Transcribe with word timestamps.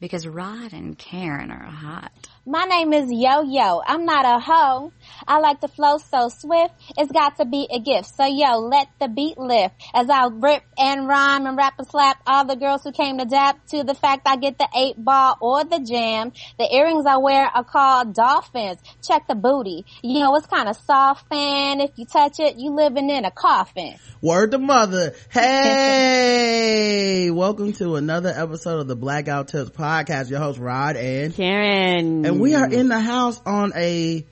because 0.00 0.26
Rod 0.26 0.72
and 0.72 0.96
Karen 0.96 1.50
are 1.50 1.62
hot. 1.62 2.10
My 2.46 2.64
name 2.64 2.94
is 2.94 3.12
Yo 3.12 3.42
Yo. 3.42 3.82
I'm 3.86 4.06
not 4.06 4.24
a 4.24 4.40
hoe. 4.40 4.92
I 5.28 5.40
like 5.40 5.60
to 5.60 5.68
flow 5.68 5.98
so 5.98 6.30
swift. 6.30 6.72
It's 6.96 7.12
got 7.12 7.36
to 7.36 7.44
be 7.44 7.68
a 7.70 7.78
gift. 7.78 8.16
So 8.16 8.24
yo, 8.24 8.58
let 8.58 8.88
the 8.98 9.08
beat 9.08 9.36
lift 9.36 9.74
as 9.94 10.08
I 10.08 10.28
rip 10.32 10.62
and 10.78 11.06
rhyme 11.06 11.46
and 11.46 11.56
rap 11.56 11.74
and 11.78 11.86
slap 11.86 12.18
all 12.26 12.46
the 12.46 12.56
girls 12.56 12.82
who 12.82 12.92
came 12.92 13.18
to 13.18 13.26
dap 13.26 13.66
to 13.68 13.84
the 13.84 13.94
fact 13.94 14.22
I 14.24 14.36
get 14.36 14.56
the 14.56 14.68
eight 14.74 14.94
ball 14.96 15.36
or 15.40 15.64
the 15.64 15.80
jam. 15.80 16.32
The 16.58 16.74
earrings 16.74 17.04
I 17.04 17.18
wear 17.18 17.44
are 17.44 17.62
called 17.62 18.14
dolphins. 18.14 18.78
Check 19.06 19.28
the 19.28 19.34
booty. 19.34 19.84
You 20.02 20.20
know, 20.20 20.34
it's 20.36 20.46
kind 20.46 20.70
of 20.70 20.76
soft 20.76 21.30
and 21.30 21.82
if 21.82 21.90
you 21.96 22.06
touch 22.06 22.40
it, 22.40 22.56
you 22.56 22.74
living 22.74 23.10
in 23.10 23.26
a 23.26 23.30
coffin. 23.30 23.96
Word 24.22 24.52
to 24.52 24.58
mother. 24.58 25.14
Hey, 25.30 27.30
welcome 27.30 27.72
to 27.74 27.96
another 27.96 28.32
episode 28.34 28.80
of 28.80 28.88
the 28.88 28.96
Blackout 28.96 29.48
Tips 29.48 29.70
podcast. 29.70 29.89
Your 30.28 30.38
host 30.38 30.58
Rod 30.58 30.96
and 30.96 31.34
Karen. 31.34 32.24
And 32.24 32.40
we 32.40 32.54
are 32.54 32.68
in 32.68 32.88
the 32.88 33.00
house 33.00 33.40
on 33.44 33.72
a 33.74 34.24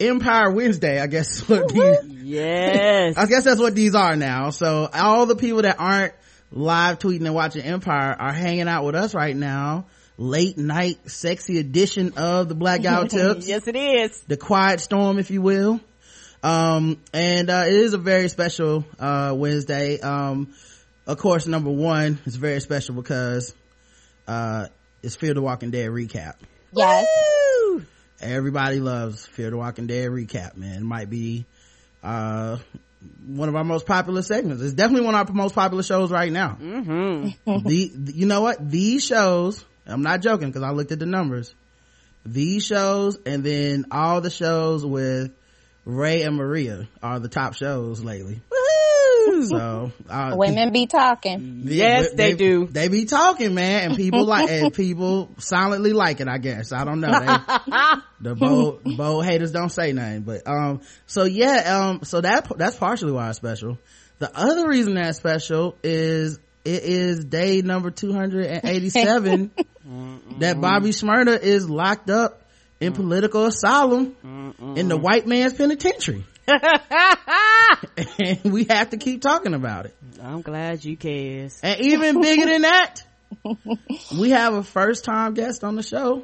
Empire 0.00 0.50
Wednesday, 0.50 1.00
I 1.00 1.06
guess 1.06 1.40
what 1.48 1.68
these, 1.68 2.04
yes. 2.22 3.16
I 3.16 3.26
guess 3.26 3.44
that's 3.44 3.60
what 3.60 3.74
these 3.74 3.94
are 3.94 4.16
now. 4.16 4.50
So 4.50 4.88
all 4.92 5.26
the 5.26 5.34
people 5.36 5.62
that 5.62 5.76
aren't 5.78 6.12
live 6.52 6.98
tweeting 6.98 7.24
and 7.24 7.34
watching 7.34 7.62
Empire 7.62 8.14
are 8.18 8.32
hanging 8.32 8.68
out 8.68 8.84
with 8.84 8.94
us 8.94 9.14
right 9.14 9.34
now. 9.34 9.86
Late 10.18 10.58
night 10.58 10.98
sexy 11.10 11.58
edition 11.58 12.14
of 12.16 12.48
the 12.48 12.54
Blackout 12.54 13.10
Tips. 13.10 13.48
yes, 13.48 13.66
it 13.66 13.76
is. 13.76 14.20
The 14.22 14.36
quiet 14.36 14.80
storm, 14.80 15.18
if 15.18 15.30
you 15.30 15.40
will. 15.42 15.80
Um, 16.42 17.00
and, 17.12 17.48
uh, 17.50 17.64
it 17.66 17.72
is 17.74 17.94
a 17.94 17.98
very 17.98 18.28
special, 18.28 18.84
uh, 18.98 19.34
Wednesday. 19.36 20.00
Um, 20.00 20.54
of 21.06 21.18
course, 21.18 21.46
number 21.46 21.70
one, 21.70 22.18
it's 22.26 22.36
very 22.36 22.60
special 22.60 22.94
because, 22.94 23.54
uh, 24.26 24.66
it's 25.02 25.16
Fear 25.16 25.34
the 25.34 25.42
Walking 25.42 25.70
Dead 25.70 25.90
recap. 25.90 26.34
Yes. 26.72 27.06
Woo! 27.06 27.84
Everybody 28.20 28.80
loves 28.80 29.26
Fear 29.26 29.50
the 29.50 29.56
Walking 29.56 29.86
Dead 29.86 30.08
recap, 30.08 30.56
man. 30.56 30.78
It 30.78 30.84
might 30.84 31.08
be, 31.10 31.46
uh, 32.02 32.58
one 33.26 33.48
of 33.48 33.56
our 33.56 33.64
most 33.64 33.86
popular 33.86 34.22
segments. 34.22 34.62
It's 34.62 34.74
definitely 34.74 35.06
one 35.06 35.14
of 35.14 35.28
our 35.28 35.34
most 35.34 35.54
popular 35.54 35.82
shows 35.82 36.10
right 36.10 36.32
now. 36.32 36.58
Mm-hmm. 36.60 37.66
the, 37.66 37.92
you 38.12 38.26
know 38.26 38.40
what? 38.40 38.70
These 38.70 39.04
shows, 39.04 39.64
I'm 39.86 40.02
not 40.02 40.20
joking 40.20 40.48
because 40.48 40.62
I 40.62 40.70
looked 40.70 40.92
at 40.92 40.98
the 40.98 41.06
numbers. 41.06 41.54
These 42.26 42.64
shows 42.64 43.18
and 43.24 43.44
then 43.44 43.86
all 43.90 44.20
the 44.20 44.30
shows 44.30 44.84
with 44.84 45.32
Ray 45.84 46.22
and 46.22 46.36
Maria 46.36 46.88
are 47.02 47.20
the 47.20 47.28
top 47.28 47.54
shows 47.54 48.02
lately. 48.02 48.40
So, 49.48 49.92
uh, 50.08 50.34
Women 50.36 50.72
be 50.72 50.86
talking. 50.86 51.62
Yes, 51.64 52.12
they 52.12 52.34
do. 52.34 52.66
They 52.66 52.88
be 52.88 53.04
talking, 53.04 53.54
man, 53.54 53.88
and 53.90 53.96
people 53.96 54.24
like, 54.24 54.50
and 54.50 54.72
people 54.74 55.30
silently 55.38 55.92
like 55.92 56.20
it, 56.20 56.28
I 56.28 56.38
guess. 56.38 56.72
I 56.72 56.84
don't 56.84 57.00
know. 57.00 57.10
They, 57.10 57.26
the 58.20 58.34
bold, 58.34 58.82
bold 58.96 59.24
haters 59.24 59.52
don't 59.52 59.70
say 59.70 59.92
nothing, 59.92 60.22
but, 60.22 60.46
um, 60.46 60.80
so 61.06 61.24
yeah, 61.24 61.78
um, 61.78 62.02
so 62.02 62.20
that, 62.20 62.50
that's 62.56 62.76
partially 62.76 63.12
why 63.12 63.28
it's 63.28 63.38
special. 63.38 63.78
The 64.18 64.36
other 64.36 64.68
reason 64.68 64.94
that's 64.94 65.16
special 65.18 65.76
is 65.82 66.38
it 66.64 66.82
is 66.82 67.24
day 67.24 67.62
number 67.62 67.90
287 67.90 69.50
that 70.40 70.60
Bobby 70.60 70.90
Shmurda 70.90 71.40
is 71.40 71.70
locked 71.70 72.10
up 72.10 72.42
in 72.80 72.92
political 72.92 73.46
asylum 73.46 74.16
in 74.76 74.88
the 74.88 74.96
white 74.96 75.26
man's 75.26 75.54
penitentiary. 75.54 76.24
and 78.18 78.52
we 78.52 78.64
have 78.64 78.90
to 78.90 78.96
keep 78.96 79.22
talking 79.22 79.54
about 79.54 79.86
it. 79.86 79.94
I'm 80.22 80.42
glad 80.42 80.84
you 80.84 80.96
cares. 80.96 81.58
And 81.62 81.80
even 81.80 82.20
bigger 82.20 82.46
than 82.46 82.62
that, 82.62 83.02
we 84.18 84.30
have 84.30 84.54
a 84.54 84.62
first 84.62 85.04
time 85.04 85.34
guest 85.34 85.64
on 85.64 85.76
the 85.76 85.82
show. 85.82 86.22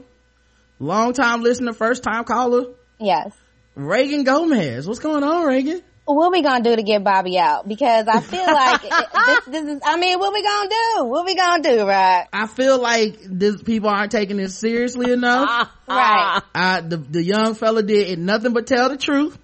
Long 0.78 1.12
time 1.12 1.42
listener, 1.42 1.72
first 1.72 2.02
time 2.02 2.24
caller, 2.24 2.66
Yes. 2.98 3.32
Reagan 3.74 4.24
Gomez. 4.24 4.86
What's 4.86 5.00
going 5.00 5.24
on, 5.24 5.44
Reagan? 5.44 5.82
what 6.06 6.30
we 6.32 6.42
gonna 6.42 6.62
do 6.62 6.76
to 6.76 6.82
get 6.82 7.02
Bobby 7.02 7.38
out? 7.38 7.66
Because 7.66 8.06
I 8.08 8.20
feel 8.20 8.44
like 8.46 8.82
this, 8.82 9.44
this 9.46 9.76
is, 9.76 9.80
I 9.84 9.96
mean, 9.96 10.18
what 10.18 10.32
we 10.32 10.42
gonna 10.42 10.68
do? 10.68 11.04
What 11.06 11.24
we 11.24 11.34
gonna 11.34 11.62
do, 11.62 11.86
right? 11.86 12.26
I 12.32 12.46
feel 12.46 12.78
like 12.80 13.18
this, 13.22 13.62
people 13.62 13.88
aren't 13.88 14.12
taking 14.12 14.36
this 14.36 14.56
seriously 14.58 15.10
enough. 15.12 15.48
Ah, 15.48 15.72
right. 15.88 16.42
I, 16.54 16.80
the, 16.82 16.98
the 16.98 17.22
young 17.22 17.54
fella 17.54 17.82
did 17.82 18.18
nothing 18.18 18.52
but 18.52 18.66
tell 18.66 18.90
the 18.90 18.96
truth. 18.98 19.38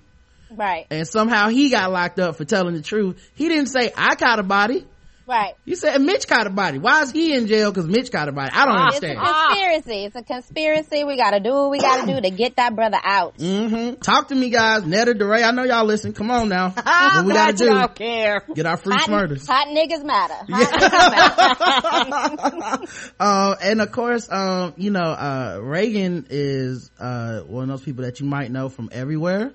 Right. 0.50 0.86
And 0.90 1.06
somehow 1.06 1.48
he 1.48 1.70
got 1.70 1.92
locked 1.92 2.18
up 2.18 2.36
for 2.36 2.44
telling 2.44 2.74
the 2.74 2.82
truth. 2.82 3.20
He 3.34 3.48
didn't 3.48 3.68
say, 3.68 3.92
I 3.96 4.14
caught 4.16 4.38
a 4.38 4.42
body. 4.42 4.86
Right. 5.30 5.54
He 5.64 5.76
said 5.76 6.00
Mitch 6.00 6.26
caught 6.26 6.48
a 6.48 6.50
body. 6.50 6.78
Why 6.78 7.02
is 7.02 7.12
he 7.12 7.36
in 7.36 7.46
jail? 7.46 7.72
Cause 7.72 7.86
Mitch 7.86 8.10
caught 8.10 8.28
a 8.28 8.32
body. 8.32 8.50
I 8.52 8.64
don't 8.64 8.88
It's 8.88 8.96
a 8.96 9.14
conspiracy. 9.14 10.04
It's 10.04 10.16
a 10.16 10.22
conspiracy. 10.24 11.04
We 11.04 11.16
gotta 11.16 11.38
do 11.38 11.52
what 11.52 11.70
we 11.70 11.78
gotta 11.78 12.04
do 12.12 12.20
to 12.20 12.30
get 12.30 12.56
that 12.56 12.74
brother 12.74 12.98
out. 13.00 13.38
Mm-hmm. 13.38 14.00
Talk 14.00 14.26
to 14.28 14.34
me, 14.34 14.50
guys. 14.50 14.84
Netta 14.84 15.14
DeRay, 15.14 15.44
I 15.44 15.52
know 15.52 15.62
y'all 15.62 15.84
listen. 15.84 16.14
Come 16.14 16.32
on 16.32 16.48
now. 16.48 16.70
what 16.82 17.24
we 17.26 17.32
glad 17.32 17.60
y'all 17.60 17.86
do? 17.86 17.94
care. 17.94 18.42
Get 18.52 18.66
our 18.66 18.76
free 18.76 18.94
Hot, 18.94 19.04
smurders. 19.06 19.46
hot 19.46 19.68
niggas 19.68 20.04
matter. 20.04 20.34
Hot 20.50 22.08
niggas 22.10 22.58
matter. 22.58 22.86
uh, 23.20 23.54
and 23.62 23.80
of 23.80 23.92
course, 23.92 24.28
um, 24.32 24.74
you 24.76 24.90
know, 24.90 25.00
uh, 25.00 25.60
Reagan 25.62 26.26
is, 26.28 26.90
uh, 26.98 27.42
one 27.42 27.62
of 27.64 27.68
those 27.68 27.82
people 27.84 28.02
that 28.02 28.18
you 28.18 28.26
might 28.26 28.50
know 28.50 28.68
from 28.68 28.88
everywhere. 28.90 29.52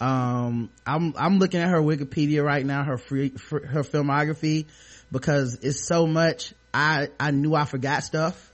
Um, 0.00 0.70
I'm, 0.86 1.14
I'm 1.16 1.38
looking 1.38 1.60
at 1.60 1.68
her 1.68 1.80
Wikipedia 1.80 2.44
right 2.44 2.64
now, 2.64 2.84
her 2.84 2.98
free, 2.98 3.30
fr- 3.30 3.64
her 3.64 3.82
filmography, 3.82 4.66
because 5.12 5.58
it's 5.62 5.86
so 5.86 6.06
much, 6.06 6.52
I, 6.72 7.08
I 7.18 7.30
knew 7.30 7.54
I 7.54 7.64
forgot 7.64 8.02
stuff. 8.02 8.52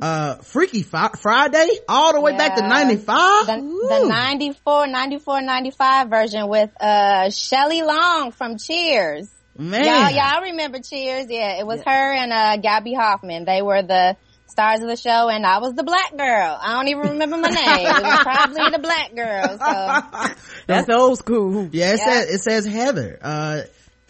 Uh, 0.00 0.36
Freaky 0.36 0.82
Fi- 0.82 1.10
Friday, 1.20 1.68
all 1.88 2.12
the 2.12 2.20
way 2.20 2.36
back 2.36 2.54
to 2.56 2.62
95. 2.62 3.46
The, 3.46 3.52
the 3.56 4.08
94, 4.08 4.86
94, 4.86 5.42
95 5.42 6.08
version 6.08 6.48
with, 6.48 6.70
uh, 6.80 7.30
Shelley 7.30 7.82
Long 7.82 8.30
from 8.32 8.58
Cheers. 8.58 9.28
Man. 9.56 9.84
Y'all, 9.84 10.10
y'all 10.10 10.42
remember 10.42 10.78
Cheers? 10.78 11.26
Yeah, 11.28 11.58
it 11.58 11.66
was 11.66 11.82
her 11.84 12.12
and, 12.14 12.32
uh, 12.32 12.56
Gaby 12.58 12.94
Hoffmann. 12.94 13.44
They 13.44 13.60
were 13.60 13.82
the 13.82 14.16
stars 14.58 14.80
of 14.80 14.88
the 14.88 14.96
show 14.96 15.28
and 15.28 15.46
I 15.46 15.58
was 15.58 15.74
the 15.74 15.84
black 15.84 16.16
girl. 16.16 16.58
I 16.60 16.72
don't 16.72 16.88
even 16.88 17.10
remember 17.10 17.36
my 17.36 17.48
name. 17.48 17.86
It 17.86 18.04
was 18.04 18.18
probably 18.22 18.70
the 18.70 18.78
black 18.80 19.14
girl. 19.14 19.56
So, 19.56 20.34
That's 20.66 20.88
old 20.90 21.18
school. 21.18 21.68
Yeah, 21.70 21.92
it 21.92 22.00
Yeah. 22.00 22.04
says, 22.04 22.34
it 22.34 22.38
says 22.42 22.66
Heather. 22.66 23.18
Uh, 23.22 23.60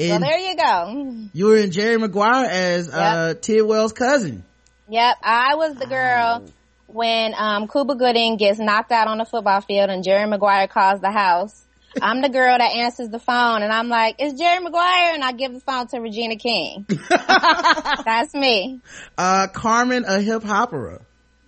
well, 0.00 0.12
and 0.14 0.22
there 0.24 0.38
you 0.38 0.56
go. 0.56 1.16
you 1.34 1.46
were 1.46 1.56
in 1.58 1.70
Jerry 1.70 1.98
Maguire 1.98 2.46
as, 2.50 2.88
uh, 2.88 3.34
Tidwell's 3.40 3.92
cousin. 3.92 4.42
Yep, 4.88 5.16
I 5.22 5.56
was 5.56 5.74
the 5.74 5.86
girl 5.86 6.42
when 6.86 7.34
um 7.36 7.68
Cuba 7.68 7.94
Gooding 7.94 8.38
gets 8.38 8.58
knocked 8.58 8.90
out 8.90 9.06
on 9.06 9.18
the 9.18 9.26
football 9.26 9.60
field 9.60 9.90
and 9.90 10.02
Jerry 10.02 10.26
Maguire 10.26 10.66
calls 10.66 11.02
the 11.02 11.10
house. 11.10 11.62
I'm 12.00 12.22
the 12.22 12.28
girl 12.28 12.56
that 12.56 12.74
answers 12.74 13.08
the 13.08 13.18
phone 13.18 13.62
and 13.62 13.72
I'm 13.72 13.88
like, 13.88 14.16
it's 14.18 14.38
Jerry 14.38 14.60
Maguire 14.62 15.14
and 15.14 15.24
I 15.24 15.32
give 15.32 15.52
the 15.52 15.60
phone 15.60 15.86
to 15.88 15.98
Regina 16.00 16.36
King. 16.36 16.86
That's 17.08 18.34
me. 18.34 18.80
Uh, 19.16 19.48
Carmen, 19.48 20.04
a 20.06 20.20
hip 20.20 20.42
hopera. 20.42 21.00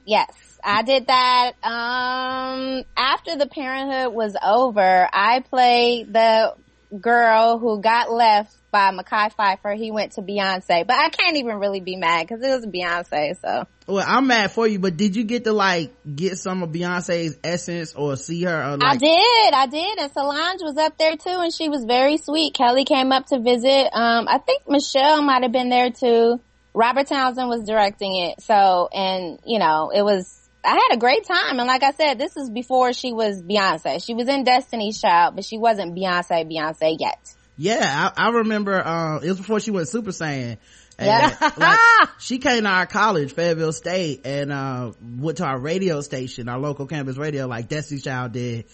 Yes. 0.04 0.32
I 0.62 0.82
did 0.82 1.06
that 1.06 1.52
um 1.62 2.84
after 2.96 3.36
the 3.36 3.46
parenthood 3.46 4.12
was 4.12 4.36
over. 4.42 5.08
I 5.10 5.40
played 5.40 6.12
the 6.12 6.54
girl 6.98 7.58
who 7.58 7.80
got 7.80 8.10
left 8.10 8.56
by 8.70 8.92
Mekhi 8.92 9.32
Phifer. 9.34 9.76
He 9.76 9.90
went 9.90 10.12
to 10.12 10.22
Beyonce, 10.22 10.86
but 10.86 10.96
I 10.96 11.08
can't 11.10 11.36
even 11.36 11.56
really 11.56 11.80
be 11.80 11.96
mad 11.96 12.26
because 12.26 12.42
it 12.42 12.50
was 12.50 12.66
Beyonce. 12.66 13.36
So 13.40 13.66
Well, 13.86 14.04
I'm 14.06 14.26
mad 14.26 14.50
for 14.50 14.66
you, 14.66 14.78
but 14.78 14.96
did 14.96 15.16
you 15.16 15.24
get 15.24 15.44
to 15.44 15.52
like 15.52 15.92
get 16.14 16.38
some 16.38 16.62
of 16.62 16.70
Beyonce's 16.70 17.38
essence 17.42 17.94
or 17.94 18.16
see 18.16 18.42
her? 18.44 18.56
Or, 18.56 18.78
I 18.80 18.96
did, 18.96 19.54
I 19.54 19.66
did, 19.66 19.98
and 19.98 20.12
Solange 20.12 20.62
was 20.62 20.76
up 20.76 20.96
there 20.98 21.16
too, 21.16 21.38
and 21.40 21.52
she 21.52 21.68
was 21.68 21.84
very 21.84 22.16
sweet. 22.16 22.54
Kelly 22.54 22.84
came 22.84 23.12
up 23.12 23.26
to 23.26 23.40
visit. 23.40 23.90
Um, 23.92 24.28
I 24.28 24.38
think 24.38 24.62
Michelle 24.68 25.22
might 25.22 25.42
have 25.42 25.52
been 25.52 25.68
there 25.68 25.90
too. 25.90 26.40
Robert 26.72 27.08
Townsend 27.08 27.48
was 27.48 27.64
directing 27.64 28.16
it, 28.16 28.40
so 28.42 28.88
and 28.92 29.40
you 29.44 29.58
know 29.58 29.90
it 29.94 30.02
was. 30.02 30.36
I 30.64 30.70
had 30.74 30.94
a 30.94 30.98
great 30.98 31.24
time, 31.26 31.58
and 31.58 31.66
like 31.66 31.82
I 31.82 31.92
said, 31.92 32.18
this 32.18 32.36
is 32.36 32.50
before 32.50 32.92
she 32.92 33.12
was 33.12 33.42
Beyonce. 33.42 34.04
She 34.04 34.14
was 34.14 34.28
in 34.28 34.44
Destiny's 34.44 35.00
Child, 35.00 35.34
but 35.36 35.44
she 35.44 35.56
wasn't 35.58 35.94
Beyonce, 35.96 36.44
Beyonce 36.50 36.96
yet. 36.98 37.18
Yeah, 37.56 38.10
I, 38.16 38.26
I 38.26 38.30
remember. 38.30 38.74
Uh, 38.78 39.18
it 39.20 39.28
was 39.28 39.38
before 39.38 39.60
she 39.60 39.70
went 39.70 39.88
Super 39.88 40.10
Saiyan. 40.10 40.58
And, 40.98 41.06
Yeah. 41.08 41.50
like, 41.56 41.78
she 42.18 42.38
came 42.38 42.64
to 42.64 42.68
our 42.68 42.86
college, 42.86 43.32
Fayetteville 43.34 43.72
State, 43.72 44.22
and 44.26 44.52
uh, 44.52 44.92
went 45.02 45.38
to 45.38 45.44
our 45.44 45.58
radio 45.58 46.00
station, 46.02 46.48
our 46.48 46.58
local 46.58 46.86
campus 46.86 47.16
radio, 47.16 47.46
like 47.46 47.68
Destiny's 47.68 48.04
Child 48.04 48.32
did. 48.32 48.64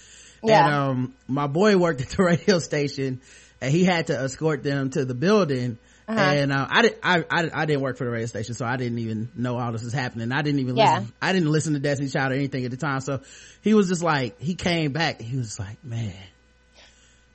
And 0.43 0.51
Yeah. 0.51 0.89
um, 0.89 1.15
my 1.29 1.47
boy 1.47 1.77
worked 1.77 2.01
at 2.01 2.09
the 2.11 2.23
radio 2.25 2.59
station, 2.59 3.21
and 3.61 3.73
he 3.73 3.85
had 3.85 4.09
to 4.09 4.19
escort 4.19 4.63
them 4.65 4.91
to 4.91 5.05
the 5.05 5.15
building. 5.15 5.79
Uh-huh. 6.09 6.21
And 6.21 6.53
uh, 6.53 6.67
I, 6.71 6.83
did, 6.83 6.95
I, 7.03 7.25
I 7.29 7.51
I 7.53 7.67
didn't 7.67 7.83
work 7.83 7.97
for 7.97 8.05
the 8.05 8.11
radio 8.11 8.27
station, 8.27 8.55
so 8.55 8.65
I 8.65 8.77
didn't 8.77 8.99
even 9.01 9.29
know 9.35 9.59
all 9.59 9.73
this 9.73 9.83
is 9.83 9.93
happening. 9.93 10.31
I 10.31 10.43
didn't 10.43 10.61
even 10.61 10.77
Yeah. 10.77 10.99
listen. 10.99 11.13
I 11.21 11.33
didn't 11.33 11.51
listen 11.51 11.73
to 11.75 11.81
Destiny's 11.81 12.13
Child 12.13 12.33
or 12.33 12.37
anything 12.37 12.65
at 12.65 12.71
the 12.71 12.77
time. 12.77 13.01
So 13.01 13.23
he 13.63 13.75
was 13.75 13.89
just 13.89 14.03
like, 14.05 14.41
he 14.41 14.55
came 14.55 14.93
back. 14.93 15.21
He 15.21 15.37
was 15.37 15.59
like, 15.59 15.83
man, 15.85 16.15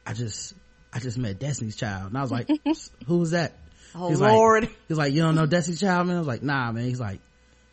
I 0.06 0.14
just 0.14 0.54
I 0.94 1.00
just 1.00 1.18
met 1.18 1.38
Destiny's 1.40 1.76
Child, 1.76 2.08
and 2.10 2.18
I 2.18 2.22
was 2.22 2.32
like, 2.32 2.50
who 3.08 3.18
was 3.18 3.32
that? 3.32 3.54
Oh, 3.94 4.08
he's 4.10 4.22
Lord. 4.22 4.64
like 4.64 4.72
he's 4.88 4.98
like 4.98 5.12
you 5.14 5.22
don't 5.22 5.36
know 5.36 5.46
Destiny 5.46 5.76
Child 5.76 6.08
man 6.08 6.16
I 6.16 6.20
was 6.20 6.28
like 6.28 6.42
nah 6.44 6.72
man 6.72 6.86
he's 6.86 7.00
like 7.02 7.20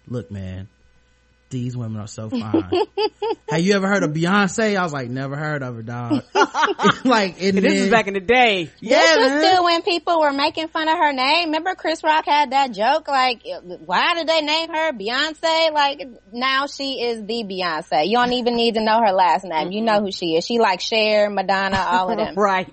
look 0.08 0.32
man 0.32 0.68
these 1.50 1.76
women 1.76 2.00
are 2.00 2.06
so 2.06 2.28
fine 2.30 2.70
have 3.48 3.60
you 3.60 3.74
ever 3.74 3.88
heard 3.88 4.02
of 4.02 4.10
Beyonce 4.10 4.76
I 4.76 4.82
was 4.82 4.92
like 4.92 5.08
never 5.08 5.36
heard 5.36 5.62
of 5.62 5.74
her 5.76 5.82
dog 5.82 6.22
like 7.04 7.40
and 7.42 7.58
this 7.58 7.62
then, 7.62 7.72
is 7.72 7.90
back 7.90 8.06
in 8.06 8.14
the 8.14 8.20
day. 8.20 8.70
yeah 8.80 9.00
this 9.00 9.16
was 9.16 9.28
man. 9.28 9.44
still 9.44 9.64
when 9.64 9.82
people 9.82 10.20
were 10.20 10.32
making 10.32 10.68
fun 10.68 10.88
of 10.88 10.98
her 10.98 11.12
name. 11.12 11.46
Remember 11.46 11.74
Chris 11.74 12.02
Rock 12.02 12.24
had 12.26 12.52
that 12.52 12.72
joke, 12.72 13.08
like, 13.08 13.42
why 13.84 14.14
did 14.14 14.26
they 14.26 14.40
name 14.42 14.68
her 14.68 14.92
Beyonce? 14.92 15.72
Like, 15.72 16.06
now 16.32 16.66
she 16.66 17.00
is 17.02 17.20
the 17.24 17.44
Beyonce. 17.44 18.06
You 18.06 18.16
don't 18.16 18.32
even 18.32 18.56
need 18.56 18.74
to 18.74 18.82
know 18.82 19.00
her 19.00 19.12
last 19.12 19.44
name. 19.44 19.72
You 19.72 19.82
know 19.82 20.00
who 20.00 20.12
she 20.12 20.36
is. 20.36 20.44
She 20.44 20.58
like 20.58 20.80
Cher, 20.80 21.30
Madonna, 21.30 21.78
all 21.78 22.10
of 22.10 22.16
them. 22.18 22.34
right. 22.36 22.72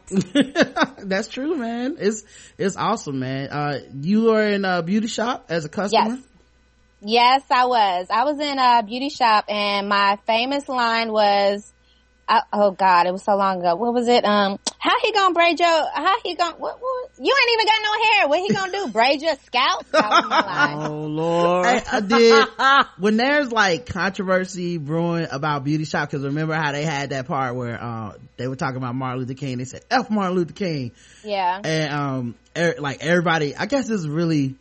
That's 1.00 1.28
true, 1.28 1.56
man. 1.56 1.98
It's 2.00 2.24
it's 2.58 2.76
awesome, 2.76 3.20
man. 3.20 3.50
Uh, 3.50 3.80
you 4.02 4.32
are 4.32 4.44
in 4.48 4.66
a 4.66 4.82
beauty 4.84 5.08
shop 5.08 5.46
as 5.50 5.66
a 5.66 5.70
customer. 5.70 6.16
Yes. 6.16 6.20
Yes, 7.08 7.44
I 7.52 7.68
was. 7.68 8.08
I 8.10 8.24
was 8.24 8.40
in 8.40 8.58
a 8.58 8.82
beauty 8.82 9.10
shop 9.10 9.46
and 9.48 9.88
my 9.88 10.18
famous 10.26 10.68
line 10.68 11.12
was, 11.12 11.72
uh, 12.28 12.42
oh 12.52 12.72
God, 12.72 13.06
it 13.06 13.12
was 13.12 13.22
so 13.22 13.36
long 13.36 13.60
ago. 13.60 13.76
What 13.76 13.94
was 13.94 14.08
it? 14.08 14.26
Um, 14.26 14.58
how 14.80 15.00
he 15.04 15.12
gonna 15.12 15.36
braid 15.36 15.60
your, 15.60 15.70
how 15.70 16.16
he 16.24 16.34
gonna, 16.34 16.56
what, 16.56 16.82
what, 16.82 17.12
you 17.20 17.32
ain't 17.32 17.54
even 17.54 17.66
got 17.68 17.82
no 17.84 18.04
hair. 18.04 18.28
What 18.28 18.40
he 18.40 18.52
gonna 18.52 18.72
do? 18.72 18.88
Braid 18.92 19.22
your 19.22 19.36
scalp? 19.46 19.86
That 19.92 20.10
was 20.16 20.26
my 20.26 20.42
line. 20.46 20.78
Oh 20.80 21.06
Lord. 21.06 21.68
I, 21.68 21.84
I 21.92 22.00
did 22.00 22.48
when 22.98 23.18
there's 23.18 23.52
like 23.52 23.86
controversy 23.86 24.80
brewing 24.80 25.28
about 25.32 25.64
beauty 25.64 25.86
shop 25.86 26.10
because 26.10 26.26
remember 26.26 26.56
how 26.56 26.72
they 26.72 26.84
had 26.86 27.12
that 27.12 27.28
part 27.28 27.56
where 27.56 27.80
uh 27.80 28.14
they 28.38 28.48
were 28.48 28.56
talking 28.56 28.78
about 28.78 28.96
Martin 28.96 29.20
Luther 29.20 29.36
King. 29.36 29.60
They 29.60 29.66
said 29.66 29.86
F 29.92 30.10
Martin 30.10 30.36
Luther 30.36 30.54
King, 30.54 30.92
Yeah. 31.24 31.62
and 31.64 31.94
um 31.94 32.36
er, 32.58 32.74
like 32.80 33.06
everybody. 33.06 33.56
I 33.56 33.68
guess 33.68 33.92
it's 33.92 34.08
really 34.08 34.56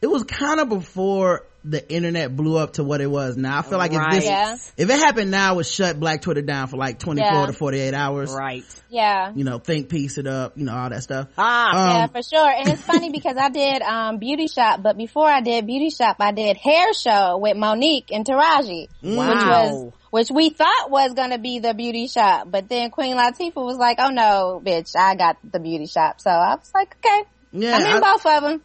it 0.00 0.06
was 0.06 0.22
kind 0.22 0.60
of 0.60 0.68
before 0.68 1.44
the 1.64 1.88
internet 1.92 2.34
blew 2.34 2.56
up 2.58 2.72
to 2.74 2.84
what 2.84 3.00
it 3.00 3.06
was 3.06 3.36
now. 3.36 3.58
I 3.58 3.62
feel 3.62 3.78
like 3.78 3.92
if 3.92 4.02
this 4.10 4.24
Yeah. 4.24 4.56
if 4.76 4.90
it 4.90 4.98
happened 4.98 5.30
now, 5.30 5.52
it 5.52 5.56
would 5.56 5.66
shut 5.66 5.98
Black 6.00 6.20
Twitter 6.22 6.42
down 6.42 6.66
for 6.68 6.76
like 6.76 6.98
24 6.98 7.32
Yeah. 7.32 7.46
to 7.46 7.52
48 7.52 7.94
hours. 7.94 8.32
right. 8.32 8.64
Yeah. 8.88 9.32
You 9.34 9.44
know, 9.44 9.58
think 9.58 9.88
piece 9.88 10.18
it 10.18 10.26
up, 10.26 10.54
you 10.56 10.64
know, 10.64 10.74
all 10.76 10.90
that 10.90 11.02
stuff. 11.02 11.28
Ah. 11.38 11.68
Um, 11.70 11.96
yeah, 11.96 12.06
for 12.08 12.22
sure. 12.22 12.50
And 12.50 12.68
it's 12.68 12.82
funny 12.82 13.10
because 13.10 13.36
I 13.36 13.48
did 13.48 13.80
um 13.82 14.18
beauty 14.18 14.48
shop, 14.48 14.82
but 14.82 14.96
before 14.96 15.28
I 15.28 15.40
did 15.40 15.66
beauty 15.66 15.90
shop, 15.90 16.16
I 16.20 16.32
did 16.32 16.56
hair 16.56 16.92
show 16.94 17.38
with 17.38 17.56
Mo'Nique 17.56 18.10
and 18.10 18.24
Taraji, 18.26 18.88
which 19.00 19.16
was 19.16 19.72
Wow. 19.72 19.92
which 20.10 20.30
we 20.30 20.50
thought 20.50 20.90
was 20.90 21.14
gonna 21.14 21.38
be 21.38 21.58
the 21.60 21.74
beauty 21.74 22.06
shop, 22.08 22.48
but 22.50 22.68
then 22.68 22.90
Queen 22.90 23.16
Latifah 23.16 23.54
was 23.64 23.76
like, 23.78 23.98
"Oh 24.00 24.10
no, 24.10 24.60
bitch, 24.64 24.94
I 24.98 25.14
got 25.14 25.36
the 25.48 25.60
beauty 25.60 25.86
shop." 25.86 26.20
So 26.20 26.28
I 26.30 26.56
was 26.56 26.70
like, 26.74 26.96
"Okay, 27.04 27.22
Yeah, 27.52 27.76
I'm 27.76 27.82
in 27.86 27.92
I- 27.92 28.00
both 28.00 28.26
of 28.26 28.42
them." 28.42 28.62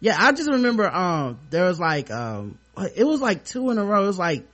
Yeah, 0.00 0.16
I 0.18 0.32
just 0.32 0.50
remember, 0.50 0.88
um, 0.88 1.38
there 1.50 1.64
was 1.66 1.78
like, 1.78 2.10
um, 2.10 2.58
it 2.96 3.04
was 3.04 3.20
like 3.20 3.44
two 3.44 3.70
in 3.70 3.78
a 3.78 3.84
row. 3.84 4.04
It 4.04 4.06
was 4.06 4.18
like 4.18 4.46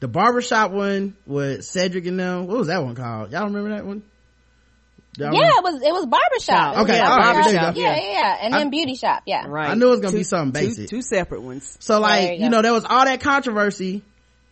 the 0.00 0.08
barbershop 0.08 0.70
one 0.72 1.16
with 1.26 1.64
Cedric 1.64 2.06
and 2.06 2.18
them. 2.18 2.46
What 2.46 2.58
was 2.58 2.66
that 2.68 2.82
one 2.84 2.94
called? 2.94 3.32
Y'all 3.32 3.44
remember 3.46 3.70
that 3.70 3.86
one? 3.86 4.02
Y'all 5.16 5.32
Yeah, 5.34 5.48
it 5.58 5.64
was 5.64 5.74
it 5.82 5.92
was 5.92 6.06
barbershop. 6.06 6.74
It 6.76 6.80
was 6.80 6.90
Okay, 6.90 7.00
all 7.00 7.16
right, 7.16 7.34
barbershop. 7.34 7.74
there. 7.74 7.82
Yeah, 7.84 7.96
yeah, 7.96 8.12
yeah, 8.12 8.36
and 8.42 8.54
then 8.54 8.66
I- 8.68 8.70
beauty 8.70 8.94
shop. 8.94 9.22
Yeah. 9.26 9.46
Right. 9.48 9.70
I 9.70 9.74
knew 9.74 9.88
it 9.88 9.90
was 9.90 10.00
gonna 10.00 10.12
Two- 10.12 10.18
be 10.18 10.22
something 10.24 10.52
basic. 10.62 10.88
Two 10.88 11.02
separate 11.02 11.42
ones. 11.42 11.76
So 11.80 11.98
like, 11.98 12.38
you 12.38 12.44
you 12.44 12.50
know, 12.50 12.62
there 12.62 12.72
was 12.72 12.84
all 12.84 13.04
that 13.04 13.20
controversy 13.20 14.02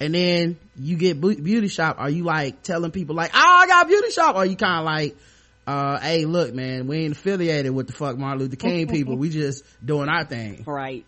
and 0.01 0.15
then 0.15 0.57
you 0.77 0.97
get 0.97 1.21
beauty 1.21 1.69
shop. 1.69 1.97
Are 1.99 2.11
you 2.11 2.25
like 2.25 2.63
telling 2.63 2.91
people 2.91 3.15
like, 3.15 3.31
oh, 3.35 3.39
I 3.39 3.67
got 3.67 3.87
beauty 3.87 4.11
shop? 4.11 4.35
Or 4.35 4.39
are 4.39 4.47
you 4.47 4.57
kind 4.57 4.81
of 4.81 4.85
like, 4.85 5.17
uh, 5.69 6.01
hey, 6.01 6.25
look, 6.25 6.55
man, 6.55 6.87
we 6.87 7.05
ain't 7.05 7.13
affiliated 7.13 7.75
with 7.75 7.89
the 7.89 7.93
fuck 7.93 8.17
Martin 8.17 8.39
Luther 8.39 8.57
King 8.57 8.89
people. 8.91 9.19
We 9.19 9.29
just 9.29 9.65
doing 9.85 10.09
our 10.09 10.25
thing. 10.25 10.65
Right. 10.67 11.05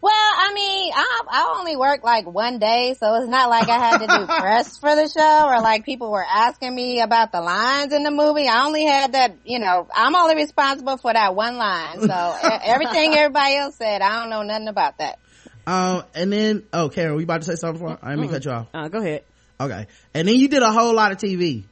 Well, 0.00 0.12
I 0.12 0.52
mean, 0.54 0.92
I, 0.94 1.20
I 1.30 1.54
only 1.58 1.76
worked 1.76 2.02
like 2.02 2.26
one 2.26 2.58
day, 2.58 2.94
so 2.98 3.14
it's 3.16 3.28
not 3.28 3.50
like 3.50 3.68
I 3.68 3.78
had 3.78 3.98
to 3.98 4.06
do 4.06 4.26
press 4.40 4.78
for 4.78 4.94
the 4.94 5.06
show 5.08 5.48
or 5.48 5.60
like 5.60 5.84
people 5.84 6.10
were 6.10 6.24
asking 6.24 6.74
me 6.74 7.00
about 7.02 7.30
the 7.30 7.42
lines 7.42 7.92
in 7.92 8.04
the 8.04 8.10
movie. 8.10 8.48
I 8.48 8.64
only 8.64 8.86
had 8.86 9.12
that, 9.12 9.36
you 9.44 9.58
know, 9.58 9.86
I'm 9.94 10.16
only 10.16 10.36
responsible 10.36 10.96
for 10.96 11.12
that 11.12 11.34
one 11.34 11.58
line. 11.58 12.00
So 12.00 12.38
everything 12.64 13.14
everybody 13.14 13.56
else 13.56 13.76
said, 13.76 14.00
I 14.00 14.20
don't 14.20 14.30
know 14.30 14.42
nothing 14.42 14.68
about 14.68 14.96
that. 14.98 15.18
Um, 15.66 16.04
and 16.14 16.32
then, 16.32 16.62
oh, 16.72 16.88
Karen, 16.88 17.16
we 17.16 17.24
about 17.24 17.42
to 17.42 17.46
say 17.46 17.56
something 17.56 17.86
for? 17.86 17.98
I 18.02 18.10
didn't 18.10 18.20
mean 18.20 18.30
to 18.30 18.36
cut 18.36 18.44
you 18.46 18.50
off. 18.50 18.68
Uh, 18.72 18.88
go 18.88 18.98
ahead. 18.98 19.24
Okay. 19.60 19.86
And 20.14 20.26
then 20.26 20.36
you 20.36 20.48
did 20.48 20.62
a 20.62 20.72
whole 20.72 20.94
lot 20.94 21.12
of 21.12 21.18
TV. 21.18 21.64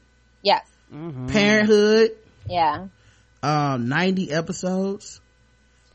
Yes. 0.43 0.72
Parent 1.29 1.69
'Hood, 1.69 2.11
Yeah. 2.49 2.87
um, 3.43 3.89
90 3.89 4.31
episodes. 4.33 5.21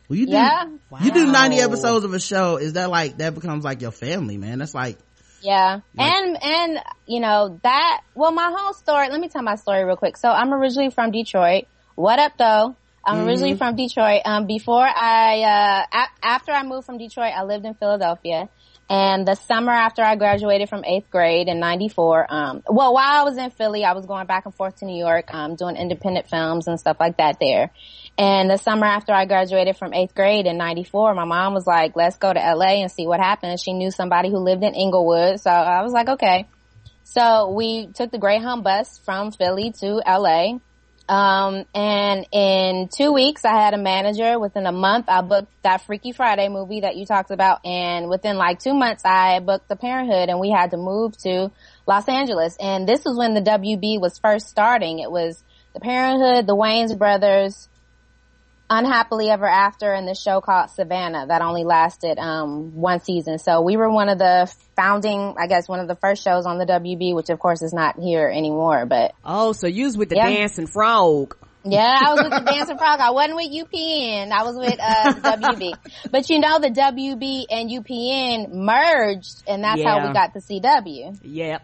Well, 0.09 0.17
you 0.17 0.25
do, 0.25 0.31
Yeah. 0.31 0.63
you 1.01 1.11
do 1.11 1.31
90 1.31 1.59
episodes 1.59 2.05
of 2.05 2.13
a 2.13 2.19
show. 2.19 2.57
Is 2.57 2.73
that 2.73 2.89
like, 2.89 3.17
that 3.17 3.35
becomes 3.35 3.63
like 3.63 3.81
your 3.81 3.91
family, 3.91 4.37
man? 4.37 4.59
That's 4.59 4.73
like, 4.73 4.97
Yeah. 5.41 5.81
Like- 5.95 6.11
and, 6.11 6.43
and, 6.43 6.79
you 7.05 7.19
know, 7.19 7.59
that, 7.63 8.01
well, 8.15 8.31
my 8.31 8.51
whole 8.55 8.73
story, 8.73 9.09
let 9.09 9.19
me 9.19 9.27
tell 9.29 9.43
my 9.43 9.55
story 9.55 9.83
real 9.83 9.95
quick. 9.97 10.17
So 10.17 10.29
I'm 10.29 10.53
originally 10.53 10.89
from 10.89 11.11
Detroit. 11.11 11.65
What 11.95 12.19
up 12.19 12.33
though? 12.37 12.75
I'm 13.05 13.25
originally 13.25 13.55
from 13.55 13.75
Detroit. 13.77 14.21
Um, 14.25 14.47
before 14.47 14.83
I, 14.85 15.41
uh, 15.43 15.85
a- 15.99 16.25
after 16.25 16.51
I 16.51 16.63
moved 16.63 16.85
from 16.85 16.97
Detroit, 16.97 17.31
I 17.35 17.43
lived 17.43 17.65
in 17.65 17.73
Philadelphia. 17.75 18.49
And 18.89 19.27
the 19.27 19.35
summer 19.35 19.73
after 19.73 20.01
I 20.01 20.15
graduated 20.15 20.69
from 20.69 20.85
eighth 20.85 21.09
grade 21.11 21.49
in 21.49 21.59
94, 21.59 22.33
um, 22.33 22.63
well, 22.69 22.93
while 22.93 23.21
I 23.21 23.23
was 23.23 23.37
in 23.37 23.49
Philly, 23.49 23.83
I 23.83 23.91
was 23.91 24.05
going 24.05 24.27
back 24.27 24.45
and 24.45 24.55
forth 24.55 24.77
to 24.77 24.85
New 24.85 24.97
York, 24.97 25.33
um, 25.33 25.55
doing 25.55 25.75
independent 25.75 26.29
films 26.29 26.67
and 26.67 26.79
stuff 26.79 26.95
like 26.97 27.17
that 27.17 27.37
there. 27.41 27.71
And 28.17 28.49
the 28.49 28.57
summer 28.57 28.85
after 28.85 29.11
I 29.11 29.25
graduated 29.25 29.75
from 29.75 29.93
eighth 29.93 30.15
grade 30.15 30.45
in 30.45 30.57
94, 30.57 31.15
my 31.15 31.25
mom 31.25 31.53
was 31.53 31.67
like, 31.67 31.97
let's 31.97 32.17
go 32.17 32.31
to 32.31 32.39
LA 32.39 32.81
and 32.81 32.89
see 32.89 33.05
what 33.05 33.19
happens. 33.19 33.61
She 33.61 33.73
knew 33.73 33.91
somebody 33.91 34.29
who 34.29 34.37
lived 34.37 34.63
in 34.63 34.73
Inglewood. 34.73 35.41
So 35.41 35.51
I 35.51 35.81
was 35.81 35.91
like, 35.91 36.07
okay. 36.07 36.47
So 37.03 37.51
we 37.51 37.87
took 37.87 38.11
the 38.11 38.17
Greyhound 38.17 38.63
bus 38.63 38.99
from 39.03 39.31
Philly 39.31 39.73
to 39.79 40.01
LA. 40.07 40.59
Um, 41.09 41.65
and 41.73 42.27
in 42.31 42.89
two 42.89 43.13
weeks, 43.13 43.45
I 43.45 43.53
had 43.53 43.73
a 43.73 43.77
manager. 43.77 44.39
Within 44.39 44.65
a 44.65 44.71
month, 44.71 45.05
I 45.07 45.21
booked 45.21 45.51
that 45.63 45.81
Freaky 45.81 46.11
Friday 46.11 46.49
movie 46.49 46.81
that 46.81 46.97
you 46.97 47.05
talked 47.05 47.31
about. 47.31 47.65
And 47.65 48.09
within 48.09 48.37
like 48.37 48.59
two 48.59 48.73
months, 48.73 49.03
I 49.05 49.39
booked 49.39 49.69
the 49.69 49.75
Parent 49.75 50.09
'Hood 50.09 50.29
and 50.29 50.39
we 50.39 50.49
had 50.49 50.71
to 50.71 50.77
move 50.77 51.17
to 51.19 51.51
Los 51.85 52.07
Angeles. 52.09 52.57
And 52.59 52.87
this 52.87 53.05
was 53.05 53.17
when 53.17 53.33
the 53.33 53.41
WB 53.41 53.99
was 53.99 54.19
first 54.19 54.49
starting. 54.49 54.99
It 54.99 55.11
was 55.11 55.41
the 55.73 55.79
Parenthood, 55.79 56.45
the 56.45 56.55
Wayans 56.55 56.97
brothers, 56.97 57.69
Unhappily 58.69 59.29
Ever 59.29 59.47
After, 59.47 59.93
and 59.93 60.07
the 60.07 60.13
show 60.15 60.41
called 60.41 60.69
Savannah 60.71 61.27
that 61.27 61.41
only 61.41 61.63
lasted 61.63 62.17
um, 62.19 62.73
one 62.75 62.99
season. 62.99 63.39
So 63.39 63.61
we 63.61 63.77
were 63.77 63.89
one 63.89 64.09
of 64.09 64.17
the 64.17 64.53
founding, 64.75 65.35
I 65.39 65.47
guess, 65.47 65.69
one 65.69 65.79
of 65.79 65.87
the 65.87 65.95
first 65.95 66.21
shows 66.23 66.45
on 66.45 66.57
the 66.57 66.65
WB, 66.65 67.15
which 67.15 67.29
of 67.29 67.39
course 67.39 67.61
is 67.61 67.73
not 67.73 67.97
here 67.97 68.27
anymore. 68.27 68.85
But 68.85 69.13
Oh, 69.23 69.53
so 69.53 69.67
you 69.67 69.85
was 69.85 69.97
with 69.97 70.09
the 70.09 70.17
Yeah. 70.17 70.29
dancing 70.29 70.67
frog. 70.67 71.37
yeah, 71.63 71.97
I 72.05 72.13
was 72.13 72.23
with 72.23 72.45
the 72.45 72.51
Dancing 72.51 72.77
Frog. 72.77 72.99
I 72.99 73.11
wasn't 73.11 73.35
with 73.35 73.51
UPN. 73.51 74.31
I 74.31 74.43
was 74.43 74.57
with 74.57 74.79
uh, 74.79 75.35
WB. 75.37 75.73
But 76.11 76.29
you 76.29 76.39
know, 76.39 76.59
the 76.59 76.69
WB 76.69 77.45
and 77.49 77.69
UPN 77.69 78.53
merged, 78.53 79.43
and 79.47 79.63
that's 79.63 79.81
how 79.83 80.07
we 80.07 80.13
got 80.13 80.33
the 80.33 80.39
CW. 80.39 81.19
Yep. 81.23 81.61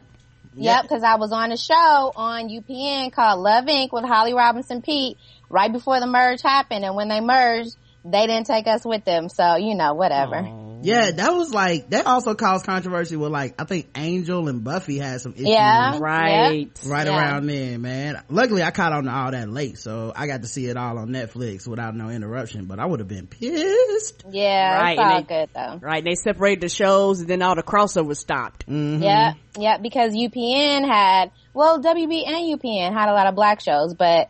Yep, 0.55 0.81
because 0.83 1.01
I 1.03 1.15
was 1.15 1.31
on 1.31 1.51
a 1.51 1.57
show 1.57 1.73
on 2.15 2.47
UPN 2.47 3.11
called 3.11 3.39
Love 3.39 3.65
Inc. 3.65 3.91
with 3.91 4.05
Holly 4.05 4.33
Robinson 4.35 4.81
Peete 4.83 5.17
right 5.49 5.71
before 5.71 5.99
the 5.99 6.07
merge 6.07 6.41
happened, 6.41 6.83
and 6.85 6.95
when 6.95 7.09
they 7.09 7.21
merged, 7.21 7.75
they 8.05 8.27
didn't 8.27 8.47
take 8.47 8.67
us 8.67 8.83
with 8.85 9.05
them. 9.05 9.29
So 9.29 9.55
you 9.55 9.75
know, 9.75 9.93
whatever. 9.93 10.41
yeah, 10.81 11.11
that 11.11 11.33
was 11.33 11.53
like, 11.53 11.89
that 11.91 12.05
also 12.05 12.35
caused 12.35 12.65
controversy 12.65 13.15
with 13.15 13.31
like, 13.31 13.55
I 13.61 13.63
think 13.63 13.87
Angel 13.95 14.49
and 14.49 14.61
Buffy 14.65 14.97
had 14.97 15.21
some 15.21 15.31
issues. 15.33 15.47
Yeah, 15.47 15.97
Right. 15.99 16.67
Right 16.85 17.07
Yeah. 17.07 17.17
around 17.17 17.47
then, 17.47 17.81
man. 17.81 18.21
Luckily, 18.27 18.61
I 18.61 18.71
caught 18.71 18.91
on 18.91 19.05
to 19.05 19.11
all 19.11 19.31
that 19.31 19.47
late, 19.49 19.77
so 19.77 20.11
I 20.13 20.27
got 20.27 20.41
to 20.41 20.47
see 20.49 20.65
it 20.65 20.75
all 20.75 20.97
on 20.97 21.07
Netflix 21.11 21.65
without 21.65 21.95
no 21.95 22.09
interruption. 22.09 22.65
But 22.65 22.79
I 22.79 22.85
would 22.85 22.99
have 22.99 23.07
been 23.07 23.27
pissed. 23.27 24.25
Yeah, 24.29 24.81
Right, 24.81 24.91
it's 24.91 24.99
all 25.01 25.21
they- 25.21 25.27
good 25.45 25.49
though. 25.55 25.79
Right. 25.87 26.03
They 26.03 26.15
separated 26.15 26.61
the 26.61 26.69
shows 26.69 27.21
and 27.21 27.29
then 27.29 27.41
all 27.41 27.55
the 27.55 27.63
crossovers 27.63 28.17
stopped. 28.17 28.67
Mm-hmm. 28.67 29.01
Yeah, 29.03 29.33
yeah, 29.57 29.77
because 29.77 30.13
UPN 30.13 30.85
had, 30.85 31.31
well, 31.53 31.81
WB 31.81 32.27
and 32.27 32.59
UPN 32.59 32.91
had 32.91 33.07
a 33.07 33.13
lot 33.13 33.27
of 33.27 33.35
black 33.35 33.61
shows, 33.61 33.93
but 33.93 34.29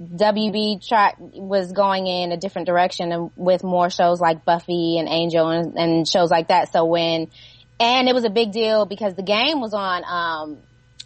WB 0.00 0.86
track 0.86 1.16
was 1.18 1.72
going 1.72 2.06
in 2.06 2.32
a 2.32 2.36
different 2.36 2.66
direction 2.66 3.12
and 3.12 3.30
with 3.36 3.62
more 3.62 3.90
shows 3.90 4.20
like 4.20 4.44
Buffy 4.44 4.98
and 4.98 5.08
Angel 5.08 5.48
and, 5.50 5.76
and 5.76 6.08
shows 6.08 6.30
like 6.30 6.48
that. 6.48 6.72
So 6.72 6.86
when, 6.86 7.28
and 7.78 8.08
it 8.08 8.14
was 8.14 8.24
a 8.24 8.30
big 8.30 8.50
deal 8.52 8.86
because 8.86 9.14
the 9.14 9.22
game 9.22 9.60
was 9.60 9.74
on, 9.74 10.02
um, 10.06 10.58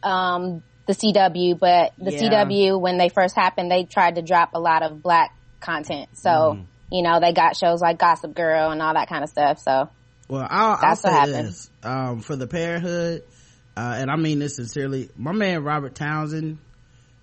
um, 0.09 0.63
the 0.87 0.93
CW, 0.93 1.59
but 1.59 1.93
the 1.99 2.13
Yeah. 2.13 2.45
CW, 2.45 2.81
when 2.81 2.99
they 2.99 3.09
first 3.09 3.35
happened, 3.35 3.71
they 3.71 3.85
tried 3.85 4.17
to 4.17 4.23
drop 4.23 4.51
a 4.55 4.61
lot 4.61 4.83
of 4.83 5.03
black 5.03 5.31
content. 5.61 6.11
So, 6.13 6.59
you 6.93 7.03
know, 7.03 7.21
they 7.21 7.33
got 7.33 7.57
shows 7.57 7.81
like 7.81 7.99
Gossip 7.99 8.35
Girl 8.35 8.71
and 8.71 8.81
all 8.83 8.95
that 8.95 9.09
kind 9.09 9.25
of 9.25 9.31
stuff. 9.31 9.59
So, 9.61 9.89
Well, 10.29 10.47
I'll, 10.49 10.79
I'll 10.81 10.97
say 10.97 11.09
what 11.11 11.19
happened. 11.19 11.49
this 11.49 11.71
um, 11.83 12.21
for 12.21 12.37
the 12.37 12.47
Parent 12.47 12.85
'Hood, 12.85 13.23
uh, 13.77 13.97
and 13.99 14.11
I 14.11 14.17
mean 14.17 14.39
this 14.39 14.57
sincerely. 14.57 15.09
My 15.17 15.33
man 15.33 15.65
Robert 15.65 15.95
Townsend 15.95 16.59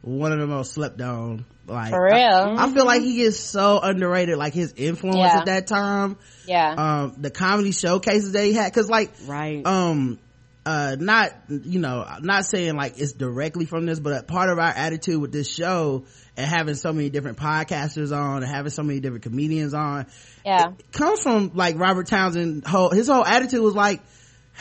one 0.02 0.32
of 0.32 0.40
the 0.40 0.48
most 0.48 0.74
slept 0.74 1.00
on 1.02 1.46
like 1.68 1.92
For 1.92 2.04
real. 2.04 2.16
I, 2.16 2.66
I 2.66 2.72
feel 2.74 2.86
like 2.86 3.02
he 3.02 3.22
is 3.22 3.40
so 3.40 3.80
underrated 3.80 4.38
like 4.38 4.54
his 4.54 4.74
influence 4.76 5.18
Yeah. 5.18 5.38
at 5.40 5.46
that 5.46 5.68
time 5.68 6.18
Yeah. 6.48 6.74
um 7.04 7.16
the 7.20 7.30
comedy 7.30 7.72
showcases 7.72 8.32
that 8.34 8.44
he 8.44 8.54
had 8.54 8.72
because 8.72 8.90
like 8.90 9.12
Right. 9.28 9.66
um 9.66 10.20
uh 10.66 10.96
not 11.00 11.32
you 11.50 11.80
know 11.80 12.06
not 12.22 12.46
saying 12.46 12.76
like 12.76 13.00
it's 13.00 13.14
directly 13.14 13.66
from 13.66 13.86
this 13.86 14.00
but 14.00 14.28
part 14.28 14.50
of 14.50 14.58
our 14.60 14.70
attitude 14.70 15.20
with 15.22 15.32
this 15.32 15.52
show 15.52 16.06
and 16.38 16.46
having 16.48 16.76
so 16.76 16.94
many 16.94 17.10
different 17.10 17.38
podcasters 17.38 18.16
on 18.16 18.44
and 18.44 18.52
having 18.52 18.70
so 18.72 18.84
many 18.84 19.00
different 19.00 19.24
comedians 19.24 19.74
on 19.74 20.06
yeah. 20.46 20.72
comes 20.92 21.22
from 21.22 21.52
like 21.56 21.78
robert 21.80 22.06
townsend 22.08 22.66
whole 22.66 22.90
his 22.92 23.08
whole 23.08 23.26
attitude 23.26 23.62
was 23.62 23.74
like 23.76 24.02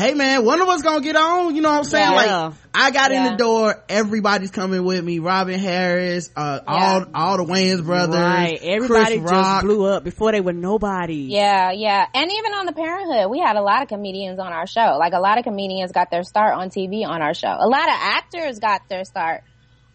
hey 0.00 0.14
man 0.14 0.47
one 0.47 0.62
of 0.62 0.69
us 0.69 0.80
gonna 0.80 1.02
get 1.02 1.14
on 1.14 1.54
you 1.54 1.61
know 1.61 1.71
what 1.71 1.76
i'm 1.78 1.85
saying 1.85 2.11
Yeah. 2.11 2.47
like 2.47 2.54
i 2.73 2.90
got 2.90 3.12
in 3.12 3.23
the 3.25 3.37
door 3.37 3.85
everybody's 3.87 4.50
coming 4.50 4.83
with 4.83 5.04
me 5.04 5.19
robin 5.19 5.59
harris 5.59 6.30
uh 6.35 6.61
all 6.66 7.04
all 7.14 7.37
the 7.37 7.45
wayans 7.45 7.85
brothers 7.85 8.16
right. 8.16 8.59
Everybody 8.62 9.19
Chris 9.19 9.30
just 9.30 9.33
Rock. 9.33 9.62
blew 9.64 9.85
up 9.85 10.02
before 10.02 10.33
they 10.33 10.40
were 10.40 10.52
nobody. 10.52 11.28
Yeah, 11.30 11.73
yeah. 11.73 12.07
And 12.14 12.30
even 12.30 12.52
on 12.54 12.66
the 12.66 12.73
Parent 12.73 13.12
'Hood, 13.12 13.30
we 13.30 13.40
had 13.40 13.57
a 13.57 13.62
lot 13.62 13.83
of 13.83 13.88
comedians 13.88 14.38
on 14.38 14.52
our 14.52 14.66
show. 14.66 14.97
Like 14.99 15.12
a 15.12 15.19
lot 15.21 15.38
of 15.38 15.45
comedians 15.45 15.92
got 15.92 16.11
their 16.11 16.23
start 16.23 16.54
on 16.54 16.71
TV 16.71 17.04
on 17.07 17.21
our 17.21 17.35
show. 17.35 17.49
A 17.59 17.69
lot 17.69 17.88
of 17.88 17.95
actors 17.95 18.59
got 18.59 18.83
their 18.88 19.04
start 19.04 19.42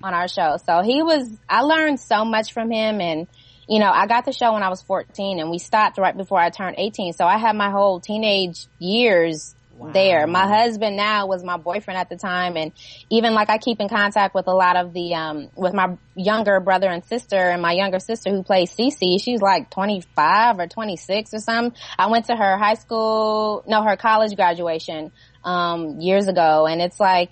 on 0.03 0.13
our 0.13 0.27
show. 0.27 0.57
So 0.65 0.81
he 0.83 1.01
was, 1.01 1.29
I 1.50 1.62
learned 1.62 2.00
so 2.00 2.25
much 2.25 2.53
from 2.53 2.69
him 2.71 3.01
and, 3.01 3.27
you 3.67 3.79
know, 3.79 3.89
I 3.89 4.07
got 4.07 4.25
the 4.25 4.33
show 4.33 4.53
when 4.53 4.63
I 4.63 4.69
was 4.69 4.81
14 4.83 5.39
and 5.39 5.50
we 5.50 5.57
stopped 5.57 5.97
right 5.97 6.15
before 6.15 6.39
I 6.39 6.50
turned 6.50 6.75
18. 6.77 7.13
So 7.13 7.25
I 7.25 7.38
had 7.38 7.55
my 7.55 7.71
whole 7.71 8.00
teenage 8.00 8.67
years 8.79 9.54
there. 9.94 10.25
My 10.27 10.48
husband 10.48 10.96
now 10.96 11.27
was 11.27 11.44
my 11.44 11.58
boyfriend 11.58 11.98
at 12.00 12.10
the 12.10 12.17
time 12.17 12.58
and 12.58 12.72
even 13.10 13.34
like 13.34 13.50
I 13.50 13.58
keep 13.58 13.79
in 13.79 13.89
contact 13.89 14.34
with 14.36 14.48
a 14.48 14.53
lot 14.53 14.77
of 14.77 14.94
the, 14.94 15.13
um, 15.15 15.50
with 15.55 15.74
my 15.74 15.98
younger 16.15 16.60
brother 16.60 16.88
and 16.88 17.03
sister 17.05 17.36
and 17.38 17.62
my 17.62 17.74
younger 17.74 18.00
sister 18.00 18.32
who 18.32 18.44
plays 18.44 18.72
Cece. 18.72 19.22
She's 19.22 19.41
like 19.41 19.70
25 19.72 20.60
or 20.60 20.67
26 20.67 21.34
or 21.34 21.39
something. 21.39 21.77
I 21.98 22.10
went 22.10 22.25
to 22.25 22.36
her 22.36 22.58
high 22.58 22.75
school, 22.75 23.63
no, 23.67 23.84
her 23.84 23.98
college 23.98 24.36
graduation, 24.36 25.12
um, 25.44 26.00
years 26.00 26.27
ago 26.27 26.65
and 26.65 26.82
it's 26.82 27.00
like, 27.00 27.32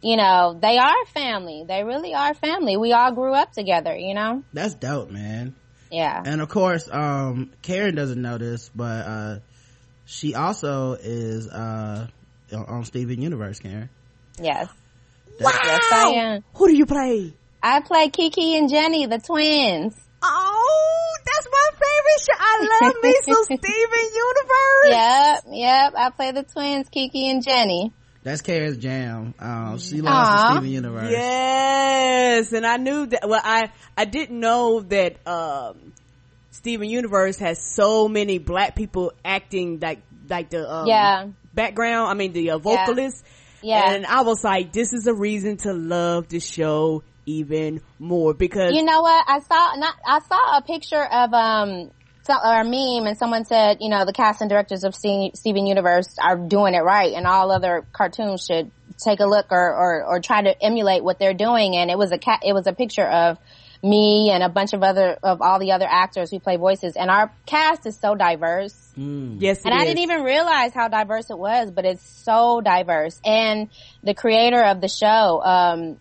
you 0.00 0.16
know, 0.16 0.58
they 0.60 0.78
are 0.78 1.06
family. 1.12 1.64
They 1.66 1.82
really 1.82 2.14
are 2.14 2.34
family. 2.34 2.76
We 2.76 2.92
all 2.92 3.12
grew 3.12 3.34
up 3.34 3.52
together, 3.52 3.96
you 3.96 4.14
know? 4.14 4.42
that's 4.52 4.74
dope 4.74 5.10
man 5.10 5.54
Yeah. 5.90 6.22
and 6.24 6.40
of 6.40 6.48
course 6.48 6.88
um 6.90 7.52
karen 7.62 7.94
doesn't 7.94 8.20
know 8.20 8.38
this 8.38 8.70
but 8.74 9.06
uh 9.06 9.38
she 10.10 10.34
also 10.34 10.94
is 10.94 11.46
uh 11.48 12.06
on- 12.52 12.64
on 12.66 12.84
steven 12.84 13.20
universe 13.20 13.58
karen 13.60 13.90
Yes. 14.40 14.68
Wow. 15.40 15.50
Yes, 15.64 15.80
I 15.92 16.08
am. 16.16 16.44
Who 16.54 16.68
do 16.68 16.76
you 16.76 16.86
play? 16.86 17.34
I 17.62 17.80
play 17.80 18.08
Kiki 18.08 18.56
and 18.56 18.68
Jenny, 18.70 19.06
the 19.06 19.18
twins. 19.18 19.94
Oh, 20.22 21.16
that's 21.26 21.48
my 21.50 21.70
favorite 21.72 22.20
show. 22.20 22.38
I 22.38 22.84
love 22.84 22.94
me 23.02 23.14
some 23.24 23.44
Steven 23.44 24.10
Universe. 24.14 24.88
Yep, 24.90 25.44
yep. 25.52 25.92
I 25.96 26.10
play 26.14 26.30
the 26.32 26.42
twins, 26.44 26.88
Kiki 26.88 27.28
and 27.30 27.42
Jenny. 27.44 27.92
that's 28.22 28.42
karen's 28.42 28.76
jam 28.78 29.34
um 29.40 29.78
she 29.78 30.00
loves 30.00 30.28
the 30.28 30.34
Aw. 30.34 30.50
steven 30.52 30.70
universe 30.70 31.10
Yes, 31.10 32.52
and 32.52 32.64
I 32.66 32.76
knew 32.76 33.06
that. 33.06 33.28
Well, 33.28 33.40
I 33.42 33.70
I 33.96 34.04
didn't 34.04 34.38
know 34.38 34.80
that 34.80 35.16
um, 35.26 35.92
Steven 36.58 36.88
Universe 36.90 37.36
has 37.38 37.62
so 37.62 38.08
many 38.08 38.38
black 38.38 38.74
people 38.74 39.12
acting 39.24 39.78
like 39.80 40.00
like 40.28 40.50
the 40.50 40.68
um, 40.68 40.88
Yeah. 40.88 41.26
background. 41.54 42.10
I 42.10 42.14
mean 42.14 42.32
the 42.32 42.50
uh, 42.50 42.58
vocalists. 42.58 43.22
Yeah. 43.62 43.92
and 43.92 44.04
I 44.06 44.22
was 44.22 44.42
like, 44.44 44.72
this 44.72 44.92
is 44.92 45.06
a 45.06 45.14
reason 45.14 45.56
to 45.58 45.72
love 45.72 46.28
the 46.28 46.40
show 46.40 47.02
even 47.26 47.80
more 47.98 48.34
because 48.34 48.74
You 48.74 48.82
know 48.84 49.02
what? 49.02 49.24
I 49.28 49.38
saw 49.38 49.74
not. 49.76 49.94
I 50.04 50.18
saw 50.20 50.58
a 50.58 50.62
picture 50.62 51.04
of 51.04 51.32
um 51.32 51.90
some, 52.22 52.40
or 52.44 52.60
a 52.60 52.64
meme, 52.64 53.06
and 53.06 53.16
someone 53.16 53.44
said, 53.44 53.78
you 53.80 53.88
know, 53.88 54.04
the 54.04 54.12
cast 54.12 54.40
and 54.40 54.50
directors 54.50 54.82
of 54.84 54.94
Steven 54.94 55.66
Universe 55.66 56.16
are 56.20 56.36
doing 56.36 56.74
it 56.74 56.80
right, 56.80 57.12
and 57.14 57.26
all 57.26 57.50
other 57.52 57.86
cartoons 57.92 58.44
should 58.44 58.70
take 59.02 59.20
a 59.20 59.26
look 59.26 59.46
or 59.50 59.74
or, 59.76 60.04
or 60.04 60.20
try 60.20 60.42
to 60.42 60.60
emulate 60.62 61.04
what 61.04 61.20
they're 61.20 61.34
doing. 61.34 61.76
And 61.76 61.88
it 61.90 61.96
was 61.96 62.10
a 62.10 62.18
cat. 62.18 62.40
It 62.44 62.52
was 62.52 62.66
a 62.66 62.72
picture 62.72 63.06
of 63.06 63.38
me 63.82 64.30
and 64.30 64.42
a 64.42 64.48
bunch 64.48 64.72
of 64.72 64.82
other 64.82 65.16
of 65.22 65.40
all 65.40 65.58
the 65.58 65.72
other 65.72 65.86
actors 65.88 66.30
who 66.30 66.40
play 66.40 66.56
voices, 66.56 66.96
and 66.96 67.10
our 67.10 67.32
cast 67.46 67.86
is 67.86 67.98
so 67.98 68.14
diverse. 68.14 68.74
yes, 68.96 69.64
And 69.64 69.72
it 69.72 69.76
I 69.76 69.82
is. 69.82 69.88
didn't 69.88 70.02
even 70.02 70.22
realize 70.22 70.72
how 70.74 70.88
diverse 70.88 71.30
it 71.30 71.38
was, 71.38 71.70
but 71.70 71.84
it's 71.84 72.02
so 72.24 72.60
diverse. 72.60 73.20
And 73.24 73.70
the 74.02 74.14
creator 74.14 74.62
of 74.62 74.80
the 74.80 74.88
show, 74.88 75.42
um, 75.44 75.98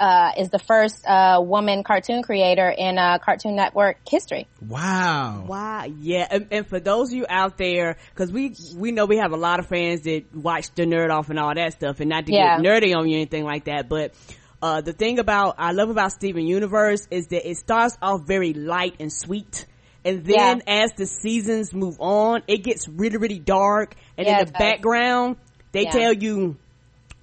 uh, 0.00 0.30
is 0.38 0.50
the 0.50 0.60
first, 0.60 1.04
uh, 1.08 1.40
woman 1.44 1.82
cartoon 1.82 2.22
creator 2.22 2.68
in, 2.68 2.98
uh, 2.98 3.18
Cartoon 3.18 3.56
Network 3.56 3.96
history. 4.08 4.46
wow 4.60 5.44
Wow, 5.48 5.86
yeah, 5.98 6.24
and, 6.30 6.46
and 6.52 6.66
for 6.68 6.78
those 6.78 7.08
of 7.08 7.14
you 7.14 7.26
out 7.28 7.58
there, 7.58 7.96
because 8.14 8.30
we 8.30 8.54
we 8.76 8.92
know 8.92 9.06
we 9.06 9.16
have 9.16 9.32
a 9.32 9.36
lot 9.36 9.58
of 9.58 9.66
fans 9.66 10.02
that 10.02 10.26
watch 10.32 10.72
the 10.76 10.84
nerd 10.84 11.10
off 11.10 11.30
and 11.30 11.38
all 11.40 11.52
that 11.52 11.72
stuff, 11.72 11.98
and 11.98 12.08
not 12.08 12.26
to 12.26 12.32
Yeah. 12.32 12.58
get 12.60 12.64
nerdy 12.64 12.94
on 12.94 13.08
you 13.08 13.14
or 13.16 13.18
anything 13.18 13.42
like 13.44 13.64
that, 13.64 13.88
but 13.88 14.14
uh, 14.62 14.80
the 14.80 14.92
thing 14.92 15.18
about 15.18 15.54
I 15.58 15.72
love 15.72 15.88
about 15.90 16.12
Steven 16.12 16.46
Universe 16.46 17.06
is 17.10 17.28
that 17.28 17.48
it 17.48 17.56
starts 17.56 17.96
off 18.02 18.26
very 18.26 18.52
light 18.54 18.96
and 19.00 19.12
sweet, 19.12 19.66
and 20.04 20.24
then 20.24 20.62
as 20.66 20.92
the 20.96 21.06
seasons 21.06 21.72
move 21.72 21.96
on, 22.00 22.42
it 22.48 22.58
gets 22.64 22.88
really 22.88 23.18
really 23.18 23.38
dark, 23.38 23.94
and 24.16 24.26
Yeah, 24.26 24.40
in 24.40 24.46
the 24.46 24.52
background 24.52 25.36
they 25.72 25.82
Yeah. 25.84 25.90
tell 25.92 26.12
you 26.12 26.56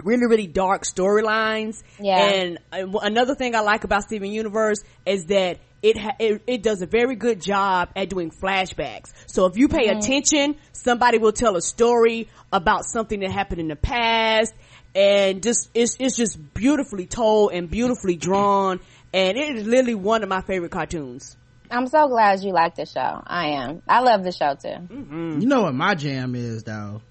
really 0.04 0.25
really 0.27 0.48
dark 0.48 0.84
storylines. 0.84 1.82
Yeah. 2.00 2.20
and 2.20 2.60
uh, 2.72 3.00
another 3.01 3.34
thing 3.34 3.56
i 3.56 3.62
like 3.62 3.86
about 3.86 4.04
steven 4.04 4.30
universe 4.30 4.80
is 5.06 5.25
that 5.27 5.58
it, 5.82 5.98
ha- 5.98 6.15
it 6.20 6.42
it 6.48 6.63
does 6.63 6.82
a 6.82 6.86
very 6.86 7.15
good 7.15 7.39
job 7.42 7.89
at 7.96 8.10
doing 8.10 8.32
flashbacks. 8.32 9.13
So 9.27 9.46
if 9.46 9.56
you 9.56 9.68
pay 9.68 9.88
Mm-hmm. 9.88 10.00
attention 10.00 10.56
somebody 10.74 11.18
will 11.18 11.32
tell 11.32 11.56
a 11.56 11.62
story 11.62 12.27
about 12.51 12.86
something 12.86 13.20
that 13.22 13.32
happened 13.32 13.62
in 13.62 13.68
the 13.70 13.75
past 13.75 14.54
and 14.96 15.44
just 15.44 15.70
it's 15.74 15.98
it's 16.00 16.16
just 16.16 16.38
beautifully 16.54 17.06
told 17.06 17.52
and 17.52 17.70
beautifully 17.70 18.16
drawn 18.16 18.80
and 19.14 19.38
it 19.38 19.56
is 19.58 19.68
literally 19.68 19.96
one 19.96 20.24
of 20.24 20.30
my 20.30 20.42
favorite 20.42 20.72
cartoons 20.72 21.36
I'm 21.70 21.88
so 21.88 22.08
glad 22.08 22.44
you 22.44 22.54
like 22.54 22.75
the 22.75 22.86
show. 22.86 23.24
I 23.25 23.48
am. 23.54 23.82
I 23.90 24.02
love 24.02 24.24
the 24.24 24.32
show 24.32 24.54
too. 24.54 24.88
you 24.94 25.48
know 25.48 25.64
what 25.64 25.74
my 25.74 25.96
jam 25.96 26.36
is 26.36 26.64
though 26.64 27.02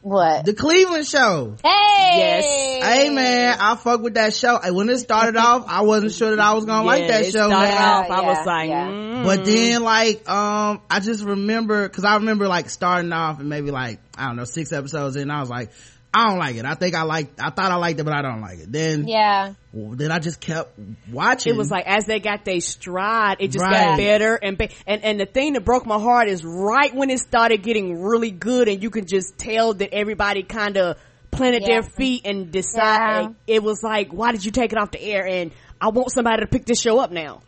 What? 0.00 0.46
the 0.46 0.54
cleveland 0.54 1.06
show 1.06 1.56
hey! 1.62 1.74
Yes. 2.16 2.44
Hey 2.84 3.10
man, 3.10 3.58
I 3.60 3.76
fuck 3.76 4.00
with 4.00 4.14
that 4.14 4.32
show. 4.34 4.58
When 4.72 4.88
it 4.88 4.98
started 4.98 5.36
off, 5.48 5.66
I 5.68 5.82
wasn't 5.82 6.12
sure 6.12 6.30
that 6.30 6.40
I 6.40 6.54
was 6.54 6.64
gonna 6.64 6.86
like 6.86 7.06
that 7.08 7.20
it 7.26 7.32
show, 7.32 7.48
started 7.48 7.68
man. 7.74 7.82
off, 7.82 8.10
i 8.10 8.20
Yeah, 8.22 8.28
was 8.28 8.46
like 8.46 8.68
yeah. 8.70 8.88
mm. 8.88 9.24
But 9.24 9.44
then 9.44 9.82
like, 9.82 10.28
um, 10.28 10.80
I 10.88 11.00
just 11.00 11.22
remember, 11.24 11.86
cause 11.90 12.04
I 12.04 12.14
remember 12.14 12.48
like 12.48 12.70
starting 12.70 13.12
off 13.12 13.40
and 13.40 13.48
maybe 13.50 13.70
like, 13.70 13.98
I 14.16 14.28
don't 14.28 14.36
know, 14.36 14.44
six 14.44 14.72
episodes 14.72 15.16
in, 15.16 15.30
I 15.30 15.40
was 15.40 15.50
like, 15.50 15.70
I 16.12 16.28
don't 16.28 16.38
like 16.38 16.56
it. 16.56 16.64
I 16.64 16.74
think 16.74 16.94
I 16.94 17.02
like, 17.02 17.28
I 17.38 17.50
thought 17.50 17.70
I 17.70 17.76
liked 17.76 18.00
it, 18.00 18.04
but 18.04 18.14
I 18.14 18.22
don't 18.22 18.40
like 18.40 18.58
it. 18.60 18.72
Then, 18.72 19.06
Yeah. 19.06 19.52
then 19.74 20.10
I 20.10 20.18
just 20.18 20.40
kept 20.40 20.78
watching. 21.12 21.52
it 21.52 21.56
was 21.56 21.70
like 21.70 21.86
as 21.86 22.06
they 22.06 22.18
got 22.18 22.44
their 22.46 22.60
stride, 22.60 23.36
it 23.40 23.48
just 23.48 23.62
Right. 23.62 23.72
got 23.90 23.98
better 23.98 24.34
and 24.34 24.56
be- 24.56 24.70
and 24.86 25.04
and 25.04 25.20
the 25.20 25.26
thing 25.26 25.52
that 25.52 25.64
broke 25.66 25.84
my 25.84 25.98
heart 26.00 26.28
is 26.28 26.44
right 26.44 26.94
when 26.94 27.10
it 27.10 27.18
started 27.20 27.62
getting 27.62 28.00
really 28.02 28.30
good, 28.30 28.68
and 28.68 28.82
you 28.82 28.88
can 28.90 29.06
just 29.06 29.36
tell 29.38 29.74
that 29.74 29.92
everybody 29.94 30.42
kind 30.44 30.78
of 30.78 30.96
planted 31.30 31.62
Yeah. 31.62 31.74
their 31.74 31.82
feet 31.82 32.22
and 32.24 32.50
decided. 32.50 33.34
It 33.46 33.62
was 33.62 33.82
like, 33.82 34.10
why 34.10 34.32
did 34.32 34.44
you 34.44 34.50
take 34.50 34.72
it 34.72 34.78
off 34.78 34.90
the 34.90 35.02
air? 35.02 35.26
And 35.26 35.50
I 35.78 35.90
want 35.90 36.10
somebody 36.10 36.40
to 36.40 36.46
pick 36.48 36.64
this 36.64 36.80
show 36.80 36.98
up 36.98 37.12
now. 37.12 37.42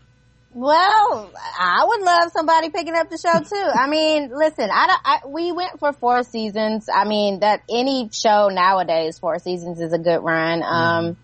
Well, 0.52 1.32
I 1.58 1.84
would 1.86 2.02
love 2.02 2.32
somebody 2.32 2.70
picking 2.70 2.94
up 2.94 3.08
the 3.08 3.18
show 3.18 3.38
too. 3.38 3.70
I 3.72 3.88
mean, 3.88 4.30
listen, 4.34 4.68
I, 4.72 4.86
don't, 4.88 5.00
I 5.04 5.18
we 5.28 5.52
went 5.52 5.78
for 5.78 5.92
four 5.92 6.24
seasons. 6.24 6.88
I 6.92 7.04
mean, 7.04 7.40
that 7.40 7.62
any 7.70 8.10
show 8.12 8.48
nowadays, 8.48 9.18
four 9.18 9.38
seasons 9.38 9.80
is 9.80 9.92
a 9.92 9.98
good 9.98 10.18
run. 10.18 10.62
Um, 10.64 11.16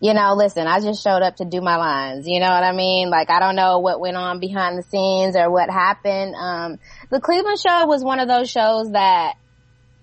you 0.00 0.12
know, 0.12 0.34
listen, 0.34 0.66
I 0.66 0.80
just 0.80 1.02
showed 1.02 1.22
up 1.22 1.36
to 1.36 1.44
do 1.44 1.60
my 1.60 1.76
lines. 1.76 2.26
You 2.26 2.40
know 2.40 2.50
what 2.50 2.64
I 2.64 2.72
mean? 2.72 3.08
Like, 3.08 3.30
I 3.30 3.38
don't 3.38 3.56
know 3.56 3.78
what 3.78 4.00
went 4.00 4.16
on 4.16 4.40
behind 4.40 4.76
the 4.76 4.82
scenes 4.82 5.34
or 5.36 5.50
what 5.50 5.70
happened. 5.70 6.34
Um, 6.34 6.78
the 7.08 7.20
Cleveland 7.20 7.58
show 7.58 7.86
was 7.86 8.04
one 8.04 8.18
of 8.18 8.28
those 8.28 8.50
shows 8.50 8.90
that 8.90 9.34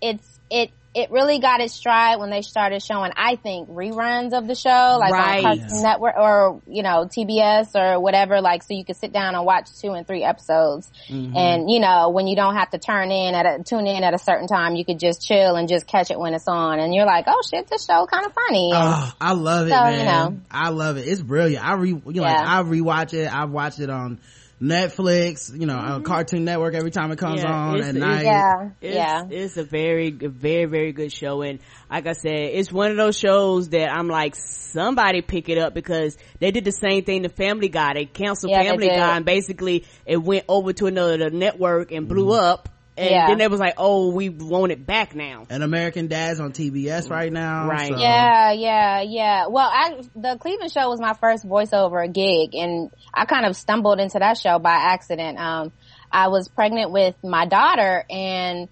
it's, 0.01 0.39
it, 0.49 0.71
it 0.95 1.11
really 1.11 1.37
got 1.39 1.61
its 1.61 1.73
stride 1.75 2.19
when 2.19 2.31
they 2.31 2.41
started 2.41 2.81
showing, 2.81 3.11
I 3.15 3.35
think, 3.35 3.69
reruns 3.69 4.33
of 4.33 4.47
the 4.47 4.55
show, 4.55 4.97
like 4.99 5.11
Right. 5.13 5.45
on 5.45 5.59
Cartoon 5.59 5.83
Network 5.83 6.15
or, 6.17 6.61
you 6.67 6.81
know, 6.81 7.05
TBS 7.05 7.75
or 7.75 7.99
whatever, 7.99 8.41
like, 8.41 8.63
so 8.63 8.73
you 8.73 8.83
could 8.83 8.95
sit 8.95 9.13
down 9.13 9.35
and 9.35 9.45
watch 9.45 9.67
two 9.79 9.91
and 9.91 10.07
three 10.07 10.23
episodes. 10.23 10.91
Mm-hmm. 11.07 11.37
And, 11.37 11.69
you 11.69 11.79
know, 11.79 12.09
when 12.09 12.25
you 12.25 12.35
don't 12.35 12.55
have 12.55 12.71
to 12.71 12.79
turn 12.79 13.11
in 13.11 13.35
at 13.35 13.45
a, 13.45 13.63
tune 13.63 13.85
in 13.85 14.03
at 14.03 14.15
a 14.15 14.17
certain 14.17 14.47
time, 14.47 14.75
you 14.75 14.83
could 14.83 14.99
just 14.99 15.21
chill 15.25 15.55
and 15.57 15.69
just 15.69 15.85
catch 15.85 16.09
it 16.09 16.19
when 16.19 16.33
it's 16.33 16.47
on. 16.47 16.79
And 16.79 16.93
you're 16.95 17.05
like, 17.05 17.25
oh 17.27 17.41
shit, 17.47 17.67
this 17.67 17.85
show 17.85 18.07
kind 18.07 18.25
of 18.25 18.33
funny. 18.33 18.71
And- 18.73 18.83
Oh, 18.83 19.11
I 19.21 19.33
love 19.33 19.67
it, 19.67 19.69
So, 19.69 19.75
man. 19.83 19.99
you 19.99 20.05
know. 20.05 20.41
I 20.49 20.69
love 20.69 20.97
it. 20.97 21.07
It's 21.07 21.21
brilliant. 21.21 21.63
I 21.63 21.73
re, 21.73 21.89
you 21.89 22.01
know, 22.05 22.23
like, 22.23 22.35
I 22.35 22.63
rewatch 22.63 23.13
it. 23.13 23.31
I've 23.31 23.51
watched 23.51 23.79
it 23.79 23.91
on 23.91 24.19
Netflix, 24.61 25.57
you 25.57 25.65
know, 25.65 25.77
uh, 25.77 25.99
Cartoon 26.01 26.43
Network 26.43 26.73
every 26.73 26.91
time 26.91 27.11
it 27.11 27.17
comes 27.17 27.41
Yeah, 27.41 27.53
on 27.53 27.81
at 27.81 27.95
night. 27.95 28.23
Yeah, 28.25 28.69
It's, 28.81 28.95
yeah. 28.95 29.23
it's 29.29 29.57
a 29.57 29.63
very, 29.63 30.11
very, 30.11 30.65
very 30.65 30.91
good 30.91 31.11
show. 31.13 31.41
And 31.41 31.59
like 31.89 32.07
I 32.07 32.13
said, 32.13 32.33
it's 32.33 32.71
one 32.71 32.91
of 32.91 32.97
those 32.97 33.17
shows 33.17 33.69
that 33.69 33.89
I'm 33.89 34.07
like, 34.07 34.35
somebody 34.35 35.21
pick 35.21 35.49
it 35.49 35.57
up 35.57 35.73
because 35.73 36.17
they 36.39 36.51
did 36.51 36.65
the 36.65 36.71
same 36.71 37.03
thing 37.05 37.23
to 37.23 37.29
Family 37.29 37.69
Guy. 37.69 37.93
They 37.93 38.05
canceled 38.05 38.51
Yeah, 38.51 38.63
Family 38.63 38.89
did. 38.89 38.97
Guy 38.97 39.15
and 39.15 39.25
basically 39.25 39.85
it 40.05 40.17
went 40.17 40.45
over 40.47 40.73
to 40.73 40.87
another 40.87 41.29
network 41.29 41.91
and 41.91 42.07
blew 42.07 42.33
up. 42.33 42.69
And 42.99 43.09
Yeah. 43.11 43.27
then 43.27 43.37
they 43.37 43.47
was 43.47 43.59
like, 43.59 43.75
oh, 43.77 44.11
we 44.11 44.29
want 44.29 44.71
it 44.71 44.85
back 44.85 45.15
now. 45.15 45.45
And 45.49 45.63
American 45.63 46.07
Dad's 46.07 46.39
on 46.39 46.51
TBS 46.51 47.09
right 47.09 47.31
now. 47.31 47.67
Right. 47.67 47.87
so- 47.93 47.97
Yeah, 47.97 48.51
yeah, 48.51 49.01
yeah. 49.01 49.47
Well, 49.47 49.69
I 49.73 50.01
the 50.15 50.37
Cleveland 50.37 50.71
show 50.71 50.89
was 50.89 50.99
my 50.99 51.13
first 51.13 51.47
voiceover 51.47 52.11
gig, 52.11 52.53
and 52.55 52.91
I 53.13 53.25
kind 53.25 53.45
of 53.45 53.55
stumbled 53.55 53.99
into 53.99 54.19
that 54.19 54.37
show 54.37 54.59
by 54.59 54.73
accident. 54.73 55.39
Um, 55.39 55.71
I 56.11 56.27
was 56.27 56.47
pregnant 56.49 56.91
with 56.91 57.15
my 57.23 57.45
daughter, 57.45 58.03
and 58.09 58.67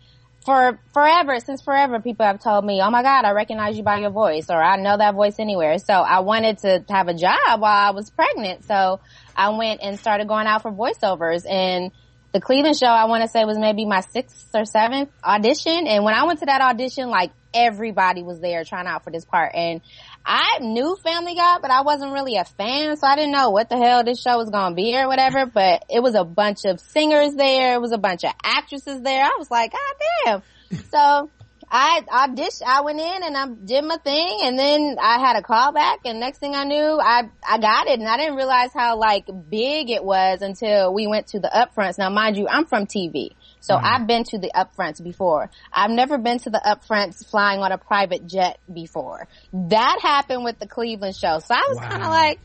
for 0.45 0.79
forever, 0.93 1.39
since 1.39 1.61
forever, 1.61 1.99
people 1.99 2.25
have 2.25 2.39
told 2.41 2.65
me, 2.65 2.81
"Oh 2.81 2.89
my 2.89 3.03
God, 3.03 3.25
I 3.25 3.31
recognize 3.31 3.77
you 3.77 3.83
by 3.83 3.97
your 3.99 4.11
voice," 4.11 4.49
or 4.49 4.61
"I 4.61 4.77
know 4.77 4.97
that 4.97 5.13
voice 5.13 5.39
anywhere." 5.39 5.77
So 5.77 5.93
I 5.93 6.19
wanted 6.21 6.57
to 6.59 6.83
have 6.89 7.07
a 7.07 7.13
job 7.13 7.59
while 7.59 7.87
I 7.87 7.91
was 7.91 8.09
pregnant, 8.09 8.63
so 8.65 8.99
I 9.35 9.49
went 9.49 9.81
and 9.83 9.99
started 9.99 10.27
going 10.27 10.47
out 10.47 10.61
for 10.63 10.71
voiceovers 10.71 11.45
and 11.49 11.91
the 12.33 12.41
Cleveland 12.41 12.77
show, 12.77 12.87
I 12.87 13.05
want 13.05 13.23
to 13.23 13.29
say 13.29 13.45
was 13.45 13.57
maybe 13.57 13.85
my 13.85 14.01
sixth 14.01 14.49
or 14.53 14.65
seventh 14.65 15.09
audition. 15.23 15.87
And 15.87 16.03
when 16.03 16.13
I 16.13 16.25
went 16.25 16.39
to 16.39 16.45
that 16.45 16.61
audition, 16.61 17.09
like 17.09 17.31
everybody 17.53 18.23
was 18.23 18.39
there 18.39 18.63
trying 18.63 18.87
out 18.87 19.03
for 19.03 19.11
this 19.11 19.25
part. 19.25 19.53
And 19.55 19.81
I 20.25 20.59
knew 20.59 20.97
Family 21.03 21.35
Guy, 21.35 21.57
but 21.61 21.71
I 21.71 21.81
wasn't 21.81 22.11
really 22.11 22.35
a 22.35 22.43
fan. 22.43 22.97
So 22.97 23.07
I 23.07 23.15
didn't 23.15 23.31
know 23.31 23.49
what 23.49 23.69
the 23.69 23.77
hell 23.77 24.03
this 24.03 24.21
show 24.21 24.37
was 24.37 24.49
going 24.49 24.71
to 24.71 24.75
be 24.75 24.97
or 24.97 25.07
whatever. 25.07 25.45
But 25.45 25.85
it 25.89 26.01
was 26.03 26.15
a 26.15 26.25
bunch 26.25 26.65
of 26.65 26.79
singers 26.79 27.33
there. 27.33 27.75
It 27.75 27.81
was 27.81 27.93
a 27.93 27.97
bunch 27.97 28.23
of 28.23 28.33
actresses 28.43 29.01
there. 29.01 29.23
I 29.23 29.35
was 29.39 29.49
like, 29.49 29.71
God 29.71 30.41
damn. 30.71 30.83
So 30.91 31.29
I 31.69 32.01
auditioned, 32.07 32.63
I 32.65 32.81
went 32.81 32.99
in 32.99 33.23
and 33.23 33.35
I 33.35 33.47
did 33.47 33.83
my 33.83 33.97
thing 33.97 34.39
and 34.43 34.57
then 34.57 34.95
I 35.01 35.19
had 35.19 35.35
a 35.35 35.41
call 35.41 35.73
back 35.73 35.99
and 36.05 36.19
next 36.19 36.37
thing 36.37 36.55
I 36.55 36.63
knew, 36.63 36.99
I, 37.01 37.23
I 37.47 37.57
got 37.59 37.87
it 37.87 37.99
and 37.99 38.07
I 38.07 38.15
didn't 38.17 38.35
realize 38.35 38.69
how 38.73 38.97
like 38.97 39.25
big 39.49 39.89
it 39.89 40.03
was 40.03 40.41
until 40.41 40.93
we 40.93 41.07
went 41.07 41.27
to 41.27 41.39
the 41.39 41.49
upfronts. 41.53 41.97
Now 41.97 42.09
mind 42.09 42.37
you, 42.37 42.47
I'm 42.47 42.65
from 42.65 42.85
TV. 42.85 43.31
So 43.59 43.75
mm-hmm. 43.75 43.85
I've 43.85 44.07
been 44.07 44.23
to 44.25 44.37
the 44.37 44.49
upfronts 44.55 45.03
before. 45.03 45.49
I've 45.73 45.91
never 45.91 46.17
been 46.17 46.39
to 46.39 46.49
the 46.49 46.61
upfronts 46.65 47.29
flying 47.29 47.59
on 47.59 47.73
a 47.73 47.77
private 47.77 48.25
jet 48.27 48.59
before. 48.73 49.27
That 49.51 49.99
happened 50.01 50.45
with 50.45 50.59
the 50.59 50.67
Cleveland 50.67 51.17
show. 51.17 51.39
So 51.39 51.53
I 51.53 51.65
was 51.67 51.77
Wow. 51.77 51.89
kind 51.89 52.01
of 52.03 52.07
like, 52.09 52.39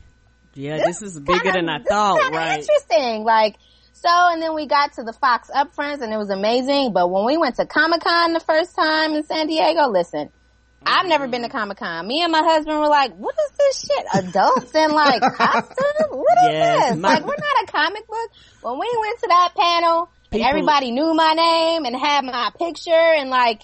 Yeah, 0.55 0.79
this, 0.79 1.01
is 1.01 1.21
bigger 1.21 1.39
kinda- 1.39 1.53
than 1.61 1.69
I 1.69 1.79
thought, 1.83 2.33
right? 2.33 2.59
Interesting. 2.59 3.23
Like, 3.23 3.57
so, 4.03 4.09
and 4.33 4.43
then 4.43 4.55
we 4.55 4.67
got 4.67 4.95
to 4.95 5.05
the 5.05 5.13
Fox 5.13 5.49
Upfronts 5.55 6.01
and 6.03 6.13
it 6.13 6.17
was 6.17 6.31
amazing. 6.31 6.93
But 6.93 7.09
when 7.09 7.25
we 7.25 7.37
went 7.37 7.55
to 7.57 7.67
Comic 7.67 8.01
Con 8.03 8.33
the 8.33 8.41
first 8.41 8.75
time 8.75 9.13
in 9.15 9.23
San 9.25 9.47
Diego, 9.47 9.87
listen, 9.89 10.29
I've 10.85 11.07
never 11.07 11.29
been 11.29 11.43
to 11.43 11.49
mm-hmm. 11.49 11.57
Comic 11.57 11.79
Con. 11.79 12.09
Me 12.09 12.21
and 12.23 12.33
my 12.33 12.43
husband 12.43 12.81
were 12.81 12.89
like, 12.89 13.15
what 13.15 13.35
is 13.35 13.57
this 13.57 13.81
shit? 13.87 14.07
Adults 14.25 14.75
in 14.75 14.91
like 14.91 15.21
costumes? 15.37 16.11
What 16.11 16.39
is 16.39 16.53
Yes, 16.53 16.91
this? 16.91 16.99
my- 16.99 17.15
like, 17.15 17.25
we're 17.25 17.37
not 17.37 17.69
a 17.69 17.73
comic 17.73 18.07
book. 18.09 18.31
When 18.63 18.81
we 18.81 18.91
went 19.01 19.21
to 19.21 19.27
that 19.29 19.53
panel 19.57 20.01
and 20.01 20.31
People- 20.33 20.49
everybody 20.49 20.91
knew 20.91 21.15
my 21.15 21.35
name 21.35 21.85
and 21.85 21.97
had 21.97 22.25
my 22.25 22.51
picture 22.59 22.91
and 22.91 23.31
like, 23.31 23.63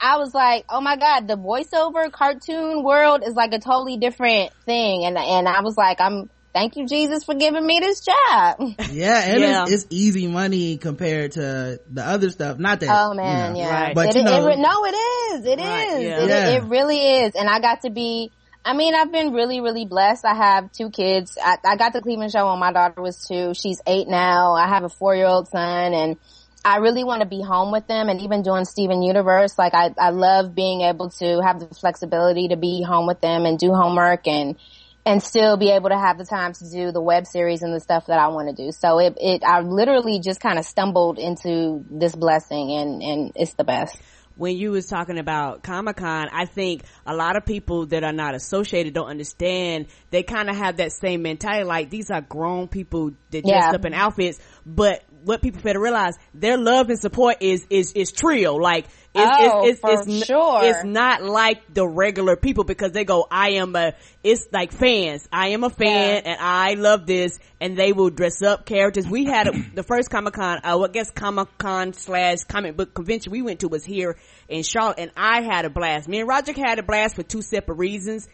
I 0.00 0.18
was 0.18 0.32
like, 0.32 0.66
oh 0.70 0.80
my 0.80 0.96
god, 0.96 1.26
the 1.26 1.36
voiceover 1.36 2.12
cartoon 2.12 2.84
world 2.84 3.22
is 3.26 3.34
like 3.34 3.52
a 3.52 3.58
totally 3.58 3.96
different 3.98 4.52
thing. 4.64 5.04
And, 5.04 5.18
and 5.18 5.48
I 5.48 5.60
was 5.62 5.76
like, 5.76 6.00
I'm, 6.00 6.30
thank 6.52 6.76
you 6.76 6.86
Jesus 6.86 7.24
for 7.24 7.34
giving 7.34 7.64
me 7.66 7.80
this 7.80 8.00
job. 8.00 8.58
Yeah, 8.90 9.22
and 9.24 9.40
Yeah. 9.40 9.62
It's, 9.62 9.72
it's 9.72 9.86
easy 9.90 10.26
money 10.26 10.76
compared 10.76 11.32
to 11.32 11.80
the 11.90 12.06
other 12.06 12.30
stuff. 12.30 12.58
Not 12.58 12.80
that. 12.80 12.88
Oh 12.90 13.12
you 13.12 13.16
man, 13.16 13.52
know, 13.52 13.58
yeah. 13.58 13.82
Right. 13.82 13.94
But 13.94 14.08
it, 14.10 14.16
you 14.16 14.24
know, 14.24 14.48
it, 14.48 14.58
no, 14.58 14.84
it 14.84 14.94
is. 14.94 15.46
It 15.46 15.58
is. 15.58 15.64
Right, 15.64 16.00
yeah. 16.00 16.22
It, 16.22 16.28
Yeah. 16.28 16.48
it 16.50 16.62
really 16.64 16.98
is. 16.98 17.34
And 17.34 17.48
I 17.48 17.60
got 17.60 17.82
to 17.82 17.90
be. 17.90 18.32
I 18.62 18.74
mean, 18.74 18.94
I've 18.94 19.10
been 19.10 19.32
really, 19.32 19.60
really 19.62 19.86
blessed. 19.86 20.26
I 20.26 20.34
have 20.34 20.70
two 20.72 20.90
kids. 20.90 21.38
I, 21.42 21.56
I 21.64 21.76
got 21.76 21.94
the 21.94 22.02
Cleveland 22.02 22.30
show 22.30 22.50
when 22.50 22.58
my 22.58 22.72
daughter 22.72 23.00
was 23.00 23.24
two. 23.26 23.54
She's 23.54 23.80
eight 23.86 24.06
now. 24.06 24.52
I 24.52 24.68
have 24.68 24.84
a 24.84 24.90
four 24.90 25.14
year 25.16 25.26
old 25.26 25.48
son 25.48 25.94
and 25.94 26.18
I 26.62 26.76
really 26.76 27.04
want 27.04 27.22
to 27.22 27.26
be 27.26 27.40
home 27.40 27.72
with 27.72 27.86
them 27.86 28.10
and 28.10 28.20
even 28.20 28.42
doing 28.42 28.66
Steven 28.66 29.02
Universe, 29.02 29.58
like 29.58 29.72
I, 29.72 29.94
I 29.98 30.10
love 30.10 30.54
being 30.54 30.82
able 30.82 31.08
to 31.10 31.40
have 31.42 31.58
the 31.58 31.68
flexibility 31.74 32.48
to 32.48 32.56
be 32.56 32.82
home 32.86 33.06
with 33.06 33.22
them 33.22 33.46
and 33.46 33.58
do 33.58 33.72
homework 33.72 34.28
and, 34.28 34.56
and 35.06 35.22
still 35.22 35.56
be 35.56 35.70
able 35.70 35.88
to 35.88 35.98
have 35.98 36.18
the 36.18 36.24
time 36.26 36.52
to 36.52 36.70
do 36.70 36.92
the 36.92 37.00
web 37.00 37.26
series 37.26 37.62
and 37.62 37.74
the 37.74 37.80
stuff 37.80 38.06
that 38.06 38.18
I 38.18 38.28
want 38.28 38.54
to 38.54 38.64
do. 38.64 38.70
So 38.72 38.98
it, 38.98 39.14
it, 39.18 39.42
I 39.44 39.60
literally 39.60 40.20
just 40.20 40.40
kind 40.40 40.58
of 40.58 40.64
stumbled 40.64 41.18
into 41.18 41.84
this 41.90 42.14
blessing 42.14 42.70
and, 42.72 43.02
and 43.02 43.32
it's 43.34 43.54
the 43.54 43.64
best. 43.64 43.96
when 44.36 44.56
you 44.56 44.70
was 44.70 44.86
talking 44.86 45.18
about 45.18 45.62
Comic 45.62 45.96
Con, 45.96 46.28
I 46.32 46.44
think 46.46 46.82
a 47.06 47.14
lot 47.14 47.36
of 47.36 47.44
people 47.44 47.86
that 47.86 48.04
are 48.04 48.12
not 48.12 48.34
associated 48.34 48.94
don't 48.94 49.08
understand. 49.08 49.86
They 50.10 50.22
kind 50.22 50.48
of 50.48 50.56
have 50.56 50.76
that 50.78 50.92
same 50.92 51.22
mentality, 51.22 51.64
like 51.64 51.90
these 51.90 52.10
are 52.10 52.20
grown 52.22 52.68
people 52.68 53.10
that 53.30 53.44
dressed 53.44 53.68
Yeah. 53.70 53.74
up 53.74 53.84
in 53.84 53.92
outfits. 53.94 54.38
But 54.64 55.02
what 55.24 55.42
people 55.42 55.60
fail 55.60 55.74
to 55.74 55.80
realize, 55.80 56.14
their 56.32 56.56
love 56.56 56.88
and 56.88 56.98
support 56.98 57.36
is 57.40 57.66
is 57.68 57.92
is 57.92 58.12
trio. 58.12 58.54
Like 58.54 58.86
it's 59.12 59.30
Oh, 59.52 59.66
it's, 59.66 59.80
it's, 59.82 60.06
it's, 60.06 60.26
sure. 60.26 60.60
it's 60.62 60.84
not 60.84 61.22
like 61.22 61.74
the 61.74 61.86
regular 61.86 62.36
people 62.36 62.62
because 62.64 62.92
they 62.92 63.04
go, 63.04 63.26
I 63.30 63.52
am 63.52 63.74
a. 63.74 63.94
It's 64.22 64.46
like 64.52 64.70
fans. 64.72 65.28
I 65.32 65.48
am 65.48 65.64
a 65.64 65.70
fan 65.70 66.22
Yeah. 66.24 66.30
and 66.32 66.38
I 66.40 66.74
love 66.74 67.06
this, 67.06 67.38
and 67.60 67.76
they 67.76 67.92
will 67.92 68.10
dress 68.10 68.40
up 68.42 68.66
characters. 68.66 69.08
We 69.08 69.24
had 69.24 69.48
a, 69.48 69.52
the 69.74 69.82
first 69.82 70.10
Comic 70.10 70.34
Con, 70.34 70.60
uh, 70.62 70.78
I 70.78 70.88
guess 70.88 71.10
Comic 71.10 71.48
Con 71.58 71.92
slash 71.92 72.44
comic 72.44 72.76
book 72.76 72.94
convention 72.94 73.32
we 73.32 73.42
went 73.42 73.60
to 73.60 73.68
was 73.68 73.84
here 73.84 74.16
in 74.48 74.62
Charlotte, 74.62 74.98
and 75.00 75.10
I 75.16 75.42
had 75.42 75.64
a 75.64 75.70
blast. 75.70 76.06
Me 76.08 76.20
and 76.20 76.28
Roger 76.28 76.52
had 76.52 76.78
a 76.78 76.82
blast 76.82 77.16
for 77.16 77.22
two 77.22 77.42
separate 77.42 77.76
reasons. 77.76 78.28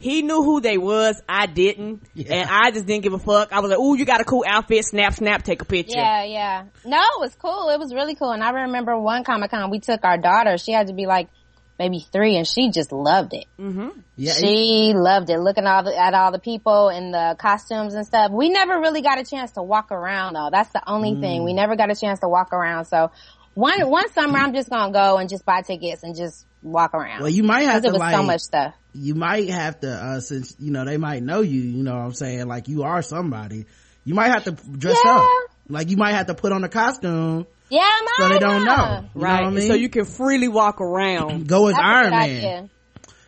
He 0.00 0.22
knew 0.22 0.42
who 0.42 0.60
they 0.62 0.78
was, 0.78 1.22
I 1.28 1.44
didn't, 1.46 2.02
Yeah. 2.14 2.34
and 2.34 2.50
I 2.50 2.70
just 2.70 2.86
didn't 2.86 3.02
give 3.02 3.12
a 3.12 3.18
fuck. 3.18 3.52
I 3.52 3.60
was 3.60 3.70
like, 3.70 3.78
"Ooh, 3.78 3.94
you 3.96 4.06
got 4.06 4.22
a 4.22 4.24
cool 4.24 4.44
outfit! 4.46 4.84
Snap, 4.86 5.12
snap, 5.12 5.42
take 5.42 5.60
a 5.60 5.66
picture." 5.66 5.98
Yeah, 5.98 6.24
yeah. 6.24 6.64
No, 6.86 6.96
it 6.96 7.20
was 7.20 7.34
cool. 7.36 7.68
It 7.68 7.78
was 7.78 7.92
really 7.94 8.14
cool. 8.14 8.30
And 8.32 8.42
I 8.42 8.50
remember 8.50 8.98
one 8.98 9.24
Comic 9.24 9.50
Con 9.50 9.70
we 9.70 9.78
took 9.78 10.02
our 10.04 10.16
daughter. 10.16 10.56
She 10.56 10.72
had 10.72 10.86
to 10.86 10.94
be 10.94 11.04
like 11.06 11.28
maybe 11.78 12.00
three, 12.12 12.36
and 12.36 12.46
she 12.46 12.70
just 12.70 12.92
loved 12.92 13.34
it. 13.34 13.44
Mm-hmm. 13.58 13.88
yeah, 14.16 14.32
She 14.32 14.92
loved 14.94 15.28
it. 15.30 15.38
Looking 15.38 15.66
all 15.66 15.82
the, 15.82 15.94
at 15.98 16.14
all 16.14 16.32
the 16.32 16.38
people 16.38 16.88
in 16.88 17.10
the 17.10 17.36
costumes 17.38 17.94
and 17.94 18.06
stuff. 18.06 18.30
We 18.32 18.48
never 18.48 18.80
really 18.80 19.02
got 19.02 19.18
a 19.20 19.24
chance 19.24 19.52
to 19.52 19.62
walk 19.62 19.92
around 19.92 20.34
though. 20.34 20.48
That's 20.50 20.70
the 20.72 20.82
only 20.86 21.20
thing. 21.20 21.42
Mm. 21.42 21.44
We 21.44 21.52
never 21.52 21.76
got 21.76 21.90
a 21.90 21.94
chance 21.94 22.20
to 22.20 22.28
walk 22.28 22.52
around. 22.54 22.86
So 22.86 23.10
one 23.54 23.86
one 23.90 24.10
summer, 24.12 24.38
I'm 24.38 24.54
just 24.54 24.70
gonna 24.70 24.92
go 24.92 25.18
and 25.18 25.28
just 25.28 25.44
buy 25.44 25.60
tickets 25.62 26.02
and 26.02 26.16
just 26.16 26.46
walk 26.62 26.94
around. 26.94 27.20
well, 27.20 27.30
you 27.30 27.42
might 27.42 27.62
have 27.62 27.82
to 27.82 27.88
it 27.88 27.92
was 27.92 28.00
like, 28.00 28.14
so 28.14 28.22
much 28.22 28.40
stuff. 28.42 28.74
You 28.94 29.14
might 29.14 29.48
have 29.50 29.80
to, 29.80 29.90
uh, 29.90 30.20
since, 30.20 30.54
you 30.58 30.70
know, 30.70 30.84
they 30.84 30.96
might 30.96 31.22
know 31.22 31.40
you, 31.40 31.60
you 31.60 31.82
know 31.82 31.94
what 31.96 32.04
I'm 32.04 32.12
saying? 32.12 32.46
Like 32.46 32.68
you 32.68 32.82
are 32.82 33.02
somebody. 33.02 33.66
You 34.04 34.14
might 34.14 34.28
have 34.28 34.44
to 34.44 34.52
dress 34.52 34.98
Yeah. 35.04 35.16
up. 35.18 35.28
Like 35.68 35.88
you 35.90 35.96
might 35.96 36.12
have 36.12 36.26
to 36.26 36.34
put 36.34 36.50
on 36.52 36.64
a 36.64 36.68
costume 36.68 37.46
Yeah, 37.68 37.88
so 38.18 38.28
they 38.28 38.38
don't 38.38 38.64
know. 38.64 39.04
You 39.14 39.20
right. 39.22 39.40
know 39.40 39.44
what 39.44 39.46
I 39.46 39.50
mean? 39.50 39.68
So 39.68 39.74
you 39.74 39.88
can 39.88 40.04
freely 40.04 40.48
walk 40.48 40.80
around. 40.80 41.46
go 41.46 41.68
as 41.68 41.74
That's 41.74 41.84
Iron 41.84 42.10
Man. 42.10 42.20
idea. 42.22 42.68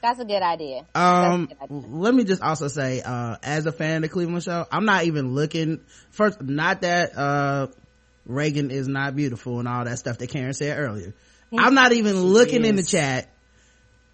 That's 0.03 0.19
a 0.19 0.25
good 0.25 0.43
idea. 0.43 0.85
Um, 0.97 1.45
a 1.45 1.47
good 1.47 1.57
idea. 1.63 1.83
let 1.91 2.13
me 2.15 2.25
just 2.25 2.43
also 2.43 2.67
say, 2.67 3.01
uh, 3.03 3.37
as 3.45 3.67
a 3.67 3.73
fan 3.73 3.97
of 3.97 4.03
the 4.03 4.09
Cleveland 4.09 4.43
show, 4.43 4.67
I'm 4.73 4.85
not 4.85 5.05
even 5.05 5.33
looking 5.35 5.81
first, 6.11 6.43
not 6.43 6.81
that, 6.81 7.17
uh, 7.17 7.69
Reagan 8.27 8.71
is 8.73 8.89
not 8.89 9.15
beautiful 9.15 9.59
and 9.61 9.69
all 9.69 9.85
that 9.85 9.99
stuff 9.99 10.19
that 10.19 10.29
Karen 10.29 10.55
said 10.55 10.79
earlier. 10.79 11.15
I'm 11.57 11.75
not 11.75 11.93
even 11.93 12.21
looking 12.21 12.65
in 12.65 12.77
the 12.77 12.83
chat. 12.83 13.29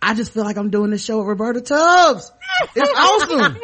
I 0.00 0.14
just 0.14 0.32
feel 0.32 0.44
like 0.44 0.56
I'm 0.56 0.70
doing 0.70 0.90
this 0.90 1.04
show 1.04 1.18
with 1.18 1.26
Roberta 1.26 1.60
Tubbs. 1.60 2.30
It's 2.74 2.92
awesome. 2.96 3.54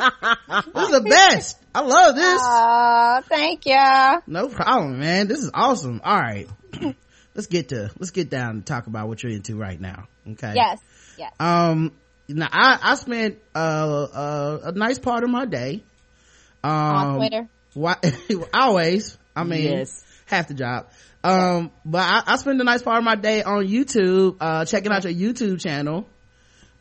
this 0.75 0.85
is 0.85 0.90
the 0.90 1.01
best. 1.09 1.59
I 1.75 1.81
love 1.81 2.14
this. 2.16 2.40
Oh, 2.42 3.20
thank 3.29 3.66
you. 3.66 4.23
No 4.27 4.49
problem, 4.49 4.99
man. 4.99 5.29
This 5.29 5.38
is 5.40 5.51
awesome. 5.55 6.01
All 6.05 6.18
right. 6.18 6.49
let's 7.35 7.47
get 7.47 7.68
to, 7.70 7.90
let's 7.99 8.11
get 8.11 8.31
down 8.31 8.51
and 8.51 8.66
talk 8.66 8.87
about 8.87 9.09
what 9.09 9.23
you're 9.23 9.33
into 9.33 9.57
right 9.57 9.81
now. 9.81 10.09
Okay. 10.29 10.53
Yes, 10.55 10.81
yes. 11.18 11.33
Um, 11.38 11.92
now 12.29 12.49
I, 12.51 12.79
I 12.83 12.94
spent, 12.97 13.38
uh, 13.55 13.59
uh, 13.59 14.61
a 14.64 14.73
nice 14.73 14.99
part 14.99 15.25
of 15.25 15.31
my 15.31 15.47
day. 15.47 15.83
Um, 16.62 16.70
On 16.73 17.16
Twitter. 17.16 17.49
Why, 17.75 17.97
always. 18.55 19.18
I 19.37 19.44
mean, 19.44 19.62
Yes. 19.62 20.05
half 20.27 20.49
the 20.49 20.55
job. 20.55 20.88
Um, 21.23 21.70
but 21.85 22.03
I, 22.03 22.23
I 22.35 22.37
spend 22.37 22.61
a 22.61 22.64
nice 22.64 22.83
part 22.83 22.99
of 22.99 23.05
my 23.05 23.14
day 23.16 23.42
on 23.42 23.66
YouTube, 23.66 24.37
uh, 24.40 24.64
checking 24.64 24.92
out 24.92 25.05
your 25.05 25.12
YouTube 25.33 25.61
channel. 25.61 26.09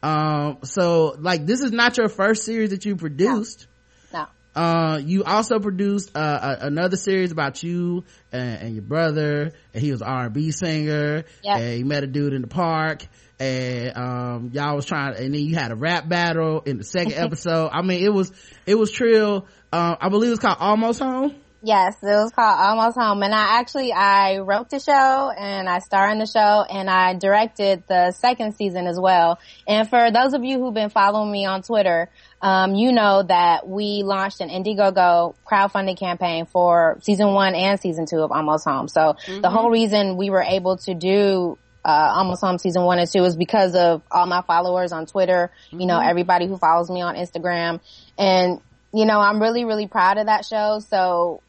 Um, 0.04 0.58
so 0.64 1.16
like 1.18 1.46
this 1.46 1.62
is 1.62 1.72
not 1.72 1.98
your 1.98 2.10
first 2.10 2.44
series 2.46 2.72
that 2.72 2.86
you 2.86 2.96
produced. 2.96 3.68
No. 4.14 4.28
Uh, 4.56 5.00
you 5.04 5.24
also 5.24 5.58
produced, 5.58 6.16
uh, 6.16 6.58
a, 6.62 6.68
another 6.68 6.96
series 6.98 7.32
about 7.32 7.64
you 7.64 8.04
and, 8.32 8.62
and 8.62 8.76
your 8.76 8.84
brother, 8.84 9.52
and 9.74 9.82
he 9.84 9.92
was 9.92 10.02
an 10.02 10.08
R&B 10.08 10.52
singer, 10.52 11.24
Yeah. 11.42 11.58
and 11.58 11.80
you 11.80 11.86
met 11.86 12.04
a 12.04 12.08
dude 12.08 12.34
in 12.34 12.42
the 12.42 12.48
park, 12.48 13.08
and, 13.40 13.98
um, 13.98 14.52
y'all 14.54 14.76
was 14.76 14.86
trying, 14.86 15.16
and 15.16 15.34
then 15.34 15.42
you 15.42 15.56
had 15.56 15.72
a 15.72 15.76
rap 15.76 16.08
battle 16.08 16.62
in 16.62 16.78
the 16.78 16.84
second 16.84 17.14
episode. 17.16 17.70
I 17.74 17.82
mean, 17.82 18.04
it 18.06 18.14
was, 18.14 18.32
it 18.68 18.76
was 18.76 18.92
trill. 18.92 19.48
Um, 19.72 19.98
I 20.00 20.10
believe 20.10 20.32
it's 20.32 20.40
called 20.42 20.58
Almost 20.60 21.00
Home. 21.00 21.34
Yes, 21.66 21.96
it 22.04 22.08
was 22.08 22.34
called 22.34 22.60
Almost 22.60 22.98
Home. 22.98 23.24
And 23.24 23.34
I 23.34 23.60
actually, 23.60 23.94
I 23.94 24.40
wrote 24.40 24.70
the 24.70 24.80
show 24.80 25.32
and 25.32 25.70
I 25.70 25.80
starred 25.80 26.12
in 26.12 26.20
the 26.20 26.26
show 26.26 26.66
and 26.70 26.90
I 26.90 27.14
directed 27.14 27.84
the 27.88 28.12
second 28.12 28.56
season 28.56 28.86
as 28.86 29.00
well. 29.00 29.40
And 29.66 29.90
for 29.90 30.12
those 30.12 30.34
of 30.34 30.44
you 30.44 30.60
who've 30.60 30.74
been 30.74 30.90
following 30.90 31.32
me 31.32 31.46
on 31.46 31.62
Twitter, 31.62 32.10
um, 32.42 32.76
you 32.76 32.92
know 32.92 33.24
that 33.24 33.66
we 33.66 34.04
launched 34.04 34.42
an 34.42 34.50
Indiegogo 34.50 35.36
crowdfunding 35.50 35.98
campaign 35.98 36.48
for 36.48 37.00
season 37.02 37.34
one 37.34 37.56
and 37.56 37.80
season 37.80 38.08
two 38.08 38.20
of 38.20 38.34
Almost 38.34 38.66
Home. 38.66 38.90
So 38.90 39.16
mm-hmm. 39.26 39.40
the 39.40 39.50
whole 39.50 39.70
reason 39.70 40.18
we 40.18 40.30
were 40.30 40.44
able 40.44 40.76
to 40.80 40.94
do 40.94 41.58
uh, 41.86 42.12
almost 42.14 42.42
home 42.42 42.58
season 42.58 42.84
one 42.84 43.00
and 43.00 43.10
two 43.10 43.24
is 43.24 43.38
because 43.38 43.74
of 43.74 44.02
all 44.12 44.26
my 44.26 44.42
followers 44.42 44.92
on 44.92 45.06
Twitter, 45.06 45.50
mm-hmm. 45.68 45.80
you 45.80 45.88
know, 45.88 46.00
mm-hmm. 46.00 46.10
everybody 46.10 46.46
who 46.46 46.58
follows 46.58 46.90
me 46.90 47.02
on 47.02 47.16
Instagram. 47.16 47.80
And, 48.18 48.60
you 48.94 49.06
know, 49.06 49.22
I'm 49.22 49.42
really, 49.42 49.64
really 49.64 49.88
proud 49.88 50.18
of 50.18 50.26
that 50.26 50.44
show. 50.44 50.80
So 50.90 51.42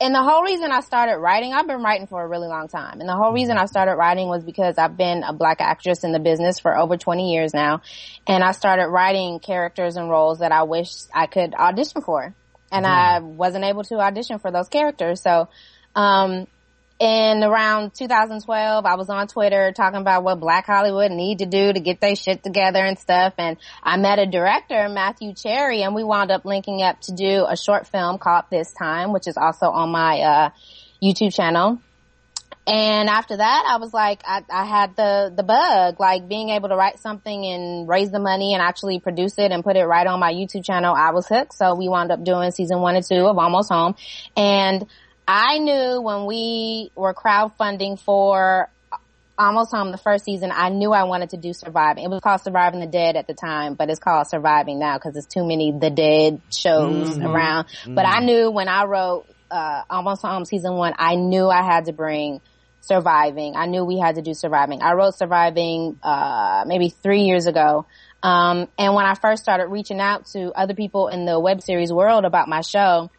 and 0.00 0.14
the 0.14 0.22
whole 0.22 0.42
reason 0.42 0.72
I 0.72 0.80
started 0.80 1.18
writing, 1.18 1.52
I've 1.52 1.66
been 1.66 1.82
writing 1.82 2.08
for 2.08 2.22
a 2.22 2.26
really 2.26 2.48
long 2.48 2.66
time. 2.66 3.00
And 3.00 3.08
the 3.08 3.14
whole 3.14 3.32
reason 3.32 3.56
I 3.56 3.66
started 3.66 3.94
writing 3.94 4.28
was 4.28 4.42
because 4.42 4.76
I've 4.76 4.96
been 4.96 5.22
a 5.22 5.32
black 5.32 5.60
actress 5.60 6.02
in 6.02 6.12
the 6.12 6.18
business 6.18 6.58
for 6.58 6.76
over 6.76 6.96
20 6.96 7.32
years 7.32 7.54
now. 7.54 7.80
And 8.26 8.42
I 8.42 8.52
started 8.52 8.88
writing 8.88 9.38
characters 9.38 9.96
and 9.96 10.10
roles 10.10 10.40
that 10.40 10.50
I 10.50 10.64
wish 10.64 10.90
I 11.14 11.26
could 11.26 11.54
audition 11.54 12.02
for. 12.02 12.34
And 12.72 12.84
I 12.84 13.20
wasn't 13.20 13.64
able 13.64 13.84
to 13.84 14.00
audition 14.00 14.40
for 14.40 14.50
those 14.50 14.68
characters. 14.68 15.22
So, 15.22 15.48
um, 15.94 16.48
in 17.00 17.42
around 17.42 17.94
2012, 17.94 18.86
I 18.86 18.94
was 18.94 19.10
on 19.10 19.26
Twitter 19.26 19.72
talking 19.72 20.00
about 20.00 20.22
what 20.22 20.38
Black 20.38 20.66
Hollywood 20.66 21.10
need 21.10 21.40
to 21.40 21.46
do 21.46 21.72
to 21.72 21.80
get 21.80 22.00
their 22.00 22.14
shit 22.14 22.42
together 22.42 22.84
and 22.84 22.98
stuff. 22.98 23.34
And 23.36 23.56
I 23.82 23.96
met 23.96 24.18
a 24.18 24.26
director, 24.26 24.88
Matthew 24.88 25.34
Cherry, 25.34 25.82
and 25.82 25.94
we 25.94 26.04
wound 26.04 26.30
up 26.30 26.44
linking 26.44 26.82
up 26.82 27.00
to 27.02 27.12
do 27.12 27.46
a 27.48 27.56
short 27.56 27.88
film 27.88 28.18
called 28.18 28.44
This 28.50 28.72
Time, 28.72 29.12
which 29.12 29.26
is 29.26 29.36
also 29.36 29.66
on 29.66 29.90
my, 29.90 30.20
uh, 30.20 30.50
YouTube 31.02 31.34
channel. 31.34 31.80
And 32.66 33.10
after 33.10 33.36
that, 33.36 33.64
I 33.68 33.76
was 33.76 33.92
like, 33.92 34.22
I, 34.24 34.42
I 34.50 34.64
had 34.64 34.96
the, 34.96 35.30
the 35.36 35.42
bug, 35.42 36.00
like 36.00 36.26
being 36.28 36.48
able 36.48 36.70
to 36.70 36.76
write 36.76 36.98
something 36.98 37.44
and 37.44 37.86
raise 37.86 38.10
the 38.10 38.18
money 38.18 38.54
and 38.54 38.62
actually 38.62 39.00
produce 39.00 39.36
it 39.36 39.52
and 39.52 39.62
put 39.62 39.76
it 39.76 39.84
right 39.84 40.06
on 40.06 40.18
my 40.18 40.32
YouTube 40.32 40.64
channel. 40.64 40.94
I 40.94 41.10
was 41.10 41.26
hooked. 41.26 41.52
So 41.52 41.74
we 41.74 41.90
wound 41.90 42.10
up 42.10 42.24
doing 42.24 42.52
season 42.52 42.80
one 42.80 42.96
and 42.96 43.04
two 43.04 43.26
of 43.26 43.36
Almost 43.36 43.70
Home. 43.70 43.96
And 44.34 44.86
I 45.26 45.58
knew 45.58 46.00
when 46.00 46.26
we 46.26 46.90
were 46.94 47.14
crowdfunding 47.14 47.98
for 47.98 48.68
Almost 49.36 49.74
Home 49.74 49.90
the 49.90 49.98
first 49.98 50.24
season, 50.24 50.52
I 50.54 50.68
knew 50.68 50.92
I 50.92 51.04
wanted 51.04 51.30
to 51.30 51.36
do 51.36 51.52
Surviving. 51.52 52.04
It 52.04 52.10
was 52.10 52.20
called 52.20 52.42
Surviving 52.42 52.80
the 52.80 52.86
Dead 52.86 53.16
at 53.16 53.26
the 53.26 53.34
time, 53.34 53.74
but 53.74 53.90
it's 53.90 53.98
called 53.98 54.28
Surviving 54.28 54.78
now 54.78 54.96
because 54.96 55.14
there's 55.14 55.26
too 55.26 55.44
many 55.46 55.72
The 55.72 55.90
Dead 55.90 56.40
shows 56.54 57.10
mm-hmm. 57.10 57.26
around. 57.26 57.64
Mm-hmm. 57.64 57.94
But 57.94 58.06
I 58.06 58.20
knew 58.20 58.50
when 58.50 58.68
I 58.68 58.84
wrote 58.84 59.26
uh, 59.50 59.82
Almost 59.90 60.22
Home 60.22 60.44
season 60.44 60.74
one, 60.74 60.94
I 60.98 61.16
knew 61.16 61.48
I 61.48 61.64
had 61.64 61.86
to 61.86 61.92
bring 61.92 62.40
Surviving. 62.80 63.56
I 63.56 63.66
knew 63.66 63.82
we 63.84 63.98
had 63.98 64.16
to 64.16 64.22
do 64.22 64.34
Surviving. 64.34 64.82
I 64.82 64.92
wrote 64.92 65.16
Surviving 65.16 65.98
uh, 66.02 66.64
maybe 66.66 66.90
three 66.90 67.22
years 67.22 67.46
ago. 67.46 67.86
Um, 68.22 68.68
and 68.78 68.94
when 68.94 69.06
I 69.06 69.14
first 69.14 69.42
started 69.42 69.66
reaching 69.66 70.00
out 70.00 70.26
to 70.26 70.52
other 70.52 70.74
people 70.74 71.08
in 71.08 71.24
the 71.24 71.40
web 71.40 71.62
series 71.62 71.92
world 71.92 72.24
about 72.24 72.46
my 72.46 72.60
show, 72.60 73.10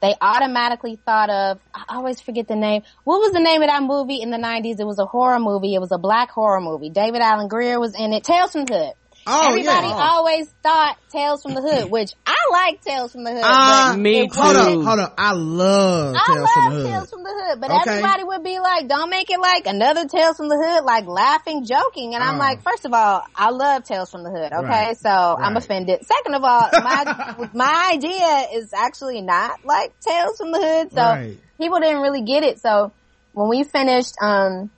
they 0.00 0.14
automatically 0.20 0.98
thought 1.04 1.30
of, 1.30 1.60
I 1.74 1.96
always 1.96 2.20
forget 2.20 2.48
the 2.48 2.56
name. 2.56 2.82
What 3.04 3.20
was 3.20 3.32
the 3.32 3.40
name 3.40 3.62
of 3.62 3.68
that 3.68 3.82
movie 3.82 4.22
in 4.22 4.30
the 4.30 4.38
90s? 4.38 4.80
It 4.80 4.86
was 4.86 4.98
a 4.98 5.04
horror 5.04 5.38
movie. 5.38 5.74
It 5.74 5.80
was 5.80 5.92
a 5.92 5.98
black 5.98 6.30
horror 6.30 6.60
movie. 6.60 6.90
David 6.90 7.20
Alan 7.20 7.48
Grier 7.48 7.78
was 7.78 7.94
in 7.94 8.12
it. 8.12 8.24
Tales 8.24 8.52
from 8.52 8.64
the 8.64 8.74
Hood. 8.74 8.94
Oh, 9.26 9.48
Everybody 9.48 9.86
yeah. 9.86 9.94
always 9.94 10.48
thought 10.62 10.96
Tales 11.10 11.42
from 11.42 11.54
the 11.54 11.60
Hood, 11.60 11.90
which 11.90 12.12
I 12.26 12.36
like 12.52 12.82
Tales 12.82 13.12
from 13.12 13.24
the 13.24 13.32
Hood. 13.32 13.42
Uh, 13.44 13.96
me 13.96 14.28
too. 14.28 14.40
Hold 14.40 14.56
on, 14.56 14.84
hold 14.84 14.98
on. 15.00 15.12
I 15.18 15.32
love 15.32 16.14
I 16.16 16.24
Tales 16.26 16.38
love 16.38 16.48
from 16.54 16.74
the 16.74 16.80
Hood. 16.80 16.86
Tales 16.86 17.10
from 17.10 17.22
the 17.22 17.30
Hood, 17.30 17.60
but 17.60 17.70
okay. 17.70 17.90
everybody 17.90 18.24
would 18.24 18.42
be 18.42 18.58
like, 18.58 18.88
don't 18.88 19.10
make 19.10 19.30
it 19.30 19.38
like 19.38 19.66
another 19.66 20.06
Tales 20.08 20.36
from 20.36 20.48
the 20.48 20.56
Hood, 20.56 20.84
like 20.84 21.06
laughing, 21.06 21.64
joking. 21.64 22.14
And 22.14 22.24
I'm 22.24 22.36
uh. 22.36 22.38
like, 22.38 22.62
first 22.62 22.86
of 22.86 22.94
all, 22.94 23.24
I 23.34 23.50
love 23.50 23.84
Tales 23.84 24.10
from 24.10 24.24
the 24.24 24.30
Hood, 24.30 24.52
okay? 24.52 24.66
Right. 24.66 24.96
So 24.96 25.10
right. 25.10 25.36
I'm 25.38 25.56
offended. 25.56 26.04
Second 26.06 26.34
of 26.34 26.42
all, 26.42 26.68
my, 26.72 27.48
my 27.54 27.90
idea 27.94 28.46
is 28.54 28.72
actually 28.72 29.20
not 29.20 29.64
like 29.64 29.98
Tales 30.00 30.38
from 30.38 30.52
the 30.52 30.60
Hood, 30.60 30.92
so 30.92 31.02
right. 31.02 31.36
people 31.58 31.78
didn't 31.78 32.00
really 32.00 32.22
get 32.22 32.42
it. 32.42 32.58
So 32.60 32.92
when 33.32 33.50
we 33.50 33.64
finished, 33.64 34.14
um, 34.22 34.70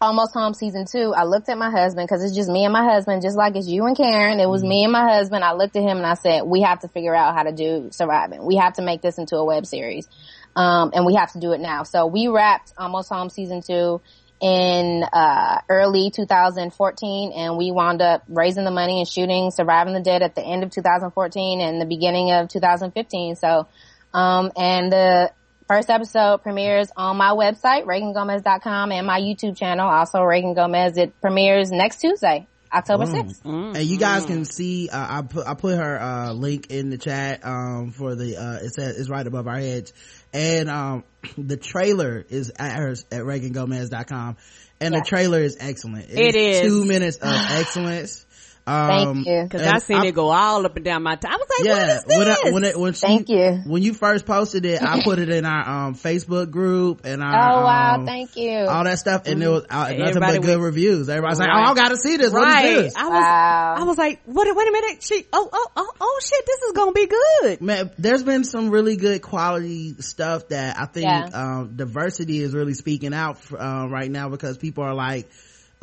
Almost 0.00 0.34
Home 0.34 0.54
season 0.54 0.84
two, 0.90 1.14
I 1.14 1.24
looked 1.24 1.48
at 1.48 1.56
my 1.56 1.70
husband 1.70 2.06
because 2.06 2.22
it's 2.22 2.34
just 2.34 2.50
me 2.50 2.64
and 2.64 2.72
my 2.72 2.84
husband, 2.84 3.22
just 3.22 3.36
like 3.36 3.56
it's 3.56 3.68
you 3.68 3.86
and 3.86 3.96
Karen. 3.96 4.40
It 4.40 4.48
was 4.48 4.60
mm-hmm. 4.60 4.68
me 4.68 4.84
and 4.84 4.92
my 4.92 5.14
husband. 5.14 5.44
I 5.44 5.54
looked 5.54 5.76
at 5.76 5.82
him 5.82 5.96
and 5.96 6.06
I 6.06 6.14
said, 6.14 6.42
we 6.42 6.62
have 6.62 6.80
to 6.80 6.88
figure 6.88 7.14
out 7.14 7.34
how 7.34 7.44
to 7.44 7.52
do 7.52 7.88
surviving. 7.90 8.44
We 8.44 8.56
have 8.56 8.74
to 8.74 8.82
make 8.82 9.02
this 9.02 9.18
into 9.18 9.36
a 9.36 9.44
web 9.44 9.66
series. 9.66 10.08
Um, 10.56 10.90
and 10.94 11.06
we 11.06 11.14
have 11.14 11.32
to 11.32 11.40
do 11.40 11.52
it 11.52 11.60
now. 11.60 11.84
So 11.84 12.06
we 12.06 12.28
wrapped 12.28 12.74
Almost 12.76 13.08
Home 13.08 13.30
season 13.30 13.62
two 13.62 14.00
in, 14.40 15.04
uh, 15.10 15.60
early 15.68 16.10
2014 16.10 17.32
and 17.32 17.56
we 17.56 17.70
wound 17.70 18.02
up 18.02 18.24
raising 18.28 18.64
the 18.64 18.70
money 18.70 18.98
and 18.98 19.08
shooting 19.08 19.50
Surviving 19.52 19.94
the 19.94 20.02
Dead 20.02 20.22
at 20.22 20.34
the 20.34 20.42
end 20.42 20.64
of 20.64 20.70
2014 20.70 21.60
and 21.60 21.80
the 21.80 21.86
beginning 21.86 22.30
of 22.32 22.48
2015. 22.48 23.36
So, 23.36 23.68
um, 24.12 24.52
and 24.56 24.92
the, 24.92 25.32
First 25.66 25.88
episode 25.88 26.42
premieres 26.42 26.90
on 26.94 27.16
my 27.16 27.30
website, 27.30 27.84
ReaganGomez.com 27.86 28.92
and 28.92 29.06
my 29.06 29.18
YouTube 29.18 29.56
channel, 29.56 29.88
also 29.88 30.20
Reagan 30.20 30.52
Gomez. 30.52 30.98
It 30.98 31.18
premieres 31.22 31.70
next 31.70 32.00
Tuesday. 32.02 32.46
October 32.70 33.04
6th. 33.04 33.42
Mm. 33.44 33.76
And 33.76 33.84
you 33.84 33.96
guys 33.96 34.26
can 34.26 34.44
see, 34.44 34.88
uh, 34.88 35.06
I 35.18 35.22
put, 35.22 35.46
I 35.46 35.54
put 35.54 35.76
her, 35.76 36.00
uh, 36.00 36.32
link 36.32 36.66
in 36.70 36.90
the 36.90 36.98
chat, 36.98 37.46
um, 37.46 37.92
for 37.92 38.16
the, 38.16 38.36
uh, 38.36 38.64
it 38.64 38.74
says, 38.74 38.98
it's 38.98 39.08
right 39.08 39.26
above 39.26 39.46
our 39.46 39.58
heads. 39.58 39.92
And, 40.32 40.68
um, 40.68 41.04
the 41.38 41.56
trailer 41.56 42.26
is 42.28 42.52
at 42.58 42.76
her, 42.76 42.90
at 42.90 43.22
ReaganGomez.com. 43.22 44.36
And 44.80 44.94
the 44.94 45.02
trailer 45.06 45.40
is 45.40 45.56
excellent. 45.60 46.06
It's 46.10 46.18
it 46.18 46.36
is. 46.36 46.60
Two 46.62 46.84
minutes 46.84 47.18
of 47.18 47.32
excellence. 47.32 48.26
Um, 48.66 49.14
Thank 49.14 49.26
you. 49.26 49.48
Cause 49.50 49.60
I 49.60 49.78
seen 49.78 49.98
I, 49.98 50.06
it 50.06 50.14
go 50.14 50.30
all 50.30 50.64
up 50.64 50.74
and 50.76 50.84
down 50.84 51.02
my 51.02 51.16
time. 51.16 51.32
I 51.32 51.36
was 51.36 51.48
like, 51.50 51.66
yeah, 51.66 51.74
what 51.74 51.88
is 51.88 52.04
this? 52.04 52.16
When, 52.16 52.28
I, 52.28 52.52
when, 52.52 52.64
it, 52.64 52.78
when 52.80 52.92
she, 52.94 53.06
Thank 53.06 53.28
you. 53.28 53.62
When 53.66 53.82
you 53.82 53.92
first 53.92 54.24
posted 54.24 54.64
it, 54.64 54.82
I 54.82 55.02
put 55.02 55.18
it 55.18 55.28
in 55.28 55.44
our, 55.44 55.88
um, 55.88 55.94
Facebook 55.94 56.50
group 56.50 57.02
and 57.04 57.22
our, 57.22 57.34
Oh 57.34 57.64
wow, 57.64 57.96
um, 57.96 58.06
thank 58.06 58.36
you. 58.36 58.60
All 58.60 58.84
that 58.84 58.98
stuff. 58.98 59.26
And 59.26 59.40
mm-hmm. 59.40 59.42
it 59.42 59.48
was 59.48 59.66
uh, 59.68 59.92
nothing 59.92 60.20
but 60.20 60.42
good 60.42 60.60
reviews. 60.60 61.10
Everybody's 61.10 61.40
right. 61.40 61.48
like, 61.50 61.68
oh, 61.68 61.72
I 61.72 61.74
gotta 61.74 61.96
see 61.98 62.16
this. 62.16 62.32
Right. 62.32 62.42
What 62.42 62.64
is 62.64 62.82
this? 62.84 62.96
I 62.96 63.04
was, 63.04 63.12
wow. 63.12 63.74
I 63.76 63.82
was 63.84 63.98
like, 63.98 64.20
what, 64.24 64.56
wait 64.56 64.68
a 64.68 64.72
minute. 64.72 65.02
She, 65.02 65.26
oh, 65.30 65.48
oh, 65.52 65.68
oh, 65.76 65.92
oh 66.00 66.20
shit, 66.22 66.46
this 66.46 66.62
is 66.62 66.72
gonna 66.72 66.92
be 66.92 67.06
good. 67.06 67.60
Man, 67.60 67.90
there's 67.98 68.22
been 68.22 68.44
some 68.44 68.70
really 68.70 68.96
good 68.96 69.20
quality 69.20 69.94
stuff 70.00 70.48
that 70.48 70.78
I 70.78 70.86
think, 70.86 71.04
yeah. 71.04 71.28
um, 71.34 71.76
diversity 71.76 72.40
is 72.40 72.54
really 72.54 72.74
speaking 72.74 73.12
out, 73.12 73.38
uh, 73.52 73.86
right 73.90 74.10
now 74.10 74.30
because 74.30 74.56
people 74.56 74.84
are 74.84 74.94
like, 74.94 75.28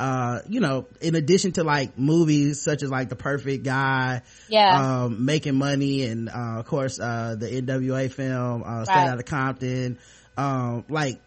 uh, 0.02 0.40
you 0.48 0.58
know, 0.58 0.88
in 1.00 1.14
addition 1.14 1.52
to 1.52 1.62
like 1.62 1.96
movies 1.96 2.60
such 2.60 2.82
as 2.82 2.90
like 2.90 3.08
The 3.08 3.14
Perfect 3.14 3.62
Guy, 3.62 4.22
yeah, 4.48 5.04
um, 5.04 5.24
making 5.24 5.54
money 5.54 6.02
and, 6.02 6.28
uh, 6.28 6.58
of 6.58 6.66
course, 6.66 6.98
uh, 6.98 7.36
the 7.38 7.46
NWA 7.46 8.10
film, 8.10 8.64
uh, 8.66 8.84
Straight 8.84 9.06
Outta 9.06 9.22
Compton, 9.22 9.98
um, 10.36 10.84
like, 10.88 11.20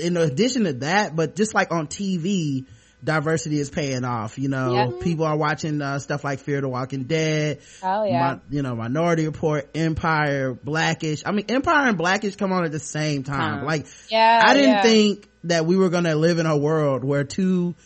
in 0.00 0.16
addition 0.16 0.64
to 0.64 0.72
that, 0.72 1.14
but 1.14 1.36
just 1.36 1.54
like 1.54 1.70
on 1.70 1.86
TV, 1.86 2.66
diversity 3.04 3.60
is 3.60 3.70
paying 3.70 4.02
off. 4.02 4.36
You 4.36 4.48
know, 4.48 4.72
yep. 4.72 5.00
people 5.00 5.24
are 5.24 5.36
watching 5.36 5.80
uh, 5.80 6.00
stuff 6.00 6.24
like 6.24 6.40
Fear 6.40 6.62
the 6.62 6.68
Walking 6.68 7.04
Dead. 7.04 7.60
Oh 7.84 8.02
yeah. 8.02 8.38
you 8.50 8.62
know, 8.62 8.74
Minority 8.74 9.26
Report, 9.26 9.70
Empire, 9.76 10.54
Blackish. 10.54 11.22
I 11.24 11.30
mean, 11.30 11.44
Empire 11.48 11.86
and 11.86 11.96
Blackish 11.96 12.34
come 12.34 12.50
on 12.50 12.64
at 12.64 12.72
the 12.72 12.80
same 12.80 13.22
time. 13.22 13.64
Like, 13.64 13.86
yeah, 14.10 14.42
I 14.44 14.54
didn't 14.54 14.70
yeah. 14.70 14.82
think 14.82 15.28
that 15.44 15.66
we 15.66 15.76
were 15.76 15.88
going 15.88 16.02
to 16.02 16.16
live 16.16 16.40
in 16.40 16.46
a 16.46 16.56
world 16.56 17.04
where 17.04 17.22
two 17.22 17.76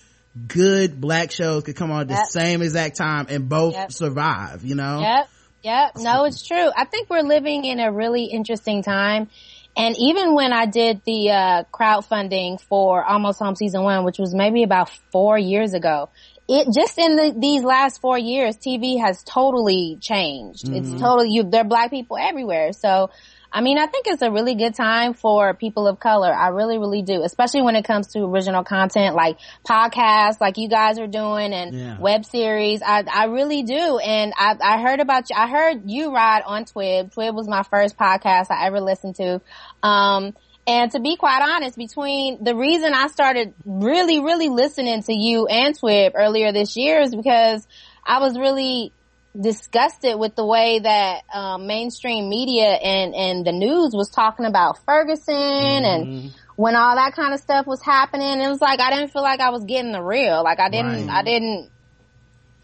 good 0.49 1.01
black 1.01 1.31
shows 1.31 1.65
could 1.65 1.77
come 1.77 1.91
on 1.91 2.03
at 2.03 2.11
yep. 2.11 2.19
the 2.19 2.25
same 2.41 2.63
exact 2.63 2.97
time 2.97 3.27
and 3.29 3.49
both 3.49 3.75
yep. 3.75 3.93
survive, 3.93 4.65
you 4.65 4.75
know? 4.75 5.01
Yep. 5.01 5.29
Yep. 5.63 5.93
No, 5.99 6.25
it's 6.25 6.47
true. 6.47 6.71
I 6.77 6.85
think 6.85 7.09
we're 7.09 7.23
living 7.23 7.65
in 7.65 7.79
a 7.79 7.93
really 7.93 8.25
interesting 8.25 8.83
time. 8.83 9.29
And 9.77 9.95
even 9.99 10.35
when 10.35 10.53
I 10.53 10.67
did 10.67 11.03
the, 11.05 11.31
uh, 11.31 11.65
crowdfunding 11.73 12.61
for 12.61 13.05
Almost 13.05 13.39
Home 13.39 13.57
season 13.57 13.83
one, 13.83 14.05
which 14.05 14.19
was 14.19 14.35
maybe 14.35 14.65
about 14.65 14.91
four 15.13 15.39
years 15.39 15.73
ago, 15.73 16.11
it 16.49 16.69
just 16.75 16.99
in 16.99 17.17
the, 17.17 17.35
these 17.39 17.63
last 17.63 18.01
four 18.01 18.19
years, 18.19 18.57
TV 18.57 19.01
has 19.01 19.23
totally 19.23 19.97
changed. 20.01 20.65
Mm-hmm. 20.67 20.75
It's 20.75 21.01
totally, 21.01 21.31
you, 21.31 21.45
there 21.45 21.63
are 21.63 21.69
black 21.69 21.91
people 21.91 22.19
everywhere. 22.19 22.73
So 22.73 23.11
I 23.53 23.61
mean, 23.61 23.79
I 23.79 23.87
think 23.87 24.07
it's 24.07 24.23
a 24.23 24.31
really 24.31 24.55
good 24.55 24.75
time 24.75 25.13
for 25.15 25.53
people 25.55 25.87
of 25.87 26.01
color. 26.01 26.33
I 26.33 26.49
really, 26.49 26.79
really 26.79 27.03
do, 27.03 27.23
especially 27.23 27.63
when 27.63 27.77
it 27.77 27.85
comes 27.85 28.09
to 28.09 28.21
original 28.21 28.65
content 28.65 29.15
like 29.15 29.39
podcasts, 29.69 30.41
like 30.41 30.57
you 30.57 30.69
guys 30.69 30.99
are 30.99 31.07
doing, 31.07 31.53
and 31.53 31.75
yeah. 31.75 31.99
web 31.99 32.25
series. 32.25 32.81
I, 32.83 33.05
I 33.13 33.27
really 33.27 33.63
do, 33.63 33.99
and 33.99 34.33
I, 34.37 34.57
I 34.63 34.83
heard 34.83 35.01
about 35.01 35.29
you. 35.29 35.37
I 35.37 35.49
heard 35.49 35.91
you 35.91 36.15
ride 36.15 36.43
on 36.47 36.65
Twib. 36.65 37.15
Twib 37.15 37.35
was 37.35 37.47
my 37.47 37.63
first 37.63 37.97
podcast 37.97 38.47
I 38.51 38.67
ever 38.67 38.81
listened 38.81 39.17
to. 39.17 39.41
Um, 39.83 40.35
and 40.67 40.91
to 40.93 41.01
be 41.01 41.17
quite 41.17 41.43
honest, 41.43 41.77
between 41.77 42.43
the 42.43 42.55
reason 42.55 42.95
I 42.95 43.09
started 43.09 43.53
really, 43.65 44.21
really 44.21 44.49
listening 44.49 45.03
to 45.03 45.13
you 45.13 45.47
and 45.47 45.79
Twib 45.79 46.13
earlier 46.15 46.53
this 46.53 46.77
year 46.77 47.01
is 47.01 47.15
because 47.15 47.67
I 48.07 48.21
was 48.21 48.39
really 48.39 48.93
disgusted 49.39 50.19
with 50.19 50.37
the 50.37 50.45
way 50.45 50.79
that 50.81 51.23
um, 51.33 51.67
mainstream 51.67 52.29
media 52.29 52.67
and 52.67 53.15
and 53.15 53.47
the 53.47 53.53
news 53.53 53.93
was 53.95 54.11
talking 54.11 54.45
about 54.47 54.79
Ferguson 54.85 55.35
mm-hmm. 55.35 55.85
and 55.85 56.33
when 56.57 56.77
all 56.77 56.95
that 56.97 57.15
kind 57.15 57.33
of 57.33 57.41
stuff 57.41 57.67
was 57.67 57.83
happening. 57.83 58.41
It 58.41 58.49
was 58.49 58.61
like 58.61 58.81
I 58.81 58.91
didn't 58.91 59.13
feel 59.13 59.23
like 59.23 59.41
I 59.41 59.51
was 59.51 59.65
getting 59.65 59.93
the 59.93 60.03
real. 60.03 60.43
Like 60.43 60.61
I 60.61 60.69
didn't. 60.69 61.07
Right. 61.07 61.19
I 61.19 61.23
didn't. 61.23 61.71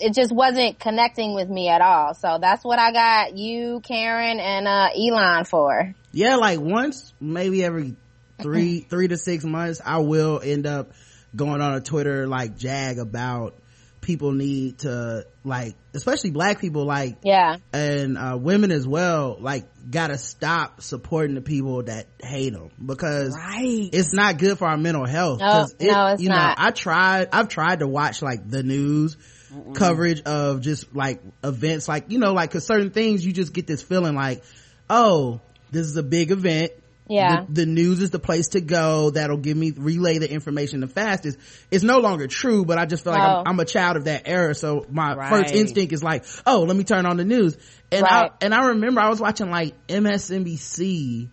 It 0.00 0.14
just 0.14 0.32
wasn't 0.32 0.78
connecting 0.78 1.34
with 1.34 1.48
me 1.48 1.68
at 1.68 1.80
all. 1.80 2.14
So 2.14 2.38
that's 2.40 2.64
what 2.64 2.78
I 2.78 2.92
got 2.92 3.36
you, 3.36 3.80
Karen, 3.80 4.38
and 4.38 4.68
uh, 4.68 4.90
Elon 4.96 5.44
for. 5.44 5.94
Yeah, 6.12 6.36
like 6.36 6.60
once, 6.60 7.12
maybe 7.20 7.64
every 7.64 7.96
three 8.40 8.80
three 8.90 9.08
to 9.08 9.16
six 9.16 9.44
months, 9.44 9.80
I 9.84 9.98
will 9.98 10.40
end 10.42 10.66
up 10.66 10.92
going 11.34 11.60
on 11.60 11.74
a 11.74 11.80
Twitter 11.80 12.26
like 12.26 12.56
jag 12.56 12.98
about 12.98 13.54
people 14.00 14.32
need 14.32 14.78
to 14.78 15.26
like 15.44 15.74
especially 15.94 16.30
black 16.30 16.60
people 16.60 16.84
like 16.84 17.18
yeah 17.24 17.56
and 17.72 18.16
uh, 18.16 18.38
women 18.40 18.70
as 18.70 18.86
well 18.86 19.36
like 19.40 19.66
gotta 19.90 20.16
stop 20.18 20.80
supporting 20.80 21.34
the 21.34 21.40
people 21.40 21.82
that 21.82 22.06
hate 22.22 22.52
them 22.52 22.70
because 22.84 23.34
right. 23.34 23.90
it's 23.92 24.12
not 24.12 24.38
good 24.38 24.58
for 24.58 24.68
our 24.68 24.76
mental 24.76 25.06
health 25.06 25.40
no, 25.40 25.66
it, 25.78 25.90
no 25.90 26.06
it's 26.08 26.22
you 26.22 26.28
not. 26.28 26.58
know 26.58 26.64
i 26.66 26.70
tried 26.70 27.28
i've 27.32 27.48
tried 27.48 27.80
to 27.80 27.88
watch 27.88 28.22
like 28.22 28.48
the 28.48 28.62
news 28.62 29.16
Mm-mm. 29.52 29.74
coverage 29.74 30.22
of 30.22 30.60
just 30.60 30.94
like 30.94 31.22
events 31.42 31.88
like 31.88 32.06
you 32.08 32.18
know 32.18 32.32
like 32.32 32.50
cause 32.50 32.66
certain 32.66 32.90
things 32.90 33.24
you 33.24 33.32
just 33.32 33.52
get 33.52 33.66
this 33.66 33.82
feeling 33.82 34.14
like 34.14 34.44
oh 34.90 35.40
this 35.70 35.86
is 35.86 35.96
a 35.96 36.02
big 36.02 36.30
event 36.30 36.72
yeah. 37.08 37.44
The, 37.46 37.52
the, 37.52 37.66
news 37.66 38.00
is 38.00 38.10
the 38.10 38.18
place 38.18 38.48
to 38.48 38.60
go. 38.60 39.10
That'll 39.10 39.38
give 39.38 39.56
me, 39.56 39.72
relay 39.72 40.18
the 40.18 40.30
information 40.30 40.80
the 40.80 40.86
fastest. 40.86 41.38
It's 41.70 41.84
no 41.84 41.98
longer 41.98 42.26
true, 42.26 42.64
but 42.64 42.78
I 42.78 42.86
just 42.86 43.04
feel 43.04 43.12
like 43.14 43.22
I'm, 43.22 43.44
I'm, 43.46 43.60
a 43.60 43.64
child 43.64 43.96
of 43.96 44.04
that 44.04 44.22
era. 44.26 44.54
So 44.54 44.86
my 44.90 45.14
right. 45.14 45.30
first 45.30 45.54
instinct 45.54 45.92
is 45.92 46.02
like, 46.02 46.24
oh, 46.46 46.62
let 46.62 46.76
me 46.76 46.84
turn 46.84 47.06
on 47.06 47.16
the 47.16 47.24
news. 47.24 47.56
And 47.90 48.02
right. 48.02 48.30
I, 48.30 48.44
and 48.44 48.54
I 48.54 48.68
remember 48.68 49.00
I 49.00 49.08
was 49.08 49.20
watching 49.20 49.50
like 49.50 49.74
MSNBC 49.86 51.28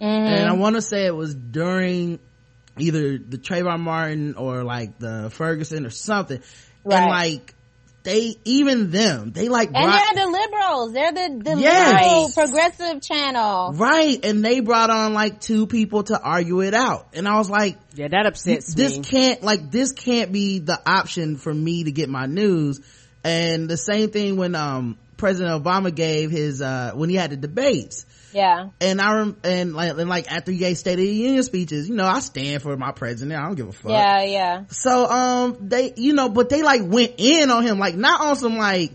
mm-hmm. 0.00 0.04
and 0.04 0.48
I 0.48 0.52
want 0.54 0.76
to 0.76 0.82
say 0.82 1.06
it 1.06 1.14
was 1.14 1.34
during 1.34 2.18
either 2.78 3.18
the 3.18 3.38
Trayvon 3.38 3.80
Martin 3.80 4.34
or 4.34 4.64
like 4.64 4.98
the 4.98 5.30
Ferguson 5.30 5.86
or 5.86 5.90
something. 5.90 6.42
Right. 6.84 6.98
And 6.98 7.10
like, 7.10 7.54
they 8.02 8.36
even 8.44 8.90
them 8.90 9.32
they 9.32 9.48
like 9.48 9.68
and 9.68 9.74
brought, 9.74 10.14
they're 10.14 10.24
the 10.24 10.30
liberals. 10.30 10.92
They're 10.92 11.12
the, 11.12 11.42
the 11.44 11.60
yes. 11.60 12.02
liberal 12.02 12.30
progressive 12.32 13.02
channel. 13.02 13.72
Right 13.74 14.24
and 14.24 14.44
they 14.44 14.60
brought 14.60 14.90
on 14.90 15.12
like 15.12 15.40
two 15.40 15.66
people 15.66 16.04
to 16.04 16.20
argue 16.20 16.60
it 16.60 16.74
out. 16.74 17.08
And 17.12 17.28
i 17.28 17.36
was 17.36 17.50
like 17.50 17.76
yeah 17.94 18.08
that 18.08 18.26
upsets 18.26 18.74
this 18.74 18.96
me. 18.96 19.04
can't 19.04 19.42
like 19.42 19.70
this 19.70 19.92
can't 19.92 20.32
be 20.32 20.58
the 20.58 20.80
option 20.86 21.36
for 21.36 21.52
me 21.52 21.84
to 21.84 21.92
get 21.92 22.08
my 22.08 22.26
news. 22.26 22.80
And 23.22 23.68
the 23.68 23.76
same 23.76 24.10
thing 24.10 24.36
when 24.36 24.54
um 24.54 24.98
president 25.16 25.62
obama 25.62 25.94
gave 25.94 26.30
his 26.30 26.62
uh 26.62 26.92
when 26.94 27.10
he 27.10 27.16
had 27.16 27.30
the 27.30 27.36
debates 27.36 28.06
yeah. 28.32 28.68
And 28.80 29.00
I 29.00 29.32
and 29.44 29.74
like 29.74 29.90
and 29.90 30.08
like 30.08 30.30
after 30.30 30.52
he 30.52 30.58
gave 30.58 30.78
State 30.78 30.94
of 30.94 30.98
the 30.98 31.08
Union 31.08 31.42
speeches, 31.42 31.88
you 31.88 31.94
know, 31.94 32.06
I 32.06 32.20
stand 32.20 32.62
for 32.62 32.76
my 32.76 32.92
president. 32.92 33.40
I 33.40 33.46
don't 33.46 33.54
give 33.56 33.68
a 33.68 33.72
fuck. 33.72 33.92
Yeah, 33.92 34.22
yeah. 34.22 34.64
So 34.68 35.06
um 35.06 35.56
they 35.60 35.92
you 35.96 36.12
know, 36.12 36.28
but 36.28 36.48
they 36.48 36.62
like 36.62 36.82
went 36.84 37.14
in 37.18 37.50
on 37.50 37.62
him, 37.62 37.78
like 37.78 37.96
not 37.96 38.20
on 38.20 38.36
some 38.36 38.56
like 38.56 38.92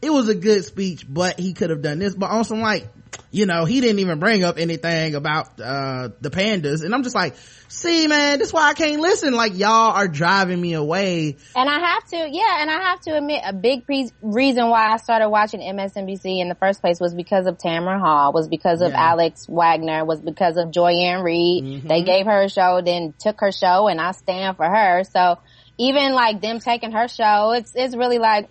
it 0.00 0.10
was 0.10 0.28
a 0.28 0.34
good 0.34 0.64
speech, 0.64 1.06
but 1.08 1.38
he 1.38 1.54
could 1.54 1.70
have 1.70 1.82
done 1.82 1.98
this, 1.98 2.14
but 2.14 2.30
on 2.30 2.44
some 2.44 2.60
like 2.60 2.88
you 3.30 3.46
know, 3.46 3.64
he 3.64 3.80
didn't 3.80 3.98
even 3.98 4.18
bring 4.18 4.44
up 4.44 4.58
anything 4.58 5.14
about 5.14 5.60
uh 5.60 6.10
the 6.20 6.30
pandas. 6.30 6.84
And 6.84 6.94
I'm 6.94 7.02
just 7.02 7.14
like, 7.14 7.34
see 7.72 8.06
man 8.06 8.38
that's 8.38 8.52
why 8.52 8.68
i 8.68 8.74
can't 8.74 9.00
listen 9.00 9.32
like 9.32 9.56
y'all 9.56 9.92
are 9.92 10.06
driving 10.06 10.60
me 10.60 10.74
away 10.74 11.36
and 11.56 11.70
i 11.70 11.78
have 11.78 12.04
to 12.04 12.16
yeah 12.16 12.60
and 12.60 12.70
i 12.70 12.78
have 12.78 13.00
to 13.00 13.16
admit 13.16 13.40
a 13.46 13.54
big 13.54 13.86
pre- 13.86 14.10
reason 14.20 14.68
why 14.68 14.92
i 14.92 14.98
started 14.98 15.30
watching 15.30 15.60
msnbc 15.60 16.38
in 16.38 16.50
the 16.50 16.54
first 16.54 16.82
place 16.82 17.00
was 17.00 17.14
because 17.14 17.46
of 17.46 17.56
tamron 17.56 17.98
hall 17.98 18.30
was 18.30 18.46
because 18.46 18.82
of 18.82 18.90
yeah. 18.90 19.10
alex 19.10 19.48
wagner 19.48 20.04
was 20.04 20.20
because 20.20 20.58
of 20.58 20.70
joy-ann 20.70 21.22
reid 21.22 21.64
mm-hmm. 21.64 21.88
they 21.88 22.02
gave 22.02 22.26
her 22.26 22.42
a 22.42 22.48
show 22.50 22.82
then 22.84 23.14
took 23.18 23.40
her 23.40 23.50
show 23.50 23.88
and 23.88 23.98
i 24.02 24.10
stand 24.10 24.54
for 24.58 24.66
her 24.66 25.02
so 25.04 25.38
even 25.78 26.12
like 26.12 26.42
them 26.42 26.58
taking 26.58 26.92
her 26.92 27.08
show 27.08 27.52
it's 27.52 27.72
it's 27.74 27.96
really 27.96 28.18
like 28.18 28.50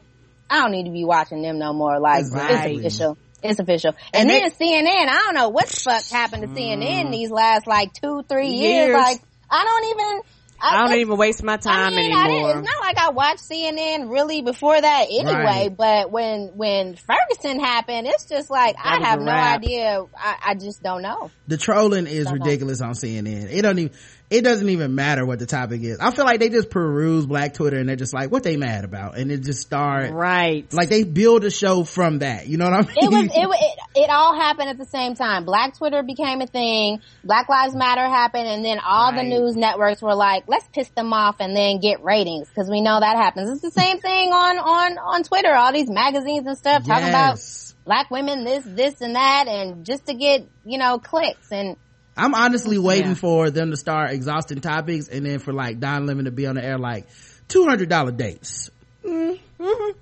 i 0.49 0.61
don't 0.61 0.71
need 0.71 0.85
to 0.85 0.91
be 0.91 1.05
watching 1.05 1.43
them 1.43 1.59
no 1.59 1.73
more 1.73 1.99
like 1.99 2.21
exactly. 2.21 2.77
it's 2.77 2.95
official 2.95 3.17
it's 3.43 3.59
official. 3.59 3.93
And, 4.13 4.21
and 4.21 4.29
then 4.29 4.51
they, 4.59 4.65
CNN, 4.65 5.07
I 5.07 5.23
don't 5.25 5.35
know 5.35 5.49
what 5.49 5.67
the 5.67 5.77
fuck 5.77 6.05
happened 6.05 6.43
to 6.43 6.49
CNN 6.49 7.07
mm. 7.07 7.11
these 7.11 7.31
last 7.31 7.67
like 7.67 7.93
two, 7.93 8.23
three 8.27 8.49
years. 8.49 8.87
years. 8.87 8.93
Like, 8.93 9.21
I 9.49 9.63
don't 9.63 9.85
even, 9.89 10.21
I, 10.61 10.75
I 10.75 10.87
don't 10.87 10.99
even 10.99 11.17
waste 11.17 11.43
my 11.43 11.57
time 11.57 11.93
I 11.93 11.95
mean, 11.95 12.15
anymore. 12.15 12.59
it's 12.59 12.67
not 12.67 12.81
like 12.81 12.97
I 12.97 13.09
watched 13.09 13.49
CNN 13.49 14.11
really 14.11 14.41
before 14.41 14.79
that 14.79 15.07
anyway, 15.09 15.33
right. 15.33 15.75
but 15.75 16.11
when, 16.11 16.51
when 16.55 16.95
Ferguson 16.95 17.59
happened, 17.59 18.07
it's 18.07 18.25
just 18.25 18.49
like, 18.49 18.75
that 18.75 19.01
I 19.01 19.07
have 19.07 19.19
no 19.21 19.31
idea. 19.31 20.03
I, 20.15 20.35
I, 20.45 20.55
just 20.55 20.83
don't 20.83 21.01
know. 21.01 21.31
The 21.47 21.57
trolling 21.57 22.07
is 22.07 22.25
don't 22.25 22.35
ridiculous 22.35 22.79
know. 22.79 22.87
on 22.87 22.93
CNN. 22.93 23.51
It 23.51 23.63
doesn't 23.63 23.79
even, 23.79 23.97
it 24.31 24.45
doesn't 24.45 24.69
even 24.69 24.95
matter 24.95 25.25
what 25.25 25.39
the 25.39 25.45
topic 25.45 25.83
is. 25.83 25.99
I 25.99 26.11
feel 26.11 26.23
like 26.23 26.39
they 26.39 26.47
just 26.47 26.69
peruse 26.69 27.25
black 27.25 27.53
Twitter 27.53 27.77
and 27.77 27.89
they're 27.89 27.97
just 27.97 28.13
like, 28.13 28.31
what 28.31 28.43
they 28.43 28.55
mad 28.55 28.85
about? 28.85 29.17
And 29.17 29.29
it 29.29 29.43
just 29.43 29.59
start. 29.59 30.11
Right. 30.13 30.71
Like 30.73 30.87
they 30.87 31.03
build 31.03 31.43
a 31.43 31.51
show 31.51 31.83
from 31.83 32.19
that. 32.19 32.47
You 32.47 32.55
know 32.55 32.69
what 32.69 32.73
I 32.73 32.81
mean? 32.81 32.95
It 32.95 33.09
was, 33.09 33.25
it, 33.25 33.59
it, 33.97 34.03
it 34.05 34.09
all 34.09 34.33
happened 34.33 34.69
at 34.69 34.77
the 34.77 34.85
same 34.85 35.15
time. 35.15 35.43
Black 35.43 35.77
Twitter 35.77 36.01
became 36.01 36.39
a 36.39 36.47
thing. 36.47 37.01
Black 37.25 37.49
Lives 37.49 37.75
Matter 37.75 38.07
happened 38.07 38.47
and 38.47 38.63
then 38.63 38.79
all 38.79 39.11
right. 39.11 39.17
the 39.17 39.29
news 39.29 39.57
networks 39.57 40.01
were 40.01 40.15
like, 40.15 40.45
let's 40.47 40.65
piss 40.73 40.87
them 40.91 41.11
off 41.11 41.35
and 41.41 41.53
then 41.53 41.81
get 41.81 42.01
ratings 42.01 42.47
because 42.47 42.69
we 42.69 42.79
know 42.79 43.01
that 43.01 43.17
happens. 43.17 43.49
It's 43.49 43.61
the 43.61 43.81
same 43.81 43.99
thing 43.99 44.31
on, 44.31 44.57
on, 44.57 44.97
on 44.97 45.23
Twitter. 45.23 45.53
All 45.53 45.73
these 45.73 45.89
magazines 45.89 46.47
and 46.47 46.57
stuff 46.57 46.85
talking 46.85 47.07
yes. 47.07 47.73
about 47.73 47.83
black 47.83 48.09
women, 48.09 48.45
this, 48.45 48.63
this 48.63 49.01
and 49.01 49.15
that 49.15 49.49
and 49.49 49.85
just 49.85 50.05
to 50.05 50.13
get, 50.13 50.47
you 50.63 50.77
know, 50.77 50.99
clicks 50.99 51.51
and, 51.51 51.75
I'm 52.15 52.35
honestly 52.35 52.77
waiting 52.77 53.09
yeah. 53.09 53.15
for 53.15 53.49
them 53.49 53.71
to 53.71 53.77
start 53.77 54.11
exhausting 54.11 54.61
topics 54.61 55.07
and 55.07 55.25
then 55.25 55.39
for 55.39 55.53
like 55.53 55.79
Don 55.79 56.05
Lemon 56.05 56.25
to 56.25 56.31
be 56.31 56.45
on 56.45 56.55
the 56.55 56.63
air 56.63 56.77
like 56.77 57.07
$200 57.47 58.17
dates. 58.17 58.69
Mm-hmm. 59.05 59.41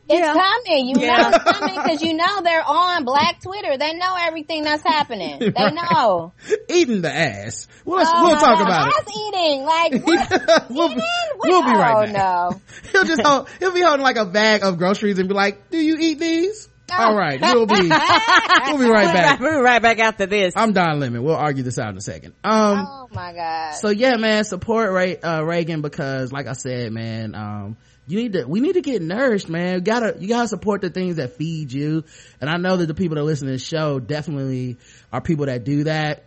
It's 0.09 0.19
yeah. 0.19 0.33
coming. 0.33 0.87
You 0.87 0.95
yeah. 0.99 1.17
know 1.17 1.29
it's 1.29 1.43
coming 1.43 1.75
because 1.75 2.01
you 2.01 2.13
know 2.13 2.41
they're 2.41 2.63
on 2.65 3.03
Black 3.03 3.41
Twitter. 3.41 3.77
They 3.77 3.93
know 3.93 4.15
everything 4.17 4.63
that's 4.63 4.83
happening. 4.83 5.39
They 5.49 5.63
right. 5.63 5.73
know. 5.73 6.31
Eating 6.69 7.01
the 7.01 7.13
ass. 7.13 7.67
We'll, 7.83 7.99
oh 8.05 8.23
we'll 8.23 8.35
talk 8.39 8.59
God. 8.59 8.61
about 8.61 8.87
ass 8.87 9.03
it. 9.07 9.17
eating. 9.17 9.63
Like, 9.63 9.91
we'll, 10.69 10.91
eating? 10.91 11.03
we'll 11.39 11.63
be 11.63 11.71
right 11.71 12.09
oh, 12.09 12.13
back. 12.13 12.53
no. 12.53 12.61
he'll 12.91 13.03
just 13.03 13.21
hold, 13.21 13.49
he'll 13.59 13.73
be 13.73 13.81
holding 13.81 14.03
like 14.03 14.17
a 14.17 14.25
bag 14.25 14.63
of 14.63 14.77
groceries 14.77 15.19
and 15.19 15.27
be 15.27 15.33
like, 15.35 15.69
do 15.69 15.77
you 15.77 15.97
eat 15.99 16.19
these? 16.19 16.68
All 16.97 17.15
right, 17.15 17.39
we'll 17.41 17.65
be 17.65 17.75
we'll 17.75 18.77
be 18.77 18.89
right 18.89 19.13
back. 19.13 19.39
We'll 19.39 19.59
be 19.59 19.61
right 19.61 19.81
back 19.81 19.99
after 19.99 20.25
this. 20.25 20.53
I'm 20.55 20.73
Don 20.73 20.99
Lemon. 20.99 21.23
We'll 21.23 21.35
argue 21.35 21.63
this 21.63 21.77
out 21.77 21.89
in 21.89 21.97
a 21.97 22.01
second. 22.01 22.33
Um, 22.43 22.85
oh 22.87 23.07
my 23.11 23.33
god. 23.33 23.71
So 23.75 23.89
yeah, 23.89 24.15
man, 24.17 24.43
support 24.43 24.91
Ray, 24.91 25.17
uh, 25.17 25.43
Reagan 25.43 25.81
because, 25.81 26.31
like 26.31 26.47
I 26.47 26.53
said, 26.53 26.91
man, 26.91 27.35
um, 27.35 27.77
you 28.07 28.17
need 28.17 28.33
to 28.33 28.45
we 28.45 28.59
need 28.59 28.73
to 28.73 28.81
get 28.81 29.01
nourished, 29.01 29.49
man. 29.49 29.75
You 29.75 29.81
gotta 29.81 30.15
you 30.19 30.27
gotta 30.27 30.47
support 30.47 30.81
the 30.81 30.89
things 30.89 31.17
that 31.17 31.33
feed 31.33 31.71
you. 31.71 32.03
And 32.41 32.49
I 32.49 32.57
know 32.57 32.77
that 32.77 32.87
the 32.87 32.95
people 32.95 33.15
that 33.15 33.23
listen 33.23 33.47
to 33.47 33.53
this 33.53 33.65
show 33.65 33.99
definitely 33.99 34.77
are 35.13 35.21
people 35.21 35.45
that 35.45 35.63
do 35.63 35.83
that 35.83 36.23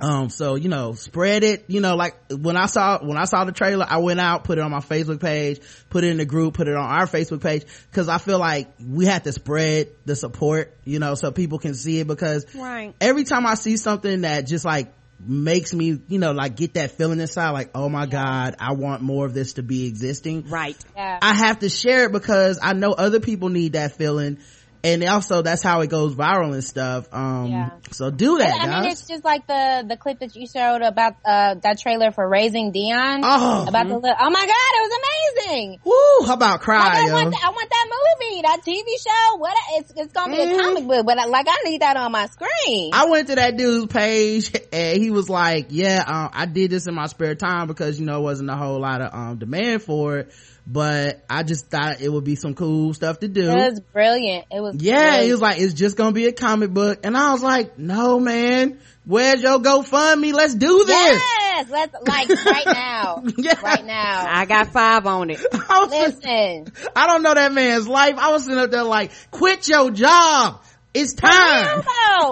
um 0.00 0.30
so 0.30 0.54
you 0.54 0.68
know 0.68 0.92
spread 0.92 1.42
it 1.42 1.64
you 1.68 1.80
know 1.80 1.96
like 1.96 2.14
when 2.30 2.56
i 2.56 2.66
saw 2.66 3.04
when 3.04 3.16
i 3.16 3.24
saw 3.24 3.44
the 3.44 3.52
trailer 3.52 3.86
i 3.88 3.98
went 3.98 4.20
out 4.20 4.44
put 4.44 4.58
it 4.58 4.60
on 4.60 4.70
my 4.70 4.80
facebook 4.80 5.20
page 5.20 5.60
put 5.90 6.04
it 6.04 6.10
in 6.10 6.18
the 6.18 6.24
group 6.24 6.54
put 6.54 6.68
it 6.68 6.76
on 6.76 6.84
our 6.84 7.06
facebook 7.06 7.42
page 7.42 7.64
because 7.90 8.08
i 8.08 8.18
feel 8.18 8.38
like 8.38 8.68
we 8.84 9.06
have 9.06 9.22
to 9.22 9.32
spread 9.32 9.88
the 10.04 10.14
support 10.14 10.76
you 10.84 10.98
know 10.98 11.14
so 11.14 11.32
people 11.32 11.58
can 11.58 11.74
see 11.74 11.98
it 12.00 12.06
because 12.06 12.46
right. 12.54 12.94
every 13.00 13.24
time 13.24 13.46
i 13.46 13.54
see 13.54 13.76
something 13.76 14.20
that 14.22 14.46
just 14.46 14.64
like 14.64 14.92
makes 15.20 15.74
me 15.74 16.00
you 16.06 16.18
know 16.18 16.30
like 16.30 16.54
get 16.54 16.74
that 16.74 16.92
feeling 16.92 17.18
inside 17.18 17.50
like 17.50 17.70
oh 17.74 17.88
my 17.88 18.06
god 18.06 18.54
i 18.60 18.72
want 18.72 19.02
more 19.02 19.26
of 19.26 19.34
this 19.34 19.54
to 19.54 19.64
be 19.64 19.88
existing 19.88 20.48
right 20.48 20.76
yeah. 20.94 21.18
i 21.20 21.34
have 21.34 21.58
to 21.58 21.68
share 21.68 22.04
it 22.04 22.12
because 22.12 22.58
i 22.62 22.72
know 22.72 22.92
other 22.92 23.18
people 23.18 23.48
need 23.48 23.72
that 23.72 23.96
feeling 23.96 24.38
and 24.84 25.04
also 25.04 25.42
that's 25.42 25.62
how 25.62 25.80
it 25.80 25.90
goes 25.90 26.14
viral 26.14 26.52
and 26.52 26.64
stuff. 26.64 27.08
Um, 27.12 27.46
yeah. 27.46 27.70
so 27.90 28.10
do 28.10 28.38
that. 28.38 28.60
I, 28.60 28.64
I 28.64 28.80
mean, 28.82 28.90
it's 28.92 29.06
just 29.06 29.24
like 29.24 29.46
the 29.46 29.84
the 29.88 29.96
clip 29.96 30.20
that 30.20 30.36
you 30.36 30.46
showed 30.46 30.82
about 30.82 31.14
uh, 31.24 31.54
that 31.62 31.78
trailer 31.78 32.12
for 32.12 32.28
Raising 32.28 32.72
Dion. 32.72 33.20
Oh, 33.24 33.66
about 33.66 33.86
mm-hmm. 33.86 34.00
the 34.00 34.16
oh 34.20 34.30
my 34.30 34.46
god, 34.46 34.72
it 34.74 34.88
was 34.88 34.98
amazing. 35.46 35.80
Woo! 35.84 36.26
How 36.26 36.34
about 36.34 36.60
cry? 36.60 36.78
Like, 36.78 37.10
I, 37.10 37.12
want 37.12 37.44
I 37.44 37.50
want 37.50 37.70
that 37.70 37.86
movie, 38.20 38.42
that 38.42 38.60
TV 38.64 38.84
show. 39.02 39.36
What? 39.38 39.56
It's 39.72 39.92
it's 39.96 40.12
gonna 40.12 40.36
be 40.36 40.42
mm-hmm. 40.42 40.60
a 40.60 40.62
comic 40.62 40.86
book, 40.86 41.06
but 41.06 41.28
like 41.28 41.46
I 41.48 41.62
need 41.64 41.82
that 41.82 41.96
on 41.96 42.12
my 42.12 42.26
screen. 42.26 42.90
I 42.92 43.06
went 43.06 43.28
to 43.28 43.34
that 43.34 43.56
dude's 43.56 43.92
page 43.92 44.52
and 44.72 44.98
he 44.98 45.10
was 45.10 45.28
like, 45.28 45.66
"Yeah, 45.70 46.04
uh, 46.06 46.28
I 46.32 46.46
did 46.46 46.70
this 46.70 46.86
in 46.86 46.94
my 46.94 47.06
spare 47.06 47.34
time 47.34 47.66
because 47.66 47.98
you 47.98 48.06
know 48.06 48.20
it 48.20 48.22
wasn't 48.22 48.50
a 48.50 48.56
whole 48.56 48.80
lot 48.80 49.00
of 49.00 49.14
um, 49.14 49.38
demand 49.38 49.82
for 49.82 50.18
it." 50.18 50.32
But 50.70 51.24
I 51.30 51.44
just 51.44 51.68
thought 51.70 52.02
it 52.02 52.10
would 52.12 52.24
be 52.24 52.36
some 52.36 52.54
cool 52.54 52.92
stuff 52.92 53.20
to 53.20 53.28
do. 53.28 53.48
It 53.50 53.54
was 53.54 53.80
brilliant. 53.80 54.44
It 54.50 54.60
was 54.60 54.76
yeah. 54.76 55.20
It 55.22 55.30
was 55.32 55.40
like 55.40 55.58
it's 55.58 55.72
just 55.72 55.96
gonna 55.96 56.12
be 56.12 56.26
a 56.26 56.32
comic 56.32 56.70
book, 56.72 57.00
and 57.04 57.16
I 57.16 57.32
was 57.32 57.42
like, 57.42 57.78
no, 57.78 58.20
man, 58.20 58.78
where's 59.06 59.40
your 59.42 59.58
GoFundMe? 59.60 60.34
Let's 60.34 60.54
do 60.54 60.84
this. 60.84 61.22
Yes, 61.22 61.70
let's 61.70 61.94
like 62.06 62.28
right 62.44 62.66
now. 62.66 63.22
Yeah. 63.38 63.58
Right 63.62 63.84
now. 63.84 64.26
I 64.28 64.44
got 64.44 64.68
five 64.68 65.06
on 65.06 65.30
it. 65.30 65.40
I, 65.52 65.80
was 65.80 65.90
just- 65.90 66.16
Listen. 66.24 66.72
I 66.94 67.06
don't 67.06 67.22
know 67.22 67.32
that 67.34 67.52
man's 67.52 67.88
life. 67.88 68.16
I 68.18 68.30
was 68.32 68.44
sitting 68.44 68.58
up 68.58 68.70
there 68.70 68.82
like, 68.84 69.12
quit 69.30 69.66
your 69.68 69.90
job. 69.90 70.62
It's 70.98 71.14
time. 71.14 71.82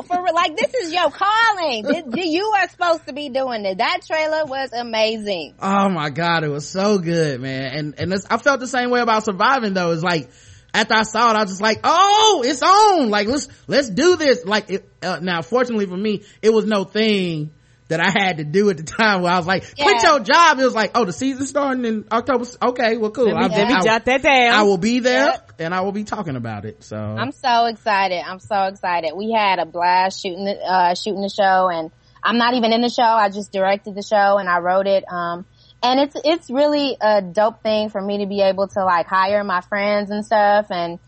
For 0.08 0.26
like 0.34 0.56
this 0.56 0.74
is 0.74 0.92
your 0.92 1.10
calling. 1.10 1.84
This- 1.84 2.04
you 2.26 2.52
are 2.56 2.68
supposed 2.68 3.06
to 3.06 3.12
be 3.12 3.28
doing 3.28 3.64
it. 3.64 3.78
That 3.78 4.00
trailer 4.06 4.44
was 4.44 4.72
amazing. 4.72 5.54
Oh 5.60 5.88
my 5.88 6.10
god, 6.10 6.42
it 6.42 6.48
was 6.48 6.68
so 6.68 6.98
good, 6.98 7.40
man. 7.40 7.64
And 7.72 7.94
and 7.98 8.12
this, 8.12 8.26
I 8.28 8.38
felt 8.38 8.60
the 8.60 8.66
same 8.66 8.90
way 8.90 9.00
about 9.00 9.24
surviving 9.24 9.74
though. 9.74 9.92
It's 9.92 10.02
like 10.02 10.30
after 10.74 10.94
I 10.94 11.04
saw 11.04 11.30
it, 11.30 11.36
I 11.36 11.42
was 11.42 11.50
just 11.52 11.62
like, 11.62 11.80
oh, 11.84 12.42
it's 12.44 12.62
on. 12.62 13.08
Like 13.10 13.28
let's 13.28 13.48
let's 13.68 13.88
do 13.88 14.16
this. 14.16 14.44
Like 14.44 14.70
it, 14.70 14.88
uh, 15.02 15.20
now, 15.22 15.42
fortunately 15.42 15.86
for 15.86 15.96
me, 15.96 16.24
it 16.42 16.52
was 16.52 16.66
no 16.66 16.84
thing 16.84 17.52
that 17.88 18.00
I 18.00 18.10
had 18.10 18.38
to 18.38 18.44
do 18.44 18.68
at 18.70 18.76
the 18.76 18.82
time 18.82 19.22
where 19.22 19.32
I 19.32 19.36
was 19.36 19.46
like, 19.46 19.62
quit 19.76 20.02
your 20.02 20.20
job. 20.20 20.58
It 20.58 20.64
was 20.64 20.74
like, 20.74 20.90
oh, 20.94 21.04
the 21.04 21.12
season's 21.12 21.48
starting 21.50 21.84
in 21.84 22.04
October. 22.10 22.44
Okay, 22.70 22.96
well, 22.96 23.10
cool. 23.12 23.26
Let 23.26 23.50
me, 23.50 23.56
I, 23.56 23.58
let 23.58 23.68
me 23.68 23.74
I- 23.74 23.82
jot 23.82 24.04
that 24.06 24.22
down. 24.22 24.54
I 24.54 24.62
will 24.62 24.78
be 24.78 25.00
there 25.00 25.26
Yep. 25.26 25.52
and 25.60 25.74
I 25.74 25.82
will 25.82 25.92
be 25.92 26.04
talking 26.04 26.36
about 26.36 26.64
it. 26.64 26.82
So 26.82 26.96
I'm 26.96 27.32
so 27.32 27.66
excited. 27.66 28.22
I'm 28.26 28.40
so 28.40 28.64
excited. 28.64 29.12
We 29.14 29.32
had 29.32 29.58
a 29.58 29.66
blast 29.66 30.20
shooting 30.20 30.44
the, 30.44 30.56
uh, 30.56 30.94
shooting 30.94 31.22
the 31.22 31.28
show 31.28 31.68
and 31.68 31.90
I'm 32.22 32.38
not 32.38 32.54
even 32.54 32.72
in 32.72 32.80
the 32.80 32.88
show. 32.90 33.02
I 33.02 33.28
just 33.28 33.52
directed 33.52 33.94
the 33.94 34.02
show 34.02 34.38
and 34.38 34.48
I 34.48 34.58
wrote 34.58 34.86
it. 34.88 35.04
Um, 35.08 35.46
and 35.82 36.00
it's, 36.00 36.16
it's 36.24 36.50
really 36.50 36.96
a 37.00 37.22
dope 37.22 37.62
thing 37.62 37.90
for 37.90 38.00
me 38.00 38.18
to 38.18 38.26
be 38.26 38.40
able 38.40 38.66
to 38.66 38.84
like 38.84 39.06
hire 39.06 39.44
my 39.44 39.60
friends 39.60 40.10
and 40.10 40.24
stuff. 40.26 40.66
And, 40.70 40.98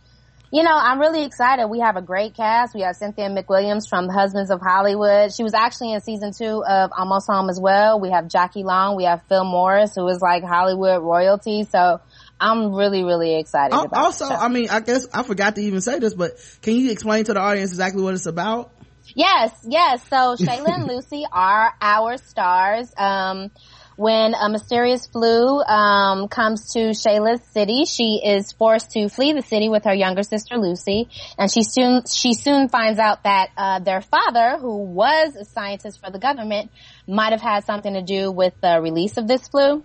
you 0.51 0.63
know, 0.63 0.75
I'm 0.75 0.99
really 0.99 1.25
excited. 1.25 1.67
We 1.69 1.81
have 1.81 1.97
a 1.97 2.03
great 2.03 2.35
cast. 2.35 2.75
We 2.75 2.81
have 2.81 2.97
Cynthia 2.97 3.29
McWilliams 3.29 3.89
from 3.89 4.09
Husbands 4.09 4.51
of 4.51 4.61
Hollywood. 4.61 5.33
She 5.35 5.43
was 5.43 5.53
actually 5.53 5.93
in 5.93 6.01
season 6.01 6.33
two 6.33 6.65
of 6.65 6.91
Almost 6.97 7.27
Home 7.31 7.51
as 7.51 7.61
well. 7.61 8.01
We 8.01 8.11
have 8.11 8.29
Jackie 8.29 8.63
Long. 8.65 8.97
We 8.97 9.05
have 9.05 9.23
Phil 9.29 9.45
Morris, 9.45 9.95
who 9.95 10.09
is 10.09 10.21
like 10.21 10.43
Hollywood 10.43 11.03
royalty. 11.03 11.65
So 11.65 12.01
I'm 12.41 12.75
really, 12.75 13.05
really 13.05 13.39
excited 13.39 13.75
also. 13.93 14.25
I 14.25 14.49
mean, 14.49 14.71
I 14.71 14.81
guess 14.81 15.07
I 15.13 15.23
forgot 15.23 15.57
to 15.57 15.61
even 15.61 15.81
say 15.83 15.99
this, 15.99 16.15
but 16.15 16.33
can 16.63 16.75
you 16.75 16.91
explain 16.93 17.25
to 17.25 17.35
the 17.35 17.41
audience 17.41 17.71
exactly 17.71 18.03
what 18.03 18.15
it's 18.15 18.27
about? 18.27 18.73
Yes, 19.15 19.53
yes. 19.67 20.07
So 20.09 20.37
Shayla 20.37 20.69
and 20.69 20.87
Lucy 20.89 21.25
are 21.31 21.73
our 21.81 22.17
stars. 22.19 22.93
Um, 22.97 23.51
when 23.99 24.33
a 24.33 24.49
mysterious 24.49 25.09
flu 25.09 25.61
um, 25.61 26.29
comes 26.29 26.73
to 26.73 26.91
Shayla's 26.91 27.43
city, 27.53 27.85
she 27.85 28.23
is 28.25 28.53
forced 28.53 28.93
to 28.93 29.09
flee 29.09 29.33
the 29.33 29.43
city 29.43 29.69
with 29.69 29.83
her 29.87 29.93
younger 29.93 30.23
sister 30.23 30.57
Lucy, 30.57 31.09
and 31.37 31.51
she 31.51 31.65
soon 31.65 32.05
she 32.07 32.35
soon 32.35 32.69
finds 32.69 33.01
out 33.01 33.25
that 33.25 33.49
uh, 33.57 33.81
their 33.81 34.01
father, 34.01 34.57
who 34.61 34.85
was 34.85 35.35
a 35.35 35.45
scientist 35.45 36.01
for 36.01 36.13
the 36.13 36.21
government, 36.21 36.71
might 37.09 37.33
have 37.33 37.41
had 37.41 37.65
something 37.65 37.95
to 37.95 38.03
do 38.03 38.31
with 38.31 38.55
the 38.61 38.81
release 38.81 39.17
of 39.17 39.27
this 39.27 39.49
flu. 39.49 39.85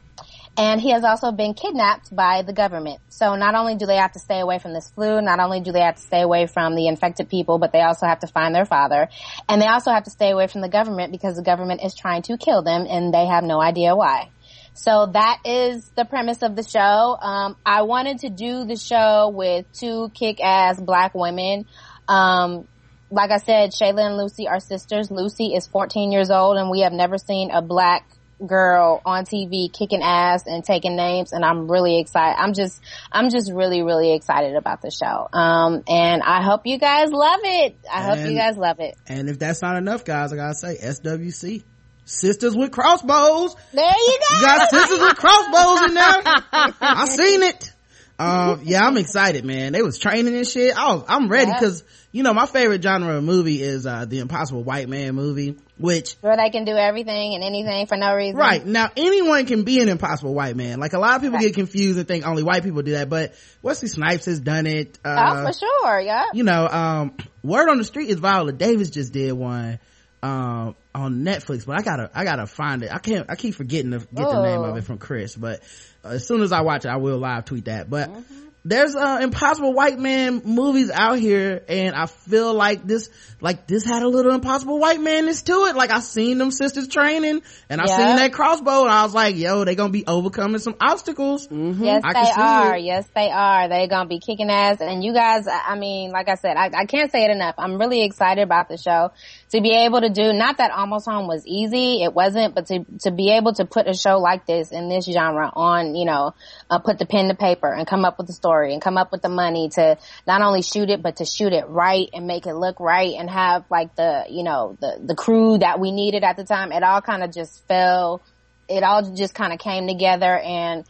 And 0.55 0.79
he 0.79 0.91
has 0.91 1.03
also 1.03 1.31
been 1.31 1.55
kidnapped 1.55 2.15
by 2.15 2.43
the 2.43 2.53
government. 2.53 2.99
So 3.09 3.35
not 3.35 3.55
only 3.55 3.75
do 3.75 3.87
they 3.87 3.95
have 3.95 4.11
to 4.11 4.19
stay 4.19 4.39
away 4.39 4.59
from 4.59 4.73
this 4.73 4.91
flu, 4.93 5.19
not 5.19 5.39
only 5.39 5.61
do 5.61 5.71
they 5.71 5.79
have 5.79 5.95
to 5.95 6.01
stay 6.01 6.21
away 6.21 6.45
from 6.45 6.75
the 6.75 6.87
infected 6.87 7.27
people, 7.27 7.57
but 7.57 7.71
they 7.71 7.81
also 7.81 8.05
have 8.05 8.19
to 8.19 8.27
find 8.27 8.53
their 8.53 8.65
father. 8.65 9.09
And 9.49 9.59
they 9.59 9.65
also 9.65 9.91
have 9.91 10.03
to 10.03 10.11
stay 10.11 10.29
away 10.29 10.45
from 10.45 10.61
the 10.61 10.69
government 10.69 11.11
because 11.11 11.35
the 11.35 11.43
government 11.43 11.81
is 11.83 11.95
trying 11.95 12.21
to 12.23 12.37
kill 12.37 12.61
them 12.61 12.85
and 12.87 13.11
they 13.11 13.25
have 13.25 13.43
no 13.43 13.59
idea 13.59 13.95
why. 13.95 14.29
So 14.75 15.07
that 15.13 15.39
is 15.43 15.91
the 15.95 16.05
premise 16.05 16.43
of 16.43 16.55
the 16.55 16.63
show. 16.63 17.17
Um, 17.19 17.55
I 17.65 17.83
wanted 17.83 18.19
to 18.19 18.29
do 18.29 18.65
the 18.65 18.75
show 18.75 19.31
with 19.33 19.65
two 19.71 20.09
kick-ass 20.13 20.79
black 20.79 21.15
women. 21.15 21.65
Um, 22.07 22.67
like 23.09 23.31
I 23.31 23.37
said, 23.37 23.71
Shayla 23.71 24.07
and 24.07 24.17
Lucy 24.17 24.47
are 24.47 24.59
sisters. 24.59 25.09
Lucy 25.09 25.53
is 25.53 25.67
14 25.67 26.11
years 26.11 26.31
old 26.31 26.57
and 26.57 26.69
we 26.69 26.81
have 26.81 26.93
never 26.93 27.17
seen 27.17 27.51
a 27.51 27.61
black 27.61 28.07
girl 28.45 29.01
on 29.05 29.25
TV 29.25 29.71
kicking 29.71 30.01
ass 30.03 30.45
and 30.47 30.63
taking 30.63 30.95
names 30.95 31.31
and 31.33 31.43
I'm 31.43 31.69
really 31.69 31.99
excited. 31.99 32.39
I'm 32.39 32.53
just, 32.53 32.81
I'm 33.11 33.29
just 33.29 33.51
really, 33.51 33.81
really 33.83 34.13
excited 34.13 34.55
about 34.55 34.81
the 34.81 34.91
show. 34.91 35.27
Um, 35.31 35.83
and 35.87 36.21
I 36.23 36.43
hope 36.43 36.65
you 36.65 36.77
guys 36.77 37.11
love 37.11 37.39
it. 37.43 37.77
I 37.91 38.03
hope 38.03 38.17
you 38.17 38.35
guys 38.35 38.57
love 38.57 38.79
it. 38.79 38.95
And 39.07 39.29
if 39.29 39.39
that's 39.39 39.61
not 39.61 39.77
enough, 39.77 40.05
guys, 40.05 40.33
I 40.33 40.35
gotta 40.35 40.55
say, 40.55 40.77
SWC. 40.77 41.63
Sisters 42.05 42.53
with 42.55 42.71
crossbows. 42.71 43.55
There 43.71 43.85
you 43.85 44.19
go. 44.29 44.35
You 44.35 44.41
got 44.45 44.69
sisters 44.69 44.99
with 44.99 45.15
crossbows 45.15 45.89
in 45.89 45.93
there. 45.95 46.21
I 46.81 47.07
seen 47.09 47.43
it. 47.43 47.72
Um, 48.19 48.61
yeah, 48.63 48.81
I'm 48.85 48.95
excited, 48.97 49.43
man. 49.43 49.73
They 49.73 49.81
was 49.81 49.97
training 49.97 50.35
and 50.35 50.47
shit. 50.47 50.77
I 50.77 50.93
was, 50.93 51.03
I'm 51.07 51.29
ready 51.29 51.51
because, 51.51 51.83
you 52.11 52.21
know, 52.23 52.33
my 52.33 52.45
favorite 52.45 52.81
genre 52.83 53.17
of 53.17 53.23
movie 53.23 53.61
is, 53.61 53.85
uh, 53.87 54.05
the 54.05 54.19
Impossible 54.19 54.63
White 54.63 54.87
Man 54.87 55.15
movie, 55.15 55.57
which, 55.77 56.15
Where 56.21 56.37
they 56.37 56.51
can 56.51 56.63
do 56.63 56.73
everything 56.73 57.33
and 57.33 57.43
anything 57.43 57.87
for 57.87 57.97
no 57.97 58.15
reason. 58.15 58.37
right, 58.37 58.63
now 58.65 58.91
anyone 58.95 59.45
can 59.47 59.63
be 59.63 59.79
an 59.81 59.89
Impossible 59.89 60.33
White 60.33 60.55
Man. 60.55 60.79
Like 60.79 60.93
a 60.93 60.99
lot 60.99 61.15
of 61.15 61.21
people 61.21 61.37
Right. 61.37 61.45
get 61.47 61.55
confused 61.55 61.97
and 61.97 62.07
think 62.07 62.25
only 62.25 62.43
white 62.43 62.63
people 62.63 62.83
do 62.83 62.91
that, 62.91 63.09
but 63.09 63.33
Wesley 63.63 63.87
Snipes 63.89 64.25
has 64.25 64.39
done 64.39 64.67
it. 64.67 64.99
Oh, 65.03 65.09
Uh, 65.09 65.51
for 65.51 65.57
sure. 65.57 65.99
Yeah. 65.99 66.25
you 66.33 66.43
know, 66.43 66.67
um, 66.67 67.13
word 67.43 67.67
on 67.69 67.77
the 67.79 67.83
street 67.83 68.09
is 68.09 68.19
Viola 68.19 68.51
Davis 68.53 68.91
just 68.91 69.11
did 69.11 69.33
one, 69.33 69.79
um, 70.21 70.75
on 70.95 71.23
Netflix, 71.23 71.65
but 71.65 71.77
I 71.77 71.81
gotta, 71.81 72.09
I 72.13 72.23
gotta 72.23 72.45
find 72.47 72.83
it. 72.83 72.91
I 72.91 72.99
can't, 72.99 73.29
I 73.29 73.35
keep 73.35 73.55
forgetting 73.55 73.91
to 73.91 73.99
get 73.99 74.29
the 74.29 74.41
name 74.41 74.63
of 74.63 74.75
Oh. 74.75 74.77
it 74.77 74.83
from 74.83 74.97
Chris, 74.97 75.35
but 75.35 75.61
uh, 76.05 76.09
as 76.09 76.27
soon 76.27 76.41
as 76.41 76.51
I 76.51 76.61
watch 76.61 76.85
it, 76.85 76.89
I 76.89 76.97
will 76.97 77.17
live 77.17 77.45
tweet 77.45 77.65
that. 77.65 77.89
But 77.89 78.09
Mm-hmm. 78.09 78.21
there's, 78.65 78.95
uh, 78.95 79.19
impossible 79.21 79.73
white 79.73 79.99
man 79.99 80.41
movies 80.45 80.89
out 80.89 81.19
here, 81.19 81.63
and 81.67 81.95
I 81.95 82.05
feel 82.05 82.53
like 82.53 82.85
this, 82.87 83.09
like 83.41 83.67
this 83.67 83.83
had 83.83 84.03
a 84.03 84.07
little 84.07 84.33
impossible 84.33 84.79
white 84.79 85.01
manness 85.01 85.41
to 85.43 85.65
it. 85.65 85.75
Like 85.75 85.91
I 85.91 85.99
seen 85.99 86.37
them 86.37 86.49
sisters 86.51 86.87
training, 86.87 87.41
and 87.69 87.81
I 87.81 87.85
Yeah. 87.87 87.97
seen 87.97 88.15
that 88.17 88.31
crossbow, 88.31 88.83
and 88.83 88.91
I 88.91 89.03
was 89.03 89.13
like, 89.13 89.35
yo, 89.35 89.65
they 89.65 89.75
gonna 89.75 89.91
be 89.91 90.05
overcoming 90.07 90.59
some 90.59 90.75
obstacles. 90.79 91.47
Yes, 91.51 92.03
I 92.05 92.13
they 92.13 92.25
see 92.25 92.31
are. 92.41 92.75
it. 92.77 92.83
Yes, 92.83 93.05
they 93.13 93.29
are. 93.31 93.67
They're 93.67 93.87
gonna 93.89 94.07
be 94.07 94.19
kicking 94.19 94.49
ass. 94.49 94.77
And 94.79 95.03
you 95.03 95.13
guys, 95.13 95.45
I 95.47 95.73
I 95.73 95.75
mean, 95.77 96.11
like 96.11 96.29
I 96.29 96.35
said, 96.35 96.55
I, 96.55 96.69
I 96.73 96.85
can't 96.85 97.11
say 97.11 97.25
it 97.25 97.31
enough. 97.31 97.55
I'm 97.57 97.77
really 97.77 98.05
excited 98.05 98.43
about 98.43 98.69
the 98.69 98.77
show 98.77 99.11
to 99.53 99.61
be 99.61 99.69
able 99.69 100.01
to 100.01 100.09
do. 100.09 100.33
Not 100.33 100.57
that 100.57 100.71
Almost 100.71 101.05
Home 101.05 101.27
was 101.27 101.45
easy, 101.45 102.01
it 102.01 102.11
wasn't, 102.11 102.55
but 102.55 102.65
to 102.67 102.85
to 103.01 103.11
be 103.11 103.29
able 103.29 103.53
to 103.53 103.65
put 103.65 103.87
a 103.87 103.93
show 103.93 104.17
like 104.17 104.47
this 104.47 104.71
in 104.71 104.89
this 104.89 105.05
genre 105.05 105.51
on, 105.53 105.93
you 105.93 106.05
know, 106.05 106.33
uh, 106.71 106.79
put 106.79 106.97
the 106.97 107.05
pen 107.05 107.27
to 107.27 107.35
paper 107.35 107.71
and 107.71 107.85
come 107.85 108.03
up 108.03 108.17
with 108.17 108.25
the 108.25 108.33
story 108.33 108.73
and 108.73 108.81
come 108.81 108.97
up 108.97 109.11
with 109.11 109.21
the 109.21 109.29
money 109.29 109.69
to 109.69 109.97
not 110.25 110.41
only 110.41 110.63
shoot 110.63 110.89
it, 110.89 111.03
but 111.03 111.17
to 111.17 111.25
shoot 111.25 111.53
it 111.53 111.67
right 111.69 112.09
and 112.13 112.25
make 112.25 112.47
it 112.47 112.55
look 112.55 112.79
right 112.79 113.13
and 113.13 113.29
have 113.29 113.63
like 113.69 113.95
the, 113.95 114.25
you 114.27 114.43
know, 114.43 114.75
the 114.81 114.99
the 115.05 115.15
crew 115.15 115.59
that 115.59 115.79
we 115.79 115.91
needed 115.91 116.23
at 116.23 116.35
the 116.35 116.43
time. 116.43 116.71
It 116.71 116.81
all 116.81 117.01
kind 117.01 117.23
of 117.23 117.31
just 117.31 117.67
fell. 117.67 118.23
It 118.67 118.81
all 118.81 119.13
just 119.13 119.35
kind 119.35 119.53
of 119.53 119.59
came 119.59 119.87
together 119.87 120.35
and. 120.35 120.83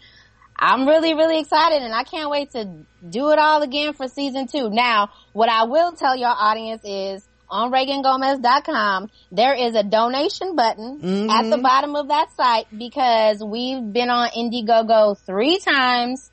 I'm 0.56 0.88
really, 0.88 1.16
really 1.16 1.40
excited 1.40 1.82
and 1.82 1.94
I 1.96 2.04
can't 2.04 2.30
wait 2.30 2.52
to 2.52 2.66
do 3.10 3.32
it 3.32 3.40
all 3.40 3.64
again 3.64 3.94
for 3.94 4.08
season 4.08 4.48
two. 4.48 4.70
Now, 4.70 5.10
what 5.34 5.50
I 5.50 5.64
will 5.64 5.94
tell 5.94 6.16
your 6.16 6.30
audience 6.30 6.84
is 6.86 7.28
on 7.54 7.72
ReaganGomez.com, 7.72 9.12
there 9.32 9.54
is 9.54 9.76
a 9.76 9.84
donation 9.84 10.56
button 10.56 10.96
at 11.30 11.44
the 11.44 11.56
mm-hmm. 11.56 11.62
bottom 11.62 11.96
of 11.96 12.08
that 12.08 12.36
site 12.36 12.66
because 12.76 13.44
we've 13.44 13.94
been 13.94 14.10
on 14.10 14.30
Indiegogo 14.30 15.18
three 15.20 15.60
times. 15.60 16.32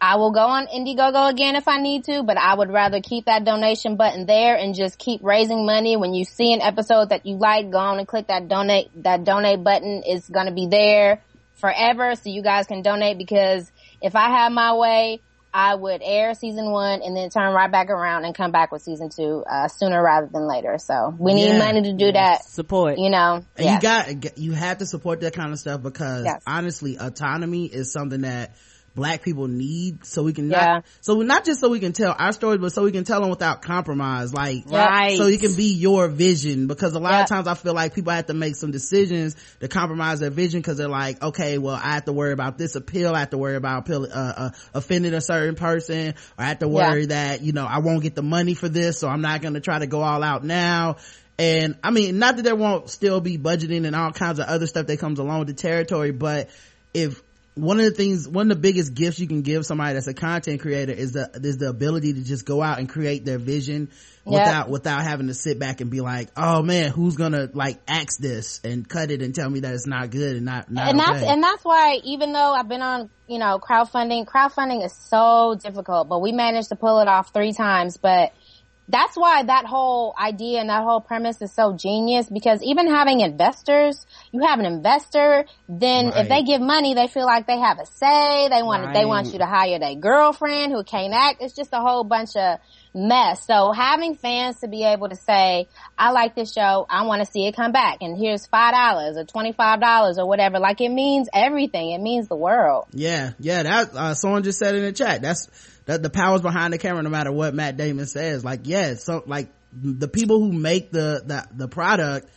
I 0.00 0.16
will 0.16 0.30
go 0.30 0.46
on 0.46 0.68
Indiegogo 0.68 1.28
again 1.28 1.56
if 1.56 1.66
I 1.66 1.78
need 1.78 2.04
to, 2.04 2.22
but 2.22 2.38
I 2.38 2.54
would 2.54 2.70
rather 2.70 3.00
keep 3.02 3.26
that 3.26 3.44
donation 3.44 3.96
button 3.96 4.26
there 4.26 4.56
and 4.56 4.74
just 4.74 4.96
keep 4.96 5.22
raising 5.24 5.66
money. 5.66 5.96
When 5.96 6.14
you 6.14 6.24
see 6.24 6.54
an 6.54 6.62
episode 6.62 7.10
that 7.10 7.26
you 7.26 7.36
like, 7.36 7.70
go 7.70 7.78
on 7.78 7.98
and 7.98 8.08
click 8.08 8.28
that 8.28 8.48
donate, 8.48 8.90
that 9.02 9.24
donate 9.24 9.62
button 9.62 10.04
is 10.04 10.26
going 10.28 10.46
to 10.46 10.52
be 10.52 10.68
there 10.68 11.20
forever 11.56 12.14
so 12.14 12.30
you 12.30 12.42
guys 12.42 12.66
can 12.66 12.80
donate 12.80 13.18
because 13.18 13.70
if 14.00 14.16
I 14.16 14.30
have 14.38 14.52
my 14.52 14.72
way, 14.74 15.20
I 15.52 15.74
would 15.74 16.00
air 16.04 16.34
season 16.34 16.70
one 16.70 17.02
and 17.02 17.16
then 17.16 17.28
turn 17.30 17.52
right 17.52 17.70
back 17.70 17.90
around 17.90 18.24
and 18.24 18.34
come 18.34 18.52
back 18.52 18.70
with 18.70 18.82
season 18.82 19.10
two, 19.14 19.44
uh, 19.50 19.68
sooner 19.68 20.02
rather 20.02 20.28
than 20.32 20.46
later. 20.46 20.78
So 20.78 21.14
we 21.18 21.34
need 21.34 21.48
Yeah. 21.48 21.58
money 21.58 21.82
to 21.82 21.92
do 21.92 22.12
that, 22.12 22.44
Support. 22.44 22.98
you 22.98 23.10
know. 23.10 23.42
You 23.58 23.80
got 23.80 24.38
you 24.38 24.52
have 24.52 24.78
to 24.78 24.86
support 24.86 25.20
that 25.22 25.34
kind 25.34 25.52
of 25.52 25.58
stuff 25.58 25.82
because 25.82 26.24
Yes. 26.24 26.42
honestly 26.46 26.96
autonomy 26.98 27.66
is 27.66 27.92
something 27.92 28.20
that 28.22 28.52
black 28.94 29.22
people 29.22 29.46
need 29.46 30.04
so 30.04 30.22
we 30.24 30.32
can 30.32 30.50
Yeah. 30.50 30.64
not 30.64 30.84
so 31.00 31.20
not 31.22 31.44
just 31.44 31.60
so 31.60 31.68
we 31.68 31.78
can 31.78 31.92
tell 31.92 32.14
our 32.18 32.32
stories 32.32 32.60
but 32.60 32.72
so 32.72 32.82
we 32.82 32.90
can 32.90 33.04
tell 33.04 33.20
them 33.20 33.30
without 33.30 33.62
compromise 33.62 34.34
like 34.34 34.64
Right. 34.66 35.16
so 35.16 35.26
it 35.26 35.40
can 35.40 35.54
be 35.54 35.72
your 35.74 36.08
vision 36.08 36.66
because 36.66 36.94
a 36.94 36.98
lot 36.98 37.22
of 37.22 37.28
times 37.28 37.46
i 37.46 37.54
feel 37.54 37.72
like 37.72 37.94
people 37.94 38.12
have 38.12 38.26
to 38.26 38.34
make 38.34 38.56
some 38.56 38.72
decisions 38.72 39.36
to 39.60 39.68
compromise 39.68 40.18
their 40.20 40.30
vision 40.30 40.60
because 40.60 40.76
they're 40.76 40.88
like 40.88 41.22
okay 41.22 41.58
well 41.58 41.76
i 41.76 41.92
have 41.92 42.04
to 42.06 42.12
worry 42.12 42.32
about 42.32 42.58
this 42.58 42.74
appeal 42.74 43.14
i 43.14 43.20
have 43.20 43.30
to 43.30 43.38
worry 43.38 43.54
about 43.56 43.80
appeal, 43.86 44.04
uh, 44.04 44.08
uh, 44.36 44.50
offending 44.74 45.14
a 45.14 45.20
certain 45.20 45.54
person 45.54 46.08
or 46.10 46.44
i 46.44 46.46
have 46.46 46.58
to 46.58 46.66
Yeah. 46.66 46.90
worry 46.90 47.06
that 47.06 47.42
you 47.42 47.52
know 47.52 47.66
i 47.66 47.78
won't 47.78 48.02
get 48.02 48.16
the 48.16 48.22
money 48.22 48.54
for 48.54 48.68
this 48.68 48.98
so 48.98 49.08
i'm 49.08 49.20
not 49.22 49.40
going 49.40 49.54
to 49.54 49.60
try 49.60 49.78
to 49.78 49.86
go 49.86 50.02
all 50.02 50.22
out 50.22 50.42
now 50.44 50.96
and 51.38 51.78
I 51.82 51.90
mean, 51.90 52.18
not 52.18 52.36
that 52.36 52.42
there 52.42 52.54
won't 52.54 52.90
still 52.90 53.22
be 53.22 53.38
budgeting 53.38 53.86
and 53.86 53.96
all 53.96 54.12
kinds 54.12 54.38
of 54.40 54.46
other 54.46 54.66
stuff 54.66 54.88
that 54.88 54.98
comes 54.98 55.18
along 55.18 55.38
with 55.38 55.48
the 55.48 55.54
territory, 55.54 56.10
but 56.10 56.50
if 56.92 57.22
one 57.60 57.78
of 57.78 57.84
the 57.84 57.90
things 57.90 58.28
one 58.28 58.50
of 58.50 58.56
the 58.56 58.60
biggest 58.60 58.94
gifts 58.94 59.18
you 59.18 59.26
can 59.26 59.42
give 59.42 59.66
somebody 59.66 59.94
that's 59.94 60.06
a 60.06 60.14
content 60.14 60.60
creator 60.60 60.92
is 60.92 61.12
the 61.12 61.30
is 61.42 61.58
the 61.58 61.68
ability 61.68 62.14
to 62.14 62.24
just 62.24 62.44
go 62.44 62.62
out 62.62 62.78
and 62.78 62.88
create 62.88 63.24
their 63.24 63.38
vision 63.38 63.90
without 64.24 64.68
without 64.68 65.02
having 65.02 65.26
to 65.26 65.34
sit 65.34 65.58
back 65.58 65.80
and 65.80 65.90
be 65.90 66.00
like 66.00 66.28
oh 66.36 66.62
man 66.62 66.90
who's 66.90 67.16
gonna 67.16 67.48
like 67.52 67.80
axe 67.88 68.16
this 68.18 68.60
and 68.64 68.88
cut 68.88 69.10
it 69.10 69.22
and 69.22 69.34
tell 69.34 69.48
me 69.48 69.60
that 69.60 69.74
it's 69.74 69.86
not 69.86 70.10
good 70.10 70.36
and 70.36 70.44
not, 70.44 70.70
not 70.70 70.88
and 70.88 71.00
okay. 71.00 71.12
that's 71.12 71.26
and 71.26 71.42
that's 71.42 71.64
why 71.64 71.98
even 72.04 72.32
though 72.32 72.52
I've 72.52 72.68
been 72.68 72.82
on 72.82 73.10
you 73.30 73.38
know 73.38 73.60
crowdfunding, 73.60 74.26
crowdfunding 74.26 74.84
is 74.84 74.92
so 74.92 75.56
difficult, 75.62 76.08
but 76.08 76.20
we 76.20 76.32
managed 76.32 76.70
to 76.70 76.76
pull 76.76 76.98
it 77.00 77.08
off 77.08 77.32
three 77.32 77.52
times. 77.52 77.96
But 77.96 78.32
that's 78.90 79.16
why 79.16 79.42
that 79.42 79.66
whole 79.66 80.14
idea 80.20 80.60
and 80.60 80.68
that 80.68 80.82
whole 80.82 81.00
premise 81.00 81.40
is 81.42 81.52
so 81.52 81.72
genius 81.76 82.28
because 82.28 82.62
even 82.62 82.88
having 82.88 83.20
investors, 83.20 84.06
you 84.32 84.42
have 84.42 84.58
an 84.58 84.66
investor, 84.66 85.44
then 85.68 86.06
Right. 86.06 86.16
if 86.18 86.28
they 86.28 86.42
give 86.42 86.60
money, 86.60 86.94
they 86.94 87.06
feel 87.06 87.26
like 87.26 87.46
they 87.46 87.58
have 87.58 87.78
a 87.78 87.86
say. 87.86 88.48
They 88.48 88.62
want 88.62 88.92
they 88.94 89.04
want 89.04 89.32
you 89.32 89.38
to 89.38 89.46
hire 89.46 89.78
their 89.78 89.94
girlfriend 89.94 90.72
who 90.72 90.82
can't 90.84 91.14
act. 91.14 91.40
It's 91.40 91.54
just 91.54 91.70
a 91.72 91.80
whole 91.80 92.04
bunch 92.04 92.36
of 92.36 92.58
mess. 92.94 93.46
So 93.46 93.72
having 93.72 94.16
fans 94.16 94.60
to 94.60 94.68
be 94.68 94.84
able 94.84 95.08
to 95.08 95.16
say, 95.16 95.68
I 95.96 96.10
like 96.10 96.34
this 96.34 96.52
show, 96.52 96.86
I 96.88 97.04
want 97.06 97.24
to 97.24 97.30
see 97.30 97.46
it 97.46 97.54
come 97.54 97.72
back, 97.72 97.98
and 98.00 98.18
here's 98.18 98.46
five 98.46 98.72
dollars 98.72 99.16
or 99.16 99.24
twenty 99.24 99.52
five 99.52 99.80
dollars 99.80 100.18
or 100.18 100.26
whatever, 100.26 100.58
like 100.58 100.80
it 100.80 100.90
means 100.90 101.28
everything. 101.32 101.90
It 101.92 102.00
means 102.00 102.28
the 102.28 102.36
world. 102.36 102.86
Yeah, 102.92 103.32
yeah, 103.38 103.62
that, 103.62 103.94
uh, 103.94 104.14
someone 104.14 104.42
just 104.42 104.58
said 104.58 104.74
in 104.74 104.82
the 104.82 104.92
chat, 104.92 105.22
that's, 105.22 105.48
that 105.86 106.02
the 106.02 106.10
powers 106.10 106.42
behind 106.42 106.72
the 106.72 106.78
camera, 106.78 107.02
no 107.02 107.10
matter 107.10 107.32
what 107.32 107.54
Matt 107.54 107.76
Damon 107.76 108.06
says. 108.06 108.44
Like, 108.44 108.60
yeah, 108.64 108.94
so, 108.94 109.22
like, 109.26 109.50
the 109.72 110.08
people 110.08 110.40
who 110.40 110.52
make 110.52 110.90
the, 110.90 111.22
the, 111.24 111.46
the 111.54 111.68
product 111.68 112.28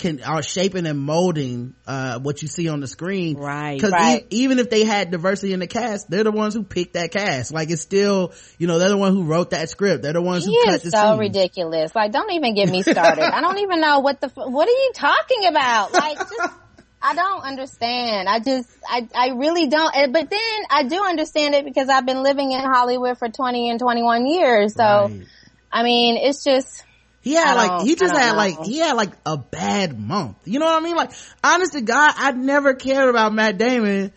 can, 0.00 0.22
are 0.24 0.42
shaping 0.42 0.86
and 0.86 0.98
molding, 0.98 1.74
uh, 1.86 2.18
what 2.18 2.42
you 2.42 2.48
see 2.48 2.68
on 2.68 2.80
the 2.80 2.88
screen. 2.88 3.36
Right. 3.36 3.80
Cause 3.80 3.92
Right. 3.92 4.22
e- 4.30 4.42
even 4.42 4.58
if 4.58 4.68
they 4.70 4.84
had 4.84 5.10
diversity 5.12 5.52
in 5.52 5.60
the 5.60 5.66
cast, 5.68 6.10
they're 6.10 6.24
the 6.24 6.32
ones 6.32 6.54
who 6.54 6.64
picked 6.64 6.94
that 6.94 7.12
cast. 7.12 7.52
Like, 7.52 7.70
it's 7.70 7.82
still, 7.82 8.32
you 8.58 8.66
know, 8.66 8.78
they're 8.78 8.88
the 8.88 8.96
one 8.96 9.12
who 9.12 9.22
wrote 9.24 9.50
that 9.50 9.68
script. 9.68 10.02
They're 10.02 10.14
the 10.14 10.22
ones 10.22 10.44
He 10.44 10.54
who 10.58 10.64
cut 10.64 10.82
the 10.82 10.90
so 10.90 11.16
ridiculous. 11.18 11.94
Like, 11.94 12.10
don't 12.12 12.32
even 12.32 12.54
get 12.54 12.68
me 12.68 12.82
started. 12.82 13.22
I 13.24 13.40
don't 13.40 13.58
even 13.58 13.80
know 13.80 14.00
what 14.00 14.20
the, 14.20 14.26
f- 14.26 14.32
what 14.36 14.66
are 14.66 14.72
you 14.72 14.90
talking 14.94 15.46
about? 15.48 15.92
Like, 15.92 16.18
just, 16.18 16.54
I 17.02 17.14
don't 17.14 17.42
understand. 17.42 18.28
I 18.28 18.40
just, 18.40 18.68
I, 18.88 19.08
I 19.14 19.28
really 19.36 19.68
don't. 19.68 19.92
But 20.12 20.28
then 20.30 20.60
I 20.70 20.82
do 20.88 21.02
understand 21.04 21.54
it 21.54 21.64
because 21.64 21.88
I've 21.88 22.04
been 22.06 22.22
living 22.22 22.52
in 22.52 22.60
Hollywood 22.60 23.18
for 23.18 23.28
20 23.28 23.70
and 23.70 23.78
21 23.78 24.26
years. 24.26 24.74
So, 24.74 24.82
Right. 24.82 25.24
I 25.72 25.82
mean, 25.84 26.16
it's 26.16 26.42
just, 26.42 26.84
He 27.22 27.34
had 27.34 27.54
like, 27.54 27.86
he 27.86 27.96
just 27.96 28.14
had 28.14 28.34
like, 28.34 28.64
he 28.64 28.78
had 28.78 28.94
like 28.94 29.10
a 29.26 29.36
bad 29.36 29.98
month. 29.98 30.38
You 30.44 30.58
know 30.58 30.64
what 30.66 30.80
I 30.80 30.84
mean? 30.84 30.96
Like, 30.96 31.12
honest 31.44 31.74
to 31.74 31.82
God, 31.82 32.14
I 32.16 32.32
never 32.32 32.74
cared 32.74 33.08
about 33.08 33.34
Matt 33.34 33.58
Damon, 33.58 34.12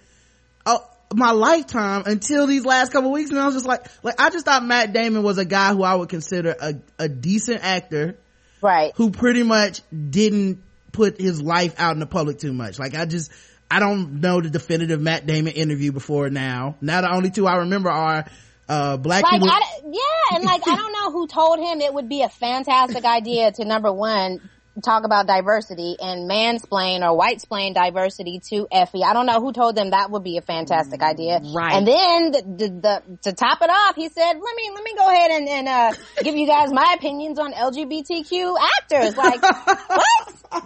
uh, 0.65 0.77
my 1.13 1.31
lifetime 1.31 2.03
until 2.05 2.47
these 2.47 2.65
last 2.65 2.93
couple 2.93 3.11
weeks. 3.11 3.29
And 3.29 3.39
I 3.39 3.45
was 3.45 3.55
just 3.55 3.65
like, 3.65 3.85
like, 4.03 4.19
I 4.21 4.29
just 4.29 4.45
thought 4.45 4.63
Matt 4.63 4.93
Damon 4.93 5.21
was 5.21 5.37
a 5.37 5.43
guy 5.45 5.73
who 5.73 5.83
I 5.83 5.95
would 5.95 6.09
consider 6.09 6.55
a, 6.59 6.75
a 6.97 7.09
decent 7.09 7.61
actor 7.61 8.17
right. 8.61 8.93
who 8.95 9.11
pretty 9.11 9.43
much 9.43 9.81
didn't 9.91 10.63
put 10.93 11.19
his 11.19 11.41
life 11.41 11.75
out 11.79 11.93
in 11.93 11.99
the 11.99 12.05
public 12.05 12.39
too 12.39 12.53
much. 12.53 12.79
Like, 12.79 12.95
I 12.95 13.05
just, 13.05 13.31
I 13.69 13.79
don't 13.79 14.21
know 14.21 14.39
the 14.39 14.49
definitive 14.49 15.01
Matt 15.01 15.25
Damon 15.25 15.53
interview 15.53 15.91
before 15.91 16.29
now. 16.29 16.77
Now 16.79 17.01
the 17.01 17.13
only 17.13 17.31
two 17.31 17.47
I 17.47 17.57
remember 17.57 17.89
are, 17.89 18.25
uh, 18.69 18.97
Black 18.97 19.23
Like, 19.23 19.33
people. 19.33 19.49
I, 19.49 19.61
yeah, 19.85 20.37
and 20.37 20.43
like, 20.43 20.67
I 20.67 20.75
don't 20.75 20.93
know 20.93 21.11
who 21.11 21.27
told 21.27 21.59
him 21.59 21.81
it 21.81 21.93
would 21.93 22.09
be 22.09 22.21
a 22.21 22.29
fantastic 22.29 23.05
idea 23.05 23.51
to 23.53 23.65
number 23.65 23.91
one, 23.91 24.39
talk 24.81 25.03
about 25.03 25.27
diversity 25.27 25.95
and 25.99 26.29
mansplain 26.29 27.07
or 27.07 27.15
white 27.15 27.41
splain 27.41 27.73
diversity 27.73 28.41
to 28.49 28.67
Effie. 28.71 29.03
I 29.03 29.13
don't 29.13 29.27
know 29.27 29.39
who 29.39 29.53
told 29.53 29.75
them 29.75 29.91
that 29.91 30.09
would 30.09 30.23
be 30.23 30.37
a 30.37 30.41
fantastic 30.41 31.01
idea. 31.03 31.39
Right. 31.53 31.75
And 31.75 31.87
then 31.87 32.31
the, 32.31 32.41
the, 32.41 32.69
the, 32.69 33.17
to 33.23 33.33
top 33.33 33.61
it 33.61 33.69
off, 33.69 33.95
he 33.95 34.09
said, 34.09 34.33
let 34.33 34.55
me, 34.55 34.71
let 34.73 34.83
me 34.83 34.95
go 34.95 35.09
ahead 35.09 35.31
and, 35.31 35.47
and, 35.47 35.67
uh, 35.67 35.93
give 36.23 36.35
you 36.35 36.47
guys 36.47 36.71
my 36.71 36.95
opinions 36.97 37.37
on 37.37 37.53
LGBTQ 37.53 38.55
actors. 38.79 39.15
Like, 39.15 39.41
what? 39.87 40.42
Like, 40.53 40.63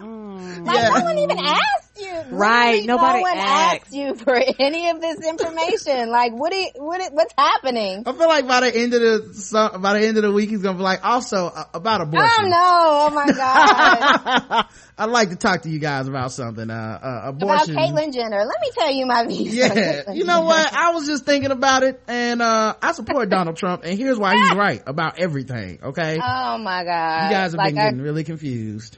Yeah. 0.76 0.88
no 0.98 1.04
one 1.04 1.18
even 1.18 1.38
asked 1.38 1.98
you. 2.00 2.12
Right, 2.30 2.82
Literally 2.82 2.86
nobody 2.86 3.18
no 3.18 3.22
one 3.22 3.38
asked. 3.38 3.82
asked 3.86 3.92
you 3.94 4.14
for 4.16 4.34
any 4.58 4.90
of 4.90 5.00
this 5.00 5.18
information. 5.26 6.10
Like, 6.10 6.32
what, 6.32 6.52
do 6.52 6.58
you, 6.58 6.68
what, 6.76 7.00
it- 7.00 7.12
what's 7.12 7.34
happening? 7.36 8.02
I 8.06 8.12
feel 8.12 8.28
like 8.28 8.46
by 8.46 8.60
the 8.60 8.76
end 8.76 8.94
of 8.94 9.00
the 9.00 9.34
so- 9.34 9.78
by 9.78 9.98
the 9.98 10.06
end 10.06 10.16
of 10.16 10.22
the 10.22 10.32
week, 10.32 10.50
he's 10.50 10.62
gonna 10.62 10.76
be 10.78 10.84
like, 10.84 11.04
also 11.04 11.46
uh, 11.46 11.64
about 11.74 12.00
abortion. 12.02 12.28
Oh 12.38 12.46
no! 12.46 12.58
Oh 12.58 13.10
my 13.14 13.26
god! 13.32 14.66
I'd 14.98 15.10
like 15.10 15.30
to 15.30 15.36
talk 15.36 15.62
to 15.62 15.68
you 15.70 15.78
guys 15.78 16.08
about 16.08 16.32
something. 16.32 16.70
Uh, 16.70 16.74
uh 16.74 17.28
About 17.28 17.42
abortion. 17.66 17.76
Caitlyn 17.76 18.12
Jenner. 18.12 18.44
Let 18.44 18.60
me 18.60 18.70
tell 18.74 18.92
you 18.92 19.06
my 19.06 19.26
views. 19.26 19.54
Yeah, 19.54 20.12
you 20.12 20.24
know 20.24 20.42
what? 20.42 20.72
I 20.72 20.90
was 20.92 21.06
just 21.06 21.24
thinking 21.24 21.50
about 21.50 21.82
it, 21.82 22.00
and 22.08 22.42
uh 22.42 22.74
I 22.82 22.92
support 22.92 23.28
Donald 23.30 23.56
Trump, 23.56 23.82
and 23.84 23.98
here's 23.98 24.18
why 24.18 24.36
he's 24.36 24.52
right 24.56 24.82
about 24.86 25.18
everything. 25.18 25.78
Okay, 25.82 26.18
Oh 26.22 26.58
my 26.58 26.84
god! 26.84 27.24
you 27.30 27.30
guys 27.36 27.52
have 27.52 27.58
like 27.58 27.74
been 27.74 27.78
I, 27.78 27.84
getting 27.86 28.00
really 28.02 28.24
confused. 28.24 28.96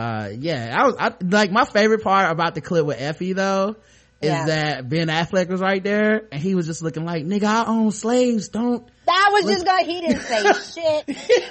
Uh, 0.00 0.30
yeah, 0.38 0.74
I 0.78 0.86
was 0.86 0.96
I, 0.98 1.12
like 1.22 1.50
my 1.52 1.64
favorite 1.66 2.02
part 2.02 2.30
about 2.30 2.54
the 2.54 2.60
clip 2.62 2.86
with 2.86 3.00
Effie 3.00 3.34
though 3.34 3.76
is 4.22 4.28
Yeah. 4.28 4.46
that 4.46 4.88
Ben 4.88 5.08
Affleck 5.08 5.48
was 5.48 5.60
right 5.60 5.82
there, 5.82 6.22
and 6.32 6.40
he 6.40 6.54
was 6.54 6.66
just 6.66 6.80
looking 6.82 7.04
like, 7.04 7.24
"Nigga, 7.24 7.44
I 7.44 7.64
own 7.66 7.90
slaves. 7.90 8.48
Don't." 8.48 8.88
I 9.08 9.30
was 9.32 9.44
just 9.52 9.66
gonna. 9.66 9.82
He 9.82 10.00
didn't 10.00 10.20
say 10.22 10.42
shit 10.82 11.06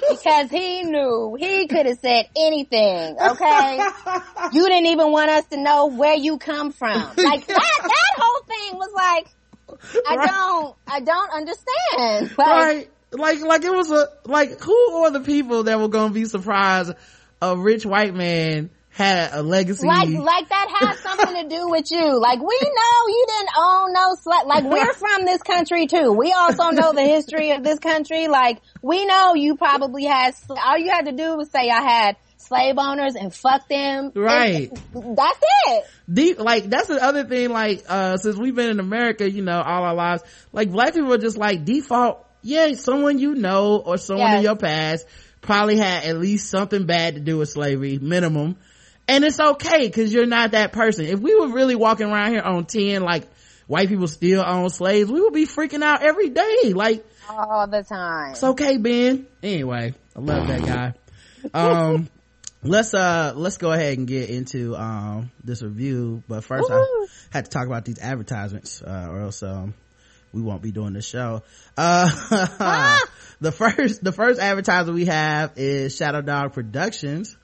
because 0.08 0.50
he 0.50 0.82
knew 0.82 1.36
he 1.38 1.68
could 1.68 1.86
have 1.86 1.98
said 1.98 2.26
anything. 2.36 3.16
Okay, 3.20 3.80
you 4.52 4.66
didn't 4.68 4.86
even 4.86 5.12
want 5.12 5.30
us 5.30 5.44
to 5.46 5.56
know 5.62 5.86
where 5.86 6.16
you 6.16 6.38
come 6.38 6.72
from. 6.72 7.02
Like 7.16 7.46
that. 7.46 7.78
That 7.82 8.12
whole 8.16 8.42
thing 8.48 8.78
was 8.78 8.90
like, 8.94 9.26
I 10.08 10.16
Right. 10.16 10.28
don't. 10.28 10.76
I 10.88 11.00
don't 11.00 11.30
understand. 11.32 12.38
Like, 12.38 12.38
right 12.38 12.90
like 13.12 13.40
like 13.40 13.64
it 13.64 13.72
was 13.72 13.90
a 13.90 14.06
like 14.24 14.60
who 14.60 14.94
are 15.04 15.10
the 15.10 15.20
people 15.20 15.64
that 15.64 15.78
were 15.80 15.88
gonna 15.88 16.14
be 16.14 16.24
surprised 16.24 16.92
a 17.42 17.56
rich 17.56 17.84
white 17.86 18.14
man 18.14 18.70
had 18.90 19.30
a 19.32 19.42
legacy 19.42 19.86
Like, 19.86 20.08
like 20.08 20.48
that 20.48 20.68
has 20.80 20.98
something 20.98 21.42
to 21.42 21.48
do 21.48 21.68
with 21.70 21.90
you. 21.90 22.20
Like, 22.20 22.40
we 22.40 22.58
know 22.60 23.06
you 23.06 23.26
didn't 23.28 23.50
own 23.56 23.92
no 23.92 24.14
sla 24.16 24.44
Like, 24.46 24.64
we're 24.64 24.92
from 24.94 25.24
this 25.24 25.42
country 25.42 25.86
too. 25.86 26.12
We 26.12 26.32
also 26.32 26.70
know 26.70 26.92
the 26.92 27.02
history 27.02 27.52
of 27.52 27.62
this 27.62 27.78
country. 27.78 28.26
Like, 28.28 28.60
we 28.82 29.06
know 29.06 29.34
you 29.34 29.56
probably 29.56 30.04
had, 30.04 30.34
sl- 30.34 30.54
all 30.54 30.76
you 30.76 30.90
had 30.90 31.06
to 31.06 31.12
do 31.12 31.36
was 31.36 31.50
say 31.50 31.70
I 31.70 31.80
had 31.80 32.16
slave 32.38 32.74
owners 32.78 33.14
and 33.14 33.32
fuck 33.32 33.68
them. 33.68 34.10
Right. 34.14 34.70
And 34.94 35.16
that's 35.16 35.38
it. 35.68 35.84
deep 36.12 36.40
like 36.40 36.64
that's 36.64 36.88
the 36.88 37.00
other 37.00 37.24
thing 37.24 37.50
like 37.50 37.84
uh 37.88 38.16
since 38.16 38.36
we've 38.36 38.54
been 38.56 38.70
in 38.70 38.80
america 38.80 39.30
you 39.30 39.42
know 39.42 39.60
all 39.60 39.84
our 39.84 39.94
lives 39.94 40.22
like 40.52 40.70
black 40.72 40.94
people 40.94 41.12
are 41.12 41.18
just 41.18 41.36
like 41.38 41.64
default 41.64 42.26
yeah 42.42 42.72
someone 42.72 43.18
you 43.20 43.34
know 43.36 43.76
or 43.76 43.98
someone 43.98 44.34
in 44.38 44.42
your 44.42 44.56
past 44.56 45.06
probably 45.40 45.76
had 45.76 46.04
at 46.04 46.18
least 46.18 46.50
something 46.50 46.86
bad 46.86 47.14
to 47.14 47.20
do 47.20 47.38
with 47.38 47.48
slavery 47.48 47.98
minimum. 47.98 48.56
And 49.08 49.24
it's 49.24 49.40
okay 49.40 49.86
because 49.88 50.12
you're 50.12 50.26
not 50.26 50.52
that 50.52 50.72
person. 50.72 51.06
If 51.06 51.18
we 51.20 51.34
were 51.34 51.48
really 51.48 51.74
walking 51.74 52.06
around 52.06 52.32
here 52.32 52.42
on 52.42 52.64
10 52.66 53.02
like 53.02 53.26
white 53.66 53.88
people 53.88 54.08
still 54.08 54.42
own 54.44 54.68
slaves 54.68 55.10
we 55.12 55.20
would 55.20 55.32
be 55.32 55.46
freaking 55.46 55.82
out 55.82 56.02
every 56.02 56.28
day 56.28 56.72
like 56.74 57.06
All 57.28 57.68
the 57.68 57.84
time. 57.84 58.32
it's 58.32 58.42
okay 58.42 58.78
ben. 58.78 59.26
Anyway 59.44 59.94
i 60.16 60.18
love 60.18 60.48
that 60.48 60.64
guy. 60.64 60.94
Um 61.54 62.08
let's 62.64 62.92
uh 62.94 63.32
let's 63.36 63.56
go 63.58 63.72
ahead 63.72 63.96
and 63.96 64.06
get 64.08 64.28
into 64.28 64.76
um 64.76 65.30
this 65.44 65.62
review. 65.62 66.22
But 66.28 66.42
first 66.44 66.68
i 66.70 66.84
had 67.30 67.44
to 67.44 67.50
talk 67.50 67.66
about 67.66 67.84
these 67.84 67.98
advertisements 68.00 68.82
uh 68.82 69.06
or 69.08 69.20
else 69.22 69.42
um 69.42 69.74
we 70.32 70.42
won't 70.42 70.62
be 70.62 70.70
doing 70.72 70.92
this 70.92 71.06
show. 71.06 71.42
Uh 71.76 72.10
the 73.40 73.52
first 73.52 74.02
the 74.02 74.12
first 74.12 74.40
advertiser 74.40 74.92
we 74.92 75.06
have 75.06 75.52
is 75.56 75.96
shadow 75.96 76.20
dog 76.20 76.52
productions 76.52 77.36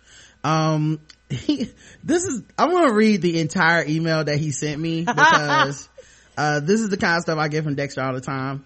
um 0.44 1.00
he, 1.28 1.70
this 2.04 2.22
is 2.24 2.42
i'm 2.58 2.70
gonna 2.70 2.92
read 2.92 3.22
the 3.22 3.40
entire 3.40 3.84
email 3.86 4.22
that 4.24 4.38
he 4.38 4.50
sent 4.50 4.80
me 4.80 5.00
because 5.04 5.88
uh 6.36 6.60
this 6.60 6.80
is 6.80 6.88
the 6.88 6.96
kind 6.96 7.16
of 7.16 7.22
stuff 7.22 7.38
i 7.38 7.48
get 7.48 7.64
from 7.64 7.74
dexter 7.74 8.02
all 8.02 8.14
the 8.14 8.20
time 8.20 8.64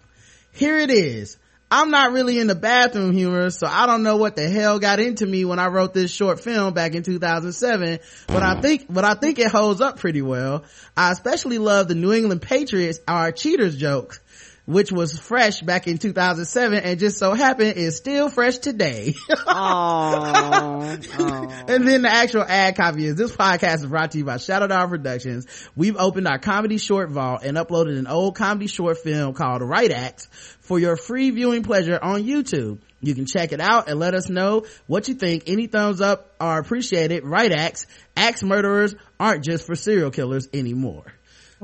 here 0.52 0.78
it 0.78 0.90
is. 0.90 1.36
I'm 1.72 1.92
not 1.92 2.10
really 2.10 2.40
into 2.40 2.56
bathroom 2.56 3.12
humor, 3.12 3.50
so 3.50 3.68
I 3.68 3.86
don't 3.86 4.02
know 4.02 4.16
what 4.16 4.34
the 4.34 4.48
hell 4.48 4.80
got 4.80 4.98
into 4.98 5.24
me 5.24 5.44
when 5.44 5.60
I 5.60 5.68
wrote 5.68 5.94
this 5.94 6.10
short 6.10 6.40
film 6.40 6.74
back 6.74 6.96
in 6.96 7.04
2007, 7.04 8.00
but 8.26 8.42
I 8.42 8.60
think, 8.60 8.86
but 8.90 9.04
I 9.04 9.14
think 9.14 9.38
it 9.38 9.52
holds 9.52 9.80
up 9.80 10.00
pretty 10.00 10.20
well. 10.20 10.64
I 10.96 11.12
especially 11.12 11.58
love 11.58 11.86
the 11.86 11.94
New 11.94 12.12
England 12.12 12.42
Patriots 12.42 12.98
are 13.06 13.30
cheaters 13.30 13.76
jokes, 13.76 14.18
which 14.66 14.92
was 14.92 15.18
fresh 15.18 15.60
back 15.60 15.86
in 15.86 15.98
2007 15.98 16.78
and 16.78 17.00
just 17.00 17.18
so 17.18 17.34
happened 17.34 17.76
is 17.76 17.96
still 17.96 18.28
fresh 18.28 18.58
today. 18.58 19.14
Oh, 19.46 20.98
and 21.68 21.86
then 21.86 22.02
the 22.02 22.10
actual 22.10 22.42
ad 22.42 22.76
copy 22.76 23.06
is 23.06 23.16
this 23.16 23.34
podcast 23.34 23.76
is 23.76 23.86
brought 23.86 24.12
to 24.12 24.18
you 24.18 24.24
by 24.24 24.36
Shadow 24.36 24.66
Dog 24.66 24.90
Productions. 24.90 25.46
We've 25.74 25.96
opened 25.96 26.28
our 26.28 26.38
comedy 26.38 26.78
short 26.78 27.10
vault 27.10 27.42
and 27.42 27.56
uploaded 27.56 27.98
an 27.98 28.06
old 28.06 28.36
comedy 28.36 28.66
short 28.66 28.98
film 28.98 29.34
called 29.34 29.62
Right 29.62 29.90
Acts 29.90 30.28
for 30.60 30.78
your 30.78 30.96
free 30.96 31.30
viewing 31.30 31.62
pleasure 31.62 31.98
on 32.00 32.22
YouTube. 32.22 32.78
You 33.00 33.14
can 33.14 33.26
check 33.26 33.52
it 33.52 33.60
out 33.60 33.88
and 33.88 33.98
let 33.98 34.14
us 34.14 34.28
know 34.28 34.66
what 34.86 35.08
you 35.08 35.14
think. 35.14 35.44
Any 35.46 35.66
thumbs 35.66 36.00
up 36.00 36.34
are 36.38 36.60
appreciated. 36.60 37.24
Right 37.24 37.50
Acts. 37.50 37.86
Axe 38.16 38.42
murderers 38.42 38.94
aren't 39.18 39.42
just 39.42 39.66
for 39.66 39.74
serial 39.74 40.10
killers 40.10 40.48
anymore. 40.52 41.04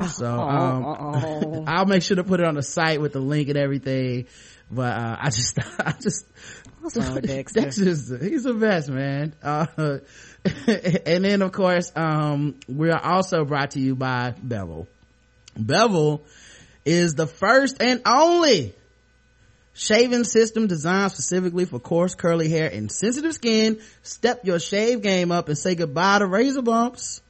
So, 0.09 0.27
um, 0.41 1.65
I'll 1.67 1.87
make 1.87 2.03
sure 2.03 2.17
to 2.17 2.25
put 2.25 2.41
it 2.41 2.47
on 2.47 2.55
the 2.55 2.63
site 2.63 3.01
with 3.01 3.13
the 3.13 3.21
link 3.21 3.49
and 3.49 3.57
everything. 3.59 4.27
But, 4.71 4.99
uh, 4.99 5.17
I 5.21 5.31
just, 5.31 5.59
I 5.79 5.95
just, 6.01 6.27
Dexter. 7.21 7.61
Dexter's, 7.61 8.09
he's 8.21 8.45
the 8.45 8.55
best, 8.55 8.89
man. 8.89 9.35
Uh, 9.43 9.67
and 11.07 11.25
then 11.25 11.43
of 11.43 11.53
course, 11.53 11.91
um, 11.97 12.57
we 12.69 12.91
are 12.91 13.03
also 13.03 13.45
brought 13.45 13.73
to 13.73 13.81
you 13.81 13.97
by 13.97 14.35
Bevel. 14.41 14.87
Bevel 15.57 16.23
is 16.85 17.15
the 17.15 17.27
first 17.27 17.83
and 17.83 18.03
only 18.07 18.75
shaving 19.75 20.25
system 20.25 20.67
designed 20.67 21.13
specifically 21.13 21.65
for 21.65 21.81
coarse 21.81 22.15
curly 22.15 22.49
hair 22.49 22.71
and 22.73 22.91
sensitive 22.91 23.35
skin. 23.35 23.81
Step 24.03 24.45
your 24.45 24.61
shave 24.61 25.03
game 25.03 25.33
up 25.33 25.49
and 25.49 25.59
say 25.59 25.75
goodbye 25.75 26.21
to 26.21 26.27
razor 26.27 26.63
bumps. 26.63 27.21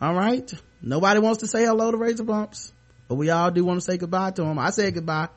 All 0.00 0.14
right. 0.14 0.52
Nobody 0.86 1.18
wants 1.18 1.40
to 1.40 1.48
say 1.48 1.64
hello 1.64 1.90
to 1.90 1.96
razor 1.96 2.22
bumps, 2.22 2.72
but 3.08 3.16
we 3.16 3.28
all 3.30 3.50
do 3.50 3.64
want 3.64 3.78
to 3.80 3.84
say 3.84 3.96
goodbye 3.96 4.30
to 4.30 4.42
them. 4.42 4.56
I 4.56 4.70
said 4.70 4.94
goodbye. 4.94 5.28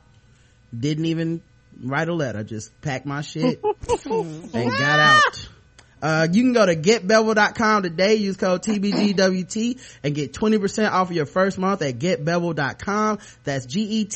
Didn't 0.78 1.06
even 1.06 1.42
write 1.82 2.08
a 2.08 2.14
letter. 2.14 2.44
Just 2.44 2.80
packed 2.80 3.04
my 3.04 3.22
shit 3.22 3.60
and 4.04 4.52
got 4.54 5.00
out. 5.00 5.48
Uh, 6.00 6.28
you 6.30 6.44
can 6.44 6.52
go 6.52 6.64
to 6.64 6.76
getbevel.com 6.76 7.82
today, 7.82 8.14
use 8.14 8.36
code 8.36 8.62
TBGWT 8.62 9.80
and 10.04 10.14
get 10.14 10.32
20% 10.32 10.88
off 10.88 11.10
of 11.10 11.16
your 11.16 11.26
first 11.26 11.58
month 11.58 11.82
at 11.82 11.98
getbevel.com. 11.98 13.18
That's 13.42 13.66
G-E-T-B-E-V-E-L 13.66 14.14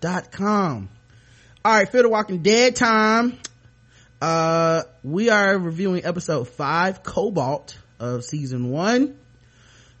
dot 0.00 0.30
com. 0.30 0.90
All 1.64 1.72
right, 1.72 1.88
Fear 1.90 2.02
the 2.02 2.10
Walking 2.10 2.42
Dead 2.42 2.76
time. 2.76 3.38
Uh, 4.20 4.82
we 5.02 5.30
are 5.30 5.56
reviewing 5.58 6.04
episode 6.04 6.48
five, 6.48 7.02
Cobalt 7.02 7.78
of 7.98 8.24
season 8.24 8.70
one. 8.70 9.16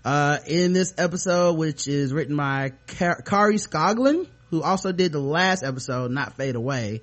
Uh, 0.04 0.38
in 0.46 0.74
this 0.74 0.92
episode, 0.98 1.56
which 1.56 1.88
is 1.88 2.12
written 2.12 2.36
by 2.36 2.72
Car- 2.86 3.22
Kari 3.22 3.56
Skogland, 3.56 4.26
who 4.50 4.62
also 4.62 4.92
did 4.92 5.12
the 5.12 5.18
last 5.18 5.62
episode, 5.62 6.10
Not 6.10 6.34
Fade 6.34 6.56
Away. 6.56 7.00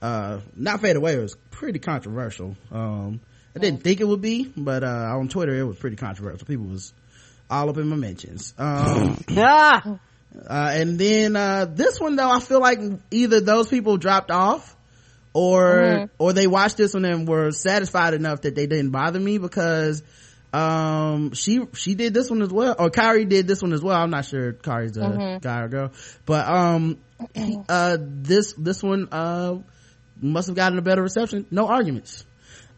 Uh, 0.00 0.40
Not 0.54 0.80
Fade 0.80 0.94
Away 0.94 1.18
was 1.18 1.36
pretty 1.50 1.80
controversial. 1.80 2.56
Um, 2.70 3.20
I 3.56 3.58
didn't 3.58 3.82
think 3.82 4.00
it 4.00 4.06
would 4.06 4.20
be, 4.20 4.52
but, 4.56 4.84
uh, 4.84 5.16
on 5.16 5.28
Twitter 5.28 5.52
it 5.54 5.64
was 5.64 5.76
pretty 5.76 5.96
controversial. 5.96 6.46
People 6.46 6.66
was 6.66 6.92
all 7.50 7.68
up 7.68 7.76
in 7.76 7.88
my 7.88 7.96
mentions. 7.96 8.54
Um, 8.56 9.18
ah, 9.36 9.98
uh, 10.46 10.70
and 10.74 10.98
then, 10.98 11.34
uh, 11.34 11.64
this 11.64 12.00
one 12.00 12.14
though, 12.16 12.30
I 12.30 12.38
feel 12.38 12.60
like 12.60 12.78
either 13.10 13.40
those 13.40 13.68
people 13.68 13.96
dropped 13.96 14.30
off 14.30 14.76
or, 15.32 16.08
or 16.18 16.32
they 16.32 16.46
watched 16.46 16.76
this 16.76 16.94
one 16.94 17.04
and 17.04 17.26
were 17.26 17.50
satisfied 17.50 18.14
enough 18.14 18.42
that 18.42 18.54
they 18.54 18.68
didn't 18.68 18.90
bother 18.90 19.18
me 19.18 19.38
because, 19.38 20.04
um, 20.54 21.32
she, 21.34 21.60
she 21.74 21.94
did 21.94 22.14
this 22.14 22.30
one 22.30 22.42
as 22.42 22.50
well, 22.50 22.74
or 22.78 22.90
Kyrie 22.90 23.24
did 23.24 23.46
this 23.46 23.60
one 23.62 23.72
as 23.72 23.82
well. 23.82 23.96
I'm 24.00 24.10
not 24.10 24.24
sure 24.24 24.52
Kyrie's 24.52 24.96
a 24.96 25.38
guy 25.42 25.60
or 25.62 25.68
girl, 25.68 25.92
but, 26.26 26.46
um, 26.48 26.98
uh, 27.68 27.96
this, 28.00 28.52
this 28.56 28.82
one, 28.82 29.08
uh, 29.12 29.56
must 30.20 30.46
have 30.48 30.56
gotten 30.56 30.78
a 30.78 30.82
better 30.82 31.02
reception. 31.02 31.46
No 31.50 31.66
arguments. 31.66 32.24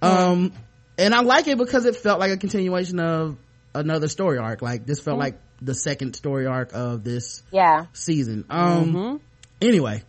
Um, 0.03 0.53
and 0.99 1.15
I 1.15 1.21
like 1.21 1.47
it 1.49 1.59
because 1.59 1.85
it 1.85 1.97
felt 1.97 2.19
like 2.21 2.31
a 2.31 2.37
continuation 2.37 2.99
of 2.99 3.37
another 3.75 4.09
story 4.09 4.39
arc. 4.39 4.63
Like 4.63 4.87
this 4.87 5.01
felt 5.01 5.19
like 5.19 5.39
the 5.61 5.75
second 5.75 6.17
story 6.17 6.47
arc 6.47 6.73
of 6.73 7.05
this 7.05 7.43
Yeah. 7.51 7.87
season. 7.93 8.45
Um, 8.51 9.21
anyway, 9.61 10.03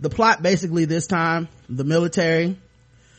the 0.00 0.10
plot 0.10 0.42
basically 0.42 0.84
this 0.86 1.06
time, 1.06 1.48
the 1.68 1.84
military, 1.84 2.56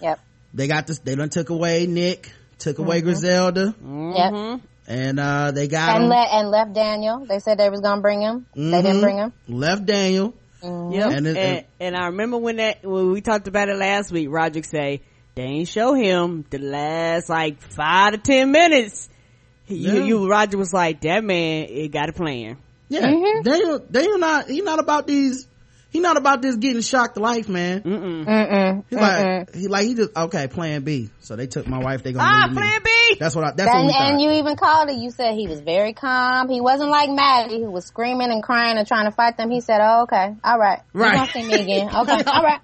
Yep. 0.02 0.20
they 0.54 0.68
got 0.68 0.88
this, 0.88 1.00
they 1.00 1.16
done 1.16 1.30
took 1.30 1.50
away 1.50 1.86
Nick, 1.88 2.32
took 2.64 2.80
away 2.80 2.98
mm-hmm. 3.00 3.06
Griselda, 3.08 3.62
Yep. 3.66 3.76
Mm-hmm. 3.86 4.66
and, 4.88 5.20
uh, 5.20 5.52
they 5.52 5.68
got 5.68 5.96
And 5.96 6.06
him, 6.06 6.10
let 6.10 6.28
and 6.32 6.50
left 6.50 6.74
Daniel. 6.74 7.26
They 7.26 7.40
said 7.40 7.58
they 7.58 7.70
was 7.70 7.82
gonna 7.82 8.02
bring 8.02 8.22
him. 8.22 8.46
They 8.56 8.62
didn't 8.62 8.86
mm-hmm. 8.86 9.02
bring 9.02 9.18
him. 9.18 9.34
left 9.48 9.86
Daniel. 9.86 10.34
Yep. 10.64 10.72
And 11.12 11.28
And, 11.28 11.28
it- 11.28 11.68
and, 11.80 11.96
I 11.96 12.06
remember 12.08 12.38
when 12.38 12.56
that 12.56 12.86
when 12.86 13.12
we 13.12 13.20
talked 13.22 13.48
about 13.50 13.68
it 13.68 13.76
last 13.76 14.12
week, 14.14 14.30
Roger 14.32 14.64
say 14.64 15.02
they 15.36 15.44
ain't 15.44 15.68
show 15.68 15.94
him 15.94 16.46
the 16.50 16.58
last 16.60 17.28
like 17.30 17.62
five 17.62 18.14
to 18.14 18.18
ten 18.18 18.52
minutes. 18.52 19.10
He- 19.66 19.76
Yeah. 19.76 19.94
You, 19.94 20.04
you 20.06 20.30
Roger 20.30 20.58
was 20.58 20.72
like 20.74 21.02
that 21.02 21.24
man. 21.24 21.68
It 21.70 21.92
got 21.92 22.08
a 22.10 22.14
plan. 22.14 22.58
Yeah, 22.90 23.12
Daniel, 23.44 23.80
Daniel 23.80 24.20
not, 24.20 24.48
he 24.48 24.62
not 24.62 24.78
about 24.80 25.08
these, 25.08 25.48
he 25.90 26.00
not 26.00 26.16
about 26.16 26.42
this 26.44 26.58
getting 26.58 26.82
shocked 26.82 27.16
to 27.16 27.22
life, 27.22 27.50
man. 27.50 27.82
Mm-mm. 27.82 28.26
Mm-mm. 28.26 28.84
He 28.90 28.96
like, 28.96 29.56
he 29.56 29.68
like, 29.68 29.86
he 29.86 29.96
just, 29.96 30.16
okay, 30.16 30.48
plan 30.48 30.84
B. 30.84 31.10
So 31.24 31.36
they 31.36 31.48
took 31.48 31.68
my 31.68 31.80
wife, 31.80 32.04
they 32.04 32.12
gonna 32.14 32.30
Ah, 32.30 32.44
leave 32.48 32.56
me. 32.56 32.62
plan 32.62 32.80
B. 32.84 33.16
That's 33.20 33.34
what 33.36 33.46
I, 33.46 33.52
that's 33.52 33.68
what 33.70 33.78
And, 33.78 33.88
we 33.88 33.94
thought. 33.94 34.10
and 34.12 34.22
you 34.22 34.32
even 34.32 34.56
called 34.58 34.90
it. 34.90 34.98
You 34.98 35.10
said 35.10 35.36
he 35.36 35.48
was 35.48 35.62
very 35.62 35.94
calm. 35.94 36.50
He 36.50 36.60
wasn't 36.62 36.90
like 36.90 37.10
Maddie, 37.10 37.62
who 37.62 37.72
was 37.72 37.86
screaming 37.86 38.30
and 38.30 38.44
crying 38.44 38.78
and 38.78 38.86
trying 38.88 39.06
to 39.06 39.12
fight 39.12 39.38
them. 39.38 39.50
He 39.50 39.62
said, 39.62 39.80
"Oh, 39.82 40.04
okay, 40.04 40.36
all 40.44 40.60
right, 40.60 40.82
Right. 40.94 41.12
You 41.14 41.18
gonna 41.20 41.32
see 41.32 41.44
me 41.48 41.62
again? 41.62 41.96
Okay, 41.96 42.24
all 42.28 42.44
right." 42.44 42.60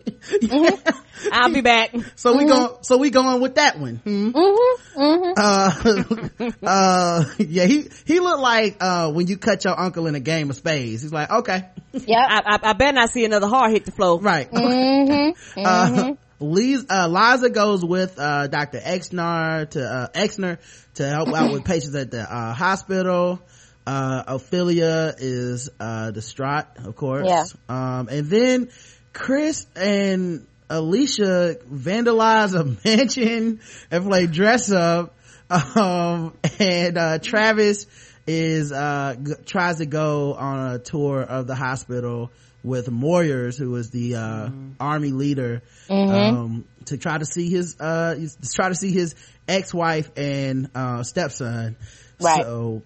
I'll 1.31 1.53
be 1.53 1.61
back. 1.61 1.93
so 2.15 2.35
we 2.37 2.45
go, 2.45 2.79
so 2.81 2.97
we 2.97 3.09
going 3.09 3.41
with 3.41 3.55
that 3.55 3.79
one. 3.79 3.97
Hmm? 3.97 4.29
Mm-hmm. 4.29 5.01
Mm-hmm. 5.01 5.33
Uh, 5.37 6.49
uh, 6.67 7.25
yeah, 7.37 7.65
he, 7.65 7.89
he 8.05 8.19
looked 8.19 8.39
like, 8.41 8.77
uh, 8.79 9.11
when 9.11 9.27
you 9.27 9.37
cut 9.37 9.63
your 9.65 9.77
uncle 9.79 10.07
in 10.07 10.15
a 10.15 10.19
game 10.19 10.49
of 10.49 10.55
spades. 10.55 11.01
He's 11.01 11.11
like, 11.13 11.29
okay, 11.29 11.65
Yeah. 11.93 12.25
I, 12.27 12.55
I, 12.55 12.69
I 12.69 12.73
better 12.73 12.93
not 12.95 13.09
see 13.09 13.25
another 13.25 13.47
heart 13.47 13.71
hit 13.71 13.85
the 13.85 13.91
floor. 13.91 14.19
right. 14.19 14.49
Mm-hmm. 14.51 15.61
Uh, 15.65 16.13
Liz, 16.39 16.85
uh, 16.89 17.07
Liza 17.07 17.49
goes 17.49 17.83
with, 17.83 18.17
uh, 18.17 18.47
Dr. 18.47 18.79
Exner 18.79 19.69
to, 19.71 19.83
uh, 19.83 20.07
Exner 20.15 20.57
to 20.95 21.07
help 21.07 21.29
out 21.33 21.51
with 21.51 21.65
patients 21.65 21.95
at 21.95 22.11
the, 22.11 22.21
uh, 22.21 22.53
hospital. 22.53 23.39
Uh, 23.85 24.23
Ophelia 24.27 25.15
is, 25.17 25.69
uh, 25.79 26.11
distraught, 26.11 26.65
of 26.85 26.95
course. 26.95 27.27
Yeah. 27.27 27.43
Um, 27.67 28.07
and 28.09 28.27
then 28.29 28.69
Chris 29.13 29.65
and 29.75 30.45
Alicia 30.69 31.57
vandalize 31.71 32.53
a 32.53 32.63
mansion 32.87 33.59
and 33.91 34.05
play 34.05 34.27
dress 34.27 34.71
up. 34.71 35.15
Um, 35.49 36.33
and, 36.59 36.97
uh, 36.97 37.17
Travis 37.19 37.87
is, 38.27 38.71
uh, 38.71 39.15
g- 39.21 39.33
tries 39.45 39.77
to 39.77 39.87
go 39.87 40.35
on 40.35 40.73
a 40.75 40.79
tour 40.79 41.21
of 41.23 41.47
the 41.47 41.55
hospital 41.55 42.31
with 42.63 42.87
Moyers, 42.87 43.57
who 43.57 43.71
was 43.71 43.89
the, 43.89 44.15
uh, 44.15 44.49
army 44.79 45.11
leader, 45.11 45.61
um, 45.89 46.65
to 46.85 46.97
try 46.97 47.17
to 47.17 47.25
see 47.25 47.49
his, 47.49 47.79
uh, 47.79 48.15
to 48.15 48.49
try 48.53 48.69
to 48.69 48.75
see 48.75 48.91
his 48.91 49.15
ex-wife 49.47 50.11
and, 50.17 50.69
uh, 50.75 51.03
stepson. 51.03 51.77
Right. 52.19 52.43
So, 52.43 52.81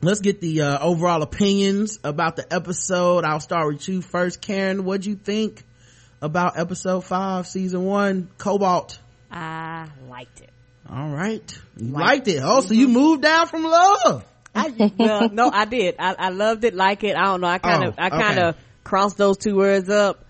let's 0.00 0.20
get 0.20 0.40
the, 0.40 0.62
uh, 0.62 0.78
overall 0.80 1.22
opinions 1.22 1.98
about 2.02 2.36
the 2.36 2.52
episode. 2.52 3.24
I'll 3.24 3.40
start 3.40 3.74
with 3.74 3.88
you 3.88 4.00
first. 4.00 4.40
Karen, 4.40 4.84
what'd 4.84 5.04
you 5.04 5.16
think 5.16 5.64
about 6.22 6.58
episode 6.58 7.04
five, 7.04 7.46
season 7.46 7.84
one, 7.84 8.28
Cobalt? 8.38 8.98
I 9.30 9.88
liked 10.08 10.40
it. 10.40 10.50
All 10.88 11.08
right. 11.10 11.60
You 11.76 11.88
liked 11.92 12.26
it. 12.28 12.40
Oh, 12.42 12.60
so 12.62 12.74
you 12.74 12.88
moved 12.88 13.22
down 13.22 13.46
from 13.46 13.64
love. 13.64 14.24
I, 14.54 14.92
well, 14.98 15.28
no, 15.28 15.48
I 15.52 15.64
did. 15.64 15.94
I, 15.98 16.16
I 16.18 16.28
loved 16.30 16.64
it, 16.64 16.74
like 16.74 17.04
it. 17.04 17.16
I 17.16 17.26
don't 17.26 17.40
know. 17.40 17.46
I 17.46 17.58
kind 17.58 17.84
of, 17.84 17.94
Oh, 17.96 18.02
I 18.02 18.10
kind 18.10 18.38
of 18.40 18.56
crossed 18.84 19.16
those 19.16 19.38
two 19.38 19.56
words 19.56 19.88
up. 19.88 20.24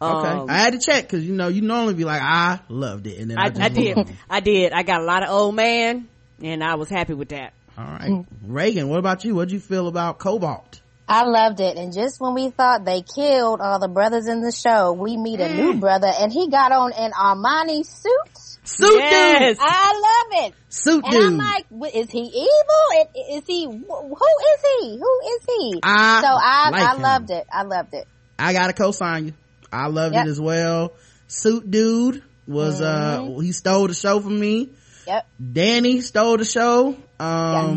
Okay. 0.00 0.28
Um, 0.28 0.48
I 0.48 0.58
had 0.58 0.74
to 0.74 0.78
check 0.78 1.04
because, 1.04 1.24
you 1.24 1.34
know, 1.34 1.48
you 1.48 1.60
normally 1.60 1.94
be 1.94 2.04
like, 2.04 2.22
I 2.22 2.60
loved 2.68 3.06
it. 3.06 3.18
And 3.18 3.30
then 3.30 3.38
I, 3.38 3.44
I, 3.44 3.48
just 3.48 3.60
I 3.60 3.68
did. 3.68 3.98
on. 3.98 4.16
I 4.30 4.40
did. 4.40 4.72
I 4.72 4.82
got 4.84 5.00
a 5.00 5.04
lot 5.04 5.24
of 5.24 5.30
old 5.30 5.56
man, 5.56 6.06
and 6.42 6.62
I 6.62 6.76
was 6.76 6.88
happy 6.88 7.14
with 7.14 7.30
that. 7.30 7.52
All 7.76 7.84
right. 7.84 8.24
Reagan, 8.46 8.88
what 8.88 8.98
about 8.98 9.24
you? 9.24 9.34
What'd 9.34 9.52
you 9.52 9.60
feel 9.60 9.88
about 9.88 10.18
Cobalt? 10.18 10.80
I 11.08 11.24
loved 11.24 11.60
it. 11.60 11.76
And 11.76 11.92
just 11.92 12.20
when 12.20 12.34
we 12.34 12.50
thought 12.50 12.84
they 12.84 13.02
killed 13.02 13.60
all 13.60 13.78
the 13.78 13.88
brothers 13.88 14.26
in 14.28 14.42
the 14.42 14.52
show, 14.52 14.92
we 14.92 15.16
meet 15.16 15.40
a 15.40 15.54
new 15.54 15.74
brother 15.80 16.10
and 16.20 16.32
he 16.32 16.48
got 16.50 16.70
on 16.70 16.92
an 16.92 17.12
Armani 17.12 17.86
suit. 17.86 18.47
Suit 18.68 18.98
Yes. 18.98 19.56
dude. 19.58 19.66
I 19.66 19.92
love 19.92 20.44
it. 20.46 20.54
Suit 20.68 21.04
And 21.04 21.12
dude. 21.12 21.22
I'm 21.26 21.38
like, 21.38 21.66
is 21.94 22.10
he 22.10 22.20
evil? 22.20 23.06
Is- 23.16 23.38
Is 23.38 23.46
he, 23.46 23.64
who 23.64 23.72
is 23.72 24.62
he? 24.80 24.98
Who 24.98 25.20
is 25.36 25.42
he? 25.46 25.80
I 25.82 26.20
so 26.20 26.28
I, 26.28 26.70
like 26.70 26.82
I 26.82 26.94
him. 26.96 27.02
loved 27.02 27.30
it. 27.30 27.46
I 27.52 27.62
loved 27.62 27.94
it. 27.94 28.06
I 28.38 28.52
gotta 28.52 28.72
co-sign 28.74 29.26
you. 29.26 29.32
I 29.72 29.86
loved 29.88 30.14
Yep. 30.14 30.26
it 30.26 30.30
as 30.30 30.40
well. 30.40 30.92
Suit 31.28 31.70
dude 31.70 32.22
was, 32.46 32.80
Mm-hmm. 32.80 33.36
uh, 33.36 33.40
he 33.40 33.52
stole 33.52 33.88
the 33.88 33.94
show 33.94 34.20
from 34.20 34.38
me. 34.38 34.70
Yep. 35.06 35.26
Danny 35.52 36.00
stole 36.02 36.36
the 36.36 36.44
show. 36.44 36.88
Um, 37.18 37.26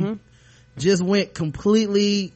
Mm-hmm. 0.03 0.13
just 0.77 1.01
went 1.03 1.33
completely 1.33 2.27
t- 2.29 2.33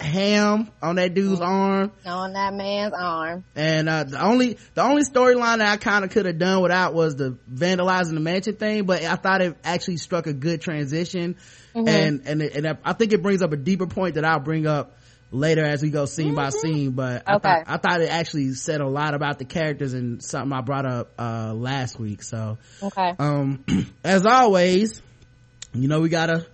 ham 0.00 0.70
on 0.82 0.96
that 0.96 1.14
dude's 1.14 1.40
Mm-hmm. 1.40 1.42
arm. 1.50 1.92
On 2.06 2.32
that 2.32 2.54
man's 2.54 2.94
arm. 2.94 3.44
And, 3.54 3.88
uh, 3.88 4.04
the 4.04 4.22
only, 4.24 4.58
the 4.74 4.82
only 4.82 5.02
storyline 5.02 5.58
that 5.58 5.68
I 5.68 5.76
kind 5.76 6.04
of 6.04 6.10
could 6.10 6.26
have 6.26 6.38
done 6.38 6.62
without 6.62 6.94
was 6.94 7.16
the 7.16 7.36
vandalizing 7.52 8.14
the 8.14 8.20
mansion 8.20 8.56
thing, 8.56 8.84
but 8.84 9.02
I 9.04 9.16
thought 9.16 9.40
it 9.42 9.56
actually 9.64 9.98
struck 9.98 10.26
a 10.26 10.32
good 10.32 10.60
transition. 10.60 11.36
Mm-hmm. 11.74 11.88
And, 11.88 12.22
and, 12.26 12.42
it, 12.42 12.54
and 12.56 12.78
I 12.84 12.92
think 12.94 13.12
it 13.12 13.22
brings 13.22 13.42
up 13.42 13.52
a 13.52 13.56
deeper 13.56 13.86
point 13.86 14.14
that 14.14 14.24
I'll 14.24 14.40
bring 14.40 14.66
up 14.66 14.96
later 15.30 15.64
as 15.64 15.82
we 15.82 15.90
go 15.90 16.04
scene 16.06 16.34
by 16.34 16.50
scene, 16.50 16.92
but 16.92 17.24
I 17.26 17.34
Mm-hmm. 17.34 17.46
Okay. 17.46 17.48
thought, 17.48 17.64
I 17.66 17.76
thought 17.78 18.00
it 18.00 18.08
actually 18.10 18.52
said 18.54 18.80
a 18.80 18.86
lot 18.88 19.14
about 19.14 19.38
the 19.40 19.44
characters 19.44 19.92
and 19.92 20.22
something 20.22 20.52
I 20.52 20.60
brought 20.60 20.86
up, 20.86 21.10
uh, 21.18 21.52
last 21.52 21.98
week. 21.98 22.22
So, 22.22 22.58
Okay. 22.82 23.14
um, 23.18 23.64
as 24.04 24.24
always, 24.24 25.02
you 25.72 25.88
know, 25.88 26.00
we 26.00 26.08
gotta 26.08 26.46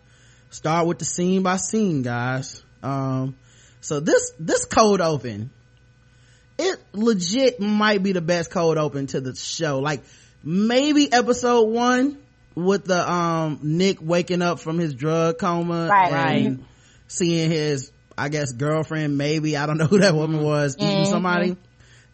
start 0.49 0.87
with 0.87 0.99
the 0.99 1.05
scene 1.05 1.43
by 1.43 1.57
scene 1.59 2.01
guys 2.03 2.63
um 2.83 3.35
so 3.81 4.01
this 4.01 4.33
this 4.39 4.65
cold 4.65 5.01
open 5.01 5.51
it 6.59 6.79
legit 6.93 7.61
might 7.61 8.03
be 8.03 8.13
the 8.13 8.21
best 8.21 8.51
cold 8.51 8.79
open 8.79 9.07
to 9.07 9.21
the 9.21 9.35
show 9.35 9.79
like 9.79 10.03
maybe 10.43 11.13
episode 11.13 11.69
one 11.69 12.19
with 12.55 12.85
the 12.85 13.11
um 13.13 13.59
nick 13.63 13.99
waking 14.01 14.43
up 14.43 14.59
from 14.61 14.79
his 14.79 14.95
drug 14.95 15.39
coma 15.39 15.89
Right. 15.89 16.13
and 16.13 16.59
Right. 16.59 16.67
seeing 17.09 17.51
his 17.51 17.91
i 18.19 18.29
guess 18.29 18.53
girlfriend 18.53 19.17
maybe 19.19 19.57
i 19.57 19.67
don't 19.67 19.79
know 19.79 19.87
who 19.87 19.99
that 20.01 20.15
woman 20.15 20.43
was 20.43 20.77
eating 20.79 21.05
somebody 21.07 21.57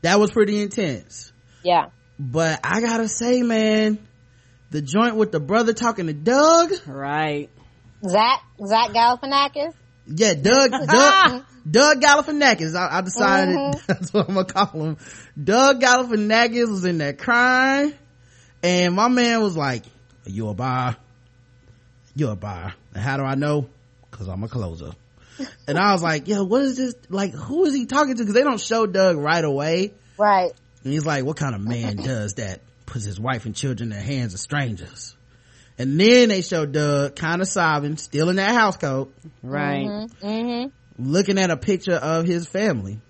that 0.02 0.18
was 0.20 0.30
pretty 0.30 0.60
intense 0.60 1.32
Yeah. 1.62 1.86
but 2.18 2.60
i 2.64 2.80
gotta 2.80 3.08
say 3.08 3.42
man 3.42 3.98
the 4.70 4.82
joint 4.82 5.16
with 5.16 5.32
the 5.32 5.40
brother 5.40 5.72
talking 5.72 6.06
to 6.06 6.12
doug 6.12 6.72
Right. 6.86 7.48
Zach, 8.06 8.42
Zach 8.64 8.90
Galifianakis. 8.90 9.72
Yeah 10.06 10.34
doug 10.34 10.70
doug 10.86 11.44
doug 11.68 12.00
galifianakis. 12.00 12.74
I, 12.74 12.98
I 12.98 13.00
decided 13.00 13.56
mm-hmm. 13.56 13.80
that's 13.86 14.12
what 14.12 14.28
i'm 14.28 14.34
gonna 14.34 14.46
call 14.46 14.84
him. 14.84 14.96
Doug 15.42 15.80
galifianakis 15.80 16.68
was 16.70 16.84
in 16.84 16.98
there 16.98 17.12
crying 17.12 17.94
and 18.62 18.94
my 18.94 19.08
man 19.08 19.42
was 19.42 19.56
like 19.56 19.84
you 20.24 20.48
a 20.48 20.54
buyer? 20.54 20.96
You 22.14 22.28
a 22.28 22.36
buyer? 22.36 22.74
And 22.94 23.02
how 23.02 23.16
do 23.16 23.24
i 23.24 23.34
know? 23.34 23.68
Because 24.10 24.28
i'm 24.28 24.42
a 24.44 24.48
closer. 24.48 24.92
And 25.68 25.78
i 25.78 25.92
was 25.92 26.02
like 26.02 26.28
yo 26.28 26.44
what 26.44 26.62
is 26.62 26.76
this? 26.76 26.94
Like 27.08 27.32
who 27.32 27.64
is 27.64 27.74
he 27.74 27.86
talking 27.86 28.14
to? 28.14 28.22
Because 28.22 28.34
they 28.34 28.44
don't 28.44 28.60
show 28.60 28.86
doug 28.86 29.16
right 29.16 29.44
away. 29.44 29.92
Right. 30.18 30.52
and 30.82 30.92
he's 30.92 31.04
like, 31.04 31.24
what 31.24 31.36
kind 31.36 31.54
of 31.54 31.60
man 31.60 31.96
does 31.96 32.34
that? 32.34 32.60
Puts 32.86 33.04
his 33.04 33.20
wife 33.20 33.44
and 33.44 33.54
children 33.54 33.90
in 33.90 33.98
the 33.98 34.02
hands 34.02 34.32
of 34.32 34.40
strangers. 34.40 35.15
And 35.78 36.00
then 36.00 36.30
they 36.30 36.40
show 36.42 36.64
Doug 36.64 37.16
kind 37.16 37.42
of 37.42 37.48
sobbing, 37.48 37.96
still 37.98 38.30
in 38.30 38.36
that 38.36 38.54
house 38.54 38.76
coat, 38.76 39.12
Right. 39.42 39.86
Mm-hmm. 40.22 40.68
looking 40.98 41.38
at 41.38 41.50
a 41.50 41.56
picture 41.56 41.94
of 41.94 42.24
his 42.26 42.46
family. 42.46 43.00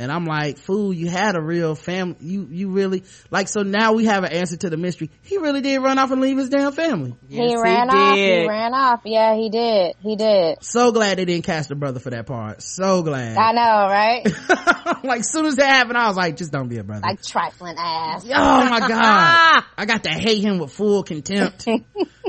And 0.00 0.10
I'm 0.10 0.24
like, 0.24 0.56
fool, 0.56 0.94
you 0.94 1.10
had 1.10 1.36
a 1.36 1.42
real 1.42 1.74
family. 1.74 2.16
You, 2.20 2.48
you 2.50 2.70
really, 2.70 3.04
like, 3.30 3.48
so 3.48 3.60
now 3.60 3.92
we 3.92 4.06
have 4.06 4.24
an 4.24 4.32
answer 4.32 4.56
to 4.56 4.70
the 4.70 4.78
mystery. 4.78 5.10
He 5.20 5.36
really 5.36 5.60
did 5.60 5.76
run 5.76 5.98
off 5.98 6.10
and 6.10 6.22
leave 6.22 6.38
his 6.38 6.48
damn 6.48 6.72
family. 6.72 7.14
he 7.28 7.36
Yes, 7.36 7.60
ran 7.62 7.90
off. 7.90 8.16
He 8.16 8.48
ran 8.48 8.72
off. 8.72 9.00
Yeah, 9.04 9.36
he 9.36 9.50
did. 9.50 9.96
He 10.00 10.16
did. 10.16 10.64
So 10.64 10.90
glad 10.90 11.18
they 11.18 11.26
didn't 11.26 11.44
cast 11.44 11.68
the 11.68 11.74
brother 11.74 12.00
for 12.00 12.08
that 12.08 12.24
part. 12.24 12.62
So 12.62 13.02
glad. 13.02 13.36
I 13.36 13.52
know, 13.52 13.90
right? 13.90 15.04
like, 15.04 15.22
soon 15.22 15.44
as 15.44 15.56
that 15.56 15.68
happened, 15.68 15.98
I 15.98 16.08
was 16.08 16.16
like, 16.16 16.38
just 16.38 16.50
don't 16.50 16.68
be 16.68 16.78
a 16.78 16.82
brother. 16.82 17.02
like 17.06 17.20
trifling 17.22 17.76
ass. 17.78 18.24
Oh 18.24 18.70
my 18.70 18.80
god. 18.80 19.64
I 19.76 19.84
got 19.84 20.04
to 20.04 20.10
hate 20.12 20.42
him 20.42 20.60
with 20.60 20.72
full 20.72 21.02
contempt. 21.02 21.68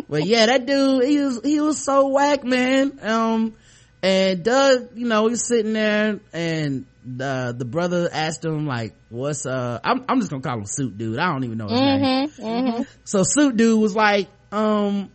but 0.09 0.26
yeah, 0.26 0.47
that 0.47 0.65
dude, 0.65 1.05
he 1.05 1.22
was, 1.22 1.39
he 1.41 1.61
was 1.61 1.82
so 1.82 2.09
whack, 2.09 2.43
man. 2.43 2.99
Um, 3.01 3.55
and 4.03 4.43
Doug, 4.43 4.89
you 4.95 5.07
know, 5.07 5.28
he's 5.28 5.47
sitting 5.47 5.72
there 5.72 6.19
and, 6.34 6.86
uh, 7.06 7.52
the 7.52 7.66
brother 7.66 8.10
asked 8.12 8.45
him 8.45 8.66
like, 8.66 8.95
what's, 9.10 9.45
uh, 9.45 9.80
I'm, 9.84 10.06
I'm 10.08 10.20
just 10.20 10.32
gonna 10.32 10.43
call 10.43 10.60
him 10.60 10.66
suit 10.66 10.97
dude. 10.97 11.20
I 11.20 11.32
don't 11.32 11.43
even 11.43 11.58
know 11.58 11.68
his 11.68 11.80
name. 11.80 12.02
Mm-hmm. 12.02 12.43
Mm-hmm. 12.43 12.84
So 13.04 13.24
suit 13.24 13.58
dude 13.58 13.80
was 13.80 13.95
like, 13.95 14.28
um, 14.52 15.10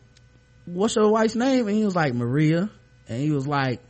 what's 0.65 0.97
your 0.97 1.11
wife's 1.11 1.35
name? 1.35 1.69
And 1.69 1.77
he 1.77 1.85
was 1.85 1.95
like, 1.95 2.15
Maria. 2.15 2.71
And 3.09 3.21
he 3.21 3.31
was 3.31 3.47
like, 3.47 3.81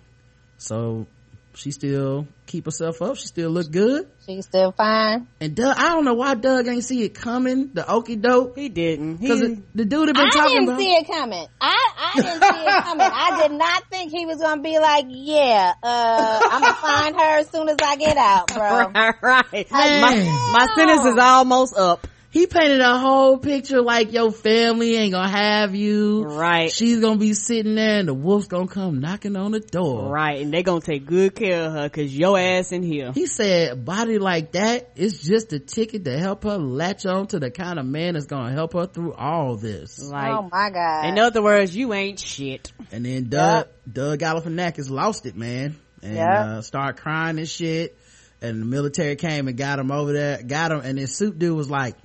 so 0.59 1.07
she 1.55 1.71
still 1.71 2.27
keep 2.47 2.65
herself 2.65 3.03
up. 3.03 3.17
She 3.17 3.27
still 3.27 3.51
look 3.51 3.71
good. 3.71 4.09
She's 4.27 4.47
still 4.47 4.73
fine. 4.73 5.27
And 5.41 5.55
Doug, 5.55 5.77
I 5.77 5.91
don't 5.91 6.05
know 6.05 6.15
why 6.15 6.35
Doug 6.35 6.67
ain't 6.69 6.85
see 6.85 7.03
it 7.03 7.11
coming. 7.15 7.71
The 7.75 7.91
okey 7.91 8.17
doke. 8.17 8.57
He 8.57 8.69
didn't. 8.69 9.19
Cause 9.19 9.41
the, 9.41 9.63
the 9.75 9.85
dude 9.85 10.09
had 10.09 10.17
been 10.17 10.27
I 10.27 10.31
talking 10.31 10.67
didn't 10.67 10.79
see 10.79 10.93
it 10.93 11.07
coming. 11.07 11.47
I, 11.61 11.93
I 11.99 12.13
didn't 12.17 12.43
see 12.43 12.65
it 12.65 12.85
coming. 12.85 13.09
I 13.13 13.43
did 13.43 13.53
not 13.53 13.85
think 13.91 14.13
he 14.13 14.27
was 14.27 14.39
gonna 14.39 14.63
be 14.63 14.79
like, 14.79 15.07
yeah, 15.09 15.75
uh, 15.83 16.41
I'm 16.51 16.63
gonna 16.63 16.75
find 16.75 17.17
her 17.17 17.39
as 17.39 17.51
soon 17.51 17.69
as 17.69 17.77
I 17.83 17.97
get 17.97 18.17
out, 18.17 18.55
bro. 18.55 18.91
right, 18.95 19.15
right. 19.23 19.71
Man. 19.73 20.01
My, 20.01 20.59
my 20.59 20.67
sentence 20.75 21.07
is 21.07 21.19
almost 21.19 21.77
up. 21.77 22.07
He 22.37 22.47
painted 22.47 22.83
a 22.83 22.99
whole 22.99 23.39
picture 23.39 23.81
like 23.81 24.13
your 24.13 24.31
family 24.31 24.95
ain't 24.95 25.15
gonna 25.15 25.27
have 25.27 25.75
you. 25.75 26.23
Right. 26.25 26.71
She's 26.71 27.01
gonna 27.01 27.17
be 27.17 27.33
sitting 27.33 27.77
there 27.77 28.01
and 28.01 28.09
the 28.09 28.13
wolf's 28.13 28.47
gonna 28.47 28.69
come 28.69 29.01
knocking 29.01 29.37
on 29.37 29.53
the 29.53 29.61
door. 29.61 30.11
Right. 30.13 30.43
And 30.43 30.53
they 30.53 30.63
gonna 30.63 30.83
take 30.83 31.07
good 31.07 31.35
care 31.35 31.63
of 31.63 31.73
her 31.73 31.89
cause 31.89 32.15
your 32.15 32.39
ass 32.39 32.73
in 32.73 32.83
here. 32.83 33.13
He 33.15 33.25
said, 33.27 33.73
a 33.73 33.77
body 33.77 34.19
like 34.19 34.53
that 34.53 34.91
is 34.97 35.23
just 35.23 35.55
a 35.55 35.59
ticket 35.59 36.05
to 36.05 36.19
help 36.19 36.45
her 36.45 36.59
latch 36.59 37.07
on 37.07 37.27
to 37.29 37.39
the 37.39 37.51
kind 37.51 37.79
of 37.79 37.87
man 37.87 38.13
that's 38.13 38.27
gonna 38.27 38.53
help 38.53 38.75
her 38.75 38.85
through 38.85 39.15
all 39.15 39.57
this. 39.57 39.99
Like, 39.99 40.29
oh 40.29 40.47
my 40.53 40.69
god. 40.69 41.07
in 41.07 41.19
other 41.19 41.41
words, 41.43 41.75
you 41.75 41.95
ain't 41.95 42.21
shit. 42.21 42.71
And 42.93 43.07
then 43.07 43.31
Doug, 43.31 43.69
Doug 43.91 44.19
Galifianakis 44.19 44.91
lost 44.91 45.25
it, 45.25 45.37
man. 45.37 45.77
And, 46.03 46.17
Yeah. 46.17 46.45
uh, 46.59 46.61
started 46.61 47.01
crying 47.01 47.39
and 47.39 47.49
shit. 47.49 47.97
And 48.43 48.61
the 48.61 48.67
military 48.67 49.17
came 49.17 49.49
and 49.49 49.57
got 49.57 49.79
him 49.79 49.91
over 49.91 50.13
there, 50.13 50.43
got 50.43 50.71
him, 50.71 50.81
and 50.81 50.99
this 50.99 51.17
suit 51.17 51.39
dude 51.39 51.57
was 51.57 51.71
like, 51.71 51.97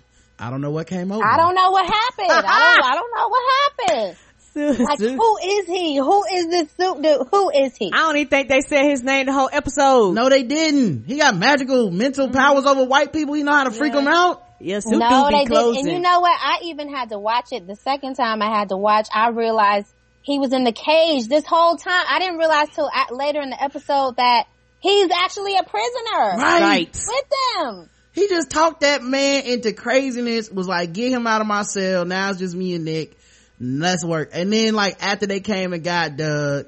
I 0.41 0.49
don't 0.49 0.61
know 0.61 0.71
what 0.71 0.87
came 0.87 1.11
over. 1.11 1.23
I 1.23 1.37
don't 1.37 1.55
know 1.55 1.71
what 1.71 1.85
happened. 1.85 2.31
I 2.31 2.75
don't. 2.75 2.83
I 2.85 2.95
don't 2.95 3.11
know 3.15 3.27
what 3.29 3.43
happened. 3.61 4.17
Like, 4.53 4.99
who 4.99 5.37
is 5.41 5.65
he? 5.65 5.95
Who 5.95 6.25
is 6.25 6.47
this 6.49 6.67
suit 6.77 7.01
dude? 7.01 7.25
Who 7.31 7.51
is 7.51 7.73
he? 7.77 7.89
I 7.93 7.99
don't 7.99 8.17
even 8.17 8.27
think 8.29 8.49
they 8.49 8.59
said 8.59 8.83
his 8.83 9.01
name 9.01 9.27
the 9.27 9.31
whole 9.31 9.47
episode. 9.49 10.11
No, 10.13 10.27
they 10.27 10.43
didn't. 10.43 11.05
He 11.05 11.19
got 11.19 11.37
magical 11.37 11.89
mental 11.89 12.27
Mm-hmm. 12.27 12.35
powers 12.35 12.65
over 12.65 12.83
white 12.83 13.13
people. 13.13 13.37
You 13.37 13.45
know 13.45 13.53
how 13.53 13.63
to 13.63 13.71
freak 13.71 13.93
them 13.93 14.09
out? 14.09 14.43
Yeah, 14.59 14.81
Suit 14.81 14.97
no, 14.99 15.29
do 15.29 15.37
they 15.37 15.45
did. 15.45 15.77
And 15.77 15.91
you 15.93 15.99
know 16.01 16.19
what? 16.19 16.37
I 16.37 16.59
even 16.65 16.93
had 16.93 17.11
to 17.11 17.17
watch 17.17 17.45
it 17.53 17.65
the 17.65 17.77
second 17.77 18.15
time 18.15 18.41
I 18.41 18.49
had 18.53 18.67
to 18.69 18.75
watch. 18.77 19.07
I 19.13 19.29
realized 19.29 19.87
he 20.21 20.37
was 20.37 20.51
in 20.51 20.65
the 20.65 20.73
cage 20.73 21.29
this 21.29 21.45
whole 21.45 21.77
time. 21.77 22.03
I 22.09 22.19
didn't 22.19 22.37
realize 22.37 22.67
till 22.75 22.89
later 23.09 23.39
in 23.41 23.51
the 23.51 23.63
episode 23.63 24.17
that 24.17 24.47
he's 24.81 25.09
actually 25.11 25.55
a 25.55 25.63
prisoner 25.63 26.19
Right. 26.37 26.61
right. 26.61 26.89
with 27.07 27.25
them. 27.55 27.89
He 28.13 28.27
just 28.27 28.49
talked 28.49 28.81
that 28.81 29.03
man 29.03 29.45
into 29.45 29.73
craziness, 29.73 30.49
was 30.49 30.67
like, 30.67 30.93
get 30.93 31.11
him 31.11 31.27
out 31.27 31.41
of 31.41 31.47
my 31.47 31.63
cell. 31.63 32.05
Now 32.05 32.29
it's 32.29 32.39
just 32.39 32.55
me 32.55 32.75
and 32.75 32.85
Nick. 32.85 33.17
Let's 33.59 34.03
work. 34.03 34.31
And 34.33 34.51
then 34.51 34.73
like 34.73 35.01
after 35.01 35.27
they 35.27 35.39
came 35.39 35.71
and 35.71 35.83
got 35.83 36.17
Doug, 36.17 36.65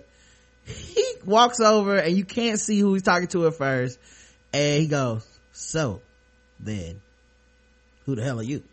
he 0.66 1.06
walks 1.26 1.60
over 1.60 1.98
and 1.98 2.16
you 2.16 2.24
can't 2.24 2.60
see 2.60 2.80
who 2.80 2.94
he's 2.94 3.04
talking 3.04 3.28
to 3.30 3.48
at 3.48 3.56
first. 3.56 4.00
And 4.54 4.82
he 4.82 4.88
goes, 4.88 5.28
so 5.52 6.02
then 6.60 7.02
who 8.06 8.16
the 8.16 8.24
hell 8.24 8.40
are 8.40 8.44
you? 8.44 8.64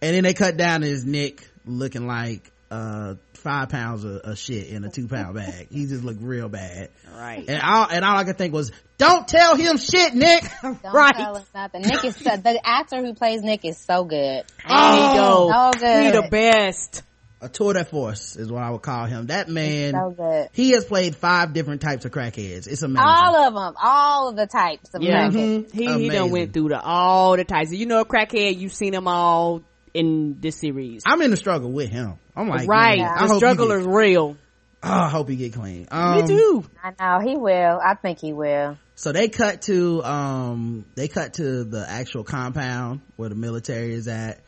And 0.00 0.14
then 0.14 0.24
they 0.24 0.34
cut 0.34 0.56
down 0.56 0.82
his 0.82 1.04
Nick 1.04 1.48
looking 1.66 2.06
like, 2.06 2.50
uh, 2.70 3.14
five 3.38 3.68
pounds 3.70 4.04
of, 4.04 4.16
of 4.16 4.38
shit 4.38 4.68
in 4.68 4.84
a 4.84 4.90
two 4.90 5.08
pound 5.08 5.34
bag. 5.34 5.68
He 5.70 5.86
just 5.86 6.04
looked 6.04 6.20
real 6.22 6.48
bad. 6.48 6.90
Right. 7.14 7.44
And 7.48 7.62
all, 7.62 7.86
and 7.90 8.04
all 8.04 8.16
I 8.16 8.24
could 8.24 8.36
think 8.38 8.52
was, 8.52 8.72
don't 8.98 9.26
tell 9.26 9.56
him 9.56 9.76
shit, 9.78 10.14
Nick. 10.14 10.44
Don't 10.62 10.78
Right. 10.92 11.14
tell 11.14 11.36
us 11.36 11.46
nothing. 11.54 11.82
Nick 11.82 12.04
is 12.04 12.16
so, 12.16 12.36
the 12.36 12.60
actor 12.64 13.00
who 13.00 13.14
plays 13.14 13.42
Nick 13.42 13.64
is 13.64 13.78
so 13.78 14.04
good. 14.04 14.44
There 14.68 15.14
you. 15.14 15.16
So 15.52 15.70
good. 15.78 16.04
He 16.04 16.10
the 16.10 16.28
best. 16.30 17.02
a 17.40 17.48
tour 17.48 17.72
de 17.74 17.84
force 17.84 18.34
is 18.34 18.50
what 18.50 18.62
I 18.64 18.70
would 18.70 18.82
call 18.82 19.06
him. 19.06 19.26
That 19.28 19.48
man, 19.48 19.92
So 19.92 20.10
good. 20.10 20.48
he 20.52 20.70
has 20.72 20.84
played 20.84 21.14
five 21.14 21.52
different 21.52 21.80
types 21.80 22.04
of 22.04 22.10
crackheads. 22.10 22.66
It's 22.66 22.82
amazing. 22.82 23.06
All 23.06 23.36
of 23.36 23.54
them. 23.54 23.74
All 23.80 24.28
of 24.30 24.36
the 24.36 24.46
types 24.48 24.92
of 24.94 25.02
Yeah. 25.02 25.28
crackheads. 25.28 25.66
Mhm. 25.66 25.72
He 25.72 25.78
he 25.84 25.86
Amazing. 25.86 26.10
done 26.10 26.30
went 26.32 26.52
through 26.52 26.70
the 26.70 26.80
all 26.80 27.36
the 27.36 27.44
types. 27.44 27.70
You 27.72 27.86
know 27.86 28.00
a 28.00 28.04
crackhead, 28.04 28.58
you've 28.58 28.74
seen 28.74 28.92
them 28.92 29.06
all 29.06 29.62
in 29.98 30.38
this 30.40 30.56
series. 30.60 31.02
I'm 31.06 31.20
in 31.22 31.30
the 31.30 31.36
struggle 31.36 31.70
with 31.72 31.90
him. 31.90 32.14
I'm 32.36 32.48
like, 32.48 32.68
right. 32.68 32.98
man, 32.98 33.08
I 33.08 33.22
The 33.22 33.26
hope 33.26 33.30
he 33.32 33.38
struggle 33.38 33.70
is 33.72 33.86
real. 33.86 34.36
oh, 34.82 34.88
I 34.90 35.08
hope 35.08 35.28
he 35.28 35.36
get 35.36 35.52
clean. 35.54 35.88
Um, 35.90 36.22
Me 36.22 36.28
too. 36.28 36.64
I 36.82 36.92
know 37.00 37.26
he 37.28 37.36
will. 37.36 37.80
I 37.84 37.94
think 37.94 38.20
he 38.20 38.32
will. 38.32 38.78
So 38.94 39.12
they 39.12 39.28
cut 39.28 39.62
to, 39.62 40.02
um, 40.04 40.84
they 40.94 41.08
cut 41.08 41.34
to 41.34 41.64
the 41.64 41.84
actual 41.88 42.24
compound 42.24 43.00
where 43.16 43.28
the 43.28 43.34
military 43.34 43.92
is 43.94 44.08
at. 44.08 44.40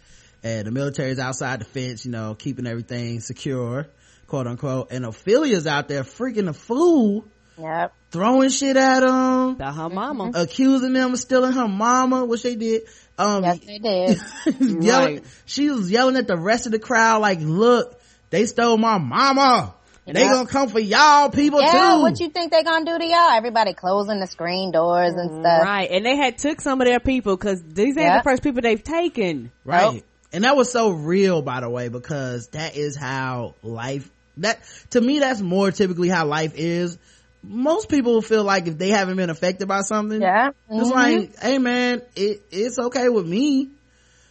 And 0.42 0.66
the 0.66 0.70
military 0.70 1.11
is 1.11 1.18
outside 1.18 1.61
the 1.61 1.64
fence, 1.66 2.07
you 2.07 2.12
know, 2.12 2.34
keeping 2.34 2.66
everything 2.66 3.20
secure, 3.20 3.86
quote 4.26 4.46
unquote. 4.46 4.90
And 4.90 5.05
Ophelia's 5.05 5.66
out 5.66 5.86
there 5.88 6.03
freaking 6.03 6.48
a 6.48 6.53
fool, 6.55 7.26
Yep. 7.59 7.92
throwing 8.11 8.48
shit 8.48 8.76
at 8.78 9.03
him, 9.03 9.51
About 9.57 9.74
her 9.76 9.88
mama. 9.90 10.30
accusing 10.34 10.94
them 10.94 11.12
of 11.12 11.18
stealing 11.20 11.53
her 11.53 11.68
mama, 11.68 12.24
which 12.24 12.42
they 12.42 12.55
did. 12.55 12.82
Um, 13.20 13.44
Yes, 13.44 13.58
they 13.60 13.78
did. 13.78 14.18
yelling, 14.82 15.14
Right. 15.16 15.24
she 15.46 15.70
was 15.70 15.90
yelling 15.90 16.16
at 16.16 16.26
the 16.26 16.36
rest 16.36 16.66
of 16.66 16.72
the 16.72 16.78
crowd 16.78 17.20
like, 17.20 17.38
look, 17.40 18.00
they 18.30 18.46
stole 18.46 18.76
my 18.78 18.98
mama. 18.98 19.74
They 20.06 20.22
Yeah. 20.24 20.32
gonna 20.32 20.48
come 20.48 20.68
for 20.68 20.80
y'all 20.80 21.30
people 21.30 21.60
yeah, 21.60 21.94
too. 21.96 22.02
what 22.02 22.18
you 22.18 22.30
think 22.30 22.50
they 22.50 22.64
gonna 22.64 22.84
do 22.84 22.98
to 22.98 23.04
y'all? 23.04 23.30
Everybody 23.30 23.74
closing 23.74 24.18
the 24.18 24.26
screen 24.26 24.72
doors 24.72 25.12
and 25.14 25.30
stuff. 25.30 25.62
Right. 25.62 25.88
And 25.90 26.04
they 26.04 26.16
had 26.16 26.38
took 26.38 26.60
some 26.60 26.80
of 26.80 26.86
their 26.88 26.98
people 26.98 27.36
because 27.36 27.62
these 27.62 27.96
ain't 27.96 28.06
Yeah. 28.06 28.16
the 28.18 28.22
first 28.24 28.42
people 28.42 28.60
they've 28.62 28.82
taken. 28.82 29.52
right. 29.64 29.94
Nope. 29.94 30.04
And 30.32 30.44
that 30.44 30.56
was 30.56 30.70
so 30.72 30.90
real, 30.90 31.42
by 31.42 31.60
the 31.60 31.68
way, 31.68 31.88
because 31.88 32.48
that 32.48 32.76
is 32.76 32.96
how 32.96 33.54
life, 33.64 34.08
that, 34.38 34.60
to 34.90 35.00
me, 35.00 35.18
that's 35.18 35.40
more 35.40 35.70
typically 35.72 36.08
how 36.08 36.24
life 36.26 36.52
is. 36.54 36.98
Most 37.43 37.88
people 37.88 38.20
feel 38.22 38.45
like 38.45 38.66
if 38.66 38.76
they 38.76 38.91
haven't 38.91 39.16
been 39.16 39.30
affected 39.30 39.66
by 39.66 39.80
something, 39.82 40.20
Yeah. 40.20 40.51
it's 40.68 40.88
Mhm. 40.88 40.93
like, 40.93 41.38
hey 41.41 41.59
man, 41.59 42.03
it, 42.14 42.43
it's 42.51 42.78
okay 42.78 43.09
with 43.09 43.26
me. 43.26 43.68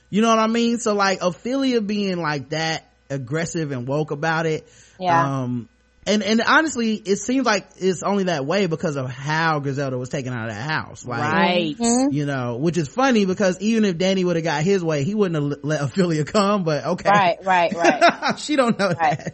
You 0.09 0.21
know 0.21 0.29
what 0.29 0.39
I 0.39 0.47
mean? 0.47 0.79
So 0.79 0.93
like 0.93 1.19
Ophelia 1.21 1.81
being 1.81 2.17
like 2.19 2.49
that 2.49 2.85
aggressive 3.09 3.71
and 3.71 3.87
woke 3.87 4.11
about 4.11 4.45
it. 4.45 4.67
Yeah. 4.99 5.43
Um, 5.43 5.67
and 6.09 6.23
and 6.23 6.41
honestly 6.41 6.95
it 6.95 7.17
seems 7.17 7.45
like 7.45 7.67
it's 7.77 8.03
only 8.03 8.23
that 8.25 8.45
way 8.45 8.65
because 8.67 8.95
of 8.95 9.09
how 9.09 9.59
griselda 9.59 9.97
was 9.97 10.09
taken 10.09 10.33
out 10.33 10.49
of 10.49 10.55
that 10.55 10.69
house 10.69 11.05
like 11.05 11.21
right 11.21 11.75
Mm-hmm. 11.77 12.11
you 12.13 12.25
know 12.25 12.57
which 12.57 12.77
is 12.77 12.87
funny 12.89 13.25
because 13.25 13.59
even 13.61 13.85
if 13.85 13.97
danny 13.97 14.23
would 14.25 14.35
have 14.35 14.43
got 14.43 14.63
his 14.63 14.83
way 14.83 15.03
he 15.03 15.15
wouldn't 15.15 15.35
have 15.51 15.63
let 15.63 15.81
ophelia 15.81 16.23
come 16.25 16.63
but 16.63 16.85
okay 16.85 17.09
Right, 17.09 17.37
right, 17.45 17.73
right. 17.73 18.39
she 18.39 18.55
don't 18.55 18.77
know 18.77 18.87
Right. 18.89 19.17
that 19.17 19.33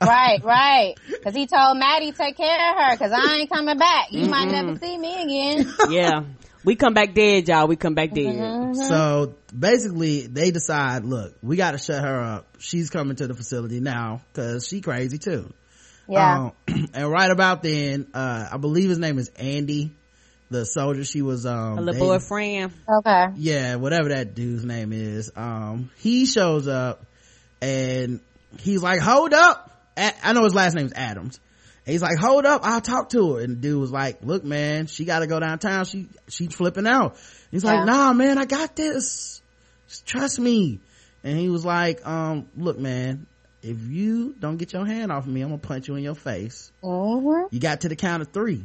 right, 0.00 0.42
right. 0.44 0.94
Cause 1.22 1.34
he 1.34 1.46
told 1.46 1.78
Maddie 1.78 2.12
take 2.12 2.36
care 2.36 2.70
of 2.72 2.76
her 2.82 2.96
cause 2.96 3.12
I 3.12 3.36
ain't 3.38 3.50
coming 3.50 3.78
back. 3.78 4.08
You 4.10 4.26
might 4.28 4.46
never 4.50 4.76
see 4.78 4.96
me 4.98 5.22
again. 5.22 5.72
yeah 5.90 6.22
we 6.64 6.76
come 6.76 6.94
back 6.94 7.12
dead 7.14 7.46
y'all 7.48 7.66
we 7.68 7.76
come 7.76 7.94
back 7.94 8.10
dead 8.12 8.34
Mm-hmm. 8.34 8.74
so 8.88 9.34
basically 9.56 10.26
they 10.26 10.50
decide 10.50 11.04
look 11.04 11.34
we 11.42 11.56
got 11.56 11.72
to 11.72 11.78
shut 11.78 12.02
her 12.02 12.20
up 12.22 12.46
she's 12.58 12.88
coming 12.90 13.16
to 13.16 13.26
the 13.26 13.34
facility 13.34 13.80
now 13.80 14.22
because 14.32 14.66
she 14.66 14.80
crazy 14.80 15.18
too 15.18 15.52
Yeah. 16.08 16.50
Um, 16.68 16.88
and 16.94 17.10
right 17.10 17.30
about 17.30 17.62
then 17.62 18.06
uh 18.14 18.48
i 18.52 18.56
believe 18.56 18.88
his 18.90 18.98
name 18.98 19.18
is 19.18 19.28
andy 19.36 19.90
the 20.50 20.64
soldier 20.64 21.04
she 21.04 21.22
was 21.22 21.46
um 21.46 21.78
a 21.78 21.80
little 21.80 22.06
boyfriend. 22.06 22.72
Okay. 22.88 23.26
yeah 23.36 23.76
whatever 23.76 24.10
that 24.10 24.34
dude's 24.34 24.64
name 24.64 24.92
is. 24.92 25.32
Um 25.34 25.90
he 25.96 26.26
shows 26.26 26.68
up 26.68 27.04
and 27.62 28.20
he's 28.60 28.82
like 28.82 29.00
hold 29.00 29.32
up. 29.32 29.70
I 29.96 30.32
know 30.32 30.44
his 30.44 30.54
last 30.54 30.74
name's 30.74 30.92
adams. 30.92 31.40
And 31.86 31.92
he's 31.92 32.02
like 32.02 32.18
hold 32.18 32.44
up 32.46 32.60
i'll 32.64 32.80
talk 32.82 33.08
to 33.10 33.34
her. 33.36 33.40
And 33.40 33.56
the 33.56 33.60
dude 33.60 33.80
was 33.80 33.90
like 33.90 34.18
look 34.22 34.44
man 34.44 34.86
she 34.86 35.04
gotta 35.06 35.26
go 35.26 35.40
downtown. 35.40 35.86
She 35.86 36.08
she's 36.28 36.54
flipping 36.54 36.86
out. 36.86 37.16
He's 37.50 37.64
Yeah. 37.64 37.76
like 37.76 37.86
nah 37.86 38.12
man 38.12 38.36
i 38.38 38.44
got 38.44 38.76
this. 38.76 39.40
Just 39.88 40.06
trust 40.06 40.38
me. 40.38 40.78
And 41.24 41.38
he 41.38 41.48
was 41.48 41.64
like 41.64 42.06
um 42.06 42.48
look 42.56 42.78
man 42.78 43.26
if 43.64 43.80
you 43.88 44.34
don't 44.38 44.56
get 44.58 44.72
your 44.72 44.84
hand 44.86 45.10
off 45.10 45.26
me 45.26 45.40
i'm 45.40 45.48
gonna 45.48 45.58
punch 45.58 45.88
you 45.88 45.96
in 45.96 46.02
your 46.04 46.14
face. 46.14 46.70
Mm-hmm. 46.82 47.46
you 47.54 47.60
got 47.60 47.80
to 47.82 47.88
the 47.88 47.96
count 47.96 48.22
of 48.22 48.28
three. 48.28 48.64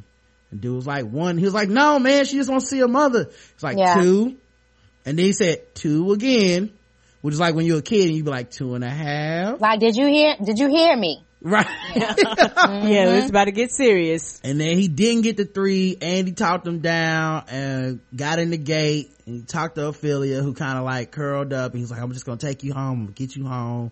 And 0.51 0.61
dude 0.61 0.75
was 0.75 0.87
like 0.87 1.05
one. 1.05 1.37
He 1.37 1.45
was 1.45 1.53
like 1.53 1.69
no 1.69 1.99
man 1.99 2.25
she 2.25 2.35
just 2.37 2.49
want 2.49 2.61
to 2.61 2.67
see 2.67 2.79
her 2.79 2.87
mother. 2.87 3.29
It's 3.53 3.63
like 3.63 3.77
Yeah. 3.77 4.01
two. 4.01 4.35
And 5.05 5.17
then 5.17 5.25
he 5.25 5.33
said 5.33 5.73
two 5.75 6.11
again 6.11 6.71
which 7.21 7.33
is 7.33 7.39
like 7.39 7.53
when 7.55 7.65
you're 7.65 7.79
a 7.79 7.81
kid 7.81 8.07
and 8.07 8.15
you 8.15 8.23
be 8.23 8.29
like 8.31 8.49
two 8.49 8.75
and 8.75 8.83
a 8.83 8.89
half. 8.89 9.59
Like, 9.59 9.81
did 9.81 9.95
you 9.97 10.07
hear, 10.07 10.37
did 10.41 10.57
you 10.57 10.69
hear 10.69 10.95
me? 10.95 11.25
right. 11.41 11.67
Yeah 11.95 13.15
it's 13.15 13.29
about 13.29 13.45
to 13.45 13.51
get 13.51 13.71
serious. 13.71 14.39
And 14.43 14.59
then 14.59 14.77
he 14.77 14.87
didn't 14.87 15.21
get 15.23 15.37
the 15.37 15.45
three 15.45 15.97
andy 16.01 16.31
talked 16.33 16.67
him 16.67 16.79
down 16.79 17.45
and 17.49 17.99
got 18.15 18.39
in 18.39 18.49
the 18.49 18.57
gate 18.57 19.11
and 19.25 19.47
talked 19.47 19.75
to 19.75 19.87
ophelia 19.87 20.41
who 20.41 20.53
kind 20.53 20.77
of 20.77 20.83
like 20.83 21.11
curled 21.11 21.53
up 21.53 21.71
and 21.71 21.79
he's 21.79 21.91
like 21.91 22.01
i'm 22.01 22.11
just 22.11 22.25
gonna 22.25 22.37
take 22.37 22.63
you 22.63 22.73
home 22.73 23.11
get 23.15 23.35
you 23.35 23.45
home 23.45 23.91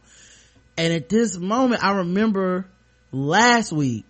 and 0.78 0.94
at 0.94 1.10
this 1.10 1.38
moment 1.38 1.84
i 1.84 1.98
remember 1.98 2.66
last 3.12 3.72
week 3.72 4.06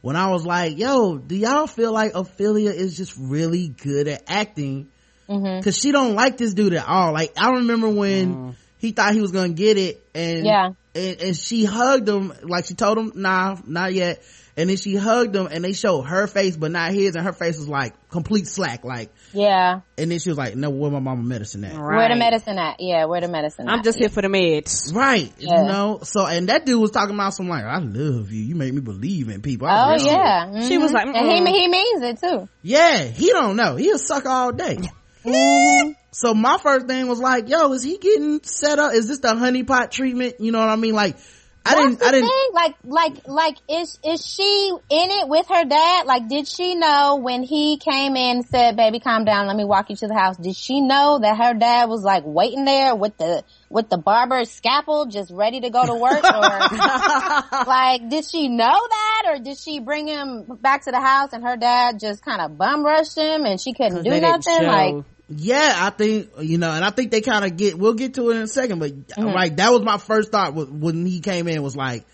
when 0.00 0.16
i 0.16 0.30
was 0.30 0.44
like 0.44 0.78
yo 0.78 1.16
do 1.16 1.34
y'all 1.34 1.66
feel 1.66 1.92
like 1.92 2.12
ophelia 2.14 2.70
is 2.70 2.96
just 2.96 3.14
really 3.18 3.68
good 3.68 4.08
at 4.08 4.22
acting? 4.26 4.88
Mm-hmm. 5.28 5.58
Because 5.58 5.78
she 5.78 5.90
don't 5.90 6.14
like 6.14 6.36
this 6.36 6.52
dude 6.52 6.74
at 6.74 6.86
all. 6.86 7.12
Like 7.12 7.32
i 7.38 7.50
remember 7.52 7.88
when 7.88 8.34
mm. 8.34 8.54
he 8.78 8.92
thought 8.92 9.14
he 9.14 9.22
was 9.22 9.32
gonna 9.32 9.54
get 9.54 9.78
it 9.78 10.06
and 10.14 10.44
Yeah. 10.44 10.70
and, 10.94 11.20
and 11.20 11.36
she 11.36 11.64
hugged 11.64 12.06
him. 12.06 12.32
Like 12.42 12.66
she 12.66 12.74
told 12.74 12.98
him 12.98 13.12
nah 13.14 13.56
not 13.66 13.94
yet 13.94 14.22
and 14.56 14.70
then 14.70 14.76
she 14.76 14.94
hugged 14.94 15.34
him 15.34 15.48
and 15.50 15.64
they 15.64 15.72
showed 15.72 16.02
her 16.02 16.26
face 16.26 16.56
but 16.56 16.70
not 16.70 16.92
his 16.92 17.16
and 17.16 17.24
her 17.26 17.32
face 17.32 17.58
was 17.58 17.68
like 17.68 17.94
complete 18.08 18.46
slack 18.46 18.84
like 18.84 19.10
Yeah. 19.32 19.80
and 19.98 20.10
then 20.10 20.18
she 20.18 20.28
was 20.28 20.38
like 20.38 20.54
no 20.54 20.70
where 20.70 20.90
my 20.90 21.00
mama 21.00 21.22
medicine 21.22 21.64
at 21.64 21.76
Where 21.76 22.08
the 22.08 22.16
medicine 22.16 22.58
at? 22.58 22.76
Yeah, 22.78 23.06
where 23.06 23.20
the 23.20 23.28
medicine 23.28 23.68
at? 23.68 23.72
i'm 23.72 23.78
at? 23.80 23.84
just 23.84 23.98
here 23.98 24.08
for 24.08 24.22
the 24.22 24.28
meds 24.28 24.94
right 24.94 25.32
Yeah. 25.38 25.62
you 25.62 25.68
know 25.68 26.00
so 26.02 26.24
and 26.26 26.48
that 26.48 26.66
dude 26.66 26.80
was 26.80 26.90
talking 26.92 27.14
about 27.14 27.34
some 27.34 27.48
like 27.48 27.64
i 27.64 27.78
love 27.78 28.30
you 28.30 28.42
you 28.42 28.54
make 28.54 28.72
me 28.72 28.80
believe 28.80 29.28
in 29.28 29.42
people 29.42 29.66
I 29.68 29.88
Oh 29.88 29.92
was 29.94 30.04
like, 30.04 30.16
yeah. 30.16 30.68
She 30.68 30.78
was 30.78 30.92
like, 30.92 31.06
mm-hmm. 31.08 31.16
and 31.16 31.26
he, 31.26 31.40
mm-mm. 31.40 31.60
he 31.60 31.68
means 31.68 32.02
it 32.02 32.20
too. 32.20 32.48
yeah 32.62 33.02
he 33.04 33.30
don't 33.30 33.56
know 33.56 33.76
he'll 33.76 33.98
suck 33.98 34.24
all 34.26 34.52
day 34.52 34.78
mm-hmm. 35.24 35.90
so 36.12 36.34
my 36.34 36.58
first 36.58 36.86
thing 36.86 37.08
was 37.08 37.18
like 37.18 37.48
yo 37.48 37.72
is 37.72 37.82
he 37.82 37.98
getting 37.98 38.40
set 38.42 38.78
up 38.78 38.92
is 38.94 39.08
this 39.08 39.18
the 39.20 39.28
honeypot 39.28 39.90
treatment 39.90 40.36
you 40.40 40.52
know 40.52 40.58
what 40.60 40.68
i 40.68 40.76
mean 40.76 40.94
like 40.94 41.16
i 41.64 41.74
didn't 41.74 42.02
i 42.02 42.10
didn't 42.10 42.28
thing? 42.28 42.50
Like, 42.52 42.74
like, 42.84 43.28
like, 43.28 43.56
is 43.68 43.98
is 44.04 44.24
she 44.24 44.70
in 44.90 45.10
it 45.10 45.28
with 45.28 45.46
her 45.48 45.64
dad? 45.64 46.06
Like, 46.06 46.28
did 46.28 46.46
she 46.46 46.74
know 46.74 47.16
when 47.16 47.42
he 47.42 47.78
came 47.78 48.16
in 48.16 48.36
and 48.36 48.46
said, 48.46 48.76
"Baby, 48.76 49.00
calm 49.00 49.24
down, 49.24 49.46
let 49.46 49.56
me 49.56 49.64
walk 49.64 49.90
you 49.90 49.96
to 49.96 50.06
the 50.06 50.14
house"? 50.14 50.36
Did 50.36 50.56
she 50.56 50.80
know 50.80 51.18
that 51.20 51.36
her 51.36 51.54
dad 51.54 51.88
was 51.88 52.02
like 52.02 52.24
waiting 52.26 52.64
there 52.64 52.94
with 52.94 53.16
the 53.16 53.44
with 53.70 53.88
the 53.88 53.98
barber's 53.98 54.50
scalpel, 54.50 55.06
just 55.06 55.30
ready 55.32 55.60
to 55.60 55.70
go 55.70 55.84
to 55.84 55.94
work? 55.94 56.22
Or 56.24 56.40
like, 57.66 58.08
did 58.08 58.24
she 58.24 58.48
know 58.48 58.78
that, 58.88 59.22
or 59.28 59.38
did 59.38 59.58
she 59.58 59.80
bring 59.80 60.06
him 60.06 60.44
back 60.60 60.84
to 60.84 60.90
the 60.90 61.00
house 61.00 61.32
and 61.32 61.42
her 61.44 61.56
dad 61.56 61.98
just 61.98 62.24
kind 62.24 62.40
of 62.40 62.56
bum 62.58 62.84
rushed 62.84 63.16
him 63.16 63.44
and 63.46 63.60
she 63.60 63.72
couldn't 63.72 64.02
do 64.02 64.10
nothing? 64.20 64.66
Like, 64.66 65.04
yeah 65.28 65.74
i 65.78 65.90
think 65.90 66.28
you 66.40 66.58
know 66.58 66.70
and 66.70 66.84
i 66.84 66.90
think 66.90 67.10
they 67.10 67.20
kind 67.22 67.44
of 67.44 67.56
get 67.56 67.78
we'll 67.78 67.94
get 67.94 68.14
to 68.14 68.30
it 68.30 68.36
in 68.36 68.42
a 68.42 68.46
second 68.48 68.78
but 68.78 68.92
Mm-hmm. 68.92 69.24
like 69.26 69.56
that 69.56 69.72
was 69.72 69.82
my 69.82 69.96
first 69.98 70.30
thought 70.30 70.54
when 70.54 71.06
he 71.06 71.20
came 71.20 71.48
in 71.48 71.62
was 71.62 71.74
like 71.76 72.04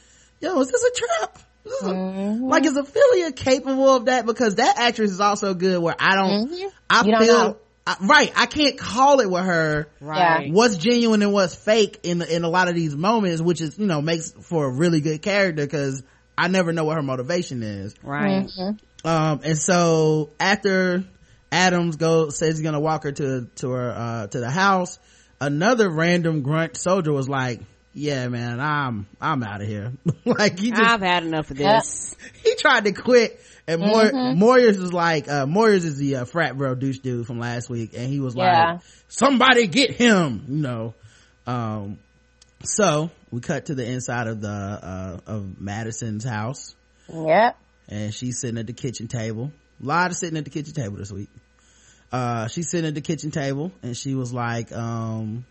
yo 0.40 0.61
is 0.61 0.70
this 0.70 0.82
a 0.84 0.90
trap 0.94 1.38
Is 1.64 1.72
this 1.72 1.82
a- 1.82 1.92
Mm-hmm. 1.92 2.44
like 2.44 2.64
is 2.64 2.76
ophelia 2.76 3.32
capable 3.32 3.88
of 3.96 4.04
that 4.06 4.26
because 4.26 4.56
that 4.56 4.78
actress 4.78 5.11
is 5.11 5.20
also 5.20 5.54
good 5.54 5.82
where 5.82 5.96
i 5.98 6.14
don't 6.16 6.52
i 6.88 7.02
Mm-hmm. 7.02 7.06
You 7.08 7.12
don't 7.12 7.24
feel. 7.24 7.58
I, 7.86 7.96
right 8.02 8.32
i 8.36 8.46
can't 8.46 8.78
call 8.78 9.20
it 9.20 9.30
with 9.30 9.44
her 9.44 9.88
right 10.00 10.52
what's 10.52 10.76
genuine 10.76 11.22
and 11.22 11.32
what's 11.32 11.54
fake 11.54 11.98
in 12.04 12.20
in 12.22 12.44
a 12.44 12.48
lot 12.48 12.68
of 12.68 12.74
these 12.74 12.94
moments 12.94 13.40
which 13.42 13.61
is 13.61 13.78
you 13.78 13.86
know 13.86 14.00
makes 14.02 14.30
for 14.30 14.66
a 14.66 14.70
really 14.70 15.00
good 15.00 15.22
character 15.22 15.64
because 15.64 16.02
i 16.38 16.46
never 16.48 16.72
know 16.72 16.84
what 16.84 16.96
her 16.96 17.02
motivation 17.02 17.62
is 17.62 17.94
right 18.02 18.46
um 19.04 19.40
and 19.42 19.56
so 19.58 20.28
after 20.38 21.04
adams 21.53 21.96
goes 21.96 22.38
says 22.38 22.57
he's 22.57 22.62
gonna 22.62 22.80
walk 22.80 23.03
her 23.05 23.12
to 23.12 23.46
to 23.57 23.70
her 23.70 23.90
uh 23.90 24.26
to 24.26 24.40
the 24.40 24.51
house 24.51 24.98
another 25.40 25.88
random 25.90 26.42
grunt 26.42 26.76
soldier 26.76 27.12
was 27.12 27.28
like 27.28 27.61
yeah 27.92 28.28
man 28.28 28.61
i'm 28.61 29.07
i'm 29.20 29.42
out 29.42 29.61
of 29.61 29.66
here 29.66 29.92
like 30.24 30.59
he 30.59 30.70
just 30.70 30.82
i've 30.82 31.01
had 31.01 31.24
enough 31.24 31.51
of 31.51 31.57
this 31.57 32.14
he 32.44 32.55
tried 32.55 32.84
to 32.84 32.92
quit 32.92 33.40
and 33.66 33.80
Moy- 33.80 34.11
Moyers 34.11 34.78
was 34.78 34.92
like 34.92 35.28
uh 35.28 35.46
Moyers 35.46 35.84
is 35.84 35.96
the 35.98 36.16
uh, 36.16 36.24
frat 36.24 36.57
bro 36.57 36.74
douche 36.74 36.98
dude 36.98 37.26
from 37.26 37.38
last 37.40 37.68
week 37.68 37.90
and 37.96 38.09
he 38.09 38.20
was 38.20 38.34
Yeah. 38.36 38.72
like 38.74 38.80
somebody 39.09 39.66
get 39.66 39.90
him 39.90 40.44
you 40.48 40.57
know 40.57 40.94
um 41.48 41.98
so 42.62 43.11
we 43.32 43.40
cut 43.40 43.66
to 43.66 43.74
the 43.74 43.84
inside 43.88 44.26
of 44.28 44.40
the 44.40 44.48
uh 44.48 45.18
of 45.26 45.61
madison's 45.61 46.24
house 46.24 46.74
yep. 47.12 47.57
and 47.88 48.14
she's 48.14 48.40
sitting 48.40 48.59
at 48.59 48.66
the 48.68 48.72
kitchen 48.72 49.09
table. 49.09 49.51
A 49.82 49.86
lot 49.86 50.11
of 50.11 50.16
sitting 50.16 50.36
at 50.36 50.44
the 50.44 50.51
kitchen 50.51 50.74
table 50.74 50.98
this 50.98 51.11
week. 51.11 51.30
Uh, 52.12 52.48
she's 52.48 52.70
sitting 52.70 52.88
at 52.88 52.94
the 52.94 53.00
kitchen 53.00 53.30
table 53.30 53.70
and 53.82 53.96
she 53.96 54.14
was 54.14 54.32
like, 54.32 54.72
um, 54.72 55.44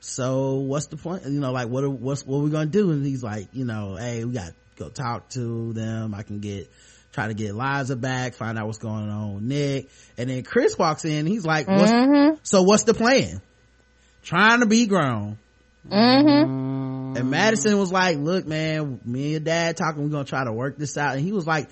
so 0.00 0.56
what's 0.56 0.86
the 0.86 0.96
point? 0.96 1.24
You 1.24 1.40
know, 1.40 1.52
like 1.52 1.68
what, 1.68 1.84
are, 1.84 1.90
what's, 1.90 2.26
what 2.26 2.38
are 2.38 2.42
we 2.42 2.50
gonna 2.50 2.66
do? 2.66 2.90
And 2.90 3.04
he's 3.06 3.22
like, 3.22 3.48
you 3.52 3.64
know, 3.64 3.96
hey, 3.96 4.24
we 4.24 4.32
got 4.32 4.48
to 4.48 4.54
go 4.76 4.88
talk 4.90 5.30
to 5.30 5.72
them. 5.72 6.14
I 6.14 6.24
can 6.24 6.40
get, 6.40 6.70
try 7.12 7.28
to 7.28 7.34
get 7.34 7.54
Liza 7.54 7.96
back, 7.96 8.34
find 8.34 8.58
out 8.58 8.66
what's 8.66 8.78
going 8.78 9.08
on 9.08 9.34
with 9.34 9.42
Nick. 9.44 9.88
And 10.18 10.28
then 10.28 10.42
Chris 10.42 10.76
walks 10.76 11.04
in, 11.04 11.26
he's 11.26 11.46
like, 11.46 11.68
what's, 11.68 11.90
so 12.42 12.62
what's 12.62 12.84
the 12.84 12.94
plan? 12.94 13.40
Trying 14.22 14.60
to 14.60 14.66
be 14.66 14.86
grown. 14.86 15.38
Mm-hmm. 15.88 17.16
And 17.16 17.30
Madison 17.30 17.78
was 17.78 17.92
like, 17.92 18.18
look, 18.18 18.46
man, 18.46 19.00
me 19.04 19.22
and 19.22 19.30
your 19.32 19.40
dad 19.40 19.76
talking, 19.76 20.02
we're 20.02 20.10
gonna 20.10 20.24
try 20.24 20.44
to 20.44 20.52
work 20.52 20.76
this 20.78 20.96
out. 20.96 21.16
And 21.16 21.24
he 21.24 21.32
was 21.32 21.46
like, 21.46 21.68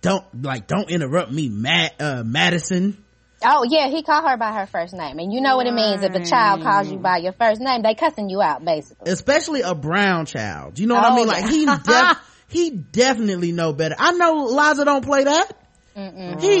don't, 0.00 0.42
like, 0.42 0.66
don't 0.66 0.90
interrupt 0.90 1.30
me, 1.32 1.48
Matt, 1.48 2.00
uh, 2.00 2.22
Madison. 2.24 3.01
Oh 3.44 3.64
yeah, 3.68 3.88
he 3.88 4.02
called 4.02 4.24
her 4.28 4.36
by 4.36 4.52
her 4.52 4.66
first 4.66 4.94
name, 4.94 5.18
and 5.18 5.32
you 5.32 5.40
know 5.40 5.56
what 5.56 5.66
it 5.66 5.74
means 5.74 6.02
if 6.02 6.14
a 6.14 6.24
child 6.24 6.62
calls 6.62 6.90
you 6.90 6.98
by 6.98 7.18
your 7.18 7.32
first 7.32 7.60
name, 7.60 7.82
they 7.82 7.94
cussing 7.94 8.28
you 8.28 8.40
out 8.42 8.64
basically. 8.64 9.10
Especially 9.10 9.62
a 9.62 9.74
brown 9.74 10.26
child. 10.26 10.78
You 10.78 10.86
know 10.86 10.94
what 10.94 11.04
I 11.04 11.10
Oh, 11.12 11.16
mean? 11.16 11.26
Like, 11.26 11.48
he 11.48 11.66
def- 11.66 12.44
he 12.48 12.70
definitely 12.70 13.52
know 13.52 13.72
better. 13.72 13.96
I 13.98 14.12
know 14.12 14.44
Liza 14.46 14.84
don't 14.84 15.04
play 15.04 15.24
that. 15.24 15.50
He 15.94 16.00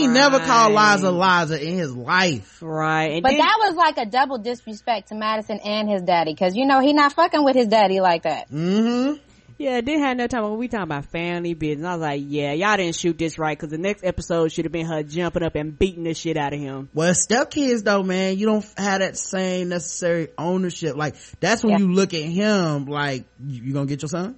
ain't 0.04 0.12
never 0.12 0.40
called 0.40 0.72
Liza 0.74 1.10
Liza 1.10 1.66
in 1.66 1.78
his 1.78 1.94
life. 1.96 2.58
right 2.60 3.12
and 3.12 3.22
But 3.22 3.30
then- 3.30 3.38
that 3.38 3.56
was 3.60 3.76
like 3.76 3.96
a 3.96 4.04
double 4.04 4.36
disrespect 4.38 5.08
to 5.08 5.14
Madison 5.14 5.58
and 5.64 5.88
his 5.88 6.02
daddy, 6.02 6.32
because 6.34 6.54
you 6.54 6.66
know 6.66 6.80
he 6.80 6.92
not 6.92 7.14
fucking 7.14 7.42
with 7.42 7.56
his 7.56 7.66
daddy 7.68 8.00
like 8.00 8.24
that. 8.24 8.50
Mm-hmm. 8.50 9.16
Yeah, 9.62 9.80
didn't 9.80 10.02
have 10.02 10.16
no 10.16 10.26
time 10.26 10.42
when 10.42 10.56
we 10.58 10.66
talking 10.66 10.82
about 10.82 11.04
family 11.04 11.54
business. 11.54 11.86
I 11.86 11.92
was 11.92 12.00
like, 12.00 12.22
yeah, 12.26 12.52
y'all 12.52 12.76
didn't 12.76 12.96
shoot 12.96 13.16
this 13.16 13.38
right 13.38 13.56
because 13.56 13.70
the 13.70 13.78
next 13.78 14.02
episode 14.02 14.50
should 14.50 14.64
have 14.64 14.72
been 14.72 14.86
her 14.86 15.04
jumping 15.04 15.44
up 15.44 15.54
and 15.54 15.78
beating 15.78 16.02
the 16.02 16.14
shit 16.14 16.36
out 16.36 16.52
of 16.52 16.58
him. 16.58 16.88
Well, 16.92 17.12
stepkids 17.14 17.84
though, 17.84 18.02
man, 18.02 18.36
you 18.38 18.46
don't 18.46 18.64
have 18.76 18.98
that 18.98 19.16
same 19.16 19.68
necessary 19.68 20.28
ownership. 20.36 20.96
Like, 20.96 21.14
that's 21.38 21.62
when 21.62 21.74
Yeah. 21.74 21.78
you 21.78 21.92
look 21.92 22.12
at 22.12 22.22
him 22.22 22.86
like, 22.86 23.24
you, 23.40 23.62
you 23.62 23.72
gonna 23.72 23.86
get 23.86 24.02
your 24.02 24.08
son? 24.08 24.34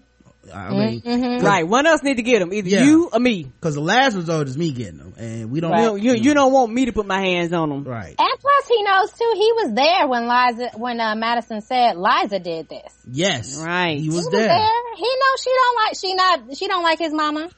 I 0.53 0.71
mean, 0.71 1.01
Mm-hmm. 1.03 1.45
Right. 1.45 1.67
One 1.67 1.87
of 1.87 1.93
us 1.95 2.03
need 2.03 2.17
to 2.17 2.23
get 2.23 2.41
them. 2.41 2.53
Either 2.53 2.69
Yeah. 2.69 2.85
you 2.85 3.09
or 3.13 3.21
me. 3.21 3.51
cause 3.61 3.75
the 3.75 3.81
last 3.81 4.17
result 4.17 4.49
is 4.49 4.57
me 4.59 4.73
getting 4.73 4.99
them 4.99 5.15
and 5.17 5.51
we 5.51 5.61
don't, 5.61 5.71
Right. 5.71 5.81
You, 5.83 5.87
don't- 5.89 6.03
you, 6.03 6.13
you 6.15 6.35
don't 6.35 6.53
want 6.53 6.73
me 6.73 6.87
to 6.87 6.93
put 6.93 7.07
my 7.07 7.21
hands 7.21 7.53
on 7.53 7.69
them. 7.69 7.85
right. 7.85 8.15
And 8.19 8.41
plus, 8.41 8.69
he 8.69 8.83
knows 8.83 9.11
too. 9.13 9.33
He 9.35 9.53
was 9.53 9.73
there 9.75 10.09
when 10.09 10.29
Liza, 10.29 10.71
when 10.79 11.01
uh, 11.01 11.15
Madison 11.15 11.61
said 11.61 11.97
Liza 11.97 12.39
did 12.39 12.69
this. 12.69 12.93
Yes. 13.11 13.61
Right. 13.65 13.97
He 13.97 14.03
He 14.05 14.09
was 14.09 14.17
was 14.25 14.29
there. 14.31 14.49
there. 14.49 14.95
He 14.97 15.03
knows 15.03 15.43
she 15.43 15.51
don't 15.51 15.77
like. 15.77 15.97
She 16.01 16.15
not. 16.15 16.57
She 16.57 16.67
don't 16.69 16.83
like 16.83 16.99
his 16.99 17.13
mama. 17.13 17.49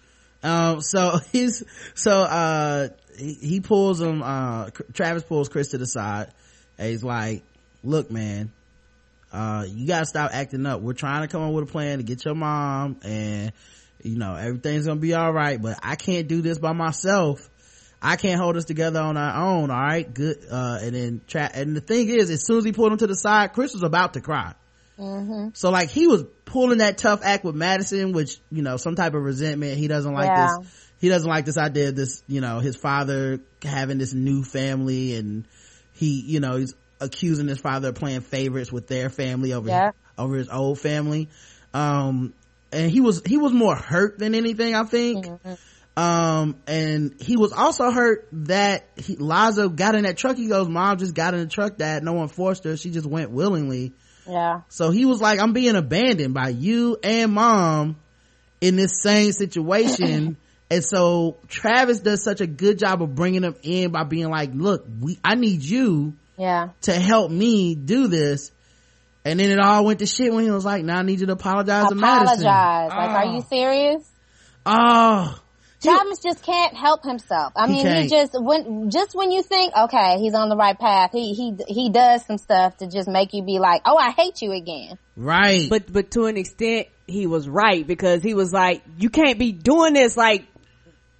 Um, 0.42 0.80
so 0.80 1.18
he's, 1.32 1.62
so, 1.94 2.12
uh, 2.20 2.88
he, 3.18 3.34
he 3.34 3.60
pulls 3.60 4.00
him, 4.00 4.22
uh, 4.22 4.70
Travis 4.92 5.22
pulls 5.24 5.48
Chris 5.48 5.68
to 5.68 5.78
the 5.78 5.86
side 5.86 6.28
and 6.78 6.90
he's 6.90 7.02
like, 7.02 7.42
look, 7.82 8.10
man, 8.10 8.52
uh, 9.32 9.64
you 9.68 9.86
gotta 9.86 10.06
stop 10.06 10.30
acting 10.32 10.64
up. 10.66 10.80
We're 10.80 10.92
trying 10.94 11.22
to 11.22 11.28
come 11.28 11.42
up 11.42 11.52
with 11.52 11.68
a 11.68 11.72
plan 11.72 11.98
to 11.98 12.04
get 12.04 12.24
your 12.24 12.34
mom 12.34 12.96
and, 13.04 13.52
you 14.02 14.18
know, 14.18 14.34
everything's 14.34 14.86
gonna 14.86 15.00
be 15.00 15.14
alright, 15.14 15.60
but 15.60 15.78
I 15.82 15.96
can't 15.96 16.28
do 16.28 16.42
this 16.42 16.58
by 16.58 16.72
myself. 16.72 17.48
I 18.00 18.16
can't 18.16 18.40
hold 18.40 18.56
us 18.56 18.66
together 18.66 19.00
on 19.00 19.16
our 19.16 19.42
own, 19.44 19.70
alright? 19.70 20.12
Good, 20.12 20.38
uh, 20.50 20.78
and 20.82 20.94
then, 20.94 21.20
tra- 21.26 21.50
and 21.52 21.74
the 21.74 21.80
thing 21.80 22.08
is, 22.08 22.30
as 22.30 22.44
soon 22.46 22.58
as 22.58 22.64
he 22.64 22.72
pulled 22.72 22.92
him 22.92 22.98
to 22.98 23.06
the 23.06 23.14
side, 23.16 23.52
Chris 23.52 23.72
was 23.72 23.82
about 23.82 24.14
to 24.14 24.20
cry. 24.20 24.54
So 25.54 25.70
like 25.70 25.90
he 25.90 26.06
was 26.06 26.24
pulling 26.46 26.78
that 26.78 26.96
tough 26.98 27.20
act 27.22 27.44
with 27.44 27.54
Madison, 27.54 28.12
which, 28.12 28.38
you 28.50 28.62
know, 28.62 28.76
some 28.78 28.94
type 28.94 29.14
of 29.14 29.22
resentment. 29.22 29.76
He 29.76 29.88
doesn't 29.88 30.12
like 30.12 30.28
Yeah. 30.28 30.46
this. 30.62 30.70
He 31.00 31.08
doesn't 31.10 31.28
like 31.28 31.44
this 31.44 31.58
idea 31.58 31.90
of 31.90 31.96
this, 31.96 32.22
you 32.26 32.40
know, 32.40 32.60
his 32.60 32.76
father 32.76 33.40
having 33.62 33.98
this 33.98 34.14
new 34.14 34.42
family 34.42 35.14
and 35.16 35.44
he, 35.92 36.20
you 36.22 36.40
know, 36.40 36.56
he's 36.56 36.74
accusing 37.00 37.48
his 37.48 37.58
father 37.58 37.88
of 37.88 37.94
playing 37.94 38.20
favorites 38.22 38.72
with 38.72 38.86
their 38.86 39.10
family 39.10 39.52
over, 39.52 39.68
Yeah. 39.68 39.90
over 40.18 40.36
his 40.36 40.48
old 40.48 40.78
family. 40.78 41.28
Um, 41.74 42.32
and 42.72 42.90
he 42.90 43.00
was, 43.00 43.22
he 43.24 43.36
was 43.36 43.52
more 43.52 43.74
hurt 43.74 44.18
than 44.18 44.34
anything, 44.34 44.74
I 44.74 44.84
think. 44.84 45.26
Um, 45.96 46.56
and 46.66 47.14
he 47.20 47.36
was 47.36 47.52
also 47.52 47.90
hurt 47.90 48.28
that 48.32 48.86
he, 48.96 49.16
Liza 49.16 49.68
got 49.68 49.94
in 49.94 50.02
that 50.04 50.16
truck. 50.18 50.36
He 50.36 50.46
goes, 50.48 50.68
mom 50.68 50.98
just 50.98 51.14
got 51.14 51.32
in 51.34 51.40
the 51.40 51.46
truck, 51.46 51.76
dad. 51.78 52.02
No 52.04 52.12
one 52.12 52.28
forced 52.28 52.64
her. 52.64 52.76
She 52.76 52.90
just 52.90 53.06
went 53.06 53.30
willingly. 53.30 53.94
Yeah. 54.28 54.62
So 54.68 54.90
he 54.90 55.06
was 55.06 55.20
like, 55.20 55.40
I'm 55.40 55.52
being 55.52 55.76
abandoned 55.76 56.34
by 56.34 56.50
you 56.50 56.98
and 57.02 57.32
mom 57.32 57.96
in 58.60 58.76
this 58.76 59.00
same 59.00 59.32
situation. 59.32 60.36
and 60.70 60.84
so 60.84 61.38
Travis 61.48 62.00
does 62.00 62.22
such 62.22 62.40
a 62.40 62.46
good 62.46 62.78
job 62.78 63.02
of 63.02 63.14
bringing 63.14 63.42
him 63.44 63.54
in 63.62 63.90
by 63.90 64.04
being 64.04 64.28
like, 64.28 64.50
look, 64.52 64.86
we, 65.00 65.18
I 65.24 65.34
need 65.34 65.62
you 65.62 66.14
Yeah. 66.36 66.68
to 66.82 66.92
help 66.92 67.30
me 67.30 67.74
do 67.74 68.08
this. 68.08 68.52
And 69.24 69.40
then 69.40 69.50
it 69.50 69.58
all 69.58 69.84
went 69.84 69.98
to 70.00 70.06
shit 70.06 70.32
when 70.32 70.44
he 70.44 70.50
was 70.50 70.64
like, 70.64 70.84
now 70.84 70.98
I 70.98 71.02
need 71.02 71.18
you 71.20 71.26
to 71.26 71.32
apologize, 71.32 71.88
to 71.88 71.94
Madison. 71.96 72.46
Apologize. 72.46 72.90
Like, 72.90 73.10
are 73.10 73.24
Oh. 73.26 73.32
you 73.34 73.38
ah. 73.38 73.46
serious? 73.48 74.12
Oh, 74.64 75.38
Travis 75.82 76.18
just 76.22 76.42
can't 76.42 76.74
help 76.74 77.04
himself. 77.04 77.52
I 77.54 77.66
He 77.66 77.74
mean, 77.74 77.82
can't. 77.84 78.02
he 78.04 78.08
just 78.08 78.32
when 78.34 78.90
just 78.90 79.14
when 79.14 79.30
you 79.30 79.42
think, 79.42 79.72
okay, 79.76 80.16
he's 80.18 80.34
on 80.34 80.48
the 80.48 80.56
right 80.56 80.76
path, 80.78 81.10
he 81.12 81.34
he 81.34 81.54
he 81.68 81.90
does 81.90 82.24
some 82.26 82.38
stuff 82.38 82.76
to 82.78 82.86
just 82.88 83.08
make 83.08 83.32
you 83.34 83.42
be 83.44 83.58
like, 83.58 83.82
oh, 83.84 83.96
I 83.96 84.10
hate 84.10 84.42
you 84.42 84.52
again. 84.52 84.98
right. 85.16 85.68
But, 85.70 85.92
but 85.92 86.10
to 86.12 86.24
an 86.26 86.36
extent, 86.36 86.88
he 87.06 87.26
was 87.26 87.48
right 87.48 87.86
because 87.86 88.22
he 88.22 88.34
was 88.34 88.52
like, 88.52 88.82
you 88.98 89.10
can't 89.10 89.38
be 89.38 89.52
doing 89.52 89.92
this. 89.92 90.16
Like, 90.16 90.46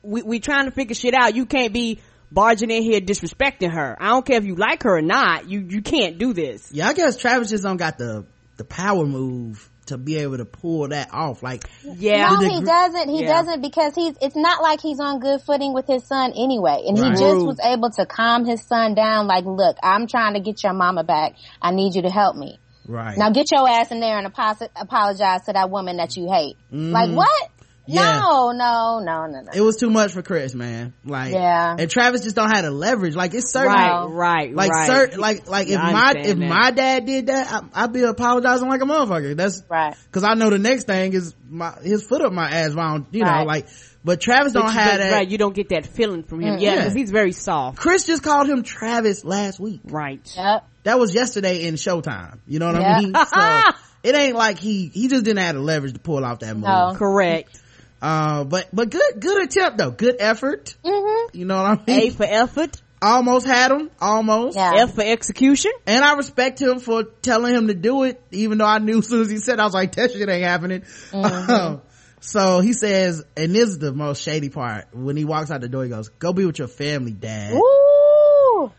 we, 0.02 0.22
we 0.22 0.40
trying 0.40 0.64
to 0.64 0.70
figure 0.72 0.94
shit 0.94 1.14
out. 1.14 1.36
You 1.36 1.46
can't 1.46 1.72
be 1.72 2.00
barging 2.30 2.70
in 2.70 2.82
here 2.82 3.00
disrespecting 3.00 3.70
her. 3.72 3.96
I 4.00 4.08
don't 4.08 4.24
care 4.26 4.36
if 4.38 4.44
you 4.44 4.54
like 4.56 4.82
her 4.82 4.96
or 4.98 5.02
not. 5.02 5.48
You, 5.48 5.60
you 5.60 5.82
can't 5.82 6.18
do 6.18 6.32
this. 6.32 6.70
yeah, 6.72 6.88
I 6.88 6.92
guess 6.94 7.16
Travis 7.16 7.50
just 7.50 7.64
don't 7.64 7.76
got 7.76 7.98
the, 7.98 8.26
the 8.56 8.64
power 8.64 9.04
move 9.06 9.70
to 9.86 9.96
be 9.96 10.16
able 10.16 10.36
to 10.38 10.44
pull 10.44 10.88
that 10.88 11.10
off. 11.14 11.44
Like, 11.44 11.62
Yeah. 11.84 12.30
no, 12.30 12.38
he 12.48 12.58
gr- 12.58 12.66
doesn't. 12.66 13.08
He 13.08 13.22
Yeah. 13.22 13.28
doesn't 13.28 13.60
because 13.62 13.94
he's. 13.94 14.14
It's 14.20 14.34
not 14.34 14.60
like 14.60 14.80
he's 14.80 14.98
on 14.98 15.20
good 15.20 15.40
footing 15.42 15.72
with 15.74 15.86
his 15.86 16.04
son 16.04 16.32
anyway, 16.36 16.82
and 16.88 16.98
Right. 16.98 17.12
he 17.12 17.16
just 17.16 17.46
was 17.46 17.60
able 17.62 17.90
to 17.90 18.04
calm 18.04 18.44
his 18.44 18.62
son 18.62 18.94
down. 18.94 19.28
Like, 19.28 19.44
look, 19.44 19.76
I'm 19.84 20.08
trying 20.08 20.34
to 20.34 20.40
get 20.40 20.64
your 20.64 20.72
mama 20.72 21.04
back. 21.04 21.34
I 21.62 21.70
need 21.70 21.94
you 21.94 22.02
to 22.02 22.10
help 22.10 22.34
me. 22.34 22.58
right. 22.88 23.16
Now 23.16 23.30
get 23.30 23.50
your 23.52 23.68
ass 23.68 23.92
in 23.92 24.00
there 24.00 24.18
and 24.18 24.26
apo- 24.26 24.68
apologize 24.74 25.42
to 25.46 25.52
that 25.52 25.70
woman 25.70 25.98
that 25.98 26.16
you 26.16 26.28
hate. 26.32 26.56
Like 26.72 27.06
mm-hmm. 27.08 27.16
what? 27.16 27.50
Yeah. 27.88 28.20
No, 28.20 28.50
no, 28.52 28.98
no, 29.00 29.26
no, 29.26 29.40
no. 29.42 29.50
it 29.54 29.60
was 29.60 29.76
too 29.76 29.90
much 29.90 30.12
for 30.12 30.22
Chris, 30.22 30.54
man. 30.54 30.92
Like, 31.04 31.32
Yeah. 31.32 31.76
And 31.78 31.90
Travis 31.90 32.22
just 32.22 32.34
don't 32.36 32.50
have 32.50 32.64
the 32.64 32.70
leverage. 32.70 33.14
Like, 33.14 33.32
it's 33.34 33.52
certain. 33.52 33.72
Right, 33.72 34.04
right, 34.08 34.54
Like, 34.54 34.70
right. 34.70 34.86
certain, 34.88 35.20
like, 35.20 35.48
like 35.48 35.68
if 35.68 35.78
my, 35.78 36.08
understand 36.10 36.26
if 36.26 36.38
that. 36.38 36.48
my 36.48 36.70
dad 36.72 37.06
did 37.06 37.26
that, 37.28 37.52
I, 37.74 37.84
I'd 37.84 37.92
be 37.92 38.02
apologizing 38.02 38.68
like 38.68 38.80
a 38.80 38.84
motherfucker. 38.84 39.36
That's, 39.36 39.62
Right. 39.68 39.94
cause 40.10 40.24
I 40.24 40.34
know 40.34 40.50
the 40.50 40.58
next 40.58 40.84
thing 40.84 41.12
is 41.12 41.34
my, 41.48 41.72
his 41.82 42.02
foot 42.04 42.22
up 42.22 42.32
my 42.32 42.48
ass 42.50 42.72
round, 42.72 43.06
you 43.12 43.24
know, 43.24 43.44
like, 43.44 43.68
but 44.04 44.20
Travis 44.20 44.52
But 44.52 44.60
don't 44.60 44.72
you- 44.72 44.78
have 44.80 44.90
but, 44.92 44.96
that. 44.98 45.12
Right, 45.12 45.28
you 45.28 45.38
don't 45.38 45.54
get 45.54 45.68
that 45.70 45.86
feeling 45.86 46.22
from 46.22 46.40
him. 46.40 46.56
Mm. 46.56 46.60
Yeah, 46.60 46.70
Yeah. 46.74 46.78
because 46.80 46.94
he's 46.94 47.10
very 47.10 47.32
soft. 47.32 47.78
Chris 47.78 48.06
just 48.06 48.22
called 48.22 48.48
him 48.48 48.62
Travis 48.62 49.24
last 49.24 49.58
week. 49.60 49.80
Right. 49.84 50.20
Yep. 50.36 50.64
That 50.84 50.98
was 50.98 51.14
yesterday 51.14 51.64
in 51.66 51.74
Showtime. 51.74 52.38
You 52.46 52.58
know 52.60 52.72
what 52.72 52.80
Yeah. 52.80 52.96
I 52.96 53.00
mean? 53.00 53.14
So, 53.14 53.78
it 54.04 54.14
ain't 54.14 54.36
like 54.36 54.58
he, 54.58 54.86
he 54.92 55.08
just 55.08 55.24
didn't 55.24 55.42
have 55.42 55.56
the 55.56 55.60
leverage 55.60 55.94
to 55.94 55.98
pull 55.98 56.24
off 56.24 56.38
that 56.40 56.54
move. 56.54 56.64
No. 56.64 56.94
Correct. 56.96 57.60
Uh, 58.06 58.44
but, 58.44 58.68
but 58.72 58.88
good, 58.88 59.18
good 59.18 59.42
attempt 59.42 59.78
though. 59.78 59.90
Good 59.90 60.16
effort. 60.20 60.76
Mm-hmm. 60.84 61.36
You 61.36 61.44
know 61.44 61.60
what 61.60 61.80
I 61.80 61.84
mean? 61.86 62.00
A 62.02 62.10
for 62.10 62.24
effort. 62.24 62.80
Almost 63.02 63.46
had 63.46 63.72
him. 63.72 63.90
Almost. 64.00 64.56
Yeah. 64.56 64.74
F 64.76 64.94
for 64.94 65.02
execution. 65.02 65.72
And 65.86 66.04
I 66.04 66.14
respect 66.14 66.62
him 66.62 66.78
for 66.78 67.02
telling 67.02 67.52
him 67.52 67.66
to 67.66 67.74
do 67.74 68.04
it, 68.04 68.22
even 68.30 68.58
though 68.58 68.66
I 68.66 68.78
knew 68.78 68.98
as 69.00 69.08
soon 69.08 69.22
as 69.22 69.30
he 69.30 69.38
said, 69.38 69.58
I 69.58 69.64
was 69.64 69.74
like, 69.74 69.96
that 69.96 70.12
shit 70.12 70.28
ain't 70.28 70.44
happening. 70.44 70.82
Mm-hmm. 71.10 71.80
so 72.20 72.60
he 72.60 72.74
says, 72.74 73.24
and 73.36 73.52
this 73.52 73.70
is 73.70 73.78
the 73.78 73.92
most 73.92 74.22
shady 74.22 74.50
part. 74.50 74.86
When 74.94 75.16
he 75.16 75.24
walks 75.24 75.50
out 75.50 75.60
the 75.60 75.68
door, 75.68 75.82
he 75.82 75.90
goes, 75.90 76.08
go 76.08 76.32
be 76.32 76.46
with 76.46 76.60
your 76.60 76.68
family, 76.68 77.12
dad. 77.12 77.54
Woo! 77.54 78.72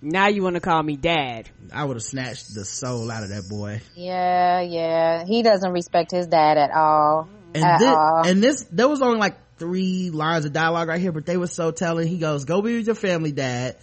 Now 0.00 0.26
you 0.26 0.42
want 0.42 0.54
to 0.54 0.60
call 0.60 0.82
me 0.82 0.96
dad. 0.96 1.48
I 1.72 1.84
would 1.84 1.94
have 1.94 2.02
snatched 2.02 2.52
the 2.52 2.64
soul 2.64 3.08
out 3.12 3.22
of 3.22 3.28
that 3.28 3.48
boy. 3.48 3.80
Yeah, 3.94 4.60
yeah. 4.60 5.24
He 5.24 5.44
doesn't 5.44 5.70
respect 5.70 6.10
his 6.10 6.26
dad 6.26 6.58
at 6.58 6.72
all. 6.72 7.28
And 7.54 7.64
at 7.64 7.78
this, 7.78 7.88
all. 7.88 8.22
and 8.26 8.42
this, 8.42 8.64
there 8.70 8.88
was 8.88 9.02
only 9.02 9.18
like 9.18 9.36
three 9.58 10.10
lines 10.10 10.44
of 10.44 10.52
dialogue 10.52 10.88
right 10.88 11.00
here, 11.00 11.12
but 11.12 11.26
they 11.26 11.36
were 11.36 11.46
so 11.46 11.70
telling. 11.70 12.08
He 12.08 12.18
goes, 12.18 12.44
go 12.44 12.62
be 12.62 12.76
with 12.76 12.86
your 12.86 12.94
family, 12.94 13.32
dad. 13.32 13.76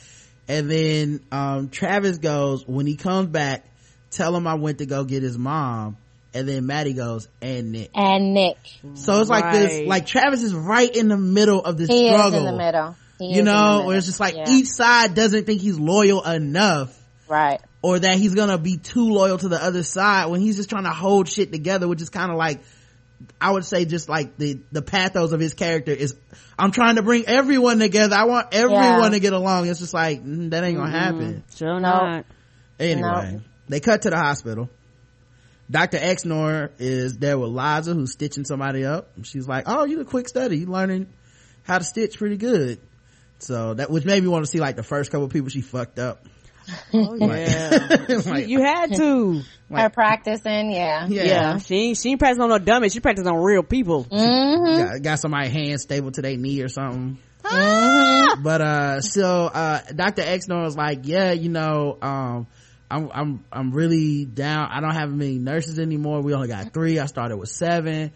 And 0.48 0.70
then, 0.70 1.22
um, 1.32 1.70
Travis 1.70 2.18
goes, 2.18 2.68
when 2.68 2.88
he 2.88 2.96
comes 2.96 3.28
back, 3.30 3.64
tell 4.12 4.36
him 4.36 4.48
I 4.48 4.56
went 4.56 4.80
to 4.80 4.86
go 4.86 5.04
get 5.04 5.22
his 5.24 5.38
mom. 5.38 5.98
And 6.34 6.48
then 6.48 6.66
Maddie 6.68 6.94
goes, 6.94 7.28
and 7.42 7.72
Nick. 7.72 7.90
and 7.96 8.34
Nick. 8.36 8.58
So 8.96 9.20
it's 9.22 9.30
like 9.30 9.52
this, 9.54 9.88
like 9.88 10.06
Travis 10.06 10.44
is 10.44 10.54
right 10.54 10.94
in 10.96 11.08
the 11.08 11.18
middle 11.18 11.64
of 11.64 11.78
this 11.78 11.88
He 11.88 12.08
struggle. 12.08 12.34
is 12.34 12.46
in 12.46 12.46
the 12.46 12.58
middle. 12.58 12.96
He 13.18 13.36
You 13.36 13.44
know, 13.44 13.72
middle. 13.74 13.86
where 13.88 13.98
it's 13.98 14.06
just 14.06 14.20
like 14.20 14.36
Yeah. 14.36 14.46
each 14.48 14.68
side 14.68 15.14
doesn't 15.16 15.46
think 15.46 15.60
he's 15.62 15.80
loyal 15.80 16.24
enough 16.24 16.96
Right. 17.28 17.60
or 17.82 17.98
that 18.00 18.16
he's 18.18 18.36
gonna 18.36 18.58
be 18.60 18.78
too 18.78 19.10
loyal 19.10 19.38
to 19.40 19.48
the 19.50 19.62
other 19.64 19.82
side 19.84 20.28
when 20.28 20.40
he's 20.42 20.56
just 20.56 20.70
trying 20.70 20.84
to 20.86 20.92
hold 20.92 21.28
shit 21.28 21.52
together, 21.52 21.88
which 21.88 22.02
is 22.02 22.10
kind 22.10 22.32
of 22.32 22.38
like, 22.38 22.60
I 23.42 23.52
would 23.52 23.64
say 23.66 23.86
just 23.86 24.10
like 24.10 24.38
the, 24.38 24.60
the 24.72 24.82
pathos 24.82 25.32
of 25.32 25.40
his 25.40 25.54
character 25.54 25.92
is, 25.92 26.16
I'm 26.58 26.72
trying 26.72 26.96
to 26.96 27.02
bring 27.04 27.26
everyone 27.26 27.80
together. 27.80 28.16
I 28.16 28.26
want 28.26 28.48
everyone 28.54 29.02
Yeah. 29.04 29.10
to 29.10 29.20
get 29.20 29.34
along. 29.34 29.68
It's 29.70 29.80
just 29.80 29.94
like, 29.94 30.24
mm, 30.24 30.50
that 30.52 30.64
ain't 30.64 30.78
gonna 30.78 30.92
happen. 30.92 31.44
Sure 31.56 31.80
No. 31.80 31.90
not. 31.90 32.26
Anyway, 32.80 33.42
they 33.68 33.80
cut 33.80 34.02
to 34.04 34.10
the 34.10 34.18
hospital. 34.18 34.70
Dr. 35.72 35.98
Exner 36.00 36.72
is 36.80 37.18
there 37.18 37.38
with 37.38 37.52
Liza 37.52 37.94
who's 37.94 38.12
stitching 38.14 38.44
somebody 38.44 38.84
up. 38.86 39.12
She's 39.24 39.48
like, 39.48 39.66
oh, 39.68 39.86
you 39.86 40.00
a 40.02 40.06
quick 40.06 40.28
study. 40.28 40.58
You 40.58 40.66
learning 40.66 41.08
how 41.64 41.78
to 41.78 41.84
stitch 41.84 42.18
pretty 42.18 42.38
good. 42.38 42.80
So 43.38 43.76
that, 43.76 43.90
which 43.92 44.04
made 44.04 44.22
me 44.24 44.30
want 44.30 44.44
to 44.46 44.52
see 44.52 44.60
like 44.60 44.76
the 44.76 44.84
first 44.84 45.12
couple 45.12 45.28
people 45.30 45.50
she 45.50 45.62
fucked 45.62 46.00
up. 46.00 46.26
Oh 46.94 47.16
yeah. 47.20 48.06
Like, 48.26 48.48
you 48.48 48.62
had 48.64 48.96
to. 48.96 49.42
Her 49.72 49.90
practicing, 49.90 50.72
yeah. 50.72 51.08
yeah. 51.08 51.24
Yeah. 51.24 51.58
She 51.60 51.76
ain't, 51.76 51.98
she 51.98 52.10
ain't 52.10 52.20
practicing 52.20 52.44
on 52.44 52.50
no 52.50 52.58
dummies. 52.58 52.94
She 52.94 53.00
practicing 53.00 53.32
on 53.32 53.42
real 53.42 53.64
people. 53.64 54.06
Mm-hmm. 54.06 54.84
Got, 54.84 55.02
got 55.04 55.20
somebody 55.20 55.50
hand 55.50 55.80
stable 55.80 56.12
to 56.12 56.22
their 56.22 56.38
knee 56.38 56.62
or 56.62 56.70
something. 56.70 57.18
Mm-hmm. 57.44 58.44
But, 58.44 58.62
uh, 58.62 59.02
so, 59.02 59.48
uh, 59.48 59.82
Dr. 59.94 60.22
Exner 60.22 60.64
was 60.64 60.78
like, 60.78 61.00
yeah, 61.04 61.32
you 61.32 61.50
know, 61.50 61.98
um, 62.02 62.48
I'm, 62.90 63.10
I'm, 63.12 63.46
I'm 63.52 63.72
really 63.72 64.26
down. 64.26 64.70
I 64.72 64.82
don't 64.82 64.94
have 64.94 65.12
many 65.12 65.40
nurses 65.40 65.80
anymore. 65.80 66.22
We 66.22 66.34
only 66.34 66.48
got 66.48 66.74
three. 66.74 67.00
I 67.00 67.06
started 67.08 67.38
with 67.38 67.50
seven. 67.50 68.12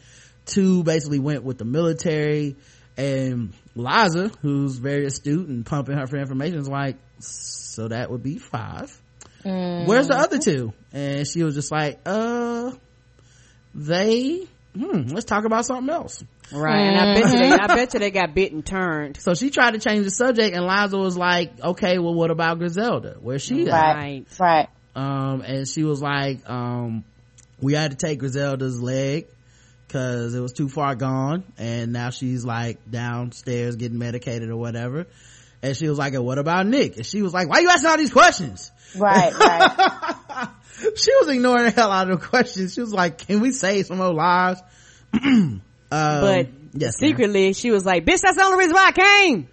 Two 0.45 0.83
basically 0.83 1.19
went 1.19 1.43
with 1.43 1.57
the 1.57 1.65
military 1.65 2.55
and 2.97 3.53
Liza, 3.75 4.31
who's 4.41 4.77
very 4.77 5.05
astute 5.05 5.47
and 5.47 5.65
pumping 5.65 5.97
her 5.97 6.05
for 6.07 6.17
information 6.17 6.59
is 6.59 6.69
like, 6.69 6.97
so 7.19 7.87
that 7.87 8.11
would 8.11 8.23
be 8.23 8.37
five. 8.37 8.99
Where's 9.43 10.07
the 10.07 10.15
other 10.15 10.39
two? 10.39 10.73
And 10.91 11.27
she 11.27 11.43
was 11.43 11.55
just 11.55 11.71
like, 11.71 11.99
uh, 12.05 12.71
they, 13.75 14.47
hmm, 14.75 15.01
let's 15.09 15.25
talk 15.25 15.45
about 15.45 15.65
something 15.65 15.93
else. 15.93 16.23
Right. 16.51 16.87
And 16.87 16.97
I 16.97 17.13
bet 17.21 17.33
you 17.33 17.39
they, 17.39 17.51
I 17.51 17.67
bet 17.67 17.93
you 17.93 17.99
they 17.99 18.11
got 18.11 18.33
bit 18.35 18.51
and 18.51 18.65
turned. 18.65 19.17
So 19.17 19.33
she 19.33 19.49
tried 19.49 19.71
to 19.71 19.79
change 19.79 20.05
the 20.05 20.11
subject 20.11 20.55
and 20.55 20.65
Liza 20.65 20.97
was 20.97 21.17
like, 21.17 21.59
okay, 21.61 21.97
well, 21.97 22.13
what 22.13 22.31
about 22.31 22.59
Griselda? 22.59 23.17
Where's 23.19 23.41
she 23.41 23.67
at? 23.67 23.95
Right. 23.95 24.25
Right. 24.39 24.69
Um, 24.95 25.41
and 25.41 25.67
she 25.67 25.83
was 25.83 26.01
like, 26.01 26.47
um, 26.49 27.03
we 27.59 27.73
had 27.73 27.91
to 27.91 27.97
take 27.97 28.19
Griselda's 28.19 28.81
leg 28.81 29.27
because 29.87 30.33
it 30.33 30.39
was 30.39 30.53
too 30.53 30.67
far 30.67 30.95
gone 30.95 31.43
and 31.57 31.93
now 31.93 32.09
she's 32.09 32.43
like 32.43 32.79
downstairs 32.89 33.75
getting 33.75 33.99
medicated 33.99 34.49
or 34.49 34.57
whatever 34.57 35.05
and 35.61 35.77
she 35.77 35.87
was 35.87 35.99
like 35.99 36.13
And 36.13 36.25
what 36.25 36.39
about 36.39 36.65
nick 36.65 36.97
and 36.97 37.05
she 37.05 37.21
was 37.21 37.31
like 37.31 37.47
why 37.47 37.59
you 37.59 37.69
asking 37.69 37.89
all 37.91 37.97
these 37.97 38.11
questions 38.11 38.71
Right, 38.97 39.33
right. 39.33 40.47
she 40.95 41.11
was 41.19 41.29
ignoring 41.29 41.65
the 41.65 41.71
hell 41.71 41.91
out 41.91 42.09
of 42.09 42.19
the 42.19 42.27
questions 42.27 42.73
she 42.73 42.81
was 42.81 42.93
like 42.93 43.19
can 43.27 43.39
we 43.41 43.51
save 43.51 43.85
some 43.85 43.97
more 43.97 44.13
lives 44.13 44.61
um, 45.13 45.61
but 45.89 46.47
yes 46.73 46.99
ma'am. 47.01 47.09
secretly 47.09 47.53
she 47.53 47.71
was 47.71 47.85
like, 47.85 48.05
bitch, 48.05 48.21
that's 48.21 48.37
the 48.37 48.43
only 48.43 48.57
reason 48.57 48.73
why 48.73 48.87
I 48.87 48.91
came. 48.91 49.47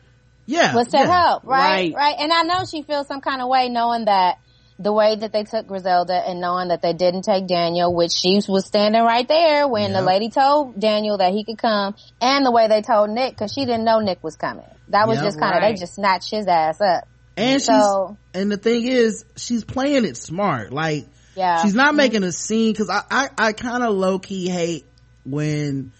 yeah 0.46 0.74
was 0.74 0.88
to 0.88 0.96
yeah. 0.98 1.06
help, 1.06 1.44
right? 1.44 1.92
Right. 1.92 1.94
Right. 1.94 2.16
And 2.18 2.32
I 2.32 2.42
know 2.42 2.64
she 2.64 2.82
feels 2.82 3.06
some 3.06 3.20
kind 3.20 3.40
of 3.42 3.48
way 3.48 3.68
knowing 3.68 4.06
that 4.06 4.38
the 4.78 4.92
way 4.94 5.14
that 5.14 5.30
they 5.30 5.44
took 5.44 5.66
Griselda 5.66 6.14
and 6.14 6.40
knowing 6.40 6.68
that 6.68 6.80
they 6.80 6.94
didn't 6.94 7.22
take 7.22 7.46
Daniel, 7.46 7.94
which 7.94 8.12
she 8.12 8.40
was 8.48 8.64
standing 8.64 9.02
right 9.02 9.28
there 9.28 9.68
when 9.68 9.92
the 9.92 10.00
lady 10.00 10.30
told 10.30 10.80
Daniel 10.80 11.18
that 11.18 11.32
he 11.34 11.44
could 11.44 11.58
come 11.58 11.94
and 12.22 12.46
the 12.46 12.50
way 12.50 12.66
they 12.66 12.80
told 12.80 13.10
Nick 13.10 13.34
because 13.34 13.52
she 13.52 13.66
didn't 13.66 13.84
know 13.84 14.00
Nick 14.00 14.24
was 14.24 14.36
coming. 14.36 14.64
That 14.88 15.06
was 15.06 15.16
Yep. 15.18 15.24
just 15.26 15.38
kind 15.38 15.54
of, 15.54 15.60
Right. 15.62 15.74
they 15.76 15.80
just 15.80 15.96
snatched 15.96 16.30
his 16.30 16.46
ass 16.46 16.80
up. 16.80 17.04
And 17.40 17.62
she's 17.62 18.16
and 18.34 18.52
the 18.52 18.56
thing 18.56 18.86
is 18.86 19.24
she's 19.36 19.64
playing 19.64 20.04
it 20.04 20.16
smart. 20.16 20.72
Like 20.72 21.06
Yeah. 21.34 21.62
she's 21.62 21.74
not 21.74 21.94
making 21.94 22.22
a 22.22 22.32
scene 22.32 22.72
because 22.72 22.90
i 22.90 23.02
i, 23.10 23.28
I 23.38 23.52
kind 23.52 23.82
of 23.82 23.94
low-key 23.94 24.48
hate 24.48 24.84
when 25.24 25.92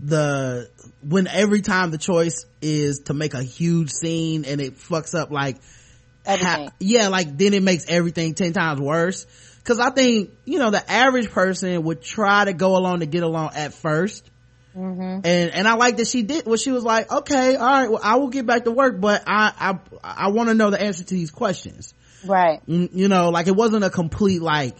the 0.00 0.68
when 1.02 1.26
every 1.26 1.62
time 1.62 1.90
the 1.90 1.98
choice 1.98 2.44
is 2.60 3.00
to 3.06 3.14
make 3.14 3.34
a 3.34 3.42
huge 3.42 3.90
scene 3.90 4.44
and 4.44 4.60
it 4.60 4.76
fucks 4.76 5.14
up 5.18 5.30
like 5.30 5.56
ha- 6.26 6.68
yeah 6.80 7.08
like 7.08 7.36
then 7.38 7.54
it 7.54 7.62
makes 7.62 7.86
everything 7.88 8.34
10 8.34 8.52
times 8.52 8.80
worse. 8.80 9.26
Because 9.58 9.80
i 9.80 9.90
think 9.90 10.30
you 10.44 10.58
know 10.58 10.70
the 10.70 10.90
average 10.90 11.30
person 11.30 11.82
would 11.84 12.02
try 12.02 12.44
to 12.44 12.52
go 12.52 12.76
along 12.76 13.00
to 13.00 13.06
get 13.06 13.22
along 13.22 13.50
at 13.54 13.72
1st 13.72 14.22
Mm-hmm. 14.76 15.20
and 15.24 15.50
and 15.54 15.66
i 15.66 15.74
like 15.74 15.96
that 15.96 16.06
she 16.06 16.22
did 16.22 16.44
well 16.44 16.56
she 16.58 16.70
was 16.70 16.84
like 16.84 17.10
okay 17.10 17.56
all 17.56 17.66
right 17.66 17.90
well 17.90 18.00
i 18.02 18.16
will 18.16 18.28
get 18.28 18.44
back 18.44 18.64
to 18.64 18.70
work 18.70 19.00
but 19.00 19.22
i 19.26 19.52
i 19.58 19.78
i 20.04 20.28
want 20.28 20.50
to 20.50 20.54
know 20.54 20.68
the 20.70 20.78
answer 20.80 21.02
to 21.02 21.14
these 21.14 21.30
questions 21.30 21.94
Right. 22.24 22.60
You 22.66 23.08
know 23.08 23.30
like 23.30 23.46
it 23.46 23.54
wasn't 23.56 23.84
a 23.84 23.90
complete 23.90 24.42
like 24.42 24.76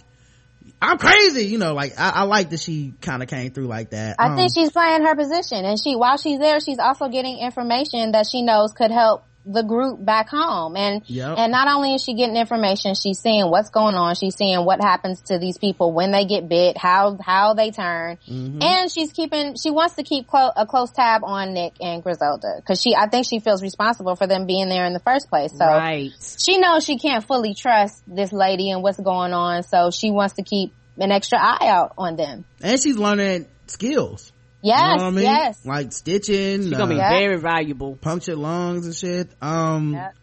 i'm 0.82 0.98
crazy 0.98 1.46
you 1.46 1.58
know 1.58 1.74
like 1.74 1.92
i, 1.98 2.10
I 2.10 2.22
like 2.24 2.50
that 2.50 2.60
she 2.60 2.92
kind 3.00 3.22
of 3.22 3.28
came 3.28 3.52
through 3.52 3.66
like 3.68 3.90
that 3.90 4.16
I 4.18 4.28
Um, 4.30 4.36
think 4.36 4.52
she's 4.54 4.70
playing 4.72 5.02
her 5.04 5.14
position 5.14 5.64
and 5.64 5.78
she, 5.82 5.96
while 5.96 6.16
she's 6.18 6.38
there, 6.38 6.60
she's 6.60 6.78
also 6.78 7.08
getting 7.08 7.38
information 7.38 8.12
that 8.12 8.26
she 8.30 8.42
knows 8.42 8.72
could 8.72 8.90
help 8.90 9.24
the 9.46 9.62
group 9.62 10.04
back 10.04 10.28
home. 10.28 10.76
And, 10.76 11.02
Yep. 11.06 11.38
and 11.38 11.52
not 11.52 11.68
only 11.68 11.94
is 11.94 12.02
she 12.02 12.14
getting 12.14 12.36
information, 12.36 12.94
she's 12.94 13.18
seeing 13.20 13.48
what's 13.50 13.70
going 13.70 13.94
on. 13.94 14.14
She's 14.16 14.34
seeing 14.36 14.64
what 14.64 14.80
happens 14.80 15.20
to 15.26 15.38
these 15.38 15.56
people 15.56 15.92
when 15.92 16.10
they 16.10 16.24
get 16.24 16.48
bit, 16.48 16.76
how, 16.76 17.16
how 17.24 17.54
they 17.54 17.70
turn. 17.70 18.18
Mm-hmm. 18.28 18.62
And 18.62 18.90
she's 18.90 19.12
keeping, 19.12 19.54
she 19.62 19.70
wants 19.70 19.94
to 19.94 20.02
keep 20.02 20.26
clo- 20.26 20.52
a 20.56 20.66
close 20.66 20.90
tab 20.90 21.22
on 21.24 21.54
Nick 21.54 21.74
and 21.80 22.02
Griselda. 22.02 22.60
Cause 22.66 22.82
she, 22.82 22.94
I 22.94 23.08
think 23.08 23.26
she 23.26 23.38
feels 23.38 23.62
responsible 23.62 24.16
for 24.16 24.26
them 24.26 24.46
being 24.46 24.68
there 24.68 24.84
in 24.84 24.92
the 24.92 25.00
first 25.00 25.28
place. 25.28 25.52
So 25.52 25.64
right. 25.64 26.10
she 26.38 26.58
knows 26.58 26.84
she 26.84 26.98
can't 26.98 27.24
fully 27.24 27.54
trust 27.54 28.02
this 28.06 28.32
lady 28.32 28.70
and 28.70 28.82
what's 28.82 28.98
going 29.00 29.32
on. 29.32 29.62
So 29.62 29.90
she 29.90 30.10
wants 30.10 30.34
to 30.34 30.42
keep 30.42 30.72
an 30.98 31.12
extra 31.12 31.38
eye 31.38 31.68
out 31.68 31.92
on 31.98 32.16
them. 32.16 32.44
and 32.62 32.80
she's 32.80 32.96
learning 32.96 33.46
skills 33.66 34.32
Yes, 34.62 34.78
you 34.80 34.96
know 34.98 35.02
what 35.04 35.08
i 35.08 35.10
mean 35.10 35.24
yes. 35.24 35.64
like 35.66 35.92
stitching 35.92 36.62
She's 36.62 36.70
gonna 36.70 36.86
be 36.94 36.94
uh, 36.94 36.98
Yeah. 36.98 37.08
very 37.10 37.36
valuable. 37.38 37.96
punctured 37.96 38.38
lungs 38.38 38.86
and 38.86 38.94
shit 38.94 39.28
um 39.42 39.92
Yep. 39.94 40.14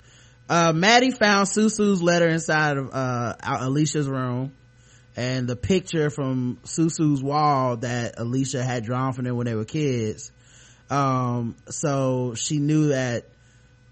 uh 0.50 0.74
maddie 0.74 1.12
found 1.12 1.48
susu's 1.48 2.02
letter 2.02 2.28
inside 2.28 2.78
of 2.78 2.90
uh 2.94 3.36
alicia's 3.44 4.08
room 4.08 4.52
and 5.16 5.48
the 5.48 5.56
picture 5.56 6.10
from 6.10 6.58
susu's 6.64 7.22
wall 7.24 7.78
that 7.78 8.16
alicia 8.20 8.64
had 8.64 8.84
drawn 8.84 9.14
for 9.14 9.22
them 9.22 9.36
when 9.38 9.46
they 9.46 9.56
were 9.56 9.66
kids 9.66 10.32
um 10.90 11.56
so 11.70 12.34
she 12.36 12.58
knew 12.58 12.88
that 12.90 13.26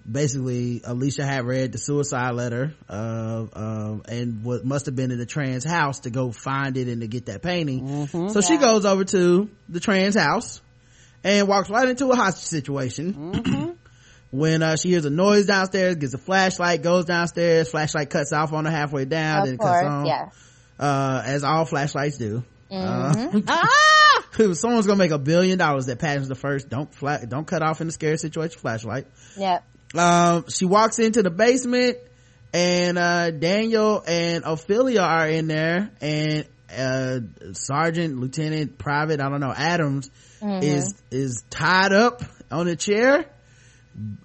basically 0.10 0.82
alicia 0.84 1.24
had 1.26 1.45
read 1.45 1.72
the 1.72 1.78
suicide 1.78 2.32
letter 2.32 2.74
uh 2.89 3.45
um 3.54 4.02
and 4.08 4.43
what 4.43 4.66
must 4.66 4.88
have 4.88 4.95
been 4.95 5.12
in 5.12 5.18
the 5.20 5.26
trans 5.26 5.64
house 5.64 5.99
to 6.02 6.10
go 6.10 6.32
find 6.32 6.76
it 6.78 6.88
and 6.88 7.02
to 7.02 7.08
get 7.08 7.28
that 7.28 7.41
painting 7.41 8.08
so 8.30 8.41
she 8.41 8.58
goes 8.58 8.86
over 8.86 9.04
to 9.04 9.49
the 9.70 9.80
trans 9.80 10.16
house 10.16 10.62
and 11.24 11.47
walks 11.47 11.70
right 11.70 11.88
into 11.88 12.10
a 12.10 12.16
hostage 12.16 12.45
situation 12.47 13.78
when 14.32 14.64
uh, 14.64 14.76
she 14.76 14.89
hears 14.89 15.06
a 15.06 15.10
noise 15.10 15.45
downstairs 15.45 15.95
gets 15.97 16.14
a 16.14 16.18
flashlight 16.18 16.82
goes 16.82 17.06
downstairs 17.06 17.70
flashlight 17.70 18.10
cuts 18.10 18.34
off 18.34 18.54
on 18.54 18.66
her 18.66 18.72
halfway 18.72 19.06
down 19.06 19.45
then 19.45 19.54
Of 19.56 19.60
it 19.60 19.64
cuts 19.64 19.86
on 19.86 20.06
yeah. 20.08 20.30
uh, 20.80 21.22
as 21.26 21.43
all 21.43 21.66
flashlights 21.66 22.18
do 22.18 22.43
Mm-hmm. 22.72 23.38
uh, 23.38 23.41
Ah! 23.49 24.26
someone's 24.54 24.88
gonna 24.88 24.95
make 24.97 25.12
a 25.12 25.18
billion 25.20 25.58
dollars 25.60 25.88
that 25.88 25.99
patents 25.99 26.30
the 26.30 26.36
first 26.36 26.70
don't 26.70 26.91
fla- 26.95 27.26
don't 27.28 27.45
cut 27.45 27.62
off 27.62 27.82
in 27.82 27.89
a 27.89 27.91
scary 27.91 28.18
situation 28.18 28.58
flashlight 28.60 29.06
Yep. 29.38 29.64
Um, 29.95 30.45
she 30.49 30.65
walks 30.65 30.99
into 30.99 31.21
the 31.23 31.29
basement 31.29 31.97
and 32.53 32.97
uh, 32.97 33.31
daniel 33.31 34.03
and 34.07 34.43
ofelia 34.45 35.01
are 35.03 35.27
in 35.27 35.47
there 35.47 35.89
and 36.01 36.45
uh, 36.77 37.19
sergeant 37.53 38.17
lieutenant 38.19 38.77
private 38.77 39.19
i 39.21 39.29
don't 39.29 39.39
know 39.41 39.53
adams 39.55 40.09
Mm-hmm. 40.41 40.63
is 40.63 40.95
is 41.11 41.43
tied 41.51 41.93
up 41.93 42.23
on 42.49 42.67
a 42.67 42.75
chair 42.75 43.25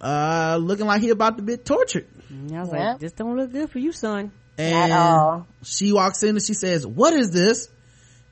uh 0.00 0.58
looking 0.60 0.86
like 0.86 1.02
he 1.02 1.10
about 1.10 1.36
to 1.36 1.42
be 1.42 1.56
tortured 1.58 2.06
And 2.30 2.56
I 2.56 2.60
was 2.60 2.70
Yep. 2.72 2.78
like, 2.80 2.98
this 3.00 3.12
don't 3.12 3.36
look 3.36 3.52
good 3.52 3.68
for 3.70 3.78
you, 3.78 3.92
son. 3.92 4.32
and 4.56 4.92
all. 4.92 5.46
she 5.62 5.92
walks 5.92 6.22
in 6.22 6.30
and 6.30 6.42
she 6.42 6.54
says 6.54 6.86
what 6.86 7.12
is 7.12 7.30
this 7.32 7.68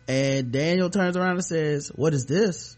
and 0.09 0.51
daniel 0.53 0.89
turns 0.89 1.17
around 1.17 1.33
and 1.37 1.45
says 1.45 1.89
what 1.95 2.15
is 2.15 2.25
this 2.27 2.77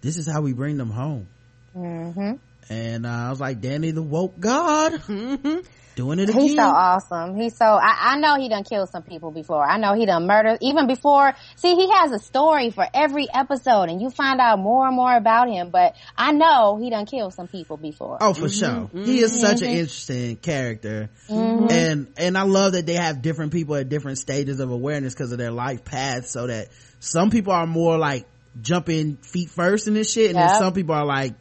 this 0.00 0.16
is 0.16 0.26
how 0.26 0.40
we 0.40 0.52
bring 0.54 0.78
them 0.78 0.90
home 0.90 1.26
hmm 1.74 2.32
and 2.70 3.04
uh, 3.04 3.10
i 3.10 3.30
was 3.30 3.40
like 3.40 3.60
danny 3.60 3.90
the 3.90 4.02
woke 4.02 4.38
god 4.38 4.92
mm-hmm. 4.92 5.58
doing 5.96 6.18
it 6.20 6.30
again 6.30 6.40
He's 6.40 6.54
so 6.54 6.62
awesome. 6.62 7.34
He's 7.36 7.56
so, 7.56 7.64
I, 7.64 8.12
I 8.12 8.16
know 8.18 8.36
he 8.36 8.48
done 8.48 8.64
killed 8.64 8.88
some 8.90 9.02
people 9.02 9.32
before. 9.32 9.62
I 9.62 9.76
know 9.76 9.94
he 9.94 10.06
done 10.06 10.26
murdered, 10.26 10.58
even 10.62 10.86
before, 10.86 11.34
see, 11.56 11.74
he 11.74 11.90
has 11.90 12.12
a 12.12 12.18
story 12.18 12.70
for 12.70 12.86
every 12.94 13.26
episode 13.32 13.90
and 13.90 14.00
you 14.00 14.08
find 14.08 14.40
out 14.40 14.58
more 14.58 14.86
and 14.86 14.96
more 14.96 15.14
about 15.14 15.48
him, 15.48 15.70
but 15.70 15.96
I 16.16 16.32
know 16.32 16.78
he 16.80 16.88
done 16.90 17.06
killed 17.06 17.34
some 17.34 17.48
people 17.48 17.76
before. 17.76 18.18
Oh, 18.20 18.32
for 18.32 18.48
sure. 18.48 18.68
Mm-hmm. 18.68 19.04
He 19.04 19.20
is 19.20 19.38
such 19.38 19.62
an 19.62 19.68
mm-hmm. 19.68 19.76
interesting 19.76 20.36
character. 20.36 21.10
And, 21.28 22.12
and 22.16 22.38
I 22.38 22.42
love 22.42 22.72
that 22.72 22.86
they 22.86 22.94
have 22.94 23.20
different 23.20 23.52
people 23.52 23.74
at 23.74 23.88
different 23.88 24.18
stages 24.18 24.60
of 24.60 24.70
awareness 24.70 25.12
because 25.12 25.32
of 25.32 25.38
their 25.38 25.52
life 25.52 25.84
paths 25.84 26.30
so 26.30 26.46
that 26.46 26.68
some 27.00 27.30
people 27.30 27.52
are 27.52 27.66
more 27.66 27.98
like 27.98 28.26
jumping 28.60 29.16
feet 29.16 29.50
first 29.50 29.86
in 29.86 29.94
this 29.94 30.12
shit 30.12 30.30
and 30.30 30.38
then 30.38 30.54
some 30.56 30.72
people 30.72 30.94
are 30.94 31.04
like 31.04 31.34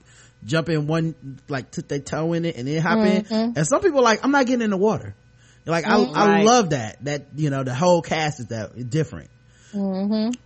jumping 0.43 0.87
one, 0.87 1.39
like 1.47 1.71
took 1.71 1.87
their 1.87 1.99
toe 1.99 2.33
in 2.33 2.45
it 2.45 2.55
and 2.55 2.67
then 2.67 2.81
hop 2.81 2.99
in. 3.05 3.25
And 3.55 3.67
some 3.67 3.81
people 3.81 3.99
are 3.99 4.03
like, 4.03 4.23
I'm 4.23 4.31
not 4.31 4.45
getting 4.45 4.63
in 4.63 4.69
the 4.69 4.77
water. 4.77 5.15
Like, 5.65 5.85
I, 5.85 5.97
I 6.13 6.41
love 6.43 6.69
that, 6.71 7.03
that, 7.05 7.27
you 7.35 7.49
know, 7.49 7.63
the 7.63 7.75
whole 7.75 8.01
cast 8.01 8.39
is 8.39 8.47
that 8.47 8.89
different. 8.89 9.29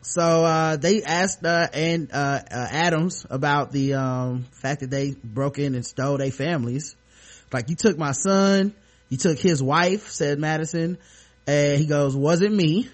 So, 0.02 0.22
uh, 0.22 0.76
they 0.76 1.02
asked, 1.04 1.46
uh, 1.46 1.68
and, 1.74 2.12
uh, 2.12 2.42
uh, 2.52 2.68
Adams 2.72 3.26
about 3.30 3.72
the, 3.72 3.94
um, 3.94 4.46
fact 4.52 4.82
that 4.82 4.90
they 4.90 5.16
broke 5.24 5.60
in 5.60 5.76
and 5.76 5.86
stole 5.86 6.18
their 6.18 6.32
families. 6.32 6.96
Like, 7.54 7.70
you 7.70 7.76
took 7.78 7.98
my 7.98 8.12
son, 8.12 8.74
you 9.08 9.18
took 9.18 9.38
his 9.40 9.64
wife, 9.64 10.10
said 10.10 10.40
Madison, 10.40 10.98
and 11.48 11.80
he 11.80 11.86
goes, 11.86 12.18
wasn't 12.18 12.54
me. 12.54 12.90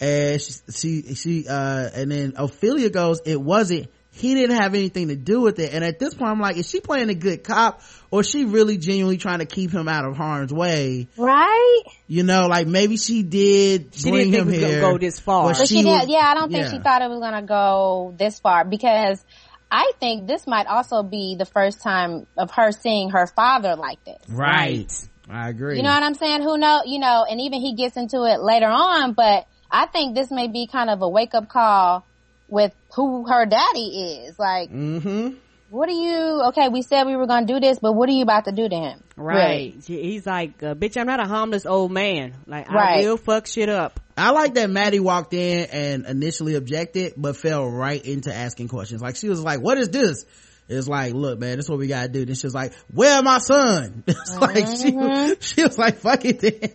And 0.00 0.42
she, 0.42 0.52
she, 0.70 1.14
she, 1.14 1.48
uh, 1.48 1.88
and 1.94 2.10
then 2.10 2.32
Ofelia 2.32 2.92
goes, 2.92 3.22
it 3.24 3.40
wasn't, 3.40 3.88
he 4.14 4.34
didn't 4.34 4.56
have 4.56 4.74
anything 4.74 5.08
to 5.08 5.16
do 5.16 5.40
with 5.40 5.58
it. 5.58 5.72
And 5.72 5.82
at 5.82 5.98
this 5.98 6.12
point, 6.14 6.30
I'm 6.30 6.40
like, 6.40 6.56
is 6.58 6.68
she 6.68 6.80
playing 6.80 7.08
a 7.08 7.14
good 7.14 7.42
cop 7.42 7.80
or 8.10 8.20
is 8.20 8.28
she 8.28 8.44
really 8.44 8.76
genuinely 8.76 9.16
trying 9.16 9.38
to 9.38 9.46
keep 9.46 9.70
him 9.72 9.88
out 9.88 10.04
of 10.04 10.16
harm's 10.16 10.52
way? 10.52 11.08
Right? 11.16 11.82
You 12.08 12.22
know, 12.22 12.46
like 12.46 12.66
maybe 12.66 12.98
she 12.98 13.22
did 13.22 13.94
She 13.94 14.10
bring 14.10 14.30
didn't 14.30 14.48
think 14.48 14.48
him 14.48 14.48
it 14.48 14.50
was 14.52 14.60
gonna 14.60 14.72
here. 14.72 14.80
go 14.82 14.98
this 14.98 15.18
far. 15.18 15.48
but 15.48 15.58
But 15.58 15.68
she, 15.68 15.76
she 15.76 15.82
did, 15.82 15.88
was- 15.88 16.08
yeah, 16.08 16.18
I 16.26 16.34
don't 16.34 16.52
think 16.52 16.64
yeah. 16.66 16.70
she 16.72 16.78
thought 16.78 17.00
it 17.02 17.08
was 17.08 17.20
gonna 17.20 17.42
go 17.46 18.14
this 18.18 18.38
far 18.38 18.64
because 18.66 19.24
I 19.70 19.92
think 20.00 20.26
this 20.26 20.46
might 20.46 20.66
also 20.66 21.02
be 21.02 21.36
the 21.38 21.46
first 21.46 21.80
time 21.80 22.26
of 22.36 22.50
her 22.50 22.72
seeing 22.72 23.10
her 23.10 23.26
father 23.26 23.74
like 23.76 24.04
this. 24.04 24.18
Right. 24.28 24.92
I 25.30 25.48
agree. 25.48 25.78
You 25.78 25.82
know 25.82 25.94
what 25.94 26.02
I'm 26.02 26.14
saying? 26.14 26.42
Who 26.42 26.58
know, 26.58 26.82
you 26.84 26.98
know, 26.98 27.24
and 27.26 27.40
even 27.40 27.60
he 27.62 27.74
gets 27.74 27.96
into 27.96 28.24
it 28.24 28.42
later 28.42 28.66
on, 28.66 29.14
but 29.14 29.46
I 29.70 29.86
think 29.86 30.14
this 30.14 30.30
may 30.30 30.48
be 30.48 30.66
kind 30.66 30.90
of 30.90 31.00
a 31.00 31.08
wake 31.08 31.34
up 31.34 31.48
call 31.48 32.04
with 32.52 32.72
who 32.94 33.26
her 33.26 33.46
daddy 33.46 34.24
is. 34.26 34.38
Like, 34.38 34.70
mm-hmm. 34.70 35.30
what 35.70 35.88
are 35.88 35.92
you, 35.92 36.42
okay, 36.48 36.68
we 36.68 36.82
said 36.82 37.04
we 37.04 37.16
were 37.16 37.26
going 37.26 37.46
to 37.46 37.52
do 37.54 37.58
this, 37.60 37.78
but 37.80 37.92
what 37.94 38.08
are 38.08 38.12
you 38.12 38.22
about 38.22 38.44
to 38.44 38.52
do 38.52 38.68
to 38.68 38.76
him? 38.76 39.02
Right. 39.16 39.74
She- 39.86 40.02
He's 40.02 40.26
like, 40.26 40.62
uh, 40.62 40.74
bitch, 40.74 41.00
I'm 41.00 41.06
not 41.06 41.18
a 41.20 41.26
harmless 41.26 41.64
old 41.66 41.90
man. 41.90 42.34
Like, 42.46 42.68
I 42.70 42.98
will 43.00 43.16
fuck 43.16 43.46
shit 43.46 43.68
up. 43.68 43.98
I 44.16 44.30
like 44.32 44.54
that 44.54 44.68
Maddie 44.68 45.00
walked 45.00 45.32
in 45.32 45.68
and 45.70 46.06
initially 46.06 46.54
objected, 46.54 47.14
but 47.16 47.34
fell 47.36 47.66
right 47.66 48.04
into 48.04 48.32
asking 48.34 48.68
questions. 48.68 49.00
Like 49.00 49.16
she 49.16 49.28
was 49.30 49.40
like, 49.42 49.60
what 49.60 49.78
is 49.78 49.88
this? 49.88 50.26
it's 50.68 50.86
like 50.86 51.12
look 51.12 51.40
man 51.40 51.56
this 51.56 51.66
is 51.66 51.68
what 51.68 51.78
we 51.80 51.88
gotta 51.88 52.08
do 52.08 52.24
then 52.24 52.36
she's 52.36 52.54
like 52.54 52.72
where 52.94 53.20
my 53.20 53.38
son 53.38 54.04
it's 54.06 54.38
like 54.38 54.64
Mm-hmm. 54.64 55.32
she, 55.40 55.54
she 55.56 55.62
was 55.64 55.76
like 55.76 55.96
fuck 55.96 56.24
it 56.24 56.38
then 56.38 56.70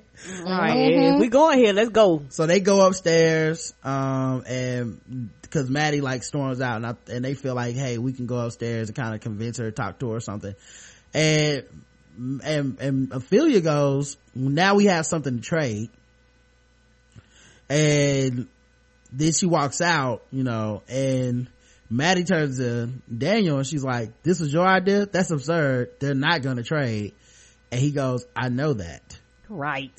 All 0.45 0.51
right, 0.57 0.75
if 1.15 1.19
we 1.21 1.30
going 1.30 1.57
here, 1.57 1.71
let's 1.71 1.89
go. 1.89 2.21
so 2.30 2.45
they 2.45 2.59
go 2.59 2.86
upstairs 2.86 3.73
um 3.84 4.43
and 4.45 5.30
because 5.50 5.70
maddie 5.70 6.02
like 6.02 6.24
storms 6.24 6.62
out 6.62 6.78
and, 6.78 6.86
I, 6.86 6.95
and 7.12 7.24
they 7.24 7.34
feel 7.34 7.56
like 7.56 7.76
hey 7.76 7.98
we 7.98 8.14
can 8.14 8.26
go 8.26 8.38
upstairs 8.38 8.89
and 8.89 8.95
kind 8.95 9.16
of 9.16 9.22
convince 9.22 9.58
her 9.58 9.72
talk 9.72 10.00
to 10.00 10.10
her 10.10 10.18
or 10.18 10.20
something. 10.20 10.56
And 11.14 11.64
and 12.43 12.80
and 12.80 13.10
ofelia 13.10 13.64
goes 13.64 14.18
now 14.36 14.76
we 14.76 14.86
have 14.86 15.06
something 15.06 15.38
to 15.38 15.41
trade. 15.41 15.89
And 17.70 18.48
then 19.12 19.32
she 19.32 19.45
walks 19.45 19.82
out 19.82 20.24
you 20.32 20.43
know 20.43 20.84
and 20.88 21.48
maddie 21.89 22.26
turns 22.26 22.58
to 22.58 22.89
daniel 23.16 23.58
and 23.58 23.68
she's 23.68 23.84
like 23.84 24.22
this 24.24 24.39
was 24.39 24.54
your 24.54 24.68
idea? 24.68 25.06
That's 25.06 25.32
absurd. 25.32 25.91
They're 26.00 26.14
not 26.14 26.41
gonna 26.41 26.64
trade. 26.64 27.14
And 27.72 27.82
he 27.82 27.91
goes 27.91 28.26
i 28.36 28.50
know 28.50 28.74
that. 28.74 29.20
Right. 29.50 29.93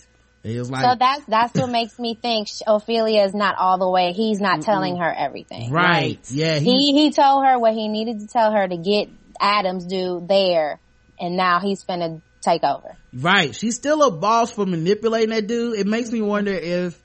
And 0.44 0.70
like 0.70 0.84
So 0.84 0.94
that's 0.98 1.24
that's 1.26 1.54
what 1.54 1.68
makes 1.70 1.98
me 1.98 2.14
think 2.14 2.48
Ofelia 2.66 3.26
is 3.26 3.34
not 3.34 3.56
all 3.58 3.78
the 3.78 3.88
way. 3.90 4.12
He's 4.12 4.40
not 4.40 4.62
telling 4.62 4.96
her 4.96 5.12
everything. 5.12 5.70
right, 5.72 5.92
Right. 6.00 6.30
yeah 6.30 6.58
He 6.58 6.92
he 6.92 7.10
told 7.10 7.44
her 7.44 7.58
what 7.58 7.74
he 7.74 7.88
needed 7.88 8.20
to 8.20 8.26
tell 8.28 8.52
her 8.52 8.66
to 8.66 8.76
get 8.76 9.08
Adams 9.40 9.84
do 9.86 10.24
there, 10.28 10.80
and 11.20 11.36
now 11.36 11.60
he's 11.60 11.84
finna 11.84 12.20
take 12.40 12.62
over. 12.64 12.96
Right. 13.12 13.54
She's 13.54 13.74
still 13.76 14.02
a 14.04 14.10
boss 14.10 14.50
for 14.52 14.64
manipulating 14.66 15.30
that 15.30 15.46
dude. 15.46 15.78
It 15.78 15.86
makes 15.86 16.10
me 16.12 16.20
wonder 16.20 16.52
if 16.52 17.00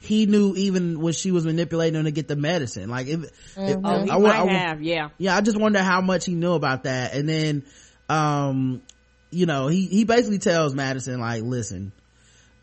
he 0.00 0.26
knew 0.26 0.54
even 0.56 1.00
when 1.00 1.12
she 1.12 1.32
was 1.32 1.44
manipulating 1.44 1.98
him 1.98 2.04
to 2.04 2.12
get 2.12 2.28
the 2.28 2.36
medicine. 2.36 2.88
Like 2.88 3.08
if, 3.08 3.24
if 3.56 3.76
Oh, 3.84 4.04
he 4.04 4.10
I, 4.10 4.18
might 4.18 4.36
I 4.36 4.42
wa- 4.44 4.50
have, 4.52 4.80
yeah. 4.82 5.08
yeah, 5.18 5.36
I 5.36 5.40
just 5.40 5.58
wonder 5.58 5.80
how 5.82 6.00
much 6.00 6.24
he 6.24 6.34
knew 6.34 6.52
about 6.52 6.84
that. 6.84 7.14
And 7.14 7.28
then, 7.28 7.64
um, 8.08 8.82
you 9.30 9.46
know, 9.46 9.66
he, 9.66 9.86
he 9.86 10.04
basically 10.04 10.38
tells 10.38 10.74
Madison 10.74 11.18
like, 11.20 11.42
listen, 11.42 11.92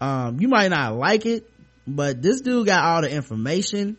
um, 0.02 0.40
you 0.40 0.48
might 0.48 0.70
not 0.70 0.96
like 0.96 1.26
it, 1.26 1.50
but 1.88 2.22
this 2.22 2.42
dude 2.42 2.66
got 2.68 2.84
all 2.84 3.02
the 3.02 3.12
information. 3.12 3.98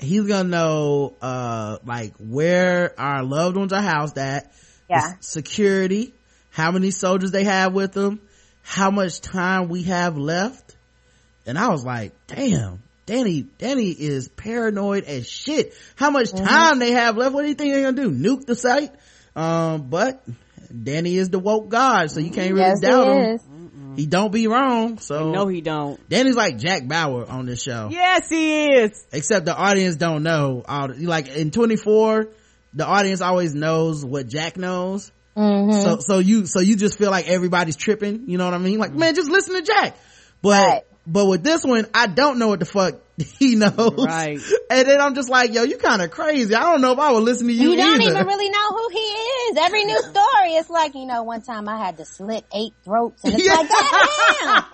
He's 0.00 0.22
gonna 0.26 0.48
know, 0.48 1.14
uh, 1.20 1.78
like 1.84 2.14
where 2.18 2.94
our 3.00 3.22
loved 3.24 3.56
ones 3.56 3.72
are 3.72 3.82
housed 3.82 4.18
at. 4.18 4.52
Yeah. 4.88 5.12
security, 5.20 6.12
how 6.50 6.72
many 6.72 6.90
soldiers 6.90 7.30
they 7.30 7.44
have 7.44 7.72
with 7.72 7.92
them, 7.92 8.20
how 8.62 8.90
much 8.90 9.20
time 9.20 9.68
we 9.68 9.84
have 9.84 10.16
left. 10.18 10.74
And 11.46 11.56
I 11.56 11.68
was 11.68 11.84
like, 11.84 12.12
damn, 12.26 12.82
Danny, 13.06 13.42
Danny 13.58 13.90
is 13.90 14.26
paranoid 14.28 15.04
as 15.04 15.28
shit. 15.30 15.74
How 15.94 16.10
much 16.10 16.32
time 16.32 16.80
they 16.80 16.90
have 16.90 17.16
left? 17.16 17.34
What 17.34 17.42
do 17.42 17.48
you 17.48 17.54
think 17.54 17.72
they're 17.72 17.92
gonna 17.92 18.02
do? 18.02 18.10
Nuke 18.10 18.46
the 18.46 18.56
site? 18.56 18.90
Um, 19.36 19.88
but 19.90 20.24
Danny 20.82 21.16
is 21.16 21.30
the 21.30 21.38
woke 21.38 21.68
god, 21.68 22.10
so 22.10 22.18
you 22.18 22.30
can't 22.30 22.52
really 22.52 22.66
Yes, 22.66 22.80
doubt 22.80 23.06
him. 23.08 23.34
is. 23.36 23.42
He 23.96 24.06
don't 24.06 24.32
be 24.32 24.46
wrong. 24.46 24.98
So 24.98 25.30
No, 25.32 25.46
he 25.48 25.60
don't. 25.60 25.98
Danny's 26.08 26.36
like 26.36 26.58
Jack 26.58 26.86
Bauer 26.86 27.28
on 27.28 27.46
this 27.46 27.62
show 27.62 27.88
Yes, 27.90 28.28
he 28.28 28.66
is. 28.72 29.06
except 29.12 29.46
the 29.46 29.56
audience 29.56 29.96
don't 29.96 30.22
know 30.22 30.62
all 30.68 30.88
the, 30.88 31.06
like 31.06 31.28
in 31.28 31.50
24 31.50 32.28
the 32.74 32.86
audience 32.86 33.20
always 33.20 33.54
knows 33.54 34.04
what 34.04 34.28
jack 34.28 34.56
knows 34.56 35.10
Mm-hmm. 35.36 35.80
so 35.80 35.98
so 36.00 36.18
you 36.18 36.44
so 36.46 36.58
you 36.60 36.74
just 36.76 36.98
feel 36.98 37.10
like 37.10 37.28
everybody's 37.28 37.76
tripping 37.76 38.24
you 38.28 38.36
know 38.36 38.44
what 38.44 38.52
i 38.54 38.58
mean 38.58 38.78
like 38.80 38.92
man 38.92 39.14
just 39.14 39.30
listen 39.30 39.54
to 39.54 39.62
jack 39.62 39.96
but 40.42 40.66
Right. 40.66 40.82
but 41.06 41.26
with 41.26 41.42
this 41.44 41.64
one 41.64 41.86
i 41.94 42.08
don't 42.08 42.38
know 42.40 42.48
what 42.48 42.58
the 42.58 42.66
fuck 42.66 42.94
he 43.38 43.54
knows 43.56 44.04
Right. 44.04 44.40
and 44.70 44.88
then 44.88 45.00
i'm 45.00 45.14
just 45.14 45.28
like 45.28 45.52
yo 45.52 45.62
you 45.64 45.76
kind 45.78 46.00
of 46.02 46.10
crazy 46.10 46.54
i 46.54 46.60
don't 46.60 46.80
know 46.80 46.92
if 46.92 46.98
i 46.98 47.10
would 47.12 47.22
listen 47.22 47.46
to 47.46 47.52
you, 47.52 47.70
You 47.70 47.76
don't 47.76 48.00
either 48.00 48.12
even 48.12 48.26
really 48.26 48.48
know 48.50 48.68
who 48.70 48.88
he 48.90 48.98
is. 48.98 49.56
Every 49.58 49.84
new 49.84 50.00
story, 50.00 50.54
it's 50.54 50.70
like 50.70 50.94
you 50.94 51.06
know. 51.06 51.22
One 51.24 51.42
time 51.42 51.68
I 51.68 51.76
had 51.84 51.96
to 51.98 52.04
slit 52.04 52.44
eight 52.54 52.72
throats, 52.84 53.22
and 53.24 53.34
it's 53.34 53.44
Yeah. 53.46 53.54
like, 53.54 53.68
goddamn, 53.68 54.64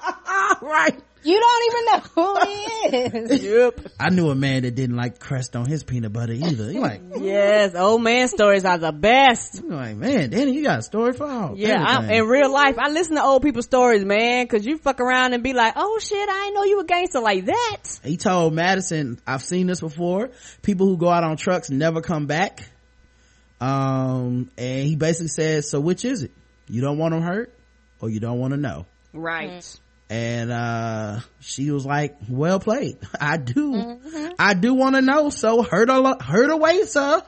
right 0.68 1.02
you 1.26 1.40
don't 1.40 1.64
even 1.66 1.84
know 1.86 2.00
who 2.14 2.46
he 2.46 3.28
is. 3.32 3.42
Yep. 3.46 3.80
i 4.00 4.10
knew 4.10 4.30
a 4.30 4.34
man 4.34 4.62
that 4.62 4.74
didn't 4.74 4.96
like 4.96 5.18
crust 5.18 5.56
on 5.56 5.66
his 5.66 5.82
peanut 5.84 6.12
butter 6.12 6.32
either 6.32 6.70
you 6.72 6.80
like 6.80 7.02
Yes, 7.20 7.74
old 7.74 8.02
man 8.02 8.28
stories 8.28 8.64
are 8.64 8.78
the 8.78 8.92
best. 8.92 9.62
you 9.62 9.68
like 9.70 9.96
man 9.96 10.30
danny 10.30 10.52
you 10.52 10.62
got 10.62 10.78
a 10.78 10.82
story 10.82 11.12
for 11.12 11.26
all 11.26 11.54
Yeah, 11.56 11.82
I, 11.84 11.94
everything. 11.96 12.16
in 12.18 12.26
real 12.28 12.50
life, 12.52 12.76
I 12.78 12.88
listen 12.90 13.16
to 13.16 13.22
old 13.24 13.42
people's 13.42 13.64
stories, 13.66 14.04
man, 14.04 14.46
cause 14.46 14.64
you 14.64 14.78
fuck 14.78 15.00
around 15.00 15.32
and 15.34 15.42
be 15.42 15.52
like, 15.52 15.74
oh 15.76 15.98
shit, 16.00 16.28
I 16.28 16.32
didn't 16.44 16.54
know 16.54 16.64
you 16.64 16.80
a 16.80 16.84
gangster 16.84 17.20
like 17.20 17.46
that. 17.46 17.82
he 18.04 18.16
told 18.16 18.54
madison 18.54 19.18
i've 19.26 19.42
seen 19.42 19.66
this 19.66 19.80
before 19.80 20.30
people 20.62 20.86
who 20.86 20.96
go 20.96 21.08
out 21.08 21.24
on 21.24 21.36
trucks 21.36 21.70
never 21.70 22.00
come 22.00 22.26
back 22.26 22.60
um 23.60 24.50
and 24.58 24.86
he 24.86 24.96
basically 24.96 25.28
says 25.28 25.68
so 25.70 25.80
which 25.80 26.04
is 26.04 26.22
it 26.22 26.30
you 26.68 26.80
don't 26.82 26.98
want 26.98 27.12
them 27.14 27.22
hurt 27.22 27.52
or 28.00 28.10
you 28.10 28.20
don't 28.20 28.38
want 28.38 28.52
to 28.52 28.58
know 28.58 28.86
Right. 29.12 29.64
And 30.08 30.52
uh 30.52 31.20
she 31.40 31.70
was 31.70 31.84
like 31.84 32.16
well 32.28 32.60
played. 32.60 32.98
I 33.20 33.36
do 33.36 33.98
i 34.38 34.54
do 34.54 34.74
want 34.74 34.96
to 34.96 35.02
know. 35.02 35.30
So 35.30 35.62
hurt 35.62 35.88
a 35.90 36.22
hurt 36.22 36.50
away 36.50 36.82
sir. 36.84 37.22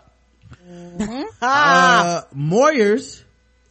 Ah, 1.41 2.19
uh 2.31 2.35
moyers 2.35 3.23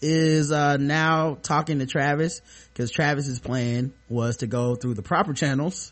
is 0.01 0.51
uh 0.51 0.77
now 0.77 1.37
talking 1.41 1.79
to 1.79 1.85
travis 1.85 2.41
because 2.73 2.91
travis's 2.91 3.39
plan 3.39 3.93
was 4.09 4.37
to 4.37 4.47
go 4.47 4.75
through 4.75 4.93
the 4.93 5.01
proper 5.01 5.33
channels 5.33 5.91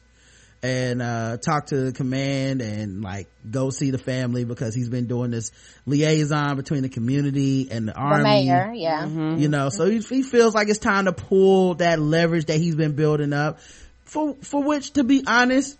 and 0.66 1.01
uh 1.01 1.38
talk 1.38 1.68
to 1.68 1.78
the 1.86 1.91
command 1.91 2.61
and 2.61 3.01
like 3.03 3.28
go 3.49 3.70
see 3.70 3.91
the 3.91 3.97
family 3.97 4.43
because 4.45 4.74
he's 4.74 4.89
been 4.89 5.05
doing 5.05 5.30
this 5.32 5.51
liaison 5.86 6.55
between 6.55 6.82
the 6.82 6.89
community 6.89 7.68
and 7.72 7.88
the 7.88 7.91
The 7.93 7.97
army. 7.99 8.24
mayor, 8.24 8.74
yeah. 8.74 9.05
you 9.07 9.47
know 9.47 9.70
so 9.70 9.86
he, 9.86 9.99
he 9.99 10.24
feels 10.24 10.55
like 10.55 10.68
it's 10.70 10.80
time 10.80 11.05
to 11.05 11.13
pull 11.13 11.76
that 11.76 11.99
leverage 11.99 12.45
that 12.45 12.57
he's 12.57 12.76
been 12.76 12.93
building 12.95 13.32
up 13.34 13.59
for 14.05 14.36
for 14.41 14.63
which 14.63 14.91
to 14.93 15.03
be 15.03 15.24
honest 15.28 15.78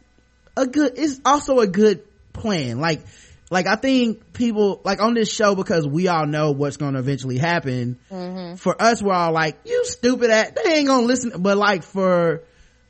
a 0.56 0.68
good 0.68 0.94
it's 0.98 1.20
also 1.26 1.60
a 1.60 1.68
good 1.68 2.04
plan. 2.34 2.80
Like 2.80 3.02
like 3.52 3.68
i 3.68 3.76
think 3.76 4.34
people 4.34 4.82
like 4.84 5.00
on 5.02 5.14
this 5.14 5.32
show 5.32 5.54
because 5.56 5.88
we 5.88 6.08
all 6.08 6.26
know 6.26 6.52
what's 6.52 6.78
going 6.78 6.94
to 6.94 7.00
eventually 7.00 7.38
happen 7.38 7.98
for 8.58 8.80
us 8.82 9.02
we're 9.04 9.14
all 9.14 9.32
like 9.32 9.56
you 9.66 9.86
stupid 9.86 10.30
at 10.32 10.56
they 10.56 10.78
ain't 10.78 10.88
gonna 10.88 11.06
listen 11.06 11.32
but 11.42 11.56
like 11.58 11.84
for 11.84 12.42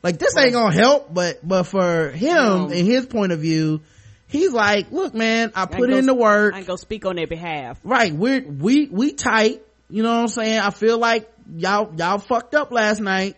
like 0.06 0.20
this 0.20 0.38
ain't 0.38 0.54
gonna 0.54 0.74
help 0.74 1.14
but 1.14 1.40
but 1.46 1.64
for 1.64 2.10
him 2.12 2.72
in 2.72 2.86
his 2.86 3.06
point 3.08 3.32
of 3.32 3.40
view 3.40 3.82
he's 4.28 4.54
like 4.54 4.92
look 4.92 5.14
man 5.14 5.52
i 5.56 5.64
I 5.64 5.66
put 5.66 5.90
go- 5.90 5.98
in 5.98 6.06
the 6.06 6.14
work. 6.14 6.54
I 6.54 6.62
go 6.64 6.76
speak 6.76 7.06
on 7.06 7.16
their 7.16 7.28
behalf. 7.28 7.80
right 7.84 8.14
we're 8.14 8.42
we 8.42 8.88
we 8.88 9.14
tight 9.14 9.62
you 9.90 10.02
know 10.04 10.14
what 10.14 10.22
i'm 10.22 10.28
saying? 10.28 10.60
I 10.60 10.70
feel 10.70 10.98
like 10.98 11.30
y'all 11.56 11.94
y'all 11.98 12.20
fucked 12.20 12.56
up 12.56 12.72
last 12.72 13.00
night 13.02 13.36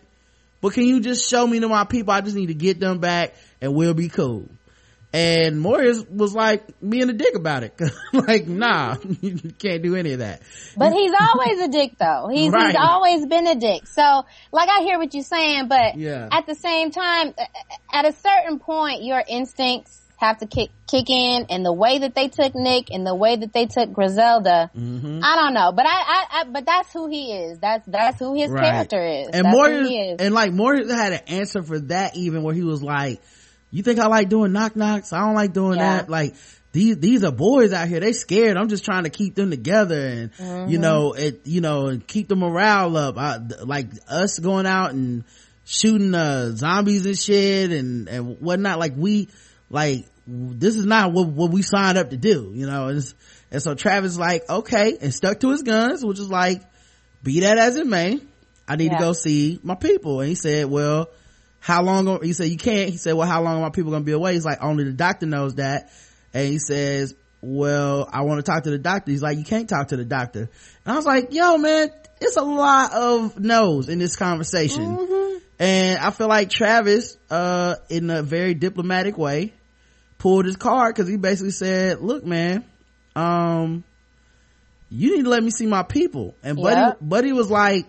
but 0.60 0.72
can 0.74 0.84
you 0.84 1.00
just 1.00 1.28
show 1.28 1.46
me 1.46 1.60
to 1.60 1.68
my 1.68 1.84
people? 1.84 2.12
I 2.12 2.20
just 2.20 2.34
need 2.34 2.46
to 2.46 2.54
get 2.54 2.80
them 2.80 2.98
back 2.98 3.34
and 3.60 3.74
we'll 3.74 3.94
be 3.94 4.08
cool 4.08 4.46
and 5.12 5.56
Moyers 5.56 6.08
was 6.10 6.34
like 6.34 6.64
being 6.86 7.08
a 7.08 7.14
dick 7.14 7.34
about 7.34 7.62
it 7.62 7.80
like 8.12 8.46
nah 8.46 8.96
you 9.22 9.38
can't 9.58 9.82
do 9.82 9.96
any 9.96 10.12
of 10.12 10.18
that 10.18 10.42
But 10.76 10.92
he's 10.92 11.12
always 11.18 11.60
a 11.60 11.68
dick 11.68 11.92
though. 11.98 12.28
He's, 12.30 12.52
Right. 12.52 12.66
he's 12.68 12.76
always 12.78 13.26
been 13.26 13.46
a 13.46 13.54
dick. 13.54 13.86
So, 13.86 14.24
like 14.52 14.68
I 14.68 14.82
hear 14.82 14.98
what 14.98 15.14
you're 15.14 15.22
saying, 15.24 15.68
but 15.68 15.96
Yeah. 15.96 16.28
at 16.30 16.46
the 16.46 16.54
same 16.54 16.90
time, 16.90 17.34
at 17.92 18.04
a 18.04 18.12
certain 18.12 18.58
point, 18.58 19.02
your 19.02 19.22
instincts 19.26 20.02
have 20.18 20.38
to 20.38 20.46
kick, 20.46 20.70
kick 20.90 21.08
in 21.08 21.46
and 21.48 21.64
the 21.64 21.72
way 21.72 21.98
that 22.00 22.12
they 22.14 22.26
took 22.28 22.52
Nick 22.54 22.90
and 22.90 23.06
the 23.06 23.14
way 23.14 23.36
that 23.36 23.52
they 23.52 23.66
took 23.66 23.92
Griselda, 23.92 24.68
Mm-hmm. 24.76 25.20
I 25.22 25.36
don't 25.36 25.54
know, 25.54 25.70
but 25.72 25.86
I, 25.86 25.90
I, 25.90 26.24
I, 26.40 26.44
but 26.44 26.66
that's 26.66 26.92
who 26.92 27.08
he 27.08 27.32
is. 27.32 27.58
That's, 27.60 27.86
that's 27.86 28.18
who 28.18 28.34
his 28.34 28.50
Right. 28.50 28.64
character 28.64 29.00
is. 29.00 29.28
and 29.32 29.46
that's 29.46 29.56
Moyers 29.56 30.12
is. 30.14 30.16
and 30.20 30.34
like 30.34 30.50
Moyers 30.52 30.90
had 30.90 31.12
an 31.12 31.20
answer 31.28 31.62
for 31.62 31.78
that 31.80 32.16
even 32.16 32.42
where 32.42 32.54
he 32.54 32.62
was 32.64 32.82
like 32.82 33.20
you 33.70 33.82
think 33.82 33.98
I 33.98 34.06
like 34.06 34.28
doing 34.28 34.52
knock 34.52 34.76
knocks? 34.76 35.12
I 35.12 35.20
don't 35.20 35.34
like 35.34 35.52
doing 35.52 35.78
Yeah. 35.78 35.96
that. 35.98 36.10
Like 36.10 36.34
these, 36.72 36.98
these 36.98 37.24
are 37.24 37.32
boys 37.32 37.72
out 37.72 37.88
here. 37.88 38.00
They 38.00 38.12
scared. 38.12 38.56
I'm 38.56 38.68
just 38.68 38.84
trying 38.84 39.04
to 39.04 39.10
keep 39.10 39.34
them 39.34 39.50
together 39.50 39.98
and, 40.06 40.32
Mm-hmm. 40.34 40.70
you 40.70 40.78
know, 40.78 41.12
it, 41.14 41.40
you 41.46 41.60
know, 41.60 41.86
and 41.86 42.06
keep 42.06 42.28
the 42.28 42.36
morale 42.36 42.96
up. 42.96 43.16
I, 43.18 43.38
like 43.64 43.88
us 44.08 44.38
going 44.38 44.66
out 44.66 44.92
and 44.92 45.24
shooting, 45.64 46.14
uh, 46.14 46.52
zombies 46.52 47.04
and 47.06 47.18
shit 47.18 47.70
and, 47.72 48.08
and 48.08 48.40
whatnot. 48.40 48.78
Like 48.78 48.94
we, 48.96 49.28
like, 49.70 50.06
this 50.26 50.76
is 50.76 50.84
not 50.84 51.12
what, 51.12 51.28
what 51.28 51.50
we 51.50 51.62
signed 51.62 51.96
up 51.98 52.10
to 52.10 52.16
do, 52.18 52.52
you 52.54 52.66
know, 52.66 52.88
and, 52.88 52.98
it's- 52.98 53.14
and 53.50 53.62
so 53.62 53.74
Travis 53.74 54.18
like, 54.18 54.48
okay, 54.50 54.98
and 55.00 55.12
stuck 55.14 55.40
to 55.40 55.50
his 55.50 55.62
guns, 55.62 56.04
which 56.04 56.18
is 56.18 56.28
like, 56.28 56.60
be 57.22 57.40
that 57.40 57.56
as 57.56 57.76
it 57.76 57.86
may, 57.86 58.20
I 58.68 58.76
need 58.76 58.92
Yeah. 58.92 58.98
to 58.98 59.04
go 59.04 59.12
see 59.14 59.58
my 59.62 59.74
people. 59.74 60.20
And 60.20 60.28
he 60.28 60.34
said, 60.34 60.66
well, 60.66 61.08
how 61.60 61.82
long, 61.82 62.22
he 62.22 62.32
said, 62.32 62.48
you 62.48 62.56
can't. 62.56 62.90
He 62.90 62.96
said, 62.96 63.14
well, 63.14 63.28
how 63.28 63.42
long 63.42 63.56
are 63.56 63.62
my 63.62 63.70
people 63.70 63.90
going 63.90 64.02
to 64.02 64.06
be 64.06 64.12
away? 64.12 64.34
He's 64.34 64.44
like, 64.44 64.58
only 64.62 64.84
the 64.84 64.92
doctor 64.92 65.26
knows 65.26 65.56
that. 65.56 65.90
And 66.32 66.48
he 66.48 66.58
says, 66.58 67.14
well, 67.40 68.08
I 68.12 68.22
want 68.22 68.44
to 68.44 68.50
talk 68.50 68.64
to 68.64 68.70
the 68.70 68.78
doctor. 68.78 69.10
He's 69.10 69.22
like, 69.22 69.38
you 69.38 69.44
can't 69.44 69.68
talk 69.68 69.88
to 69.88 69.96
the 69.96 70.04
doctor. 70.04 70.50
And 70.84 70.92
I 70.92 70.96
was 70.96 71.06
like, 71.06 71.32
yo, 71.32 71.56
man, 71.58 71.90
it's 72.20 72.36
a 72.36 72.42
lot 72.42 72.92
of 72.92 73.38
no's 73.38 73.88
in 73.88 73.98
this 73.98 74.16
conversation. 74.16 75.40
And 75.58 75.98
I 75.98 76.10
feel 76.10 76.28
like 76.28 76.50
Travis, 76.50 77.16
uh, 77.30 77.76
in 77.88 78.10
a 78.10 78.22
very 78.22 78.54
diplomatic 78.54 79.18
way, 79.18 79.52
pulled 80.18 80.44
his 80.46 80.56
card 80.56 80.94
because 80.94 81.08
he 81.08 81.16
basically 81.16 81.50
said, 81.50 82.00
look, 82.00 82.24
man, 82.24 82.64
um, 83.16 83.84
you 84.90 85.16
need 85.16 85.24
to 85.24 85.30
let 85.30 85.42
me 85.42 85.50
see 85.50 85.66
my 85.66 85.82
people. 85.82 86.34
And 86.42 86.56
Buddy, 86.56 86.76
Yep. 86.76 86.98
Buddy 87.00 87.32
was 87.32 87.50
like, 87.50 87.86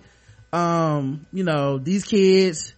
um, 0.51 1.25
you 1.31 1.43
know, 1.43 1.77
these 1.77 2.05
kids, 2.05 2.73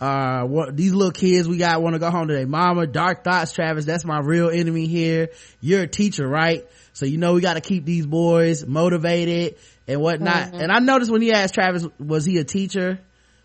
uh, 0.00 0.42
what, 0.44 0.76
these 0.76 0.92
little 0.92 1.12
kids 1.12 1.48
we 1.48 1.56
got 1.56 1.80
want 1.82 1.94
to 1.94 1.98
go 1.98 2.10
home 2.10 2.28
to 2.28 2.34
their 2.34 2.46
mama. 2.46 2.86
Dark 2.86 3.24
thoughts, 3.24 3.52
Travis. 3.52 3.84
That's 3.84 4.04
my 4.04 4.20
real 4.20 4.50
enemy 4.50 4.86
here. 4.86 5.30
You're 5.60 5.82
a 5.82 5.86
teacher, 5.86 6.26
right? 6.26 6.66
So 6.92 7.06
you 7.06 7.18
know 7.18 7.34
we 7.34 7.40
got 7.40 7.54
to 7.54 7.60
keep 7.60 7.84
these 7.84 8.06
boys 8.06 8.66
motivated 8.66 9.56
and 9.86 10.00
whatnot. 10.00 10.48
Mm-hmm. 10.48 10.60
And 10.60 10.72
I 10.72 10.78
noticed 10.80 11.10
when 11.10 11.22
he 11.22 11.32
asked 11.32 11.54
Travis, 11.54 11.86
was 11.98 12.24
he 12.24 12.38
a 12.38 12.44
teacher? 12.44 13.00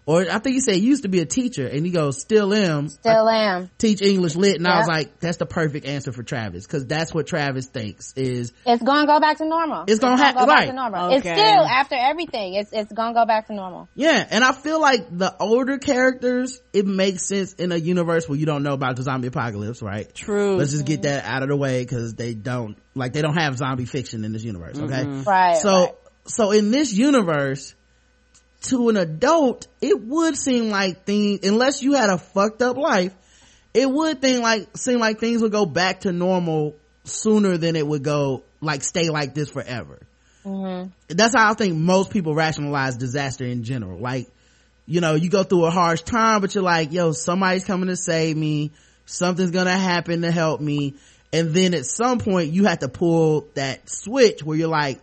Or 0.09 0.21
I 0.21 0.39
think 0.39 0.55
he 0.55 0.59
said 0.59 0.73
he 0.73 0.81
used 0.81 1.03
to 1.03 1.07
be 1.07 1.19
a 1.19 1.25
teacher 1.25 1.67
and 1.67 1.85
he 1.85 1.91
goes, 1.91 2.19
still 2.19 2.51
am. 2.51 2.89
Still 2.89 3.29
am. 3.29 3.69
teach 3.77 4.01
English 4.01 4.35
lit. 4.35 4.55
And 4.55 4.67
I 4.67 4.79
was 4.79 4.87
like, 4.87 5.19
that's 5.19 5.37
the 5.37 5.45
perfect 5.45 5.85
answer 5.85 6.11
for 6.11 6.23
Travis. 6.23 6.65
Cause 6.65 6.87
that's 6.87 7.13
what 7.13 7.27
Travis 7.27 7.67
thinks 7.67 8.13
is, 8.13 8.51
It's 8.65 8.81
gonna 8.81 9.05
go 9.05 9.19
back 9.19 9.37
to 9.37 9.45
normal. 9.45 9.83
It's 9.87 9.99
gonna 9.99 10.17
hap- 10.17 10.33
go 10.33 10.47
right. 10.47 10.61
back 10.61 10.67
to 10.69 10.73
normal. 10.73 11.11
It's 11.13 11.21
still 11.21 11.37
after 11.37 11.93
everything. 11.93 12.55
It's 12.55 12.73
it's 12.73 12.91
gonna 12.91 13.13
go 13.13 13.27
back 13.27 13.49
to 13.49 13.53
normal. 13.53 13.87
yeah. 13.93 14.25
And 14.27 14.43
I 14.43 14.51
feel 14.51 14.81
like 14.81 15.15
the 15.15 15.35
older 15.39 15.77
characters, 15.77 16.59
it 16.73 16.87
makes 16.87 17.27
sense 17.27 17.53
in 17.53 17.71
a 17.71 17.77
universe 17.77 18.27
where 18.27 18.39
you 18.39 18.47
don't 18.47 18.63
know 18.63 18.73
about 18.73 18.95
the 18.95 19.03
zombie 19.03 19.27
apocalypse, 19.27 19.83
right? 19.83 20.11
True. 20.15 20.55
Let's 20.55 20.71
just 20.71 20.87
get 20.87 21.03
that 21.03 21.23
out 21.23 21.43
of 21.43 21.49
the 21.49 21.55
way 21.55 21.85
cause 21.85 22.15
they 22.15 22.33
don't, 22.33 22.79
like 22.95 23.13
they 23.13 23.21
don't 23.21 23.37
have 23.37 23.57
zombie 23.57 23.85
fiction 23.85 24.25
in 24.25 24.31
this 24.31 24.43
universe, 24.43 24.79
okay? 24.79 25.05
Right. 25.05 25.57
So, 25.57 25.69
right. 25.69 25.93
so 26.25 26.49
in 26.49 26.71
this 26.71 26.91
universe, 26.91 27.75
to 28.61 28.89
an 28.89 28.97
adult, 28.97 29.67
it 29.81 29.99
would 30.01 30.35
seem 30.35 30.69
like 30.69 31.05
things, 31.05 31.45
unless 31.45 31.81
you 31.81 31.93
had 31.93 32.09
a 32.09 32.17
fucked 32.17 32.61
up 32.61 32.77
life, 32.77 33.13
it 33.73 33.89
would 33.89 34.21
think 34.21 34.41
like, 34.43 34.75
seem 34.75 34.99
like 34.99 35.19
things 35.19 35.41
would 35.41 35.51
go 35.51 35.65
back 35.65 36.01
to 36.01 36.11
normal 36.11 36.75
sooner 37.05 37.57
than 37.57 37.75
it 37.75 37.87
would 37.87 38.03
go, 38.03 38.43
like 38.61 38.83
stay 38.83 39.09
like 39.09 39.33
this 39.33 39.49
forever. 39.49 39.99
That's 41.07 41.35
how 41.35 41.51
I 41.51 41.53
think 41.53 41.75
most 41.75 42.11
people 42.11 42.33
rationalize 42.35 42.97
disaster 42.97 43.45
in 43.45 43.63
general. 43.63 43.99
Like, 43.99 44.27
you 44.85 45.01
know, 45.01 45.15
you 45.15 45.29
go 45.29 45.43
through 45.43 45.65
a 45.65 45.69
harsh 45.71 46.01
time, 46.01 46.41
but 46.41 46.55
you're 46.55 46.63
like, 46.63 46.91
yo, 46.91 47.11
somebody's 47.11 47.63
coming 47.63 47.87
to 47.87 47.95
save 47.95 48.35
me. 48.35 48.71
Something's 49.05 49.51
gonna 49.51 49.77
happen 49.77 50.21
to 50.23 50.31
help 50.31 50.59
me. 50.61 50.95
And 51.31 51.53
then 51.53 51.73
at 51.75 51.85
some 51.85 52.19
point 52.19 52.51
you 52.51 52.65
have 52.65 52.79
to 52.79 52.89
pull 52.89 53.47
that 53.53 53.87
switch 53.89 54.43
where 54.43 54.57
you're 54.57 54.67
like, 54.67 54.99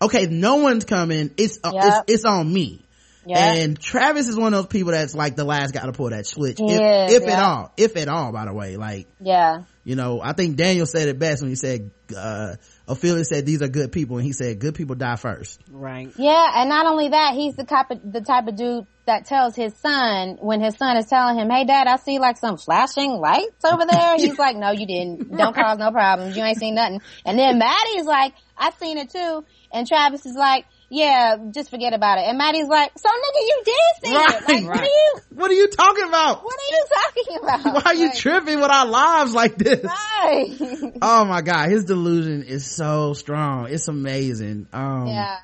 okay, 0.00 0.26
no 0.26 0.56
one's 0.56 0.84
coming. 0.84 1.30
It's, 1.36 1.58
uh, 1.62 1.72
Yep. 1.74 1.84
it's, 1.84 2.12
it's 2.14 2.24
on 2.24 2.50
me. 2.52 2.82
Yeah. 3.26 3.54
And 3.54 3.78
Travis 3.78 4.28
is 4.28 4.36
one 4.36 4.54
of 4.54 4.58
those 4.62 4.66
people 4.68 4.92
that's 4.92 5.14
like 5.14 5.34
the 5.34 5.44
last 5.44 5.74
guy 5.74 5.84
to 5.84 5.92
pull 5.92 6.10
that 6.10 6.26
switch. 6.26 6.58
He 6.58 6.72
if, 6.72 7.10
is, 7.10 7.14
if 7.14 7.28
at 7.28 7.42
all. 7.42 7.72
If 7.76 7.96
at 7.96 8.08
all, 8.08 8.32
by 8.32 8.44
the 8.44 8.54
way. 8.54 8.76
Like, 8.76 9.08
yeah. 9.20 9.64
you 9.82 9.96
know, 9.96 10.20
I 10.22 10.32
think 10.32 10.56
Daniel 10.56 10.86
said 10.86 11.08
it 11.08 11.18
best 11.18 11.42
when 11.42 11.50
he 11.50 11.56
said, 11.56 11.90
uh, 12.16 12.54
Ofelia 12.88 13.24
said 13.24 13.44
these 13.44 13.62
are 13.62 13.68
good 13.68 13.90
people 13.90 14.18
and 14.18 14.24
he 14.24 14.32
said 14.32 14.60
good 14.60 14.76
people 14.76 14.94
die 14.94 15.16
first. 15.16 15.60
right. 15.68 16.08
Yeah, 16.16 16.52
and 16.54 16.68
not 16.68 16.86
only 16.86 17.08
that, 17.08 17.34
he's 17.34 17.56
the 17.56 17.64
type 17.64 17.90
of 17.90 18.00
the 18.04 18.20
type 18.20 18.46
of 18.46 18.56
dude 18.56 18.86
that 19.06 19.24
tells 19.26 19.56
his 19.56 19.74
son 19.76 20.38
when 20.40 20.60
his 20.60 20.76
son 20.76 20.96
is 20.96 21.06
telling 21.06 21.36
him, 21.36 21.50
"Hey, 21.50 21.64
Dad, 21.64 21.88
I 21.88 21.96
see 21.96 22.20
like 22.20 22.38
some 22.38 22.56
flashing 22.58 23.12
lights 23.12 23.64
over 23.64 23.84
there." 23.90 24.14
He's 24.18 24.38
like, 24.38 24.56
"No, 24.56 24.70
you 24.70 24.86
didn't. 24.86 25.36
Don't 25.36 25.54
cause 25.54 25.78
no 25.78 25.90
problems. 25.90 26.36
You 26.36 26.44
ain't 26.44 26.58
seen 26.58 26.76
nothing." 26.76 27.00
And 27.24 27.38
then 27.38 27.58
Maddie's 27.58 28.06
like, 28.06 28.34
"I 28.56 28.70
seen 28.72 28.98
it 28.98 29.10
too," 29.10 29.44
and 29.72 29.86
Travis 29.86 30.26
is 30.26 30.36
like, 30.36 30.66
"Yeah, 30.88 31.36
just 31.52 31.70
forget 31.70 31.92
about 31.92 32.18
it." 32.18 32.24
And 32.28 32.38
Maddie's 32.38 32.68
like, 32.68 32.92
"So 32.96 33.08
nigga, 33.08 33.40
you 33.40 33.62
did 33.64 33.74
see 34.10 34.14
it. 34.14 34.42
Like, 34.44 34.44
Right. 34.46 34.64
what 34.64 34.80
are 34.80 34.84
you? 34.84 35.14
What 35.34 35.50
are 35.50 35.54
you 35.54 35.68
talking 35.68 36.04
about? 36.08 36.44
What 36.44 36.54
are 36.54 36.70
you 36.70 36.84
talking 36.94 37.36
about? 37.42 37.74
Why 37.84 37.90
are 37.90 37.94
you 37.94 38.06
Like, 38.08 38.16
tripping 38.16 38.60
with 38.60 38.70
our 38.70 38.86
lives 38.86 39.34
like 39.34 39.56
this? 39.56 39.84
Right. 39.84 40.56
Oh 41.02 41.24
my 41.26 41.42
god, 41.42 41.68
his 41.68 41.84
delusion 41.84 42.42
is 42.42 42.64
so 42.64 43.12
strong. 43.12 43.68
It's 43.68 43.86
amazing. 43.88 44.66
Um, 44.72 45.08
yeah. 45.08 45.38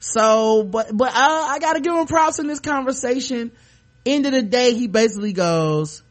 so, 0.00 0.62
but, 0.64 0.88
but 0.94 1.10
I, 1.14 1.54
I 1.54 1.58
gotta 1.60 1.80
give 1.80 1.94
him 1.94 2.06
props 2.06 2.38
in 2.38 2.46
this 2.46 2.60
conversation. 2.60 3.50
End 4.04 4.26
of 4.26 4.32
the 4.32 4.42
day, 4.42 4.74
he 4.74 4.86
basically 4.86 5.32
goes, 5.32 6.02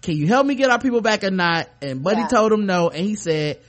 can 0.00 0.16
you 0.16 0.26
help 0.26 0.46
me 0.46 0.54
get 0.54 0.70
our 0.70 0.78
people 0.78 1.00
back 1.02 1.22
or 1.22 1.30
not? 1.30 1.68
And 1.82 2.02
Buddy 2.02 2.22
Yeah. 2.22 2.28
told 2.28 2.52
him 2.52 2.66
no, 2.66 2.88
and 2.88 3.04
he 3.04 3.14
said, 3.14 3.60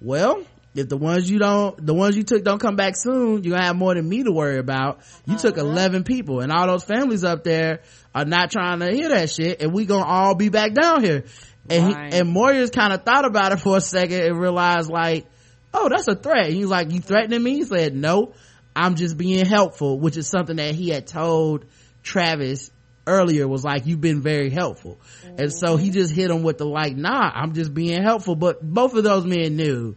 well, 0.00 0.42
if 0.74 0.88
the 0.88 0.96
ones 0.96 1.30
you 1.30 1.38
don't, 1.38 1.84
the 1.84 1.94
ones 1.94 2.16
you 2.16 2.22
took 2.24 2.42
don't 2.44 2.58
come 2.60 2.76
back 2.76 2.94
soon, 2.96 3.44
you're 3.44 3.52
gonna 3.52 3.64
have 3.66 3.76
more 3.76 3.94
than 3.94 4.08
me 4.08 4.24
to 4.24 4.32
worry 4.32 4.58
about. 4.58 5.00
You 5.26 5.36
took 5.36 5.56
Uh-huh. 5.56 5.66
11 5.66 6.04
people 6.04 6.40
and 6.40 6.50
all 6.52 6.66
those 6.66 6.84
families 6.84 7.22
up 7.24 7.44
there 7.44 7.80
are 8.14 8.24
not 8.24 8.50
trying 8.50 8.80
to 8.80 8.90
hear 8.92 9.08
that 9.10 9.30
shit 9.30 9.62
and 9.62 9.72
we 9.72 9.84
gonna 9.86 10.04
all 10.04 10.34
be 10.34 10.48
back 10.48 10.74
down 10.74 11.04
here. 11.04 11.24
And 11.70 11.94
Right. 11.94 12.12
he, 12.12 12.18
and 12.20 12.34
Moyers 12.36 12.72
kind 12.72 12.92
of 12.92 13.04
thought 13.04 13.24
about 13.24 13.52
it 13.52 13.60
for 13.60 13.76
a 13.76 13.80
second 13.80 14.20
and 14.20 14.38
realized 14.38 14.90
like, 14.90 15.26
oh, 15.72 15.88
that's 15.88 16.08
a 16.08 16.14
threat. 16.14 16.46
And 16.46 16.54
he 16.54 16.60
was 16.60 16.70
like, 16.70 16.90
you 16.92 17.00
threatening 17.00 17.42
me? 17.42 17.54
He 17.56 17.64
said, 17.64 17.94
no, 17.94 18.32
I'm 18.76 18.96
just 18.96 19.16
being 19.16 19.46
helpful, 19.46 19.98
which 20.00 20.16
is 20.16 20.26
something 20.28 20.56
that 20.56 20.74
he 20.74 20.88
had 20.90 21.06
told 21.06 21.64
Travis 22.02 22.70
earlier 23.06 23.46
was 23.46 23.64
like, 23.64 23.86
you've 23.86 24.00
been 24.00 24.20
very 24.22 24.50
helpful. 24.50 24.98
And 25.38 25.52
so 25.52 25.76
he 25.76 25.90
just 25.90 26.12
hit 26.12 26.30
him 26.30 26.42
with 26.42 26.58
the 26.58 26.64
like, 26.66 26.96
nah, 26.96 27.30
I'm 27.34 27.52
just 27.54 27.72
being 27.74 28.02
helpful. 28.02 28.34
But 28.34 28.60
both 28.62 28.94
of 28.94 29.04
those 29.04 29.24
men 29.24 29.56
knew 29.56 29.94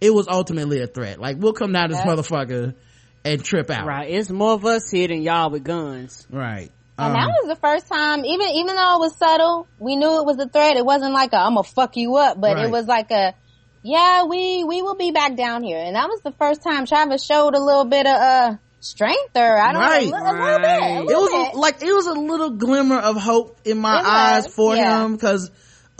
it 0.00 0.14
was 0.14 0.26
ultimately 0.28 0.80
a 0.82 0.86
threat. 0.86 1.18
Like, 1.20 1.36
we'll 1.38 1.52
come 1.52 1.72
down 1.72 1.90
this 1.90 1.98
Yeah. 1.98 2.06
motherfucker 2.06 2.74
and 3.24 3.44
trip 3.44 3.70
out. 3.70 3.86
Right. 3.86 4.10
It's 4.10 4.30
more 4.30 4.52
of 4.52 4.64
us 4.64 4.90
here 4.90 5.08
than 5.08 5.22
y'all 5.22 5.50
with 5.50 5.64
guns. 5.64 6.26
Right. 6.30 6.70
And 6.98 7.06
Um, 7.08 7.12
that 7.14 7.26
was 7.28 7.48
the 7.48 7.56
first 7.60 7.86
time, 7.88 8.24
even 8.24 8.48
even 8.48 8.74
though 8.76 8.94
it 8.96 9.00
was 9.00 9.16
subtle, 9.16 9.66
we 9.78 9.96
knew 9.96 10.18
it 10.20 10.26
was 10.26 10.38
a 10.38 10.48
threat. 10.48 10.76
It 10.76 10.84
wasn't 10.84 11.12
like 11.14 11.32
a 11.32 11.36
"I'm 11.36 11.54
gonna 11.54 11.62
fuck 11.62 11.96
you 11.96 12.16
up," 12.16 12.40
but 12.40 12.54
Right. 12.56 12.64
it 12.66 12.70
was 12.72 12.86
like 12.86 13.10
a, 13.12 13.34
"Yeah, 13.82 14.24
we 14.24 14.64
we 14.64 14.82
will 14.82 14.96
be 14.96 15.12
back 15.12 15.36
down 15.36 15.62
here." 15.62 15.78
And 15.78 15.94
that 15.94 16.08
was 16.08 16.20
the 16.22 16.32
first 16.32 16.62
time 16.64 16.86
Travis 16.86 17.24
showed 17.24 17.54
a 17.54 17.60
little 17.60 17.84
bit 17.84 18.06
of 18.06 18.14
uh 18.20 18.54
strength, 18.80 19.36
or 19.36 19.58
I 19.58 19.72
don't 19.72 19.80
Right. 19.82 20.08
know, 20.08 20.16
a, 20.16 20.22
li- 20.22 20.28
a 20.28 20.42
little 20.42 20.58
bit. 20.58 20.66
A 20.66 20.80
Right. 20.80 21.00
it 21.10 21.16
was 21.16 21.30
bit. 21.30 21.54
a, 21.54 21.58
like 21.58 21.82
it 21.82 21.92
was 21.92 22.06
a 22.06 22.12
little 22.14 22.50
glimmer 22.50 22.98
of 22.98 23.16
hope 23.16 23.58
in 23.64 23.78
my 23.78 23.94
It 24.00 24.02
was, 24.02 24.06
eyes 24.06 24.46
for 24.48 24.74
yeah. 24.76 25.04
him 25.04 25.12
because 25.12 25.50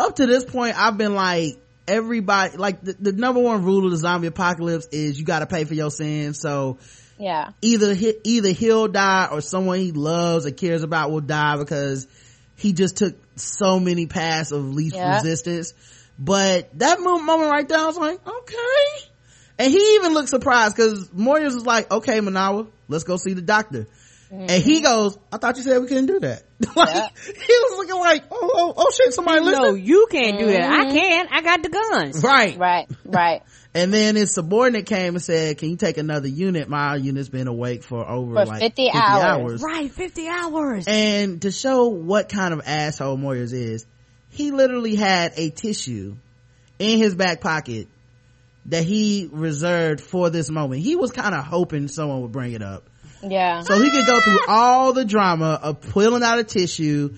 up 0.01 0.17
to 0.17 0.27
this 0.27 0.45
point 0.45 0.77
I've 0.81 0.97
been 0.99 1.15
like 1.15 1.59
everybody 1.89 2.57
like 2.57 2.81
the, 2.83 2.93
the 2.93 3.13
number 3.13 3.41
one 3.41 3.65
rule 3.65 3.85
of 3.87 3.91
the 3.91 3.97
zombie 3.97 4.27
apocalypse 4.29 4.87
is 4.93 5.19
you 5.19 5.25
got 5.25 5.41
to 5.41 5.47
pay 5.47 5.65
for 5.65 5.75
your 5.75 5.91
sins. 5.91 6.41
So 6.41 6.79
yeah, 7.19 7.51
either 7.63 7.95
he, 7.95 8.15
either 8.25 8.51
he'll 8.51 8.89
die 8.89 9.29
or 9.33 9.41
someone 9.41 9.79
he 9.79 9.93
loves 9.93 10.47
or 10.47 10.51
cares 10.53 10.83
about 10.83 11.11
will 11.11 11.21
die 11.21 11.57
because 11.57 12.07
he 12.57 12.73
just 12.73 12.97
took 12.99 13.17
so 13.37 13.81
many 13.81 14.07
paths 14.07 14.53
of 14.53 14.75
least 14.75 14.97
Yeah. 14.97 15.15
resistance. 15.17 15.75
But 16.19 16.77
that 16.79 17.01
mo- 17.01 17.19
moment 17.19 17.51
right 17.51 17.69
there 17.69 17.79
I 17.79 17.87
was 17.87 17.97
like 17.97 18.27
okay. 18.27 19.05
And 19.61 19.73
he 19.73 19.95
even 19.97 20.15
looked 20.15 20.29
surprised 20.29 20.77
because 20.77 21.09
Moyers 21.09 21.55
was 21.55 21.67
like 21.67 21.91
okay 21.91 22.21
Manawa 22.21 22.69
let's 22.89 23.05
go 23.05 23.17
see 23.17 23.33
the 23.35 23.43
doctor 23.43 23.87
and 24.31 24.51
he 24.51 24.77
mm-hmm. 24.77 24.85
goes 24.85 25.19
I 25.33 25.39
thought 25.39 25.57
you 25.57 25.63
said 25.63 25.81
we 25.81 25.89
couldn't 25.89 26.07
do 26.07 26.21
that 26.21 26.43
like 26.77 26.95
Yeah. 26.95 27.09
he 27.25 27.33
was 27.33 27.79
looking 27.79 27.99
like 27.99 28.25
oh 28.31 28.51
oh, 28.55 28.75
oh 28.77 28.91
shit 28.97 29.15
somebody 29.15 29.41
listen. 29.41 29.63
No, 29.63 29.75
you 29.75 30.07
can't 30.11 30.39
do 30.39 30.47
that. 30.47 30.71
I 30.71 30.85
mm-hmm. 30.85 30.97
can. 30.97 31.29
I 31.31 31.43
got 31.43 31.63
the 31.63 31.69
guns. 31.69 32.23
right 32.23 32.59
right, 32.59 32.87
right. 33.05 33.43
and 33.75 33.93
then 33.93 34.17
his 34.17 34.35
subordinate 34.35 34.87
came 34.87 35.15
and 35.15 35.23
said 35.23 35.59
can 35.59 35.71
you 35.71 35.77
take 35.77 35.99
another 35.99 36.29
unit 36.29 36.69
my 36.69 36.97
unit's 36.97 37.29
been 37.29 37.49
awake 37.49 37.83
for 37.83 38.09
over 38.09 38.35
For 38.35 38.45
like 38.45 38.61
50 38.61 38.91
hours. 38.93 39.63
Right. 39.63 39.91
50 39.91 40.29
hours. 40.29 40.85
And 40.87 41.43
to 41.43 41.51
show 41.51 41.89
what 41.89 42.29
kind 42.29 42.53
of 42.53 42.63
asshole 42.67 43.17
Moyers 43.17 43.53
is, 43.53 43.87
he 44.31 44.51
literally 44.51 44.95
had 44.95 45.33
a 45.37 45.51
tissue 45.51 46.17
in 46.79 46.99
his 46.99 47.15
back 47.15 47.41
pocket 47.41 47.89
that 48.67 48.85
he 48.85 49.29
reserved 49.33 50.01
for 50.01 50.31
this 50.31 50.51
moment. 50.51 50.83
He 50.83 50.97
was 50.97 51.11
kind 51.11 51.35
of 51.35 51.45
hoping 51.45 51.89
someone 51.89 52.23
would 52.23 52.33
bring 52.33 52.53
it 52.53 52.63
up. 52.63 52.89
Yeah, 53.23 53.63
So 53.63 53.81
he 53.81 53.91
could 53.91 54.07
go 54.07 54.21
through 54.21 54.41
all 54.49 54.93
the 54.93 55.05
drama 55.05 55.59
of 55.63 55.81
pulling 55.81 56.23
out 56.23 56.39
a 56.39 56.45
tissue, 56.45 57.15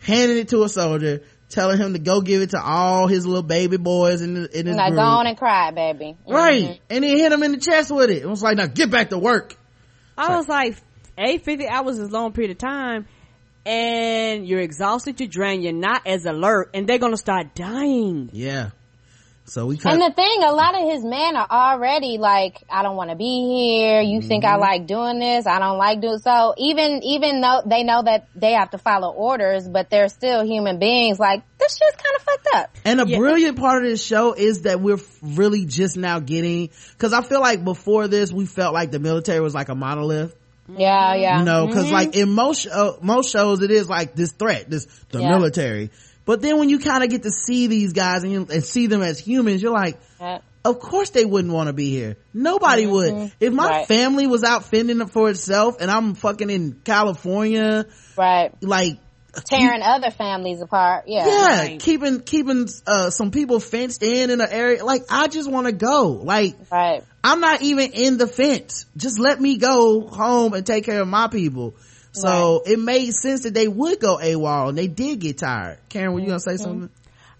handing 0.00 0.38
it 0.38 0.48
to 0.48 0.62
a 0.64 0.68
soldier, 0.68 1.22
telling 1.48 1.78
him 1.78 1.92
to 1.92 1.98
go 1.98 2.20
give 2.20 2.42
it 2.42 2.50
to 2.50 2.60
all 2.60 3.06
his 3.06 3.26
little 3.26 3.42
baby 3.42 3.76
boys 3.76 4.20
in, 4.22 4.34
the, 4.34 4.58
in 4.58 4.66
his 4.66 4.76
like 4.76 4.90
group. 4.90 4.98
go 5.00 5.06
on 5.06 5.26
and 5.26 5.38
cry, 5.38 5.70
baby. 5.70 6.16
right. 6.26 6.62
Mhm. 6.64 6.80
And 6.90 7.04
he 7.04 7.20
hit 7.20 7.30
him 7.30 7.42
in 7.42 7.52
the 7.52 7.58
chest 7.58 7.90
with 7.90 8.10
it. 8.10 8.22
It 8.22 8.28
was 8.28 8.42
like, 8.42 8.56
now 8.56 8.66
get 8.66 8.90
back 8.90 9.10
to 9.10 9.18
work. 9.18 9.56
I 10.18 10.36
was 10.36 10.48
like, 10.48 10.76
a 11.16 11.38
50 11.38 11.68
hours 11.68 11.98
is 11.98 12.08
a 12.08 12.12
long 12.12 12.32
period 12.32 12.50
of 12.52 12.58
time. 12.58 13.06
And 13.66 14.46
you're 14.46 14.60
exhausted, 14.60 15.18
you're 15.20 15.28
drained, 15.28 15.62
you're 15.62 15.72
not 15.72 16.06
as 16.06 16.26
alert, 16.26 16.70
and 16.74 16.86
they're 16.86 16.98
gonna 16.98 17.16
start 17.16 17.54
dying. 17.54 18.28
Yeah. 18.32 18.70
So 19.46 19.66
we 19.66 19.76
cut. 19.76 19.92
And 19.92 20.00
the 20.00 20.10
thing, 20.10 20.42
a 20.42 20.52
lot 20.52 20.74
of 20.74 20.88
his 20.90 21.04
men 21.04 21.36
are 21.36 21.46
already 21.50 22.16
like, 22.18 22.62
I 22.70 22.82
don't 22.82 22.96
want 22.96 23.10
to 23.10 23.16
be 23.16 23.24
here. 23.78 24.00
You 24.00 24.22
think 24.22 24.42
Mm-hmm. 24.44 24.54
I 24.54 24.56
like 24.56 24.86
doing 24.86 25.18
this? 25.18 25.46
I 25.46 25.58
don't 25.58 25.76
like 25.78 26.00
doing 26.00 26.18
so. 26.18 26.54
Even 26.56 27.02
even 27.02 27.40
though 27.42 27.60
they 27.66 27.82
know 27.84 28.02
that 28.02 28.26
they 28.34 28.52
have 28.52 28.70
to 28.70 28.78
follow 28.78 29.10
orders, 29.12 29.68
but 29.68 29.90
they're 29.90 30.08
still 30.08 30.44
human 30.46 30.78
beings. 30.78 31.18
Like 31.18 31.42
this 31.58 31.76
shit's 31.76 31.96
kind 32.02 32.16
of 32.16 32.22
fucked 32.22 32.48
up. 32.54 32.70
And 32.86 33.00
a 33.02 33.06
Yeah. 33.06 33.18
brilliant 33.18 33.58
part 33.58 33.84
of 33.84 33.90
this 33.90 34.02
show 34.02 34.32
is 34.32 34.62
that 34.62 34.80
we're 34.80 34.98
really 35.22 35.66
just 35.66 35.96
now 35.98 36.20
getting, 36.20 36.70
cause 36.98 37.12
I 37.12 37.22
feel 37.22 37.40
like 37.40 37.62
before 37.64 38.08
this, 38.08 38.32
we 38.32 38.46
felt 38.46 38.72
like 38.72 38.90
the 38.92 38.98
military 38.98 39.40
was 39.40 39.54
like 39.54 39.68
a 39.68 39.74
monolith, 39.74 40.34
Yeah, 40.68 41.14
yeah. 41.14 41.38
you 41.40 41.44
know, 41.44 41.68
cause 41.68 41.90
like 41.92 42.16
in 42.16 42.30
most, 42.30 42.62
show, 42.62 42.98
most 43.02 43.30
shows 43.30 43.60
it 43.62 43.70
is 43.70 43.88
like 43.90 44.14
this 44.14 44.32
threat, 44.32 44.70
this, 44.70 44.86
the 45.10 45.20
Yeah. 45.20 45.28
military. 45.30 45.90
But 46.26 46.40
then 46.40 46.58
when 46.58 46.68
you 46.70 46.78
kind 46.78 47.04
of 47.04 47.10
get 47.10 47.22
to 47.24 47.30
see 47.30 47.66
these 47.66 47.92
guys 47.92 48.22
and, 48.22 48.32
you, 48.32 48.46
and 48.50 48.64
see 48.64 48.86
them 48.86 49.02
as 49.02 49.18
humans, 49.18 49.62
you're 49.62 49.72
like, 49.72 49.98
Yeah. 50.20 50.38
of 50.64 50.78
course 50.80 51.10
they 51.10 51.24
wouldn't 51.24 51.52
want 51.52 51.66
to 51.66 51.72
be 51.74 51.90
here. 51.90 52.16
Nobody 52.32 52.86
would. 52.86 53.32
If 53.40 53.52
my 53.52 53.68
Right. 53.68 53.86
family 53.88 54.26
was 54.26 54.42
out 54.42 54.64
fending 54.64 55.04
for 55.06 55.28
itself 55.28 55.76
and 55.80 55.90
I'm 55.90 56.14
fucking 56.14 56.48
in 56.50 56.80
California, 56.84 57.86
Right. 58.16 58.52
like, 58.62 58.98
Tearing 59.50 59.82
other 59.82 60.12
families 60.12 60.62
apart. 60.62 61.04
Yeah. 61.08 61.26
yeah, 61.26 61.46
Right. 61.62 61.80
keeping, 61.80 62.20
keeping, 62.20 62.68
uh, 62.86 63.10
some 63.10 63.32
people 63.32 63.58
fenced 63.58 64.02
in 64.04 64.30
in 64.30 64.40
an 64.40 64.48
area, 64.48 64.84
like, 64.84 65.06
I 65.10 65.26
just 65.26 65.50
want 65.50 65.66
to 65.66 65.72
go. 65.72 66.20
Like, 66.22 66.54
Right. 66.70 67.02
I'm 67.24 67.40
not 67.40 67.60
even 67.62 67.90
in 67.94 68.16
the 68.16 68.28
fence. 68.28 68.86
Just 68.96 69.18
let 69.18 69.40
me 69.40 69.56
go 69.56 70.02
home 70.06 70.54
and 70.54 70.64
take 70.64 70.84
care 70.84 71.00
of 71.00 71.08
my 71.08 71.26
people. 71.26 71.74
So 72.14 72.62
it 72.64 72.78
made 72.78 73.12
sense 73.12 73.42
that 73.42 73.54
they 73.54 73.68
would 73.68 74.00
go 74.00 74.18
AWOL 74.18 74.68
and 74.68 74.78
they 74.78 74.86
did 74.86 75.18
get 75.20 75.38
tired. 75.38 75.78
Karen, 75.88 76.12
were 76.12 76.20
you 76.20 76.26
gonna 76.26 76.40
say 76.40 76.52
mm-hmm. 76.52 76.62
something? 76.62 76.90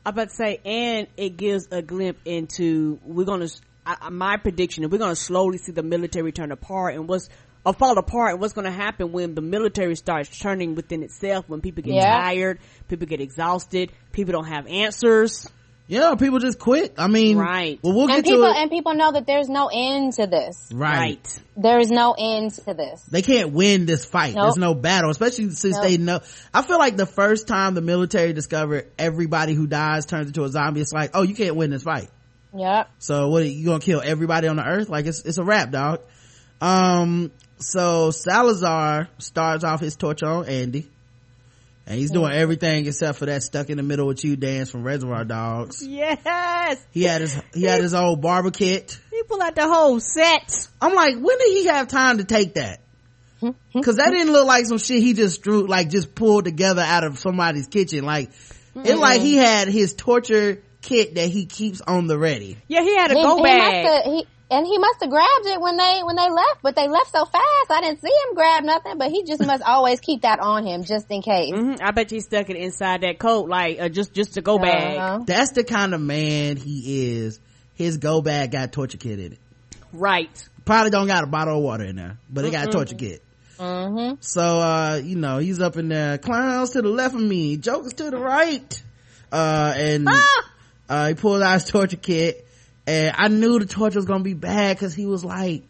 I'm 0.06 0.12
about 0.12 0.28
to 0.28 0.34
say, 0.34 0.60
and 0.64 1.06
it 1.16 1.36
gives 1.36 1.68
a 1.70 1.80
glimpse 1.80 2.20
into 2.24 2.98
we're 3.05 3.24
gonna. 3.24 3.48
I, 3.86 3.96
I- 4.02 4.10
my 4.10 4.36
prediction 4.36 4.84
is 4.84 4.90
we're 4.90 4.98
gonna 4.98 5.16
slowly 5.16 5.59
see 5.59 5.72
the 5.72 5.82
military 5.82 6.32
turn 6.32 6.52
apart 6.52 6.94
and 6.94 7.09
what's 7.09 7.28
or 7.64 7.72
fall 7.72 7.96
apart 7.96 8.32
and 8.32 8.40
what's 8.40 8.52
gonna 8.52 8.70
happen 8.70 9.12
when 9.12 9.34
the 9.34 9.40
military 9.40 9.96
starts 9.96 10.38
turning 10.38 10.74
within 10.74 11.02
itself 11.02 11.48
when 11.48 11.60
people 11.60 11.82
get 11.82 11.94
Yeah. 11.94 12.20
tired, 12.20 12.59
people 12.88 13.06
get 13.06 13.20
exhausted, 13.20 13.92
people 14.12 14.32
don't 14.32 14.48
have 14.48 14.66
answers. 14.66 15.48
Yeah, 15.86 16.15
people 16.15 16.39
just 16.39 16.59
quit. 16.59 16.94
I 16.97 17.09
mean, 17.09 17.36
Right. 17.36 17.78
Well, 17.82 17.93
we'll 17.93 18.09
And 18.11 18.24
get 18.24 18.24
people 18.24 18.44
to 18.44 18.51
it. 18.51 18.56
and 18.56 18.70
people 18.70 18.94
know 18.94 19.12
that 19.12 19.27
there's 19.27 19.51
no 19.51 19.69
end 19.73 20.15
to 20.15 20.27
this. 20.27 20.70
right. 20.73 21.40
There 21.56 21.78
is 21.78 21.90
no 21.90 22.15
end 22.19 22.52
to 22.65 22.73
this. 22.74 23.02
They 23.02 23.20
can't 23.23 23.52
win 23.52 23.85
this 23.86 24.05
fight. 24.05 24.35
Nope. 24.35 24.44
There's 24.44 24.56
no 24.56 24.74
battle, 24.74 25.11
especially 25.11 25.51
since 25.51 25.74
Nope. 25.77 25.82
they 25.85 25.97
know. 25.98 26.20
I 26.55 26.62
feel 26.62 26.78
like 26.78 26.97
the 26.97 27.05
first 27.06 27.47
time 27.47 27.74
the 27.74 27.82
military 27.82 28.32
discovered 28.32 28.90
everybody 28.98 29.52
who 29.55 29.66
dies 29.66 30.06
turns 30.06 30.28
into 30.28 30.43
a 30.44 30.48
zombie, 30.48 30.81
it's 30.81 30.93
like, 30.93 31.11
oh, 31.15 31.23
you 31.23 31.35
can't 31.35 31.55
win 31.55 31.70
this 31.70 31.82
fight. 31.82 32.09
Yep. 32.56 32.89
So 32.98 33.28
what, 33.28 33.43
are 33.43 33.47
you 33.47 33.66
gonna 33.66 33.81
kill 33.81 34.01
everybody 34.02 34.48
on 34.48 34.56
the 34.56 34.65
earth? 34.66 34.89
Like 34.89 35.05
it's, 35.06 35.23
it's 35.24 35.39
a 35.39 35.44
wrap, 35.44 35.70
dog. 35.70 36.01
Um, 36.61 37.31
so 37.59 38.11
Salazar 38.11 39.09
starts 39.19 39.65
off 39.65 39.81
his 39.81 39.97
torture 39.97 40.27
on 40.27 40.47
Andy. 40.48 40.90
And 41.86 41.98
he's 41.98 42.11
doing 42.11 42.32
everything 42.32 42.86
except 42.86 43.19
for 43.19 43.27
that 43.27 43.43
stuck 43.43 43.69
in 43.69 43.77
the 43.77 43.82
middle 43.82 44.06
with 44.06 44.24
you 44.24 44.36
dance 44.36 44.70
from 44.70 44.85
Reservoir 44.85 45.24
Dogs. 45.24 45.86
Yes, 45.86 46.82
He 46.93 47.02
had 47.02 47.20
his, 47.20 47.39
he 47.52 47.65
had 47.65 47.82
his 47.82 47.93
old 47.93 48.23
barber 48.23 48.51
kit. 48.51 48.98
he 49.11 49.23
pulled 49.24 49.43
out 49.43 49.55
the 49.55 49.69
whole 49.69 50.01
set. 50.01 50.69
I'm 50.81 50.94
like, 50.94 51.15
when 51.16 51.39
did 51.39 51.48
he 51.52 51.66
have 51.66 51.89
time 51.89 52.19
to 52.19 52.24
take 52.24 52.55
that? 52.55 52.81
Cause 53.85 53.97
that 53.97 54.11
didn't 54.11 54.32
look 54.32 54.47
like 54.47 54.65
some 54.65 54.78
shit 54.78 55.02
he 55.02 55.12
just 55.12 55.43
drew, 55.43 55.66
like 55.66 55.90
just 55.90 56.15
pulled 56.15 56.47
together 56.47 56.81
out 56.81 57.05
of 57.05 57.19
somebody's 57.19 57.66
kitchen. 57.66 58.02
Like, 58.05 58.31
it 58.74 58.97
like 58.97 59.20
he 59.20 59.36
had 59.36 59.69
his 59.69 59.93
torture 59.93 60.62
kit 60.81 61.16
that 61.16 61.28
he 61.28 61.44
keeps 61.44 61.82
on 61.82 62.06
the 62.06 62.19
ready. 62.19 62.56
Yeah, 62.69 62.81
he 62.81 62.97
had 62.97 63.11
a 63.11 63.15
He, 63.15 63.23
go 63.23 63.36
he 63.36 63.43
bag. 63.43 63.85
must 63.85 64.05
have 64.06 64.12
he 64.15 64.27
and 64.55 64.66
he 64.66 64.78
must 64.78 65.01
have 65.01 65.10
grabbed 65.10 65.47
it 65.47 65.60
when 65.60 65.76
they 65.76 66.01
when 66.05 66.16
they 66.16 66.31
left, 66.31 66.62
but 66.62 66.76
they 66.76 66.89
left 66.89 67.10
so 67.10 67.24
fast. 67.24 67.70
I 67.70 67.81
didn't 67.81 68.01
see 68.01 68.09
him 68.09 68.35
grab 68.35 68.64
nothing, 68.64 68.98
but 68.98 69.10
he 69.10 69.24
just 69.24 69.44
must 69.47 69.62
always 69.62 70.01
keep 70.01 70.22
that 70.22 70.39
on 70.40 70.66
him 70.66 70.85
just 70.85 71.10
in 71.10 71.22
case. 71.22 71.52
Mhm, 71.52 71.81
I 71.82 71.90
bet 71.90 72.12
you 72.12 72.16
he 72.16 72.20
stuck 72.20 72.48
it 72.51 72.56
inside 72.56 73.01
that 73.02 73.18
coat, 73.18 73.48
like 73.48 73.81
uh, 73.81 73.89
just 73.89 74.14
just 74.14 74.36
a 74.36 74.43
go 74.43 74.59
bag. 74.59 74.97
Uh-huh. 74.97 75.24
That's 75.26 75.52
the 75.52 75.64
kind 75.64 75.94
of 75.94 76.01
man 76.01 76.56
he 76.56 77.16
is. 77.16 77.40
His 77.74 77.97
go 77.97 78.22
bag 78.22 78.52
got 78.52 78.72
torture 78.72 78.98
kit 78.98 79.18
in 79.18 79.32
it. 79.32 79.39
Right. 79.93 80.48
Probably 80.64 80.90
don't 80.90 81.09
got 81.09 81.24
a 81.24 81.26
bottle 81.26 81.59
of 81.59 81.62
water 81.62 81.85
in 81.85 81.97
there, 81.97 82.18
but 82.31 82.44
it 82.44 82.52
got 82.52 82.68
a 82.68 82.70
torture 82.70 82.94
kit. 82.94 83.22
Mm-hmm. 83.59 84.16
So, 84.20 84.43
uh, 84.43 85.01
you 85.02 85.16
know, 85.16 85.39
he's 85.39 85.60
up 85.60 85.76
in 85.76 85.89
there. 85.89 86.18
Clowns 86.18 86.70
to 86.70 86.82
the 86.82 86.89
left 86.89 87.14
of 87.14 87.20
me, 87.20 87.56
jokers 87.56 87.93
to 87.94 88.10
the 88.10 88.18
right. 88.18 88.82
Uh, 89.31 89.74
and, 89.76 90.09
uh, 90.89 91.09
he 91.09 91.14
pulled 91.14 91.43
out 91.43 91.55
his 91.55 91.64
torture 91.64 91.97
kit. 91.97 92.47
And 92.86 93.15
I 93.16 93.28
knew 93.28 93.59
the 93.59 93.66
torture 93.66 93.98
was 93.98 94.06
gonna 94.06 94.24
be 94.24 94.35
bad 94.35 94.78
cause 94.78 94.94
he 94.94 95.06
was 95.06 95.24
like, 95.24 95.65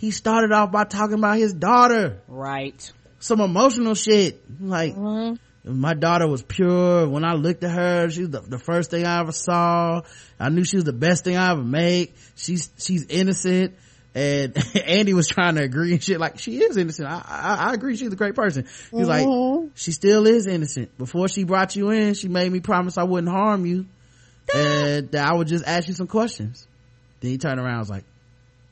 he 0.00 0.10
started 0.10 0.50
off 0.50 0.72
by 0.72 0.84
talking 0.84 1.18
about 1.18 1.36
his 1.36 1.52
daughter. 1.52 2.22
Right. 2.26 2.92
Some 3.18 3.40
emotional 3.40 3.94
shit. 3.94 4.42
Like, 4.58 4.94
mm-hmm. 4.96 5.78
my 5.78 5.92
daughter 5.92 6.26
was 6.26 6.42
pure. 6.42 7.06
When 7.06 7.22
I 7.22 7.34
looked 7.34 7.62
at 7.64 7.70
her, 7.70 8.08
she 8.08 8.22
was 8.22 8.30
the, 8.30 8.40
the 8.40 8.58
first 8.58 8.90
thing 8.90 9.04
I 9.04 9.20
ever 9.20 9.32
saw. 9.32 10.00
I 10.38 10.48
knew 10.48 10.64
she 10.64 10.76
was 10.76 10.84
the 10.84 10.94
best 10.94 11.24
thing 11.24 11.36
I 11.36 11.52
ever 11.52 11.62
made. 11.62 12.14
She's, 12.34 12.70
she's 12.78 13.04
innocent. 13.06 13.74
And 14.14 14.56
Andy 14.86 15.12
was 15.12 15.28
trying 15.28 15.56
to 15.56 15.62
agree 15.62 15.92
and 15.92 16.02
shit. 16.02 16.18
Like, 16.18 16.38
she 16.38 16.56
is 16.62 16.78
innocent. 16.78 17.06
I, 17.06 17.22
I, 17.28 17.54
I 17.70 17.74
agree. 17.74 17.94
She's 17.94 18.10
a 18.10 18.16
great 18.16 18.34
person. 18.34 18.64
He's 18.90 19.06
like, 19.06 19.26
mm-hmm. 19.26 19.68
she 19.74 19.92
still 19.92 20.26
is 20.26 20.46
innocent. 20.46 20.96
Before 20.96 21.28
she 21.28 21.44
brought 21.44 21.76
you 21.76 21.90
in, 21.90 22.14
she 22.14 22.28
made 22.28 22.50
me 22.50 22.60
promise 22.60 22.96
I 22.96 23.04
wouldn't 23.04 23.30
harm 23.30 23.66
you. 23.66 23.84
And 24.54 25.14
I 25.14 25.34
would 25.34 25.48
just 25.48 25.64
ask 25.66 25.88
you 25.88 25.94
some 25.94 26.06
questions. 26.06 26.66
Then 27.20 27.32
he 27.32 27.38
turned 27.38 27.60
around 27.60 27.72
and 27.72 27.80
was 27.80 27.90
like, 27.90 28.04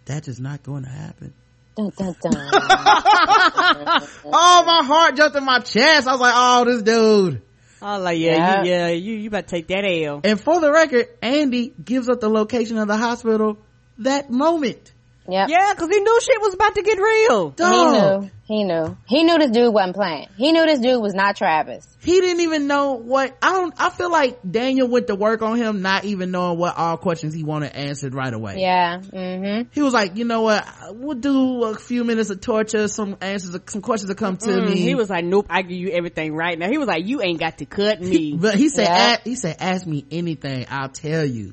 that 0.06 0.28
is 0.28 0.40
not 0.40 0.62
going 0.62 0.84
to 0.84 0.88
happen. 0.88 1.34
Dun, 1.76 1.90
dun, 1.96 2.14
dun. 2.20 2.32
Oh, 4.24 4.64
my 4.66 4.84
heart 4.84 5.16
jumped 5.16 5.36
in 5.36 5.44
my 5.44 5.60
chest. 5.60 6.08
I 6.08 6.12
was 6.12 6.20
like, 6.20 6.34
oh, 6.34 6.64
this 6.64 6.82
dude. 6.82 7.42
I 7.80 7.94
was 7.96 8.04
like, 8.04 8.18
yeah, 8.18 8.36
Yeah. 8.36 8.62
You, 8.62 8.70
yeah, 8.70 8.88
you, 8.88 9.14
you 9.14 9.30
better 9.30 9.46
take 9.46 9.68
that 9.68 9.84
L. 9.84 10.20
And 10.24 10.40
for 10.40 10.60
the 10.60 10.72
record, 10.72 11.06
Andy 11.22 11.72
gives 11.82 12.08
up 12.08 12.20
the 12.20 12.28
location 12.28 12.78
of 12.78 12.88
the 12.88 12.96
hospital 12.96 13.58
that 13.98 14.30
moment. 14.30 14.92
Yep. 15.30 15.48
Yeah, 15.50 15.74
cause 15.76 15.88
he 15.90 16.00
knew 16.00 16.20
shit 16.22 16.40
was 16.40 16.54
about 16.54 16.74
to 16.74 16.82
get 16.82 16.98
real. 16.98 17.54
He 17.56 17.84
knew. 17.86 18.30
He 18.46 18.64
knew. 18.64 18.96
He 19.06 19.24
knew 19.24 19.36
this 19.38 19.50
dude 19.50 19.74
wasn't 19.74 19.94
playing. 19.94 20.28
He 20.38 20.52
knew 20.52 20.64
this 20.64 20.78
dude 20.80 21.02
was 21.02 21.12
not 21.12 21.36
Travis. 21.36 21.86
He 22.00 22.18
didn't 22.22 22.40
even 22.40 22.66
know 22.66 22.94
what, 22.94 23.36
I 23.42 23.50
don't, 23.52 23.74
I 23.76 23.90
feel 23.90 24.10
like 24.10 24.38
Daniel 24.50 24.88
went 24.88 25.08
to 25.08 25.14
work 25.14 25.42
on 25.42 25.58
him 25.58 25.82
not 25.82 26.06
even 26.06 26.30
knowing 26.30 26.58
what 26.58 26.78
all 26.78 26.96
questions 26.96 27.34
he 27.34 27.42
wanted 27.44 27.74
answered 27.76 28.14
right 28.14 28.32
away. 28.32 28.56
Yeah. 28.58 29.00
Mm-hmm. 29.00 29.68
He 29.72 29.82
was 29.82 29.92
like, 29.92 30.16
you 30.16 30.24
know 30.24 30.40
what, 30.40 30.66
we'll 30.92 31.18
do 31.18 31.64
a 31.64 31.74
few 31.74 32.04
minutes 32.04 32.30
of 32.30 32.40
torture, 32.40 32.88
some 32.88 33.18
answers, 33.20 33.54
some 33.66 33.82
questions 33.82 34.08
will 34.08 34.14
come 34.16 34.38
to 34.38 34.46
Mm, 34.46 34.70
me. 34.70 34.80
he 34.80 34.94
was 34.94 35.10
like, 35.10 35.26
nope, 35.26 35.46
I 35.50 35.60
give 35.60 35.72
you 35.76 35.90
everything 35.90 36.34
right 36.34 36.58
now. 36.58 36.70
He 36.70 36.78
was 36.78 36.88
like, 36.88 37.06
you 37.06 37.20
ain't 37.20 37.38
got 37.40 37.58
to 37.58 37.66
cut 37.66 38.00
me. 38.00 38.32
But 38.40 38.54
he 38.54 38.70
said, 38.70 38.84
Yeah. 38.84 39.16
He 39.24 39.34
said, 39.34 39.56
ask 39.60 39.86
me 39.86 40.06
anything, 40.10 40.64
I'll 40.70 40.88
tell 40.88 41.24
you. 41.26 41.52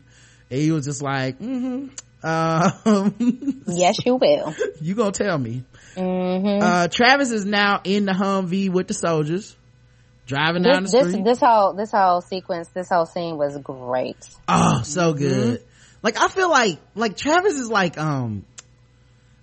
And 0.49 0.61
he 0.61 0.71
was 0.71 0.85
just 0.85 1.01
like, 1.01 1.39
mm-hmm, 1.39 1.87
um, 2.23 3.63
Yes, 3.67 3.97
you 4.05 4.15
will. 4.15 4.53
you 4.81 4.95
gonna 4.95 5.11
tell 5.11 5.37
me. 5.37 5.63
Mm-hmm. 5.95 6.63
Uh, 6.63 6.87
Travis 6.87 7.31
is 7.31 7.45
now 7.45 7.81
in 7.83 8.05
the 8.05 8.11
Humvee 8.13 8.69
with 8.69 8.87
the 8.87 8.93
soldiers, 8.93 9.55
driving 10.25 10.63
down 10.63 10.83
This, 10.83 10.91
the 10.91 10.97
this 10.99 11.07
street. 11.11 11.23
this 11.25 11.39
whole 11.39 11.73
this 11.73 11.91
whole 11.91 12.21
sequence, 12.21 12.67
this 12.69 12.89
whole 12.89 13.05
scene 13.05 13.37
was 13.37 13.57
great. 13.59 14.17
oh, 14.47 14.81
so 14.83 15.13
Mm-hmm. 15.13 15.17
good. 15.19 15.63
Like, 16.03 16.19
I 16.21 16.27
feel 16.27 16.49
like, 16.51 16.77
like 16.93 17.17
Travis 17.17 17.55
is 17.57 17.67
like, 17.69 17.97
um, 17.97 18.45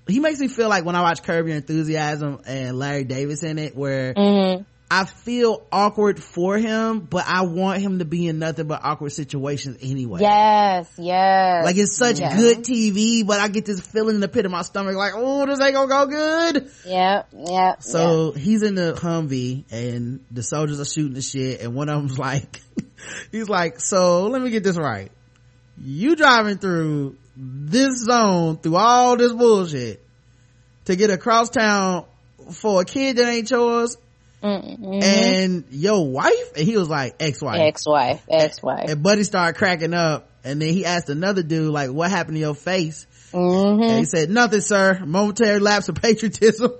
he 0.06 0.20
makes 0.20 0.38
me 0.38 0.46
feel 0.46 0.68
like 0.68 0.84
when 0.84 0.94
I 0.94 1.00
watch 1.02 1.22
Curb 1.24 1.48
Your 1.48 1.56
Enthusiasm 1.56 2.40
and 2.46 2.78
Larry 2.78 3.02
David's 3.04 3.42
in 3.42 3.58
it, 3.58 3.74
where 3.76 4.14
Mm-hmm. 4.14 4.62
I 4.94 5.06
feel 5.06 5.66
awkward 5.72 6.22
for 6.22 6.58
him, 6.58 7.00
but 7.00 7.24
I 7.26 7.46
want 7.46 7.80
him 7.80 8.00
to 8.00 8.04
be 8.04 8.28
in 8.28 8.38
nothing 8.38 8.66
but 8.66 8.82
awkward 8.84 9.12
situations 9.12 9.78
anyway. 9.80 10.20
Yes, 10.20 10.86
yes. 10.98 11.64
Like 11.64 11.78
it's 11.78 11.96
such 11.96 12.18
good 12.18 12.58
TV, 12.58 13.26
but 13.26 13.40
I 13.40 13.48
get 13.48 13.64
this 13.64 13.80
feeling 13.80 14.16
in 14.16 14.20
the 14.20 14.28
pit 14.28 14.44
of 14.44 14.52
my 14.52 14.60
stomach, 14.60 14.94
like, 14.94 15.14
oh, 15.16 15.46
this 15.46 15.62
ain't 15.62 15.72
gonna 15.72 15.88
go 15.88 16.06
good. 16.08 16.70
Yeah, 16.84 17.22
yeah. 17.34 17.78
So 17.78 18.32
he's 18.32 18.62
in 18.62 18.74
the 18.74 18.92
Humvee, 18.92 19.64
and 19.70 20.22
the 20.30 20.42
soldiers 20.42 20.78
are 20.78 20.84
shooting 20.84 21.14
the 21.14 21.22
shit, 21.22 21.62
and 21.62 21.74
one 21.74 21.88
of 21.88 21.98
them's 21.98 22.18
like, 22.18 22.60
he's 23.30 23.48
like, 23.48 23.80
so 23.80 24.26
let 24.26 24.42
me 24.42 24.50
get 24.50 24.62
this 24.62 24.76
right. 24.76 25.10
You 25.82 26.16
driving 26.16 26.58
through 26.58 27.16
this 27.34 27.96
zone 28.04 28.58
through 28.58 28.76
all 28.76 29.16
this 29.16 29.32
bullshit 29.32 30.04
to 30.84 30.96
get 30.96 31.08
across 31.08 31.48
town 31.48 32.04
for 32.50 32.82
a 32.82 32.84
kid 32.84 33.16
that 33.16 33.26
ain't 33.26 33.50
yours 33.50 33.96
Mm-hmm. 34.42 34.92
and 35.02 35.64
your 35.70 36.06
wife? 36.10 36.52
And 36.56 36.64
he 36.66 36.76
was 36.76 36.88
like, 36.88 37.16
ex-wife. 37.20 37.60
ex-wife, 37.60 38.22
ex-wife. 38.28 38.90
And 38.90 39.02
Buddy 39.02 39.24
started 39.24 39.56
cracking 39.58 39.94
up. 39.94 40.28
And 40.44 40.60
then 40.60 40.68
he 40.70 40.84
asked 40.84 41.08
another 41.08 41.42
dude, 41.44 41.72
like, 41.72 41.90
what 41.90 42.10
happened 42.10 42.34
to 42.36 42.40
your 42.40 42.54
face? 42.56 43.06
Mm-hmm. 43.32 43.82
And 43.82 43.98
he 44.00 44.04
said, 44.04 44.28
nothing, 44.30 44.60
sir. 44.60 45.00
Momentary 45.04 45.60
lapse 45.60 45.88
of 45.88 45.94
patriotism. 45.94 46.72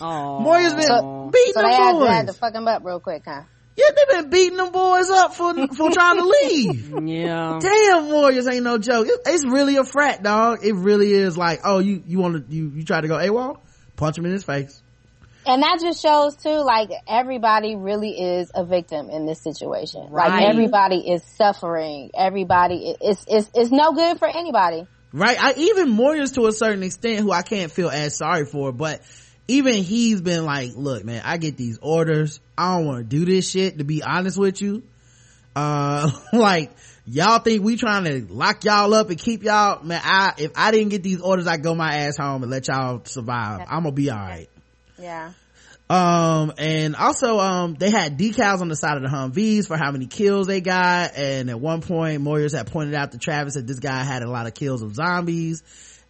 Aw. 0.00 0.40
Moya's 0.40 0.74
been 0.74 0.82
So- 0.82 1.30
beating 1.32 1.52
So 1.54 1.60
them 1.62 1.70
they 1.70 1.76
had, 1.76 1.92
boys. 1.92 2.08
they 2.08 2.14
had 2.14 2.26
to 2.26 2.32
fuck 2.32 2.54
him 2.54 2.66
up 2.66 2.84
real 2.84 2.98
quick, 3.00 3.22
huh? 3.24 3.42
yeah, 3.76 3.86
they've 3.96 4.20
been 4.22 4.30
beating 4.30 4.56
them 4.58 4.72
boys 4.72 5.08
up 5.08 5.34
for, 5.34 5.54
for 5.68 5.90
trying 5.90 6.16
to 6.18 6.24
leave. 6.24 6.92
Yeah. 7.08 7.58
Damn, 7.62 8.10
Warriors 8.10 8.46
ain't 8.48 8.64
no 8.64 8.76
joke. 8.78 9.06
It, 9.06 9.20
it's 9.26 9.44
really 9.46 9.76
a 9.76 9.84
frat, 9.84 10.22
dog. 10.22 10.64
It 10.64 10.74
really 10.74 11.12
is 11.12 11.38
like, 11.38 11.60
oh, 11.64 11.78
you, 11.78 12.02
you 12.06 12.18
want 12.18 12.48
to, 12.48 12.54
you, 12.54 12.72
you 12.74 12.84
try 12.84 13.00
to 13.00 13.08
go 13.08 13.14
AWOL? 13.16 13.58
Punch 13.96 14.18
him 14.18 14.26
in 14.26 14.32
his 14.32 14.44
face. 14.44 14.82
And 15.46 15.62
that 15.62 15.78
just 15.80 16.02
shows 16.02 16.36
too, 16.36 16.58
like 16.58 16.90
everybody 17.08 17.74
really 17.74 18.10
is 18.10 18.50
a 18.54 18.64
victim 18.64 19.08
in 19.08 19.26
this 19.26 19.42
situation. 19.42 20.08
Right. 20.10 20.28
Like 20.28 20.48
everybody 20.48 21.10
is 21.10 21.22
suffering. 21.36 22.10
Everybody, 22.14 22.94
it's, 23.00 23.24
it's, 23.26 23.50
it's 23.54 23.70
no 23.70 23.92
good 23.92 24.18
for 24.18 24.28
anybody. 24.28 24.86
Right? 25.12 25.42
I, 25.42 25.54
even 25.56 25.96
Moyers 25.96 26.34
to 26.34 26.46
a 26.46 26.52
certain 26.52 26.82
extent, 26.82 27.20
who 27.20 27.32
I 27.32 27.42
can't 27.42 27.72
feel 27.72 27.88
as 27.88 28.16
sorry 28.16 28.44
for, 28.44 28.70
but 28.70 29.00
even 29.48 29.74
he's 29.82 30.20
been 30.20 30.44
like, 30.44 30.72
look, 30.76 31.04
man, 31.04 31.22
I 31.24 31.38
get 31.38 31.56
these 31.56 31.78
orders. 31.80 32.40
I 32.56 32.76
don't 32.76 32.86
want 32.86 32.98
to 32.98 33.04
do 33.04 33.24
this 33.24 33.50
shit, 33.50 33.78
to 33.78 33.84
be 33.84 34.02
honest 34.02 34.38
with 34.38 34.60
you. 34.60 34.82
uh 35.56 36.10
like 36.32 36.70
y'all 37.06 37.40
think 37.40 37.64
we 37.64 37.76
trying 37.76 38.04
to 38.04 38.32
lock 38.32 38.62
y'all 38.64 38.94
up 38.94 39.10
and 39.10 39.18
keep 39.18 39.42
y'all 39.42 39.82
man 39.82 40.00
i 40.04 40.32
if 40.38 40.52
i 40.54 40.70
didn't 40.70 40.90
get 40.90 41.02
these 41.02 41.20
orders 41.20 41.48
i 41.48 41.56
go 41.56 41.74
my 41.74 41.92
ass 42.02 42.16
home 42.16 42.42
and 42.42 42.52
let 42.52 42.68
y'all 42.68 43.00
survive 43.04 43.66
i'm 43.68 43.82
gonna 43.82 43.90
be 43.90 44.10
all 44.10 44.16
right 44.16 44.48
Yeah. 45.00 45.32
um 45.88 46.52
and 46.58 46.94
also 46.94 47.38
um 47.38 47.74
they 47.74 47.90
had 47.90 48.18
decals 48.18 48.60
on 48.60 48.68
the 48.68 48.76
side 48.76 48.96
of 48.96 49.02
the 49.02 49.08
humvees 49.08 49.66
for 49.66 49.76
how 49.76 49.90
many 49.90 50.06
kills 50.06 50.46
they 50.46 50.60
got 50.60 51.16
and 51.16 51.50
at 51.50 51.58
one 51.58 51.80
point 51.80 52.22
moyers 52.22 52.56
had 52.56 52.66
pointed 52.70 52.94
out 52.94 53.12
to 53.12 53.18
travis 53.18 53.54
that 53.54 53.66
this 53.66 53.80
guy 53.80 54.04
had 54.04 54.22
a 54.22 54.30
lot 54.30 54.46
of 54.46 54.54
kills 54.54 54.82
of 54.82 54.94
zombies 54.94 55.62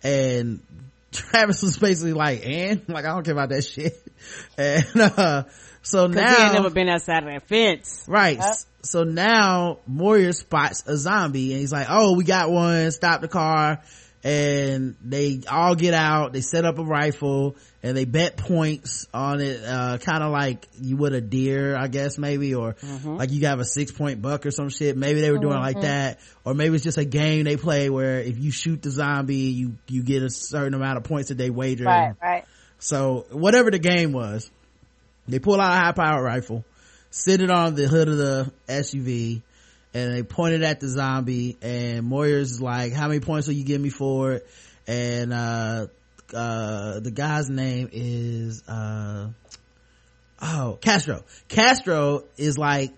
and 0.03 0.61
travis 1.13 1.63
was 1.63 1.79
basically 1.79 2.13
like 2.13 2.45
and 2.45 2.83
like 2.89 3.05
i 3.05 3.09
don't 3.09 3.25
care 3.25 3.33
about 3.33 3.49
that 3.49 3.63
shit 3.63 4.01
and 4.59 4.87
uh 4.97 5.45
so 5.83 6.07
Cause 6.09 6.15
now 6.15 6.37
he 6.37 6.43
ain't 6.43 6.53
never 6.53 6.69
been 6.71 6.91
outside 6.91 7.23
of 7.23 7.31
that 7.31 7.49
fence. 7.49 8.05
Right. 8.07 8.37
Yep. 8.37 8.57
So 8.83 9.05
now 9.05 9.79
Moyer 9.87 10.33
spots 10.33 10.85
a 10.87 10.95
zombie 10.95 11.53
and 11.53 11.61
he's 11.61 11.73
like, 11.73 11.87
Oh, 11.89 12.17
we 12.17 12.25
got 12.25 12.51
one. 12.51 12.91
Stop 12.91 13.23
the 13.23 13.29
car. 13.29 13.81
And 14.23 14.97
they 15.03 15.41
all 15.51 15.75
get 15.75 15.95
out. 15.95 16.35
They 16.35 16.43
set 16.43 16.67
up 16.67 16.79
a 16.79 16.85
rifle 16.85 17.57
and 17.83 17.97
they 17.97 18.05
bet 18.05 18.37
points 18.37 19.07
on 19.15 19.41
it. 19.41 19.65
Uh, 19.65 19.97
kind 19.97 20.23
of 20.23 20.31
like 20.31 20.69
you 20.79 20.99
would 20.99 21.15
a 21.15 21.23
deer, 21.23 21.75
I 21.75 21.89
guess, 21.89 22.19
maybe, 22.19 22.55
or 22.55 22.77
like 23.17 23.31
you 23.31 23.47
have 23.47 23.61
a 23.61 23.65
six 23.65 23.93
point 23.93 24.21
buck 24.21 24.45
or 24.45 24.51
some 24.51 24.69
shit. 24.69 24.95
Maybe 24.95 25.23
they 25.23 25.31
were 25.31 25.39
doing 25.39 25.57
it 25.57 25.61
like 25.61 25.81
that. 25.83 26.19
Or 26.45 26.53
maybe 26.53 26.75
it's 26.75 26.85
just 26.85 26.99
a 26.99 27.05
game 27.07 27.45
they 27.45 27.57
play 27.57 27.89
where 27.89 28.21
if 28.21 28.39
you 28.39 28.51
shoot 28.51 28.83
the 28.83 28.91
zombie, 28.91 29.37
you, 29.37 29.77
you 29.89 30.03
get 30.03 30.23
a 30.23 30.29
certain 30.29 30.75
amount 30.75 30.99
of 30.99 31.05
points 31.05 31.31
that 31.31 31.39
they 31.39 31.49
wager. 31.49 31.85
Right, 31.85 32.13
right. 32.23 32.45
So 32.79 33.25
whatever 33.31 33.71
the 33.71 33.79
game 33.79 34.13
was, 34.13 34.51
they 35.29 35.39
pull 35.39 35.59
out 35.61 35.73
a 35.73 35.77
high 35.77 35.93
powered 35.93 36.25
rifle, 36.25 36.65
sit 37.11 37.41
it 37.41 37.51
on 37.51 37.75
the 37.75 37.89
hood 37.89 38.09
of 38.09 38.19
the 38.19 38.53
SUV, 38.69 39.41
and 39.93 40.15
they 40.15 40.23
pointed 40.23 40.63
at 40.63 40.81
the 40.81 40.89
zombie. 40.89 41.57
And 41.63 42.11
Moyers 42.11 42.43
is 42.43 42.61
like, 42.61 42.93
"How 42.93 43.09
many 43.09 43.21
points 43.21 43.47
will 43.47 43.55
you 43.55 43.65
give 43.65 43.81
me 43.81 43.91
for 43.91 44.33
it?" 44.35 44.47
And 44.87 45.33
uh, 45.33 45.87
uh, 46.35 47.01
the 47.01 47.11
guy's 47.11 47.49
name 47.51 47.89
is 47.93 48.63
uh, 48.69 49.29
oh 50.43 50.79
Castro. 50.81 51.25
Castro 51.49 52.25
is 52.37 52.57
like, 52.59 52.93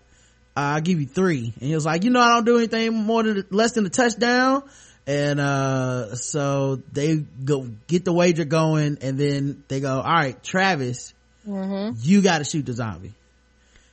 "I'll 0.57 0.81
give 0.81 1.01
you 1.01 1.07
three. 1.07 1.53
And 1.61 1.69
he 1.69 1.75
was 1.75 1.87
like, 1.87 2.05
"You 2.05 2.11
know, 2.11 2.21
I 2.21 2.35
don't 2.35 2.45
do 2.45 2.57
anything 2.59 2.95
more 2.95 3.23
than 3.23 3.45
less 3.51 3.73
than 3.73 3.87
a 3.87 3.91
touchdown." 3.91 4.63
and 5.05 5.41
uh 5.41 6.15
so 6.15 6.81
they 6.93 7.17
go 7.17 7.67
get 7.89 8.05
the 8.05 8.13
wager 8.13 8.45
going 8.45 8.99
and 9.01 9.19
then 9.19 9.65
they 9.67 9.81
go 9.81 9.97
all 9.97 10.05
right 10.05 10.41
travis 10.45 11.13
you 11.99 12.23
got 12.23 12.39
to 12.39 12.45
shoot 12.45 12.65
the 12.65 12.73
zombie 12.73 13.13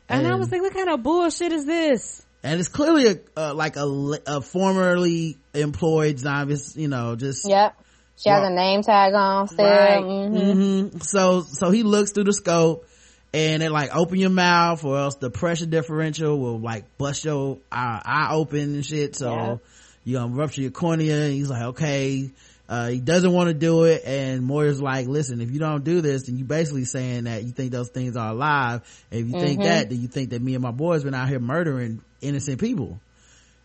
And, 0.08 0.28
I 0.28 0.36
was 0.36 0.52
like, 0.52 0.62
what 0.62 0.72
kind 0.72 0.88
of 0.88 1.02
bullshit 1.02 1.52
is 1.52 1.66
this? 1.66 2.24
And 2.44 2.60
it's 2.60 2.70
clearly 2.70 3.08
a 3.08 3.20
uh, 3.38 3.54
like 3.54 3.76
a, 3.76 3.86
a 4.28 4.42
formerly 4.42 5.38
employed 5.54 6.20
zombie 6.20 6.56
you 6.76 6.88
know 6.88 7.16
just 7.16 7.48
Yep. 7.50 7.76
She 8.18 8.28
has 8.28 8.44
a 8.44 8.50
name 8.50 8.82
tag 8.82 9.14
on 9.14 9.48
still. 9.48 9.66
Right. 9.66 10.04
Mhm. 10.04 10.92
hmm 10.92 10.98
so 11.00 11.42
so 11.42 11.70
he 11.72 11.84
looks 11.84 12.12
through 12.12 12.26
the 12.26 12.34
scope 12.34 12.86
and 13.34 13.64
it 13.64 13.72
like 13.72 13.96
open 13.96 14.18
your 14.20 14.30
mouth 14.30 14.84
or 14.84 14.98
else 14.98 15.16
the 15.16 15.30
pressure 15.30 15.66
differential 15.66 16.38
will 16.38 16.60
like 16.60 16.98
bust 16.98 17.24
your 17.24 17.60
eye, 17.72 18.02
eye 18.04 18.34
open 18.34 18.60
and 18.76 18.86
shit 18.86 19.16
so 19.16 19.32
Yeah. 19.32 19.56
you 20.04 20.18
gonna 20.18 20.34
rupture 20.36 20.62
your 20.62 20.72
cornea 20.72 21.24
and 21.26 21.34
he's 21.34 21.50
like 21.50 21.62
okay 21.64 22.32
uh, 22.68 22.90
he 22.90 23.00
doesn't 23.00 23.32
want 23.32 23.48
to 23.48 23.54
do 23.56 23.86
it 23.86 24.04
and 24.06 24.44
Moyer's 24.44 24.82
like 24.82 25.08
listen 25.08 25.40
if 25.42 25.50
you 25.50 25.60
don't 25.60 25.84
do 25.84 26.02
this 26.02 26.24
then 26.28 26.38
you 26.38 26.44
basically 26.44 26.84
saying 26.86 27.24
that 27.24 27.44
you 27.44 27.52
think 27.52 27.72
those 27.72 27.90
things 27.90 28.18
are 28.18 28.30
alive 28.32 28.82
and 29.12 29.22
if 29.22 29.28
you 29.28 29.40
think 29.40 29.64
that 29.64 29.90
then 29.90 30.00
you 30.02 30.08
think 30.08 30.32
that 30.32 30.42
me 30.42 30.56
and 30.56 30.62
my 30.62 30.72
boys 30.72 31.04
been 31.04 31.16
out 31.16 31.30
here 31.30 31.40
murdering 31.40 32.02
innocent 32.22 32.60
people 32.60 33.00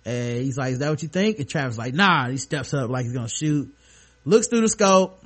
and 0.05 0.43
he's 0.43 0.57
like 0.59 0.73
is 0.73 0.79
that 0.81 0.91
what 0.91 1.03
you 1.03 1.09
think 1.09 1.39
and 1.39 1.49
Travis 1.49 1.79
like 1.79 1.95
nah 1.95 2.29
he 2.29 2.37
steps 2.37 2.73
up 2.75 2.91
like 2.91 3.05
he's 3.05 3.13
gonna 3.13 3.29
shoot 3.29 3.75
looks 4.25 4.49
through 4.49 4.61
the 4.63 4.69
scope 4.69 5.23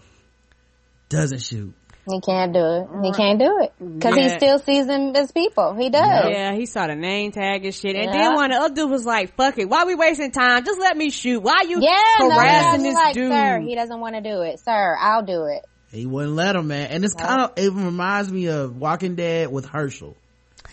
doesn't 1.09 1.41
shoot 1.43 1.73
He 2.11 2.21
can't 2.23 2.53
do 2.55 2.61
it. 2.61 2.89
He 3.05 3.13
can't 3.13 3.39
do 3.39 3.59
it. 3.61 4.01
Cause 4.01 4.15
he 4.15 4.29
still 4.31 4.59
sees 4.59 4.87
them 4.87 5.15
as 5.15 5.31
people. 5.31 5.75
He 5.75 5.91
does. 5.91 6.31
Yeah, 6.31 6.55
he 6.55 6.65
saw 6.65 6.87
the 6.87 6.95
name 6.95 7.33
tag 7.33 7.67
and 7.67 7.75
shit. 7.75 7.97
And 7.97 8.07
Yeah. 8.07 8.13
then 8.13 8.35
one 8.35 8.51
of 8.51 8.57
the 8.59 8.65
other 8.65 8.75
dude 8.75 8.91
was 8.91 9.05
like, 9.05 9.35
fuck 9.37 9.59
it. 9.59 9.69
Why 9.69 9.85
we 9.85 9.95
wasting 9.95 10.31
time? 10.31 10.65
Just 10.65 10.81
let 10.81 10.97
me 10.97 11.11
shoot. 11.11 11.41
Why 11.43 11.65
you 11.69 11.81
Yeah, 11.83 12.01
no, 12.21 12.31
harassing 12.31 12.71
that's 12.71 12.83
this 12.83 12.95
like, 12.95 13.15
dude? 13.15 13.31
sir, 13.31 13.61
he 13.61 13.75
doesn't 13.75 14.01
want 14.01 14.15
to 14.15 14.23
do 14.23 14.41
it. 14.41 14.59
Sir, 14.61 14.97
I'll 14.99 15.23
do 15.23 15.45
it. 15.47 15.67
he 15.93 16.07
wouldn't 16.07 16.35
let 16.35 16.57
him 16.57 16.69
man 16.69 16.87
and 16.91 17.05
it's 17.05 17.13
kind 17.15 17.43
of 17.43 17.53
it 17.57 17.73
reminds 17.73 18.31
me 18.33 18.47
of 18.49 18.77
walking 18.77 19.15
dead 19.15 19.51
with 19.53 19.67
hershel 19.67 20.17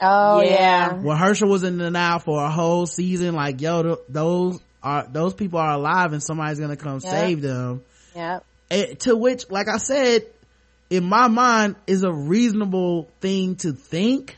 Oh 0.02 0.42
Yeah. 0.42 0.50
yeah. 0.50 0.94
when 0.94 1.18
hershel 1.18 1.48
was 1.50 1.64
in 1.64 1.78
denial 1.78 2.20
for 2.20 2.44
a 2.44 2.50
whole 2.50 2.86
season 2.86 3.36
like 3.36 3.62
yo 3.62 3.84
th- 3.84 3.98
those 4.10 4.60
are 4.84 5.08
those 5.10 5.34
people 5.34 5.60
are 5.60 5.72
alive 5.74 6.14
and 6.14 6.22
somebody's 6.22 6.60
gonna 6.60 6.76
come 6.76 7.00
Yeah. 7.04 7.10
save 7.12 7.42
them 7.42 7.82
Yeah. 8.16 8.40
To 9.00 9.16
which 9.16 9.50
like 9.50 9.68
i 9.68 9.78
said 9.78 10.24
in 10.90 11.04
my 11.06 11.28
mind 11.28 11.76
is 11.88 12.04
a 12.04 12.12
reasonable 12.12 13.10
thing 13.22 13.56
to 13.58 13.72
think 13.74 14.38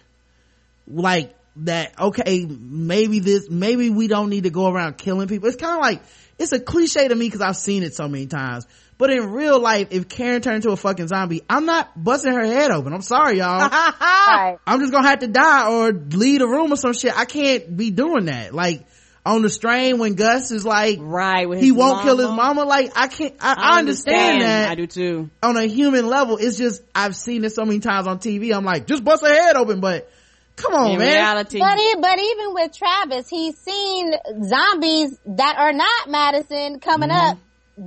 like 0.87 1.33
that 1.57 1.99
okay 1.99 2.45
maybe 2.47 3.19
this 3.19 3.49
maybe 3.49 3.89
we 3.89 4.07
don't 4.07 4.29
need 4.29 4.43
to 4.43 4.49
go 4.51 4.69
around 4.69 4.97
killing 4.97 5.27
people 5.27 5.47
it's 5.47 5.57
kind 5.57 5.73
of 5.75 5.81
like 5.81 6.01
it's 6.37 6.51
a 6.51 6.59
cliche 6.59 7.07
to 7.07 7.15
me 7.15 7.25
because 7.25 7.41
i've 7.41 7.57
seen 7.57 7.81
it 7.83 7.95
so 7.95 8.07
many 8.07 8.27
times 8.27 8.67
but 8.97 9.09
in 9.11 9.31
real 9.31 9.59
life 9.59 9.87
if 9.91 10.07
karen 10.09 10.41
turned 10.41 10.57
into 10.57 10.71
a 10.71 10.75
fucking 10.77 11.07
zombie 11.07 11.41
i'm 11.49 11.65
not 11.65 11.91
busting 12.01 12.33
her 12.33 12.45
head 12.45 12.71
open 12.71 12.93
i'm 12.93 13.01
sorry 13.01 13.37
y'all 13.37 13.69
Right. 14.27 14.57
I'm 14.67 14.79
just 14.81 14.91
gonna 14.91 15.07
have 15.07 15.19
to 15.19 15.27
die 15.27 15.69
or 15.71 15.91
leave 15.93 16.39
the 16.39 16.47
room 16.47 16.73
or 16.73 16.75
some 16.75 16.91
shit. 16.93 17.17
I 17.17 17.23
can't 17.23 17.77
be 17.77 17.91
doing 17.91 18.25
that. 18.25 18.53
Like 18.53 18.85
on 19.25 19.41
the 19.41 19.49
strain 19.49 19.99
when 19.99 20.15
Gus 20.15 20.51
is 20.51 20.65
like, 20.65 20.97
Right. 21.01 21.47
With 21.47 21.61
he 21.61 21.71
won't 21.71 22.03
kill 22.03 22.17
his 22.17 22.27
mama. 22.27 22.55
mama. 22.55 22.63
Like 22.65 22.91
I 22.95 23.07
can't. 23.07 23.33
I, 23.39 23.53
I, 23.57 23.79
understand, 23.79 24.41
that 24.41 24.69
I 24.69 24.75
do 24.75 24.85
too. 24.85 25.29
on 25.41 25.55
a 25.55 25.63
human 25.65 26.05
level. 26.07 26.37
It's 26.37 26.57
just 26.57 26.83
I've 26.93 27.15
seen 27.15 27.45
it 27.45 27.51
so 27.53 27.63
many 27.63 27.79
times 27.79 28.05
on 28.05 28.19
TV. 28.19 28.53
I'm 28.53 28.65
like, 28.65 28.85
just 28.85 29.03
bust 29.05 29.23
her 29.25 29.33
head 29.33 29.55
open. 29.55 29.79
But 29.79 30.11
come 30.57 30.73
on, 30.73 30.91
In 30.91 30.99
man. 30.99 31.15
reality, 31.15 31.59
But 31.59 31.77
he, 31.77 31.95
but 32.01 32.19
even 32.19 32.53
with 32.53 32.75
Travis, 32.77 33.29
he's 33.29 33.57
seen 33.57 34.11
zombies 34.43 35.17
that 35.25 35.55
are 35.57 35.73
not 35.73 36.09
Madison 36.09 36.79
coming 36.81 37.09
Mm-hmm. 37.09 37.31
up, 37.31 37.37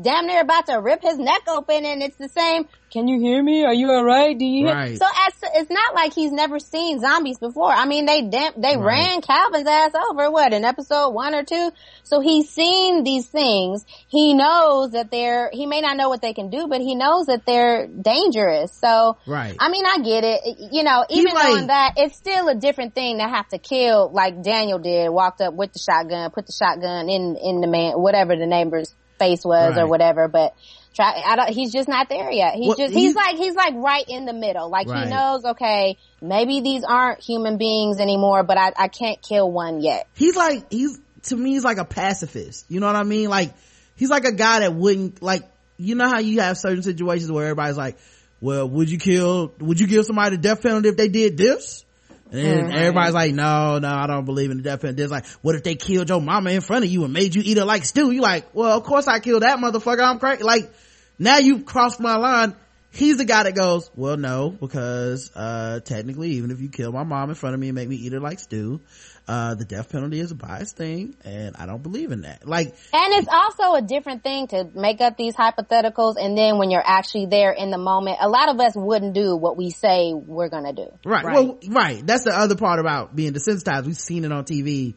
damn 0.02 0.26
near 0.26 0.40
about 0.40 0.66
to 0.66 0.74
rip 0.76 1.02
his 1.02 1.18
neck 1.18 1.42
open, 1.48 1.84
and 1.84 2.02
it's 2.02 2.16
the 2.16 2.28
same. 2.28 2.66
Can 2.92 3.06
you 3.06 3.20
hear 3.20 3.40
me? 3.40 3.64
Are 3.64 3.72
you 3.74 3.88
alright? 3.90 4.36
Do 4.36 4.44
you? 4.44 4.66
hear-" 4.66 4.74
Right. 4.74 4.98
So 4.98 5.04
as, 5.06 5.32
it's 5.54 5.70
not 5.70 5.94
like 5.94 6.12
he's 6.12 6.32
never 6.32 6.58
seen 6.58 6.98
zombies 7.00 7.38
before. 7.38 7.70
I 7.70 7.84
mean, 7.86 8.04
they 8.06 8.22
damn, 8.22 8.52
they 8.60 8.76
Right. 8.76 8.84
ran 9.10 9.20
Calvin's 9.20 9.68
ass 9.68 9.92
over. 10.10 10.28
What 10.30 10.52
in 10.52 10.64
episode 10.64 11.10
one 11.10 11.34
or 11.34 11.44
two? 11.44 11.70
So 12.02 12.18
he's 12.20 12.48
seen 12.50 13.04
these 13.04 13.28
things. 13.28 13.84
He 14.08 14.34
knows 14.34 14.90
that 14.90 15.10
they're. 15.12 15.50
He 15.52 15.66
may 15.66 15.80
not 15.80 15.96
know 15.96 16.08
what 16.08 16.20
they 16.20 16.32
can 16.34 16.50
do, 16.50 16.66
but 16.66 16.80
he 16.80 16.96
knows 16.96 17.26
that 17.26 17.46
they're 17.46 17.86
dangerous. 17.86 18.72
So 18.72 19.16
Right. 19.26 19.54
I 19.58 19.68
mean, 19.68 19.84
I 19.86 19.98
get 19.98 20.24
it. 20.24 20.40
You 20.72 20.82
know, 20.82 21.04
even 21.10 21.32
like- 21.34 21.48
knowing 21.48 21.66
that, 21.68 21.92
it's 21.96 22.16
still 22.16 22.48
a 22.48 22.54
different 22.56 22.94
thing 22.94 23.18
to 23.18 23.24
have 23.28 23.46
to 23.50 23.58
kill 23.58 24.10
like 24.12 24.42
Daniel 24.42 24.78
did. 24.80 25.10
Walked 25.10 25.40
up 25.40 25.54
with 25.54 25.72
the 25.72 25.78
shotgun, 25.78 26.30
put 26.32 26.46
the 26.46 26.52
shotgun 26.52 27.08
in 27.08 27.36
in 27.36 27.60
the 27.60 27.68
man, 27.68 27.92
whatever 27.92 28.34
the 28.36 28.46
neighbor's 28.46 28.94
face 29.20 29.44
was 29.44 29.78
or 29.78 29.86
whatever. 29.86 30.26
But 30.26 30.56
try, 30.94 31.22
I 31.24 31.36
don't. 31.36 31.50
He's 31.50 31.72
just 31.72 31.88
not 31.88 32.08
there 32.08 32.30
yet. 32.32 32.54
He's 32.54 32.66
Well, 32.66 32.76
just. 32.76 32.92
he's- 32.92 33.10
He's, 33.10 33.14
like 33.14 33.36
he's 33.36 33.54
like 33.54 33.74
right 33.76 34.04
in 34.08 34.24
the 34.24 34.32
middle. 34.32 34.68
Like 34.68 34.88
Right. 34.88 35.04
he 35.04 35.10
knows. 35.14 35.44
Okay, 35.44 35.96
maybe 36.20 36.60
these 36.62 36.82
aren't 36.82 37.20
human 37.20 37.56
beings 37.58 38.00
anymore, 38.00 38.42
but 38.42 38.58
I 38.58 38.72
I 38.76 38.88
can't 38.88 39.22
kill 39.22 39.48
one 39.52 39.80
yet. 39.80 40.08
he's 40.14 40.34
like 40.34 40.72
he's 40.72 40.98
to 41.24 41.36
me 41.36 41.50
he's 41.50 41.64
like 41.64 41.76
a 41.78 41.84
pacifist 41.84 42.64
you 42.70 42.80
know 42.80 42.86
what 42.86 42.96
i 42.96 43.02
mean 43.02 43.28
like 43.28 43.52
he's 43.94 44.08
like 44.08 44.24
a 44.24 44.32
guy 44.32 44.60
that 44.60 44.72
wouldn't 44.74 45.20
like 45.22 45.42
you 45.76 45.94
know 45.94 46.08
how 46.08 46.18
you 46.18 46.40
have 46.40 46.56
certain 46.56 46.82
situations 46.82 47.30
where 47.30 47.44
everybody's 47.44 47.76
like 47.76 47.98
well 48.40 48.66
would 48.66 48.90
you 48.90 48.96
kill 48.96 49.52
would 49.60 49.78
you 49.78 49.86
give 49.86 50.06
somebody 50.06 50.36
the 50.36 50.40
death 50.42 50.62
penalty 50.62 50.88
if 50.88 50.96
they 50.96 51.08
did 51.08 51.36
this 51.36 51.84
and 52.32 52.40
then 52.40 52.72
everybody's 52.72 53.14
like 53.14 53.34
no 53.34 53.78
no 53.78 53.88
i 53.88 54.06
don't 54.06 54.24
believe 54.24 54.50
in 54.50 54.58
the 54.58 54.62
death 54.62 54.80
penalty. 54.80 55.02
It's 55.02 55.12
like 55.12 55.26
what 55.42 55.54
if 55.54 55.62
they 55.62 55.74
killed 55.74 56.08
your 56.08 56.20
mama 56.20 56.50
in 56.50 56.60
front 56.60 56.84
of 56.84 56.90
you 56.90 57.04
and 57.04 57.12
made 57.12 57.34
you 57.34 57.42
eat 57.44 57.56
her 57.56 57.64
like 57.64 57.84
stew? 57.84 58.10
You're 58.10 58.22
like 58.22 58.54
well 58.54 58.76
of 58.76 58.84
course 58.84 59.06
i 59.06 59.18
killed 59.18 59.42
that 59.42 59.58
motherfucker. 59.58 60.02
I'm 60.02 60.18
crazy. 60.18 60.42
Like 60.42 60.72
now 61.18 61.38
you've 61.38 61.66
crossed 61.66 62.00
my 62.00 62.16
line. 62.16 62.54
He's 62.92 63.18
the 63.18 63.24
guy 63.24 63.44
that 63.44 63.54
goes 63.54 63.90
well 63.94 64.16
no 64.16 64.50
because 64.50 65.30
uh 65.34 65.80
technically 65.80 66.30
even 66.32 66.50
if 66.50 66.60
you 66.60 66.68
kill 66.68 66.92
my 66.92 67.04
mom 67.04 67.30
in 67.30 67.36
front 67.36 67.54
of 67.54 67.60
me 67.60 67.68
and 67.68 67.74
make 67.74 67.88
me 67.88 67.96
eat 67.96 68.12
her 68.12 68.20
like 68.20 68.40
stew 68.40 68.80
uh 69.28 69.54
the 69.54 69.64
death 69.64 69.90
penalty 69.90 70.18
is 70.20 70.30
a 70.30 70.34
biased 70.34 70.76
thing 70.76 71.14
and 71.24 71.54
i 71.56 71.66
don't 71.66 71.82
believe 71.82 72.10
in 72.12 72.22
that 72.22 72.46
like 72.46 72.68
And 72.92 73.14
it's 73.14 73.28
also 73.30 73.74
a 73.74 73.82
different 73.82 74.22
thing 74.22 74.46
to 74.48 74.68
make 74.74 75.00
up 75.00 75.16
these 75.16 75.34
hypotheticals, 75.36 76.14
and 76.18 76.36
then 76.36 76.58
when 76.58 76.70
you're 76.70 76.82
actually 76.84 77.26
there 77.26 77.52
in 77.52 77.70
the 77.70 77.78
moment, 77.78 78.18
a 78.20 78.28
lot 78.28 78.48
of 78.48 78.58
us 78.60 78.72
wouldn't 78.74 79.14
do 79.14 79.36
what 79.36 79.56
we 79.56 79.70
say 79.70 80.12
we're 80.14 80.48
gonna 80.48 80.72
do. 80.72 80.86
right, 81.04 81.24
Right. 81.24 81.34
well 81.34 81.58
right 81.68 82.06
that's 82.06 82.24
the 82.24 82.36
other 82.36 82.56
part 82.56 82.80
about 82.80 83.14
being 83.14 83.32
desensitized 83.32 83.86
we've 83.86 83.96
seen 83.96 84.24
it 84.24 84.32
on 84.32 84.44
tv 84.44 84.94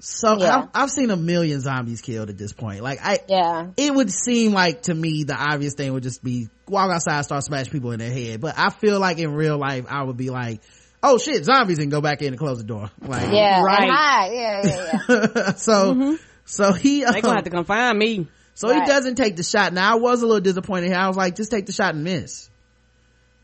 so 0.00 0.38
Yeah. 0.38 0.58
I've, 0.58 0.68
I've 0.74 0.90
seen 0.90 1.10
a 1.10 1.16
million 1.16 1.60
zombies 1.60 2.02
killed 2.02 2.28
at 2.28 2.36
this 2.36 2.52
point 2.52 2.82
like 2.82 2.98
i 3.02 3.18
Yeah. 3.28 3.68
it 3.76 3.94
would 3.94 4.10
seem 4.10 4.52
like 4.52 4.82
to 4.82 4.94
me 4.94 5.24
the 5.24 5.34
obvious 5.36 5.74
thing 5.74 5.92
would 5.92 6.02
just 6.02 6.22
be 6.22 6.48
walk 6.68 6.90
outside 6.90 7.22
start 7.24 7.44
smashing 7.44 7.72
people 7.72 7.92
in 7.92 8.00
their 8.00 8.10
head 8.12 8.40
but 8.40 8.54
i 8.58 8.70
feel 8.70 9.00
like 9.00 9.18
in 9.18 9.32
real 9.32 9.56
life 9.56 9.86
i 9.88 10.02
would 10.02 10.16
be 10.16 10.30
like 10.30 10.60
oh 11.06 11.18
shit 11.18 11.44
zombies 11.44 11.78
and 11.78 11.90
go 11.90 12.00
back 12.00 12.22
in 12.22 12.28
and 12.28 12.38
close 12.38 12.58
the 12.58 12.64
door 12.64 12.90
like 13.00 13.30
Yeah, 13.32 13.62
Right. 13.62 13.88
hide. 13.90 14.30
Yeah, 14.32 14.62
yeah, 14.64 14.98
yeah. 15.08 15.52
so 15.56 16.16
so 16.44 16.72
he 16.72 17.04
They 17.04 17.20
gonna 17.20 17.28
um, 17.28 17.34
have 17.36 17.44
to 17.44 17.50
come 17.50 17.64
find 17.64 17.98
me. 17.98 18.26
so 18.54 18.72
he 18.74 18.80
doesn't 18.86 19.14
take 19.16 19.36
the 19.36 19.42
shot 19.42 19.72
now 19.72 19.92
i 19.92 19.94
was 19.96 20.22
a 20.22 20.26
little 20.26 20.40
disappointed 20.40 20.88
here 20.88 20.96
i 20.96 21.06
was 21.08 21.16
like 21.16 21.36
just 21.36 21.50
take 21.50 21.66
the 21.66 21.72
shot 21.72 21.94
and 21.94 22.02
miss 22.04 22.48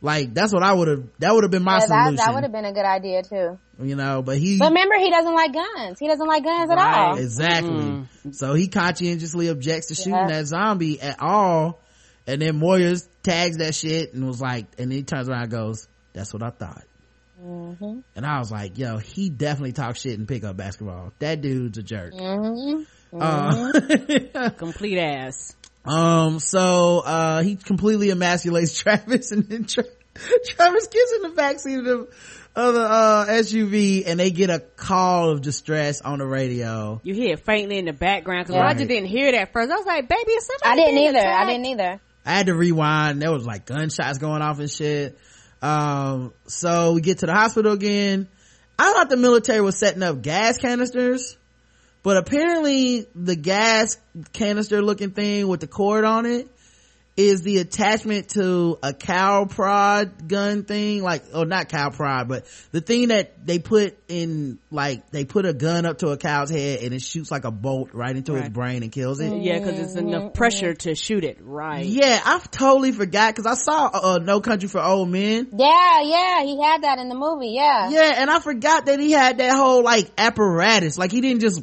like 0.02 0.32
that's 0.32 0.52
what 0.52 0.62
i 0.62 0.72
would 0.72 0.88
have 0.88 1.04
that 1.18 1.34
would 1.34 1.44
have 1.44 1.50
been 1.50 1.62
my 1.62 1.74
Yeah, 1.74 1.86
that, 1.86 2.04
solution 2.04 2.16
that 2.16 2.34
would 2.34 2.42
have 2.44 2.52
been 2.52 2.64
a 2.64 2.72
good 2.72 2.84
idea 2.86 3.22
too. 3.22 3.58
you 3.82 3.96
know 3.96 4.22
but 4.22 4.38
he 4.38 4.58
But 4.58 4.68
remember, 4.68 4.96
he 4.96 5.10
doesn't 5.10 5.34
like 5.34 5.52
guns. 5.52 5.98
He 5.98 6.08
doesn't 6.08 6.26
like 6.26 6.42
guns 6.44 6.70
at 6.70 6.78
all. 6.78 7.16
Exactly. 7.18 8.06
So 8.32 8.54
he 8.54 8.68
conscientiously 8.68 9.48
objects 9.48 9.88
to 9.88 9.94
shooting 9.94 10.12
Yeah. 10.14 10.26
that 10.28 10.46
zombie 10.46 11.00
at 11.00 11.20
all. 11.20 11.80
And 12.26 12.40
then 12.42 12.60
Moyers 12.60 13.06
tags 13.22 13.56
that 13.58 13.74
shit 13.74 14.12
and 14.14 14.26
was 14.26 14.40
like, 14.40 14.66
and 14.78 14.90
then 14.90 14.98
he 14.98 15.02
turns 15.02 15.28
around 15.28 15.42
and 15.44 15.50
goes, 15.50 15.88
that's 16.12 16.32
what 16.32 16.42
I 16.42 16.50
thought. 16.50 16.84
Mm-hmm. 17.42 18.00
And 18.16 18.26
I 18.26 18.38
was 18.38 18.50
like, 18.50 18.76
yo, 18.78 18.98
he 18.98 19.30
definitely 19.30 19.72
talks 19.72 20.00
shit 20.00 20.18
and 20.18 20.28
pick 20.28 20.44
up 20.44 20.56
basketball. 20.56 21.12
That 21.20 21.40
dude's 21.40 21.78
a 21.78 21.82
jerk. 21.82 22.12
Mm-hmm. 22.14 22.82
Uh, 23.20 24.50
Complete 24.58 24.98
ass. 24.98 25.56
um, 25.84 26.38
so, 26.38 27.00
uh, 27.00 27.42
he 27.42 27.56
completely 27.56 28.08
emasculates 28.08 28.76
Travis 28.82 29.32
and 29.32 29.48
then 29.48 29.64
Tra- 29.64 29.84
Travis 30.14 30.86
gets 30.88 31.12
in 31.16 31.22
the 31.22 31.34
backseat 31.36 31.78
of 31.78 31.84
the, 31.84 32.08
of 32.60 32.74
the, 32.74 32.80
uh, 32.82 33.26
SUV 33.26 34.04
and 34.06 34.20
they 34.20 34.30
get 34.30 34.50
a 34.50 34.60
call 34.60 35.30
of 35.30 35.40
distress 35.40 36.00
on 36.02 36.18
the 36.18 36.26
radio. 36.26 37.00
You 37.02 37.14
hear 37.14 37.32
it 37.34 37.44
faintly 37.46 37.78
in 37.78 37.86
the 37.86 37.92
background 37.92 38.44
because 38.46 38.56
Yeah. 38.56 38.62
Roger 38.66 38.84
didn't 38.86 39.08
hear 39.08 39.32
that 39.32 39.52
first. 39.52 39.70
I 39.70 39.76
was 39.76 39.86
like, 39.86 40.08
baby, 40.08 40.32
is 40.32 40.46
somebody 40.46 40.82
I 40.82 40.84
didn't 40.84 40.94
being 41.00 41.16
either. 41.16 41.28
I 41.28 41.46
didn't 41.46 41.66
either. 41.66 42.00
I 42.26 42.30
had 42.36 42.46
to 42.46 42.54
rewind. 42.54 43.22
There 43.22 43.32
was 43.32 43.46
like 43.46 43.64
gunshots 43.66 44.18
going 44.18 44.42
off 44.42 44.58
and 44.58 44.70
shit. 44.70 45.18
Um, 45.62 46.32
so 46.46 46.92
we 46.92 47.00
get 47.00 47.18
to 47.18 47.26
the 47.26 47.34
hospital 47.34 47.72
again. 47.72 48.28
I 48.78 48.92
thought 48.92 49.10
the 49.10 49.16
military 49.16 49.60
was 49.60 49.78
setting 49.78 50.02
up 50.02 50.22
gas 50.22 50.56
canisters, 50.56 51.36
but 52.02 52.16
apparently 52.16 53.06
the 53.14 53.36
gas 53.36 53.98
canister 54.32 54.80
looking 54.80 55.10
thing 55.10 55.48
with 55.48 55.60
the 55.60 55.66
cord 55.66 56.04
on 56.04 56.24
it 56.24 56.48
is 57.20 57.42
the 57.42 57.58
attachment 57.58 58.30
to 58.30 58.78
a 58.82 58.92
cow 58.92 59.44
prod 59.44 60.26
gun 60.28 60.64
thing, 60.64 61.02
like, 61.02 61.22
or 61.34 61.44
not 61.44 61.68
cow 61.68 61.90
prod, 61.90 62.28
but 62.28 62.46
the 62.72 62.80
thing 62.80 63.08
that 63.08 63.46
they 63.46 63.58
put 63.58 63.96
in, 64.08 64.58
like, 64.70 65.10
they 65.10 65.24
put 65.24 65.44
a 65.44 65.52
gun 65.52 65.84
up 65.86 65.98
to 65.98 66.08
a 66.08 66.16
cow's 66.16 66.50
head 66.50 66.80
and 66.82 66.94
it 66.94 67.02
shoots 67.02 67.30
like 67.30 67.44
a 67.44 67.50
bolt 67.50 67.90
right 67.92 68.16
into 68.16 68.34
its 68.36 68.48
brain 68.48 68.82
and 68.82 68.90
kills 68.90 69.20
it. 69.20 69.32
Yeah, 69.42 69.58
because 69.58 69.78
it's 69.78 69.94
enough 69.94 70.32
pressure 70.32 70.74
to 70.74 70.94
shoot 70.94 71.24
it. 71.24 71.38
Right. 71.42 71.84
Yeah, 71.84 72.20
i've 72.24 72.50
totally 72.50 72.92
forgot 72.92 73.34
because 73.34 73.46
I 73.46 73.54
saw 73.54 73.90
uh, 73.92 74.18
No 74.22 74.40
Country 74.40 74.68
for 74.68 74.80
Old 74.80 75.08
Men. 75.08 75.48
Yeah, 75.52 76.00
yeah, 76.02 76.42
he 76.42 76.60
had 76.62 76.82
that 76.82 76.98
in 76.98 77.08
the 77.08 77.14
movie. 77.14 77.50
Yeah. 77.50 77.90
Yeah, 77.90 78.14
and 78.16 78.30
I 78.30 78.40
forgot 78.40 78.86
that 78.86 78.98
he 78.98 79.12
had 79.12 79.38
that 79.38 79.56
whole 79.56 79.82
like 79.82 80.10
apparatus. 80.16 80.96
Like 80.98 81.12
he 81.12 81.20
didn't 81.20 81.40
just. 81.40 81.62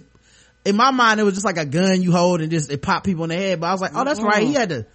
In 0.65 0.75
my 0.75 0.91
mind, 0.91 1.21
it 1.21 1.23
was 1.23 1.35
just 1.35 1.45
like 1.45 1.57
a 1.57 1.65
gun 1.65 2.01
you 2.01 2.11
hold 2.11 2.41
and 2.41 2.51
just 2.51 2.69
it 2.69 2.81
pop 2.81 3.05
people 3.05 3.23
in 3.23 3.29
the 3.29 3.37
head. 3.37 3.61
But 3.61 3.67
I 3.67 3.71
was 3.71 3.79
like, 3.79 3.91
oh, 3.95 4.03
that's 4.03 4.19
right. 4.19 4.43
He 4.43 4.53
had 4.53 4.69
to. 4.69 4.85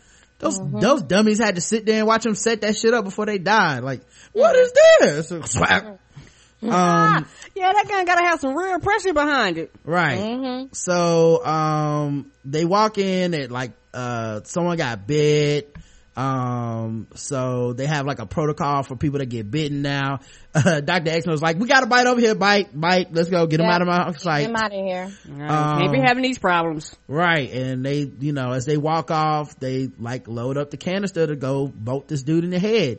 Those 0.42 0.58
those 0.72 1.02
dummies 1.02 1.38
had 1.38 1.54
to 1.54 1.60
sit 1.60 1.86
there 1.86 1.98
and 1.98 2.06
watch 2.06 2.24
them 2.24 2.34
set 2.34 2.62
that 2.62 2.76
shit 2.76 2.92
up 2.92 3.04
before 3.04 3.26
they 3.26 3.38
died. 3.38 3.84
Like, 3.84 4.00
what 4.32 4.56
is 4.56 4.72
this? 5.00 5.28
Slap. 5.52 5.84
Um, 5.84 7.26
Yeah, 7.54 7.72
that 7.72 7.86
gun 7.88 8.04
gotta 8.04 8.24
have 8.24 8.40
some 8.40 8.56
real 8.56 8.80
pressure 8.80 9.12
behind 9.12 9.56
it. 9.58 9.72
right. 9.84 10.18
Mm-hmm. 10.18 10.72
So, 10.72 11.44
um, 11.46 12.32
they 12.44 12.64
walk 12.64 12.98
in 12.98 13.34
and 13.34 13.52
like, 13.52 13.72
uh, 13.94 14.40
someone 14.44 14.76
got 14.76 15.06
bit. 15.06 15.76
Um, 16.14 17.06
so 17.14 17.72
they 17.72 17.86
have 17.86 18.04
like 18.04 18.18
a 18.18 18.26
protocol 18.26 18.82
for 18.82 18.96
people 18.96 19.20
that 19.20 19.26
get 19.26 19.50
bitten 19.50 19.82
now. 19.82 20.20
Uh, 20.54 20.80
Dr. 20.80 21.10
X 21.10 21.26
was 21.26 21.40
like, 21.40 21.56
we 21.58 21.66
got 21.66 21.80
to 21.80 21.86
bite 21.86 22.06
over 22.06 22.20
here, 22.20 22.34
bite, 22.34 22.78
bite. 22.78 23.10
Let's 23.10 23.30
go 23.30 23.46
get 23.46 23.58
him 23.60 23.70
out 23.70 23.80
of 23.80 23.88
my 23.88 24.10
Get 24.10 24.20
sight. 24.20 24.46
him 24.46 24.54
out 24.54 24.66
of 24.66 24.72
here. 24.72 25.10
Right. 25.26 25.48
Can't 25.48 25.96
Um, 25.96 26.02
having 26.04 26.22
these 26.22 26.38
problems. 26.38 26.94
Right. 27.08 27.50
And 27.50 27.82
they, 27.82 28.00
you 28.20 28.34
know, 28.34 28.52
as 28.52 28.66
they 28.66 28.76
walk 28.76 29.10
off, 29.10 29.58
they 29.58 29.88
like 29.98 30.28
load 30.28 30.58
up 30.58 30.70
the 30.70 30.76
canister 30.76 31.26
to 31.26 31.36
go 31.36 31.68
bolt 31.68 32.06
this 32.06 32.22
dude 32.22 32.44
in 32.44 32.50
the 32.50 32.58
head. 32.58 32.98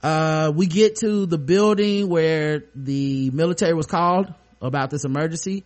Uh, 0.00 0.52
we 0.54 0.68
get 0.68 0.94
to 1.00 1.26
the 1.26 1.38
building 1.38 2.08
where 2.08 2.62
the 2.76 3.30
military 3.30 3.74
was 3.74 3.86
called 3.86 4.32
about 4.62 4.90
this 4.90 5.04
emergency. 5.04 5.64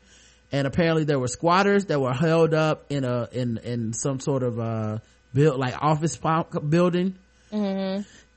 And 0.50 0.66
apparently 0.66 1.04
there 1.04 1.18
were 1.18 1.28
squatters 1.28 1.84
that 1.86 2.00
were 2.00 2.14
held 2.14 2.54
up 2.54 2.86
in 2.88 3.04
a, 3.04 3.28
in, 3.30 3.58
in 3.58 3.92
some 3.92 4.20
sort 4.20 4.42
of, 4.42 4.58
uh, 4.58 4.98
built 5.34 5.58
like 5.58 5.74
office 5.80 6.16
po- 6.16 6.44
building. 6.60 7.16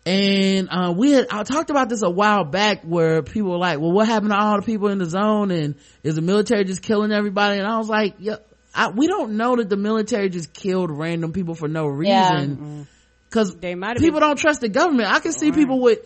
And, 0.05 0.67
uh, 0.69 0.93
we 0.97 1.11
had, 1.11 1.27
I 1.31 1.43
talked 1.43 1.69
about 1.69 1.87
this 1.87 2.01
a 2.03 2.09
while 2.09 2.43
back 2.43 2.83
where 2.83 3.23
people 3.23 3.51
were 3.51 3.57
like, 3.57 3.79
well, 3.79 3.91
what 3.91 4.05
happened 4.07 4.31
to 4.31 4.37
all 4.37 4.57
the 4.57 4.65
people 4.65 4.89
in 4.89 4.97
the 4.97 5.05
zone? 5.05 5.49
And 5.49 5.75
is 6.03 6.15
the 6.15 6.21
military 6.21 6.65
just 6.65 6.81
killing 6.81 7.11
everybody? 7.13 7.57
And 7.59 7.65
I 7.67 7.77
was 7.77 7.87
like, 7.87 8.15
yeah, 8.19 8.35
I, 8.75 8.89
we 8.89 9.07
don't 9.07 9.37
know 9.37 9.55
that 9.55 9.69
the 9.69 9.77
military 9.77 10.27
just 10.29 10.51
killed 10.51 10.91
random 10.91 11.31
people 11.31 11.55
for 11.55 11.69
no 11.69 11.85
reason. 11.87 12.87
Cause 13.29 13.55
They 13.55 13.75
might 13.75 13.95
have 13.95 13.97
people 13.99 14.19
been- 14.19 14.29
don't 14.29 14.37
trust 14.39 14.61
the 14.61 14.69
government. 14.69 15.09
I 15.09 15.19
can 15.19 15.31
see 15.31 15.51
people 15.53 15.79
with, 15.81 15.99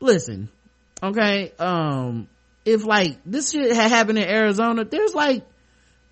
listen, 0.00 0.48
okay, 1.02 1.52
um, 1.58 2.28
if 2.64 2.84
like 2.84 3.18
this 3.24 3.52
shit 3.52 3.72
had 3.74 3.90
happened 3.90 4.18
in 4.18 4.28
Arizona, 4.28 4.84
there's 4.84 5.14
like 5.14 5.44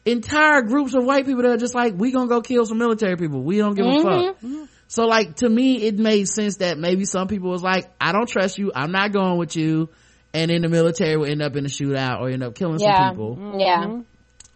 entire 0.04 0.62
groups 0.62 0.94
of 0.94 1.04
white 1.04 1.26
people 1.26 1.42
that 1.42 1.52
are 1.52 1.56
just 1.56 1.74
like, 1.74 1.94
we 1.96 2.12
gonna 2.12 2.28
go 2.28 2.40
kill 2.40 2.66
some 2.66 2.78
military 2.78 3.16
people. 3.16 3.42
We 3.42 3.58
don't 3.58 3.74
give 3.74 3.86
a 3.86 4.02
fuck. 4.02 4.36
Mm-hmm. 4.40 4.64
So 4.88 5.06
like 5.06 5.36
to 5.36 5.48
me, 5.48 5.84
it 5.84 5.98
made 5.98 6.28
sense 6.28 6.56
that 6.58 6.78
maybe 6.78 7.04
some 7.04 7.28
people 7.28 7.50
was 7.50 7.62
like, 7.62 7.90
I 8.00 8.12
don't 8.12 8.28
trust 8.28 8.58
you. 8.58 8.72
I'm 8.74 8.92
not 8.92 9.12
going 9.12 9.38
with 9.38 9.56
you. 9.56 9.88
And 10.34 10.50
in 10.50 10.62
the 10.62 10.68
military 10.68 11.16
will 11.16 11.26
end 11.26 11.42
up 11.42 11.56
in 11.56 11.66
a 11.66 11.68
shootout 11.68 12.20
or 12.20 12.28
end 12.30 12.42
up 12.42 12.54
killing 12.54 12.80
Yeah. 12.80 13.08
some 13.08 13.10
people. 13.10 13.36
Mm-hmm. 13.36 13.58
Yeah. 13.60 14.00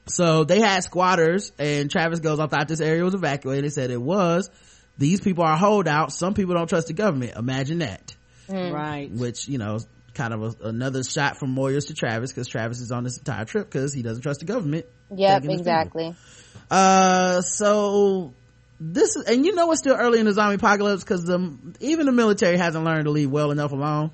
So 0.09 0.45
they 0.45 0.61
had 0.61 0.85
squatters 0.85 1.53
and 1.59 1.91
Travis 1.91 2.21
goes, 2.21 2.39
I 2.39 2.47
thought 2.47 2.69
this 2.69 2.81
area 2.81 3.03
was 3.05 3.15
evacuated. 3.15 3.65
They 3.65 3.71
said 3.71 3.91
it 3.91 4.01
was. 4.01 4.51
These 4.99 5.21
people 5.21 5.45
are 5.45 5.57
holdouts. 5.57 6.15
Some 6.17 6.35
people 6.35 6.55
don't 6.55 6.69
trust 6.69 6.87
the 6.87 6.93
government. 6.95 7.35
Imagine 7.37 7.79
that. 7.79 8.15
Mm. 8.49 8.73
Right. 8.73 9.11
Which, 9.11 9.49
you 9.49 9.59
know, 9.59 9.77
is 9.77 9.87
kind 10.17 10.35
of 10.35 10.43
a, 10.43 10.69
another 10.69 11.05
shot 11.05 11.39
from 11.39 11.55
Moyers 11.55 11.89
to 11.89 11.95
Travis 11.95 12.33
because 12.33 12.49
Travis 12.49 12.81
is 12.81 12.91
on 12.91 13.05
this 13.05 13.19
entire 13.19 13.45
trip 13.45 13.67
because 13.67 13.93
he 13.93 14.03
doesn't 14.03 14.23
trust 14.23 14.41
the 14.41 14.47
government. 14.47 14.87
Yep, 15.15 15.45
his 15.45 15.61
exactly. 15.61 16.15
uh, 16.71 17.43
so 17.43 18.33
this 18.81 19.15
is, 19.17 19.25
and 19.25 19.45
you 19.45 19.55
know 19.55 19.71
it's 19.71 19.81
still 19.81 19.97
early 19.97 20.19
in 20.19 20.27
the 20.27 20.33
zombie 20.33 20.57
apocalypse 20.57 21.05
because 21.05 21.25
the, 21.25 21.57
even 21.81 22.07
the 22.07 22.13
military 22.13 22.57
hasn't 22.57 22.85
learned 22.85 23.05
to 23.05 23.11
leave 23.11 23.31
well 23.31 23.51
enough 23.51 23.73
alone. 23.73 24.11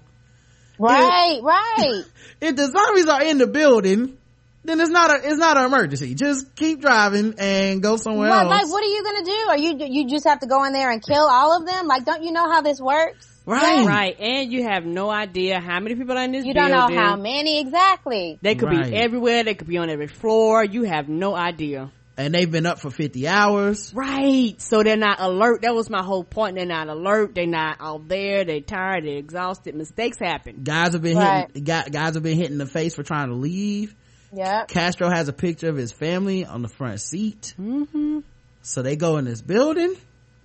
Right, 0.79 1.41
right. 1.43 2.03
If 2.41 2.57
the 2.57 2.67
zombies 2.67 3.07
are 3.07 3.23
in 3.23 3.39
the 3.39 3.47
building, 3.47 4.19
then 4.65 4.81
it's 4.81 4.91
not 4.91 5.11
a, 5.11 5.29
it's 5.29 5.39
not 5.39 5.57
an 5.57 5.67
emergency. 5.67 6.17
Just 6.17 6.57
keep 6.57 6.81
driving 6.81 7.35
and 7.39 7.81
go 7.81 7.97
somewhere 7.97 8.31
What, 8.31 8.47
else. 8.47 8.51
like, 8.51 8.69
what 8.69 8.83
are 8.83 8.89
you 8.89 9.03
gonna 9.05 9.25
do? 9.25 9.47
Are 9.49 9.59
you 9.59 10.03
you 10.03 10.09
just 10.09 10.27
have 10.27 10.41
to 10.41 10.49
go 10.49 10.65
in 10.65 10.73
there 10.73 10.91
and 10.91 11.01
kill 11.01 11.29
all 11.29 11.57
of 11.57 11.67
them? 11.67 11.87
Like, 11.87 12.05
don't 12.05 12.25
you 12.25 12.33
know 12.33 12.51
how 12.51 12.63
this 12.63 12.81
works? 12.81 13.32
Right. 13.47 13.87
Right. 13.87 14.21
And 14.21 14.53
you 14.53 14.63
have 14.65 14.85
no 14.85 15.11
idea 15.11 15.61
how 15.61 15.81
many 15.81 15.95
people 15.97 16.17
are 16.17 16.25
in 16.25 16.33
this 16.33 16.45
building. 16.45 16.49
You 16.49 16.55
don't 16.55 16.71
building. 16.71 16.97
know 16.97 17.03
how 17.03 17.17
many 17.17 17.61
exactly. 17.61 18.39
They 18.43 18.55
could 18.55 18.69
Right. 18.69 18.91
be 18.91 18.97
everywhere. 18.97 19.45
They 19.45 19.55
could 19.55 19.69
be 19.69 19.79
on 19.79 19.91
every 19.91 20.07
floor. 20.09 20.65
You 20.65 20.85
have 20.85 21.09
no 21.09 21.35
idea. 21.35 21.91
And 22.17 22.35
they've 22.35 22.51
been 22.51 22.67
up 22.67 22.79
for 22.79 22.91
50 22.91 23.27
hours. 23.27 23.93
Right. 23.95 24.55
So 24.61 24.83
they're 24.83 24.99
not 24.99 25.19
alert. 25.19 25.63
That 25.63 25.75
was 25.75 25.89
my 25.89 26.03
whole 26.03 26.25
point. 26.25 26.57
They're 26.57 26.67
not 26.67 26.89
alert. 26.89 27.35
They're 27.35 27.47
not 27.47 27.79
out 27.81 28.07
there. 28.07 28.45
They're 28.45 28.61
tired. 28.61 29.05
They're 29.05 29.17
exhausted. 29.17 29.75
Mistakes 29.75 30.19
happen. 30.19 30.61
Guys 30.63 30.93
have 30.93 31.01
been 31.03 31.17
Right. 31.17 31.47
hitting, 31.55 31.65
guys 31.65 32.15
have 32.15 32.23
been 32.23 32.37
hitting 32.37 32.59
the 32.59 32.67
face 32.67 32.95
for 32.95 33.03
trying 33.03 33.29
to 33.29 33.35
leave. 33.35 33.95
Yeah. 34.35 34.65
Castro 34.67 35.09
has 35.09 35.29
a 35.29 35.33
picture 35.33 35.69
of 35.69 35.77
his 35.77 35.91
family 35.91 36.45
on 36.45 36.61
the 36.63 36.69
front 36.69 37.01
seat. 37.01 37.55
Mm-hmm. 37.59 38.21
So 38.61 38.83
they 38.83 38.97
go 38.97 39.17
in 39.17 39.25
this 39.25 39.41
building. 39.41 39.95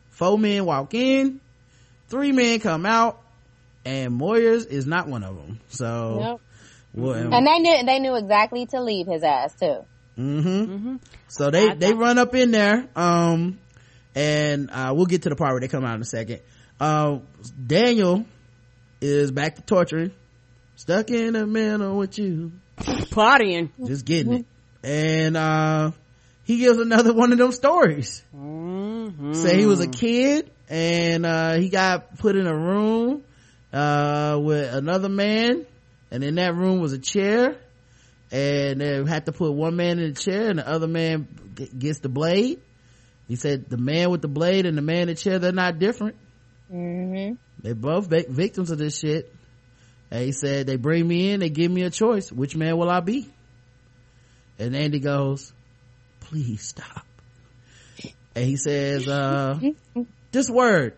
Four 0.09 0.39
men 0.39 0.65
walk 0.65 0.93
in. 0.93 1.41
Three 2.09 2.31
men 2.31 2.59
come 2.59 2.85
out. 2.85 3.21
And 3.85 4.19
Moyers 4.19 4.67
is 4.67 4.85
not 4.85 5.07
one 5.07 5.23
of 5.23 5.35
them. 5.37 5.59
So, 5.69 6.19
Yep. 6.19 6.39
well, 6.93 7.33
And 7.33 7.47
they 7.47 7.59
knew 7.59 7.85
they 7.85 7.99
knew 7.99 8.15
exactly 8.15 8.65
to 8.67 8.81
leave 8.81 9.07
his 9.07 9.23
ass 9.23 9.53
too. 9.57 9.85
mm-hmm. 10.17 10.95
So 11.29 11.51
they, 11.51 11.69
I 11.69 11.75
they 11.75 11.93
run 11.93 12.17
up 12.17 12.35
in 12.35 12.51
there. 12.51 12.87
Um, 12.97 13.59
and, 14.13 14.69
uh, 14.71 14.91
we'll 14.95 15.05
get 15.05 15.21
to 15.23 15.29
the 15.29 15.35
part 15.37 15.51
where 15.51 15.61
they 15.61 15.67
come 15.69 15.85
out 15.85 15.95
in 15.95 16.01
a 16.01 16.05
second. 16.05 16.41
Uh, 16.81 17.19
Daniel 17.65 18.25
is 18.99 19.31
back 19.31 19.55
to 19.55 19.61
torturing. 19.61 20.11
Stuck 20.75 21.09
in 21.09 21.33
the 21.33 21.47
middle 21.47 21.97
with 21.97 22.17
you. 22.19 22.51
Partying. 22.77 23.69
just 23.85 24.05
getting 24.05 24.33
it 24.33 24.45
and 24.83 25.35
uh 25.35 25.89
he 26.43 26.59
gives 26.59 26.77
another 26.77 27.11
one 27.13 27.31
of 27.31 27.39
them 27.39 27.51
stories 27.51 28.21
Mm-hmm. 28.35 29.33
say 29.33 29.57
he 29.57 29.65
was 29.65 29.79
a 29.79 29.87
kid 29.87 30.51
and 30.69 31.25
uh 31.25 31.53
he 31.55 31.69
got 31.69 32.17
put 32.17 32.35
in 32.35 32.47
a 32.47 32.55
room 32.55 33.23
uh 33.73 34.39
with 34.41 34.73
another 34.73 35.09
man. 35.09 35.65
And 36.09 36.23
in 36.23 36.35
that 36.35 36.55
room 36.55 36.79
was 36.79 36.93
a 36.93 36.99
chair. 36.99 37.57
And 38.31 38.79
they 38.81 39.03
had 39.05 39.25
to 39.25 39.31
put 39.31 39.51
one 39.53 39.75
man 39.75 39.99
in 39.99 40.13
the 40.13 40.19
chair 40.19 40.49
and 40.49 40.59
the 40.59 40.67
other 40.67 40.87
man 40.87 41.27
g- 41.55 41.69
gets 41.77 41.99
the 41.99 42.09
blade. 42.09 42.61
He 43.27 43.35
said 43.35 43.69
the 43.69 43.77
man 43.77 44.09
with 44.09 44.21
the 44.21 44.27
blade 44.29 44.65
and 44.65 44.77
the 44.77 44.81
man 44.81 45.03
in 45.03 45.07
the 45.09 45.15
chair 45.15 45.39
they're 45.39 45.51
not 45.51 45.79
different. 45.79 46.15
Mm-hmm. 46.73 47.35
they 47.63 47.73
both 47.73 48.07
vic- 48.07 48.27
victims 48.29 48.71
of 48.71 48.77
this 48.77 48.99
shit. 48.99 49.33
And 50.11 50.23
he 50.23 50.31
said 50.33 50.67
they 50.67 50.75
bring 50.77 51.07
me 51.07 51.31
in 51.31 51.39
they 51.41 51.49
give 51.49 51.71
me 51.71 51.83
a 51.83 51.89
choice. 51.89 52.31
Which 52.31 52.55
man 52.55 52.77
will 52.77 52.89
i 52.89 52.99
be? 52.99 53.29
And 54.59 54.75
andy 54.75 54.99
goes 54.99 55.53
please 56.21 56.61
stop. 56.63 57.05
And 58.35 58.45
he 58.45 58.55
says 58.57 59.07
uh 59.07 59.59
this 60.31 60.49
word. 60.49 60.93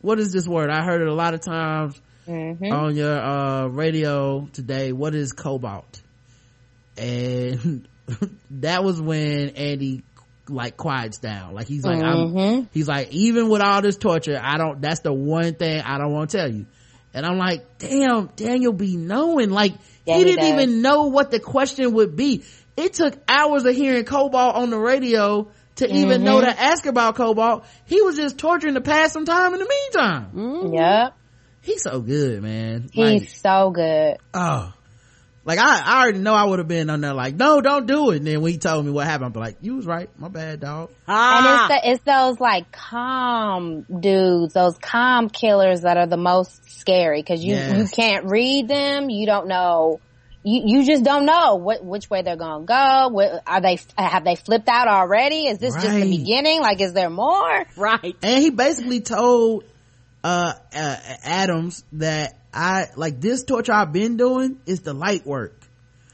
What 0.00 0.18
is 0.18 0.32
this 0.32 0.46
word? 0.46 0.70
I 0.70 0.84
heard 0.84 1.00
it 1.00 1.08
a 1.08 1.14
lot 1.14 1.34
of 1.34 1.40
times 1.40 2.00
mm-hmm. 2.26 2.72
on 2.72 2.96
your 2.96 3.18
uh 3.18 3.66
radio 3.68 4.48
today. 4.52 4.92
What 4.92 5.14
is 5.14 5.32
cobalt? 5.32 6.00
And 6.96 7.86
that 8.50 8.84
was 8.84 9.00
when 9.00 9.50
andy 9.50 10.02
like 10.48 10.76
quiets 10.76 11.18
down. 11.18 11.54
Like 11.54 11.68
he's 11.68 11.84
like 11.84 12.00
mm-hmm. 12.00 12.38
i'm 12.38 12.68
he's 12.72 12.88
like 12.88 13.12
even 13.12 13.48
with 13.48 13.62
all 13.62 13.80
this 13.80 13.96
torture 13.96 14.38
i 14.42 14.58
don't 14.58 14.80
that's 14.80 15.00
the 15.00 15.12
one 15.12 15.54
thing 15.54 15.80
i 15.80 15.98
don't 15.98 16.12
want 16.12 16.30
to 16.30 16.38
tell 16.38 16.52
you. 16.52 16.66
And 17.14 17.26
i'm 17.26 17.38
like 17.38 17.78
damn 17.78 18.26
daniel 18.36 18.72
be 18.72 18.96
knowing. 18.96 19.50
Like 19.50 19.74
yeah, 20.04 20.14
he, 20.14 20.20
he 20.20 20.24
didn't 20.24 20.40
does. 20.40 20.52
even 20.52 20.82
know 20.82 21.04
what 21.04 21.30
the 21.30 21.40
question 21.40 21.92
would 21.94 22.16
be. 22.16 22.44
It 22.76 22.94
took 22.94 23.18
hours 23.28 23.64
of 23.64 23.76
hearing 23.76 24.04
cobalt 24.04 24.56
on 24.56 24.70
the 24.70 24.78
radio 24.78 25.50
to 25.76 25.86
mm-hmm. 25.86 25.96
even 25.96 26.24
know 26.24 26.40
to 26.40 26.60
ask 26.60 26.86
about 26.86 27.14
cobalt 27.16 27.64
he 27.84 28.00
was 28.02 28.16
just 28.16 28.38
torturing 28.38 28.74
to 28.74 28.80
pass 28.80 29.12
some 29.12 29.24
time 29.24 29.52
in 29.54 29.60
the 29.60 29.68
meantime 29.68 30.30
mm-hmm. 30.34 30.74
yep 30.74 31.14
he's 31.60 31.82
so 31.82 32.00
good 32.00 32.42
man 32.42 32.88
he's 32.92 33.20
like, 33.20 33.28
so 33.28 33.70
good 33.70 34.18
oh 34.34 34.72
like 35.44 35.58
I, 35.58 35.80
I 35.80 36.02
already 36.02 36.18
know 36.18 36.34
I 36.34 36.44
would 36.44 36.60
have 36.60 36.68
been 36.68 36.88
on 36.88 37.00
there 37.00 37.14
like, 37.14 37.34
no, 37.34 37.60
don't 37.60 37.86
do 37.86 38.10
it. 38.10 38.18
And 38.18 38.26
then 38.26 38.40
when 38.42 38.52
he 38.52 38.58
told 38.58 38.84
me 38.86 38.92
what 38.92 39.06
happened, 39.06 39.34
I'm 39.34 39.42
like, 39.42 39.56
you 39.60 39.74
was 39.74 39.86
right. 39.86 40.08
My 40.16 40.28
bad, 40.28 40.60
dog. 40.60 40.90
Ah. 41.08 41.38
And 41.38 41.72
it's, 41.72 41.84
the, 41.84 41.90
it's 41.90 42.04
those 42.04 42.40
like 42.40 42.70
calm 42.70 43.82
dudes, 43.82 44.54
those 44.54 44.78
calm 44.78 45.28
killers 45.28 45.80
that 45.80 45.96
are 45.96 46.06
the 46.06 46.16
most 46.16 46.78
scary 46.78 47.20
because 47.20 47.42
you, 47.42 47.54
yes. 47.54 47.76
you 47.76 47.88
can't 47.88 48.26
read 48.26 48.68
them. 48.68 49.10
You 49.10 49.26
don't 49.26 49.48
know. 49.48 50.00
You, 50.44 50.62
you 50.64 50.86
just 50.86 51.04
don't 51.04 51.24
know 51.24 51.56
what, 51.56 51.84
which 51.84 52.10
way 52.10 52.22
they're 52.22 52.36
gonna 52.36 52.64
go. 52.64 53.08
What, 53.08 53.42
are 53.46 53.60
they, 53.60 53.78
have 53.96 54.24
they 54.24 54.36
flipped 54.36 54.68
out 54.68 54.88
already? 54.88 55.46
Is 55.46 55.58
this 55.58 55.74
right. 55.74 55.84
just 55.84 55.94
the 55.94 56.16
beginning? 56.18 56.60
Like, 56.60 56.80
is 56.80 56.92
there 56.92 57.10
more? 57.10 57.64
Right. 57.76 58.16
And 58.22 58.42
he 58.42 58.50
basically 58.50 59.00
told, 59.00 59.64
uh, 60.24 60.54
uh 60.74 60.96
Adams 61.24 61.84
that 61.92 62.38
I 62.52 62.86
like 62.96 63.20
this 63.20 63.44
torture 63.44 63.72
I've 63.72 63.92
been 63.92 64.16
doing 64.16 64.58
is 64.66 64.80
the 64.80 64.92
light 64.92 65.26
work. 65.26 65.58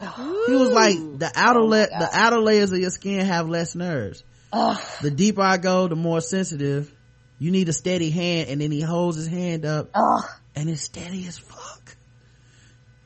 Ooh. 0.02 0.44
He 0.46 0.54
was 0.54 0.70
like 0.70 0.96
the 1.18 1.30
outer 1.34 1.60
oh 1.60 1.66
la- 1.66 1.86
the 1.86 2.08
outer 2.12 2.38
layers 2.38 2.70
of 2.70 2.78
your 2.78 2.90
skin 2.90 3.26
have 3.26 3.48
less 3.48 3.74
nerves. 3.74 4.22
Ugh. 4.52 4.80
The 5.02 5.10
deeper 5.10 5.42
I 5.42 5.56
go, 5.56 5.88
the 5.88 5.96
more 5.96 6.20
sensitive. 6.20 6.92
You 7.40 7.50
need 7.50 7.68
a 7.68 7.72
steady 7.72 8.10
hand, 8.10 8.48
and 8.48 8.60
then 8.60 8.72
he 8.72 8.80
holds 8.80 9.16
his 9.16 9.28
hand 9.28 9.64
up, 9.64 9.90
Ugh. 9.94 10.24
and 10.56 10.68
it's 10.68 10.82
steady 10.82 11.26
as 11.26 11.38
fuck. 11.38 11.77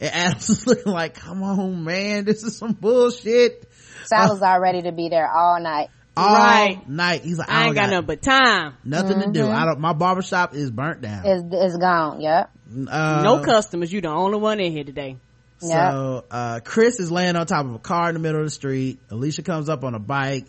And 0.03 0.11
Adam's 0.13 0.51
is 0.51 0.67
looking 0.67 0.93
like, 0.93 1.15
"Come 1.15 1.45
on, 1.45 1.85
man, 1.85 2.25
this 2.25 2.43
is 2.43 2.57
some 2.57 2.73
bullshit." 2.73 3.71
Salazar 4.07 4.57
uh, 4.57 4.61
ready 4.61 4.83
to 4.83 4.93
be 4.93 5.09
there 5.09 5.31
all 5.31 5.61
night. 5.61 5.91
All 6.17 6.35
right. 6.35 6.87
night. 6.89 7.23
He's 7.23 7.39
like, 7.39 7.49
I, 7.49 7.63
I 7.63 7.67
ain't 7.67 7.75
got, 7.75 7.83
got 7.83 7.91
nothing 7.91 8.07
but 8.07 8.23
time. 8.23 8.75
Nothing 8.85 9.19
mm-hmm. 9.19 9.33
to 9.33 9.39
do. 9.41 9.45
Mm-hmm. 9.45 9.57
I 9.57 9.65
don't. 9.65 9.81
My 9.81 9.93
barbershop 9.93 10.55
is 10.55 10.73
burnt 10.73 11.03
down. 11.03 11.23
It's, 11.25 11.45
it's 11.51 11.77
gone. 11.79 12.21
Yep. 12.21 12.51
Uh, 12.91 13.23
no 13.23 13.45
customers. 13.45 13.93
You 13.93 14.01
the 14.01 14.09
only 14.09 14.39
one 14.39 14.59
in 14.59 14.73
here 14.73 14.85
today. 14.85 15.17
So, 15.59 16.25
uh, 16.29 16.59
Chris 16.65 16.99
is 16.99 17.13
laying 17.13 17.37
on 17.37 17.47
top 17.47 17.67
of 17.67 17.75
a 17.75 17.79
car 17.79 18.09
in 18.09 18.15
the 18.15 18.21
middle 18.21 18.41
of 18.41 18.47
the 18.47 18.51
street. 18.51 18.99
Alicia 19.11 19.45
comes 19.45 19.69
up 19.69 19.85
on 19.85 19.95
a 19.95 20.01
bike, 20.01 20.47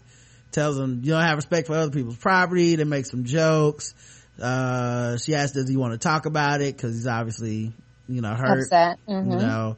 tells 0.52 0.80
him, 0.80 1.02
you 1.04 1.12
don't 1.12 1.22
have 1.22 1.36
respect 1.36 1.68
for 1.68 1.76
other 1.76 1.92
people's 1.92 2.18
property. 2.18 2.76
They 2.76 2.84
make 2.84 3.06
some 3.06 3.24
jokes. 3.24 3.94
Uh, 4.42 5.18
she 5.18 5.36
asks, 5.36 5.52
does 5.52 5.70
he 5.70 5.78
want 5.78 5.94
to 5.94 6.00
talk 6.00 6.26
about 6.26 6.62
it? 6.62 6.80
Cause 6.80 6.96
he's 6.96 7.06
obviously, 7.06 7.74
you 8.08 8.22
know, 8.22 8.34
hurt. 8.34 8.64
Upset. 8.64 9.00
Mm-hmm. 9.08 9.32
You 9.32 9.38
know, 9.38 9.78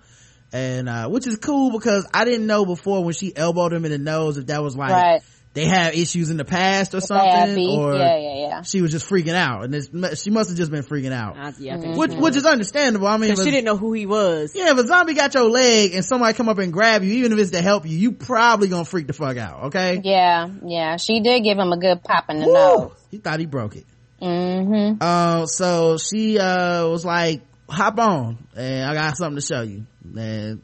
and, 0.54 0.88
uh, 0.88 1.10
which 1.10 1.28
is 1.28 1.38
cool 1.38 1.72
because 1.72 2.08
I 2.14 2.26
didn't 2.26 2.48
know 2.48 2.66
before 2.66 3.04
when 3.04 3.14
she 3.14 3.36
elbowed 3.36 3.74
him 3.74 3.86
in 3.86 3.92
the 3.92 3.98
nose 3.98 4.38
if 4.38 4.48
that 4.48 4.64
was 4.64 4.76
like, 4.76 4.92
right 4.92 5.22
they 5.56 5.66
have 5.66 5.96
issues 5.96 6.30
in 6.30 6.38
the 6.38 6.44
past 6.44 6.94
or 6.94 7.00
something, 7.00 7.58
or 7.70 7.96
yeah, 7.96 8.18
yeah, 8.18 8.36
yeah. 8.36 8.62
she 8.64 8.82
was 8.82 8.92
just 8.92 9.10
freaking 9.10 9.36
out, 9.36 9.64
and 9.64 10.18
she 10.18 10.30
must 10.30 10.50
have 10.50 10.58
just 10.58 10.70
been 10.70 10.84
freaking 10.84 11.14
out. 11.14 11.38
Uh, 11.38 11.52
yeah, 11.58 11.78
mm-hmm. 11.78 11.98
which, 11.98 12.12
which 12.12 12.36
is 12.36 12.46
understandable. 12.46 13.08
I 13.08 13.16
mean, 13.16 13.38
she 13.38 13.46
didn't 13.46 13.64
know 13.64 13.78
who 13.78 13.94
he 13.94 14.06
was. 14.06 14.54
Yeah, 14.54 14.72
if 14.72 14.78
a 14.78 14.86
zombie 14.86 15.14
got 15.14 15.34
your 15.34 15.50
leg 15.50 15.94
and 15.94 16.04
somebody 16.04 16.36
come 16.36 16.50
up 16.50 16.58
and 16.58 16.74
grab 16.74 17.04
you, 17.04 17.14
even 17.14 17.32
if 17.32 17.40
it's 17.40 17.52
to 17.52 17.62
help 17.62 17.88
you, 17.88 17.98
you 17.98 18.12
probably 18.12 18.68
gonna 18.68 18.84
freak 18.84 19.08
the 19.08 19.14
fuck 19.14 19.38
out. 19.38 19.64
Okay? 19.68 20.02
Yeah, 20.04 20.50
yeah. 20.66 20.98
She 20.98 21.22
did 21.22 21.42
give 21.46 21.58
him 21.58 21.72
a 21.72 21.80
good 21.80 22.04
pop 22.04 22.26
in 22.30 22.40
the 22.40 22.48
Woo! 22.48 22.54
nose. 22.54 23.08
He 23.10 23.18
thought 23.18 23.40
he 23.40 23.46
broke 23.46 23.78
it. 23.78 23.86
Mm-hmm. 24.22 24.98
Uh, 25.00 25.46
so 25.46 25.98
she 25.98 26.38
uh 26.38 26.86
was 26.90 27.06
like, 27.06 27.44
"Hop 27.70 28.00
on, 28.00 28.48
and 28.56 28.90
I 28.90 28.94
got 28.94 29.18
something 29.18 29.40
to 29.40 29.46
show 29.46 29.62
you." 29.62 29.86
And 30.16 30.62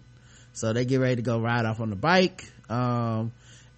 so 0.53 0.73
they 0.73 0.85
get 0.85 0.99
ready 0.99 1.17
to 1.17 1.21
go 1.21 1.39
ride 1.39 1.65
off 1.65 1.79
on 1.79 1.89
the 1.89 1.95
bike. 1.95 2.45
Um, 2.69 3.31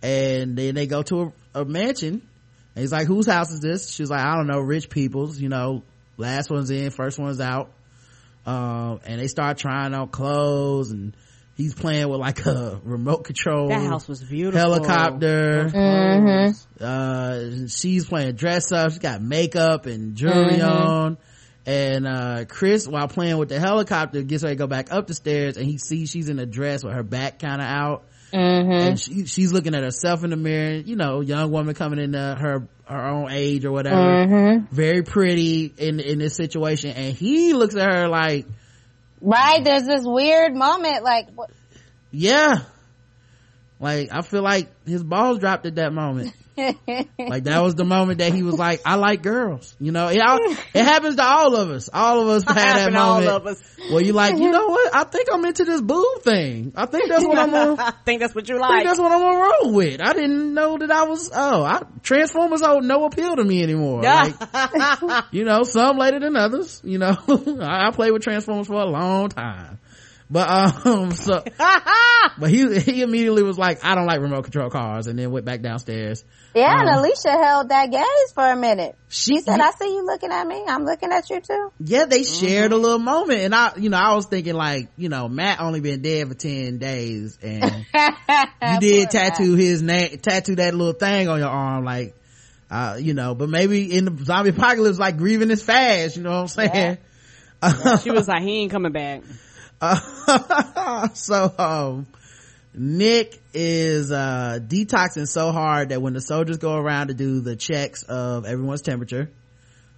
and 0.04 0.58
then 0.58 0.76
they 0.76 0.86
go 0.86 1.02
to 1.02 1.34
a, 1.56 1.62
a 1.62 1.66
mansion 1.66 2.22
and 2.76 2.82
he's 2.82 2.92
like 2.92 3.08
whose 3.08 3.26
house 3.26 3.52
is 3.52 3.62
this 3.62 3.90
she's 3.90 4.10
like 4.10 4.20
i 4.20 4.36
don't 4.36 4.48
know 4.48 4.60
rich 4.60 4.90
people's 4.90 5.40
you 5.40 5.50
know 5.50 5.82
last 6.18 6.50
one's 6.52 6.70
in 6.70 6.92
first 6.92 7.18
one's 7.18 7.40
out 7.40 7.72
um, 8.46 9.00
and 9.06 9.22
they 9.22 9.28
start 9.28 9.58
trying 9.58 9.94
on 9.94 10.10
clothes 10.10 10.92
and 10.92 11.16
he's 11.56 11.74
playing 11.74 12.10
with 12.10 12.20
like 12.20 12.46
a 12.46 12.80
remote 12.84 13.24
control 13.24 13.70
that 13.70 13.82
house 13.82 14.08
was 14.08 14.22
beautiful 14.22 14.60
helicopter 14.60 15.70
mm-hmm. 15.74 16.84
uh, 16.84 17.68
she's 17.68 18.06
playing 18.06 18.36
dress 18.36 18.72
up 18.74 18.90
she's 18.90 19.00
got 19.00 19.22
makeup 19.22 19.86
and 19.86 20.16
jewelry 20.16 20.58
mm-hmm. 20.58 20.68
on 20.68 21.18
and 21.66 22.06
uh, 22.08 22.46
chris 22.46 22.88
while 22.88 23.08
playing 23.08 23.38
with 23.38 23.50
the 23.50 23.60
helicopter 23.60 24.22
gets 24.22 24.44
ready 24.44 24.56
to 24.56 24.60
go 24.60 24.68
back 24.68 24.92
up 24.92 25.08
the 25.08 25.14
stairs 25.14 25.56
and 25.58 25.66
he 25.66 25.78
sees 25.78 26.10
she's 26.10 26.30
in 26.30 26.38
a 26.40 26.46
dress 26.46 26.84
with 26.84 26.94
her 26.94 27.04
back 27.04 27.40
kind 27.40 27.62
of 27.62 27.68
out 27.68 28.04
Mm-hmm. 28.34 28.72
And 28.72 29.00
she, 29.00 29.26
she's 29.26 29.54
looking 29.54 29.76
at 29.76 29.84
herself 29.84 30.24
in 30.24 30.32
the 30.32 30.36
mirror, 30.36 30.74
you 30.74 30.96
know, 30.96 31.22
young 31.22 31.52
woman 31.52 31.76
coming 31.76 32.00
into 32.00 32.18
her, 32.18 32.68
her 32.86 33.06
own 33.06 33.30
age 33.30 33.64
or 33.64 33.72
whatever. 33.72 33.96
Mm-hmm. 33.96 34.76
Very 34.76 35.04
pretty 35.04 35.72
in, 35.78 36.00
in 36.00 36.18
this 36.18 36.36
situation. 36.36 36.92
And 36.92 37.16
he 37.16 37.54
looks 37.54 37.76
at 37.76 37.94
her 37.94 38.08
like, 38.08 38.48
right, 39.22 39.64
there's 39.64 39.86
this 39.86 40.02
weird 40.04 40.56
moment, 40.56 41.04
like, 41.04 41.28
what? 41.36 41.52
Yeah. 42.10 42.64
Like, 43.80 44.10
I 44.12 44.22
feel 44.22 44.42
like 44.42 44.70
his 44.86 45.04
balls 45.04 45.38
dropped 45.38 45.68
at 45.68 45.76
that 45.76 45.94
moment. 45.94 46.34
like 47.18 47.44
that 47.46 47.62
was 47.62 47.76
the 47.76 47.84
moment 47.84 48.20
that 48.20 48.34
he 48.34 48.44
was 48.44 48.58
like, 48.58 48.82
I 48.86 48.96
like 48.96 49.24
girls. 49.24 49.76
You 49.80 49.92
know, 49.92 50.08
it, 50.10 50.18
it 50.74 50.84
happens 50.84 51.16
to 51.16 51.24
all 51.24 51.56
of 51.56 51.70
us. 51.70 51.90
All 51.92 52.22
of 52.22 52.28
us 52.30 52.44
had 52.48 52.92
that 52.92 52.94
moment 52.94 53.60
where 53.92 54.04
you 54.04 54.14
like, 54.14 54.38
you 54.38 54.52
know 54.52 54.68
what? 54.68 54.96
I 54.96 55.04
think 55.04 55.30
I'm 55.32 55.44
into 55.46 55.66
this 55.66 55.82
boo 55.82 56.18
thing. 56.22 56.74
I 56.76 56.86
think 56.86 57.10
that's 57.10 57.26
what 57.26 57.38
I'm 57.38 57.52
gonna, 57.52 57.76
I 57.80 57.94
think 58.06 58.22
that's 58.22 58.36
what 58.36 58.48
you 58.48 58.60
like. 58.60 58.72
I 58.72 58.76
think 58.78 58.88
that's 58.88 59.00
what 59.00 59.12
I'm 59.12 59.20
gonna 59.22 59.40
roll 59.40 59.74
with. 59.74 60.02
I 60.02 60.14
didn't 60.14 60.54
know 60.54 60.78
that 60.78 60.92
I 60.92 61.04
was, 61.04 61.32
oh, 61.34 61.64
I, 61.64 61.84
Transformers 62.04 62.62
hold 62.62 62.84
no 62.84 63.06
appeal 63.06 63.36
to 63.36 63.44
me 63.44 63.64
anymore. 63.64 64.04
Like, 64.04 65.26
you 65.32 65.46
know, 65.46 65.64
some 65.64 65.98
later 65.98 66.20
than 66.20 66.36
others, 66.36 66.82
you 66.84 66.98
know, 66.98 67.18
I, 67.28 67.88
I 67.88 67.92
played 67.92 68.12
with 68.12 68.22
Transformers 68.24 68.68
for 68.68 68.76
a 68.76 68.86
long 68.86 69.30
time. 69.30 69.80
But 70.34 70.50
um, 70.86 71.12
so, 71.12 71.44
but 72.40 72.50
he 72.50 72.80
he 72.80 73.04
immediately 73.04 73.44
was 73.44 73.56
like, 73.56 73.86
I 73.86 73.94
don't 73.94 74.08
like 74.08 74.20
remote 74.20 74.42
control 74.42 74.72
cars, 74.72 75.06
and 75.06 75.18
then 75.18 75.30
went 75.30 75.46
back 75.46 75.62
downstairs. 75.62 76.26
Yeah, 76.56 76.74
um, 76.74 76.88
and 76.88 76.90
Alicia 76.90 77.32
held 77.32 77.70
that 77.70 77.92
gaze 77.92 78.32
for 78.34 78.44
a 78.44 78.56
minute. 78.56 78.96
She, 79.10 79.42
said, 79.42 79.60
"I 79.60 79.70
see 79.72 79.94
you 79.94 80.04
looking 80.04 80.32
at 80.32 80.48
me. 80.48 80.64
I'm 80.68 80.86
looking 80.86 81.12
at 81.12 81.30
you 81.30 81.40
too." 81.40 81.72
Yeah, 81.80 82.06
they 82.06 82.24
shared 82.24 82.72
mm-hmm. 82.72 82.80
a 82.80 82.82
little 82.82 82.98
moment, 82.98 83.42
and 83.42 83.54
I, 83.54 83.74
you 83.78 83.92
know, 83.92 83.98
I 83.98 84.16
was 84.16 84.26
thinking 84.26 84.56
like, 84.56 84.90
you 84.98 85.08
know, 85.08 85.30
Matt 85.30 85.62
only 85.62 85.82
been 85.82 86.02
dead 86.02 86.28
for 86.30 86.34
ten 86.34 86.80
days, 86.80 87.38
and 87.40 87.86
you 87.94 88.80
did 88.80 89.12
tattoo 89.12 89.52
Matt. 89.52 89.60
his 89.60 89.84
name, 89.84 90.18
tattoo 90.18 90.56
that 90.56 90.74
little 90.74 90.94
thing 90.94 91.30
on 91.30 91.38
your 91.38 91.50
arm, 91.50 91.86
like, 91.86 92.16
uh, 92.72 92.98
you 93.00 93.14
know, 93.14 93.36
but 93.36 93.50
maybe 93.50 93.96
in 93.96 94.06
the 94.06 94.26
zombie 94.26 94.50
apocalypse, 94.50 94.98
like 94.98 95.18
grieving 95.18 95.52
is 95.52 95.62
fast. 95.62 96.18
You 96.18 96.24
know 96.24 96.32
what 96.32 96.38
I'm 96.38 96.48
saying? 96.48 96.72
Yeah. 96.74 97.74
yeah, 97.86 97.98
she 97.98 98.10
was 98.10 98.28
like, 98.28 98.42
he 98.42 98.64
ain't 98.64 98.72
coming 98.72 98.94
back. 98.94 99.22
Uh, 99.84 101.10
so, 101.14 101.54
um, 101.58 102.08
Nick 102.74 103.38
is, 103.54 104.14
uh, 104.14 104.60
detoxing 104.62 105.28
so 105.28 105.52
hard 105.52 105.90
that 105.90 106.02
when 106.02 106.14
the 106.14 106.22
soldiers 106.22 106.58
go 106.58 106.76
around 106.76 107.10
to 107.10 107.14
do 107.14 107.42
the 107.42 107.58
checks 107.58 108.04
of 108.04 108.46
everyone's 108.46 108.82
temperature, 108.82 109.30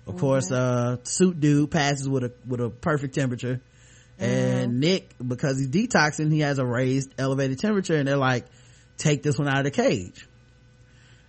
of 0.08 0.14
mm-hmm. 0.14 0.20
course, 0.20 0.52
uh, 0.52 0.98
suit 1.04 1.40
dude 1.40 1.70
passes 1.70 2.10
with 2.10 2.24
a, 2.24 2.32
with 2.48 2.62
a 2.62 2.70
perfect 2.70 3.14
temperature. 3.14 3.62
Mm-hmm. 4.20 4.24
And 4.24 4.80
Nick, 4.80 5.14
because 5.26 5.60
he's 5.60 5.70
detoxing, 5.70 6.32
he 6.32 6.40
has 6.40 6.58
a 6.58 6.66
raised 6.66 7.14
elevated 7.20 7.60
temperature 7.60 7.96
and 7.96 8.08
they're 8.08 8.18
like, 8.18 8.46
take 8.98 9.22
this 9.22 9.38
one 9.38 9.48
out 9.48 9.60
of 9.60 9.66
the 9.66 9.72
cage. 9.72 10.28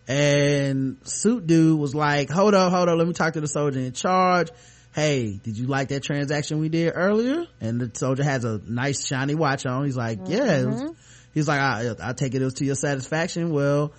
And 0.09 0.97
suit 1.03 1.47
dude 1.47 1.79
was 1.79 1.95
like, 1.95 2.31
hold 2.31 2.55
up, 2.55 2.73
hold 2.73 2.89
up, 2.89 2.97
let 2.97 3.07
me 3.07 3.13
talk 3.13 3.35
to 3.35 3.41
the 3.41 3.49
soldier 3.49 3.81
in 3.81 3.93
charge 3.93 4.49
hey 4.97 5.39
did 5.45 5.59
you 5.59 5.67
like 5.67 5.89
that 5.89 6.03
transaction 6.03 6.59
we 6.59 6.71
did 6.71 6.91
earlier? 6.97 7.45
And 7.61 7.79
the 7.79 7.91
soldier 7.97 8.25
has 8.25 8.45
a 8.45 8.59
nice 8.67 9.07
shiny 9.07 9.35
watch 9.35 9.67
on. 9.67 9.85
He's 9.85 9.97
like 9.97 10.21
yeah. 10.25 10.63
Mm-hmm. 10.63 10.89
he's 11.35 11.47
like 11.47 11.61
I, 11.61 11.95
I 12.03 12.13
take 12.15 12.35
it 12.35 12.41
it 12.41 12.45
was 12.45 12.55
to 12.55 12.65
your 12.65 12.75
satisfaction. 12.75 13.51
Well 13.51 13.93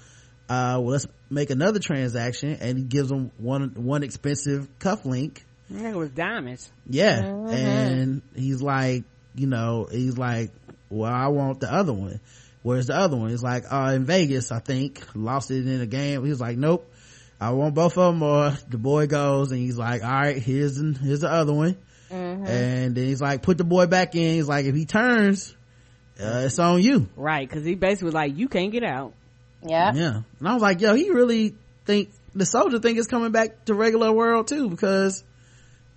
uh 0.50 0.82
well 0.82 0.88
let's 0.88 1.06
make 1.30 1.52
another 1.52 1.80
transaction. 1.80 2.58
And 2.60 2.80
he 2.80 2.84
gives 2.84 3.12
him 3.12 3.32
one 3.38 3.74
one 3.76 4.02
expensive 4.02 4.68
cuff 4.80 5.06
link. 5.06 5.46
I 5.70 5.76
think 5.76 5.96
it 5.96 5.98
was 5.98 6.10
diamonds. 6.10 6.70
Yeah. 6.88 7.22
Mm-hmm. 7.22 7.54
and 7.54 8.22
he's 8.36 8.62
like 8.64 9.04
you 9.36 9.46
know 9.46 9.88
he's 9.92 10.18
like 10.18 10.50
well 10.90 11.14
i 11.14 11.28
want 11.28 11.60
the 11.60 11.72
other 11.72 11.94
one. 11.94 12.20
Where's 12.64 12.88
the 12.88 12.96
other 12.96 13.16
one? 13.16 13.30
He's 13.30 13.44
like 13.44 13.66
uh 13.72 13.94
in 13.96 14.06
vegas 14.06 14.52
i 14.52 14.60
think. 14.60 15.06
Lost 15.14 15.52
it 15.52 15.68
in 15.68 15.80
a 15.80 15.86
game. 15.86 16.24
He 16.24 16.30
was 16.32 16.42
like 16.42 16.58
nope 16.58 16.92
i 17.40 17.50
want 17.52 17.74
both 17.76 17.98
of 17.98 18.14
them 18.14 18.24
or 18.24 18.52
the 18.70 18.78
boy 18.78 19.08
goes 19.08 19.52
and 19.52 19.60
he's 19.60 19.78
like 19.78 20.04
all 20.04 20.10
right 20.10 20.38
here's 20.38 20.76
the, 20.78 20.98
here's 21.02 21.22
the 21.22 21.30
other 21.32 21.54
one 21.54 21.78
Mm-hmm. 22.10 22.46
and 22.48 22.96
then 22.96 23.04
he's 23.04 23.20
like 23.20 23.42
put 23.42 23.58
the 23.58 23.66
boy 23.66 23.86
back 23.86 24.16
in 24.16 24.36
he's 24.36 24.48
like 24.48 24.66
if 24.66 24.74
he 24.74 24.86
turns 24.86 25.54
uh, 26.24 26.44
it's 26.46 26.58
on 26.58 26.82
you 26.82 27.10
right 27.18 27.46
because 27.48 27.66
he 27.66 27.76
basically 27.76 28.06
was 28.06 28.14
like 28.14 28.38
you 28.38 28.48
can't 28.48 28.72
get 28.72 28.84
out 28.86 29.12
Yeah. 29.62 29.92
yeah 29.94 30.22
and 30.40 30.48
i 30.48 30.54
was 30.54 30.62
like 30.62 30.80
yo 30.80 30.94
he 30.94 31.10
really 31.10 31.54
think 31.86 32.10
the 32.34 32.46
soldier 32.46 32.80
thing 32.80 32.96
is 32.96 33.08
coming 33.08 33.34
back 33.34 33.66
to 33.66 33.74
regular 33.74 34.10
world 34.14 34.48
too 34.48 34.70
because 34.70 35.22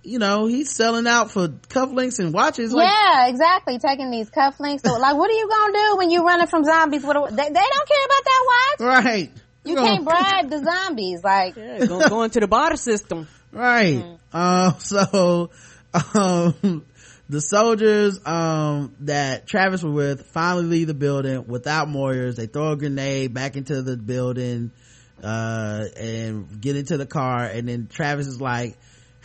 you 0.03 0.19
know 0.19 0.47
he's 0.47 0.69
selling 0.69 1.07
out 1.07 1.31
for 1.31 1.47
cufflinks 1.47 2.19
and 2.19 2.33
watches 2.33 2.73
like 2.73 2.89
yeah, 2.89 3.27
exactly. 3.27 3.77
Taking 3.79 4.09
these 4.09 4.29
cufflinks. 4.31 4.81
So, 4.83 4.97
like, 4.97 5.15
what 5.15 5.29
are 5.29 5.33
you 5.33 5.47
gonna 5.47 5.73
do 5.73 5.97
when 5.97 6.09
you're 6.09 6.23
running 6.25 6.47
from 6.47 6.63
zombies? 6.63 7.03
What? 7.03 7.29
They, 7.29 7.35
they 7.35 7.53
don't 7.53 7.87
care 7.87 8.05
about 8.05 8.23
that 8.25 8.43
watch. 8.79 9.05
right 9.05 9.31
You 9.63 9.75
gonna- 9.75 9.87
can't 9.87 10.03
bribe 10.05 10.49
the 10.49 10.63
zombies. 10.63 11.23
Like, 11.23 11.55
yeah, 11.55 11.85
go, 11.85 12.07
go 12.09 12.23
into 12.23 12.39
the 12.39 12.47
barter 12.47 12.77
system. 12.77 13.27
Right. 13.53 14.01
Uh, 14.31 14.77
so 14.77 15.49
um 16.13 16.85
the 17.29 17.41
soldiers 17.41 18.17
um 18.25 18.95
that 19.01 19.45
travis 19.45 19.83
was 19.83 19.93
with 19.93 20.25
finally 20.27 20.63
leave 20.63 20.87
the 20.87 20.93
building 20.93 21.47
without 21.47 21.89
moyers. 21.89 22.37
They 22.37 22.45
throw 22.45 22.71
a 22.71 22.77
grenade 22.77 23.33
back 23.33 23.57
into 23.57 23.81
the 23.81 23.97
building 23.97 24.71
uh 25.21 25.83
and 25.97 26.61
get 26.61 26.77
into 26.77 26.95
the 26.95 27.05
car. 27.05 27.43
And 27.43 27.67
then 27.67 27.87
travis 27.91 28.27
is 28.27 28.39
like 28.39 28.77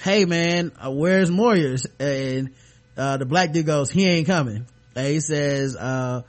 hey 0.02 0.24
man 0.24 0.72
uh, 0.84 0.90
where's 0.90 1.30
moyers? 1.30 1.86
And 2.00 2.50
uh 2.96 3.18
the 3.18 3.26
black 3.26 3.52
dude 3.52 3.66
goes 3.66 3.92
he 3.92 4.08
ain't 4.08 4.26
coming. 4.26 4.66
And 4.96 5.06
he 5.06 5.20
says 5.20 5.76
uh 5.76 6.22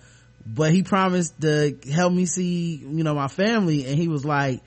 but 0.55 0.71
he 0.71 0.83
promised 0.83 1.39
to 1.41 1.77
help 1.91 2.13
me 2.13 2.25
see 2.25 2.75
you 2.77 3.03
know 3.03 3.13
my 3.13 3.27
family 3.27 3.85
and 3.85 3.95
he 3.97 4.07
was 4.07 4.23
like 4.23 4.61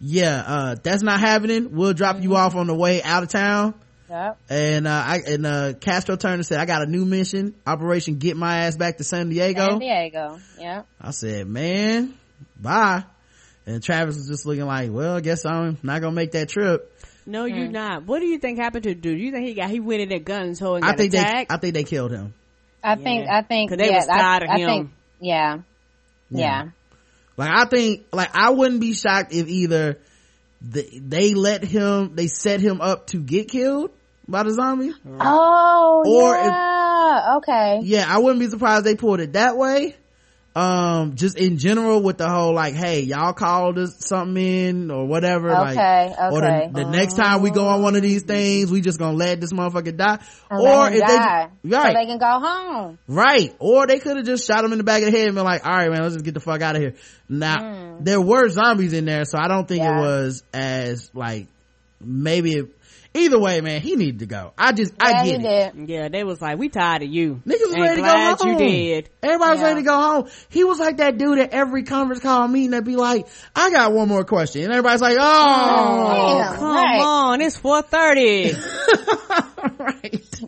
yeah 0.00 0.42
uh 0.46 0.76
that's 0.82 1.02
not 1.02 1.18
happening 1.20 1.72
we'll 1.72 1.92
drop 1.92 2.20
you 2.22 2.36
off 2.36 2.54
on 2.54 2.66
the 2.66 2.74
way 2.74 3.02
out 3.02 3.22
of 3.22 3.28
town 3.30 3.74
yep. 4.08 4.38
and 4.48 4.86
uh 4.86 4.90
i 5.06 5.22
and 5.26 5.46
uh 5.46 5.72
castro 5.80 6.16
turner 6.16 6.42
said 6.42 6.58
i 6.58 6.66
got 6.66 6.82
a 6.82 6.86
new 6.86 7.04
mission 7.04 7.54
operation 7.66 8.18
get 8.18 8.36
my 8.36 8.66
ass 8.66 8.76
back 8.76 8.98
to 8.98 9.04
san 9.04 9.28
diego 9.28 9.70
San 9.70 9.78
Diego. 9.78 10.38
Yeah. 10.58 10.82
i 11.00 11.10
said 11.10 11.46
man 11.46 12.14
bye 12.60 13.04
and 13.66 13.82
travis 13.82 14.16
was 14.16 14.28
just 14.28 14.46
looking 14.46 14.66
like 14.66 14.90
well 14.92 15.16
i 15.16 15.20
guess 15.20 15.44
i'm 15.44 15.78
not 15.82 16.00
gonna 16.00 16.12
make 16.14 16.32
that 16.32 16.48
trip 16.48 16.92
no 17.26 17.44
you're 17.46 17.68
not 17.68 18.04
what 18.04 18.20
do 18.20 18.26
you 18.26 18.38
think 18.38 18.58
happened 18.58 18.82
to 18.84 18.90
the 18.90 18.94
dude 19.00 19.18
you 19.18 19.32
think 19.32 19.46
he 19.46 19.54
got 19.54 19.70
he 19.70 19.80
went 19.80 20.00
in 20.02 20.08
there 20.10 20.18
guns 20.18 20.60
ho 20.60 20.74
and 20.74 20.84
i 20.84 20.94
think 20.94 21.14
attacked 21.14 21.48
they 21.48 21.54
i 21.54 21.58
think 21.58 21.74
they 21.74 21.84
killed 21.84 22.10
him 22.12 22.34
I 22.86 22.96
think. 22.96 23.26
I 23.28 23.40
think. 23.40 23.70
'Cause 23.70 23.78
they 23.78 23.88
yeah, 23.88 23.96
was 23.96 24.06
tired 24.06 24.42
I, 24.42 24.44
of 24.44 24.50
I 24.50 24.58
him. 24.58 24.68
think. 24.68 24.90
Yeah. 25.20 25.58
Yeah. 26.30 26.38
Yeah. 26.40 26.64
like 27.36 27.50
i 27.50 27.64
think 27.66 28.04
like 28.12 28.30
i 28.34 28.50
wouldn't 28.50 28.80
be 28.80 28.92
shocked 28.94 29.32
if 29.32 29.46
either 29.48 29.98
the, 30.62 30.88
they 31.00 31.34
let 31.34 31.62
him 31.64 32.14
they 32.14 32.26
set 32.28 32.60
him 32.60 32.80
up 32.80 33.08
to 33.08 33.18
get 33.18 33.48
killed 33.48 33.90
by 34.26 34.42
the 34.42 34.52
zombie 34.52 34.92
Oh. 35.20 36.02
Or 36.06 36.36
if- 36.36 36.44
yeah. 36.46 37.36
okay. 37.36 37.80
yeah 37.82 38.04
i 38.08 38.18
wouldn't 38.18 38.40
be 38.40 38.48
surprised 38.48 38.84
they 38.84 38.94
pulled 38.96 39.20
it 39.20 39.34
that 39.34 39.56
way 39.56 39.94
um 40.56 41.16
just 41.16 41.36
in 41.36 41.58
general 41.58 42.00
with 42.00 42.16
the 42.16 42.28
whole 42.28 42.54
like 42.54 42.74
hey 42.74 43.00
y'all 43.00 43.32
called 43.32 43.76
us 43.76 43.96
something 44.06 44.36
in 44.36 44.90
or 44.90 45.04
whatever 45.04 45.50
like 45.50 45.76
Okay, 45.76 46.14
or 46.30 46.40
the, 46.40 46.46
okay. 46.46 46.70
the 46.72 46.84
next 46.84 47.14
time 47.14 47.42
we 47.42 47.50
go 47.50 47.66
on 47.66 47.82
one 47.82 47.96
of 47.96 48.02
these 48.02 48.22
things 48.22 48.70
we 48.70 48.80
just 48.80 49.00
gonna 49.00 49.16
let 49.16 49.40
this 49.40 49.52
motherfucker 49.52 49.96
die 49.96 50.20
or 50.50 50.88
if 50.92 51.00
die, 51.00 51.48
they 51.64 51.70
so 51.70 51.76
right 51.76 51.96
they 51.96 52.06
can 52.06 52.18
go 52.18 52.38
home. 52.40 52.98
right 53.08 53.52
or 53.58 53.88
they 53.88 53.98
could 53.98 54.16
have 54.16 54.26
just 54.26 54.46
shot 54.46 54.64
him 54.64 54.70
in 54.70 54.78
the 54.78 54.84
back 54.84 55.02
of 55.02 55.10
the 55.10 55.18
head 55.18 55.26
and 55.26 55.34
been 55.34 55.44
like 55.44 55.66
all 55.66 55.72
right 55.72 55.90
man 55.90 56.02
let's 56.02 56.14
just 56.14 56.24
get 56.24 56.34
the 56.34 56.40
fuck 56.40 56.62
out 56.62 56.76
of 56.76 56.82
here 56.82 56.94
now 57.28 57.98
there 58.00 58.20
were 58.20 58.48
zombies 58.48 58.92
in 58.92 59.06
there 59.06 59.24
so 59.24 59.36
i 59.38 59.48
don't 59.48 59.66
think 59.66 59.82
it 59.82 59.86
Mm. 59.86 60.00
Was 60.00 60.42
as 60.52 61.10
like 61.14 61.48
maybe 62.00 62.52
it, 62.52 62.73
either 63.14 63.38
way 63.38 63.60
man 63.60 63.80
he 63.80 63.94
needed 63.96 64.18
to 64.18 64.26
go 64.26 64.52
i 64.58 64.72
just 64.72 64.92
Yeah, 65.00 65.06
i 65.06 65.24
get 65.24 65.40
it 65.40 65.76
did. 65.76 65.88
yeah 65.88 66.08
they 66.08 66.24
was 66.24 66.42
like 66.42 66.58
we 66.58 66.68
tired 66.68 67.02
of 67.02 67.08
you 67.08 67.40
Niggas 67.46 67.66
was 67.66 67.74
Ain't 67.74 67.82
ready 67.82 68.02
to 68.02 68.02
go 68.02 68.34
home. 68.36 68.48
you 68.48 68.58
did 68.58 69.08
Everybody 69.22 69.50
was 69.52 69.60
Yeah. 69.60 69.66
ready 69.66 69.80
to 69.80 69.84
go 69.86 70.00
home. 70.00 70.28
He 70.50 70.64
was 70.64 70.78
like 70.78 70.98
that 70.98 71.16
dude 71.16 71.38
at 71.38 71.50
every 71.52 71.84
conference 71.84 72.20
call 72.22 72.46
meeting 72.48 72.72
that 72.72 72.84
be 72.84 72.96
like, 72.96 73.26
I 73.56 73.70
got 73.70 73.92
one 73.92 74.08
more 74.08 74.24
question. 74.24 74.62
And 74.64 74.72
everybody's 74.72 75.00
like, 75.00 75.16
oh, 75.18 76.38
Damn, 76.42 76.56
come 76.56 76.74
right. 76.74 77.00
on 77.00 77.40
it's 77.40 77.58
4.30 77.58 79.78
right. 79.84 80.40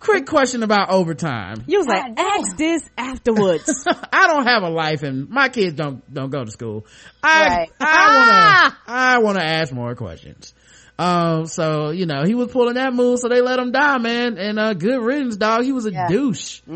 Quick 0.00 0.26
question 0.26 0.62
about 0.62 0.90
overtime. 0.90 1.64
you 1.66 1.78
was 1.78 1.86
like 1.86 2.04
God 2.04 2.16
damn. 2.16 2.26
ask 2.44 2.56
this 2.56 2.82
afterwards 2.96 3.84
I 4.12 4.26
don't 4.28 4.46
have 4.46 4.62
a 4.62 4.70
life 4.70 5.02
and 5.02 5.28
my 5.28 5.48
kids 5.48 5.74
don't, 5.74 6.02
don't 6.12 6.30
go 6.30 6.44
to 6.44 6.50
school. 6.50 6.86
I, 7.22 7.46
Right. 7.46 7.70
I 7.80 8.16
wanna, 8.16 8.32
ah! 8.32 8.78
I 8.86 9.18
wanna 9.18 9.40
ask 9.42 9.72
more 9.72 9.94
questions. 9.94 10.54
Um, 10.98 11.46
so, 11.46 11.90
you 11.90 12.06
know, 12.06 12.24
he 12.24 12.34
was 12.34 12.50
pulling 12.50 12.74
that 12.74 12.92
move, 12.92 13.20
so 13.20 13.28
they 13.28 13.40
let 13.40 13.58
him 13.58 13.70
die, 13.70 13.98
man. 13.98 14.36
And, 14.36 14.58
uh, 14.58 14.74
good 14.74 15.00
riddance, 15.00 15.36
dog. 15.36 15.62
He 15.64 15.72
was 15.72 15.86
a 15.86 15.92
Yeah. 15.92 16.08
douche. 16.08 16.60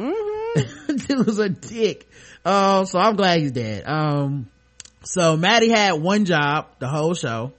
He 1.09 1.15
was 1.15 1.39
a 1.39 1.49
dick. 1.49 2.09
Um, 2.45 2.85
so 2.87 2.99
I'm 2.99 3.17
glad 3.17 3.41
he's 3.41 3.53
dead. 3.53 3.85
Um, 3.87 4.49
so 5.03 5.37
Maddie 5.37 5.71
had 5.71 5.93
one 5.95 6.25
job 6.25 6.67
the 6.79 6.89
whole 6.89 7.15
show, 7.15 7.53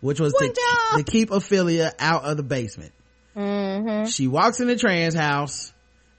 which 0.00 0.18
was 0.20 0.32
to, 0.34 0.54
to 0.96 1.04
keep 1.04 1.30
Ofelia 1.30 1.92
out 1.98 2.24
of 2.24 2.36
the 2.36 2.42
basement. 2.42 2.92
Mm-hmm. 3.36 4.06
She 4.08 4.26
walks 4.26 4.60
in 4.60 4.66
the 4.66 4.76
trans 4.76 5.14
house. 5.14 5.72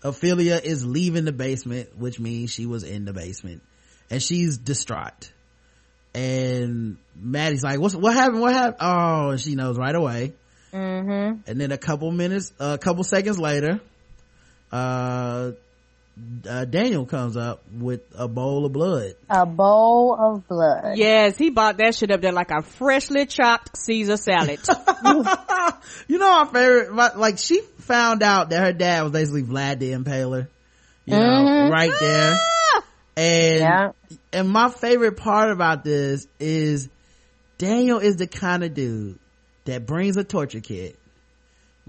Ofelia 0.04 0.64
is 0.64 0.86
leaving 0.86 1.26
the 1.26 1.34
basement, 1.34 1.98
which 1.98 2.20
means 2.20 2.52
she 2.52 2.66
was 2.66 2.84
in 2.84 3.04
the 3.06 3.12
basement 3.14 3.62
and 4.10 4.24
she's 4.24 4.58
distraught. 4.58 5.32
And 6.20 6.98
Maddie's 7.16 7.64
like, 7.64 7.80
what's, 7.80 7.96
what 7.96 8.14
happened? 8.14 8.42
What 8.42 8.54
happened? 8.54 8.78
Oh, 8.82 9.30
and 9.30 9.40
she 9.40 9.56
knows 9.56 9.78
right 9.78 9.96
away. 9.96 10.34
Mm-hmm. 10.74 11.50
And 11.50 11.62
then 11.62 11.72
a 11.72 11.78
couple 11.78 12.12
minutes, 12.12 12.52
a 12.60 12.78
couple 12.78 13.04
seconds 13.06 13.40
later, 13.40 13.80
uh, 14.72 15.52
uh, 16.48 16.66
Daniel 16.66 17.06
comes 17.06 17.38
up 17.38 17.64
with 17.74 18.02
a 18.16 18.28
bowl 18.28 18.66
of 18.66 18.74
blood. 18.74 19.16
A 19.30 19.46
bowl 19.46 20.18
of 20.20 20.46
blood. 20.50 20.98
yes 20.98 21.38
he 21.38 21.50
bought 21.50 21.78
that 21.78 21.96
shit 21.96 22.12
up 22.12 22.20
there 22.20 22.34
like 22.34 22.52
a 22.52 22.62
freshly 22.62 23.26
chopped 23.26 23.78
caesar 23.78 24.18
salad 24.18 24.60
you 26.10 26.18
know 26.18 26.30
our 26.30 26.46
favorite, 26.48 26.92
my, 26.94 27.14
like 27.16 27.38
she 27.38 27.62
found 27.80 28.22
out 28.22 28.50
that 28.50 28.60
her 28.62 28.74
dad 28.74 29.04
was 29.04 29.12
basically 29.14 29.44
Vlad 29.44 29.80
the 29.80 29.92
Impaler. 29.94 30.48
You 31.06 31.16
know, 31.16 31.22
Mhm. 31.22 31.72
right 31.72 31.92
there. 32.02 32.38
And, 33.20 33.60
Yeah. 33.60 33.92
and 34.32 34.50
my 34.50 34.70
favorite 34.70 35.18
part 35.18 35.52
about 35.52 35.84
this 35.84 36.26
is 36.40 36.88
Daniel 37.58 38.00
is 38.00 38.16
the 38.16 38.28
kind 38.28 38.64
of 38.64 38.74
dude 38.74 39.20
that 39.66 39.86
brings 39.86 40.16
a 40.16 40.24
torture 40.24 40.62
kit 40.62 40.98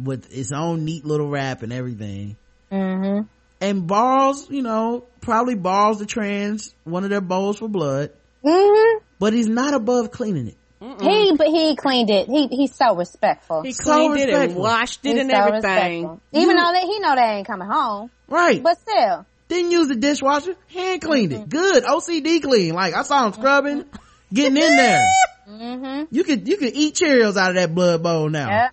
with 0.02 0.32
its 0.32 0.50
own 0.52 0.84
neat 0.84 1.04
little 1.04 1.28
wrap 1.28 1.62
and 1.62 1.72
everything. 1.72 2.36
Mm-hmm. 2.72 3.26
And 3.60 3.86
borrows, 3.86 4.48
you 4.50 4.62
know, 4.62 5.04
probably 5.20 5.54
borrows 5.54 5.98
the 6.00 6.06
trans 6.06 6.74
one 6.84 7.04
of 7.04 7.10
their 7.10 7.20
bowls 7.20 7.58
for 7.58 7.68
blood, 7.68 8.10
Mm-hmm. 8.44 9.04
but 9.18 9.32
he's 9.34 9.48
not 9.48 9.74
above 9.74 10.10
cleaning 10.10 10.48
it. 10.48 10.56
He, 10.80 11.34
but 11.36 11.46
he 11.48 11.76
cleaned 11.76 12.08
it. 12.08 12.26
He, 12.26 12.46
he's 12.48 12.74
so 12.74 12.96
respectful. 12.96 13.60
he 13.62 13.72
So 13.72 13.92
cleaned 14.08 14.30
it 14.30 14.30
and 14.30 14.54
washed 14.56 15.04
it 15.04 15.10
He's 15.10 15.20
and 15.20 15.30
so 15.30 15.36
everything 15.36 16.06
respectful. 16.06 16.20
Even 16.32 16.56
though 16.56 16.72
that 16.72 16.82
he 16.84 16.98
know 17.00 17.14
they 17.14 17.20
ain't 17.36 17.46
coming 17.46 17.68
home, 17.68 18.10
Right. 18.28 18.62
but 18.62 18.78
still. 18.80 19.26
Didn't 19.50 19.72
use 19.72 19.88
the 19.88 19.96
dishwasher, 19.96 20.54
hand 20.72 21.02
cleaned 21.02 21.32
Mm-hmm. 21.32 21.42
it. 21.42 21.48
Good. 21.50 21.84
OCD 21.84 22.40
clean. 22.40 22.72
Like 22.72 22.94
I 22.94 23.02
saw 23.02 23.26
him 23.26 23.32
scrubbing, 23.32 23.84
getting 24.32 24.56
in 24.56 24.76
there. 24.76 25.10
Mm-hmm. 25.48 26.14
You 26.14 26.24
could, 26.24 26.46
you 26.48 26.56
could 26.56 26.72
eat 26.74 26.94
Cheerios 26.94 27.36
out 27.36 27.50
of 27.50 27.56
that 27.56 27.74
blood 27.74 28.02
bowl 28.02 28.28
now. 28.30 28.48
Yep. 28.48 28.70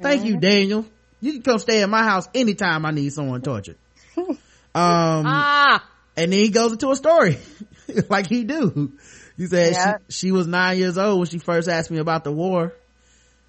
Thank 0.00 0.24
you, 0.24 0.38
Daniel. 0.38 0.86
You 1.20 1.32
can 1.32 1.42
come 1.42 1.58
stay 1.58 1.82
at 1.82 1.88
my 1.90 2.04
house 2.04 2.28
anytime 2.34 2.86
I 2.86 2.92
need 2.92 3.12
someone 3.12 3.42
tortured. 3.42 3.76
um, 4.16 4.36
ah 4.74 5.84
and 6.16 6.32
then 6.32 6.38
he 6.38 6.48
goes 6.50 6.72
into 6.72 6.90
a 6.90 6.96
story 6.96 7.38
like 8.08 8.26
he 8.28 8.44
do. 8.44 8.92
He 9.36 9.46
said 9.46 9.72
Yeah. 9.72 9.96
she, 10.08 10.28
she 10.28 10.32
was 10.32 10.46
nine 10.46 10.78
years 10.78 10.96
old 10.96 11.18
when 11.18 11.28
she 11.28 11.38
first 11.38 11.68
asked 11.68 11.90
me 11.90 11.98
about 11.98 12.22
the 12.24 12.32
war. 12.32 12.72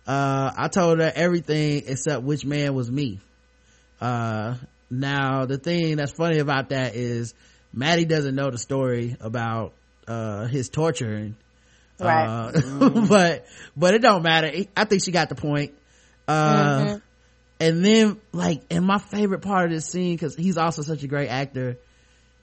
Uh, 0.07 0.51
I 0.57 0.67
told 0.67 0.97
her 0.99 1.11
everything 1.13 1.83
except 1.85 2.23
which 2.23 2.43
man 2.43 2.73
was 2.73 2.89
me. 2.91 3.19
Uh, 4.01 4.55
now 4.91 5.45
the 5.45 5.57
thing 5.57 5.95
that's 5.95 6.11
funny 6.11 6.39
about 6.39 6.69
that 6.69 6.95
is 6.95 7.33
Maddie 7.73 8.05
doesn't 8.05 8.35
know 8.35 8.51
the 8.51 8.57
story 8.57 9.15
about, 9.19 9.73
uh, 10.07 10.45
his 10.47 10.69
torturing. 10.69 11.35
Right. 11.99 12.25
Uh, 12.27 12.89
but, 13.07 13.45
but 13.77 13.93
it 13.93 14.01
don't 14.01 14.23
matter. 14.23 14.51
I 14.75 14.85
think 14.85 15.03
she 15.03 15.11
got 15.11 15.29
the 15.29 15.35
point. 15.35 15.73
Uh, 16.27 16.81
Mm-hmm. 16.83 16.97
and 17.59 17.85
then 17.85 18.21
like, 18.31 18.61
and 18.69 18.85
my 18.85 18.97
favorite 18.97 19.41
part 19.41 19.65
of 19.65 19.71
this 19.71 19.85
scene, 19.85 20.17
cause 20.17 20.35
he's 20.35 20.57
also 20.57 20.81
such 20.81 21.03
a 21.03 21.07
great 21.07 21.27
actor, 21.29 21.77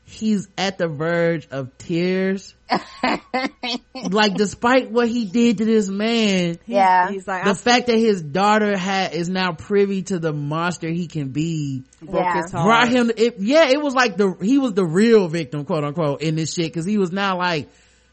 he's 0.05 0.49
at 0.57 0.79
the 0.79 0.89
verge 0.89 1.49
of 1.51 1.77
tears. 1.79 2.55
like 4.11 4.35
despite 4.35 4.91
what 4.91 5.09
he 5.09 5.25
did 5.27 5.59
to 5.59 5.65
this 5.65 5.89
man, 5.89 6.59
yeah, 6.67 7.11
he's 7.11 7.27
like 7.27 7.45
the 7.45 7.51
I 7.51 7.55
fact 7.55 7.87
that 7.87 7.97
his 7.99 8.23
daughter 8.23 8.77
had 8.77 9.15
is 9.15 9.29
now 9.29 9.53
privy 9.53 10.03
to 10.05 10.19
the 10.19 10.33
monster 10.33 10.89
he 10.89 11.07
can 11.07 11.29
be 11.29 11.85
broke 12.03 12.25
Yeah. 12.25 12.43
his 12.43 12.53
heart. 12.53 12.65
brought 12.67 12.89
him 12.89 13.11
it, 13.17 13.39
yeah 13.39 13.69
it 13.71 13.81
was 13.83 13.95
like 13.95 14.17
the 14.17 14.37
he 14.41 14.59
was 14.59 14.75
the 14.75 14.85
real 14.85 15.29
victim 15.29 15.65
quote 15.65 15.85
unquote 15.85 16.23
in 16.23 16.37
this 16.37 16.53
shit 16.55 16.67
because 16.67 16.85
he 16.85 16.99
was 16.99 17.13
now 17.13 17.39
like 17.39 17.69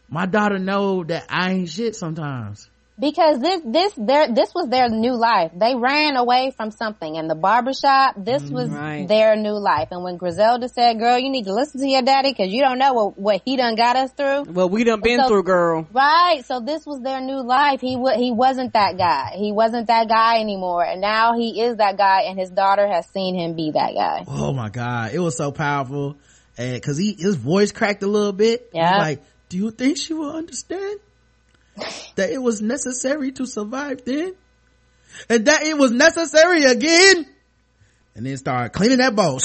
my 0.10 0.26
daughter 0.26 0.58
know 0.60 1.04
that 1.04 1.26
i 1.30 1.52
ain't 1.52 1.70
shit 1.70 1.96
sometimes 1.96 2.70
because 2.98 3.40
this 3.40 3.62
this 3.66 3.94
their 3.98 4.34
this 4.34 4.54
was 4.56 4.70
their 4.70 4.88
new 4.90 5.14
life. 5.16 5.52
They 5.54 5.76
ran 5.76 6.16
away 6.16 6.54
from 6.56 6.72
something 6.72 7.18
and 7.18 7.30
the 7.30 7.36
barbershop. 7.36 8.16
This 8.18 8.44
mm, 8.44 8.52
was 8.52 8.70
Right. 8.70 9.08
their 9.08 9.36
new 9.36 9.58
life. 9.60 9.90
And 9.92 10.04
when 10.04 10.18
Griselda 10.18 10.70
said, 10.70 10.98
"Girl, 11.00 11.18
you 11.20 11.30
need 11.30 11.46
to 11.46 11.54
listen 11.54 11.82
to 11.82 11.88
your 11.88 12.02
daddy 12.04 12.32
because 12.32 12.52
you 12.54 12.62
don't 12.62 12.78
know 12.80 12.94
what, 12.94 13.18
what 13.20 13.42
he 13.46 13.58
done 13.58 13.76
got 13.76 13.96
us 13.98 14.12
through." 14.12 14.44
Well, 14.54 14.70
we 14.70 14.84
done 14.86 15.02
been 15.02 15.20
So- 15.20 15.28
through, 15.28 15.44
girl. 15.44 15.88
Right. 15.92 16.44
So 16.46 16.60
this 16.62 16.86
was 16.86 17.02
their 17.02 17.20
new 17.22 17.42
life. 17.44 17.82
He 17.82 17.98
wa 17.98 18.12
he 18.18 18.32
wasn't 18.32 18.74
that 18.74 18.98
guy. 18.98 19.32
He 19.36 19.52
wasn't 19.52 19.88
that 19.88 20.08
guy 20.08 20.40
anymore. 20.40 20.84
And 20.86 21.02
now 21.02 21.38
he 21.38 21.62
is 21.62 21.78
that 21.78 21.98
guy 21.98 22.22
and 22.24 22.40
his 22.40 22.50
daughter 22.50 22.88
has 22.88 23.06
seen 23.08 23.36
him 23.36 23.56
be 23.56 23.72
that 23.72 23.94
guy. 23.94 24.24
oh 24.28 24.54
my 24.54 24.70
god 24.70 25.14
it 25.14 25.20
was 25.20 25.36
so 25.38 25.52
powerful 25.52 26.16
and 26.58 26.74
because 26.76 26.98
he 26.98 27.14
his 27.20 27.36
voice 27.36 27.72
cracked 27.72 28.04
a 28.04 28.08
little 28.08 28.32
bit 28.32 28.70
Yeah. 28.74 28.98
like 28.98 29.22
do 29.50 29.58
you 29.58 29.72
think 29.72 29.98
she 29.98 30.14
will 30.14 30.32
understand 30.36 31.00
that 32.16 32.30
it 32.32 32.42
was 32.42 32.62
necessary 32.62 33.32
to 33.34 33.46
survive 33.46 34.04
then 34.06 34.34
and 35.30 35.46
that 35.46 35.64
it 35.64 35.78
was 35.78 35.92
necessary 35.92 36.64
again 36.64 37.26
and 38.16 38.26
then 38.26 38.38
start 38.38 38.74
cleaning 38.74 38.98
that 39.00 39.16
bowl 39.16 39.40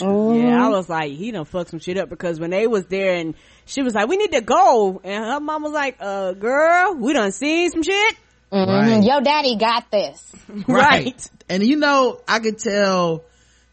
Yeah, 0.00 0.66
I 0.66 0.68
was 0.70 0.88
like, 0.88 1.12
he 1.12 1.30
done 1.30 1.44
fucked 1.44 1.70
some 1.70 1.78
shit 1.78 1.96
up 1.96 2.08
because 2.08 2.40
when 2.40 2.50
they 2.50 2.66
was 2.66 2.86
there 2.86 3.14
and 3.14 3.34
she 3.66 3.82
was 3.82 3.94
like, 3.94 4.08
we 4.08 4.16
need 4.16 4.32
to 4.32 4.40
go. 4.40 5.00
And 5.04 5.24
her 5.24 5.38
mom 5.40 5.62
was 5.62 5.72
like, 5.72 5.96
uh, 6.00 6.32
girl, 6.32 6.96
we 6.96 7.12
done 7.12 7.30
seen 7.30 7.70
some 7.70 7.82
shit. 7.84 8.16
Mhm. 8.52 8.66
Right. 8.66 9.02
Your 9.04 9.20
daddy 9.20 9.56
got 9.56 9.90
this. 9.90 10.32
Right. 10.68 11.30
And 11.48 11.64
you 11.64 11.76
know, 11.76 12.20
I 12.26 12.40
could 12.40 12.58
tell 12.58 13.24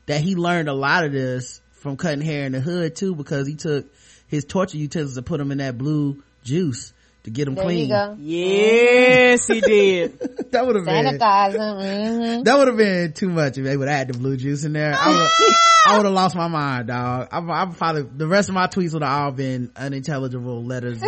that 0.05 0.21
he 0.21 0.35
learned 0.35 0.69
a 0.69 0.73
lot 0.73 1.03
of 1.05 1.11
this 1.11 1.59
from 1.73 1.97
cutting 1.97 2.21
hair 2.21 2.45
in 2.45 2.51
the 2.51 2.59
hood 2.61 2.95
too, 2.95 3.15
because 3.15 3.47
he 3.47 3.55
took 3.55 3.85
his 4.27 4.45
torture 4.45 4.77
utensils 4.77 5.17
and 5.17 5.25
put 5.25 5.39
them 5.39 5.51
in 5.51 5.57
that 5.57 5.77
blue 5.77 6.21
juice 6.43 6.93
to 7.23 7.29
get 7.29 7.45
them 7.45 7.55
There 7.55 7.63
clean. 7.65 7.79
you 7.79 7.87
go. 7.87 8.15
Yes, 8.19 9.47
he 9.47 9.61
did. 9.61 10.19
that 10.51 10.65
would 10.65 10.75
have 10.75 10.85
been 10.85 11.05
Sanitizing. 11.05 12.37
hmm 12.37 12.43
that 12.43 12.57
would 12.57 12.67
have 12.67 12.77
been 12.77 13.13
too 13.13 13.29
much 13.29 13.57
if 13.57 13.63
they 13.63 13.77
would 13.77 13.87
have 13.87 13.97
had 13.97 14.07
the 14.09 14.17
blue 14.17 14.37
juice 14.37 14.63
in 14.63 14.73
there. 14.73 14.93
I 14.95 15.97
would 15.97 16.05
have 16.05 16.13
lost 16.13 16.35
my 16.35 16.47
mind, 16.47 16.87
dog. 16.87 17.27
I, 17.31 17.37
I 17.39 17.65
probably 17.67 18.03
the 18.15 18.27
rest 18.27 18.49
of 18.49 18.55
my 18.55 18.67
tweets 18.67 18.93
would 18.93 19.03
have 19.03 19.11
all 19.25 19.31
been 19.31 19.71
unintelligible 19.75 20.63
letters. 20.63 21.01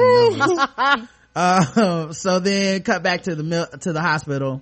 Uh, 1.35 2.11
so 2.13 2.39
then 2.39 2.83
cut 2.83 3.01
back 3.03 3.23
to 3.23 3.35
the 3.35 3.43
mil- 3.43 3.65
to 3.81 3.91
the 3.93 4.01
hospital, 4.01 4.61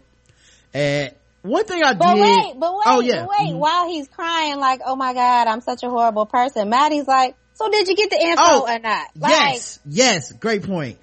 and 0.74 1.14
one 1.42 1.66
thing 1.66 1.84
I 1.84 1.92
did. 1.94 2.00
But 2.00 2.16
did. 2.16 2.22
wait, 2.22 2.54
but 2.60 2.74
wait, 2.74 2.84
oh 2.86 3.00
yeah, 3.02 3.26
but 3.26 3.30
wait. 3.30 3.54
Mhm. 3.54 3.58
While 3.58 3.90
he's 3.90 4.08
crying, 4.08 4.58
like, 4.58 4.80
"Oh 4.86 4.96
my 4.96 5.14
God, 5.14 5.48
I'm 5.48 5.60
such 5.62 5.84
a 5.84 5.90
horrible 5.90 6.26
person," 6.26 6.70
Maddie's 6.70 7.08
like, 7.08 7.36
"So 7.56 7.70
did 7.70 7.90
you 7.90 7.96
get 7.98 8.10
the 8.10 8.22
info 8.22 8.42
Oh, 8.42 8.66
or 8.70 8.80
not?" 8.80 9.08
Like, 9.18 9.32
yes, 9.32 9.80
yes, 9.86 10.32
great 10.32 10.64
point. 10.64 10.98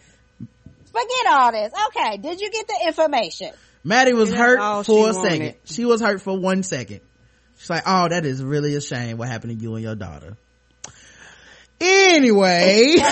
Forget 0.89 1.27
all 1.31 1.53
this. 1.53 1.73
Okay, 1.89 2.17
did 2.19 2.41
you 2.41 2.51
get 2.51 2.67
the 2.67 2.87
information? 2.87 3.51
Maddie 3.85 4.13
was 4.13 4.31
That's 4.31 4.41
hurt 4.41 4.87
for 4.87 5.11
a 5.11 5.13
wanted. 5.15 5.31
second. 5.31 5.55
She 5.65 5.85
was 5.85 6.01
hurt 6.01 6.21
for 6.21 6.39
one 6.39 6.63
second. 6.63 7.01
She's 7.59 7.71
like, 7.71 7.85
oh, 7.87 8.09
that 8.09 8.25
is 8.25 8.43
really 8.43 8.75
a 8.75 8.81
shame 8.81 9.19
what 9.19 9.29
happened 9.29 9.59
to 9.59 9.63
you 9.63 9.75
and 9.75 9.83
your 9.83 9.95
daughter. 9.95 10.37
Anyway, 11.81 12.97
like, 12.99 13.07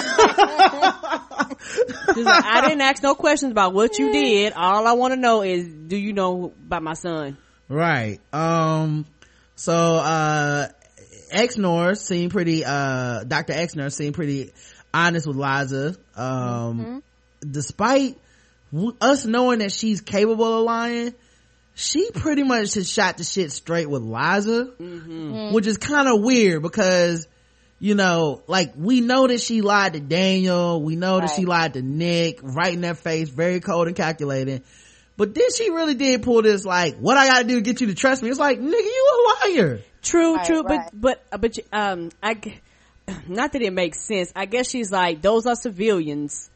I 2.17 2.63
didn't 2.67 2.81
ask 2.81 3.01
no 3.01 3.15
questions 3.15 3.53
about 3.53 3.73
what 3.75 3.97
you 3.99 4.13
did. 4.13 4.55
All 4.55 4.87
I 4.89 4.93
want 4.93 5.15
to 5.15 5.21
know 5.21 5.43
is, 5.43 5.69
do 5.69 5.97
you 5.97 6.13
know 6.13 6.53
about 6.67 6.83
my 6.83 6.95
son? 6.95 7.39
right. 7.69 8.19
Um, 8.33 9.07
so, 9.55 9.73
uh, 9.73 10.69
Exner 11.33 11.97
seemed 11.97 12.33
pretty, 12.33 12.65
uh, 12.65 13.23
Dr. 13.25 13.53
Exner 13.53 13.93
seemed 13.93 14.15
pretty 14.15 14.53
honest 14.93 15.27
with 15.29 15.37
Liza. 15.37 15.97
Um, 16.17 17.03
despite 17.51 18.19
w- 18.73 18.97
us 19.01 19.25
knowing 19.27 19.59
that 19.61 19.73
she's 19.73 20.01
capable 20.01 20.59
of 20.61 20.65
lying, 20.65 21.15
she 21.75 22.11
pretty 22.11 22.43
much 22.43 22.75
has 22.75 22.91
shot 22.91 23.19
the 23.19 23.25
shit 23.25 23.53
straight 23.53 23.89
with 23.89 24.03
Liza, 24.03 24.73
which 25.53 25.67
is 25.67 25.77
kind 25.77 26.09
of 26.09 26.21
weird 26.23 26.63
because, 26.63 27.29
you 27.79 27.95
know, 27.95 28.43
like 28.47 28.73
we 28.77 29.01
know 29.03 29.27
that 29.27 29.41
she 29.41 29.61
lied 29.61 29.93
to 29.93 30.01
Daniel, 30.01 30.83
we 30.83 30.97
know 30.97 31.21
that 31.21 31.31
she 31.37 31.45
lied 31.45 31.75
to 31.75 31.83
Nick, 31.83 32.39
right 32.43 32.73
in 32.73 32.81
their 32.81 32.95
face, 32.95 33.29
very 33.29 33.61
cold 33.61 33.87
and 33.89 33.97
calculating. 33.97 34.63
But 35.19 35.35
then 35.35 35.51
she 35.55 35.71
really 35.71 35.95
did 35.95 36.23
pull 36.23 36.43
this 36.43 36.65
like, 36.65 36.97
what 36.97 37.17
I 37.17 37.27
gotta 37.27 37.45
do 37.45 37.55
to 37.57 37.61
get 37.63 37.81
you 37.81 37.87
to 37.89 37.95
trust 37.95 38.23
me? 38.23 38.29
It's 38.31 38.39
like, 38.39 38.59
nigga, 38.59 38.71
you 38.73 39.27
a 39.45 39.49
liar. 39.49 39.81
True, 40.03 40.37
Right, 40.37 40.47
true, 40.47 40.63
right. 40.63 40.91
but 40.93 41.21
but 41.31 41.41
but 41.41 41.59
um, 41.73 42.11
I, 42.23 42.35
not 43.29 43.53
that 43.53 43.63
it 43.63 43.73
makes 43.73 44.01
sense. 44.01 44.33
I 44.37 44.45
guess 44.47 44.69
she's 44.71 44.91
like, 44.93 45.21
those 45.23 45.47
are 45.47 45.57
civilians. 45.57 46.51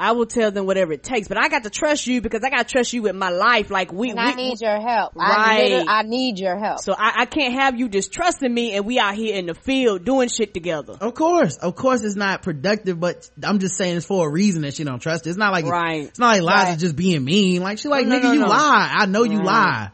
I 0.00 0.12
will 0.12 0.26
tell 0.26 0.52
them 0.52 0.64
whatever 0.66 0.92
it 0.92 1.02
takes, 1.02 1.26
but 1.26 1.38
I 1.38 1.48
got 1.48 1.64
to 1.64 1.70
trust 1.70 2.06
you 2.06 2.20
because 2.20 2.42
I 2.44 2.50
got 2.50 2.68
to 2.68 2.72
trust 2.72 2.92
you 2.92 3.02
with 3.02 3.16
my 3.16 3.30
life. 3.30 3.68
Like 3.70 3.92
we, 3.92 4.10
And 4.10 4.18
we 4.18 4.24
I 4.24 4.34
need 4.34 4.60
your 4.60 4.80
help. 4.80 5.12
I, 5.18 5.28
Right. 5.28 5.62
literally- 5.64 5.88
I 5.88 6.02
need 6.02 6.38
your 6.38 6.56
help. 6.56 6.78
so 6.80 6.92
I, 6.96 7.22
I 7.22 7.24
can't 7.26 7.54
have 7.54 7.76
you 7.78 7.88
distrusting 7.88 8.52
me 8.54 8.74
and 8.74 8.86
we 8.86 8.98
out 9.00 9.14
here 9.16 9.34
in 9.34 9.46
the 9.46 9.54
field 9.54 10.04
doing 10.04 10.28
shit 10.28 10.54
together. 10.54 10.94
Of 11.00 11.14
course, 11.14 11.56
of 11.56 11.74
course 11.74 12.02
it's 12.04 12.14
not 12.14 12.42
productive, 12.42 13.00
but 13.00 13.28
I'm 13.42 13.58
just 13.58 13.76
saying 13.76 13.96
it's 13.96 14.06
for 14.06 14.28
a 14.28 14.30
reason 14.30 14.62
that 14.62 14.74
she 14.74 14.84
don't 14.84 15.00
trust 15.00 15.26
it. 15.26 15.30
It's 15.30 15.38
not 15.38 15.52
like, 15.52 15.64
Right. 15.66 16.04
it's 16.04 16.18
not 16.20 16.28
like 16.40 16.42
Liza's 16.42 16.68
Right. 16.70 16.78
just 16.78 16.96
being 16.96 17.24
mean. 17.24 17.62
Like 17.62 17.78
she 17.78 17.88
like, 17.88 18.06
No, 18.06 18.18
nigga, 18.20 18.22
no, 18.22 18.32
you 18.32 18.40
no. 18.40 18.46
lie. 18.48 18.90
I 18.98 19.06
know 19.06 19.24
you 19.24 19.38
Right. 19.38 19.44
lie. 19.46 19.90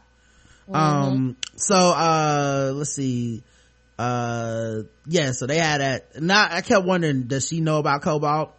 Um, 0.72 1.36
so, 1.56 1.76
uh, 1.76 2.72
let's 2.74 2.90
see. 2.94 3.42
Uh, 3.98 4.82
yeah, 5.06 5.32
so 5.32 5.46
they 5.46 5.58
had 5.58 5.80
that. 5.80 6.20
Now 6.20 6.46
I 6.50 6.60
kept 6.62 6.84
wondering, 6.84 7.22
does 7.24 7.46
she 7.48 7.60
know 7.60 7.78
about 7.78 8.02
Cobalt? 8.02 8.52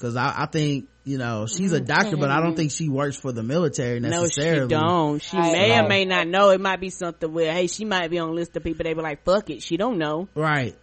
Cause 0.00 0.14
I, 0.14 0.32
I 0.42 0.46
think, 0.46 0.88
you 1.04 1.18
know, 1.18 1.46
she's 1.46 1.72
a 1.72 1.80
doctor, 1.80 2.16
but 2.16 2.30
I 2.30 2.40
don't 2.40 2.54
think 2.54 2.70
she 2.70 2.88
works 2.88 3.16
for 3.16 3.32
the 3.32 3.42
military 3.42 3.98
necessarily. 3.98 4.68
No, 4.68 4.68
she 4.68 4.70
don't. 4.70 5.22
She 5.22 5.36
Right. 5.36 5.52
may 5.52 5.80
or 5.80 5.88
may 5.88 6.04
not 6.04 6.28
know. 6.28 6.50
It 6.50 6.60
might 6.60 6.80
be 6.80 6.90
something 6.90 7.32
where, 7.32 7.52
hey, 7.52 7.66
she 7.66 7.84
might 7.84 8.08
be 8.08 8.18
on 8.20 8.28
a 8.28 8.32
list 8.32 8.56
of 8.56 8.62
people. 8.62 8.84
They 8.84 8.94
be 8.94 9.00
like, 9.02 9.24
fuck 9.24 9.50
it. 9.50 9.60
She 9.60 9.76
don't 9.76 9.98
know. 9.98 10.28
Right. 10.36 10.76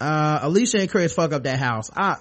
Uh, 0.00 0.40
Alicia 0.42 0.80
and 0.80 0.90
Chris 0.90 1.12
fuck 1.12 1.32
up 1.32 1.44
that 1.44 1.58
house. 1.60 1.88
I, 1.94 2.16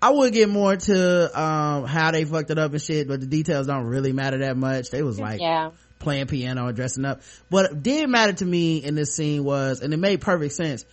I 0.00 0.10
would 0.10 0.32
get 0.32 0.48
more 0.48 0.76
to 0.76 1.40
um, 1.40 1.84
how 1.84 2.10
they 2.12 2.24
fucked 2.24 2.50
it 2.50 2.58
up 2.58 2.72
and 2.72 2.80
shit, 2.80 3.08
but 3.08 3.20
the 3.20 3.26
details 3.26 3.66
don't 3.66 3.84
really 3.84 4.12
matter 4.12 4.38
that 4.38 4.56
much. 4.56 4.90
They 4.90 5.02
was 5.02 5.18
like 5.18 5.40
yeah. 5.40 5.70
playing 5.98 6.26
piano 6.28 6.66
and 6.66 6.76
dressing 6.76 7.04
up. 7.04 7.20
What 7.50 7.82
did 7.82 8.08
matter 8.08 8.34
to 8.34 8.44
me 8.44 8.78
in 8.78 8.94
this 8.94 9.14
scene 9.14 9.44
was, 9.44 9.80
and 9.80 9.92
it 9.92 9.98
made 9.98 10.20
perfect 10.20 10.54
sense. 10.54 10.84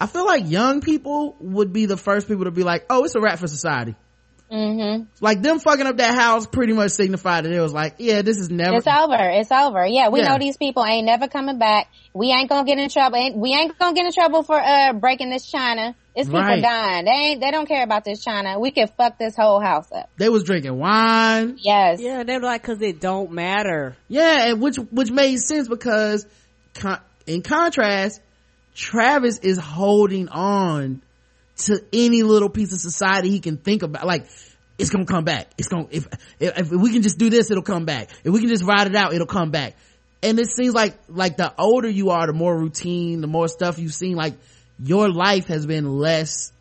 I 0.00 0.06
feel 0.06 0.24
like 0.24 0.48
young 0.48 0.80
people 0.80 1.36
would 1.40 1.72
be 1.72 1.86
the 1.86 1.96
first 1.96 2.28
people 2.28 2.44
to 2.44 2.50
be 2.50 2.62
like, 2.62 2.86
oh, 2.88 3.04
it's 3.04 3.14
a 3.14 3.20
wrap 3.20 3.38
for 3.38 3.48
society. 3.48 3.96
Hmm 4.50 5.02
Like 5.20 5.42
them 5.42 5.58
fucking 5.60 5.86
up 5.86 5.98
that 5.98 6.14
house 6.14 6.46
pretty 6.46 6.72
much 6.72 6.92
signified 6.92 7.44
that 7.44 7.52
it 7.52 7.60
was 7.60 7.72
like, 7.72 7.96
yeah, 7.98 8.22
this 8.22 8.38
is 8.38 8.50
never, 8.50 8.76
It's 8.78 8.86
over. 8.86 9.16
It's 9.18 9.52
over. 9.52 9.86
Yeah, 9.86 10.08
we 10.08 10.20
Yeah. 10.20 10.28
know 10.28 10.38
these 10.38 10.56
people 10.56 10.84
ain't 10.84 11.04
never 11.06 11.28
coming 11.28 11.58
back. 11.58 11.88
We 12.14 12.28
ain't 12.32 12.48
gonna 12.48 12.64
get 12.66 12.78
in 12.78 12.88
trouble. 12.88 13.18
We 13.36 13.52
ain't 13.52 13.78
gonna 13.78 13.94
get 13.94 14.06
in 14.06 14.12
trouble 14.12 14.42
for 14.42 14.58
uh 14.58 14.92
breaking 14.94 15.30
this 15.30 15.46
china. 15.50 15.94
It's 16.14 16.26
people 16.28 16.40
Right. 16.40 16.62
dying. 16.62 17.04
They 17.04 17.10
ain't. 17.12 17.40
They 17.40 17.50
don't 17.52 17.66
care 17.68 17.84
about 17.84 18.04
this 18.04 18.24
china. 18.24 18.58
We 18.58 18.70
can 18.72 18.88
fuck 18.96 19.18
this 19.18 19.36
whole 19.36 19.60
house 19.60 19.86
up. 19.92 20.08
they 20.16 20.28
was 20.28 20.42
drinking 20.44 20.76
wine. 20.78 21.58
Yes. 21.60 22.00
Yeah, 22.00 22.24
they're 22.24 22.40
like, 22.40 22.62
cause 22.62 22.80
it 22.80 23.00
don't 23.00 23.30
matter. 23.30 23.96
Yeah, 24.08 24.46
and 24.48 24.60
which 24.60 24.76
which 24.90 25.10
made 25.12 25.38
sense 25.38 25.68
because, 25.68 26.26
con- 26.74 27.00
in 27.26 27.42
contrast, 27.42 28.20
Travis 28.74 29.38
is 29.38 29.58
holding 29.58 30.28
on 30.28 31.02
to 31.58 31.84
any 31.92 32.22
little 32.22 32.48
piece 32.48 32.72
of 32.72 32.80
society 32.80 33.30
he 33.30 33.40
can 33.40 33.56
think 33.56 33.82
about. 33.82 34.06
Like, 34.06 34.26
it's 34.78 34.90
gonna 34.90 35.06
come 35.06 35.24
back. 35.24 35.48
It's 35.58 35.68
gonna 35.68 35.88
if 35.90 36.06
if, 36.38 36.56
if 36.58 36.70
we 36.70 36.92
can 36.92 37.02
just 37.02 37.18
do 37.18 37.30
this, 37.30 37.50
it'll 37.50 37.62
come 37.62 37.84
back. 37.84 38.10
If 38.24 38.32
we 38.32 38.40
can 38.40 38.48
just 38.48 38.64
ride 38.64 38.86
it 38.86 38.94
out, 38.94 39.12
it'll 39.12 39.26
come 39.26 39.50
back. 39.50 39.74
And 40.22 40.38
it 40.38 40.48
seems 40.48 40.74
like 40.74 40.96
like 41.08 41.36
the 41.36 41.52
older 41.58 41.88
you 41.88 42.10
are, 42.10 42.26
the 42.26 42.32
more 42.32 42.56
routine, 42.56 43.20
the 43.20 43.26
more 43.26 43.48
stuff 43.48 43.78
you've 43.78 43.94
seen. 43.94 44.14
Like 44.16 44.34
your 44.82 45.08
life 45.10 45.48
has 45.48 45.66
been 45.66 45.98
less 45.98 46.52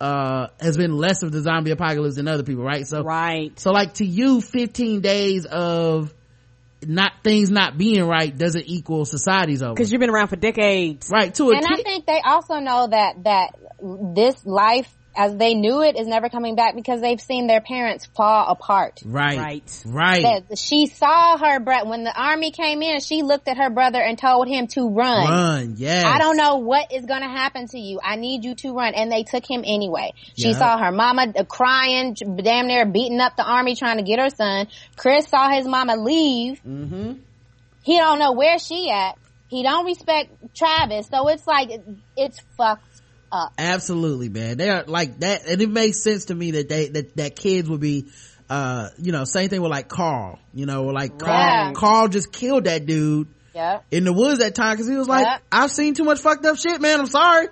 uh 0.00 0.48
has 0.60 0.76
been 0.76 0.96
less 0.96 1.22
of 1.22 1.32
the 1.32 1.40
zombie 1.40 1.70
apocalypse 1.70 2.16
than 2.16 2.28
other 2.28 2.42
people, 2.42 2.62
right? 2.62 2.86
So 2.86 3.02
Right. 3.02 3.58
so 3.58 3.72
like 3.72 3.94
to 3.94 4.04
you, 4.04 4.40
15 4.40 5.00
days 5.00 5.44
of 5.46 6.12
not 6.84 7.12
things 7.24 7.50
not 7.50 7.78
being 7.78 8.04
right 8.04 8.36
doesn't 8.36 8.64
equal 8.66 9.04
society's 9.04 9.62
over. 9.62 9.74
Cause 9.74 9.90
you've 9.90 10.00
been 10.00 10.10
around 10.10 10.28
for 10.28 10.36
decades. 10.36 11.08
Right, 11.10 11.34
to 11.34 11.50
a 11.50 11.56
And 11.56 11.66
I 11.66 11.82
think 11.82 12.06
they 12.06 12.20
also 12.24 12.58
know 12.58 12.86
that 12.88 13.24
that 13.24 13.54
this 14.14 14.44
life 14.44 14.92
as 15.16 15.36
they 15.36 15.54
knew 15.54 15.82
it 15.82 15.96
is 15.98 16.06
never 16.06 16.28
coming 16.28 16.54
back 16.54 16.74
because 16.74 17.00
they've 17.00 17.20
seen 17.20 17.46
their 17.46 17.60
parents 17.60 18.06
fall 18.16 18.46
apart. 18.48 19.00
right 19.04 19.36
Right. 19.84 20.22
right 20.24 20.44
she 20.56 20.86
saw 20.86 21.38
her 21.38 21.60
brother 21.60 21.88
when 21.88 22.04
the 22.04 22.12
army 22.14 22.50
came 22.50 22.82
in. 22.82 23.00
She 23.00 23.22
looked 23.22 23.48
at 23.48 23.56
her 23.56 23.70
brother 23.70 24.00
and 24.00 24.18
told 24.18 24.48
him 24.48 24.66
to 24.68 24.88
run. 24.88 25.28
run 25.28 25.74
yeah 25.76 26.04
I 26.06 26.18
don't 26.18 26.36
know 26.36 26.56
what 26.56 26.92
is 26.92 27.06
going 27.06 27.22
to 27.22 27.28
happen 27.28 27.66
to 27.68 27.78
you. 27.78 28.00
I 28.02 28.16
need 28.16 28.44
you 28.44 28.54
to 28.56 28.72
run. 28.72 28.94
And 28.94 29.10
they 29.10 29.22
took 29.24 29.48
him 29.48 29.62
anyway. 29.64 30.12
She 30.36 30.48
Yeah. 30.50 30.58
saw 30.58 30.78
her 30.78 30.92
mama 30.92 31.32
uh, 31.36 31.44
crying, 31.44 32.14
damn 32.14 32.66
near 32.66 32.86
beating 32.86 33.20
up 33.20 33.36
the 33.36 33.44
army 33.44 33.74
trying 33.76 33.96
to 33.98 34.02
get 34.04 34.18
her 34.18 34.30
son. 34.30 34.68
Chris 34.96 35.28
saw 35.28 35.48
his 35.50 35.66
mama 35.66 35.96
leave. 35.96 36.60
mm-hmm 36.62 37.12
He 37.82 37.96
don't 37.98 38.18
know 38.18 38.32
where 38.32 38.58
she 38.58 38.90
at. 38.90 39.16
He 39.48 39.62
don't 39.62 39.86
respect 39.86 40.30
Travis. 40.56 41.06
So 41.06 41.28
it's 41.28 41.46
like, 41.46 41.70
it's 42.16 42.40
fucked 42.56 42.95
up. 43.32 43.52
absolutely 43.58 44.28
man 44.28 44.56
they 44.56 44.68
are 44.70 44.84
like 44.86 45.20
that 45.20 45.46
and 45.46 45.60
it 45.60 45.68
makes 45.70 46.02
sense 46.02 46.26
to 46.26 46.34
me 46.34 46.52
that 46.52 46.68
they 46.68 46.88
that, 46.88 47.16
that 47.16 47.36
kids 47.36 47.68
would 47.68 47.80
be 47.80 48.06
uh 48.48 48.88
you 48.98 49.12
know 49.12 49.24
same 49.24 49.48
thing 49.48 49.60
with 49.60 49.70
like 49.70 49.88
carl 49.88 50.38
you 50.54 50.66
know 50.66 50.84
like 50.84 51.18
carl 51.18 51.66
Right. 51.66 51.74
carl 51.74 52.08
just 52.08 52.32
killed 52.32 52.64
that 52.64 52.86
dude 52.86 53.28
Yeah. 53.54 53.80
in 53.90 54.04
the 54.04 54.12
woods 54.12 54.38
that 54.38 54.54
time 54.54 54.74
because 54.74 54.88
he 54.88 54.96
was 54.96 55.08
like 55.08 55.24
Yeah. 55.26 55.38
i've 55.50 55.70
seen 55.72 55.94
too 55.94 56.04
much 56.04 56.20
fucked 56.20 56.46
up 56.46 56.56
shit 56.56 56.80
man 56.80 57.00
i'm 57.00 57.06
sorry 57.06 57.48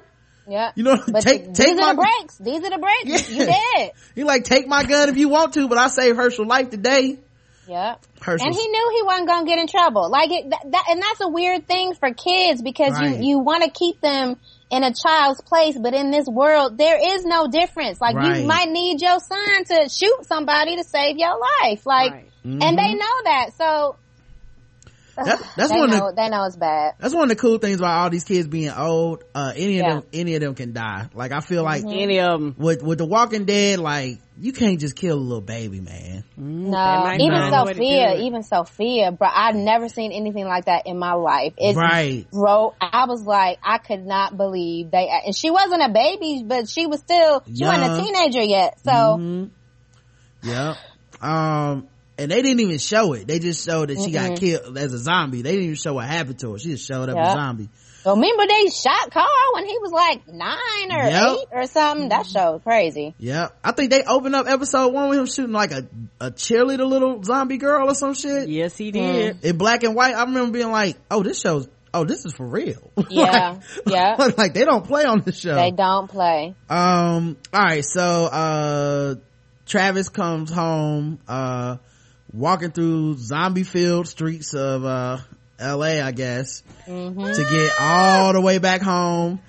Yeah. 0.47 0.71
you 0.77 0.85
know 0.85 0.97
But 1.09 1.23
take 1.23 1.47
these 1.49 1.57
take 1.57 1.73
are 1.73 1.77
the 1.77 1.83
my 1.83 1.95
breaks. 1.95 2.39
These 2.39 2.63
are 2.63 2.71
the 2.71 2.79
breaks. 2.79 3.31
Yeah. 3.31 3.39
You 3.41 3.53
did. 3.87 3.91
he 4.15 4.25
like 4.25 4.45
take 4.45 4.69
my 4.69 4.85
gun 4.85 5.09
if 5.09 5.17
you 5.17 5.29
want 5.29 5.55
to 5.55 5.69
but 5.69 5.79
i 5.79 5.89
saved 5.89 6.17
hershel 6.17 6.47
life 6.47 6.71
today 6.71 7.19
Yeah. 7.67 7.97
hershel 8.21 8.47
And 8.47 8.55
he 8.55 8.69
knew 8.69 8.91
he 8.95 9.03
wasn't 9.03 9.27
gonna 9.29 9.47
get 9.47 9.59
in 9.59 9.67
trouble. 9.67 10.11
Like 10.11 10.31
it, 10.31 10.51
that, 10.51 10.63
that 10.71 10.85
and 10.91 11.03
that's 11.03 11.21
a 11.23 11.29
weird 11.29 11.67
thing 11.67 11.95
for 11.95 12.13
kids 12.13 12.61
because 12.63 12.93
Right. 12.93 13.19
you 13.21 13.31
you 13.31 13.39
want 13.39 13.65
to 13.65 13.71
keep 13.71 14.01
them 14.01 14.37
in 14.71 14.83
a 14.83 14.93
child's 14.93 15.41
place, 15.43 15.77
but 15.79 15.95
in 15.95 16.11
this 16.11 16.27
world 16.27 16.79
there 16.79 16.99
is 17.17 17.25
no 17.25 17.47
difference. 17.49 18.01
Like 18.01 18.17
Right. 18.17 18.41
you 18.43 18.47
might 18.47 18.71
need 18.71 19.01
your 19.01 19.19
son 19.19 19.65
to 19.67 19.89
shoot 19.89 20.25
somebody 20.27 20.77
to 20.77 20.85
save 20.85 21.17
your 21.19 21.39
life. 21.63 21.87
Like, 21.87 22.13
Right. 22.13 22.31
and 22.45 22.79
they 22.79 22.95
know 22.95 23.17
that. 23.25 23.51
So 23.57 23.65
Mm-hmm. 23.65 24.04
That- 25.17 25.43
that's 25.57 25.71
they 25.73 25.79
one 25.79 25.93
of 25.93 25.99
the- 26.01 26.13
they 26.17 26.29
know 26.29 26.45
it's 26.45 26.57
bad. 26.57 26.95
that's 26.99 27.15
one 27.15 27.25
of 27.25 27.29
the 27.29 27.37
cool 27.37 27.59
things 27.59 27.79
about 27.79 28.03
all 28.03 28.11
these 28.11 28.25
kids 28.25 28.47
being 28.49 28.71
old 28.71 29.25
uh 29.35 29.53
any 29.55 29.79
of 29.81 29.87
Yeah. 29.87 29.95
them 29.95 30.03
any 30.13 30.35
of 30.35 30.41
them 30.41 30.55
can 30.55 30.73
die 30.73 31.09
like 31.15 31.33
i 31.33 31.41
feel 31.41 31.63
like 31.63 31.85
Any 31.85 32.19
of 32.21 32.41
them. 32.41 32.55
with 32.59 32.83
with 32.83 32.99
the 32.99 33.07
walking 33.07 33.45
dead 33.45 33.79
like 33.79 34.19
you 34.41 34.53
can't 34.53 34.81
just 34.81 34.97
kill 34.97 35.17
a 35.17 35.21
little 35.21 35.41
baby 35.41 35.81
man 35.81 36.25
No, 36.37 37.13
even 37.15 37.31
find 37.31 37.55
a 37.55 37.65
way 37.65 37.73
to 37.75 37.79
do 37.79 37.85
Sophia, 37.87 38.15
even 38.23 38.43
Sophia, 38.43 39.13
bro. 39.13 39.29
I've 39.33 39.55
never 39.55 39.89
seen 39.89 40.11
anything 40.11 40.45
like 40.47 40.65
that 40.65 40.89
in 40.89 40.99
my 40.99 41.13
life. 41.13 41.53
It's 41.57 41.77
right 41.77 42.27
bro, 42.33 42.75
I 42.81 43.05
was 43.07 43.23
like, 43.23 43.59
I 43.63 43.79
could 43.79 44.05
not 44.05 44.37
believe 44.37 44.91
they, 44.91 45.09
and 45.25 45.37
she 45.37 45.51
wasn't 45.53 45.83
a 45.83 45.89
baby, 45.91 46.43
but 46.45 46.69
she 46.69 46.87
was 46.89 46.99
still, 46.99 47.45
she 47.47 47.65
wasn't 47.65 47.93
a 47.99 48.03
teenager 48.03 48.43
yet. 48.43 48.79
So, 48.85 48.91
Mhm. 48.91 49.51
yeah 50.43 50.75
um 51.23 51.87
and 52.19 52.31
they 52.31 52.43
didn't 52.43 52.61
even 52.61 52.79
show 52.79 53.13
it 53.15 53.27
they 53.27 53.39
just 53.39 53.65
showed 53.65 53.89
that 53.89 53.99
she 53.99 54.11
got 54.11 54.39
killed 54.39 54.77
as 54.79 54.93
a 54.93 54.99
zombie 54.99 55.43
they 55.43 55.51
didn't 55.53 55.65
even 55.65 55.75
show 55.77 55.95
what 55.95 56.07
happened 56.07 56.39
to 56.39 56.53
her 56.53 56.59
she 56.59 56.71
just 56.71 56.87
showed 56.87 57.09
up 57.09 57.17
a 57.17 57.33
zombie 57.33 57.69
so 58.03 58.15
remember 58.15 58.45
they 58.47 58.67
shot 58.69 59.11
Carl 59.11 59.27
when 59.55 59.65
he 59.65 59.79
was 59.79 59.91
like 59.91 60.29
nine 60.29 60.93
or 60.93 61.09
Yep. 61.09 61.37
eight 61.39 61.47
or 61.53 61.67
something? 61.67 62.11
That 62.11 62.27
show 62.27 62.53
was 62.53 62.63
crazy. 62.63 63.15
yeah 63.19 63.49
i 63.65 63.73
think 63.73 63.91
they 63.91 64.03
opened 64.05 64.35
up 64.37 64.47
episode 64.47 64.93
one 64.93 65.09
with 65.09 65.19
him 65.19 65.27
shooting 65.27 65.53
like 65.53 65.73
a 65.73 65.87
a 66.21 66.31
cheerleader 66.31 66.87
little 66.87 67.23
zombie 67.23 67.57
girl 67.57 67.89
or 67.91 67.95
some 67.95 68.13
shit 68.15 68.49
Yes, 68.49 68.77
he 68.77 68.91
did. 68.91 69.43
in 69.45 69.57
black 69.59 69.83
and 69.85 69.95
white 69.95 70.15
i 70.15 70.23
remember 70.23 70.53
being 70.53 70.71
like 70.71 70.97
oh 71.11 71.23
this 71.23 71.41
show's 71.41 71.67
oh 71.95 72.05
this 72.05 72.25
is 72.27 72.33
for 72.35 72.47
real 72.47 72.91
Yeah, 73.11 73.59
yeah. 73.87 74.17
like, 74.19 74.37
like 74.37 74.53
they 74.55 74.65
don't 74.65 74.85
play 74.85 75.05
on 75.05 75.21
the 75.23 75.33
show 75.33 75.55
They 75.55 75.71
don't 75.71 76.09
play. 76.11 76.55
Um, 76.69 77.37
all 77.55 77.63
right, 77.63 77.85
so 77.85 78.03
uh 78.27 79.15
Travis 79.67 80.11
comes 80.11 80.51
home, 80.53 81.19
uh 81.27 81.79
walking 82.35 82.71
through 82.73 83.17
zombie 83.17 83.63
filled 83.65 84.09
streets 84.09 84.53
of 84.55 84.85
uh 84.85 85.19
LA, 85.61 86.03
I 86.05 86.11
guess, 86.13 86.63
Mm-hmm. 86.87 87.33
to 87.33 87.45
get 87.51 87.73
all 87.81 88.33
the 88.35 88.41
way 88.41 88.59
back 88.59 88.83
home. 88.83 89.41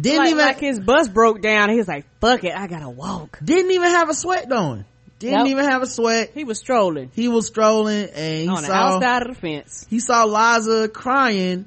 Didn't 0.00 0.18
Like, 0.18 0.30
even 0.30 0.44
like 0.46 0.58
his 0.60 0.78
bus 0.78 1.08
broke 1.08 1.40
down. 1.40 1.70
He 1.70 1.76
was 1.76 1.88
like, 1.88 2.04
fuck 2.20 2.44
it, 2.44 2.54
I 2.54 2.66
gotta 2.66 2.88
walk. 2.88 3.38
didn't 3.42 3.70
even 3.72 3.88
have 3.90 4.08
a 4.10 4.14
sweat 4.14 4.50
on. 4.52 4.84
Didn't 5.20 5.38
Nope. 5.38 5.48
even 5.48 5.64
have 5.64 5.82
a 5.82 5.86
sweat. 5.86 6.32
He 6.34 6.44
was 6.44 6.58
strolling 6.58 7.10
He 7.14 7.28
was 7.28 7.46
strolling 7.46 8.08
and 8.14 8.42
he 8.42 8.48
on 8.48 8.56
the 8.62 8.68
saw 8.68 8.74
outside 8.96 9.22
of 9.22 9.28
the 9.34 9.40
fence. 9.40 9.86
he 9.88 10.00
saw 10.00 10.24
Liza 10.24 10.88
crying 10.88 11.64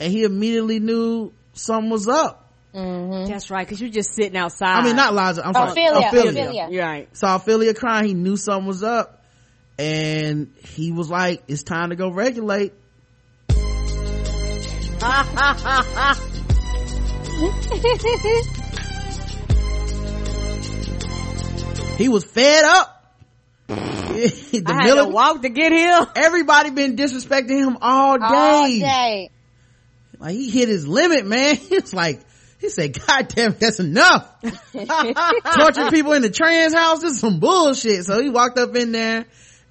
and 0.00 0.12
he 0.12 0.24
immediately 0.24 0.80
knew 0.80 1.32
something 1.52 1.90
was 1.90 2.08
up. 2.08 2.48
That's 2.72 3.50
right, 3.50 3.66
cause 3.68 3.80
you're 3.80 3.90
just 3.90 4.14
sitting 4.14 4.36
outside. 4.36 4.78
I 4.80 4.84
mean 4.84 4.96
not 4.96 5.14
Liza, 5.14 5.46
I'm 5.46 5.52
sorry. 5.54 5.70
Ofelia, 5.72 6.02
Ofelia. 6.02 6.32
Ofelia. 6.48 6.72
You're 6.72 6.84
right. 6.84 7.16
saw 7.16 7.38
Ofelia 7.38 7.76
crying. 7.76 8.06
He 8.06 8.14
knew 8.14 8.36
something 8.36 8.66
was 8.66 8.82
up. 8.82 9.19
And 9.80 10.52
he 10.58 10.92
was 10.92 11.08
like, 11.08 11.42
it's 11.48 11.62
time 11.62 11.88
to 11.88 11.96
go 11.96 12.10
regulate. 12.10 12.74
He 21.96 22.08
was 22.10 22.24
fed 22.24 22.64
up. 22.64 23.14
the 23.68 24.64
I 24.66 24.84
had 24.84 24.94
to 24.96 25.06
walk 25.06 25.40
to 25.40 25.48
get 25.48 25.72
him. 25.72 26.06
everybody 26.14 26.68
been 26.68 26.96
disrespecting 26.96 27.66
him 27.66 27.78
all 27.80 28.18
day. 28.18 28.24
All 28.26 28.66
day. 28.68 29.30
Like 30.18 30.34
he 30.34 30.50
hit 30.50 30.68
his 30.68 30.86
limit, 30.86 31.24
man. 31.24 31.56
It's 31.70 31.94
like, 31.94 32.20
he 32.58 32.68
said, 32.68 32.98
God 33.06 33.28
damn, 33.28 33.52
it, 33.52 33.60
that's 33.60 33.80
enough. 33.80 34.30
Torturing 34.42 35.90
people 35.90 36.12
in 36.12 36.20
the 36.20 36.28
trans 36.28 36.74
house, 36.74 37.00
this 37.00 37.14
is 37.14 37.20
some 37.20 37.40
bullshit. 37.40 38.04
So 38.04 38.20
he 38.20 38.28
walked 38.28 38.58
up 38.58 38.76
in 38.76 38.92
there 38.92 39.24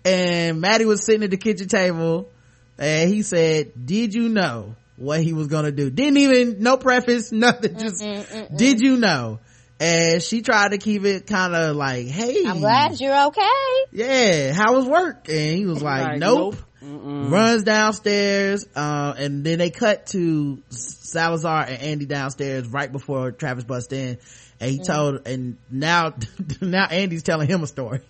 and 0.05 0.61
Maddie 0.61 0.85
was 0.85 1.03
sitting 1.05 1.23
at 1.23 1.31
the 1.31 1.37
kitchen 1.37 1.67
table 1.67 2.29
and 2.77 3.09
he 3.09 3.21
said, 3.21 3.71
did 3.85 4.13
you 4.13 4.29
know 4.29 4.75
what 4.97 5.21
he 5.21 5.33
was 5.33 5.47
gonna 5.47 5.71
do? 5.71 5.89
Didn't 5.89 6.17
even, 6.17 6.61
no 6.63 6.77
preface, 6.77 7.31
nothing, 7.33 7.75
mm, 7.75 7.79
just, 7.79 8.03
mm, 8.03 8.25
mm, 8.25 8.57
did 8.57 8.81
you 8.81 8.97
know? 8.97 9.39
And 9.81 10.21
she 10.21 10.41
tried 10.41 10.71
to 10.71 10.77
keep 10.77 11.05
it 11.05 11.25
kind 11.25 11.55
of 11.55 11.75
like, 11.75 12.07
hey, 12.07 12.43
I'm 12.45 12.59
glad 12.59 12.99
you're 12.99 13.27
okay. 13.27 13.85
yeah, 13.93 14.51
how 14.51 14.75
was 14.75 14.85
work? 14.85 15.29
And 15.29 15.57
he 15.57 15.65
was 15.65 15.81
like, 15.81 16.03
Like, 16.03 16.19
nope. 16.19 16.55
nope. 16.55 16.65
Runs 16.81 17.63
downstairs, 17.63 18.65
uh, 18.75 19.13
and 19.17 19.43
then 19.43 19.59
they 19.59 19.69
cut 19.69 20.07
to 20.07 20.61
Salazar 20.69 21.63
and 21.63 21.81
Andy 21.81 22.05
downstairs 22.05 22.67
right 22.67 22.89
before 22.91 23.31
Travis 23.31 23.65
bust 23.65 23.91
in. 23.93 24.17
And 24.61 24.71
he 24.71 24.79
told, 24.79 25.27
and 25.27 25.57
now, 25.69 26.13
now 26.61 26.85
Andy's 26.85 27.23
telling 27.23 27.47
him 27.49 27.63
a 27.63 27.67
story. 27.67 28.01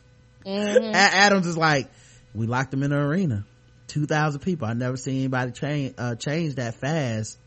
A- 0.50 0.96
Adams 0.96 1.46
is 1.48 1.58
like, 1.58 1.90
we 2.34 2.48
locked 2.48 2.74
him 2.74 2.84
in 2.84 2.92
the 2.92 2.98
arena. 2.98 3.46
2,000 3.88 4.40
people. 4.42 4.68
I 4.68 4.74
never 4.74 4.98
seen 4.98 5.18
anybody 5.20 5.52
change, 5.52 5.96
uh, 5.98 6.16
change 6.16 6.56
that 6.56 6.76
fast. 6.76 7.38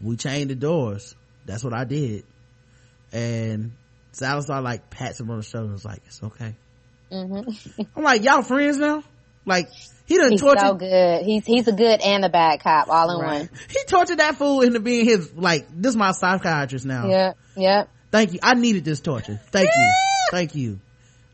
We 0.00 0.16
chained 0.16 0.50
the 0.50 0.54
doors. 0.54 1.14
That's 1.44 1.64
what 1.64 1.72
I 1.74 1.84
did. 1.84 2.24
And 3.12 3.72
Salazar 4.12 4.62
like 4.62 4.90
pats 4.90 5.20
him 5.20 5.30
on 5.30 5.38
the 5.38 5.42
shoulder 5.42 5.64
and 5.66 5.72
was 5.72 5.84
like, 5.84 6.02
it's 6.06 6.22
okay. 6.22 6.54
I'm 7.96 8.02
like, 8.04 8.22
y'all 8.24 8.42
friends 8.42 8.78
now? 8.78 9.02
Like, 9.44 9.68
he 10.06 10.16
done 10.18 10.30
He's 10.32 10.40
tortured, 10.40 10.60
so 10.60 10.74
good. 10.74 11.24
He's 11.26 11.44
he's 11.44 11.66
a 11.68 11.72
good 11.72 12.00
and 12.00 12.24
a 12.24 12.28
bad 12.28 12.60
cop 12.60 12.88
all 12.88 13.10
in 13.10 13.26
one. 13.26 13.50
he 13.70 13.84
tortured 13.86 14.18
that 14.18 14.36
fool 14.36 14.60
into 14.62 14.78
being 14.80 15.04
his, 15.04 15.32
like, 15.34 15.66
this 15.70 15.90
is 15.90 15.96
my 15.96 16.12
psychiatrist 16.12 16.86
now. 16.86 17.08
Yeah, 17.08 17.32
yeah. 17.56 17.84
Thank 18.12 18.34
you. 18.34 18.38
I 18.42 18.54
needed 18.54 18.84
this 18.84 19.00
torture. 19.00 19.40
Thank 19.50 19.68
you. 19.74 19.92
Thank 20.30 20.54
you. 20.54 20.80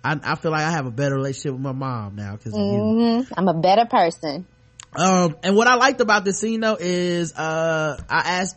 I, 0.05 0.19
I 0.23 0.35
feel 0.37 0.51
like 0.53 0.63
I 0.63 0.71
have 0.71 0.87
a 0.87 0.91
better 0.91 1.17
relationship 1.17 1.53
with 1.53 1.61
my 1.61 1.73
mom 1.73 2.17
now 2.17 2.37
because 2.37 2.55
of 2.55 2.61
you. 2.61 3.25
hmm 3.27 3.33
I'm 3.37 3.49
a 3.49 3.55
better 3.55 3.85
person. 3.85 4.47
Um, 4.95 5.37
and 5.43 5.55
what 5.55 5.67
I 5.69 5.75
liked 5.75 6.01
about 6.01 6.25
this 6.25 6.39
scene 6.41 6.61
though 6.61 6.77
is, 6.79 7.35
uh, 7.35 8.01
I 8.09 8.19
asked 8.41 8.57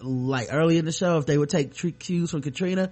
like 0.00 0.48
early 0.52 0.78
in 0.78 0.84
the 0.84 0.92
show 0.92 1.18
if 1.18 1.26
they 1.26 1.36
would 1.38 1.48
take 1.50 1.74
tr- 1.74 1.88
cues 1.88 2.30
from 2.30 2.42
Katrina. 2.42 2.90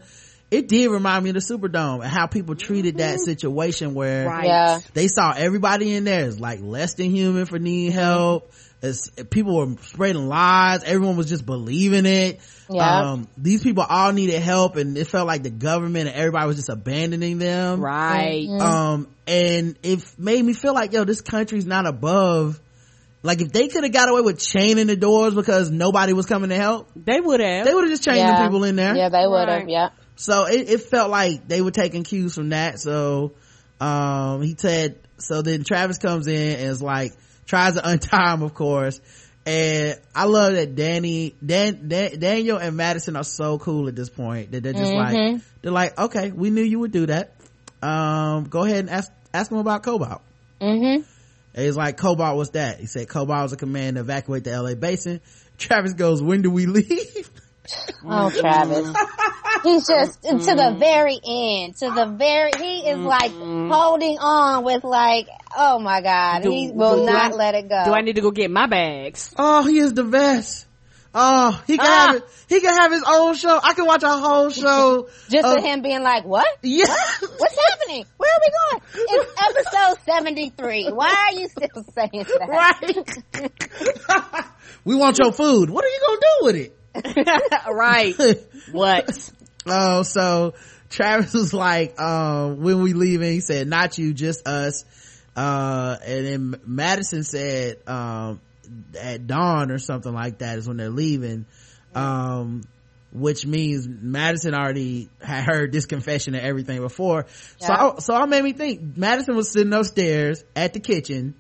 It 0.51 0.67
did 0.67 0.91
remind 0.91 1.23
me 1.23 1.31
of 1.31 1.35
the 1.35 1.41
Superdome 1.41 2.01
and 2.03 2.11
how 2.11 2.27
people 2.27 2.57
treated 2.57 2.97
that 2.97 3.21
situation 3.21 3.95
where 3.95 4.27
Right. 4.27 4.47
Yeah. 4.47 4.81
they 4.95 5.07
saw 5.07 5.33
everybody 5.37 5.95
in 5.95 6.03
there 6.03 6.25
as 6.25 6.41
like 6.41 6.61
less 6.61 6.95
than 6.95 7.11
human 7.11 7.47
for 7.47 7.59
needing 7.61 7.93
help. 7.93 8.51
As 8.83 9.11
people 9.31 9.57
were 9.57 9.77
spreading 9.83 10.27
lies, 10.27 10.85
everyone 10.85 11.17
was 11.19 11.29
just 11.29 11.45
believing 11.45 12.07
it. 12.07 12.41
Yeah. 12.71 13.11
Um, 13.11 13.29
these 13.37 13.63
people 13.63 13.85
all 13.87 14.13
needed 14.13 14.41
help 14.41 14.77
and 14.77 14.97
it 14.97 15.07
felt 15.07 15.27
like 15.27 15.43
the 15.43 15.51
government 15.51 16.09
and 16.09 16.17
everybody 16.17 16.47
was 16.47 16.57
just 16.57 16.71
abandoning 16.71 17.39
them 17.39 17.81
Right. 17.81 18.47
um 18.49 19.09
and 19.27 19.77
it 19.83 20.05
made 20.19 20.45
me 20.45 20.53
feel 20.53 20.73
like 20.73 20.93
yo 20.93 21.03
this 21.05 21.21
country's 21.21 21.67
not 21.67 21.85
above 21.87 22.61
like 23.25 23.41
if 23.41 23.51
they 23.53 23.67
could 23.69 23.83
have 23.83 23.93
got 23.93 24.09
away 24.09 24.21
with 24.21 24.39
chaining 24.39 24.87
the 24.87 24.95
doors 24.97 25.35
because 25.35 25.69
nobody 25.71 26.13
was 26.13 26.27
coming 26.27 26.51
to 26.51 26.57
help 26.57 26.89
They 26.95 27.21
would 27.21 27.41
have. 27.41 27.67
they 27.67 27.75
would 27.75 27.83
have 27.85 27.91
just 27.91 28.05
chained 28.05 28.19
yeah. 28.19 28.39
the 28.39 28.49
people 28.49 28.63
in 28.65 28.77
there 28.77 28.95
Yeah, 28.97 29.09
they 29.09 29.27
would 29.27 29.49
have. 29.49 29.63
Right. 29.63 29.69
Yeah. 29.69 29.89
so 30.15 30.45
it, 30.47 30.71
it 30.71 30.81
felt 30.83 31.11
like 31.11 31.49
they 31.49 31.61
were 31.61 31.73
taking 31.73 32.05
cues 32.05 32.35
from 32.37 32.51
that 32.51 32.79
so 32.79 33.33
um 33.81 34.43
he 34.43 34.55
said 34.57 35.01
so 35.19 35.43
then 35.43 35.65
travis 35.65 35.99
comes 35.99 36.29
in 36.29 36.53
and 36.53 36.61
is 36.71 36.81
like 36.81 37.13
tries 37.51 37.75
to 37.75 37.89
untie 37.89 38.33
him 38.33 38.43
of 38.43 38.55
course 38.55 39.01
and 39.47 39.99
I 40.15 40.25
love 40.25 40.53
that 40.53 40.77
Danny, 40.77 41.35
Dan, 41.45 41.89
Dan, 41.89 42.21
Daniel 42.21 42.59
and 42.59 42.77
Madison 42.77 43.17
are 43.17 43.25
so 43.25 43.59
cool 43.59 43.89
at 43.89 43.97
this 43.97 44.11
point 44.11 44.53
that 44.53 44.63
they're 44.63 44.75
just 44.75 44.85
Mm-hmm. 44.93 45.33
like, 45.35 45.43
they're 45.63 45.73
like, 45.73 45.99
okay, 45.99 46.31
we 46.31 46.51
knew 46.51 46.63
you 46.63 46.79
would 46.79 46.93
do 46.93 47.07
that. 47.07 47.33
Um, 47.83 48.45
go 48.45 48.65
ahead 48.65 48.81
and 48.81 48.91
ask, 48.91 49.11
ask 49.33 49.51
him 49.51 49.57
about 49.59 49.83
Cobalt. 49.83 50.21
Mm-hmm. 50.61 51.03
And 51.55 51.65
he's 51.65 51.77
like, 51.77 51.97
Cobalt, 51.97 52.37
what's 52.37 52.51
that? 52.51 52.81
He 52.81 52.87
said, 52.87 53.09
Cobalt 53.09 53.45
was 53.45 53.53
a 53.55 53.57
command 53.57 53.97
to 53.97 54.03
evacuate 54.03 54.45
the 54.45 54.61
LA 54.63 54.75
basin. 54.75 55.21
Travis 55.59 55.95
goes, 55.95 56.23
when 56.23 56.43
do 56.43 56.51
we 56.51 56.67
leave? 56.67 57.31
Oh, 58.05 58.31
mm. 58.33 58.41
Travis. 58.41 58.87
He's 59.63 59.87
just 59.87 60.23
to 60.23 60.31
the 60.39 60.73
mm. 60.73 60.79
very 60.79 61.19
end, 61.25 61.77
to 61.77 61.91
the 61.91 62.07
very, 62.07 62.51
he 62.59 62.89
is 62.89 62.99
mm. 62.99 63.05
like 63.07 63.31
holding 63.33 64.19
on 64.19 64.65
with 64.65 64.85
like, 64.85 65.29
oh 65.57 65.79
my 65.79 66.01
God, 66.01 66.43
Do- 66.43 66.51
he 66.51 66.71
will 66.73 67.05
not 67.05 67.33
I- 67.33 67.37
let 67.37 67.55
it 67.55 67.69
go. 67.69 67.85
Do 67.85 67.93
I 67.93 68.01
need 68.01 68.17
to 68.17 68.23
go 68.23 68.31
get 68.31 68.51
my 68.51 68.67
bags? 68.67 69.35
oh, 69.37 69.67
he 69.67 69.79
is 69.79 69.93
the 69.95 70.05
best. 70.05 70.67
Oh, 71.13 71.61
he 71.67 71.77
can 71.77 71.87
Ah. 71.87 72.07
have 72.07 72.17
it. 72.17 72.25
He 72.49 72.61
can 72.61 72.73
have 72.73 72.93
his 72.93 73.03
own 73.05 73.35
show. 73.35 73.59
I 73.61 73.75
can 73.75 73.85
watch 73.85 74.05
a 74.05 74.09
whole 74.09 74.49
show. 74.63 75.09
just 75.29 75.45
of- 75.45 75.57
to 75.57 75.61
him 75.61 75.83
being 75.83 76.03
like, 76.05 76.25
what? 76.25 76.47
Yeah. 76.63 76.85
What's 76.87 77.59
happening? 77.69 78.05
Where 78.17 78.31
are 78.31 78.41
we 78.41 78.51
going? 78.61 78.83
It's 79.21 79.33
episode 79.43 79.99
73. 80.07 80.91
Why 80.93 81.27
are 81.29 81.35
you 81.39 81.49
still 81.49 81.85
saying 81.95 82.27
that? 82.39 83.23
right. 83.43 84.45
we 84.85 84.95
want 84.95 85.19
your 85.19 85.33
food. 85.33 85.69
What 85.69 85.85
are 85.85 85.89
you 85.89 86.01
gonna 86.07 86.21
do 86.21 86.47
with 86.47 86.57
it? 86.57 86.77
right. 87.71 88.15
what? 88.73 89.31
Oh, 89.67 90.03
so 90.05 90.55
Travis 90.89 91.35
was 91.35 91.53
like, 91.53 92.01
um, 92.01 92.63
when 92.63 92.81
we 92.83 92.95
leaving, 92.95 93.31
he 93.31 93.41
said, 93.41 93.69
not 93.69 93.99
you, 93.99 94.15
just 94.15 94.49
us. 94.49 94.87
Uh, 95.37 95.99
and 96.03 96.27
then 96.27 96.61
Madison 96.65 97.25
said, 97.25 97.77
um, 97.87 98.41
at 98.99 99.27
dawn 99.27 99.71
or 99.71 99.77
something 99.77 100.15
like 100.15 100.39
that 100.39 100.57
is 100.57 100.67
when 100.67 100.79
they're 100.79 100.89
leaving. 100.89 101.45
Um, 101.95 102.63
which 103.13 103.45
means 103.45 103.87
Madison 103.87 104.55
already 104.55 105.09
had 105.21 105.45
heard 105.45 105.73
this 105.73 105.85
confession 105.85 106.35
and 106.35 106.45
everything 106.45 106.81
before. 106.81 107.27
So, 107.59 107.67
Yeah. 107.69 107.93
I, 107.97 107.99
so 108.01 108.15
I 108.15 108.25
made 108.27 108.43
me 108.43 108.53
think 108.55 108.97
Madison 108.97 109.37
was 109.37 109.51
sitting 109.51 109.73
upstairs 109.75 110.43
at 110.57 110.73
the 110.73 110.81
kitchen 110.81 111.35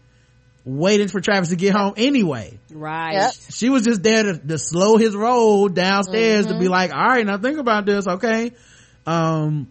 waiting 0.64 1.08
for 1.08 1.20
Travis 1.20 1.48
to 1.50 1.56
get 1.56 1.74
home 1.74 1.94
anyway 1.96 2.58
Right. 2.70 3.14
Yep. 3.14 3.32
she 3.50 3.70
was 3.70 3.82
just 3.84 4.02
there 4.02 4.22
to, 4.24 4.38
to 4.38 4.58
slow 4.58 4.96
his 4.98 5.16
roll 5.16 5.68
downstairs 5.68 6.46
to 6.46 6.58
be 6.58 6.68
like 6.68 6.92
all 6.92 7.08
right 7.08 7.24
now 7.26 7.38
think 7.38 7.58
about 7.58 7.86
this 7.86 8.06
okay 8.06 8.52
um 9.06 9.68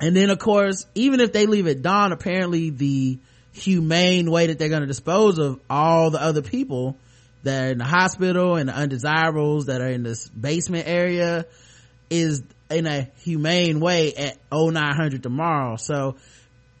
and 0.00 0.16
then 0.16 0.30
of 0.30 0.38
course 0.38 0.86
even 0.94 1.20
if 1.20 1.32
they 1.32 1.46
leave 1.46 1.66
at 1.66 1.82
dawn 1.82 2.12
apparently 2.12 2.70
the 2.70 3.18
humane 3.52 4.30
way 4.30 4.46
that 4.46 4.58
they're 4.58 4.68
going 4.70 4.80
to 4.80 4.86
dispose 4.86 5.38
of 5.38 5.60
all 5.68 6.10
the 6.10 6.22
other 6.22 6.40
people 6.42 6.96
that 7.42 7.64
are 7.64 7.70
in 7.72 7.78
the 7.78 7.84
hospital 7.84 8.56
and 8.56 8.68
the 8.68 8.74
undesirables 8.74 9.66
that 9.66 9.80
are 9.80 9.88
in 9.88 10.02
this 10.02 10.28
basement 10.28 10.86
area 10.86 11.44
is 12.08 12.42
in 12.70 12.86
a 12.86 13.08
humane 13.18 13.80
way 13.80 14.14
at 14.14 14.38
0900 14.52 15.22
tomorrow 15.22 15.76
so 15.76 16.16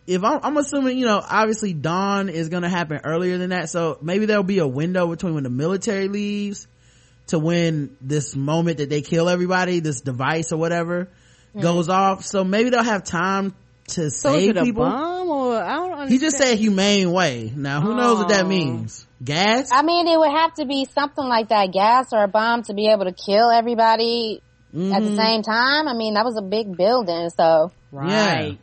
if 0.06 0.24
I'm, 0.24 0.40
I'm 0.42 0.56
assuming, 0.56 0.98
you 0.98 1.06
know, 1.06 1.22
obviously 1.26 1.72
dawn 1.72 2.28
is 2.28 2.48
going 2.48 2.62
to 2.64 2.68
happen 2.68 3.00
earlier 3.04 3.38
than 3.38 3.50
that. 3.50 3.70
So 3.70 3.98
maybe 4.02 4.26
there'll 4.26 4.42
be 4.42 4.58
a 4.58 4.66
window 4.66 5.06
between 5.06 5.34
when 5.34 5.44
the 5.44 5.50
military 5.50 6.08
leaves 6.08 6.66
to 7.28 7.38
when 7.38 7.96
this 8.00 8.34
moment 8.34 8.78
that 8.78 8.90
they 8.90 9.02
kill 9.02 9.28
everybody, 9.28 9.80
this 9.80 10.00
device 10.00 10.50
or 10.52 10.56
whatever 10.56 11.08
goes 11.58 11.88
off. 11.88 12.24
So 12.24 12.42
maybe 12.44 12.70
they'll 12.70 12.82
have 12.82 13.04
time 13.04 13.54
to 13.88 14.10
So 14.10 14.34
is 14.34 14.42
save 14.42 14.50
it 14.50 14.56
a 14.56 14.64
people. 14.64 14.84
bomb 14.84 15.28
or 15.30 15.56
I 15.62 15.74
don't 15.74 15.84
understand. 15.92 16.10
He 16.10 16.18
just 16.18 16.38
said 16.38 16.58
humane 16.58 17.10
way. 17.12 17.52
Now 17.54 17.80
who 17.80 17.94
knows 17.94 18.18
what 18.18 18.28
that 18.28 18.44
Oh. 18.44 18.48
means? 18.48 19.06
Gas? 19.22 19.70
I 19.72 19.82
mean, 19.82 20.06
it 20.08 20.18
would 20.18 20.30
have 20.30 20.54
to 20.54 20.64
be 20.66 20.86
something 20.94 21.24
like 21.24 21.48
that, 21.50 21.72
gas 21.72 22.12
or 22.12 22.22
a 22.24 22.28
bomb 22.28 22.62
to 22.64 22.74
be 22.74 22.88
able 22.88 23.04
to 23.04 23.12
kill 23.12 23.50
everybody 23.50 24.40
at 24.72 24.76
Mm-hmm. 24.78 25.04
the 25.04 25.16
same 25.16 25.42
time. 25.42 25.88
I 25.88 25.94
mean, 25.94 26.14
that 26.14 26.24
was 26.24 26.36
a 26.36 26.42
big 26.42 26.76
building, 26.76 27.28
so. 27.30 27.72
right. 27.90 28.58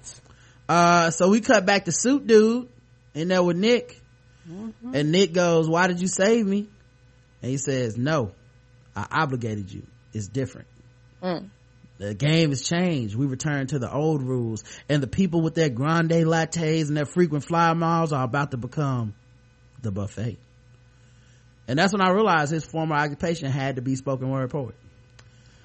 Uh, 0.68 1.11
so 1.11 1.30
we 1.30 1.41
cut 1.41 1.65
back 1.65 1.85
to 1.85 1.91
suit 1.91 2.27
dude 2.27 2.69
in 3.14 3.30
there 3.30 3.44
with 3.44 3.57
Nick. 3.57 4.02
Mm-hmm. 4.49 4.95
And 4.95 5.11
Nick 5.11 5.34
goes, 5.34 5.69
why 5.69 5.88
did 5.88 6.02
you 6.02 6.07
save 6.07 6.45
me? 6.45 6.68
And 7.41 7.52
he 7.52 7.57
says, 7.57 7.98
no, 7.98 8.31
I 8.95 9.06
obligated 9.11 9.72
you. 9.72 9.85
It's 10.14 10.27
different. 10.27 10.68
Mm. 11.22 11.49
The 11.98 12.14
game 12.14 12.49
has 12.49 12.64
changed. 12.64 13.15
We 13.15 13.26
return 13.26 13.68
to 13.68 13.80
the 13.80 13.91
old 13.91 14.22
rules 14.22 14.64
and 14.88 15.02
the 15.02 15.07
people 15.07 15.41
with 15.41 15.56
their 15.56 15.69
grande 15.69 16.11
lattes 16.11 16.88
and 16.88 16.95
their 16.95 17.06
frequent 17.06 17.44
flyer 17.44 17.76
miles 17.76 18.14
are 18.14 18.23
about 18.23 18.52
to 18.52 18.57
become 18.57 19.15
the 19.81 19.91
buffet. 19.91 20.38
And 21.68 21.77
that's 21.77 21.91
when 21.91 22.02
I 22.02 22.11
realized 22.11 22.52
his 22.52 22.65
former 22.65 22.95
occupation 22.95 23.52
had 23.52 23.76
to 23.76 23.81
be 23.81 23.95
spoken 23.95 24.30
word 24.30 24.49
poet. 24.49 24.76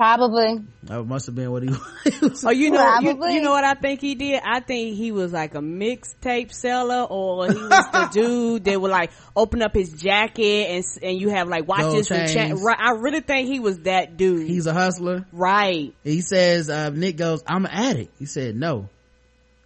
Probably. 0.03 0.65
That 0.83 1.05
must 1.05 1.27
have 1.27 1.37
been 1.37 1.53
what 1.53 1.63
he 1.63 1.69
was. 2.21 2.45
Oh, 2.45 2.51
you 2.51 2.73
know, 2.73 2.99
you, 2.99 3.11
you 3.29 3.41
know 3.41 3.53
what 3.53 3.63
I 3.63 3.75
think 3.75 4.01
he 4.01 4.17
did? 4.17 4.43
I 4.45 4.59
think 4.59 4.97
he 4.97 5.13
was 5.13 5.33
like 5.33 5.55
a 5.55 5.61
mixtape 5.61 6.53
seller, 6.53 7.07
or 7.09 7.47
he 7.47 7.55
was 7.55 7.69
the 7.69 8.09
dude 8.13 8.65
that 8.65 8.81
would 8.81 8.91
like 8.91 9.13
open 9.37 9.63
up 9.63 9.75
his 9.75 9.93
jacket 9.93 10.71
and 10.71 10.85
and 11.05 11.21
you 11.21 11.29
have 11.29 11.47
like 11.47 11.69
watches 11.69 12.11
and 12.11 12.29
cha- 12.29 12.57
right. 12.67 12.79
I 12.81 12.95
really 12.99 13.21
think 13.21 13.47
he 13.47 13.61
was 13.61 13.79
that 13.83 14.17
dude. 14.17 14.49
He's 14.49 14.67
a 14.67 14.73
hustler. 14.75 15.25
right. 15.31 15.95
He 16.03 16.21
says, 16.21 16.69
uh, 16.69 16.91
Nick 16.91 17.17
goes, 17.17 17.45
I'm 17.47 17.65
an 17.65 17.71
addict. 17.73 18.13
He 18.19 18.27
said, 18.27 18.57
no, 18.57 18.89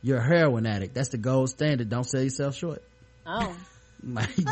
you're 0.03 0.19
a 0.19 0.23
heroin 0.23 0.67
addict. 0.67 0.95
That's 0.95 1.09
the 1.09 1.17
gold 1.19 1.49
standard. 1.49 1.89
Don't 1.89 2.05
sell 2.05 2.23
yourself 2.23 2.55
short. 2.55 2.83
Oh. 3.27 3.57
Like, 4.09 4.37
be- 4.37 4.45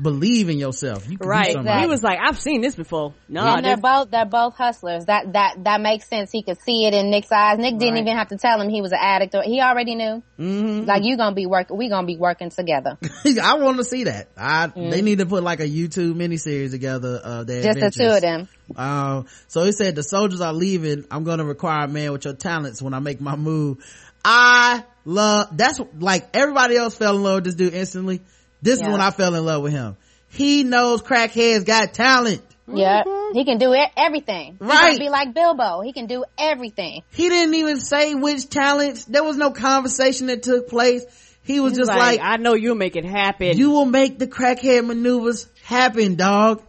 believe 0.00 0.48
in 0.50 0.58
yourself. 0.58 1.08
You 1.10 1.18
can 1.18 1.28
Right. 1.28 1.52
something. 1.52 1.78
He 1.80 1.86
was 1.86 2.02
like, 2.02 2.18
I've 2.22 2.38
seen 2.38 2.60
this 2.60 2.76
before. 2.76 3.12
No, 3.28 3.44
and 3.44 3.64
they're 3.64 3.76
both 3.76 4.10
they're 4.10 4.24
both 4.24 4.54
hustlers. 4.54 5.06
That 5.06 5.32
that 5.32 5.64
that 5.64 5.80
makes 5.80 6.06
sense. 6.08 6.30
He 6.30 6.42
could 6.44 6.60
see 6.62 6.86
it 6.86 6.94
in 6.94 7.10
Nick's 7.10 7.32
eyes. 7.32 7.58
Nick 7.58 7.78
didn't 7.78 7.94
Right. 7.94 8.02
even 8.02 8.16
have 8.16 8.28
to 8.28 8.38
tell 8.38 8.60
him 8.60 8.68
he 8.70 8.80
was 8.82 8.92
an 8.92 8.98
addict. 9.00 9.34
Or, 9.34 9.42
he 9.42 9.60
already 9.60 9.96
knew. 9.96 10.22
Mhm. 10.38 10.86
Like 10.86 11.02
you 11.04 11.16
gonna 11.16 11.34
be 11.34 11.46
working. 11.46 11.76
We 11.76 11.88
gonna 11.88 12.06
be 12.06 12.16
working 12.16 12.50
together. 12.50 12.98
I 13.42 13.54
want 13.54 13.78
to 13.78 13.84
see 13.84 14.04
that. 14.04 14.28
I 14.36 14.68
they 14.68 15.02
need 15.02 15.18
to 15.18 15.26
put 15.26 15.42
like 15.42 15.58
a 15.60 15.68
YouTube 15.68 16.14
miniseries 16.14 16.70
together 16.70 17.16
of 17.16 17.46
their 17.48 17.62
Just 17.62 17.80
the 17.80 17.90
two 17.90 18.10
of 18.10 18.20
them. 18.20 18.48
Um, 18.76 19.26
so 19.48 19.64
he 19.64 19.72
said 19.72 19.96
the 19.96 20.04
soldiers 20.04 20.40
are 20.40 20.52
leaving. 20.52 21.04
I'm 21.10 21.24
going 21.24 21.38
to 21.38 21.44
require 21.44 21.86
a 21.86 21.88
man 21.88 22.12
with 22.12 22.24
your 22.24 22.34
talents 22.34 22.80
when 22.80 22.94
I 22.94 23.00
make 23.00 23.20
my 23.20 23.34
move. 23.34 23.78
I 24.24 24.84
love 25.04 25.48
that's 25.56 25.80
like 25.98 26.28
everybody 26.34 26.76
else 26.76 26.94
fell 26.94 27.16
in 27.16 27.22
love 27.22 27.34
with 27.36 27.44
this 27.44 27.54
dude 27.56 27.74
instantly. 27.74 28.20
This 28.62 28.80
is 28.80 28.86
when 28.86 29.00
I 29.00 29.10
fell 29.10 29.34
in 29.34 29.44
love 29.44 29.62
with 29.62 29.72
him. 29.72 29.96
He 30.28 30.62
knows 30.62 31.02
crackheads 31.02 31.64
got 31.64 31.92
talent. 31.92 32.42
Yeah, 32.72 33.02
mm-hmm. 33.02 33.36
he 33.36 33.44
can 33.44 33.58
do 33.58 33.74
everything. 33.96 34.56
Right. 34.60 34.92
gonna 34.92 34.98
be 34.98 35.08
like 35.08 35.34
Bilbo. 35.34 35.80
He 35.80 35.92
can 35.92 36.06
do 36.06 36.24
everything. 36.38 37.02
He 37.10 37.28
didn't 37.28 37.54
even 37.54 37.80
say 37.80 38.14
which 38.14 38.48
talents. 38.48 39.04
There 39.06 39.24
was 39.24 39.36
no 39.36 39.50
conversation 39.50 40.28
that 40.28 40.42
took 40.42 40.68
place. 40.68 41.04
He 41.42 41.58
was 41.58 41.72
He's 41.72 41.78
just 41.78 41.88
like, 41.88 42.20
I 42.22 42.36
know 42.36 42.54
you'll 42.54 42.76
make 42.76 42.96
it 42.96 43.04
happen. 43.04 43.56
you 43.56 43.70
will 43.70 43.86
make 43.86 44.18
the 44.18 44.26
crackhead 44.26 44.86
maneuvers 44.86 45.48
happen, 45.64 46.14
dog. 46.14 46.62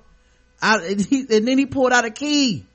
I, 0.61 0.77
and, 0.77 1.01
he, 1.01 1.19
and 1.29 1.47
then 1.47 1.57
he 1.57 1.65
pulled 1.65 1.91
out 1.91 2.05
a 2.05 2.11
key. 2.11 2.65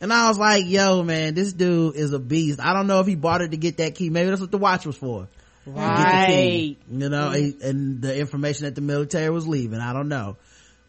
And 0.00 0.12
I 0.12 0.28
was 0.28 0.38
like, 0.38 0.64
yo, 0.66 1.02
man, 1.02 1.34
this 1.34 1.52
dude 1.52 1.94
is 1.94 2.12
a 2.12 2.18
beast. 2.18 2.58
I 2.58 2.72
don't 2.72 2.86
know 2.86 3.00
if 3.00 3.06
he 3.06 3.14
bought 3.14 3.42
it 3.42 3.50
to 3.50 3.58
get 3.58 3.76
that 3.78 3.94
key. 3.94 4.08
Maybe 4.08 4.30
that's 4.30 4.40
what 4.40 4.50
the 4.50 4.58
watch 4.58 4.86
was 4.86 4.96
for. 4.96 5.28
To 5.74 5.80
get 5.80 5.96
the 5.96 6.02
right. 6.02 6.76
You 6.90 7.08
know, 7.08 7.30
he- 7.30 7.56
and 7.62 8.00
the 8.02 8.18
information 8.18 8.64
that 8.64 8.74
the 8.74 8.80
military 8.80 9.30
was 9.30 9.46
leaving. 9.46 9.80
I 9.80 9.92
don't 9.92 10.08
know. 10.08 10.36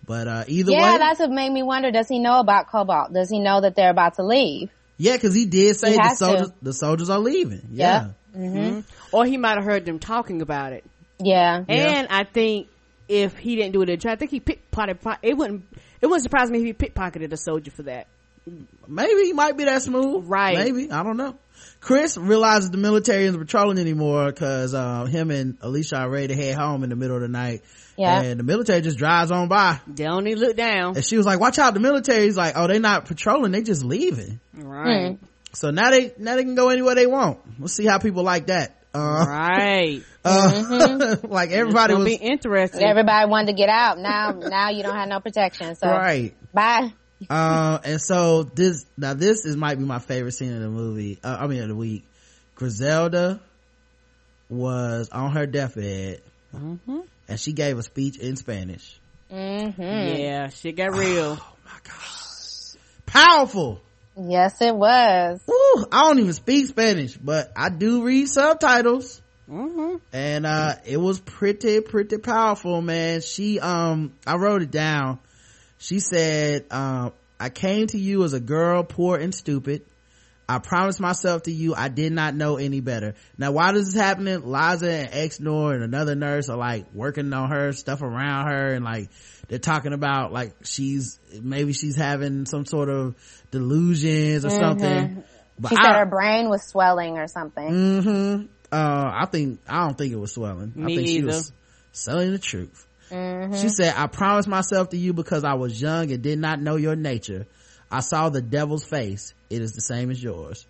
But, 0.05 0.27
uh, 0.27 0.43
either 0.47 0.71
Yeah, 0.71 0.77
way. 0.77 0.83
Yeah 0.93 0.97
that's 0.97 1.19
what 1.19 1.29
made 1.31 1.51
me 1.51 1.63
wonder. 1.63 1.91
Does 1.91 2.07
he 2.07 2.19
know 2.19 2.39
about 2.39 2.69
Cobalt? 2.71 3.13
Does 3.13 3.29
he 3.29 3.39
know 3.39 3.61
that 3.61 3.75
they're 3.75 3.91
about 3.91 4.15
to 4.15 4.23
leave? 4.23 4.69
Yeah, 4.97 5.17
cause 5.17 5.33
he 5.33 5.45
did 5.45 5.75
say 5.77 5.91
He 5.91 5.95
the 5.97 6.01
has 6.03 6.19
to. 6.19 6.25
soldiers, 6.25 6.51
the 6.61 6.73
soldiers 6.73 7.09
are 7.09 7.19
leaving. 7.19 7.69
Yeah. 7.71 8.09
Mm-hmm. 8.35 8.79
Or 9.11 9.25
he 9.25 9.37
might 9.37 9.55
have 9.55 9.63
heard 9.65 9.85
them 9.85 9.99
talking 9.99 10.41
about 10.41 10.73
it. 10.73 10.83
Yeah. 11.19 11.63
Yeah. 11.67 11.75
And 11.99 12.07
I 12.09 12.23
think 12.23 12.67
if 13.07 13.37
he 13.37 13.55
didn't 13.55 13.73
do 13.73 13.81
it, 13.83 14.05
I 14.05 14.15
think 14.15 14.31
he 14.31 14.39
pickpocketed. 14.39 15.17
It 15.21 15.37
wouldn't. 15.37 15.65
It 16.01 16.07
wouldn't 16.07 16.23
surprise 16.23 16.49
me 16.49 16.59
if 16.59 16.65
he 16.65 16.73
pickpocketed 16.73 17.31
a 17.31 17.37
soldier 17.37 17.71
for 17.71 17.83
that. 17.83 18.07
Maybe 18.87 19.23
he 19.25 19.33
might 19.33 19.55
be 19.57 19.65
that 19.65 19.83
smooth. 19.83 20.25
Right. 20.27 20.57
Maybe. 20.57 20.91
I 20.91 21.03
don't 21.03 21.17
know. 21.17 21.35
Chris 21.81 22.15
realizes 22.15 22.69
the 22.69 22.77
military 22.77 23.25
isn't 23.25 23.39
patrolling 23.39 23.79
anymore 23.79 24.31
cause, 24.31 24.73
uh, 24.75 25.05
him 25.05 25.31
and 25.31 25.57
Alicia 25.61 25.97
are 25.97 26.09
ready 26.09 26.27
to 26.27 26.35
head 26.35 26.55
home 26.55 26.83
in 26.83 26.91
the 26.91 26.95
middle 26.95 27.15
of 27.15 27.23
the 27.23 27.27
night. 27.27 27.63
Yeah. 27.97 28.21
And 28.21 28.39
the 28.39 28.43
military 28.43 28.81
just 28.81 28.99
drives 28.99 29.31
on 29.31 29.47
by. 29.47 29.81
They 29.87 30.03
don't 30.03 30.25
even 30.27 30.39
look 30.41 30.55
down. 30.55 30.95
And 30.95 31.03
she 31.03 31.17
was 31.17 31.25
like, 31.25 31.39
watch 31.39 31.57
out, 31.57 31.73
the 31.73 31.79
military's 31.79 32.37
like, 32.37 32.53
oh, 32.55 32.67
they're 32.67 32.79
not 32.79 33.05
patrolling, 33.05 33.51
they 33.51 33.63
just 33.63 33.83
leaving. 33.83 34.39
Right. 34.53 35.17
So 35.53 35.71
now 35.71 35.89
they, 35.89 36.13
now 36.17 36.35
they 36.35 36.43
can 36.43 36.55
go 36.55 36.69
anywhere 36.69 36.95
they 36.95 37.07
want. 37.07 37.39
We'll 37.57 37.67
see 37.67 37.85
how 37.85 37.97
people 37.97 38.23
like 38.23 38.47
that. 38.47 38.77
Uh, 38.93 39.25
Right. 39.27 40.03
uh, 40.25 41.15
like 41.23 41.49
everybody 41.49 41.93
It's 41.93 41.97
was, 41.97 42.07
be 42.07 42.15
interesting. 42.15 42.83
Everybody 42.83 43.27
wanted 43.27 43.47
to 43.47 43.53
get 43.53 43.69
out. 43.69 43.97
Now, 43.97 44.31
now 44.31 44.69
you 44.69 44.83
don't 44.83 44.95
have 44.95 45.09
no 45.09 45.19
protection. 45.19 45.75
So 45.75 45.87
right. 45.87 46.35
bye. 46.53 46.93
Uh, 47.30 47.80
and 47.84 48.02
so 48.02 48.43
this, 48.43 48.85
now 48.98 49.14
this 49.14 49.45
is 49.45 49.56
might 49.56 49.77
be 49.77 49.85
my 49.85 49.99
favorite 49.99 50.31
scene 50.34 50.52
in 50.52 50.61
the 50.61 50.69
movie, 50.69 51.19
uh, 51.23 51.38
I 51.39 51.48
mean 51.48 51.61
of 51.61 51.68
the 51.69 51.76
week. 51.76 52.03
Griselda 52.56 53.39
was 54.49 55.10
on 55.10 55.31
her 55.31 55.45
deathbed 55.45 56.22
Mm-hmm. 56.56 56.99
and 57.30 57.39
she 57.39 57.53
gave 57.53 57.77
a 57.77 57.84
speech 57.84 58.18
in 58.18 58.35
Spanish. 58.35 58.99
Mm-hmm. 59.31 59.81
Yeah, 59.81 60.49
shit 60.49 60.76
got 60.76 60.91
real. 60.93 61.38
Oh 61.39 61.56
my 61.64 61.80
god. 61.84 62.80
Powerful. 63.06 63.80
Yes, 64.22 64.61
it 64.61 64.76
was. 64.76 65.39
Woo, 65.48 65.85
I 65.91 66.03
don't 66.03 66.19
even 66.19 66.34
speak 66.34 66.68
Spanish, 66.68 67.15
but 67.15 67.52
I 67.56 67.69
do 67.69 68.03
read 68.03 68.27
subtitles. 68.27 69.22
Mm-hmm. 69.49 69.95
And, 70.11 70.45
uh, 70.45 70.76
it 70.85 70.98
was 70.98 71.22
pretty, 71.22 71.80
pretty 71.80 72.18
powerful, 72.18 72.81
man. 72.81 73.22
She, 73.22 73.60
um, 73.61 74.14
I 74.27 74.35
wrote 74.35 74.61
it 74.61 74.72
down. 74.72 75.19
She 75.81 75.99
said, 75.99 76.65
um, 76.71 77.11
I 77.39 77.49
came 77.49 77.87
to 77.87 77.97
you 77.97 78.23
as 78.23 78.33
a 78.33 78.39
girl, 78.39 78.83
poor 78.83 79.17
and 79.17 79.33
stupid. 79.33 79.81
I 80.47 80.59
promised 80.59 80.99
myself 80.99 81.43
to 81.43 81.51
you 81.51 81.73
I 81.75 81.87
did 81.87 82.11
not 82.11 82.35
know 82.35 82.57
any 82.57 82.81
better. 82.81 83.15
Now, 83.37 83.51
why 83.53 83.71
does 83.71 83.85
this 83.85 83.95
is 83.95 83.99
happening? 84.01 84.41
Liza 84.45 84.91
and 84.91 85.09
Exner 85.11 85.73
and 85.73 85.83
another 85.83 86.13
nurse 86.13 86.49
are 86.49 86.57
like 86.57 86.93
working 86.93 87.31
on 87.33 87.49
her, 87.49 87.71
stuff 87.73 88.01
around 88.01 88.47
her, 88.51 88.73
and 88.73 88.85
like 88.85 89.09
they're 89.47 89.59
talking 89.59 89.93
about 89.93 90.31
like 90.31 90.53
she's 90.63 91.19
maybe 91.41 91.73
she's 91.73 91.95
having 91.95 92.45
some 92.45 92.65
sort 92.65 92.89
of 92.89 93.15
delusions 93.49 94.45
or 94.45 94.49
something. 94.49 95.23
But 95.57 95.69
She 95.69 95.77
I- 95.77 95.83
said 95.83 95.95
her 95.99 96.05
brain 96.05 96.49
was 96.49 96.63
swelling 96.63 97.17
or 97.17 97.27
something. 97.27 97.69
Mm-hmm. 97.69 98.45
Uh, 98.73 99.11
I 99.21 99.25
think, 99.31 99.59
I 99.67 99.85
don't 99.85 99.97
think 99.97 100.13
it 100.13 100.19
was 100.19 100.33
swelling. 100.33 100.73
I 100.75 100.79
Me 100.79 100.95
think 100.97 101.07
she 101.07 101.17
either. 101.17 101.27
was 101.27 101.51
selling 101.91 102.31
the 102.31 102.39
truth. 102.39 102.87
Mm-hmm. 103.11 103.55
She 103.55 103.69
said, 103.69 103.93
I 103.95 104.07
promised 104.07 104.47
myself 104.47 104.89
to 104.89 104.97
you 104.97 105.13
because 105.13 105.43
I 105.43 105.55
was 105.55 105.79
young 105.79 106.11
and 106.11 106.21
did 106.21 106.39
not 106.39 106.61
know 106.61 106.77
your 106.77 106.95
nature. 106.95 107.45
I 107.91 107.99
saw 107.99 108.29
the 108.29 108.41
devil's 108.41 108.85
face. 108.85 109.33
It 109.49 109.61
is 109.61 109.73
the 109.73 109.81
same 109.81 110.09
as 110.11 110.23
yours. 110.23 110.65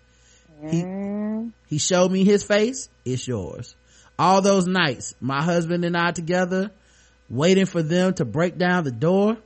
He, 0.60 0.82
mm-hmm. 0.82 1.48
he 1.68 1.78
showed 1.78 2.10
me 2.10 2.24
his 2.24 2.42
face. 2.42 2.88
It's 3.04 3.26
yours. 3.26 3.74
All 4.18 4.42
those 4.42 4.66
nights, 4.66 5.14
my 5.20 5.42
husband 5.42 5.84
and 5.84 5.96
I 5.96 6.10
together, 6.10 6.70
waiting 7.30 7.66
for 7.66 7.82
them 7.82 8.14
to 8.14 8.24
break 8.24 8.58
down 8.58 8.84
the 8.84 8.92
door, 8.92 9.38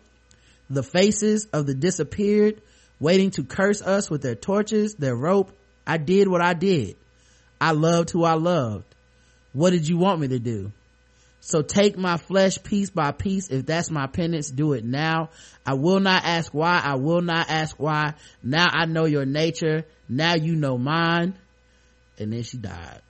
the 0.68 0.82
faces 0.82 1.46
of 1.52 1.66
the 1.66 1.74
disappeared, 1.74 2.60
waiting 2.98 3.30
to 3.32 3.44
curse 3.44 3.82
us 3.82 4.10
with 4.10 4.22
their 4.22 4.34
torches, 4.34 4.94
their 4.94 5.14
rope. 5.14 5.52
I 5.86 5.98
did 5.98 6.28
what 6.28 6.40
I 6.40 6.54
did. 6.54 6.96
I 7.60 7.72
loved 7.72 8.10
who 8.10 8.24
I 8.24 8.34
loved. 8.34 8.84
What 9.52 9.70
did 9.70 9.86
you 9.88 9.96
want 9.96 10.20
me 10.20 10.28
to 10.28 10.38
do? 10.38 10.72
So 11.46 11.62
take 11.62 11.96
my 11.96 12.16
flesh 12.16 12.60
piece 12.60 12.90
by 12.90 13.12
piece. 13.12 13.50
If 13.50 13.66
that's 13.66 13.88
my 13.88 14.08
penance, 14.08 14.50
do 14.50 14.72
it 14.72 14.84
now. 14.84 15.30
I 15.64 15.74
will 15.74 16.00
not 16.00 16.24
ask 16.24 16.52
why. 16.52 16.80
I 16.82 16.96
will 16.96 17.20
not 17.20 17.48
ask 17.48 17.78
why. 17.78 18.14
Now 18.42 18.66
I 18.68 18.86
know 18.86 19.04
your 19.04 19.24
nature. 19.24 19.84
Now 20.08 20.34
you 20.34 20.56
know 20.56 20.76
mine. 20.76 21.38
And 22.18 22.32
then 22.32 22.42
she 22.42 22.56
died. 22.56 23.00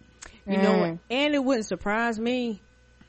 You 0.46 0.58
know 0.58 0.78
what? 0.78 0.98
And 1.08 1.34
it 1.34 1.42
wouldn't 1.42 1.64
surprise 1.64 2.18
me 2.18 2.60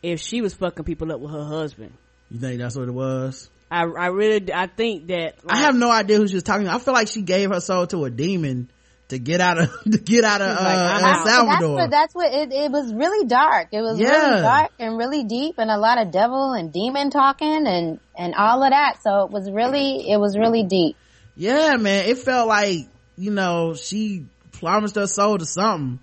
if 0.01 0.21
she 0.21 0.39
was 0.39 0.53
fucking 0.53 0.85
people 0.85 1.11
up 1.11 1.19
with 1.19 1.31
her 1.31 1.43
husband. 1.43 1.91
You 2.31 2.39
think 2.39 2.61
that's 2.61 2.77
what 2.77 2.87
it 2.87 2.93
was? 2.93 3.49
I, 3.69 3.81
I 3.81 4.07
really, 4.07 4.53
I 4.53 4.67
think 4.67 5.07
that. 5.07 5.35
I 5.45 5.57
have 5.57 5.75
no 5.75 5.91
idea 5.91 6.15
who 6.15 6.29
she 6.29 6.35
was 6.35 6.43
talking 6.43 6.67
to. 6.67 6.73
I 6.73 6.79
feel 6.79 6.93
like 6.93 7.09
she 7.09 7.21
gave 7.21 7.51
her 7.51 7.59
soul 7.59 7.85
to 7.87 8.05
a 8.05 8.09
demon 8.09 8.71
to 9.09 9.19
get 9.19 9.39
out 9.41 9.57
of, 9.57 9.71
to 9.91 9.97
get 9.97 10.23
out 10.23 10.41
of, 10.41 10.57
She's 10.57 10.65
like, 10.65 10.75
uh, 10.77 10.79
El 10.79 10.85
out. 10.85 11.01
That's 11.01 11.29
Salvador. 11.29 11.75
what, 11.75 11.89
that's 11.91 12.13
what 12.15 12.33
it, 12.33 12.51
it 12.51 12.71
was 12.71 12.93
really 12.93 13.25
dark. 13.27 13.69
It 13.71 13.81
was 13.81 13.99
Yeah. 13.99 14.09
really 14.29 14.41
dark 14.41 14.71
and 14.79 14.97
really 14.97 15.23
deep 15.23 15.55
and 15.59 15.71
a 15.71 15.77
lot 15.77 15.97
of 16.01 16.11
devil 16.11 16.53
and 16.53 16.71
demon 16.73 17.09
talking 17.09 17.67
and, 17.67 17.99
and 18.17 18.35
all 18.35 18.63
of 18.63 18.69
that. 18.71 19.01
So 19.03 19.25
it 19.25 19.31
was 19.31 19.49
really, 19.51 20.09
it 20.09 20.17
was 20.17 20.37
really 20.37 20.63
deep. 20.63 20.95
yeah 21.35 21.75
man 21.77 22.05
it 22.09 22.17
felt 22.17 22.47
like 22.47 22.79
you 23.17 23.31
know 23.31 23.75
she 23.75 24.25
promised 24.53 24.95
her 24.95 25.05
soul 25.07 25.37
to 25.37 25.45
something 25.45 25.99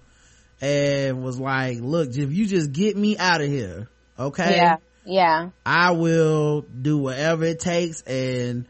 and 0.60 1.22
was 1.24 1.38
like 1.40 1.78
look 1.80 2.08
if 2.16 2.32
you 2.32 2.46
just 2.46 2.72
get 2.72 2.96
me 2.96 3.18
out 3.18 3.40
of 3.40 3.48
here 3.48 3.88
okay 4.18 4.54
Yeah. 4.56 4.76
Yeah. 5.04 5.48
i 5.66 5.90
will 5.90 6.62
do 6.62 6.98
whatever 6.98 7.44
it 7.44 7.58
takes 7.58 8.02
and 8.02 8.66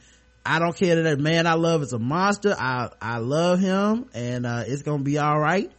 i 0.46 0.58
don't 0.58 0.76
care 0.76 0.96
that 0.96 1.02
that 1.02 1.18
man 1.20 1.46
i 1.46 1.54
love 1.54 1.82
is 1.82 1.92
a 1.92 1.98
monster 1.98 2.54
i 2.58 2.88
i 3.00 3.18
love 3.18 3.60
him 3.60 4.06
and 4.14 4.44
uh 4.46 4.64
it's 4.66 4.82
gonna 4.82 5.02
be 5.02 5.18
all 5.18 5.38
right 5.38 5.70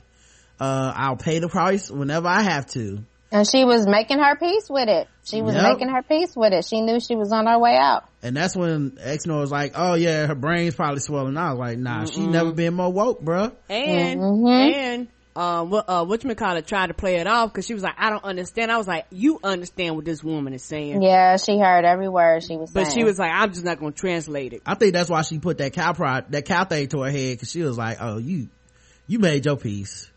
uh 0.59 0.93
i'll 0.95 1.17
pay 1.17 1.39
the 1.39 1.47
price 1.49 1.89
whenever 1.91 2.27
i 2.27 2.41
have 2.41 2.65
to 2.65 2.99
And 3.31 3.47
she 3.47 3.65
was 3.65 3.85
making 3.87 4.19
her 4.19 4.35
peace 4.37 4.67
with 4.69 4.87
it. 4.87 5.07
She 5.25 5.41
was 5.41 5.55
Yep. 5.55 5.63
making 5.63 5.89
her 5.89 6.03
peace 6.03 6.33
with 6.35 6.53
it. 6.53 6.63
She 6.63 6.79
knew 6.81 6.99
she 7.01 7.15
was 7.15 7.33
on 7.33 7.47
her 7.47 7.57
way 7.59 7.75
out. 7.75 8.03
and 8.21 8.37
that's 8.37 8.55
when 8.55 8.91
Exner 8.91 9.39
was 9.39 9.51
like, 9.51 9.73
"Oh 9.75 9.95
yeah, 9.95 10.27
her 10.27 10.35
brain's 10.35 10.75
probably 10.75 10.99
swelling." 11.01 11.35
I 11.35 11.49
was 11.51 11.59
like, 11.59 11.77
"Nah, 11.79 12.05
she 12.05 12.27
never 12.27 12.53
been 12.53 12.75
more 12.75 12.93
woke, 12.93 13.21
bruh." 13.23 13.51
And, 13.67 14.21
Mhm. 14.21 14.71
and, 14.71 15.07
uh, 15.35 15.63
what, 15.65 15.85
uh, 15.87 16.05
whatchamacallit 16.05 16.65
tried 16.65 16.87
to 16.87 16.93
play 16.93 17.17
it 17.17 17.27
off 17.27 17.51
because 17.51 17.65
she 17.65 17.73
was 17.73 17.83
like, 17.83 17.95
I 17.97 18.09
don't 18.09 18.23
understand. 18.23 18.71
I 18.71 18.77
was 18.77 18.87
like, 18.87 19.05
you 19.11 19.39
understand 19.43 19.95
what 19.95 20.05
this 20.05 20.23
woman 20.23 20.53
is 20.53 20.63
saying. 20.63 21.01
Yeah, 21.01 21.37
she 21.37 21.59
heard 21.59 21.83
every 21.85 22.07
word 22.07 22.43
she 22.43 22.55
was 22.55 22.71
saying. 22.71 22.85
But 22.85 22.93
she 22.93 23.03
was 23.03 23.19
like, 23.19 23.31
I'm 23.33 23.51
just 23.51 23.65
not 23.65 23.79
gonna 23.79 23.91
translate 23.91 24.53
it. 24.53 24.61
I 24.65 24.75
think 24.75 24.93
that's 24.93 25.09
why 25.09 25.21
she 25.23 25.39
put 25.39 25.57
that 25.57 25.73
cow 25.73 25.93
prod, 25.93 26.31
that 26.31 26.45
cow 26.45 26.63
thing 26.63 26.87
to 26.89 27.01
her 27.01 27.11
head 27.11 27.33
because 27.33 27.51
she 27.51 27.61
was 27.63 27.77
like, 27.77 27.97
"Oh, 27.99 28.17
you, 28.17 28.47
you 29.07 29.19
made 29.19 29.45
your 29.45 29.57
peace." 29.57 30.09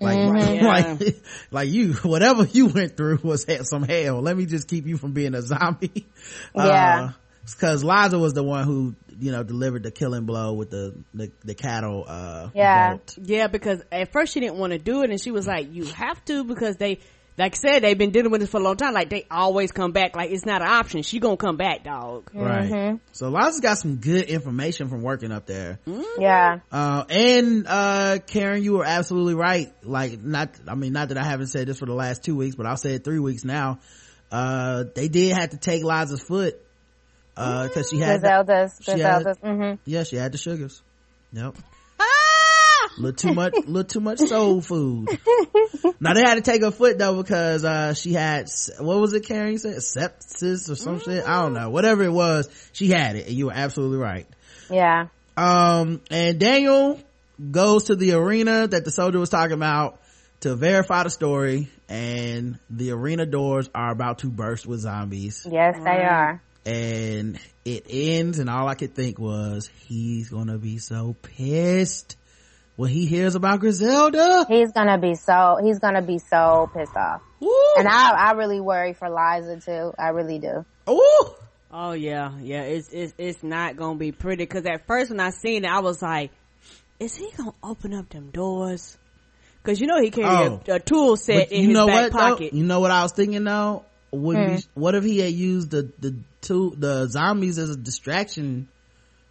Like, 0.00 0.18
Mhm. 0.18 0.62
like, 0.62 1.16
like 1.50 1.68
you, 1.68 1.94
whatever 1.94 2.44
you 2.44 2.66
went 2.66 2.96
through 2.96 3.18
was 3.22 3.44
he- 3.44 3.62
some 3.64 3.82
hell. 3.82 4.20
Let 4.20 4.36
me 4.36 4.46
just 4.46 4.68
keep 4.68 4.86
you 4.86 4.96
from 4.96 5.12
being 5.12 5.34
a 5.34 5.42
zombie. 5.42 6.06
Yeah. 6.54 7.10
Because 7.44 7.82
Liza 7.82 8.18
was 8.18 8.34
the 8.34 8.42
one 8.44 8.64
who, 8.64 8.94
you 9.18 9.32
know, 9.32 9.42
delivered 9.42 9.82
the 9.82 9.90
killing 9.90 10.24
blow 10.26 10.52
with 10.54 10.70
the 10.70 10.94
the, 11.12 11.30
the 11.44 11.54
cattle. 11.54 12.04
Uh, 12.06 12.50
Yeah. 12.54 12.90
bolt. 12.92 13.18
Yeah, 13.20 13.46
because 13.48 13.82
at 13.90 14.12
first 14.12 14.32
she 14.32 14.40
didn't 14.40 14.58
want 14.58 14.72
to 14.72 14.78
do 14.78 15.02
it 15.02 15.10
and 15.10 15.20
she 15.20 15.30
was 15.30 15.46
like, 15.46 15.72
you 15.74 15.84
have 15.86 16.24
to 16.26 16.44
because 16.44 16.76
they, 16.76 17.00
like 17.38 17.54
I 17.54 17.56
said, 17.56 17.82
they've 17.82 17.98
been 17.98 18.10
dealing 18.10 18.30
with 18.30 18.42
this 18.42 18.50
for 18.50 18.58
a 18.58 18.62
long 18.62 18.76
time. 18.76 18.94
Like 18.94 19.08
they 19.10 19.26
always 19.30 19.72
come 19.72 19.90
back. 19.90 20.14
Like 20.14 20.30
it's 20.30 20.44
not 20.46 20.62
an 20.62 20.68
option. 20.68 21.02
She 21.02 21.18
gonna 21.18 21.36
come 21.36 21.56
back, 21.56 21.82
dog. 21.82 22.30
Right. 22.32 23.00
So 23.12 23.28
Liza's 23.28 23.60
got 23.60 23.78
some 23.78 23.96
good 23.96 24.26
information 24.26 24.88
from 24.88 25.02
working 25.02 25.32
up 25.32 25.46
there. 25.46 25.80
yeah. 26.18 26.58
Uh, 26.70 27.04
and, 27.08 27.66
uh, 27.66 28.18
Karen, 28.26 28.62
you 28.62 28.74
were 28.74 28.84
absolutely 28.84 29.34
right. 29.34 29.72
Like, 29.82 30.22
not, 30.22 30.50
I 30.68 30.74
mean, 30.76 30.92
not 30.92 31.08
that 31.08 31.18
I 31.18 31.24
haven't 31.24 31.48
said 31.48 31.66
this 31.66 31.78
for 31.80 31.86
the 31.86 31.94
last 31.94 32.22
two 32.22 32.36
weeks, 32.36 32.54
but 32.54 32.66
I'll 32.66 32.76
say 32.76 32.94
it 32.94 33.02
three 33.02 33.18
weeks 33.18 33.44
now. 33.44 33.80
Uh, 34.30 34.84
they 34.94 35.08
did 35.08 35.32
have 35.36 35.50
to 35.50 35.56
take 35.58 35.82
Liza's 35.84 36.22
foot, 36.22 36.54
uh, 37.36 37.68
cause 37.72 37.88
she 37.90 37.98
had, 37.98 38.20
the, 38.20 38.28
Griselda's, 38.28 38.78
she 38.82 38.90
had- 38.92 39.22
Griselda's. 39.24 39.38
hmm 39.42 39.72
yeah, 39.84 40.02
she 40.04 40.16
had 40.16 40.32
the 40.32 40.38
sugars. 40.38 40.82
Yep. 41.32 41.56
little 42.98 43.12
too 43.16 43.32
much, 43.34 43.54
little 43.66 43.84
too 43.84 44.00
much 44.00 44.18
soul 44.18 44.60
food. 44.60 45.08
now 46.00 46.12
they 46.14 46.20
had 46.20 46.34
to 46.34 46.42
take 46.42 46.62
her 46.62 46.70
foot 46.70 46.98
though 46.98 47.16
because, 47.22 47.64
uh, 47.64 47.94
she 47.94 48.12
had, 48.12 48.50
what 48.80 49.00
was 49.00 49.12
it, 49.14 49.24
Karen? 49.26 49.52
You 49.52 49.58
said 49.58 49.76
sepsis 49.76 50.68
or 50.70 50.74
some 50.74 51.00
shit? 51.00 51.24
I 51.26 51.42
don't 51.42 51.54
know. 51.54 51.70
Whatever 51.70 52.02
it 52.02 52.12
was, 52.12 52.48
she 52.72 52.88
had 52.88 53.16
it 53.16 53.26
and 53.28 53.34
you 53.36 53.46
were 53.46 53.52
absolutely 53.54 53.98
right. 53.98 54.26
Yeah. 54.68 55.06
Um, 55.36 56.02
and 56.10 56.38
Daniel 56.38 57.00
goes 57.50 57.84
to 57.84 57.96
the 57.96 58.12
arena 58.12 58.68
that 58.68 58.84
the 58.84 58.90
soldier 58.90 59.18
was 59.18 59.30
talking 59.30 59.54
about 59.54 59.98
to 60.40 60.54
verify 60.54 61.04
the 61.04 61.10
story 61.10 61.68
and 61.88 62.58
the 62.68 62.90
arena 62.90 63.24
doors 63.24 63.70
are 63.74 63.90
about 63.90 64.18
to 64.18 64.28
burst 64.28 64.66
with 64.66 64.80
zombies 64.80 65.46
Yes, 65.50 65.76
they 65.82 66.02
are. 66.04 66.42
And 66.64 67.38
it 67.64 67.86
ends 67.88 68.38
and 68.38 68.48
all 68.50 68.68
I 68.68 68.74
could 68.74 68.94
think 68.94 69.18
was 69.18 69.68
he's 69.86 70.28
gonna 70.30 70.58
be 70.58 70.78
so 70.78 71.14
pissed 71.22 72.16
when 72.76 72.90
he 72.90 73.06
hears 73.06 73.34
about 73.34 73.60
Griselda. 73.60 74.46
He's 74.48 74.72
gonna 74.72 74.98
be 74.98 75.14
so, 75.14 75.58
he's 75.62 75.78
gonna 75.78 76.02
be 76.02 76.18
so 76.18 76.70
pissed 76.74 76.96
off. 76.96 77.20
Woo! 77.40 77.50
And 77.78 77.86
I, 77.88 78.10
I 78.10 78.32
really 78.32 78.60
worry 78.60 78.92
for 78.94 79.08
Liza 79.10 79.60
too. 79.64 79.92
I 79.98 80.08
really 80.08 80.38
do. 80.38 80.64
Ooh! 80.88 81.34
Oh 81.74 81.92
yeah, 81.92 82.32
yeah. 82.40 82.62
It's 82.62 82.90
it's 82.90 83.14
it's 83.18 83.42
not 83.42 83.76
gonna 83.76 83.98
be 83.98 84.12
pretty. 84.12 84.44
Cause 84.46 84.64
at 84.66 84.86
first 84.86 85.10
when 85.10 85.20
I 85.20 85.30
seen 85.30 85.64
it, 85.64 85.70
I 85.70 85.80
was 85.80 86.02
like, 86.02 86.30
is 87.00 87.14
he 87.16 87.30
gonna 87.36 87.54
open 87.62 87.94
up 87.94 88.08
them 88.10 88.30
doors? 88.30 88.96
Cause 89.64 89.80
you 89.80 89.86
know 89.86 90.00
he 90.00 90.10
carried 90.10 90.28
Oh. 90.28 90.60
a, 90.68 90.74
a 90.74 90.80
tool 90.80 91.16
set 91.16 91.48
But 91.48 91.52
in 91.52 91.62
you 91.62 91.68
his 91.68 91.74
know 91.76 91.86
back 91.86 92.12
what 92.12 92.12
pocket. 92.12 92.50
though? 92.52 92.58
You 92.58 92.64
know 92.64 92.80
what 92.80 92.90
I 92.90 93.02
was 93.02 93.12
thinking 93.12 93.44
though? 93.44 93.84
Would 94.12 94.36
Hmm. 94.36 94.56
be, 94.56 94.62
what 94.74 94.94
if 94.94 95.04
he 95.04 95.18
had 95.20 95.32
used 95.32 95.70
the 95.70 95.90
the 95.98 96.14
two 96.42 96.74
the 96.76 97.06
zombies 97.08 97.58
as 97.58 97.70
a 97.70 97.76
distraction 97.76 98.68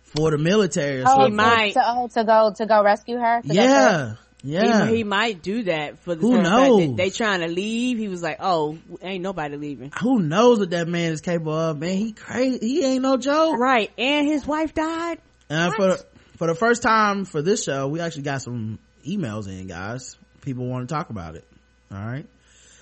for 0.03 0.31
the 0.31 0.37
military 0.37 1.01
or 1.01 1.03
Oh, 1.03 1.05
something? 1.13 1.29
to, 1.31 1.35
might. 1.35 1.73
to, 1.73 1.83
oh, 1.85 2.07
to 2.07 2.23
go, 2.23 2.53
to 2.57 2.65
go 2.65 2.83
rescue 2.83 3.17
her? 3.17 3.41
To 3.41 3.47
get 3.47 3.69
her? 3.69 4.17
yeah, 4.43 4.59
yeah. 4.63 4.87
He, 4.87 4.97
he 4.97 5.03
might 5.03 5.43
do 5.43 5.63
that 5.63 5.99
for 5.99 6.15
the 6.15 6.21
Who 6.21 6.41
knows? 6.41 6.79
that 6.89 6.97
they 6.97 7.09
trying 7.11 7.41
to 7.41 7.47
leave. 7.47 7.99
He 7.99 8.07
was 8.07 8.23
like, 8.23 8.37
"Oh, 8.39 8.79
ain't 9.03 9.21
nobody 9.21 9.55
leaving." 9.55 9.91
Who 10.01 10.19
knows 10.19 10.57
what 10.59 10.71
that 10.71 10.87
man 10.87 11.11
is 11.11 11.21
capable 11.21 11.53
of? 11.53 11.77
Man, 11.79 11.95
he 11.95 12.11
crazy. 12.13 12.57
He 12.67 12.83
ain't 12.85 13.03
no 13.03 13.17
joke. 13.17 13.59
Right, 13.59 13.91
and 13.99 14.25
his 14.27 14.47
wife 14.47 14.73
died. 14.73 15.19
And 15.49 15.73
for 15.75 15.87
the, 15.89 16.05
for 16.37 16.47
the 16.47 16.55
first 16.55 16.81
time 16.81 17.25
for 17.25 17.43
this 17.43 17.63
show, 17.63 17.87
we 17.87 17.99
actually 17.99 18.23
got 18.23 18.41
some 18.41 18.79
emails 19.07 19.47
in, 19.47 19.67
guys. 19.67 20.17
People 20.41 20.65
want 20.65 20.89
to 20.89 20.93
talk 20.95 21.11
about 21.11 21.35
it. 21.35 21.45
All 21.93 21.99
right. 22.03 22.25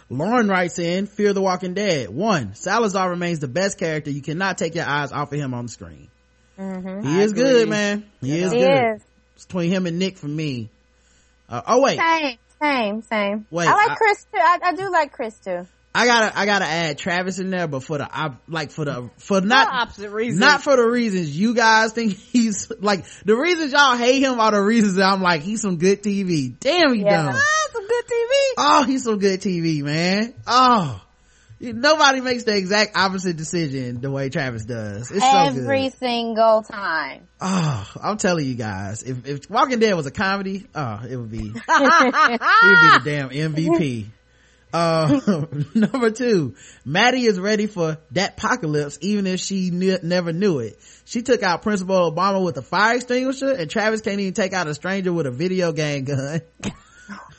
Lauren 0.10 0.48
writes 0.48 0.80
in, 0.80 1.06
Fear 1.06 1.34
the 1.34 1.42
Walking 1.42 1.74
Dead. 1.76 2.10
One, 2.10 2.56
Salazar 2.56 3.10
remains 3.12 3.40
the 3.40 3.48
best 3.48 3.78
character. 3.78 4.10
You 4.10 4.22
cannot 4.22 4.58
take 4.58 4.74
your 4.76 4.86
eyes 4.86 5.12
off 5.12 5.32
of 5.32 5.40
him 5.40 5.54
on 5.54 5.66
the 5.66 5.72
screen. 5.72 6.10
He 6.58 6.64
I 6.64 7.22
is 7.22 7.32
agree. 7.32 7.44
good, 7.44 7.70
man. 7.70 8.06
He 8.22 8.40
is 8.40 8.52
He 8.52 8.60
good. 8.60 8.96
is. 8.96 9.02
It's 9.36 9.46
between 9.46 9.72
him 9.72 9.86
and 9.86 9.98
Nick 10.00 10.18
for 10.18 10.28
me. 10.28 10.70
Uh, 11.48 11.62
oh 11.68 11.82
wait, 11.82 11.98
Same, 12.00 12.38
same, 12.62 13.02
same. 13.04 13.46
Wait, 13.50 13.68
I 13.68 13.74
like 13.74 13.92
I- 13.92 13.96
Chris 13.96 14.24
too. 14.26 14.40
I, 14.40 14.60
I 14.64 14.76
do 14.76 14.92
like 14.92 15.12
Chris 15.14 15.36
too. 15.40 15.68
I 15.94 16.06
gotta, 16.06 16.38
I 16.38 16.46
gotta 16.46 16.66
add 16.66 16.98
Travis 17.00 17.40
in 17.40 17.50
there, 17.50 17.68
but 17.68 17.84
for 17.84 17.98
the, 17.98 18.36
like 18.48 18.70
for 18.72 18.86
the, 18.86 19.10
for 19.18 19.42
not, 19.42 19.68
opposite 19.72 20.12
reasons. 20.12 20.40
not 20.40 20.62
for 20.62 20.76
the 20.76 20.84
reasons 20.84 21.36
you 21.38 21.56
guys 21.56 21.94
think 21.94 22.14
he's, 22.14 22.72
like, 22.80 23.06
the 23.26 23.36
reasons 23.36 23.72
y'all 23.72 23.98
hate 23.98 24.22
him 24.22 24.40
are 24.40 24.52
the 24.52 24.62
reasons 24.62 24.96
that 24.96 25.12
I'm 25.12 25.22
like, 25.22 25.42
he's 25.42 25.62
some 25.62 25.78
good 25.78 26.04
TV. 26.04 26.58
Damn, 26.60 26.94
he 26.94 27.02
Yeah. 27.02 27.24
dumb. 27.24 27.36
Ah, 27.36 27.68
some 27.74 27.88
good 27.88 28.06
TV. 28.06 28.54
Oh, 28.58 28.84
he's 28.84 29.04
some 29.04 29.18
good 29.18 29.42
TV, 29.42 29.82
man. 29.82 30.36
Oh, 30.46 31.02
nobody 31.60 32.22
makes 32.22 32.44
the 32.44 32.56
exact 32.56 32.96
opposite 32.96 33.36
decision 33.36 34.00
the 34.00 34.12
way 34.12 34.30
Travis 34.30 34.66
does. 34.66 35.10
It's 35.12 35.20
so 35.26 35.38
Every 35.38 35.90
good. 35.90 35.98
single 36.00 36.62
time. 36.62 37.28
Oh, 37.42 37.92
I'm 38.02 38.18
telling 38.18 38.46
you 38.46 38.56
guys, 38.56 39.02
if, 39.04 39.26
if 39.28 39.50
Walking 39.50 39.80
Dead 39.80 39.94
was 39.96 40.06
a 40.06 40.12
comedy, 40.12 40.68
oh, 40.76 41.02
it 41.10 41.16
would 41.18 41.32
be, 41.32 41.38
he'd 41.48 41.54
be 41.54 41.60
the 41.60 43.02
damn 43.04 43.30
MVP. 43.32 44.06
Uh, 44.72 45.46
number 45.74 46.12
two, 46.12 46.56
Maddie 46.86 47.26
is 47.26 47.40
ready 47.40 47.66
for 47.68 47.98
that 48.12 48.38
apocalypse, 48.38 48.98
even 49.02 49.26
if 49.28 49.40
she 49.40 49.72
knew, 49.72 49.98
never 50.04 50.32
knew 50.32 50.60
it. 50.60 50.80
She 51.06 51.22
took 51.24 51.42
out 51.42 51.62
Principal 51.64 52.12
Obama 52.12 52.44
with 52.44 52.58
a 52.58 52.62
fire 52.62 52.96
extinguisher, 52.96 53.52
and 53.52 53.70
Travis 53.70 54.02
can't 54.02 54.20
even 54.20 54.34
take 54.34 54.54
out 54.54 54.68
a 54.68 54.74
stranger 54.76 55.12
with 55.12 55.26
a 55.26 55.32
video 55.32 55.72
game 55.72 56.04
gun. 56.06 56.42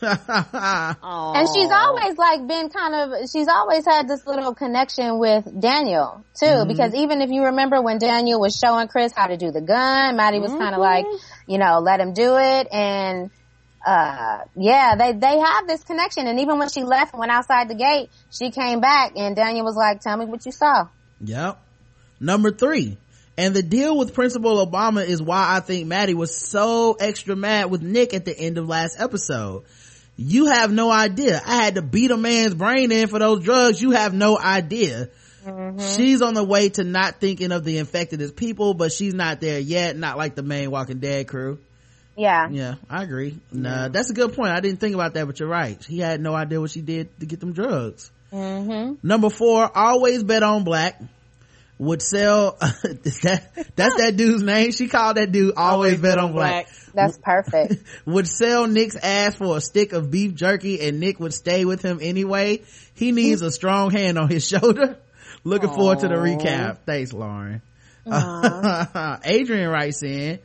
And 0.02 1.46
she's 1.54 1.70
always 1.70 2.16
like 2.18 2.46
been 2.48 2.70
kind 2.70 2.94
of, 2.94 3.30
she's 3.30 3.48
always 3.48 3.84
had 3.84 4.08
this 4.08 4.26
little 4.26 4.54
connection 4.54 5.18
with 5.18 5.44
Daniel 5.60 6.24
too, 6.38 6.46
Mm-hmm. 6.46 6.68
because 6.68 6.94
even 6.94 7.20
if 7.20 7.30
you 7.30 7.44
remember 7.44 7.80
when 7.82 7.98
Daniel 7.98 8.40
was 8.40 8.56
showing 8.56 8.88
Chris 8.88 9.12
how 9.14 9.26
to 9.26 9.36
do 9.36 9.50
the 9.52 9.60
gun, 9.60 10.16
Maddie 10.16 10.40
was 10.40 10.50
kind 10.52 10.74
of 10.74 10.80
like, 10.80 11.04
you 11.46 11.58
know, 11.58 11.78
let 11.80 12.00
him 12.00 12.12
do 12.14 12.36
it. 12.38 12.68
And, 12.72 13.30
uh, 13.84 14.38
yeah, 14.56 14.94
they, 14.96 15.12
they 15.12 15.38
have 15.38 15.66
this 15.66 15.82
connection. 15.84 16.26
And 16.26 16.40
even 16.40 16.58
when 16.58 16.68
she 16.68 16.82
left 16.82 17.12
and 17.12 17.20
went 17.20 17.32
outside 17.32 17.68
the 17.68 17.74
gate, 17.74 18.10
she 18.30 18.50
came 18.50 18.80
back 18.80 19.12
and 19.16 19.34
Daniel 19.34 19.64
was 19.64 19.76
like, 19.76 20.00
tell 20.00 20.16
me 20.16 20.26
what 20.26 20.44
you 20.46 20.52
saw. 20.52 20.88
Yep. 21.22 21.58
Number 22.20 22.50
three. 22.50 22.98
And 23.38 23.54
the 23.54 23.62
deal 23.62 23.96
with 23.96 24.12
Principal 24.12 24.66
Obama 24.66 25.04
is 25.04 25.22
why 25.22 25.56
I 25.56 25.60
think 25.60 25.86
Maddie 25.86 26.14
was 26.14 26.36
so 26.36 26.96
extra 27.00 27.34
mad 27.34 27.70
with 27.70 27.80
Nick 27.80 28.12
at 28.12 28.26
the 28.26 28.38
end 28.38 28.58
of 28.58 28.68
last 28.68 29.00
episode. 29.00 29.64
You 30.16 30.46
have 30.46 30.70
no 30.70 30.90
idea. 30.90 31.40
I 31.44 31.62
had 31.62 31.76
to 31.76 31.82
beat 31.82 32.10
a 32.10 32.18
man's 32.18 32.54
brain 32.54 32.92
in 32.92 33.08
for 33.08 33.18
those 33.18 33.42
drugs. 33.42 33.80
You 33.80 33.92
have 33.92 34.12
no 34.12 34.38
idea. 34.38 35.08
She's 35.96 36.20
on 36.20 36.34
the 36.34 36.44
way 36.44 36.68
to 36.68 36.84
not 36.84 37.18
thinking 37.18 37.50
of 37.50 37.64
the 37.64 37.78
infected 37.78 38.20
as 38.20 38.30
people, 38.30 38.74
but 38.74 38.92
she's 38.92 39.14
not 39.14 39.40
there 39.40 39.58
yet. 39.58 39.96
Not 39.96 40.18
like 40.18 40.34
the 40.34 40.42
main 40.42 40.70
Walking 40.70 40.98
Dead 40.98 41.26
crew. 41.26 41.58
Yeah. 42.20 42.48
Yeah, 42.50 42.74
I 42.90 43.02
agree. 43.02 43.38
Nah, 43.50 43.84
uh, 43.84 43.88
that's 43.88 44.10
a 44.10 44.12
good 44.12 44.34
point. 44.34 44.50
I 44.50 44.60
didn't 44.60 44.78
think 44.78 44.94
about 44.94 45.14
that, 45.14 45.26
but 45.26 45.40
you're 45.40 45.48
right. 45.48 45.82
He 45.82 46.00
had 46.00 46.20
no 46.20 46.34
idea 46.34 46.60
what 46.60 46.70
she 46.70 46.82
did 46.82 47.18
to 47.20 47.24
get 47.24 47.40
them 47.40 47.54
drugs. 47.54 48.10
Mm-hmm. 48.30 49.06
Number 49.06 49.30
four, 49.30 49.70
always 49.74 50.22
bet 50.22 50.42
on 50.42 50.62
black. 50.64 51.00
Would 51.78 52.02
sell, 52.02 52.56
that, 52.60 53.72
that's 53.74 53.96
that 53.96 54.14
dude's 54.14 54.42
name. 54.42 54.70
She 54.72 54.86
called 54.88 55.16
that 55.16 55.32
dude 55.32 55.54
always, 55.56 55.98
bet 55.98 56.18
on 56.18 56.32
black. 56.32 56.68
That's 56.92 57.16
perfect. 57.16 57.82
Would 58.04 58.28
sell 58.28 58.66
Nick's 58.66 58.96
ass 58.96 59.36
for 59.36 59.56
a 59.56 59.62
stick 59.62 59.94
of 59.94 60.10
beef 60.10 60.34
jerky 60.34 60.86
and 60.86 61.00
Nick 61.00 61.20
would 61.20 61.32
stay 61.32 61.64
with 61.64 61.80
him 61.80 62.00
anyway. 62.02 62.64
He 62.94 63.12
needs 63.12 63.40
a 63.40 63.50
strong 63.50 63.92
hand 63.92 64.18
on 64.18 64.28
his 64.28 64.46
shoulder. 64.48 64.98
Looking 65.42 65.70
forward 65.70 66.00
to 66.00 66.08
the 66.08 66.16
recap. 66.16 66.80
Thanks, 66.84 67.14
Lauren. 67.14 67.62
Adrian 69.24 69.70
writes 69.70 70.02
in, 70.02 70.40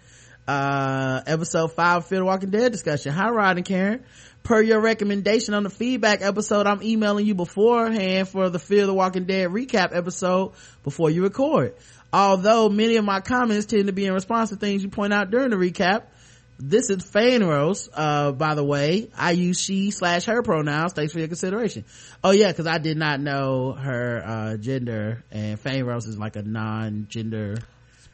uh, 0.48 1.22
episode 1.26 1.74
five, 1.74 2.06
Fear 2.06 2.20
the 2.20 2.26
Walking 2.26 2.50
Dead 2.52 2.72
discussion. 2.72 3.12
Hi, 3.12 3.30
Rod 3.30 3.58
and 3.58 3.66
Karen. 3.66 4.04
Per 4.44 4.62
your 4.62 4.80
recommendation 4.80 5.56
on 5.56 5.64
the 5.64 5.72
feedback 5.72 6.22
episode, 6.22 6.68
I'm 6.68 6.84
emailing 6.84 7.26
you 7.26 7.34
beforehand 7.34 8.30
for 8.30 8.50
the 8.50 8.60
Fear 8.60 8.86
the 8.86 8.94
Walking 8.94 9.26
Dead 9.26 9.50
recap 9.50 9.96
episode 9.96 10.54
before 10.84 11.10
you 11.10 11.24
record. 11.24 11.74
Although 12.14 12.70
many 12.70 12.98
of 12.98 13.06
my 13.06 13.22
comments 13.22 13.66
tend 13.66 13.88
to 13.88 13.94
be 13.94 14.06
in 14.06 14.14
response 14.14 14.52
to 14.52 14.56
things 14.56 14.84
you 14.84 14.90
point 14.90 15.14
out 15.14 15.32
during 15.32 15.50
the 15.50 15.56
recap, 15.56 16.04
this 16.58 16.90
is 16.90 17.00
Fanrose, 17.00 17.90
uh, 17.94 18.32
by 18.32 18.56
the 18.56 18.64
way. 18.64 19.10
I 19.18 19.32
use 19.32 19.60
she 19.60 19.92
slash 19.92 20.26
her 20.26 20.42
pronouns. 20.42 20.94
Thanks 20.94 21.12
for 21.12 21.20
your 21.20 21.28
consideration. 21.28 21.84
Oh 22.24 22.32
yeah, 22.32 22.54
cause 22.54 22.68
I 22.68 22.78
did 22.78 22.98
not 22.98 23.20
know 23.20 23.74
her, 23.74 24.24
uh, 24.26 24.58
gender 24.58 25.24
and 25.32 25.60
fan 25.60 25.86
rose 25.86 26.06
is 26.06 26.18
like 26.18 26.36
a 26.36 26.44
non-gender 26.44 27.58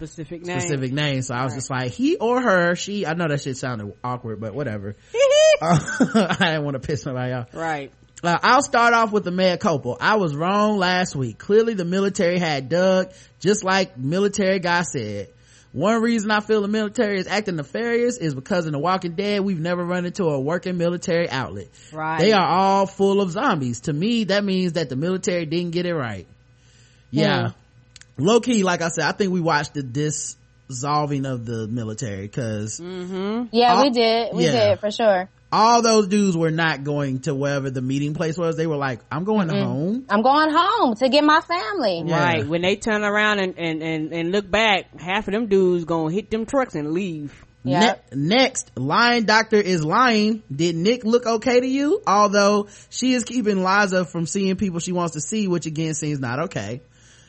Specific 0.02 0.44
name. 0.44 0.60
specific 0.60 0.92
name. 0.94 1.22
So 1.22 1.36
I 1.36 1.44
was 1.44 1.54
just 1.54 1.70
like, 1.70 1.92
he 1.92 2.16
or 2.18 2.42
her, 2.42 2.76
she, 2.76 3.06
I 3.06 3.14
know 3.14 3.28
that 3.28 3.42
shit 3.42 3.56
sounded 3.56 3.94
awkward, 4.04 4.40
but 4.40 4.54
whatever. 4.56 4.96
Uh, 5.64 5.78
I 6.40 6.54
didn't 6.54 6.64
want 6.64 6.74
to 6.74 6.80
piss 6.80 7.04
somebody 7.04 7.34
off. 7.34 7.54
Right. 7.54 7.92
Uh, 8.24 8.36
I'll 8.42 8.64
start 8.64 8.96
off 8.96 9.12
with 9.12 9.24
the 9.24 9.30
mea 9.32 9.58
culpa. 9.58 9.96
I 10.02 10.16
was 10.16 10.36
wrong 10.36 10.80
last 10.80 11.16
week. 11.16 11.38
Clearly 11.38 11.76
the 11.76 11.86
military 11.86 12.40
had 12.40 12.68
Doug, 12.68 13.12
just 13.40 13.64
like 13.64 13.96
military 13.96 14.58
guy 14.58 14.82
said. 14.82 15.28
One 15.72 16.02
reason 16.02 16.32
I 16.32 16.40
feel 16.40 16.62
the 16.62 16.68
military 16.68 17.20
is 17.20 17.28
acting 17.28 17.58
nefarious 17.58 18.18
is 18.18 18.34
because 18.34 18.66
in 18.66 18.72
The 18.72 18.80
Walking 18.80 19.14
Dead, 19.14 19.42
we've 19.42 19.60
never 19.60 19.86
run 19.86 20.06
into 20.06 20.26
a 20.26 20.40
working 20.40 20.78
military 20.78 21.30
outlet. 21.30 21.70
Right. 21.94 22.20
They 22.20 22.32
are 22.34 22.46
all 22.46 22.88
full 22.88 23.22
of 23.22 23.30
zombies. 23.32 23.82
To 23.82 23.94
me, 23.94 24.24
that 24.26 24.44
means 24.44 24.74
that 24.74 24.90
the 24.90 24.96
military 24.96 25.46
didn't 25.46 25.72
get 25.72 25.86
it 25.86 25.94
right. 25.94 26.26
Yeah. 27.12 27.52
Low 28.18 28.40
key, 28.40 28.64
like 28.64 28.82
I 28.82 28.90
said, 28.90 29.06
I 29.06 29.12
think 29.14 29.32
we 29.32 29.42
watched 29.42 29.74
the 29.74 29.84
dissolving 30.70 31.26
of 31.26 31.46
the 31.46 31.68
military 31.68 32.22
because 32.24 32.80
Yeah, 32.80 33.74
Uh, 33.76 33.82
we 33.84 33.90
did. 33.90 34.34
We 34.34 34.46
yeah. 34.46 34.70
did 34.70 34.80
for 34.80 34.92
sure. 34.92 35.30
all 35.52 35.82
those 35.82 36.08
dudes 36.08 36.38
were 36.38 36.52
not 36.52 36.84
going 36.84 37.20
to 37.22 37.34
wherever 37.36 37.70
the 37.70 37.82
meeting 37.82 38.14
place 38.14 38.38
was. 38.38 38.56
They 38.56 38.68
were 38.68 38.78
like, 38.78 39.00
I'm 39.12 39.24
going 39.26 39.50
home. 39.50 40.06
I'm 40.10 40.22
going 40.22 40.50
home 40.54 40.96
to 40.96 41.10
get 41.10 41.24
my 41.24 41.42
family. 41.42 42.04
Yeah. 42.06 42.24
Right. 42.24 42.48
When 42.48 42.62
they 42.62 42.76
turn 42.78 43.04
around 43.04 43.40
and, 43.40 43.56
and, 43.58 43.82
and, 43.84 44.14
and 44.14 44.32
look 44.32 44.50
back, 44.50 45.00
half 45.00 45.28
of 45.28 45.34
them 45.34 45.48
dudes 45.48 45.86
gonna 45.86 46.12
hit 46.14 46.30
them 46.32 46.46
trucks 46.46 46.76
and 46.76 46.92
leave. 46.92 47.34
Yeah. 47.64 47.98
Ne- 48.12 48.36
next, 48.38 48.72
lying 48.76 49.26
doctor 49.26 49.58
is 49.58 49.84
lying. 49.84 50.42
Did 50.52 50.76
Nick 50.76 51.04
look 51.04 51.26
okay 51.28 51.60
to 51.60 51.68
you? 51.68 52.02
Although 52.08 52.70
she 52.90 53.14
is 53.14 53.24
keeping 53.24 53.64
Liza 53.64 54.06
from 54.06 54.26
seeing 54.26 54.56
people 54.56 54.80
she 54.80 54.94
wants 54.94 55.14
to 55.14 55.22
see, 55.22 55.48
which 55.48 55.66
again 55.68 55.94
seems 55.94 56.20
not 56.20 56.40
okay. 56.46 56.82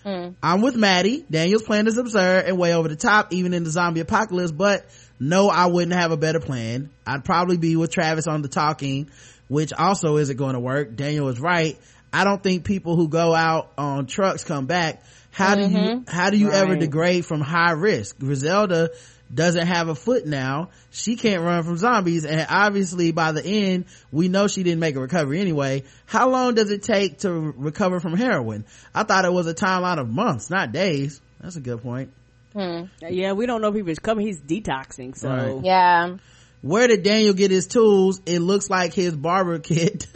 Mm. 0.05 0.35
I'm 0.43 0.61
with 0.63 0.77
Maddie. 0.77 1.25
Daniel's 1.31 1.63
plan 1.63 1.87
is 1.87 1.97
absurd 1.97 2.47
and 2.47 2.59
way 2.59 2.75
over 2.75 2.89
the 2.89 2.97
top, 2.97 3.33
even 3.33 3.55
in 3.55 3.65
the 3.65 3.71
zombie 3.71 4.01
apocalypse, 4.01 4.53
but 4.53 4.87
no, 5.21 5.49
I 5.49 5.67
wouldn't 5.67 5.93
have 5.93 6.11
a 6.11 6.17
better 6.17 6.41
plan. 6.41 6.91
I'd 7.07 7.25
probably 7.25 7.57
be 7.57 7.77
with 7.77 7.93
Travis 7.93 8.27
on 8.27 8.43
the 8.43 8.49
talking, 8.49 9.11
which 9.49 9.73
also 9.73 10.17
isn't 10.17 10.37
going 10.37 10.55
to 10.55 10.61
work. 10.61 10.97
Daniel 10.97 11.29
is 11.29 11.41
right. 11.41 11.79
I 12.13 12.25
don't 12.25 12.43
think 12.43 12.65
people 12.65 12.97
who 12.97 13.09
go 13.09 13.35
out 13.35 13.73
on 13.79 14.07
trucks 14.07 14.45
come 14.45 14.67
back. 14.67 15.03
How 15.31 15.55
do 15.55 15.63
you, 15.63 15.69
mm-hmm. 15.69 16.11
how 16.11 16.29
do 16.31 16.37
you 16.37 16.53
ever 16.53 16.77
degrade 16.77 17.25
from 17.25 17.41
high 17.41 17.73
risk? 17.73 18.19
Griselda 18.19 18.91
doesn't 19.35 19.67
have 19.67 19.89
a 19.89 19.95
foot 19.95 20.27
now. 20.27 20.71
She 20.91 21.17
can't 21.17 21.43
run 21.43 21.63
from 21.65 21.77
zombies. 21.79 22.25
And 22.25 22.47
obviously 22.49 23.13
by 23.13 23.33
the 23.33 23.45
end, 23.45 23.87
we 24.11 24.29
know 24.29 24.47
she 24.49 24.63
didn't 24.63 24.81
make 24.81 24.95
a 24.97 25.01
recovery 25.01 25.41
anyway. 25.41 25.85
How 26.07 26.29
long 26.29 26.55
does 26.55 26.71
it 26.71 26.83
take 26.83 27.21
to 27.21 27.31
recover 27.33 27.99
from 28.01 28.15
heroin? 28.17 28.65
I 28.95 29.05
thought 29.05 29.25
it 29.25 29.33
was 29.33 29.47
a 29.47 29.55
timeline 29.55 29.99
of 29.99 30.09
months, 30.11 30.51
not 30.51 30.73
days. 30.73 31.21
That's 31.41 31.57
a 31.57 31.61
good 31.61 31.83
point. 31.83 32.13
Hmm. 32.53 32.85
Yeah, 33.01 33.33
we 33.33 33.47
don't 33.47 33.63
know 33.63 33.69
if 33.69 33.75
he 33.75 33.83
was 33.83 33.99
coming. 33.99 34.27
He's 34.27 34.41
detoxing, 34.41 35.17
so 35.17 35.29
Right. 35.31 35.65
Yeah. 35.65 36.17
Where 36.61 36.87
did 36.87 37.03
Daniel 37.03 37.35
get 37.35 37.51
his 37.51 37.67
tools? 37.67 38.21
It 38.25 38.39
looks 38.39 38.71
like 38.71 38.93
his 38.95 39.17
barber 39.17 39.59
kit. 39.59 40.07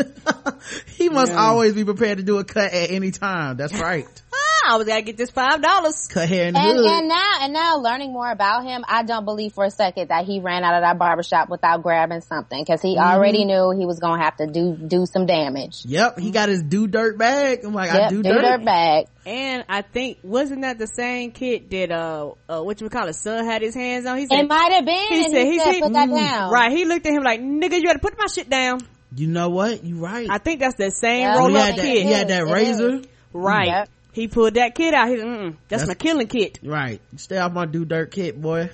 he 0.97 1.09
must 1.09 1.33
Yeah. 1.33 1.39
always 1.41 1.73
be 1.73 1.85
prepared 1.85 2.19
to 2.19 2.25
do 2.25 2.39
a 2.39 2.45
cut 2.45 2.73
at 2.73 2.91
any 2.91 3.11
time. 3.11 3.57
That's 3.57 3.73
right. 3.75 4.07
I 4.69 4.77
was 4.77 4.87
gotta 4.87 5.03
get 5.03 5.17
this 5.17 5.31
five 5.31 5.63
dollars. 5.63 6.07
cut 6.09 6.29
hair 6.29 6.49
in 6.49 6.55
the 6.55 6.61
And, 6.61 6.77
hood. 6.77 6.87
and 6.87 7.09
now, 7.09 7.33
and 7.43 7.53
now 7.53 7.77
learning 7.79 8.13
more 8.13 8.31
about 8.31 8.65
him, 8.65 8.85
I 8.89 9.03
don't 9.03 9.25
believe 9.25 9.53
for 9.53 9.65
a 9.65 9.71
second 9.71 10.09
that 10.09 10.25
he 10.25 10.41
ran 10.41 10.65
out 10.65 10.75
of 10.75 10.83
that 10.83 10.99
barbershop 10.99 11.49
without 11.49 11.83
grabbing 11.83 12.21
something 12.23 12.63
because 12.63 12.83
he 12.83 12.99
already 12.99 13.45
knew 13.45 13.71
he 13.79 13.87
was 13.87 13.99
going 13.99 14.19
to 14.19 14.25
have 14.25 14.37
to 14.37 14.47
do, 14.47 14.77
do 14.77 15.07
some 15.07 15.27
damage. 15.27 15.83
yep, 15.85 16.19
he 16.19 16.31
got 16.31 16.49
his 16.49 16.63
do 16.63 16.87
dirt 16.87 17.17
bag. 17.19 17.65
I'm 17.65 17.73
like, 17.75 17.91
I 17.91 18.09
do 18.09 18.23
do 18.23 18.33
dirt. 18.33 18.43
dirt 18.43 18.65
bag. 18.65 19.07
And 19.25 19.65
I 19.69 19.83
think 19.83 20.19
wasn't 20.23 20.63
that 20.63 20.79
the 20.79 20.87
same 20.87 21.33
kid 21.33 21.69
that 21.71 21.91
uh, 21.91 22.33
uh 22.49 22.63
what 22.63 22.81
you 22.81 22.89
call 22.89 23.09
it, 23.09 23.15
son 23.15 23.45
had 23.45 23.61
his 23.63 23.75
hands 23.75 24.07
on? 24.07 24.19
He 24.19 24.27
said, 24.27 24.39
It 24.41 24.49
might 24.49 24.73
have 24.73 24.85
been. 24.85 25.09
he 25.09 25.23
said, 25.31 25.47
he 25.47 25.53
he 25.53 25.59
said, 25.59 25.73
said, 25.75 25.83
put 25.83 25.93
that 25.95 26.09
mm, 26.09 26.17
down. 26.17 26.53
right. 26.53 26.71
He 26.71 26.85
looked 26.85 27.07
at 27.07 27.13
him 27.13 27.23
like, 27.25 27.41
nigga, 27.41 27.73
you 27.75 27.85
gotta 27.85 27.99
put 27.99 28.17
my 28.19 28.27
shit 28.27 28.49
down. 28.49 28.81
You 29.15 29.27
know 29.29 29.49
what? 29.49 29.83
You 29.85 29.97
right. 29.97 30.29
I 30.31 30.39
think 30.39 30.61
that's 30.61 30.77
the 30.77 30.91
same 30.91 31.21
Yeah. 31.23 31.39
roll 31.39 31.49
he 31.49 31.57
up 31.57 31.63
had 31.65 31.77
that, 31.77 31.83
kid. 31.83 32.07
he 32.07 32.13
had 32.13 32.29
that 32.29 32.43
It 32.43 32.53
razor. 32.53 32.95
is. 32.97 33.07
Right. 33.33 33.67
Yep. 33.69 33.89
He 34.17 34.29
pulled 34.29 34.55
that 34.55 34.75
kid 34.75 34.95
out. 34.95 35.09
He's, 35.11 35.21
mm, 35.21 35.57
that's, 35.69 35.83
That's- 35.83 35.89
my 35.89 35.95
killing 35.95 36.27
kit. 36.27 36.59
Right. 36.63 37.03
Stay 37.17 37.37
off 37.37 37.53
my 37.53 37.67
do 37.67 37.85
dirt 37.85 38.11
kit, 38.11 38.41
boy. 38.41 38.71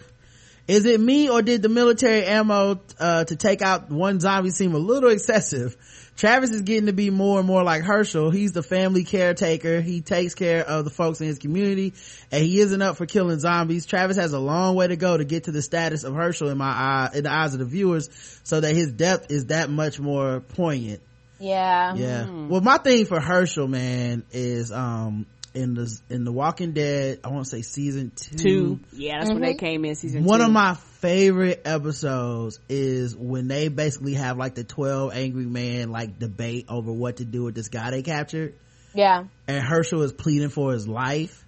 Is 0.68 0.86
it 0.86 1.00
me 1.00 1.28
or 1.28 1.42
did 1.42 1.60
the 1.60 1.68
military 1.68 2.24
ammo 2.24 2.80
uh, 3.00 3.24
to 3.24 3.34
take 3.34 3.60
out 3.62 3.90
one 3.90 4.20
zombie 4.20 4.50
seem 4.50 4.72
a 4.74 4.78
little 4.78 5.10
excessive? 5.10 5.76
Travis 6.16 6.50
is 6.50 6.62
getting 6.62 6.86
to 6.86 6.92
be 6.92 7.10
more 7.10 7.38
and 7.40 7.46
more 7.48 7.64
like 7.64 7.82
Hershel. 7.82 8.30
He's 8.32 8.52
the 8.52 8.62
family 8.62 9.02
caretaker. 9.02 9.80
He 9.80 10.00
takes 10.02 10.36
care 10.36 10.64
of 10.64 10.84
the 10.84 10.90
folks 10.90 11.20
in 11.20 11.26
his 11.26 11.40
community 11.40 11.94
and 12.30 12.44
he 12.44 12.60
isn't 12.60 12.80
up 12.80 12.96
for 12.96 13.06
killing 13.06 13.40
zombies. 13.40 13.84
Travis 13.86 14.16
has 14.16 14.32
a 14.32 14.38
long 14.38 14.76
way 14.76 14.86
to 14.86 14.94
go 14.94 15.16
to 15.16 15.24
get 15.24 15.44
to 15.44 15.50
the 15.50 15.62
status 15.62 16.04
of 16.04 16.14
Hershel 16.14 16.48
in 16.50 16.58
my 16.58 16.70
eye, 16.70 17.10
in 17.14 17.24
the 17.24 17.32
eyes 17.32 17.54
of 17.54 17.58
the 17.58 17.64
viewers 17.66 18.08
so 18.44 18.60
that 18.60 18.72
his 18.76 18.92
depth 18.92 19.32
is 19.32 19.46
that 19.46 19.68
much 19.68 19.98
more 19.98 20.38
poignant. 20.40 21.00
Yeah. 21.40 21.94
Yeah. 21.96 22.30
Well, 22.30 22.60
my 22.60 22.78
thing 22.78 23.04
for 23.06 23.18
Hershel, 23.18 23.66
man, 23.68 24.22
is, 24.30 24.70
um, 24.70 25.26
in 25.54 25.74
the, 25.74 26.00
in 26.08 26.24
the 26.24 26.32
Walking 26.32 26.72
Dead, 26.72 27.20
I 27.24 27.28
want 27.28 27.44
to 27.44 27.50
say 27.50 27.62
season 27.62 28.12
two. 28.14 28.36
Two. 28.36 28.80
Yeah, 28.92 29.18
that's 29.18 29.30
when 29.30 29.40
they 29.42 29.50
mm-hmm. 29.54 29.58
came 29.58 29.84
in 29.84 29.94
season 29.94 30.24
One 30.24 30.40
two. 30.40 30.46
of 30.46 30.52
my 30.52 30.74
favorite 30.74 31.62
episodes 31.64 32.58
is 32.68 33.16
when 33.16 33.48
they 33.48 33.68
basically 33.68 34.14
have 34.14 34.38
like 34.38 34.54
the 34.54 34.64
12 34.64 35.12
angry 35.14 35.46
man 35.46 35.90
like 35.90 36.18
debate 36.18 36.66
over 36.68 36.92
what 36.92 37.18
to 37.18 37.24
do 37.24 37.44
with 37.44 37.54
this 37.54 37.68
guy 37.68 37.90
they 37.90 38.02
captured. 38.02 38.54
Yeah. 38.94 39.24
And 39.46 39.64
Hershel 39.64 40.02
is 40.02 40.12
pleading 40.12 40.50
for 40.50 40.72
his 40.72 40.86
life. 40.86 41.44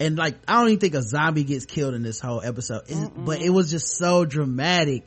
And 0.00 0.16
like, 0.16 0.36
I 0.48 0.54
don't 0.54 0.68
even 0.68 0.80
think 0.80 0.94
a 0.94 1.02
zombie 1.02 1.44
gets 1.44 1.64
killed 1.64 1.94
in 1.94 2.02
this 2.02 2.18
whole 2.20 2.42
episode, 2.42 2.82
It- 2.88 3.12
but 3.16 3.40
it 3.40 3.50
was 3.50 3.70
just 3.70 3.96
so 3.96 4.24
dramatic. 4.24 5.06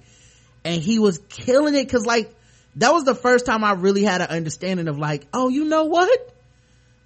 And 0.64 0.81
he 0.81 0.99
was 0.99 1.19
killing 1.30 1.76
it 1.76 1.89
cause 1.89 2.06
like, 2.06 2.34
that 2.77 2.91
was 2.91 3.03
the 3.03 3.15
first 3.15 3.45
time 3.45 3.64
I 3.64 3.73
really 3.73 4.03
had 4.03 4.22
an 4.22 4.27
understanding 4.27 4.88
of 4.88 4.97
like, 4.97 5.27
oh, 5.34 5.49
you 5.49 5.65
know 5.65 5.85
what? 5.85 6.35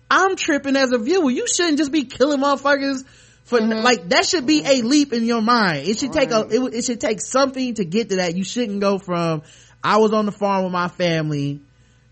I'm 0.09 0.35
tripping 0.35 0.75
as 0.75 0.91
a 0.91 0.97
viewer. 0.97 1.29
You 1.29 1.47
shouldn't 1.47 1.77
just 1.77 1.91
be 1.91 2.05
killing 2.05 2.39
motherfuckers 2.39 3.05
for 3.43 3.59
mm-hmm. 3.59 3.83
like 3.83 4.09
that 4.09 4.25
should 4.25 4.45
be 4.45 4.61
a 4.61 4.79
mm-hmm. 4.79 4.87
leap 4.87 5.13
in 5.13 5.25
your 5.25 5.41
mind. 5.41 5.87
It 5.87 5.99
should 5.99 6.13
take 6.13 6.31
a 6.31 6.47
it, 6.49 6.73
it 6.73 6.85
should 6.85 7.01
take 7.01 7.21
something 7.21 7.73
to 7.75 7.85
get 7.85 8.09
to 8.09 8.17
that. 8.17 8.35
You 8.35 8.43
shouldn't 8.43 8.79
go 8.79 8.97
from 8.97 9.43
I 9.83 9.97
was 9.97 10.13
on 10.13 10.25
the 10.25 10.31
farm 10.31 10.63
with 10.63 10.73
my 10.73 10.87
family 10.87 11.61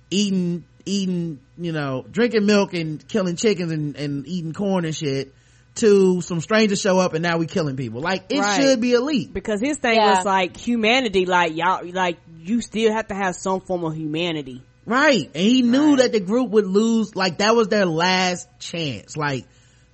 eating 0.09 0.65
eating 0.85 1.39
you 1.57 1.71
know 1.71 2.05
drinking 2.09 2.45
milk 2.45 2.73
and 2.73 3.05
killing 3.07 3.35
chickens 3.35 3.71
and, 3.71 3.95
and 3.95 4.27
eating 4.27 4.53
corn 4.53 4.85
and 4.85 4.95
shit 4.95 5.33
to 5.75 6.21
some 6.21 6.41
strangers 6.41 6.81
show 6.81 6.99
up 6.99 7.13
and 7.13 7.21
now 7.21 7.37
we 7.37 7.45
killing 7.45 7.75
people. 7.75 8.01
Like 8.01 8.25
it 8.29 8.39
Right. 8.39 8.61
should 8.61 8.81
be 8.81 8.93
a 8.93 9.01
leap. 9.01 9.33
because 9.33 9.61
his 9.61 9.77
thing 9.77 9.95
Yeah. 9.95 10.15
was 10.15 10.25
like 10.25 10.57
humanity, 10.57 11.25
like 11.25 11.55
y'all, 11.55 11.85
like 11.85 12.17
you 12.41 12.61
still 12.61 12.91
have 12.93 13.07
to 13.09 13.13
have 13.13 13.35
some 13.35 13.61
form 13.61 13.83
of 13.83 13.95
humanity. 13.95 14.63
Right. 14.87 15.29
And 15.35 15.43
he 15.43 15.61
knew 15.63 15.97
that 15.97 16.13
the 16.13 16.21
group 16.21 16.49
would 16.51 16.65
lose, 16.65 17.13
like 17.13 17.39
that 17.39 17.55
was 17.55 17.67
their 17.67 17.85
last 17.85 18.47
chance. 18.57 19.17
Like, 19.17 19.45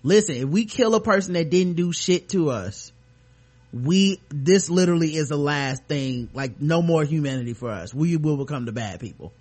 listen, 0.04 0.36
if 0.36 0.46
we 0.46 0.66
kill 0.66 0.94
a 0.94 1.02
person 1.02 1.34
that 1.34 1.50
didn't 1.50 1.74
do 1.74 1.92
shit 1.92 2.30
to 2.30 2.52
us, 2.52 2.92
we, 3.74 4.22
this 4.30 4.70
literally 4.70 5.16
is 5.16 5.30
the 5.30 5.38
last 5.38 5.86
thing, 5.86 6.30
like 6.36 6.62
no 6.62 6.84
more 6.84 7.04
humanity 7.04 7.54
for 7.54 7.72
us. 7.72 7.92
We 7.92 8.18
will 8.18 8.38
become 8.38 8.66
the 8.66 8.72
bad 8.72 9.00
people. 9.00 9.34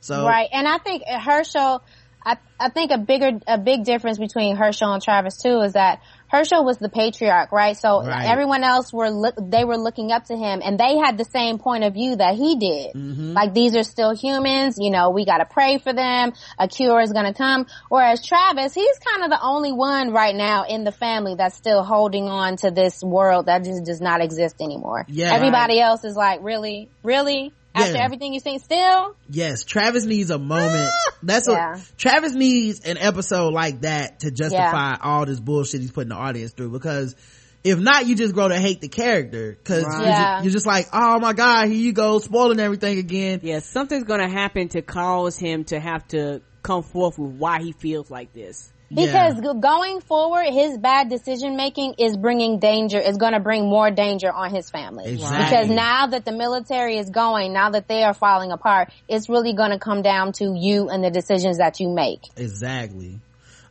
So, 0.00 0.26
Right. 0.26 0.48
And 0.52 0.66
I 0.66 0.78
think 0.78 1.04
Hershel, 1.06 1.80
I, 2.26 2.38
I 2.58 2.68
think 2.70 2.90
a 2.90 2.98
bigger, 2.98 3.38
a 3.46 3.56
big 3.56 3.84
difference 3.84 4.18
between 4.18 4.56
Hershel 4.56 4.92
and 4.92 5.02
Travis 5.02 5.36
too 5.40 5.60
is 5.60 5.74
that 5.74 6.00
Hershel 6.30 6.64
was 6.64 6.78
the 6.78 6.88
patriarch, 6.88 7.52
right? 7.52 7.76
So 7.76 8.02
Right. 8.04 8.28
everyone 8.28 8.64
else 8.64 8.92
were 8.92 9.10
look, 9.10 9.34
they 9.40 9.64
were 9.64 9.76
looking 9.76 10.12
up 10.12 10.24
to 10.26 10.36
him 10.36 10.60
and 10.64 10.78
they 10.78 10.96
had 10.98 11.16
the 11.18 11.24
same 11.24 11.58
point 11.58 11.84
of 11.84 11.94
view 11.94 12.16
that 12.16 12.34
he 12.34 12.56
did. 12.56 12.94
Mm-hmm. 12.94 13.32
Like 13.32 13.54
these 13.54 13.74
are 13.74 13.82
still 13.82 14.14
humans, 14.14 14.76
you 14.78 14.90
know, 14.90 15.10
we 15.10 15.24
gotta 15.24 15.46
pray 15.46 15.78
for 15.78 15.92
them, 15.92 16.32
a 16.58 16.68
cure 16.68 17.00
is 17.00 17.12
gonna 17.12 17.34
come. 17.34 17.66
Whereas 17.88 18.24
Travis, 18.24 18.74
he's 18.74 18.98
kind 18.98 19.24
of 19.24 19.30
the 19.30 19.42
only 19.42 19.72
one 19.72 20.12
right 20.12 20.34
now 20.34 20.64
in 20.68 20.84
the 20.84 20.92
family 20.92 21.34
that's 21.34 21.56
still 21.56 21.82
holding 21.82 22.24
on 22.28 22.56
to 22.58 22.70
this 22.70 23.02
world 23.02 23.46
that 23.46 23.64
just 23.64 23.84
does 23.84 24.00
not 24.00 24.20
exist 24.20 24.56
anymore. 24.60 25.06
Yeah. 25.08 25.32
Everybody 25.34 25.80
else 25.80 26.04
is 26.04 26.16
like, 26.16 26.40
really? 26.42 26.90
Really? 27.02 27.52
After 27.78 27.92
Yeah. 27.96 28.04
everything 28.04 28.34
you've 28.34 28.42
seen 28.42 28.58
still? 28.60 29.14
yes, 29.30 29.64
Travis 29.64 30.04
needs 30.04 30.30
a 30.30 30.38
moment. 30.38 30.90
Ah! 30.92 31.12
That's 31.22 31.48
Yeah. 31.48 31.72
what, 31.76 31.92
Travis 31.96 32.32
needs 32.32 32.80
an 32.80 32.96
episode 32.98 33.52
like 33.52 33.80
that 33.82 34.20
to 34.20 34.30
justify 34.30 34.96
all 35.02 35.26
this 35.26 35.40
bullshit 35.40 35.80
he's 35.80 35.90
putting 35.90 36.10
the 36.10 36.14
audience 36.16 36.52
through 36.52 36.70
because 36.70 37.16
if 37.64 37.78
not, 37.78 38.06
you 38.06 38.14
just 38.14 38.34
grow 38.34 38.48
to 38.48 38.58
hate 38.58 38.80
the 38.80 38.88
character 38.88 39.58
because 39.62 39.84
Right. 39.84 39.92
you're, 39.98 40.06
Yeah. 40.08 40.34
just, 40.36 40.44
you're 40.44 40.52
just 40.52 40.66
like, 40.66 40.86
oh 40.92 41.18
my 41.18 41.32
god, 41.32 41.66
here 41.68 41.76
you 41.76 41.92
go, 41.92 42.18
spoiling 42.20 42.60
everything 42.60 42.98
again. 42.98 43.40
Yeah, 43.42 43.58
something's 43.58 44.04
gonna 44.04 44.28
happen 44.30 44.68
to 44.70 44.82
cause 44.82 45.36
him 45.36 45.64
to 45.64 45.80
have 45.80 46.06
to 46.08 46.40
come 46.62 46.82
forth 46.82 47.18
with 47.18 47.32
why 47.32 47.60
he 47.60 47.72
feels 47.72 48.10
like 48.10 48.32
this. 48.32 48.70
Because 48.90 49.34
Yeah. 49.42 49.52
going 49.60 50.00
forward, 50.00 50.46
his 50.50 50.78
bad 50.78 51.10
decision 51.10 51.56
making 51.56 51.94
is 51.98 52.16
bringing 52.16 52.58
danger, 52.58 52.98
is 52.98 53.18
going 53.18 53.34
to 53.34 53.40
bring 53.40 53.68
more 53.68 53.90
danger 53.90 54.32
on 54.32 54.54
his 54.54 54.70
family. 54.70 55.04
Exactly. 55.12 55.44
Because 55.44 55.68
now 55.68 56.06
that 56.06 56.24
the 56.24 56.32
military 56.32 56.96
is 56.96 57.10
going, 57.10 57.52
now 57.52 57.70
that 57.70 57.86
they 57.86 58.02
are 58.02 58.14
falling 58.14 58.50
apart, 58.50 58.90
it's 59.06 59.28
really 59.28 59.52
going 59.52 59.70
to 59.72 59.78
come 59.78 60.00
down 60.00 60.32
to 60.34 60.54
you 60.56 60.88
and 60.88 61.04
the 61.04 61.10
decisions 61.10 61.58
that 61.58 61.80
you 61.80 61.90
make. 61.90 62.20
Exactly. 62.36 63.20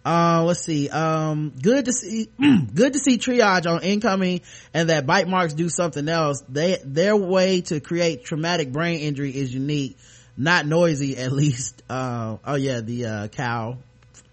Uh, 0.06 0.44
let's 0.46 0.64
see. 0.64 0.88
Um, 0.88 1.52
good 1.62 1.86
to 1.86 1.92
see, 1.92 2.30
good 2.74 2.94
to 2.94 3.00
see 3.00 3.18
triage 3.18 3.70
on 3.70 3.82
incoming 3.82 4.42
and 4.74 4.90
that 4.90 5.06
bite 5.06 5.28
marks 5.28 5.54
do 5.54 5.68
something 5.68 6.08
else. 6.08 6.44
They, 6.48 6.78
their 6.86 7.16
way 7.16 7.62
to 7.62 7.80
create 7.80 8.24
traumatic 8.24 8.72
brain 8.72 9.00
injury 9.00 9.36
is 9.36 9.54
unique, 9.54 9.98
not 10.38 10.66
noisy 10.66 11.18
at 11.18 11.32
least. 11.34 11.82
Uh, 11.90 12.38
oh 12.46 12.56
yeah, 12.56 12.82
the, 12.82 13.06
uh, 13.06 13.28
cow 13.30 13.80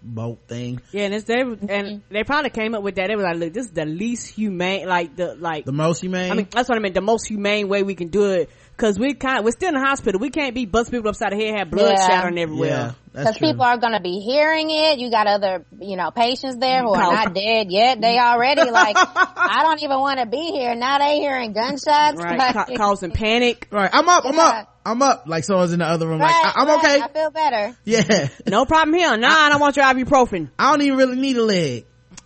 boat 0.05 0.39
thing. 0.47 0.81
Yeah, 0.91 1.05
and 1.05 1.13
it's 1.13 1.25
they 1.25 1.41
and 1.41 1.59
mm-hmm. 1.59 2.13
they 2.13 2.23
probably 2.23 2.51
came 2.51 2.75
up 2.75 2.83
with 2.83 2.95
that. 2.95 3.07
They 3.07 3.15
were 3.15 3.23
like, 3.23 3.37
"Look, 3.37 3.53
this 3.53 3.65
is 3.65 3.71
the 3.71 3.85
least 3.85 4.27
humane, 4.27 4.87
like 4.87 5.15
the 5.15 5.35
like." 5.35 5.65
The 5.65 5.71
most 5.71 6.01
humane. 6.01 6.31
I 6.31 6.35
mean, 6.35 6.47
that's 6.49 6.69
what 6.69 6.77
I 6.77 6.81
meant. 6.81 6.93
The 6.93 7.01
most 7.01 7.27
humane 7.27 7.67
way 7.67 7.83
we 7.83 7.95
can 7.95 8.09
do 8.09 8.31
it, 8.31 8.49
because 8.75 8.99
we 8.99 9.13
kind 9.13 9.43
we're 9.45 9.51
still 9.51 9.69
in 9.69 9.75
the 9.75 9.79
hospital. 9.79 10.19
We 10.19 10.29
can't 10.29 10.53
be 10.53 10.65
busting 10.65 10.91
people 10.91 11.09
upside 11.09 11.31
the 11.31 11.37
head, 11.37 11.57
have 11.57 11.71
blood 11.71 11.95
Yeah. 11.97 12.07
shattering 12.07 12.37
everywhere. 12.37 12.95
that's 13.13 13.23
Because 13.25 13.37
true. 13.37 13.47
people 13.49 13.63
are 13.63 13.77
going 13.77 13.93
to 13.93 14.01
be 14.01 14.19
hearing 14.19 14.67
it. 14.69 14.99
You 14.99 15.09
got 15.09 15.27
other, 15.27 15.65
you 15.79 15.95
know, 15.95 16.11
patients 16.11 16.57
there 16.57 16.81
who 16.81 16.93
are 16.93 17.13
not 17.13 17.33
dead 17.33 17.71
yet. 17.71 18.01
They 18.01 18.19
already 18.19 18.61
like, 18.71 18.95
I 18.97 19.59
don't 19.63 19.81
even 19.83 19.99
want 19.99 20.19
to 20.19 20.25
be 20.25 20.51
here. 20.51 20.75
Now 20.75 20.97
they 20.99 21.19
hearing 21.19 21.53
gunshots. 21.53 22.17
Right, 22.21 22.37
Like, 22.37 22.53
ca- 22.53 22.75
causing 22.75 23.11
panic. 23.11 23.67
right. 23.71 23.89
I'm 23.93 24.07
up. 24.09 24.25
I'm 24.25 24.35
Yeah. 24.35 24.43
up. 24.43 24.71
I'm 24.87 25.01
up. 25.01 25.23
Like 25.27 25.43
someone's 25.45 25.73
in 25.73 25.79
the 25.79 25.85
other 25.85 26.07
room. 26.07 26.19
right, 26.19 26.43
like 26.43 26.57
I, 26.57 26.61
am 26.61 26.67
right, 26.67 26.77
okay. 26.77 27.01
I 27.01 27.07
feel 27.07 27.31
better. 27.31 27.75
yeah. 27.85 28.27
No 28.47 28.65
problem 28.65 28.93
here. 28.93 29.15
Nah, 29.17 29.29
I 29.31 29.49
don't 29.49 29.59
want 29.59 29.75
your 29.77 29.85
ibuprofen. 29.85 30.49
I 30.59 30.71
don't 30.71 30.81
even 30.83 30.97
really 30.97 31.15
need 31.15 31.37
a 31.37 31.43
leg. 31.43 31.85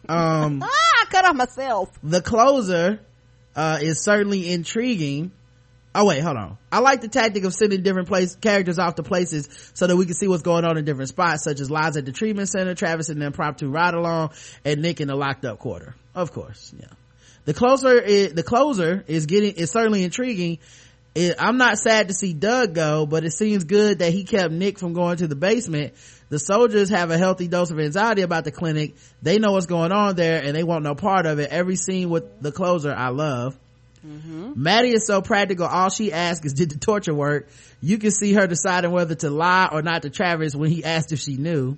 Um. 0.09 0.61
Ah, 0.65 0.67
I 1.01 1.05
cut 1.11 1.23
off 1.25 1.35
myself. 1.35 1.89
the 2.03 2.21
closer 2.21 2.99
uh 3.55 3.77
is 3.81 4.03
certainly 4.03 4.51
intriguing 4.51 5.31
oh 5.99 6.05
wait 6.05 6.21
hold 6.23 6.37
on. 6.37 6.57
I 6.71 6.79
like 6.79 7.01
the 7.01 7.07
tactic 7.07 7.43
of 7.43 7.53
sending 7.53 7.83
different 7.83 8.07
place 8.07 8.35
characters 8.35 8.79
off 8.79 8.95
to 8.95 9.03
places 9.03 9.71
so 9.73 9.85
that 9.85 9.97
we 9.97 10.05
can 10.05 10.13
see 10.13 10.27
what's 10.27 10.43
going 10.43 10.63
on 10.63 10.77
in 10.77 10.85
different 10.85 11.09
spots 11.09 11.43
such 11.43 11.59
as 11.59 11.69
lies 11.69 11.97
at 11.97 12.05
the 12.05 12.11
treatment 12.11 12.47
center 12.47 12.73
travis 12.73 13.09
and 13.09 13.21
the 13.21 13.25
impromptu 13.25 13.69
ride 13.69 13.93
along 13.93 14.31
and 14.63 14.81
nick 14.81 15.01
in 15.01 15.07
the 15.09 15.15
locked 15.15 15.43
up 15.45 15.59
quarter. 15.59 15.95
Of 16.15 16.31
course 16.31 16.73
yeah. 16.79 16.87
The 17.45 17.53
closer 17.53 17.99
is 17.99 18.33
the 18.33 18.43
closer 18.43 19.03
is 19.07 19.25
getting 19.25 19.55
is 19.55 19.71
certainly 19.71 20.03
intriguing. 20.03 20.59
It, 21.15 21.35
i'm 21.39 21.57
not 21.57 21.79
sad 21.79 22.09
to 22.09 22.13
see 22.13 22.33
doug 22.33 22.75
go 22.75 23.07
but 23.07 23.23
it 23.25 23.31
seems 23.31 23.63
good 23.63 23.97
that 23.97 24.13
he 24.13 24.25
kept 24.25 24.53
nick 24.53 24.79
from 24.79 24.93
going 24.93 25.17
to 25.17 25.27
the 25.27 25.35
basement. 25.35 25.93
The 26.29 26.39
soldiers 26.39 26.89
have 26.89 27.09
a 27.09 27.17
healthy 27.17 27.47
dose 27.47 27.71
of 27.71 27.79
anxiety 27.79 28.21
about 28.21 28.43
the 28.43 28.51
clinic. 28.51 28.95
They 29.21 29.39
know 29.39 29.53
what's 29.53 29.65
going 29.65 29.91
on 29.91 30.15
there 30.15 30.41
and 30.41 30.55
they 30.55 30.63
want 30.63 30.83
no 30.83 30.93
part 30.95 31.25
of 31.25 31.39
it. 31.39 31.49
Every 31.49 31.75
scene 31.75 32.09
with 32.09 32.41
the 32.41 32.51
closer 32.51 32.93
i 32.93 33.09
love 33.09 33.57
Maddie 34.03 34.91
is 34.93 35.05
so 35.05 35.21
practical. 35.21 35.65
All 35.65 35.89
she 35.89 36.11
asks 36.13 36.45
is, 36.45 36.53
did 36.53 36.71
the 36.71 36.77
torture 36.77 37.13
work? 37.13 37.49
You 37.81 37.97
can 37.97 38.11
see 38.11 38.33
her 38.33 38.47
deciding 38.47 38.91
whether 38.91 39.15
to 39.15 39.29
lie 39.29 39.69
or 39.71 39.81
not 39.81 40.03
to 40.03 40.09
Travis 40.09 40.55
when 40.55 40.69
he 40.69 40.83
asked 40.83 41.11
if 41.11 41.19
she 41.19 41.35
knew. 41.37 41.77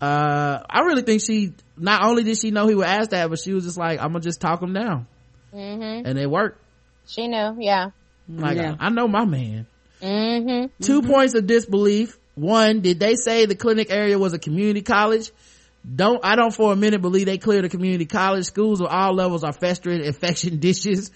Uh, 0.00 0.60
I 0.68 0.80
really 0.80 1.02
think 1.02 1.22
she, 1.22 1.54
not 1.76 2.02
only 2.04 2.24
did 2.24 2.36
she 2.38 2.50
know 2.50 2.66
he 2.66 2.74
would 2.74 2.86
ask 2.86 3.10
that, 3.10 3.30
but 3.30 3.38
she 3.38 3.52
was 3.52 3.64
just 3.64 3.78
like, 3.78 4.00
I'm 4.00 4.08
gonna 4.08 4.20
just 4.20 4.40
talk 4.40 4.62
him 4.62 4.72
down. 4.72 5.06
Mm-hmm. 5.54 6.06
And 6.06 6.18
it 6.18 6.28
worked. 6.28 6.60
She 7.06 7.28
knew, 7.28 7.56
yeah. 7.60 7.90
Like, 8.28 8.56
Yeah. 8.56 8.76
I, 8.78 8.86
I 8.86 8.88
know 8.90 9.06
my 9.08 9.24
man. 9.24 9.66
Mm-hmm. 10.02 10.82
2 10.82 11.02
points 11.02 11.34
of 11.34 11.46
disbelief. 11.46 12.18
One, 12.34 12.80
did 12.80 12.98
they 12.98 13.14
say 13.14 13.46
the 13.46 13.54
clinic 13.54 13.90
area 13.90 14.18
was 14.18 14.32
a 14.32 14.38
community 14.38 14.82
college? 14.82 15.30
Don't, 15.86 16.24
I 16.24 16.34
don't 16.34 16.54
for 16.54 16.72
a 16.72 16.76
minute 16.76 17.02
believe 17.02 17.26
they 17.26 17.36
clear 17.36 17.60
the 17.60 17.68
community 17.68 18.06
college. 18.06 18.46
Schools 18.46 18.80
of 18.80 18.86
all 18.86 19.12
levels 19.12 19.44
are 19.44 19.52
festering 19.52 20.02
infection 20.02 20.58
dishes. 20.60 21.10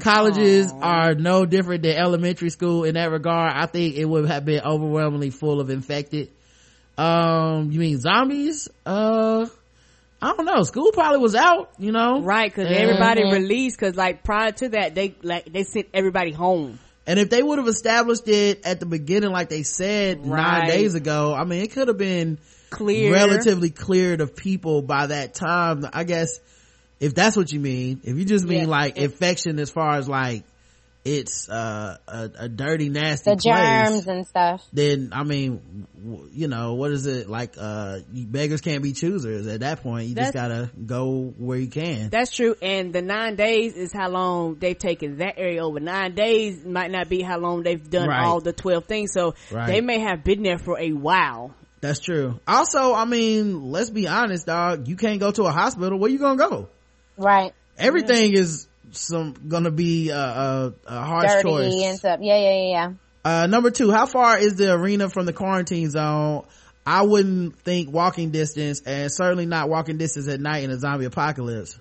Colleges 0.00 0.72
are 0.72 1.14
no 1.14 1.44
different 1.44 1.82
than 1.82 1.96
elementary 1.96 2.48
school 2.48 2.84
in 2.84 2.94
that 2.94 3.10
regard. 3.10 3.52
I 3.54 3.66
think 3.66 3.96
it 3.96 4.06
would 4.06 4.26
have 4.26 4.46
been 4.46 4.62
overwhelmingly 4.62 5.30
full 5.30 5.60
of 5.60 5.68
infected. 5.68 6.30
Um, 6.96 7.70
you 7.70 7.80
mean 7.80 7.98
zombies? 7.98 8.68
Uh, 8.86 9.46
I 10.22 10.32
don't 10.34 10.46
know. 10.46 10.62
School 10.62 10.90
probably 10.92 11.18
was 11.18 11.34
out, 11.34 11.72
you 11.78 11.92
know? 11.92 12.22
Right, 12.22 12.50
because 12.50 12.74
everybody 12.74 13.24
released. 13.24 13.78
Because 13.78 13.94
like 13.94 14.24
prior 14.24 14.52
to 14.52 14.70
that, 14.70 14.94
they 14.94 15.14
like 15.22 15.52
they 15.52 15.64
sent 15.64 15.88
everybody 15.92 16.32
home. 16.32 16.78
And 17.06 17.18
if 17.18 17.28
they 17.28 17.42
would 17.42 17.58
have 17.58 17.68
established 17.68 18.26
it 18.28 18.64
at 18.64 18.80
the 18.80 18.86
beginning, 18.86 19.30
like 19.30 19.50
they 19.50 19.64
said 19.64 20.24
nine 20.24 20.66
days 20.66 20.94
ago, 20.94 21.34
I 21.34 21.44
mean, 21.44 21.62
it 21.62 21.72
could 21.72 21.88
have 21.88 21.98
been 21.98 22.38
Clear, 22.70 23.12
relatively 23.12 23.70
cleared 23.70 24.20
of 24.20 24.34
people 24.36 24.82
by 24.82 25.06
that 25.08 25.34
time. 25.34 25.86
I 25.92 26.04
guess 26.04 26.40
if 27.00 27.14
that's 27.14 27.36
what 27.36 27.52
you 27.52 27.60
mean, 27.60 28.00
if 28.04 28.16
you 28.16 28.24
just 28.24 28.44
mean 28.44 28.62
Yeah. 28.62 28.66
like 28.66 28.96
infection 28.96 29.58
as 29.58 29.70
far 29.70 29.96
as 29.96 30.08
like 30.08 30.44
it's 31.04 31.50
uh, 31.50 31.98
a, 32.08 32.30
a, 32.38 32.48
dirty 32.48 32.88
nasty 32.88 33.30
the 33.32 33.36
place, 33.36 33.88
germs 33.90 34.06
and 34.06 34.26
stuff 34.26 34.66
then 34.72 35.10
i 35.12 35.22
mean 35.22 35.86
w- 36.02 36.30
you 36.32 36.48
know 36.48 36.72
what 36.76 36.90
is 36.92 37.04
it 37.04 37.28
like 37.28 37.56
uh 37.58 37.98
beggars 38.10 38.62
can't 38.62 38.82
be 38.82 38.94
choosers 38.94 39.46
at 39.46 39.60
that 39.60 39.82
point 39.82 40.08
you 40.08 40.14
That's- 40.14 40.32
just 40.32 40.34
gotta 40.34 40.70
go 40.86 41.34
where 41.36 41.58
you 41.58 41.66
can 41.66 42.08
That's 42.08 42.34
true. 42.34 42.54
And 42.62 42.94
the 42.94 43.02
nine 43.02 43.36
days 43.36 43.74
is 43.76 43.92
how 43.92 44.08
long 44.08 44.54
they've 44.54 44.78
taken 44.78 45.18
that 45.18 45.34
area 45.36 45.62
over. 45.62 45.78
Nine 45.78 46.14
days 46.14 46.64
might 46.64 46.90
not 46.90 47.10
be 47.10 47.20
how 47.20 47.38
long 47.38 47.64
they've 47.64 47.90
done 47.90 48.08
Right. 48.08 48.24
all 48.24 48.40
the 48.40 48.54
12 48.54 48.86
things. 48.86 49.12
So 49.12 49.34
Right. 49.52 49.66
they 49.66 49.82
may 49.82 49.98
have 49.98 50.24
been 50.24 50.42
there 50.42 50.56
for 50.58 50.78
a 50.78 50.92
while. 50.92 51.54
That's 51.84 52.00
true 52.00 52.40
also 52.48 52.94
i 52.94 53.04
mean 53.04 53.70
let's 53.70 53.90
be 53.90 54.08
honest 54.08 54.46
dog 54.46 54.88
you 54.88 54.96
can't 54.96 55.20
go 55.20 55.30
to 55.30 55.42
a 55.44 55.52
hospital 55.52 55.98
where 55.98 56.10
you 56.10 56.18
gonna 56.18 56.38
go 56.38 56.66
right 57.18 57.52
everything 57.76 58.32
is 58.32 58.66
some 58.90 59.34
gonna 59.48 59.70
be 59.70 60.08
a, 60.08 60.16
a, 60.16 60.72
a 60.86 61.04
harsh 61.04 61.30
dirty 61.30 61.48
choice 61.48 61.82
and 61.84 61.98
stuff 61.98 62.20
yeah 62.22 62.38
yeah 62.38 62.50
yeah 62.50 62.70
yeah 62.70 62.92
Uh, 63.24 63.46
number 63.46 63.70
two, 63.70 63.90
how 63.90 64.06
far 64.06 64.38
is 64.38 64.56
the 64.56 64.70
arena 64.72 65.08
from 65.08 65.24
the 65.24 65.32
quarantine 65.32 65.90
zone? 65.90 66.44
I 66.86 67.02
wouldn't 67.02 67.58
think 67.60 67.90
walking 67.90 68.30
distance 68.30 68.82
and 68.84 69.10
certainly 69.10 69.46
not 69.46 69.70
walking 69.70 69.96
distance 69.96 70.28
at 70.28 70.40
night 70.40 70.62
in 70.64 70.70
a 70.70 70.78
zombie 70.78 71.06
apocalypse. 71.06 71.78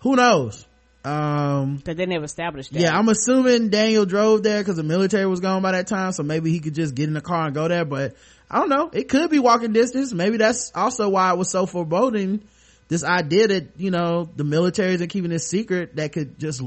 Who 0.00 0.16
knows? 0.16 0.66
Um, 1.04 1.78
Cause 1.84 1.96
they 1.96 2.06
never 2.06 2.24
established 2.24 2.72
that. 2.72 2.80
yeah, 2.80 2.98
I'm 2.98 3.08
assuming 3.08 3.68
Daniel 3.68 4.04
drove 4.06 4.42
there 4.42 4.60
because 4.60 4.76
the 4.76 4.82
military 4.82 5.26
was 5.26 5.40
gone 5.40 5.62
by 5.62 5.72
that 5.72 5.86
time, 5.86 6.12
so 6.12 6.22
maybe 6.22 6.50
he 6.50 6.60
could 6.60 6.74
just 6.74 6.94
get 6.94 7.06
in 7.08 7.14
the 7.14 7.20
car 7.20 7.46
and 7.46 7.54
go 7.54 7.68
there, 7.68 7.84
but 7.84 8.14
I 8.50 8.58
don't 8.60 8.68
know. 8.68 8.90
It 8.92 9.08
could 9.08 9.30
be 9.30 9.38
walking 9.38 9.72
distance. 9.72 10.12
Maybe 10.12 10.38
that's 10.38 10.72
also 10.74 11.08
why 11.08 11.32
it 11.32 11.36
was 11.38 11.50
so 11.50 11.66
foreboding. 11.66 12.42
This 12.88 13.04
idea 13.04 13.48
that, 13.48 13.68
you 13.76 13.90
know, 13.90 14.28
the 14.34 14.44
military 14.44 14.94
isn't 14.94 15.08
keeping 15.08 15.30
this 15.30 15.46
secret 15.46 15.96
that 15.96 16.12
could 16.12 16.38
just 16.38 16.62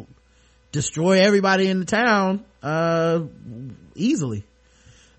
destroy 0.72 1.20
everybody 1.22 1.68
in 1.68 1.80
the 1.80 1.86
town, 1.86 2.46
uh, 2.62 3.22
easily. 3.96 4.44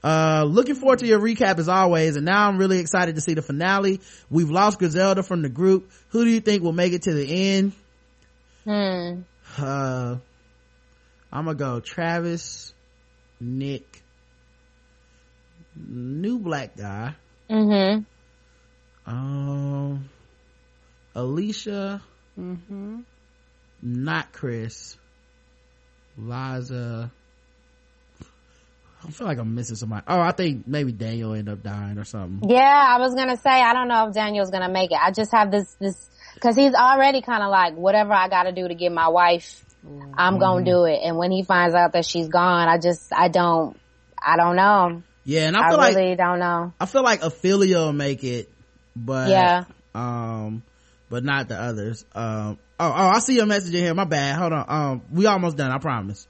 Uh, 0.05 0.45
looking 0.47 0.75
forward 0.75 1.01
to 1.01 1.07
your 1.07 1.21
recap 1.21 1.59
as 1.59 1.69
always, 1.69 2.17
and 2.17 2.25
now 2.25 2.49
I'm 2.49 2.59
really 2.59 2.79
excited 2.79 3.15
to 3.17 3.21
see 3.21 3.35
the 3.35 3.43
finale. 3.43 4.01
We've 4.31 4.51
lost 4.51 4.79
Griselda 4.79 5.23
from 5.23 5.43
the 5.43 5.49
group. 5.49 5.91
Who 6.11 6.25
do 6.25 6.31
you 6.31 6.41
think 6.41 6.63
will 6.63 6.73
make 6.73 6.93
it 6.93 7.03
to 7.03 7.15
the 7.15 7.27
end? 7.27 7.73
hmm 8.65 9.21
Uh, 9.59 10.17
I'm 11.33 11.45
gonna 11.45 11.55
go 11.55 11.81
Travis, 11.81 12.73
Nick, 13.41 13.92
new 15.77 16.39
black 16.39 16.77
guy, 16.77 17.15
mm-hmm 17.51 18.03
um, 19.07 20.09
Alicia, 21.15 22.03
Mm-hmm. 22.39 23.01
not 23.83 24.33
Chris, 24.33 24.97
Liza. 26.17 27.11
I 29.05 29.11
feel 29.11 29.27
like 29.27 29.39
I'm 29.39 29.55
missing 29.55 29.77
somebody. 29.77 30.05
Oh, 30.07 30.21
I 30.21 30.31
think 30.31 30.67
maybe 30.67 30.93
Daniel 30.93 31.35
end 31.35 31.49
up 31.49 31.63
dying 31.63 31.99
or 31.99 32.05
something. 32.05 32.49
Yeah, 32.49 32.61
I 32.89 32.99
was 32.99 33.15
gonna 33.15 33.37
say 33.37 33.51
I 33.51 33.73
don't 33.75 33.89
know 33.89 34.09
if 34.09 34.15
Daniel's 34.15 34.51
gonna 34.51 34.71
make 34.71 34.93
it. 34.93 34.99
I 35.03 35.11
just 35.11 35.33
have 35.33 35.51
this 35.51 35.75
this 35.81 36.09
because 36.35 36.57
he's 36.57 36.73
already 36.73 37.21
kind 37.21 37.43
of 37.43 37.51
like 37.51 37.75
whatever 37.75 38.13
I 38.13 38.29
got 38.29 38.45
to 38.45 38.53
do 38.53 38.67
to 38.67 38.75
get 38.75 38.93
my 38.93 39.09
wife, 39.09 39.65
I'm 40.17 40.39
gonna 40.39 40.65
do 40.65 40.85
it. 40.85 41.01
And 41.03 41.19
when 41.19 41.33
he 41.33 41.43
finds 41.43 41.75
out 41.75 41.93
that 41.93 42.07
she's 42.07 42.29
gone, 42.29 42.69
I 42.69 42.79
just 42.79 43.13
I 43.13 43.29
don't 43.29 43.79
I 44.25 44.37
don't 44.37 44.57
know. 44.57 45.03
Yeah, 45.25 45.47
and 45.49 45.57
I 45.57 45.67
I, 45.67 45.69
feel 45.71 45.79
like 45.79 45.97
really 45.97 46.17
don't 46.17 46.39
know. 46.41 46.73
I 46.81 46.87
feel 46.87 47.03
like 47.03 47.21
Ofelia 47.23 47.77
will 47.87 47.93
make 47.93 48.25
it, 48.25 48.51
but 48.97 49.29
Yeah. 49.31 49.65
um, 49.95 50.63
but 51.09 51.25
not 51.25 51.49
the 51.49 51.57
others. 51.61 52.05
Um, 52.15 52.59
oh, 52.81 52.87
oh, 52.89 53.09
I 53.09 53.19
see 53.21 53.37
your 53.37 53.47
message 53.47 53.75
in 53.75 53.83
here. 53.83 53.95
My 53.95 54.05
bad. 54.05 54.37
Hold 54.37 54.53
on. 54.53 54.65
Um, 54.69 55.03
we 55.13 55.27
almost 55.27 55.57
done. 55.57 55.71
I 55.71 55.79
promise. 55.79 56.27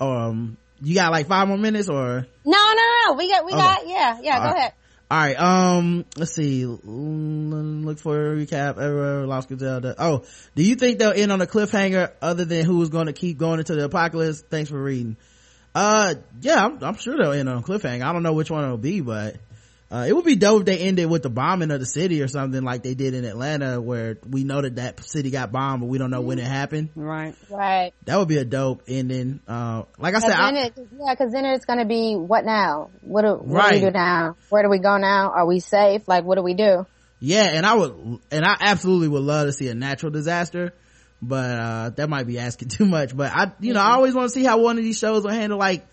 Um, 0.00 0.56
you 0.82 0.94
got 0.94 1.10
like 1.12 1.26
five 1.26 1.48
more 1.48 1.56
minutes, 1.56 1.88
or 1.88 2.26
No, 2.44 2.72
no, 2.74 2.94
no. 3.06 3.12
We 3.14 3.28
got 3.30 3.44
we 3.46 3.52
Okay. 3.52 3.60
got 3.60 3.86
yeah 3.88 4.18
yeah. 4.22 4.34
All 4.34 4.40
go 4.40 4.46
right. 4.48 4.56
ahead. 4.58 4.72
all 5.10 5.18
right. 5.18 5.40
Um, 5.40 6.04
let's 6.16 6.32
see. 6.32 6.64
Mm, 6.64 7.84
Look 7.84 7.98
for 7.98 8.32
a 8.32 8.36
recap. 8.36 8.78
Ever 8.78 9.26
lost 9.26 9.48
Griselda. 9.48 9.94
Oh, 9.98 10.24
do 10.54 10.62
you 10.62 10.74
think 10.74 10.98
they'll 10.98 11.12
end 11.12 11.32
on 11.32 11.40
a 11.40 11.46
cliffhanger 11.46 12.10
other 12.20 12.44
than 12.44 12.64
who 12.66 12.82
is 12.82 12.88
going 12.90 13.06
to 13.06 13.12
keep 13.12 13.38
going 13.38 13.60
into 13.60 13.74
the 13.74 13.84
apocalypse? 13.84 14.40
Thanks 14.42 14.68
for 14.68 14.82
reading. 14.82 15.16
Uh, 15.74 16.14
yeah, 16.40 16.64
I'm, 16.64 16.82
I'm 16.82 16.96
sure 16.96 17.16
they'll 17.16 17.32
end 17.32 17.48
on 17.48 17.58
a 17.58 17.62
cliffhanger. 17.62 18.02
I 18.04 18.12
don't 18.12 18.22
know 18.22 18.32
which 18.32 18.50
one 18.50 18.64
it'll 18.64 18.76
be, 18.76 19.00
but 19.00 19.36
uh, 19.90 20.06
it 20.08 20.12
would 20.14 20.24
be 20.24 20.36
dope 20.36 20.60
if 20.60 20.66
they 20.66 20.78
ended 20.78 21.08
with 21.10 21.22
the 21.22 21.30
bombing 21.30 21.70
of 21.70 21.80
the 21.80 21.86
city 21.86 22.22
or 22.22 22.28
something 22.28 22.62
like 22.62 22.82
they 22.82 22.94
did 22.94 23.12
in 23.14 23.24
Atlanta, 23.24 23.80
where 23.80 24.18
we 24.28 24.44
know 24.44 24.60
that 24.62 24.76
that 24.76 25.04
city 25.04 25.30
got 25.30 25.50
bombed, 25.52 25.80
but 25.80 25.86
we 25.86 25.98
don't 25.98 26.10
know 26.10 26.20
when 26.20 26.38
it 26.38 26.46
happened. 26.46 26.90
Right. 26.94 27.34
Right. 27.50 27.92
That 28.04 28.18
would 28.18 28.28
be 28.28 28.38
a 28.38 28.44
dope 28.44 28.82
ending. 28.88 29.40
Uh, 29.48 29.82
like 29.98 30.14
I 30.14 30.20
Cause 30.20 30.22
said, 30.22 30.32
then 30.32 30.56
I, 30.56 30.60
it, 30.66 30.74
yeah, 30.98 31.14
because 31.14 31.32
then 31.32 31.44
it's 31.44 31.64
gonna 31.64 31.84
be 31.86 32.14
what 32.14 32.44
now? 32.44 32.90
What 33.02 33.22
do, 33.22 33.34
what 33.34 33.46
do 33.48 33.54
Right. 33.54 33.74
we 33.74 33.80
do 33.80 33.90
now? 33.90 34.36
Where 34.50 34.62
do 34.62 34.68
we 34.68 34.78
go 34.78 34.96
now? 34.96 35.30
Are 35.30 35.46
we 35.46 35.60
safe? 35.60 36.06
Like, 36.06 36.24
what 36.24 36.36
do 36.36 36.42
we 36.42 36.54
do? 36.54 36.86
yeah, 37.20 37.44
and 37.44 37.64
I 37.64 37.74
would, 37.74 38.20
and 38.30 38.44
I 38.44 38.56
absolutely 38.60 39.08
would 39.08 39.22
love 39.22 39.46
to 39.46 39.52
see 39.52 39.68
a 39.68 39.74
natural 39.74 40.12
disaster, 40.12 40.72
but 41.22 41.58
uh, 41.58 41.90
that 41.96 42.08
might 42.08 42.26
be 42.26 42.38
asking 42.38 42.68
too 42.76 42.86
much. 42.86 43.16
But 43.16 43.32
I, 43.32 43.52
you 43.60 43.72
know, 43.74 43.80
I 43.80 43.92
always 43.92 44.14
want 44.14 44.30
to 44.30 44.34
see 44.38 44.44
how 44.44 44.58
one 44.58 44.78
of 44.78 44.84
these 44.84 44.98
shows 44.98 45.24
will 45.24 45.30
handle 45.30 45.58
like 45.58 45.86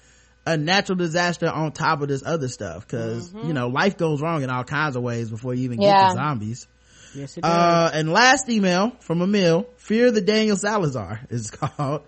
a 0.45 0.57
natural 0.57 0.97
disaster 0.97 1.47
on 1.47 1.71
top 1.71 2.01
of 2.01 2.07
this 2.07 2.23
other 2.25 2.47
stuff, 2.47 2.85
because 2.87 3.31
you 3.33 3.53
know, 3.53 3.67
life 3.67 3.97
goes 3.97 4.21
wrong 4.21 4.41
in 4.43 4.49
all 4.49 4.63
kinds 4.63 4.95
of 4.95 5.03
ways 5.03 5.29
before 5.29 5.53
you 5.53 5.65
even 5.65 5.79
get 5.79 5.85
Yeah. 5.87 6.07
to 6.09 6.13
zombies. 6.15 6.67
Yes, 7.13 7.37
it 7.37 7.41
does. 7.41 7.51
Uh, 7.51 7.91
and 7.93 8.11
last 8.11 8.49
email 8.49 8.93
from 9.01 9.21
Emil, 9.21 9.67
Fear 9.77 10.11
the 10.11 10.21
Daniel 10.21 10.55
Salazar 10.57 11.19
is 11.29 11.51
called. 11.51 12.03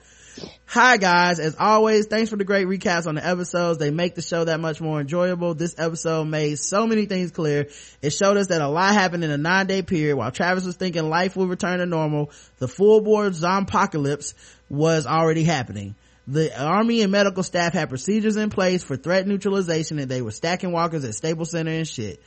Hi 0.65 0.97
guys, 0.97 1.39
as 1.39 1.55
always, 1.59 2.07
thanks 2.07 2.29
for 2.29 2.35
the 2.35 2.43
great 2.43 2.67
recaps 2.67 3.05
on 3.05 3.15
the 3.15 3.25
episodes. 3.25 3.77
They 3.77 3.91
make 3.91 4.15
the 4.15 4.21
show 4.21 4.43
that 4.43 4.59
much 4.59 4.81
more 4.81 4.99
enjoyable. 4.99 5.53
This 5.53 5.75
episode 5.77 6.25
made 6.25 6.57
so 6.57 6.87
many 6.87 7.05
things 7.05 7.31
clear. 7.31 7.67
It 8.01 8.09
showed 8.09 8.37
us 8.37 8.47
that 8.47 8.61
a 8.61 8.67
lot 8.67 8.93
happened 8.93 9.23
in 9.23 9.31
a 9.31 9.37
nine 9.37 9.67
day 9.67 9.81
period 9.81 10.15
while 10.15 10.31
Travis 10.31 10.65
was 10.65 10.75
thinking 10.75 11.09
life 11.09 11.35
would 11.35 11.49
return 11.49 11.79
to 11.79 11.85
normal. 11.85 12.31
The 12.57 12.67
full 12.67 13.01
board 13.01 13.33
zompocalypse 13.33 14.33
was 14.69 15.05
already 15.05 15.43
happening. 15.43 15.95
The 16.27 16.57
army 16.59 17.01
and 17.01 17.11
medical 17.11 17.43
staff 17.43 17.73
had 17.73 17.89
procedures 17.89 18.37
in 18.37 18.49
place 18.49 18.83
for 18.83 18.95
threat 18.95 19.27
neutralization 19.27 19.99
and 19.99 20.09
they 20.09 20.21
were 20.21 20.31
stacking 20.31 20.71
walkers 20.71 21.03
at 21.03 21.15
Staples 21.15 21.51
Center 21.51 21.71
and 21.71 21.87
shit 21.87 22.23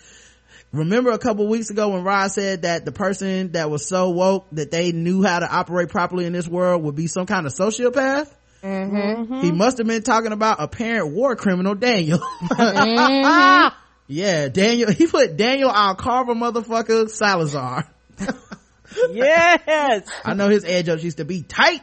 remember 0.77 1.11
a 1.11 1.19
couple 1.19 1.47
weeks 1.49 1.71
ago 1.71 1.91
when 1.91 2.05
Rod 2.05 2.29
said 2.31 2.63
that 2.63 2.85
the 2.85 2.93
person 2.93 3.53
that 3.53 3.71
was 3.71 3.87
so 3.87 4.11
woke 4.11 4.47
that 4.53 4.71
they 4.71 4.93
knew 4.93 5.23
how 5.23 5.41
to 5.41 5.51
operate 5.51 5.89
properly 5.89 6.27
in 6.27 6.33
this 6.33 6.47
world 6.47 6.83
would 6.83 6.95
be 6.95 7.07
some 7.07 7.27
kind 7.27 7.47
of 7.47 7.53
sociopath? 7.53 8.29
He 9.43 9.53
must 9.53 9.79
have 9.79 9.87
been 9.87 10.03
talking 10.03 10.33
about 10.33 10.61
apparent 10.61 11.13
war 11.15 11.37
criminal 11.37 11.75
Daniel. 11.75 12.21
yeah, 14.09 14.49
Daniel, 14.49 14.91
he 14.91 15.07
put 15.07 15.37
Daniel 15.37 15.71
Alcarva 15.71 16.35
motherfucker 16.35 17.09
Salazar. 17.09 17.89
yes. 19.11 20.09
I 20.25 20.35
know 20.35 20.49
his 20.49 20.65
edge 20.65 20.89
ups 20.89 21.05
used 21.05 21.19
to 21.19 21.25
be 21.25 21.43
tight. 21.43 21.83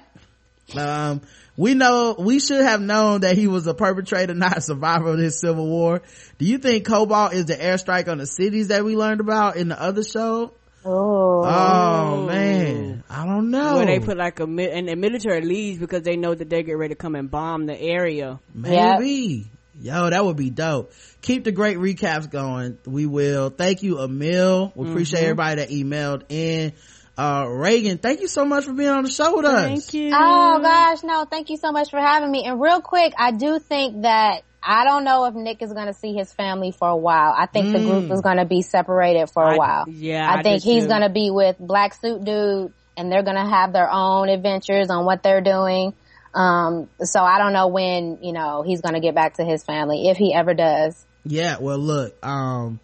Um, 0.76 1.22
we 1.56 1.74
know, 1.76 2.16
we 2.18 2.40
should 2.40 2.62
have 2.64 2.82
known 2.82 3.22
that 3.22 3.38
he 3.38 3.48
was 3.48 3.68
a 3.68 3.74
perpetrator, 3.74 4.34
not 4.36 4.58
a 4.58 4.62
survivor 4.62 5.10
of 5.10 5.18
this 5.18 5.40
civil 5.40 5.68
war. 5.68 6.02
Do 6.38 6.46
you 6.46 6.58
think 6.58 6.86
Cobalt 6.86 7.34
is 7.34 7.46
the 7.46 7.56
airstrike 7.56 8.08
on 8.08 8.18
the 8.18 8.26
cities 8.26 8.70
that 8.70 8.84
we 8.84 8.96
learned 8.96 9.22
about 9.22 9.56
in 9.56 9.68
the 9.70 9.80
other 9.82 10.04
show? 10.04 10.54
Oh, 10.86 11.44
Oh 11.46 12.26
man, 12.26 13.04
I 13.10 13.26
don't 13.26 13.52
know. 13.52 13.78
Where 13.78 13.86
they 13.86 14.00
put 14.02 14.18
like 14.18 14.40
a 14.42 14.44
and 14.44 14.90
the 14.90 14.96
military 14.98 15.40
leaves 15.42 15.80
because 15.80 16.02
they 16.04 16.18
know 16.18 16.36
that 16.36 16.50
they 16.50 16.62
get 16.64 16.74
ready 16.78 16.94
to 16.94 16.98
come 16.98 17.16
and 17.16 17.32
bomb 17.32 17.66
the 17.68 17.80
area. 17.80 18.40
maybe. 18.54 19.46
Yo, 19.82 20.10
that 20.10 20.24
would 20.24 20.38
be 20.38 20.50
dope. 20.52 20.94
Keep 21.24 21.46
the 21.46 21.52
great 21.52 21.78
recaps 21.78 22.30
going. 22.30 22.78
We 22.86 23.06
will. 23.08 23.50
Thank 23.50 23.82
you, 23.82 24.02
Emil. 24.02 24.72
We 24.76 24.90
appreciate 24.90 25.22
Mm-hmm. 25.22 25.30
everybody 25.30 25.56
that 25.62 25.70
emailed 25.70 26.24
in. 26.30 26.74
Uh, 27.18 27.46
Reagan, 27.48 28.00
thank 28.00 28.22
you 28.22 28.28
so 28.28 28.44
much 28.44 28.66
for 28.66 28.74
being 28.74 28.90
on 28.90 29.04
the 29.04 29.10
show 29.10 29.36
with 29.38 29.46
us. 29.46 29.62
Thank 29.62 29.94
you. 29.94 30.12
Oh 30.14 30.60
gosh, 30.62 31.04
no, 31.04 31.26
thank 31.26 31.50
you 31.50 31.58
so 31.58 31.72
much 31.72 31.92
for 31.92 32.00
having 32.00 32.32
me. 32.32 32.46
And 32.46 32.60
real 32.60 32.82
quick, 32.82 33.14
I 33.18 33.32
do 33.32 33.60
think 33.60 34.02
that 34.02 34.42
I 34.64 34.84
don't 34.86 35.04
know 35.04 35.26
if 35.26 35.36
Nick 35.36 35.62
is 35.62 35.72
going 35.74 35.88
to 35.88 35.94
see 35.94 36.14
his 36.14 36.34
family 36.34 36.72
for 36.72 36.88
a 36.88 36.96
while. 36.96 37.34
I 37.38 37.46
think 37.46 37.72
the 37.74 37.80
group 37.80 38.10
is 38.12 38.22
going 38.22 38.38
to 38.38 38.46
be 38.46 38.62
separated 38.62 39.30
for 39.30 39.44
a 39.44 39.54
Mm. 39.54 39.58
While. 39.58 39.86
yeah, 39.90 40.28
I, 40.32 40.40
I 40.40 40.42
think 40.42 40.64
he's 40.64 40.88
going 40.88 41.02
to 41.02 41.10
be 41.10 41.30
with 41.30 41.58
Black 41.60 41.94
Suit 41.94 42.24
Dude 42.24 42.74
and 42.98 43.12
they're 43.12 43.24
going 43.24 43.36
to 43.36 43.46
have 43.46 43.74
their 43.74 43.90
own 43.92 44.30
adventures 44.30 44.90
on 44.90 45.06
what 45.06 45.22
they're 45.22 45.42
doing. 45.42 45.94
Um, 46.34 46.90
so 47.02 47.20
I 47.22 47.38
don't 47.38 47.54
know 47.54 47.68
when, 47.68 48.20
you 48.24 48.32
know, 48.34 48.64
he's 48.64 48.82
going 48.82 48.96
to 48.96 49.00
get 49.02 49.14
back 49.14 49.36
to 49.36 49.44
his 49.44 49.64
family 49.64 50.10
if 50.10 50.18
he 50.18 50.34
ever 50.34 50.54
does. 50.56 51.06
Yeah, 51.26 51.58
well 51.60 51.78
look, 51.78 52.16
um, 52.26 52.80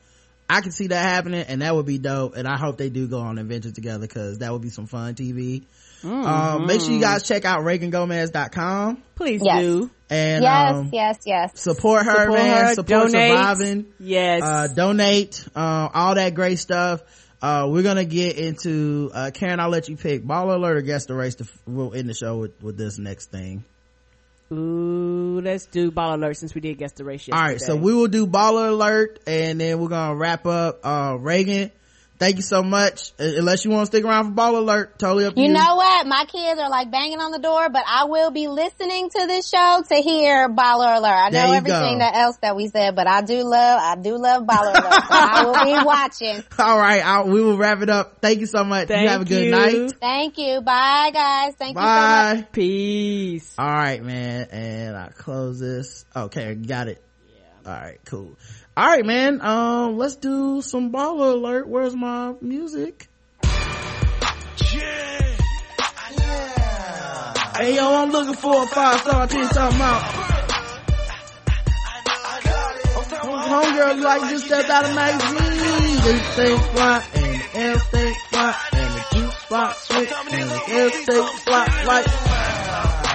I 0.50 0.62
can 0.62 0.72
see 0.72 0.88
that 0.88 1.02
happening 1.04 1.46
and 1.48 1.62
that 1.62 1.76
would 1.76 1.86
be 1.86 1.98
dope 2.00 2.36
and 2.36 2.48
I 2.48 2.58
hope 2.58 2.78
they 2.78 2.90
do 2.90 3.08
go 3.08 3.20
on 3.20 3.38
an 3.38 3.46
adventure 3.46 3.72
together 3.72 4.08
cause 4.08 4.40
that 4.40 4.52
would 4.52 4.62
be 4.64 4.70
some 4.70 4.88
fun 4.88 5.14
TV. 5.16 5.66
Mm-hmm. 6.02 6.08
Um, 6.26 6.66
make 6.66 6.82
sure 6.82 6.92
you 6.92 7.00
guys 7.02 7.24
check 7.24 7.46
out 7.46 7.62
ReaganGomez.com 7.64 9.04
Please 9.16 9.42
Yes. 9.44 9.62
do. 9.62 9.90
and, 10.10 10.44
yes, 10.44 10.74
um, 10.76 10.90
yes, 10.94 11.18
yes. 11.26 11.52
support 11.60 12.06
her, 12.06 12.16
Support 12.24 12.40
man. 12.40 12.66
her, 12.68 12.74
support 12.74 13.12
donate. 13.12 13.32
surviving. 13.32 13.86
Yes. 14.00 14.42
uh, 14.44 14.68
donate, 14.74 15.46
uh, 15.56 15.90
all 15.94 16.16
that 16.16 16.34
great 16.34 16.58
stuff. 16.58 17.02
Uh, 17.42 17.68
we're 17.70 17.84
gonna 17.84 18.06
get 18.06 18.38
into, 18.38 19.12
uh, 19.14 19.32
Karen, 19.34 19.60
I'll 19.60 19.70
let 19.70 19.88
you 19.88 19.96
pick. 19.98 20.24
Baller 20.26 20.56
Alert 20.56 20.78
or 20.78 20.82
guess 20.82 21.06
the 21.06 21.14
race 21.16 21.36
to, 21.36 21.46
we'll 21.68 21.94
end 21.94 22.10
the 22.10 22.14
show 22.14 22.38
with, 22.38 22.62
with 22.64 22.78
this 22.78 22.98
next 22.98 23.30
thing. 23.32 23.64
Ooh, 24.52 25.42
let's 25.44 25.68
do 25.68 25.92
Baller 25.92 26.16
Alert 26.16 26.38
since 26.38 26.56
we 26.56 26.62
did 26.62 26.78
guess 26.78 26.94
the 26.94 27.04
race 27.04 27.30
All 27.32 27.40
right, 27.40 27.62
so 27.62 27.76
we 27.76 27.94
will 27.94 28.08
do 28.08 28.26
baller 28.26 28.70
alert 28.70 29.20
and 29.28 29.62
then 29.62 29.80
we're 29.80 29.90
gonna 29.90 30.16
wrap 30.16 30.48
up. 30.48 30.80
Uh, 30.84 31.18
Reagan, 31.20 31.72
thank 32.20 32.36
you 32.36 32.42
so 32.44 32.62
much. 32.62 33.12
Uh, 33.20 33.24
Unless 33.38 33.66
you 33.66 33.72
want 33.72 33.84
to 33.84 33.86
stick 33.88 34.04
around 34.06 34.26
for 34.26 34.32
Baller 34.32 34.60
Alert, 34.60 35.00
totally 35.00 35.26
up 35.26 35.34
to 35.36 35.40
you. 35.42 35.48
You 35.48 35.54
know 35.54 35.76
what? 35.76 36.06
My 36.06 36.26
kids 36.26 36.60
are 36.60 36.70
like 36.70 36.92
banging 36.92 37.20
on 37.20 37.32
the 37.32 37.40
door, 37.40 37.70
but 37.70 37.84
I 37.88 38.04
will 38.06 38.30
be 38.32 38.48
listening 38.48 39.10
to 39.10 39.26
this 39.28 39.50
show 39.50 39.82
to 39.90 39.96
hear 39.96 40.50
Baller 40.50 40.98
Alert. 40.98 41.06
I 41.10 41.30
There 41.32 41.48
know 41.48 41.54
everything 41.54 41.94
go. 41.96 42.00
that 42.00 42.16
else 42.16 42.38
that 42.42 42.56
we 42.56 42.68
said, 42.68 42.96
but 42.96 43.08
I 43.08 43.22
do 43.22 43.44
love, 43.44 43.80
I 43.82 43.96
do 44.02 44.18
love 44.18 44.44
Baller 44.44 44.72
Alert. 44.72 44.94
So 44.94 45.08
I 45.12 45.44
will 45.46 45.80
be 45.80 45.86
watching. 45.86 46.44
All 46.60 46.78
right, 46.78 47.04
I, 47.06 47.24
we 47.24 47.42
will 47.42 47.58
wrap 47.58 47.82
it 47.82 47.90
up. 47.90 48.20
Thank 48.22 48.40
you 48.42 48.46
so 48.46 48.64
much. 48.64 48.88
Thank 48.90 49.04
you 49.04 49.10
have 49.10 49.22
a 49.22 49.26
good 49.26 49.46
you. 49.46 49.52
night. 49.52 49.94
Thank 50.00 50.38
you. 50.38 50.62
Bye 50.62 51.12
guys. 51.14 51.56
Thank 51.56 51.76
you 51.78 51.82
so 51.82 51.86
much. 51.86 52.38
Bye. 52.42 52.48
Peace. 52.52 53.56
All 53.58 53.66
right, 53.68 54.04
man. 54.04 54.48
And 54.52 54.98
I 54.98 55.10
close 55.10 55.60
this. 55.60 56.06
Okay, 56.16 56.54
got 56.56 56.88
it. 56.88 57.02
Yeah. 57.66 57.72
All 57.72 57.80
right, 57.80 58.00
cool. 58.06 58.38
All 58.80 58.86
right, 58.86 59.06
man. 59.06 59.42
Um, 59.42 59.98
let's 59.98 60.16
do 60.16 60.62
some 60.62 60.94
baller 60.94 61.34
alert. 61.34 61.68
Where's 61.68 61.94
my 61.94 62.34
music? 62.40 63.10
Hey 67.58 67.76
yo, 67.76 67.94
I'm 67.94 68.10
looking 68.10 68.36
for 68.36 68.64
a 68.64 68.68
five 68.68 69.02
star 69.02 69.28
team 69.28 69.50
talking 69.50 69.76
about. 69.76 70.02
Homegirl 73.50 74.02
like 74.02 74.30
just 74.30 74.46
stepped 74.46 74.70
out 74.70 74.86
of 74.86 74.96
magazine. 74.96 75.38
They 76.06 76.20
stay 76.32 76.58
fly 76.72 77.04
and 77.56 77.82
stay 77.82 78.14
fly 78.30 78.56
and 78.72 78.94
the 78.94 79.06
juice 79.12 79.46
box 79.50 79.78
sweet 79.90 80.10
and 80.10 80.50
the 80.52 80.62
air 80.70 80.90
stay 80.92 81.22
fly 81.44 81.84
like. 81.86 83.09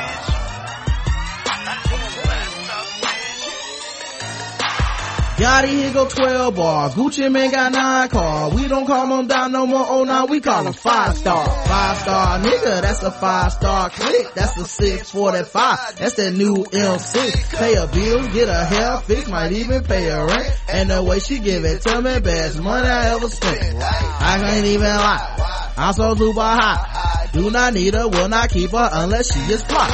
Gotti, 5.45 5.69
here 5.69 5.93
go 5.93 6.09
12 6.09 6.57
bar. 6.57 6.89
Gucci 6.89 7.31
Mane 7.31 7.51
got 7.51 7.71
9 7.71 8.09
car. 8.09 8.49
We 8.49 8.67
don't 8.67 8.87
call 8.87 9.07
them 9.15 9.27
down 9.27 9.53
no 9.53 9.67
more. 9.67 9.85
Oh, 9.87 10.05
now 10.05 10.25
we 10.25 10.41
call 10.41 10.65
them 10.65 10.73
5 10.73 11.19
star. 11.19 11.47
5 11.47 11.99
star 11.99 12.39
nigga, 12.39 12.81
that's 12.81 13.03
a 13.03 13.11
5 13.11 13.53
star 13.53 13.91
click. 13.91 14.33
That's 14.33 14.55
the 14.55 14.65
645. 14.65 15.97
That's 15.99 16.15
that 16.15 16.33
new 16.33 16.65
M6. 16.65 17.59
Pay 17.59 17.75
a 17.75 17.87
bill, 17.87 18.27
get 18.33 18.49
a 18.49 18.65
hair 18.65 18.97
fix, 19.03 19.29
might 19.29 19.53
even 19.53 19.85
pay 19.85 20.09
a 20.09 20.25
rent. 20.25 20.51
And 20.73 20.89
the 20.89 21.03
way 21.03 21.19
she 21.19 21.39
give 21.41 21.67
it 21.67 21.83
to 21.83 22.01
me, 22.01 22.21
best 22.21 22.59
money 22.63 22.89
I 22.89 23.15
ever 23.15 23.29
spent. 23.29 23.77
I 23.83 24.39
can't 24.41 24.65
even 24.65 24.87
lie. 24.87 25.73
I'm 25.77 25.93
so 25.93 26.15
super 26.15 26.41
hot. 26.41 27.29
Do 27.35 27.51
not 27.51 27.75
need 27.75 27.93
her, 27.93 28.09
will 28.09 28.29
not 28.29 28.49
keep 28.49 28.71
her 28.71 28.89
unless 28.93 29.35
she 29.35 29.41
is 29.53 29.63
fly. 29.65 29.91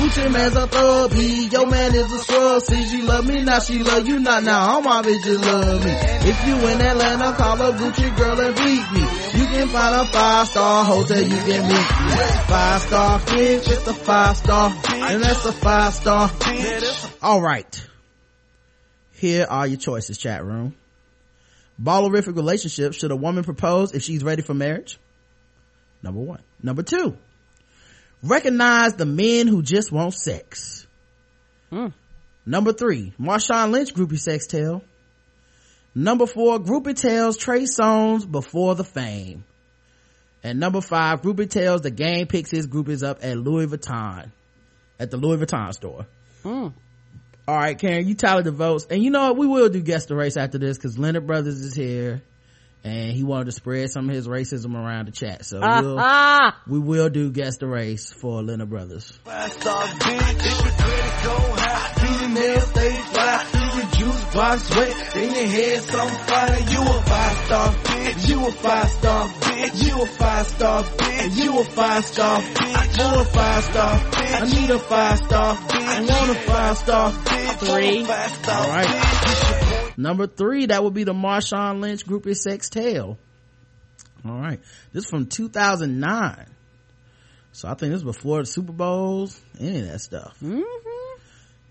Gucci 0.00 0.32
Mane's 0.32 0.56
a 0.56 0.66
thug, 0.66 1.10
B. 1.10 1.48
Your 1.52 1.66
man 1.66 1.94
is 1.94 2.10
a 2.10 2.18
scrub. 2.20 2.62
See, 2.62 2.84
she 2.86 3.02
love 3.02 3.26
me, 3.26 3.42
now 3.42 3.58
she 3.60 3.82
love 3.82 4.08
you 4.08 4.18
not. 4.18 4.42
Now 4.42 4.70
all 4.70 4.79
my 4.82 5.02
bitches 5.02 5.40
love 5.40 5.84
me. 5.84 5.92
If 5.92 6.46
you 6.46 6.56
in 6.68 6.80
Atlanta, 6.80 7.32
call 7.36 7.56
her 7.56 7.72
Gucci 7.72 8.16
girl 8.16 8.40
and 8.40 8.54
beat 8.56 8.92
me. 8.92 9.00
You 9.40 9.46
can 9.46 9.68
find 9.68 9.94
a 9.96 10.04
five 10.06 10.48
star 10.48 10.84
hotel, 10.84 11.22
you 11.22 11.28
can 11.28 11.62
meet 11.62 11.70
me. 11.70 12.22
Five 12.48 12.80
star 12.82 13.18
fish, 13.20 13.68
it's 13.68 13.86
a 13.86 13.94
five 13.94 14.36
star, 14.36 14.70
and 14.88 15.22
that's 15.22 15.44
a 15.44 15.52
five 15.52 15.94
star. 15.94 16.30
All 17.22 17.40
right. 17.40 17.86
Here 19.12 19.46
are 19.48 19.66
your 19.66 19.78
choices, 19.78 20.16
chat 20.16 20.44
room. 20.44 20.74
Ballerific 21.82 22.36
relationship. 22.36 22.94
Should 22.94 23.10
a 23.10 23.16
woman 23.16 23.44
propose 23.44 23.92
if 23.92 24.02
she's 24.02 24.22
ready 24.22 24.42
for 24.42 24.54
marriage? 24.54 24.98
Number 26.02 26.20
one. 26.20 26.42
Number 26.62 26.82
two. 26.82 27.16
Recognize 28.22 28.94
the 28.94 29.06
men 29.06 29.46
who 29.46 29.62
just 29.62 29.90
want 29.90 30.14
sex. 30.14 30.86
Hmm. 31.70 31.88
Number 32.50 32.72
three. 32.72 33.12
Marshawn 33.16 33.70
Lynch 33.70 33.94
groupie 33.94 34.18
sex 34.18 34.48
tale. 34.48 34.82
Number 35.94 36.26
four. 36.26 36.58
Groupie 36.58 37.00
tells 37.00 37.36
Trey 37.36 37.62
Songz 37.62 38.28
before 38.28 38.74
the 38.74 38.82
fame. 38.82 39.44
And 40.42 40.58
number 40.58 40.80
five. 40.80 41.22
Groupie 41.22 41.48
tells 41.48 41.82
the 41.82 41.92
gang 41.92 42.26
picks 42.26 42.50
his 42.50 42.66
groupies 42.66 43.06
up 43.06 43.18
at 43.22 43.38
Louis 43.38 43.68
Vuitton. 43.68 44.32
At 44.98 45.12
the 45.12 45.16
Louis 45.16 45.36
Vuitton 45.36 45.72
store. 45.72 46.06
Hmm. 46.42 46.68
All 47.46 47.56
right, 47.56 47.78
Karen, 47.78 48.08
you 48.08 48.16
tally 48.16 48.42
the 48.42 48.50
votes. 48.50 48.84
And 48.90 49.00
you 49.00 49.10
know 49.10 49.28
what? 49.28 49.36
We 49.36 49.46
will 49.46 49.68
do 49.68 49.80
guest 49.80 50.08
the 50.08 50.16
race 50.16 50.36
after 50.36 50.58
this 50.58 50.76
because 50.76 50.98
Leonard 50.98 51.28
Brothers 51.28 51.60
is 51.60 51.76
here 51.76 52.20
and 52.84 53.12
he 53.12 53.22
wanted 53.22 53.46
to 53.46 53.52
spread 53.52 53.90
some 53.90 54.08
of 54.08 54.14
his 54.14 54.26
racism 54.28 54.74
around 54.74 55.06
the 55.06 55.12
chat. 55.12 55.44
So 55.44 55.60
we'll, 55.60 55.96
Ah, 55.98 56.56
we 56.66 56.78
will 56.78 57.08
do 57.10 57.30
guess 57.30 57.58
the 57.58 57.66
race 57.66 58.12
for 58.12 58.42
Leonard 58.42 58.70
Brothers. 58.70 59.18
Five 59.24 59.52
star 59.52 59.84
bitch, 59.84 60.46
if 60.46 60.64
your 60.64 60.72
credit 60.72 61.24
go 61.24 61.36
high, 61.56 61.92
female 62.00 62.60
stay 62.60 62.90
fly, 63.12 63.46
your 63.76 63.90
juice 63.92 64.34
box 64.34 64.76
wet, 64.76 65.16
in 65.16 65.34
your 65.34 65.46
head 65.46 65.82
some 65.82 66.08
fire. 66.08 66.58
You 66.70 66.80
a 66.80 67.02
five 67.02 67.36
star 67.46 67.72
bitch, 67.72 68.28
you 68.28 68.46
a 68.46 68.52
five 68.52 68.88
star 68.90 69.28
bitch, 69.28 69.84
you 69.84 70.02
a 70.02 70.06
five 70.06 70.46
star 70.46 70.82
bitch, 70.84 71.44
you 71.44 71.58
a 71.58 71.64
five 71.64 72.04
star 72.04 72.40
bitch, 72.40 72.98
you 72.98 73.20
a 73.20 73.24
five 73.24 73.64
star 73.64 73.98
bitch. 73.98 74.40
I 74.40 74.60
need 74.60 74.70
a 74.70 74.78
five 74.78 75.18
star 75.18 75.54
bitch, 75.56 75.82
I 75.82 76.00
want 76.00 76.30
a 76.30 76.34
five 76.42 76.78
star 76.78 77.10
bitch, 77.12 77.58
Three. 77.58 78.04
five 78.04 78.30
star 78.30 78.62
All 78.62 78.68
right. 78.70 79.59
Number 80.00 80.26
three, 80.26 80.66
that 80.66 80.82
would 80.82 80.94
be 80.94 81.04
the 81.04 81.12
Marshawn 81.12 81.80
Lynch 81.80 82.06
groupie 82.06 82.36
sex 82.36 82.70
tale. 82.70 83.18
All 84.24 84.38
right. 84.38 84.60
This 84.92 85.04
is 85.04 85.10
from 85.10 85.26
2009. 85.26 86.46
So 87.52 87.68
I 87.68 87.74
think 87.74 87.92
this 87.92 87.98
is 87.98 88.04
before 88.04 88.40
the 88.40 88.46
Super 88.46 88.72
Bowls, 88.72 89.40
any 89.58 89.80
of 89.80 89.88
that 89.88 90.00
stuff. 90.00 90.42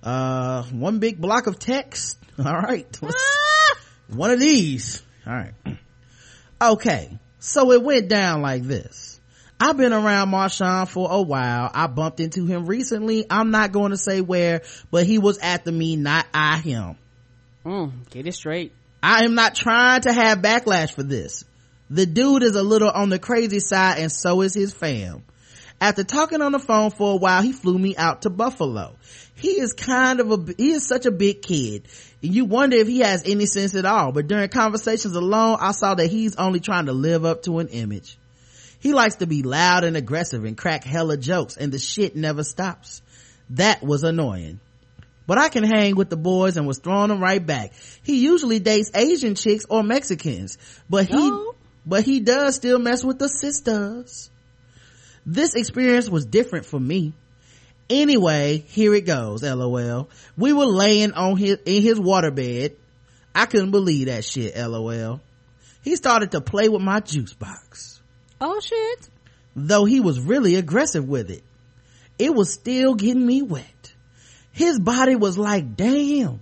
Uh, 0.02 0.64
one 0.64 1.00
big 1.00 1.20
block 1.20 1.48
of 1.48 1.60
text. 1.60 2.18
All 2.38 2.60
right. 2.60 2.88
Let's- 3.02 3.38
one 4.10 4.32
of 4.32 4.40
these. 4.40 5.02
All 5.26 5.34
right. 5.34 5.54
Okay. 6.62 7.18
So 7.40 7.72
it 7.72 7.82
went 7.82 8.10
down 8.10 8.42
like 8.42 8.64
this. 8.64 9.22
I've 9.62 9.78
been 9.78 9.94
around 9.94 10.30
Marshawn 10.30 10.90
for 10.90 11.08
a 11.10 11.22
while. 11.22 11.72
I 11.74 11.88
bumped 11.88 12.20
into 12.20 12.46
him 12.46 12.66
recently. 12.66 13.26
I'm 13.30 13.50
not 13.52 13.72
going 13.72 13.92
to 13.92 13.98
say 13.98 14.20
where, 14.20 14.64
but 14.92 15.06
he 15.06 15.20
was 15.20 15.38
after 15.38 15.72
me, 15.72 15.96
not 15.96 16.26
I 16.34 16.58
him. 16.58 16.98
Mm, 17.66 18.10
get 18.10 18.28
it 18.28 18.34
straight. 18.34 18.74
I 19.02 19.24
am 19.26 19.36
not 19.36 19.56
trying 19.56 20.02
to 20.02 20.14
have 20.14 20.40
backlash 20.40 20.94
for 20.94 21.04
this. 21.04 21.46
The 21.90 22.06
dude 22.06 22.44
is 22.44 22.56
a 22.56 22.64
little 22.64 22.90
on 22.90 23.10
the 23.10 23.20
crazy 23.20 23.60
side 23.60 24.00
and 24.00 24.12
so 24.12 24.42
is 24.42 24.54
his 24.54 24.74
fam. 24.74 25.24
After 25.82 26.04
talking 26.04 26.42
on 26.42 26.52
the 26.52 26.60
phone 26.60 26.92
for 26.92 27.14
a 27.14 27.18
while, 27.18 27.42
he 27.42 27.54
flew 27.54 27.80
me 27.80 27.96
out 27.96 28.24
to 28.24 28.30
Buffalo. 28.30 28.96
He 29.36 29.60
is 29.60 29.72
kind 29.74 30.20
of 30.20 30.32
a, 30.32 30.54
he 30.58 30.72
is 30.72 30.86
such 30.86 31.06
a 31.06 31.12
big 31.12 31.42
kid. 31.42 31.88
You 32.22 32.44
wonder 32.44 32.76
if 32.76 32.88
he 32.88 33.00
has 33.00 33.24
any 33.26 33.46
sense 33.46 33.76
at 33.76 33.86
all, 33.86 34.12
but 34.12 34.28
during 34.28 34.50
conversations 34.50 35.16
alone, 35.16 35.58
I 35.62 35.72
saw 35.72 35.96
that 35.96 36.08
he's 36.08 36.36
only 36.36 36.60
trying 36.60 36.88
to 36.88 36.94
live 36.94 37.24
up 37.24 37.44
to 37.44 37.60
an 37.60 37.70
image. 37.70 38.18
He 38.82 38.94
likes 38.94 39.16
to 39.16 39.28
be 39.28 39.42
loud 39.42 39.86
and 39.86 39.96
aggressive 39.96 40.44
and 40.44 40.58
crack 40.58 40.84
hella 40.84 41.18
jokes 41.18 41.56
and 41.56 41.72
the 41.72 41.80
shit 41.80 42.16
never 42.16 42.44
stops. 42.44 43.02
That 43.52 43.82
was 43.82 44.04
annoying. 44.04 44.60
But 45.30 45.38
I 45.38 45.50
can 45.50 45.64
hang 45.64 45.96
with 45.96 46.10
the 46.10 46.18
boys 46.18 46.58
and 46.58 46.66
was 46.66 46.80
throwing 46.80 47.10
them 47.10 47.22
right 47.22 47.46
back. 47.46 47.74
He 48.02 48.18
usually 48.24 48.58
dates 48.58 48.90
Asian 48.96 49.36
chicks 49.36 49.64
or 49.70 49.84
Mexicans, 49.84 50.58
but 50.90 51.06
he, 51.06 51.14
Oh. 51.16 51.54
but 51.86 52.04
he 52.04 52.20
does 52.20 52.56
still 52.56 52.80
mess 52.80 53.04
with 53.04 53.20
the 53.20 53.30
sisters. 53.30 54.32
This 55.28 55.54
experience 55.54 56.10
was 56.10 56.26
different 56.26 56.66
for 56.66 56.80
me. 56.80 57.14
Anyway, 57.92 58.64
here 58.70 58.96
it 58.96 59.06
goes, 59.06 59.44
lol. 59.44 60.10
We 60.36 60.52
were 60.52 60.66
laying 60.66 61.12
on 61.14 61.38
his, 61.38 61.60
in 61.64 61.84
his 61.84 62.00
waterbed. 62.00 62.74
I 63.36 63.46
couldn't 63.46 63.70
believe 63.70 64.08
that 64.08 64.26
shit, 64.26 64.58
lol. 64.58 65.22
He 65.84 65.96
started 65.96 66.32
to 66.32 66.42
play 66.42 66.70
with 66.70 66.82
my 66.82 67.02
juice 67.02 67.36
box 67.36 68.02
Oh 68.42 68.60
shit. 68.62 69.10
though 69.56 69.86
he 69.86 70.00
was 70.00 70.20
really 70.20 70.56
aggressive 70.56 71.08
with 71.08 71.30
it. 71.30 71.44
It 72.18 72.34
was 72.34 72.52
still 72.52 72.96
getting 72.96 73.28
me 73.28 73.44
wet. 73.44 73.64
His 74.52 74.80
body 74.80 75.16
was 75.16 75.38
like, 75.38 75.76
damn, 75.76 76.42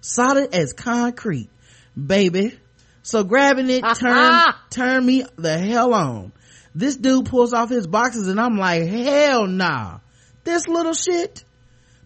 solid 0.00 0.54
as 0.54 0.72
concrete, 0.72 1.50
baby. 1.96 2.58
So 3.02 3.24
grabbing 3.24 3.70
it 3.70 3.84
uh-huh. 3.84 3.94
turned, 3.94 4.54
turned 4.70 5.06
me 5.06 5.24
the 5.36 5.56
hell 5.58 5.94
on. 5.94 6.32
This 6.74 6.96
dude 6.96 7.26
pulls 7.26 7.52
off 7.52 7.70
his 7.70 7.86
boxes 7.86 8.28
and 8.28 8.40
I'm 8.40 8.56
like, 8.56 8.86
hell 8.86 9.46
nah. 9.46 10.00
This 10.44 10.66
little 10.68 10.94
shit? 10.94 11.44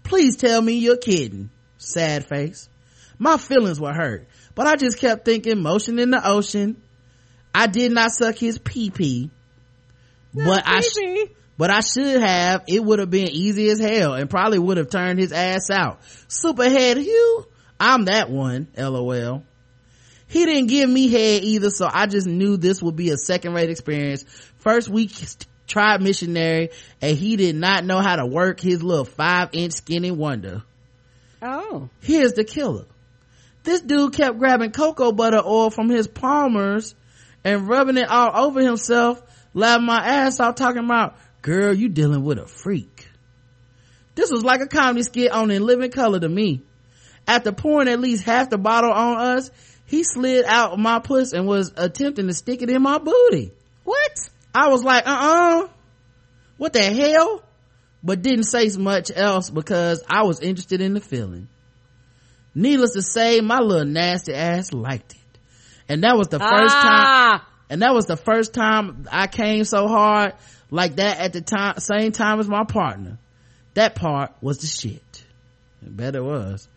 Please 0.03 0.37
tell 0.37 0.61
me 0.61 0.75
you're 0.75 0.97
kidding. 0.97 1.51
Sad 1.79 2.27
face. 2.27 2.69
My 3.19 3.37
feelings 3.37 3.81
were 3.81 3.93
hurt, 3.93 4.29
but 4.55 4.67
I 4.67 4.77
just 4.77 4.99
kept 4.99 5.25
thinking 5.25 5.63
motion 5.63 5.99
in 5.99 6.11
the 6.11 6.27
ocean. 6.27 6.81
I 7.55 7.67
did 7.67 7.93
not 7.93 8.13
suck 8.13 8.37
his 8.37 8.59
pee 8.59 8.91
pee 8.91 9.31
but 10.35 10.63
I, 10.67 10.81
sh-. 10.81 11.31
But 11.61 11.69
I 11.69 11.81
should 11.81 12.23
have. 12.23 12.65
It 12.69 12.83
would 12.83 13.01
have 13.01 13.11
been 13.11 13.29
easy 13.29 13.69
as 13.69 13.79
hell 13.79 14.15
and 14.15 14.31
probably 14.31 14.59
would 14.59 14.79
have 14.79 14.89
turned 14.89 15.19
his 15.19 15.31
ass 15.31 15.69
out. 15.71 16.01
Superhead 16.27 16.97
Hugh, 16.97 17.47
I'm 17.79 18.07
that 18.07 18.31
one. 18.31 18.69
LOL. 18.79 19.43
He 20.27 20.47
didn't 20.47 20.69
give 20.69 20.89
me 20.89 21.09
head 21.09 21.45
either, 21.45 21.69
so 21.69 21.87
I 21.93 22.07
just 22.07 22.27
knew 22.27 22.57
this 22.57 22.81
would 22.81 22.97
be 22.97 23.11
a 23.11 23.19
second 23.19 23.53
rate 23.53 23.69
experience. 23.69 24.25
First 24.57 24.89
we 24.89 25.11
tried 25.67 26.01
missionary 26.01 26.71
and 27.03 27.15
he 27.15 27.37
did 27.37 27.57
not 27.57 27.85
know 27.85 27.99
how 27.99 28.17
to 28.17 28.25
work 28.25 28.59
his 28.59 28.83
little 28.83 29.05
five 29.05 29.51
inch 29.53 29.75
skinny 29.75 30.11
wonder. 30.11 30.63
Oh. 31.43 31.91
Here's 32.01 32.33
the 32.33 32.45
killer. 32.45 32.87
This 33.65 33.83
dude 33.83 34.15
kept 34.15 34.39
grabbing 34.39 34.73
cocoa 34.73 35.13
butter 35.13 35.43
oil 35.45 35.69
from 35.69 35.91
his 35.91 36.09
Palmer's 36.09 36.95
and 37.45 37.69
rubbing 37.69 37.99
it 37.99 38.09
all 38.09 38.47
over 38.47 38.63
himself, 38.63 39.21
laughing 39.53 39.85
my 39.85 39.99
ass 39.99 40.41
off 40.41 40.55
talking 40.55 40.87
about, 40.87 41.19
girl, 41.43 41.75
you 41.75 41.89
dealing 41.89 42.23
with 42.25 42.39
a 42.39 42.47
freak. 42.47 43.09
This 44.15 44.31
was 44.31 44.43
like 44.45 44.61
a 44.61 44.67
comedy 44.67 45.03
skit 45.03 45.33
on 45.33 45.51
In 45.51 45.65
Living 45.65 45.91
Color 45.91 46.21
to 46.21 46.29
me. 46.29 46.63
After 47.27 47.53
pouring 47.53 47.89
at 47.89 48.01
least 48.01 48.25
half 48.25 48.51
the 48.51 48.59
bottle 48.59 48.93
on 48.93 49.37
us, 49.39 49.51
he 49.87 50.05
slid 50.05 50.45
out 50.47 50.79
my 50.79 50.99
puss 50.99 51.33
and 51.33 51.47
was 51.47 51.73
attempting 51.77 52.27
to 52.27 52.35
stick 52.35 52.63
it 52.63 52.71
in 52.71 52.83
my 52.83 52.99
booty. 52.99 53.53
What? 53.85 54.31
I 54.55 54.69
was 54.69 54.83
like, 54.83 55.07
uh-uh. 55.07 55.69
What 56.57 56.73
the 56.73 56.83
hell? 56.83 57.43
But 58.03 58.23
didn't 58.23 58.45
say 58.45 58.69
much 58.79 59.11
else 59.15 59.51
because 59.51 60.03
I 60.09 60.25
was 60.25 60.41
interested 60.41 60.81
in 60.81 60.95
the 60.95 61.01
feeling. 61.01 61.49
Needless 62.55 62.93
to 62.95 63.03
say, 63.03 63.41
my 63.41 63.59
little 63.59 63.85
nasty 63.85 64.35
ass 64.35 64.73
liked 64.73 65.13
it. 65.13 65.39
And 65.89 66.03
that 66.05 66.17
was 66.17 66.29
the 66.29 66.39
first 66.39 66.75
Ah. 66.77 67.39
time, 67.39 67.47
and 67.69 67.83
that 67.83 67.95
was 67.95 68.07
the 68.07 68.17
first 68.17 68.55
time 68.55 69.07
I 69.11 69.27
came 69.27 69.65
so 69.65 69.87
hard 69.87 70.35
like 70.71 70.97
that 70.97 71.19
at 71.19 71.33
the 71.33 71.41
time, 71.41 71.79
same 71.79 72.13
time 72.13 72.41
as 72.41 72.49
my 72.49 72.65
partner. 72.65 73.19
That 73.75 73.95
part 73.95 74.33
was 74.41 74.59
the 74.59 74.67
shit. 74.67 75.25
I 75.85 75.89
bet 75.89 76.15
it 76.15 76.23
was. 76.23 76.69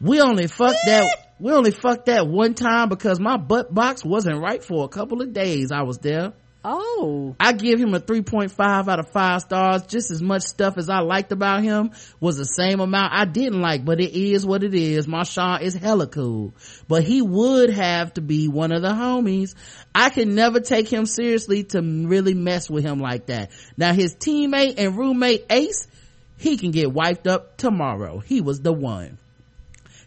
We 0.00 0.20
only 0.20 0.48
fucked 0.48 0.84
that, 0.86 1.34
we 1.38 1.52
only 1.52 1.70
fucked 1.70 2.06
that 2.06 2.26
one 2.26 2.54
time 2.54 2.88
because 2.88 3.20
my 3.20 3.36
butt 3.36 3.72
box 3.72 4.04
wasn't 4.04 4.40
right 4.40 4.62
for 4.62 4.84
a 4.84 4.88
couple 4.88 5.22
of 5.22 5.32
days 5.32 5.70
I 5.70 5.82
was 5.82 5.98
there. 5.98 6.32
Oh. 6.64 7.34
I 7.40 7.52
give 7.52 7.80
him 7.80 7.94
a 7.94 8.00
3.5 8.00 8.52
out 8.60 8.98
of 9.00 9.08
5 9.10 9.40
stars. 9.40 9.82
Just 9.86 10.10
as 10.10 10.22
much 10.22 10.42
stuff 10.42 10.78
as 10.78 10.88
I 10.88 11.00
liked 11.00 11.32
about 11.32 11.62
him 11.62 11.90
was 12.20 12.36
the 12.36 12.44
same 12.44 12.80
amount 12.80 13.12
I 13.12 13.24
didn't 13.24 13.60
like, 13.60 13.84
but 13.84 14.00
it 14.00 14.12
is 14.12 14.46
what 14.46 14.62
it 14.62 14.74
is. 14.74 15.06
Marshawn 15.06 15.62
is 15.62 15.74
hella 15.74 16.06
cool. 16.06 16.54
But 16.86 17.02
he 17.02 17.20
would 17.20 17.70
have 17.70 18.14
to 18.14 18.20
be 18.20 18.48
one 18.48 18.70
of 18.72 18.82
the 18.82 18.90
homies. 18.90 19.54
I 19.94 20.10
can 20.10 20.34
never 20.34 20.60
take 20.60 20.88
him 20.88 21.06
seriously 21.06 21.64
to 21.64 21.82
really 21.82 22.34
mess 22.34 22.70
with 22.70 22.84
him 22.84 23.00
like 23.00 23.26
that. 23.26 23.50
Now 23.76 23.92
his 23.92 24.14
teammate 24.14 24.74
and 24.78 24.96
roommate 24.96 25.46
Ace, 25.50 25.88
he 26.36 26.56
can 26.56 26.70
get 26.70 26.92
wiped 26.92 27.26
up 27.26 27.56
tomorrow. 27.56 28.18
He 28.18 28.40
was 28.40 28.60
the 28.60 28.72
one. 28.72 29.18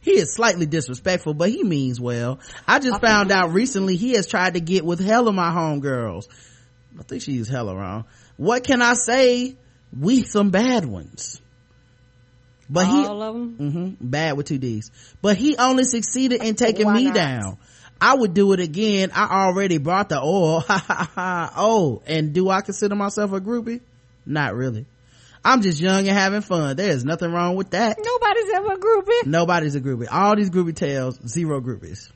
He 0.05 0.11
is 0.11 0.33
slightly 0.35 0.67
disrespectful, 0.67 1.33
but 1.33 1.49
he 1.49 1.63
means 1.63 1.99
well. 1.99 2.39
I 2.67 2.77
just 2.77 3.01
found 3.01 3.31
out 3.31 3.53
recently 3.53 3.95
he 3.95 4.11
has 4.11 4.27
tried 4.27 4.53
to 4.53 4.59
get 4.59 4.85
with 4.85 4.99
hella 4.99 5.33
my 5.33 5.49
homegirls. 5.49 6.27
I 6.99 7.01
think 7.01 7.23
she 7.23 7.31
used 7.31 7.49
hella 7.49 7.75
wrong. 7.75 8.05
What 8.37 8.63
can 8.63 8.83
I 8.83 8.93
say? 8.93 9.57
We 9.99 10.21
some 10.21 10.51
bad 10.51 10.85
ones. 10.85 11.41
But 12.69 12.85
he, 12.85 13.05
All 13.05 13.21
of 13.21 13.33
them? 13.33 13.55
hmm 13.57 13.89
bad 13.99 14.37
with 14.37 14.45
two 14.45 14.59
D's. 14.59 14.91
But 15.23 15.37
he 15.37 15.57
only 15.57 15.85
succeeded 15.85 16.43
in 16.43 16.53
taking 16.53 16.85
Why 16.85 16.93
me 16.97 17.05
not? 17.05 17.15
down. 17.15 17.57
I 17.99 18.13
would 18.15 18.35
do 18.35 18.53
it 18.53 18.59
again. 18.59 19.09
I 19.11 19.45
already 19.47 19.79
brought 19.79 20.09
the 20.09 20.21
oil. 20.21 20.63
Oh, 21.17 22.03
and 22.05 22.31
do 22.33 22.49
I 22.49 22.61
consider 22.61 22.93
myself 22.93 23.31
a 23.33 23.41
groupie? 23.41 23.81
Not 24.25 24.53
really. 24.53 24.85
I'm 25.45 25.61
just 25.61 25.79
young 25.79 26.07
and 26.07 26.17
having 26.17 26.41
fun. 26.41 26.75
There's 26.75 27.05
nothing 27.05 27.31
wrong 27.31 27.55
with 27.55 27.69
that. 27.69 27.97
Nobody's 28.03 28.51
ever 28.55 28.73
a 28.73 28.77
groupie. 28.77 29.27
Nobody's 29.27 29.75
a 29.75 29.79
groupie. 29.81 30.07
All 30.11 30.35
these 30.35 30.49
groupie 30.49 30.75
tales, 30.75 31.19
zero 31.27 31.61
groupies. 31.61 32.11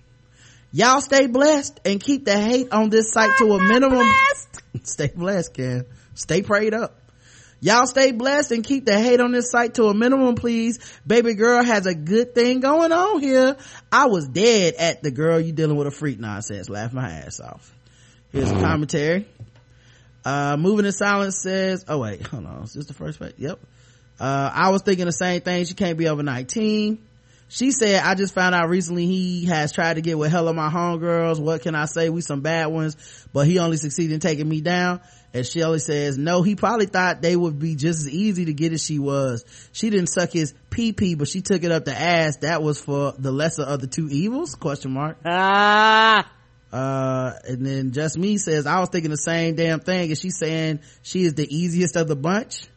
Y'all 0.71 0.99
stay 0.99 1.27
blessed 1.27 1.79
and 1.85 2.01
keep 2.01 2.25
the 2.25 2.35
hate 2.35 2.71
on 2.71 2.89
this 2.89 3.13
site 3.13 3.29
to 3.37 3.53
a 3.53 3.61
minimum. 3.61 4.11
stay 4.83 5.11
blessed, 5.15 5.53
Ken. 5.53 5.85
Stay 6.15 6.41
prayed 6.41 6.73
up. 6.73 6.95
Y'all 7.61 7.85
stay 7.85 8.11
blessed 8.11 8.51
and 8.51 8.63
keep 8.63 8.85
the 8.85 8.97
hate 8.97 9.19
on 9.19 9.31
this 9.31 9.51
site 9.51 9.75
to 9.75 9.85
a 9.85 9.93
minimum, 9.93 10.33
please. 10.33 10.79
Baby 11.05 11.35
girl 11.35 11.63
has 11.63 11.85
a 11.85 11.93
good 11.93 12.33
thing 12.33 12.61
going 12.61 12.91
on 12.91 13.19
here. 13.19 13.57
I 13.91 14.07
was 14.07 14.27
dead 14.27 14.73
at 14.75 15.03
the 15.03 15.11
girl 15.11 15.39
you 15.39 15.51
dealing 15.51 15.77
with 15.77 15.85
a 15.85 15.91
freak 15.91 16.19
nonsense. 16.19 16.67
Laugh 16.67 16.93
my 16.93 17.11
ass 17.11 17.39
off. 17.39 17.75
Here's 18.31 18.49
a 18.49 18.55
commentary. 18.55 19.27
Uh, 20.25 20.57
moving 20.57 20.85
in 20.85 20.91
silence 20.91 21.41
says, 21.41 21.85
oh 21.87 21.99
wait, 21.99 22.21
hold 22.27 22.45
on. 22.45 22.63
Is 22.63 22.73
this 22.73 22.85
the 22.87 22.93
first 22.93 23.19
page? 23.19 23.33
Yep. 23.37 23.59
Uh, 24.19 24.51
I 24.53 24.69
was 24.69 24.81
thinking 24.81 25.05
the 25.05 25.11
same 25.11 25.41
thing. 25.41 25.65
She 25.65 25.73
can't 25.73 25.97
be 25.97 26.07
over 26.07 26.23
19. 26.23 27.05
She 27.51 27.71
said, 27.71 28.03
I 28.03 28.13
just 28.13 28.35
found 28.35 28.53
out 28.53 28.69
recently 28.69 29.07
he 29.07 29.45
has 29.45 29.71
tried 29.71 29.95
to 29.95 30.01
get 30.01 30.19
with 30.19 30.29
hell 30.29 30.47
of 30.47 30.55
my 30.55 30.69
homegirls. 30.69 31.39
What 31.39 31.63
can 31.63 31.73
I 31.73 31.85
say? 31.85 32.09
We 32.09 32.21
some 32.21 32.41
bad 32.41 32.67
ones, 32.67 32.95
but 33.33 33.47
he 33.47 33.57
only 33.57 33.77
succeeded 33.77 34.13
in 34.13 34.19
taking 34.19 34.47
me 34.47 34.61
down. 34.61 35.01
And 35.33 35.45
Shelly 35.45 35.79
says, 35.79 36.17
no, 36.17 36.43
he 36.43 36.55
probably 36.55 36.85
thought 36.85 37.21
they 37.21 37.35
would 37.35 37.57
be 37.57 37.75
just 37.75 38.01
as 38.01 38.09
easy 38.09 38.45
to 38.45 38.53
get 38.53 38.73
as 38.73 38.83
she 38.83 38.99
was. 38.99 39.45
She 39.71 39.89
didn't 39.89 40.07
suck 40.07 40.31
his 40.31 40.53
pee 40.69 40.93
pee, 40.93 41.15
but 41.15 41.27
she 41.27 41.41
took 41.41 41.63
it 41.63 41.71
up 41.71 41.85
the 41.85 41.99
ass. 41.99 42.37
That 42.37 42.61
was 42.61 42.79
for 42.79 43.13
the 43.17 43.31
lesser 43.31 43.63
of 43.63 43.79
the 43.81 43.87
two 43.87 44.09
evils? 44.09 44.53
Question 44.53 44.91
mark. 44.91 45.17
Ah. 45.25 46.29
Uh, 46.71 47.33
and 47.47 47.65
then 47.65 47.91
just 47.91 48.17
me 48.17 48.37
says, 48.37 48.65
I 48.65 48.79
was 48.79 48.89
thinking 48.89 49.11
the 49.11 49.17
same 49.17 49.55
damn 49.55 49.79
thing. 49.79 50.09
And 50.09 50.17
she's 50.17 50.37
saying 50.37 50.79
she 51.01 51.23
is 51.23 51.33
the 51.33 51.47
easiest 51.53 51.95
of 51.95 52.07
the 52.07 52.15
bunch. 52.15 52.67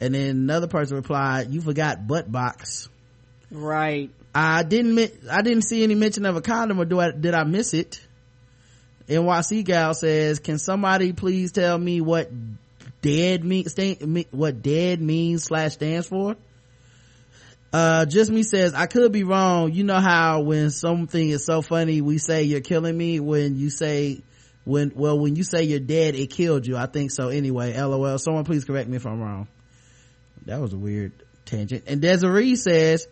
And 0.00 0.14
then 0.14 0.30
another 0.30 0.68
person 0.68 0.96
replied, 0.96 1.50
you 1.50 1.60
forgot 1.60 2.06
butt 2.06 2.30
box. 2.30 2.88
Right. 3.50 4.10
I 4.34 4.62
didn't, 4.62 4.98
I 5.30 5.42
didn't 5.42 5.62
see 5.62 5.82
any 5.82 5.94
mention 5.96 6.26
of 6.26 6.36
a 6.36 6.40
condom 6.40 6.78
or 6.80 6.84
do 6.84 7.00
I, 7.00 7.10
did 7.10 7.34
I 7.34 7.44
miss 7.44 7.74
it? 7.74 8.00
NYC 9.08 9.64
gal 9.64 9.94
says, 9.94 10.38
can 10.38 10.58
somebody 10.58 11.12
please 11.12 11.50
tell 11.50 11.78
me 11.78 12.00
what 12.00 12.30
dead 13.00 13.42
mean, 13.42 13.66
sta- 13.68 14.04
me- 14.04 14.28
what 14.30 14.62
dead 14.62 15.00
means 15.00 15.44
slash 15.44 15.72
stands 15.72 16.06
for? 16.06 16.36
Uh, 17.72 18.06
just 18.06 18.30
me 18.30 18.42
says, 18.42 18.72
I 18.74 18.86
could 18.86 19.12
be 19.12 19.24
wrong. 19.24 19.72
You 19.72 19.84
know 19.84 20.00
how 20.00 20.40
when 20.40 20.70
something 20.70 21.28
is 21.28 21.44
so 21.44 21.60
funny, 21.60 22.00
we 22.00 22.18
say 22.18 22.44
you're 22.44 22.60
killing 22.60 22.96
me 22.96 23.20
when 23.20 23.56
you 23.56 23.68
say, 23.68 24.22
when, 24.64 24.92
well, 24.94 25.18
when 25.18 25.36
you 25.36 25.44
say 25.44 25.64
you're 25.64 25.80
dead, 25.80 26.14
it 26.14 26.30
killed 26.30 26.66
you. 26.66 26.76
I 26.76 26.86
think 26.86 27.10
so 27.10 27.28
anyway. 27.28 27.78
LOL. 27.78 28.18
Someone 28.18 28.44
please 28.44 28.64
correct 28.64 28.88
me 28.88 28.96
if 28.96 29.06
I'm 29.06 29.20
wrong. 29.20 29.48
That 30.46 30.60
was 30.60 30.72
a 30.72 30.78
weird 30.78 31.12
tangent. 31.44 31.84
And 31.86 32.00
Desiree 32.00 32.56
says, 32.56 33.06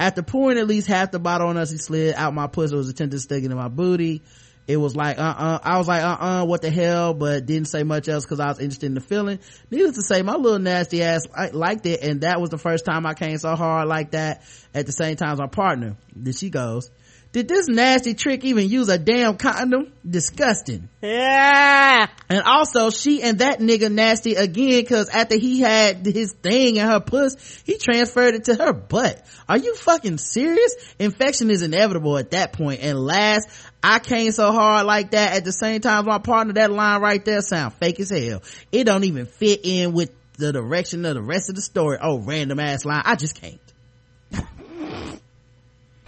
after 0.00 0.22
pouring 0.22 0.58
at 0.58 0.66
least 0.66 0.86
half 0.86 1.10
the 1.10 1.18
bottle 1.18 1.48
on 1.48 1.56
us, 1.56 1.70
he 1.70 1.76
slid 1.76 2.14
out 2.14 2.32
my 2.32 2.46
pussy, 2.46 2.74
was 2.74 2.88
stick 2.88 3.44
it 3.44 3.50
in 3.50 3.56
my 3.56 3.68
booty. 3.68 4.22
It 4.68 4.76
was 4.76 4.94
like, 4.94 5.18
uh-uh. 5.18 5.60
I 5.62 5.78
was 5.78 5.88
like, 5.88 6.02
uh-uh, 6.02 6.44
what 6.44 6.60
the 6.60 6.68
hell? 6.68 7.14
But 7.14 7.46
didn't 7.46 7.68
say 7.68 7.84
much 7.84 8.06
else 8.06 8.24
because 8.26 8.38
I 8.38 8.48
was 8.48 8.58
interested 8.58 8.84
in 8.84 8.94
the 8.94 9.00
feeling. 9.00 9.38
Needless 9.70 9.96
to 9.96 10.02
say, 10.02 10.20
my 10.20 10.34
little 10.34 10.58
nasty 10.58 11.02
ass 11.02 11.26
I 11.34 11.48
liked 11.48 11.86
it. 11.86 12.02
And 12.02 12.20
that 12.20 12.38
was 12.38 12.50
the 12.50 12.58
first 12.58 12.84
time 12.84 13.06
I 13.06 13.14
came 13.14 13.38
so 13.38 13.56
hard 13.56 13.88
like 13.88 14.10
that 14.10 14.42
at 14.74 14.84
the 14.84 14.92
same 14.92 15.16
time 15.16 15.32
as 15.32 15.38
my 15.38 15.46
partner. 15.46 15.96
Then 16.14 16.34
she 16.34 16.50
goes, 16.50 16.90
did 17.30 17.46
this 17.46 17.68
nasty 17.68 18.14
trick 18.14 18.42
even 18.44 18.68
use 18.68 18.88
a 18.88 18.98
damn 18.98 19.36
condom? 19.36 19.92
Disgusting. 20.08 20.88
Yeah. 21.02 22.06
And 22.30 22.42
also, 22.42 22.88
she 22.90 23.22
and 23.22 23.40
that 23.40 23.58
nigga 23.58 23.92
nasty 23.92 24.34
again, 24.34 24.86
cause 24.86 25.10
after 25.10 25.38
he 25.38 25.60
had 25.60 26.06
his 26.06 26.32
thing 26.32 26.76
in 26.76 26.86
her 26.86 27.00
puss, 27.00 27.62
he 27.66 27.76
transferred 27.76 28.34
it 28.34 28.44
to 28.44 28.54
her 28.54 28.72
butt. 28.72 29.22
Are 29.46 29.58
you 29.58 29.74
fucking 29.74 30.18
serious? 30.18 30.74
Infection 30.98 31.50
is 31.50 31.60
inevitable 31.60 32.16
at 32.16 32.30
that 32.30 32.54
point. 32.54 32.80
And 32.82 32.98
last, 32.98 33.48
I 33.82 33.98
came 33.98 34.32
so 34.32 34.50
hard 34.50 34.86
like 34.86 35.10
that 35.10 35.36
at 35.36 35.44
the 35.44 35.52
same 35.52 35.82
time 35.82 36.00
as 36.00 36.06
my 36.06 36.18
partner, 36.18 36.54
that 36.54 36.70
line 36.70 37.00
right 37.02 37.22
there 37.22 37.42
sound 37.42 37.74
fake 37.74 38.00
as 38.00 38.08
hell. 38.08 38.42
It 38.72 38.84
don't 38.84 39.04
even 39.04 39.26
fit 39.26 39.60
in 39.64 39.92
with 39.92 40.10
the 40.38 40.52
direction 40.52 41.04
of 41.04 41.14
the 41.14 41.22
rest 41.22 41.50
of 41.50 41.56
the 41.56 41.62
story. 41.62 41.98
Oh, 42.00 42.18
random 42.20 42.58
ass 42.58 42.86
line. 42.86 43.02
I 43.04 43.16
just 43.16 43.38
can't. 43.38 43.60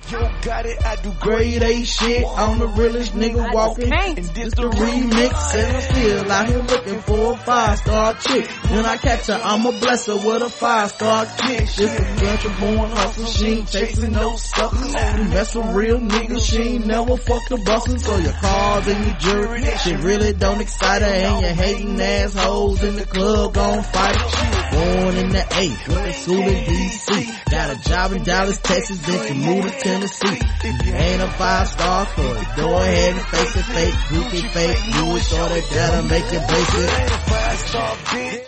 You 0.09 0.19
got 0.43 0.67
it, 0.67 0.85
I 0.85 0.97
do 0.97 1.13
Grade 1.21 1.63
A 1.63 1.85
shit, 1.85 2.25
I'm 2.37 2.59
the 2.59 2.67
realest 2.67 3.15
nigga 3.15 3.53
walking. 3.55 3.93
And 3.93 4.17
this 4.17 4.55
the 4.55 4.69
remix, 4.69 5.55
and 5.55 5.77
I'm 5.77 5.83
still 5.83 6.33
out 6.33 6.49
here 6.49 6.59
looking 6.59 7.01
for 7.03 7.33
a 7.33 7.37
five 7.37 7.79
star 7.79 8.15
chick. 8.15 8.49
When 8.71 8.87
I 8.87 8.97
catch 8.97 9.27
her, 9.27 9.41
I'ma 9.41 9.71
bless 9.79 10.07
her 10.07 10.17
with 10.17 10.43
a 10.43 10.49
five 10.49 10.91
star 10.91 11.27
kick. 11.27 11.61
This 11.61 11.81
a 11.81 12.05
country 12.17 12.51
born 12.59 12.91
hustle, 12.91 13.27
she 13.27 13.47
ain't 13.47 13.71
chasing 13.71 14.13
no 14.13 14.35
suckers. 14.37 14.95
You 14.95 15.25
mess 15.31 15.55
with 15.55 15.75
real 15.77 16.01
niggas, 16.01 16.51
she 16.51 16.63
ain't 16.63 16.87
never 16.87 17.17
fucked 17.17 17.53
a 17.53 17.57
bustin'. 17.59 17.99
So 18.01 18.17
your 18.17 18.33
cars 18.33 18.89
and 18.89 19.07
your 19.07 19.17
jury, 19.17 19.63
shit 19.63 20.01
really 20.01 20.33
don't 20.33 20.61
excite 20.61 21.03
her. 21.03 21.09
And 21.09 21.43
your 21.43 21.53
hating 21.53 22.01
assholes 22.01 22.83
in 22.83 22.97
the 22.97 23.07
club 23.07 23.55
gon' 23.55 23.85
fight. 23.85 24.17
She 24.17 24.47
was 24.49 24.71
born 24.75 25.17
in 25.19 25.29
the 25.29 25.39
8th, 25.39 25.89
went 25.89 26.07
to 26.07 26.13
school 26.15 26.43
in 26.43 26.65
D.C. 26.65 27.33
Got 27.51 27.77
a 27.77 27.89
job 27.89 28.13
in 28.13 28.25
Dallas, 28.25 28.59
Texas, 28.59 28.99
then 29.07 29.27
she 29.29 29.35
moved 29.35 29.81
to 29.81 29.90
Tennessee. 29.91 30.41
If 30.63 30.87
you 30.87 30.93
ain't 30.93 31.23
a 31.23 31.29
five 31.33 31.67
star 31.67 32.07
kid, 32.07 32.47
go 32.57 32.77
ahead 32.79 33.17
and 33.17 33.27
face 33.27 33.57
it 33.57 33.65
fake, 33.65 33.95
goofy 34.09 34.43
fake, 34.49 34.79
you 34.87 35.17
it 35.17 35.23
so 35.23 35.49
they 35.49 35.61
better 35.63 36.03
make 36.07 36.31
your 36.33 36.47
basic. 36.47 36.91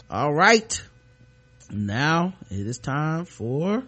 All 0.09 0.33
right. 0.33 0.83
Now 1.71 2.35
it 2.49 2.67
is 2.67 2.79
time 2.79 3.25
for. 3.25 3.83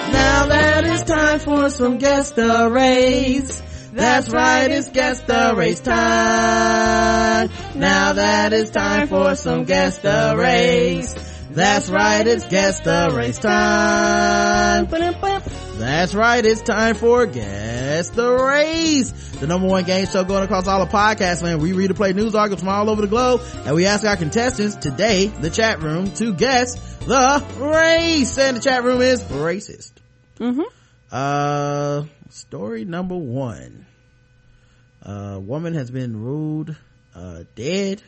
Now 0.00 0.46
that 0.46 0.84
it's 0.84 1.04
time 1.04 1.38
for 1.38 1.70
some 1.70 1.98
guest 1.98 2.36
arrays. 2.36 3.62
That's 3.92 4.28
right, 4.28 4.68
it's 4.68 4.90
guess 4.90 5.20
the 5.20 5.54
race 5.56 5.78
time. 5.78 7.50
Now 7.76 8.14
that 8.14 8.52
it's 8.52 8.70
time 8.70 9.06
for 9.06 9.36
some 9.36 9.62
guess 9.64 9.98
the 9.98 10.34
race. 10.36 11.33
That's 11.54 11.88
right, 11.88 12.26
it's 12.26 12.44
guess 12.48 12.80
the 12.80 13.12
race 13.14 13.38
time. 13.38 14.86
That's 15.78 16.12
right, 16.12 16.44
it's 16.44 16.62
time 16.62 16.96
for 16.96 17.26
Guess 17.26 18.10
the 18.10 18.28
Race. 18.28 19.12
The 19.38 19.46
number 19.46 19.68
one 19.68 19.84
game 19.84 20.06
show 20.06 20.24
going 20.24 20.42
across 20.42 20.66
all 20.66 20.84
the 20.84 20.90
podcasts, 20.90 21.44
man. 21.44 21.60
We 21.60 21.72
read 21.72 21.90
and 21.90 21.96
play 21.96 22.12
news 22.12 22.34
articles 22.34 22.60
from 22.60 22.70
all 22.70 22.90
over 22.90 23.02
the 23.02 23.06
globe, 23.06 23.40
and 23.64 23.76
we 23.76 23.86
ask 23.86 24.04
our 24.04 24.16
contestants 24.16 24.74
today, 24.74 25.28
the 25.28 25.48
chat 25.48 25.80
room, 25.80 26.10
to 26.14 26.34
guess 26.34 26.74
the 27.04 27.44
race. 27.58 28.36
And 28.36 28.56
the 28.56 28.60
chat 28.60 28.82
room 28.82 29.00
is 29.00 29.22
racist. 29.22 29.92
Mm-hmm. 30.40 30.62
Uh, 31.12 32.04
story 32.30 32.84
number 32.84 33.16
one. 33.16 33.86
A 35.02 35.38
woman 35.38 35.74
has 35.74 35.88
been 35.88 36.20
ruled, 36.20 36.74
uh, 37.14 37.44
dead, 37.54 38.02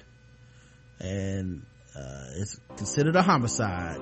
and, 0.98 1.62
uh, 1.96 2.30
it's 2.36 2.58
considered 2.76 3.16
a 3.16 3.22
homicide. 3.22 4.00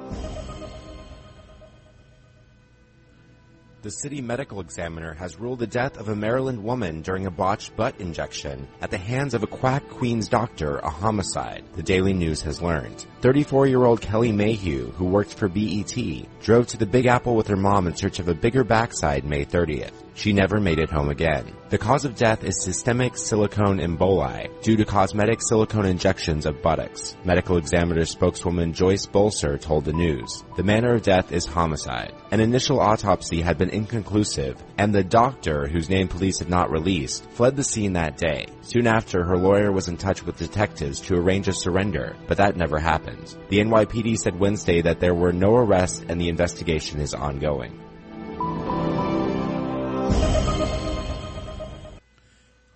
The 3.83 3.91
city 3.91 4.23
medical 4.23 4.61
examiner 4.61 5.13
has 5.13 5.39
ruled 5.39 5.59
the 5.59 5.67
death 5.67 5.99
of 5.99 6.09
a 6.09 6.17
Maryland 6.17 6.65
woman 6.65 7.03
during 7.03 7.27
a 7.27 7.31
botched 7.31 7.77
butt 7.77 8.01
injection 8.01 8.67
at 8.81 8.91
the 8.91 8.97
hands 8.97 9.35
of 9.35 9.43
a 9.43 9.47
quack 9.47 9.87
Queens 9.91 10.27
doctor 10.27 10.79
a 10.79 10.89
homicide, 10.89 11.65
the 11.77 11.83
Daily 11.83 12.15
News 12.15 12.41
has 12.41 12.63
learned. 12.63 13.05
34-year-old 13.21 14.01
Kelly 14.01 14.33
Mayhew, 14.33 14.91
who 14.93 15.05
worked 15.05 15.35
for 15.35 15.49
BET, 15.49 15.95
drove 16.41 16.67
to 16.69 16.79
the 16.79 16.87
Big 16.87 17.05
Apple 17.05 17.37
with 17.37 17.49
her 17.49 17.57
mom 17.57 17.87
in 17.87 17.95
search 17.95 18.21
of 18.21 18.29
a 18.29 18.35
bigger 18.35 18.65
backside 18.65 19.27
May 19.27 19.45
30th. 19.45 20.04
She 20.15 20.33
never 20.33 20.61
made 20.61 20.79
it 20.79 20.91
home 20.91 21.09
again. 21.09 21.53
The 21.71 21.79
cause 21.79 22.05
of 22.05 22.15
death 22.15 22.45
is 22.45 22.63
systemic 22.63 23.17
silicone 23.17 23.81
emboli 23.81 24.49
due 24.63 24.77
to 24.77 24.85
cosmetic 24.85 25.43
silicone 25.43 25.87
injections 25.87 26.47
of 26.47 26.63
buttocks. 26.63 27.17
Medical 27.25 27.57
examiner 27.57 28.05
spokeswoman 28.05 28.73
Joyce 28.73 29.07
Bolcer 29.07 29.61
told 29.61 29.85
the 29.85 29.93
news. 29.93 30.45
The 30.57 30.63
manner 30.63 30.95
of 30.95 31.03
death 31.03 31.33
is 31.33 31.47
homicide. 31.47 32.15
An 32.31 32.39
initial 32.39 32.79
autopsy 32.79 33.41
had 33.41 33.59
been 33.59 33.71
inconclusive, 33.71 34.63
and 34.79 34.95
the 34.95 35.03
doctor, 35.03 35.67
whose 35.67 35.91
name 35.91 36.07
police 36.07 36.39
had 36.39 36.49
not 36.49 36.71
released, 36.71 37.29
fled 37.31 37.57
the 37.57 37.65
scene 37.65 37.95
that 37.95 38.17
day. 38.17 38.47
Soon 38.61 38.87
after, 38.87 39.25
her 39.25 39.37
lawyer 39.37 39.73
was 39.73 39.89
in 39.89 39.97
touch 39.97 40.25
with 40.25 40.39
detectives 40.39 41.01
to 41.03 41.17
arrange 41.17 41.49
a 41.49 41.53
surrender, 41.53 42.15
but 42.29 42.37
that 42.37 42.57
never 42.57 42.79
happened. 42.79 43.37
The 43.49 43.59
NYPD 43.59 44.17
said 44.19 44.39
Wednesday 44.39 44.81
that 44.83 45.01
there 45.01 45.15
were 45.15 45.33
no 45.33 45.57
arrests 45.57 46.05
and 46.09 46.21
the 46.21 46.29
investigation 46.29 47.01
is 47.01 47.15
ongoing. 47.15 47.84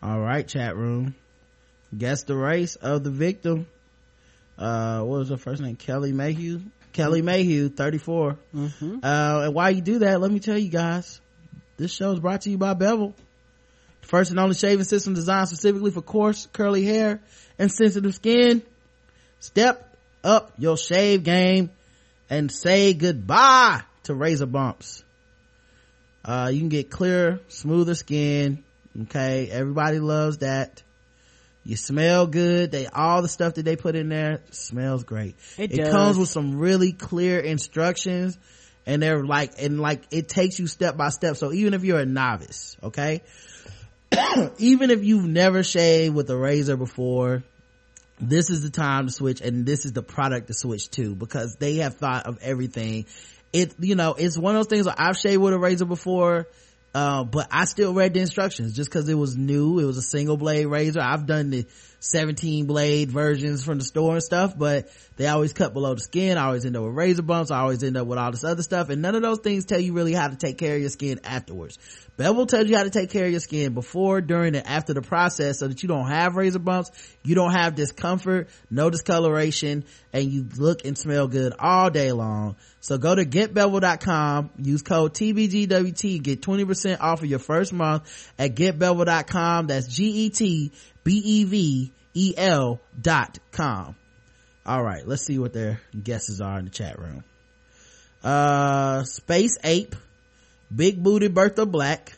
All 0.03 0.21
right, 0.21 0.47
chat 0.47 0.77
room. 0.77 1.15
Guess 1.97 2.25
the 2.25 2.37
race 2.37 2.77
of 2.77 3.03
the 3.03 3.11
victim. 3.11 3.67
Uh, 4.57 5.01
what 5.03 5.19
was 5.21 5.31
her 5.31 5.37
first 5.37 5.63
name? 5.63 5.77
Kelly 5.77 6.13
Mayhew. 6.13 6.61
Kelly 6.93 7.23
Mayhew, 7.23 7.69
34. 7.69 8.39
Mm-hmm. 8.55 8.99
Uh, 9.03 9.41
and 9.45 9.55
while 9.55 9.71
you 9.71 9.81
do 9.81 10.01
that, 10.01 10.21
let 10.21 10.31
me 10.31 10.41
tell 10.41 10.59
you 10.59 10.69
guys, 10.69 11.21
this 11.77 11.93
show 11.93 12.13
is 12.13 12.21
brought 12.21 12.43
to 12.43 12.51
you 12.51 12.59
by 12.59 12.75
Bevel. 12.75 13.15
The 14.03 14.07
first 14.07 14.31
and 14.31 14.39
only 14.39 14.55
shaving 14.55 14.85
system 14.85 15.15
designed 15.15 15.49
specifically 15.49 15.91
for 15.91 16.03
coarse, 16.03 16.47
curly 16.53 16.85
hair 16.85 17.21
and 17.59 17.71
sensitive 17.71 18.15
skin. 18.15 18.63
Step 19.41 19.97
up 20.25 20.53
your 20.59 20.77
shave 20.77 21.23
game 21.25 21.71
and 22.31 22.51
say 22.51 22.95
goodbye 22.95 23.83
to 24.05 24.15
razor 24.15 24.47
bumps. 24.47 25.03
Uh, 26.25 26.51
you 26.53 26.59
can 26.61 26.69
get 26.69 26.91
clearer, 26.91 27.41
smoother 27.49 27.95
skin. 27.95 28.65
Okay. 29.03 29.49
Everybody 29.51 29.99
loves 29.99 30.39
that. 30.39 30.83
You 31.65 31.77
smell 31.77 32.27
good. 32.27 32.71
They, 32.71 32.87
all 32.87 33.21
the 33.21 33.29
stuff 33.29 33.55
that 33.55 33.65
they 33.65 33.77
put 33.77 33.95
in 33.95 34.09
there 34.09 34.41
smells 34.51 35.05
great. 35.05 35.37
It 35.59 35.79
it 35.79 35.91
comes 35.91 36.17
with 36.17 36.31
some 36.31 36.59
really 36.59 36.93
clear 36.93 37.41
instructions 37.41 38.39
and 38.89 39.03
they're 39.03 39.23
like, 39.23 39.53
and 39.61 39.79
like 39.79 40.03
it 40.11 40.29
takes 40.31 40.59
you 40.59 40.67
step 40.67 40.97
by 40.97 41.11
step. 41.11 41.37
So 41.37 41.53
even 41.53 41.75
if 41.75 41.85
you're 41.85 42.01
a 42.01 42.07
novice, 42.07 42.77
okay, 42.83 43.21
even 44.59 44.91
if 44.91 45.05
you've 45.05 45.27
never 45.27 45.63
shaved 45.63 46.15
with 46.15 46.31
a 46.31 46.37
razor 46.37 46.79
before, 46.79 47.43
this 48.19 48.49
is 48.49 48.63
the 48.63 48.71
time 48.71 49.07
to 49.07 49.13
switch 49.13 49.43
and 49.43 49.67
this 49.67 49.85
is 49.85 49.93
the 49.93 50.03
product 50.03 50.47
to 50.47 50.55
switch 50.55 50.91
to 50.93 51.15
because 51.15 51.57
they 51.57 51.77
have 51.77 51.97
thought 51.97 52.25
of 52.27 52.39
everything. 52.41 53.05
It, 53.53 53.75
you 53.79 53.95
know, 53.95 54.15
it's 54.15 54.39
one 54.39 54.57
of 54.57 54.61
those 54.61 54.71
things 54.71 54.87
where 54.87 54.95
I've 54.99 55.19
shaved 55.19 55.43
with 55.43 55.53
a 55.53 55.59
razor 55.59 55.85
before, 55.85 56.49
uh, 56.95 57.25
but 57.25 57.49
I 57.51 57.65
still 57.67 57.93
read 57.95 58.15
the 58.15 58.21
instructions 58.21 58.75
just 58.75 58.91
cause 58.91 59.09
it 59.09 59.15
was 59.15 59.37
new. 59.37 59.79
It 59.79 59.85
was 59.85 59.99
a 59.99 60.03
single 60.03 60.37
blade 60.37 60.67
razor. 60.67 61.01
I've 61.01 61.27
done 61.27 61.51
the 61.51 61.67
17 62.01 62.67
blade 62.67 63.11
versions 63.11 63.65
from 63.65 63.79
the 63.79 63.85
store 63.85 64.15
and 64.15 64.23
stuff, 64.23 64.57
but 64.57 64.89
they 65.17 65.27
always 65.27 65.53
cut 65.53 65.73
below 65.73 65.95
the 65.95 66.01
skin. 66.01 66.39
I 66.39 66.47
always 66.47 66.65
end 66.65 66.77
up 66.77 66.85
with 66.85 66.95
razor 66.95 67.23
bumps. 67.23 67.51
I 67.51 67.59
always 67.59 67.83
end 67.83 67.97
up 67.97 68.07
with 68.07 68.19
all 68.19 68.31
this 68.31 68.45
other 68.45 68.63
stuff. 68.63 68.89
And 68.89 69.03
none 69.03 69.17
of 69.17 69.23
those 69.23 69.41
things 69.41 69.65
tell 69.65 69.81
you 69.81 69.93
really 69.93 70.13
how 70.13 70.29
to 70.29 70.37
take 70.37 70.59
care 70.59 70.77
of 70.77 70.81
your 70.81 70.91
skin 70.91 71.21
afterwards. 71.25 71.79
Bevel 72.17 72.47
tells 72.47 72.69
you 72.69 72.77
how 72.77 72.83
to 72.83 72.91
take 72.91 73.11
care 73.11 73.27
of 73.27 73.31
your 73.31 73.41
skin 73.41 73.75
before, 73.75 74.21
during, 74.21 74.57
and 74.57 74.67
after 74.67 74.93
the 74.93 75.03
process 75.03 75.59
so 75.61 75.69
that 75.69 75.83
you 75.83 75.89
don't 75.89 76.09
have 76.09 76.37
razor 76.37 76.59
bumps, 76.59 76.91
you 77.23 77.35
don't 77.35 77.53
have 77.53 77.75
discomfort, 77.75 78.49
no 78.71 78.91
discoloration, 78.91 79.85
and 80.13 80.25
you 80.25 80.49
look 80.57 80.85
and 80.85 80.99
smell 80.99 81.29
good 81.29 81.53
all 81.59 81.91
day 81.91 82.11
long. 82.11 82.57
So 82.81 82.99
go 82.99 83.15
to 83.15 83.25
getbevel.com, 83.25 84.51
use 84.59 84.83
code 84.83 85.15
TBGWT, 85.15 86.23
get 86.23 86.43
20% 86.43 87.01
off 87.01 87.23
of 87.23 87.27
your 87.29 87.39
first 87.39 87.73
month 87.73 88.33
at 88.39 88.55
getbevel.com. 88.55 89.67
That's 89.69 89.99
E 90.01 90.71
G-E-T-B-E-V-E-L 91.09 92.81
dot 93.01 93.39
com. 93.53 93.97
All 94.67 94.83
right, 94.83 95.07
let's 95.07 95.25
see 95.25 95.39
what 95.39 95.53
their 95.53 95.81
guesses 96.03 96.41
are 96.41 96.59
in 96.59 96.67
the 96.67 96.71
chat 96.71 96.99
room. 96.99 97.25
Uh, 98.23 99.05
Space 99.05 99.57
Ape, 99.65 99.95
Big 100.75 101.03
Booty 101.03 101.29
Bertha 101.29 101.67
Black. 101.67 102.13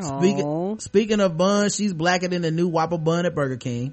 Speaking, 0.00 0.78
speaking 0.80 1.20
of 1.20 1.36
buns, 1.36 1.74
she's 1.74 1.92
blacker 1.92 2.28
than 2.28 2.40
the 2.40 2.50
new 2.50 2.68
Whopper 2.68 2.96
bun 2.96 3.26
at 3.26 3.34
Burger 3.34 3.58
King. 3.58 3.92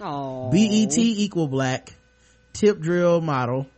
Aww. 0.00 0.50
BET 0.50 0.98
equal 0.98 1.46
black. 1.46 1.94
Tip 2.52 2.80
drill 2.80 3.20
model. 3.20 3.68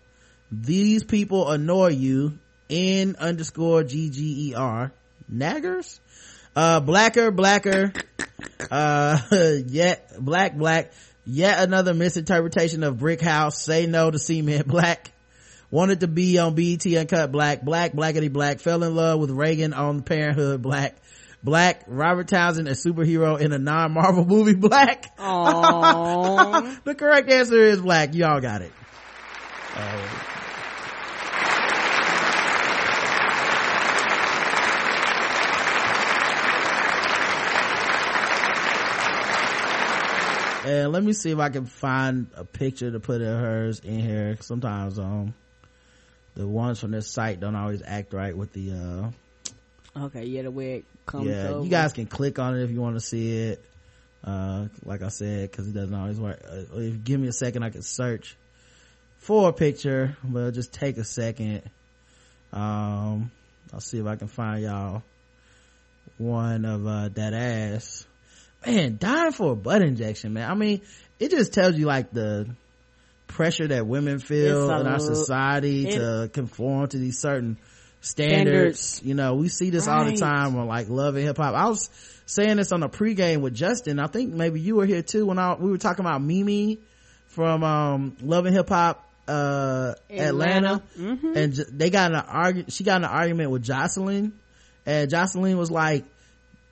These 0.51 1.05
people 1.05 1.51
annoy 1.51 1.89
you. 1.89 2.39
N 2.71 3.17
underscore 3.19 3.85
G-G-E-R. 3.85 4.93
Naggers? 5.31 6.01
Uh, 6.55 6.81
blacker, 6.81 7.31
blacker. 7.31 7.92
Uh, 8.70 9.18
yet, 9.66 10.12
black, 10.18 10.56
black. 10.56 10.92
Yet 11.24 11.60
another 11.60 11.94
misinterpretation 11.94 12.82
of 12.82 12.98
Brick 12.98 13.20
House. 13.20 13.62
Say 13.62 13.86
no 13.86 14.10
to 14.10 14.18
Cement 14.18 14.66
Black. 14.66 15.12
Wanted 15.70 16.00
to 16.00 16.08
be 16.08 16.39
on 16.39 16.55
BET 16.55 16.84
Uncut 16.84 17.31
Black. 17.32 17.62
Black, 17.62 17.92
blackety 17.92 18.31
black. 18.31 18.58
Fell 18.58 18.82
in 18.82 18.94
love 18.94 19.20
with 19.20 19.31
Reagan 19.31 19.72
on 19.72 20.02
Parent 20.02 20.36
'Hood 20.36 20.60
Black. 20.60 20.97
Black, 21.44 21.82
Robert 21.86 22.28
Townsend, 22.28 22.68
a 22.68 22.72
superhero 22.72 23.40
in 23.40 23.52
a 23.52 23.58
non-Marvel 23.58 24.24
movie 24.26 24.55
Black. 24.55 25.16
Aww. 25.16 26.78
the 26.84 26.94
correct 26.94 27.31
answer 27.31 27.60
is 27.60 27.81
black. 27.81 28.14
Y'all 28.14 28.40
got 28.40 28.62
it. 28.62 28.72
Uh, 29.74 30.08
and 40.65 40.92
let 40.92 41.02
me 41.02 41.12
see 41.12 41.31
if 41.31 41.39
I 41.39 41.49
can 41.49 41.66
find 41.66 42.28
a 42.34 42.44
picture 42.44 42.91
to 42.91 43.00
put 43.00 43.20
of 43.20 43.39
hers 43.39 43.81
in 43.81 44.00
here. 44.00 44.36
Sometimes, 44.41 44.99
um, 44.99 45.34
the 46.34 46.47
ones 46.47 46.81
from 46.81 46.92
this 46.92 47.10
site 47.10 47.41
don't 47.41 47.57
always 47.57 47.82
act 47.84 48.12
right 48.12 48.36
with 48.36 48.52
the, 48.52 48.73
uh, 48.73 50.05
okay, 50.07 50.24
yeah, 50.24 50.42
the 50.42 50.50
way 50.50 50.74
it 50.76 50.84
comes 51.07 51.28
yeah, 51.28 51.49
over. 51.49 51.65
you 51.65 51.70
guys 51.70 51.92
can 51.92 52.07
click 52.07 52.39
on 52.39 52.57
it 52.57 52.62
if 52.62 52.70
you 52.70 52.81
want 52.81 52.97
to 52.97 53.00
see 53.00 53.49
it. 53.49 53.65
Uh, 54.24 54.68
like 54.84 55.02
I 55.02 55.08
said, 55.08 55.50
cause 55.50 55.66
it 55.66 55.74
doesn't 55.74 55.94
always 55.94 56.18
work. 56.18 56.41
Uh, 56.49 56.78
if 56.78 56.92
you 56.92 56.99
give 56.99 57.20
me 57.20 57.28
a 57.28 57.32
second, 57.32 57.65
I 57.65 57.70
can 57.70 57.82
search 57.82 58.36
for 59.18 59.49
a 59.49 59.52
picture, 59.52 60.16
but 60.23 60.39
it'll 60.39 60.50
just 60.52 60.73
take 60.73 60.97
a 60.97 61.05
second. 61.05 61.62
Um, 62.52 63.32
I'll 63.73 63.81
see 63.81 63.99
if 63.99 64.07
I 64.07 64.16
can 64.16 64.28
find 64.28 64.62
y'all 64.62 65.02
one 66.18 66.65
of, 66.65 66.86
uh, 66.86 67.08
that 67.08 67.34
ass. 67.34 68.07
Man, 68.66 68.97
dying 69.00 69.32
for 69.32 69.52
a 69.52 69.57
butt 69.57 69.82
injection, 69.82 70.32
man. 70.34 70.50
I 70.50 70.55
mean, 70.55 70.81
it 71.18 71.31
just 71.31 71.52
tells 71.52 71.76
you 71.76 71.86
like 71.86 72.10
the 72.12 72.49
pressure 73.26 73.66
that 73.68 73.86
women 73.86 74.18
feel 74.18 74.70
in 74.81 74.86
our 74.86 74.99
society 74.99 75.86
it- 75.89 75.99
to 75.99 76.31
conform 76.32 76.89
to 76.89 76.99
these 76.99 77.18
certain 77.18 77.57
standards. 78.00 78.78
Standards. 78.81 79.00
You 79.05 79.15
know, 79.15 79.34
we 79.34 79.49
see 79.49 79.70
this 79.70 79.89
all 79.89 80.05
the 80.05 80.10
time 80.20 80.57
on 80.57 80.66
like 80.66 80.89
love 80.89 81.15
and 81.16 81.24
hip 81.24 81.36
hop. 81.36 81.55
I 81.55 81.68
was 81.68 81.89
saying 82.26 82.57
this 82.57 82.73
on 82.73 82.82
a 82.82 82.89
pregame 82.89 83.41
with 83.41 83.55
Justin. 83.55 83.99
I 83.99 84.07
think 84.07 84.32
maybe 84.32 84.60
you 84.60 84.76
were 84.76 84.86
here 84.86 85.02
too 85.02 85.26
when 85.26 85.39
I, 85.39 85.55
we 85.55 85.70
were 85.70 85.78
talking 85.78 86.05
about 86.05 86.23
Mimi 86.23 86.78
from, 87.28 87.62
um, 87.65 88.16
love 88.20 88.44
and 88.47 88.55
hip 88.55 88.68
hop, 88.68 89.08
uh, 89.28 89.94
Atlanta. 90.10 90.82
Mhm. 90.99 91.36
And 91.36 91.52
they 91.73 91.91
got 91.91 92.10
an 92.12 92.18
argument, 92.26 92.73
she 92.73 92.84
got 92.84 92.97
an 92.99 93.05
argument 93.08 93.50
with 93.50 93.65
Joseline 93.65 94.32
and 94.84 95.10
Joseline 95.10 95.57
was 95.57 95.70
like, 95.70 96.05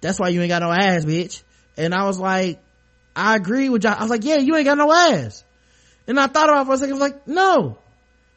that's 0.01 0.19
why 0.19 0.29
you 0.29 0.41
ain't 0.41 0.49
got 0.51 0.63
no 0.63 0.71
ass, 0.73 1.05
bitch. 1.05 1.43
And 1.81 1.95
I 1.95 2.05
was 2.05 2.19
like, 2.19 2.61
I 3.17 3.37
agree 3.37 3.71
with 3.71 3.85
y'all. 3.85 3.95
I 3.99 4.03
was 4.03 4.11
like, 4.11 4.25
yeah, 4.25 4.37
you 4.37 4.55
ain't 4.55 4.67
got 4.67 4.77
no 4.77 4.93
ass. 4.93 5.45
And 6.07 6.21
I 6.21 6.27
thought 6.27 6.49
about 6.51 6.63
it 6.63 6.67
for 6.67 6.73
a 6.75 6.77
second. 6.77 6.93
I 6.93 6.99
was 6.99 7.01
like, 7.01 7.27
no, 7.27 7.79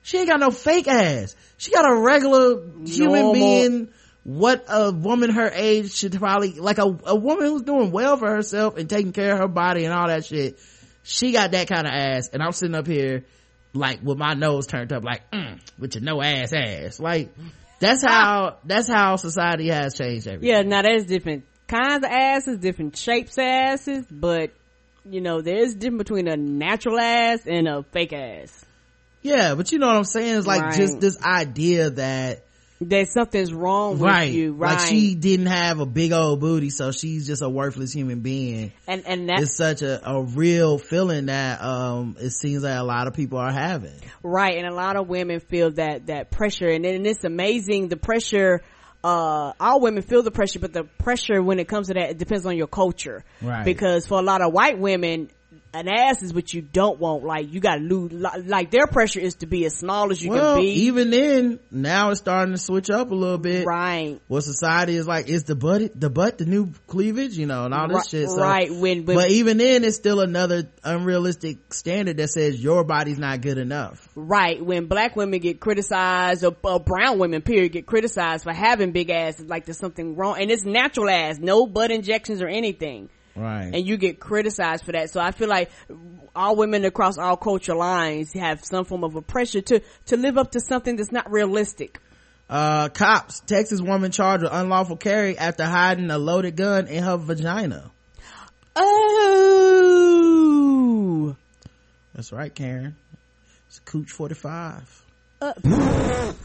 she 0.01 0.19
ain't 0.19 0.30
got 0.30 0.39
no 0.39 0.49
fake 0.49 0.88
ass. 0.88 1.35
She 1.57 1.72
got 1.72 1.85
a 1.85 1.95
regular 1.95 2.61
human 2.85 3.22
Normal. 3.22 3.33
being. 3.33 3.89
What 4.23 4.65
a 4.69 4.93
woman 4.93 5.31
her 5.31 5.51
age 5.53 5.93
should 5.93 6.13
probably, 6.13 6.53
like 6.53 6.77
a, 6.77 6.83
a 6.83 7.15
woman 7.15 7.45
who's 7.45 7.63
doing 7.63 7.91
well 7.91 8.15
for 8.15 8.30
herself 8.30 8.77
and 8.77 8.89
taking 8.89 9.11
care 9.11 9.33
of 9.33 9.39
her 9.39 9.47
body 9.49 9.83
and 9.83 9.93
all 9.93 10.07
that 10.07 10.23
shit. 10.23 10.57
She 11.03 11.33
got 11.33 11.51
that 11.51 11.67
kind 11.67 11.85
of 11.85 11.91
ass. 11.91 12.30
And 12.31 12.41
I'm 12.41 12.53
sitting 12.53 12.75
up 12.75 12.88
here, 12.88 13.25
like, 13.73 14.01
with 14.01 14.17
my 14.17 14.33
nose 14.33 14.65
turned 14.67 14.93
up, 14.93 15.03
like, 15.03 15.30
mm, 15.31 15.59
with 15.77 15.95
your 15.95 16.03
no 16.03 16.22
ass 16.22 16.53
ass. 16.53 17.01
Like, 17.01 17.35
that's 17.80 18.01
how, 18.01 18.59
that's 18.63 18.88
how 18.88 19.17
society 19.17 19.67
has 19.67 19.95
changed 19.97 20.27
everything. 20.27 20.49
Yeah, 20.49 20.61
now 20.61 20.83
that's 20.83 21.03
different 21.03 21.43
kinds 21.67 22.03
of 22.03 22.11
asses, 22.11 22.58
different 22.59 22.98
shapes 22.98 23.38
of 23.38 23.43
asses, 23.43 24.06
but 24.09 24.51
you 25.09 25.19
know, 25.22 25.42
there's 25.42 25.74
difference 25.75 25.98
between 26.03 26.27
a 26.27 26.38
natural 26.38 26.98
ass 27.00 27.45
and 27.45 27.67
a 27.67 27.83
fake 27.92 28.14
ass. 28.14 28.66
Yeah, 29.22 29.56
but 29.56 29.72
you 29.72 29.80
know 29.80 29.88
what 29.88 29.95
I'm 29.98 30.03
saying? 30.03 30.38
It's 30.38 30.48
like 30.48 30.61
Right. 30.61 30.75
just 30.77 31.00
this 31.00 31.17
idea 31.22 31.90
that 31.92 32.43
That 32.82 33.08
something's 33.09 33.53
wrong 33.53 33.93
with 33.93 34.01
right, 34.01 34.32
you, 34.32 34.51
right? 34.53 34.72
like 34.77 34.88
she 34.88 35.16
didn't 35.16 35.45
have 35.45 35.80
a 35.80 35.85
big 35.85 36.11
old 36.11 36.42
booty, 36.42 36.69
so 36.69 36.92
she's 36.92 37.25
just 37.25 37.42
a 37.42 37.48
worthless 37.50 37.93
human 37.93 38.19
being. 38.19 38.74
and 38.88 39.03
and 39.08 39.30
that's 39.30 39.56
such 39.56 39.82
a, 39.82 40.09
a 40.09 40.22
real 40.22 40.77
feeling 40.77 41.27
that 41.27 41.61
um 41.61 42.17
it 42.19 42.32
seems 42.32 42.64
like 42.64 42.77
a 42.77 42.83
lot 42.83 43.08
of 43.08 43.14
people 43.14 43.38
are 43.40 43.51
having. 43.51 43.93
right, 44.22 44.58
and 44.58 44.67
a 44.67 44.74
lot 44.74 44.98
of 44.98 45.08
women 45.08 45.40
feel 45.40 45.72
that 45.72 46.08
that 46.08 46.30
pressure, 46.32 46.67
and 46.67 46.83
then 46.83 47.06
it's 47.06 47.24
amazing 47.24 47.88
the 47.90 47.98
pressure. 47.98 48.61
Uh, 49.03 49.51
all 49.59 49.82
women 49.82 50.01
feel 50.01 50.23
the 50.23 50.32
pressure, 50.32 50.59
but 50.59 50.72
the 50.72 50.83
pressure 50.83 51.41
when 51.41 51.59
it 51.59 51.67
comes 51.67 51.88
to 51.88 51.93
that, 51.93 52.11
it 52.11 52.17
depends 52.17 52.45
on 52.45 52.56
your 52.56 52.67
culture. 52.67 53.25
Right. 53.41 53.65
Because 53.65 54.07
for 54.07 54.17
a 54.19 54.22
lot 54.22 54.41
of 54.41 54.53
white 54.53 54.80
women, 54.80 55.30
an 55.74 55.88
ass 55.88 56.22
is 56.22 56.34
what 56.34 56.53
you 56.53 56.61
don't 56.61 57.00
want. 57.00 57.24
Like 57.24 57.52
you 57.52 57.60
gotta 57.60 57.82
lose, 57.82 58.11
like 58.45 58.69
their 58.72 58.88
pressure 58.88 59.19
is 59.19 59.35
to 59.35 59.48
be 59.48 59.66
as 59.66 59.76
small 59.76 60.11
as 60.11 60.24
you 60.24 60.30
well, 60.30 60.56
can 60.56 60.64
be. 60.64 60.69
even 60.85 61.10
then, 61.10 61.60
now 61.72 62.11
it's 62.11 62.19
starting 62.19 62.53
to 62.53 62.60
switch 62.60 62.90
up 62.90 63.10
a 63.11 63.16
little 63.16 63.38
bit. 63.38 63.66
right. 63.66 64.19
What 64.27 64.42
society 64.43 64.95
is 64.95 65.08
like, 65.08 65.30
is 65.30 65.45
the 65.45 65.56
butt, 65.56 66.00
the 66.00 66.10
butt 66.10 66.38
the 66.38 66.45
new 66.45 66.72
cleavage, 66.88 67.38
you 67.38 67.45
know, 67.48 67.66
and 67.66 67.74
all 67.74 67.88
this 67.88 67.95
Right, 67.95 68.08
shit. 68.08 68.30
So, 68.30 68.38
right, 68.42 68.69
when- 68.72 69.06
when- 69.06 69.18
but 69.18 69.32
even 69.32 69.58
then, 69.58 69.84
it's 69.84 69.95
still 69.95 70.19
another 70.19 70.69
unrealistic 70.84 71.74
standard 71.74 72.18
that 72.18 72.30
says 72.30 72.61
your 72.64 72.84
body's 72.84 73.18
not 73.19 73.42
good 73.42 73.58
enough. 73.58 74.08
Right, 74.16 74.64
when 74.64 74.85
black 74.85 75.16
women 75.16 75.40
get 75.40 75.60
criticized, 75.60 76.43
or, 76.43 76.56
or 76.64 76.80
brown 76.80 77.19
women, 77.19 77.42
period, 77.42 77.72
get 77.72 77.85
criticized 77.85 78.43
for 78.43 78.53
having 78.53 78.92
big 78.92 79.10
asses, 79.10 79.48
like 79.48 79.66
there's 79.66 79.77
something 79.80 80.16
wrong, 80.16 80.38
and 80.40 80.52
it's 80.52 80.66
natural 80.66 81.10
ass, 81.10 81.40
no 81.40 81.66
butt 81.66 81.92
injections 81.92 82.42
or 82.42 82.48
anything, 82.48 83.10
Right. 83.36 83.72
and 83.74 83.84
you 83.86 83.98
get 83.98 84.20
criticized 84.20 84.86
for 84.86 84.92
that. 84.92 85.10
So 85.10 85.20
I 85.20 85.32
feel 85.32 85.50
like 85.50 85.72
all 86.36 86.56
women 86.56 86.86
across 86.86 87.18
all 87.18 87.36
culture 87.36 87.74
lines 87.76 88.32
have 88.34 88.64
some 88.64 88.86
form 88.86 89.03
of 89.03 89.16
a 89.16 89.22
pressure 89.22 89.62
to 89.62 89.82
to 90.08 90.18
live 90.18 90.38
up 90.38 90.52
to 90.52 90.60
something 90.60 90.95
that's 90.98 91.12
not 91.12 91.32
realistic. 91.32 92.00
Uh, 92.50 92.90
cops, 92.90 93.40
Texas 93.40 93.82
woman 93.82 94.12
charged 94.12 94.44
with 94.44 94.53
unlawful 94.53 94.98
carry 94.98 95.36
after 95.38 95.66
hiding 95.66 96.12
a 96.12 96.18
loaded 96.20 96.56
gun 96.56 96.88
in 96.88 97.03
her 97.03 97.18
vagina. 97.18 97.90
Oh, 99.66 101.36
That's 102.14 102.32
right, 102.32 102.53
Karen. 102.53 102.95
It's 103.68 103.80
a 103.80 103.82
Cooch 103.82 104.12
45. 104.12 105.03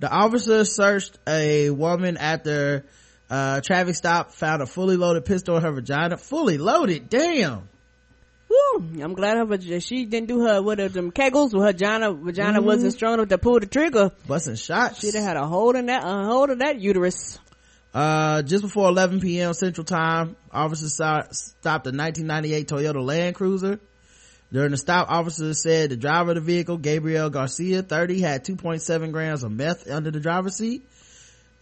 The 0.00 0.10
officer 0.10 0.64
searched 0.64 1.18
a 1.28 1.68
woman 1.68 2.16
after 2.16 2.86
uh 3.30 3.60
traffic 3.60 3.94
stop 3.94 4.32
found 4.32 4.60
a 4.60 4.66
fully 4.66 4.96
loaded 4.96 5.24
pistol 5.24 5.56
in 5.56 5.62
her 5.62 5.72
vagina. 5.72 6.16
Fully 6.16 6.58
loaded, 6.58 7.08
damn. 7.08 7.68
Woo, 8.48 9.00
I'm 9.00 9.14
glad 9.14 9.36
her 9.36 9.44
vag- 9.44 9.82
she 9.82 10.04
didn't 10.04 10.26
do 10.26 10.40
her 10.44 10.60
what 10.60 10.80
are 10.80 10.88
them 10.88 11.12
kegels. 11.12 11.52
With 11.54 11.62
her 11.62 11.72
vagina 11.72 12.12
vagina 12.12 12.60
wasn't 12.60 12.92
strong 12.92 13.14
enough 13.14 13.28
to 13.28 13.38
pull 13.38 13.60
the 13.60 13.66
trigger. 13.66 14.10
Busting 14.26 14.56
shots. 14.56 15.00
She'd 15.00 15.14
have 15.14 15.22
had 15.22 15.36
a 15.36 15.46
hold 15.46 15.76
in 15.76 15.86
that 15.86 16.02
a 16.04 16.24
hold 16.24 16.50
of 16.50 16.58
that 16.58 16.80
uterus. 16.80 17.38
Uh, 17.92 18.42
just 18.42 18.62
before 18.62 18.88
11 18.88 19.20
p.m. 19.20 19.52
Central 19.52 19.84
Time, 19.84 20.36
officers 20.52 20.96
saw, 20.96 21.22
stopped 21.30 21.86
a 21.86 21.90
1998 21.90 22.68
Toyota 22.68 23.04
Land 23.04 23.34
Cruiser. 23.34 23.80
During 24.52 24.72
the 24.72 24.76
stop, 24.76 25.10
officers 25.10 25.62
said 25.62 25.90
the 25.90 25.96
driver 25.96 26.30
of 26.30 26.36
the 26.36 26.40
vehicle, 26.40 26.76
Gabriel 26.76 27.30
Garcia, 27.30 27.82
30, 27.82 28.20
had 28.20 28.44
2.7 28.44 29.12
grams 29.12 29.42
of 29.42 29.52
meth 29.52 29.88
under 29.88 30.10
the 30.10 30.20
driver's 30.20 30.56
seat. 30.56 30.84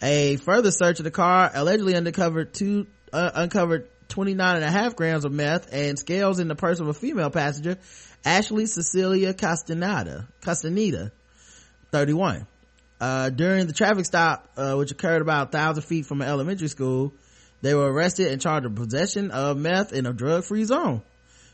A 0.01 0.37
further 0.37 0.71
search 0.71 1.01
of 1.01 1.05
the 1.05 1.11
car 1.11 1.51
allegedly 1.53 1.95
uncovered 1.95 2.55
two, 2.55 2.87
uh, 3.13 3.31
uncovered 3.35 3.89
29 4.09 4.57
and 4.57 4.65
a 4.65 4.71
half 4.71 4.97
grams 4.97 5.25
of 5.25 5.33
meth 5.33 5.69
and 5.73 5.99
scales 5.99 6.39
in 6.39 6.49
the 6.49 6.55
purse 6.55 6.81
of 6.81 6.89
a 6.89 6.95
female 6.95 7.31
passenger, 7.31 7.79
Ashley 8.25 8.67
Cecilia 8.67 9.35
Castaneda, 9.35 10.29
Castaneda, 10.41 11.13
31 11.91 12.47
uh, 13.01 13.31
during 13.31 13.67
the 13.67 13.73
traffic 13.73 14.05
stop, 14.05 14.49
uh, 14.57 14.75
which 14.75 14.91
occurred 14.91 15.23
about 15.23 15.49
a 15.49 15.51
thousand 15.51 15.83
feet 15.85 16.07
from 16.07 16.21
an 16.21 16.29
elementary 16.29 16.69
school, 16.69 17.15
they 17.63 17.75
were 17.75 17.93
arrested 17.93 18.29
and 18.29 18.41
charged 18.41 18.67
with 18.67 18.77
possession 18.77 19.31
of 19.31 19.57
meth 19.57 19.93
in 19.93 20.07
a 20.07 20.13
drug-free 20.13 20.65
zone. 20.65 21.03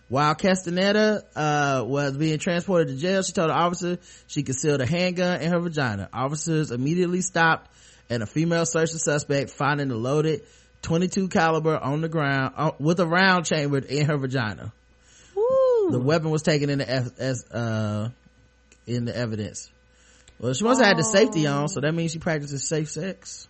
While 0.08 0.34
Castaneda, 0.34 1.22
uh, 1.34 1.82
was 1.86 2.16
being 2.16 2.38
transported 2.38 2.88
to 2.88 2.96
jail, 2.96 3.22
she 3.22 3.32
told 3.32 3.48
the 3.48 3.54
officer 3.54 3.98
she 4.26 4.42
concealed 4.42 4.82
a 4.82 4.86
handgun 4.86 5.40
in 5.40 5.50
her 5.50 5.60
vagina. 5.60 6.10
Officers 6.12 6.70
immediately 6.70 7.22
stopped 7.22 7.70
and 8.10 8.22
a 8.22 8.26
female 8.26 8.66
searched 8.66 8.92
the 8.92 8.98
suspect, 8.98 9.50
finding 9.50 9.88
the 9.88 9.96
loaded 9.96 10.42
22 10.82 11.28
caliber 11.28 11.76
on 11.76 12.00
the 12.00 12.08
ground, 12.08 12.54
uh, 12.56 12.70
with 12.78 13.00
a 13.00 13.06
round 13.06 13.46
chambered 13.46 13.84
in 13.84 14.06
her 14.06 14.16
vagina. 14.18 14.72
The 15.90 16.00
weapon 16.00 16.30
was 16.30 16.42
taken 16.42 16.70
in 16.70 16.78
the, 16.78 16.88
ev- 16.88 17.12
as, 17.18 17.44
uh, 17.50 18.08
in 18.86 19.04
the 19.04 19.14
evidence. 19.16 19.70
Well, 20.38 20.54
she 20.54 20.64
must 20.64 20.80
have 20.80 20.88
had 20.88 20.96
the 20.96 21.04
safety 21.04 21.46
on, 21.46 21.68
so 21.68 21.80
that 21.80 21.92
means 21.92 22.12
she 22.12 22.18
practices 22.18 22.66
safe 22.66 22.90
sex. 22.90 23.46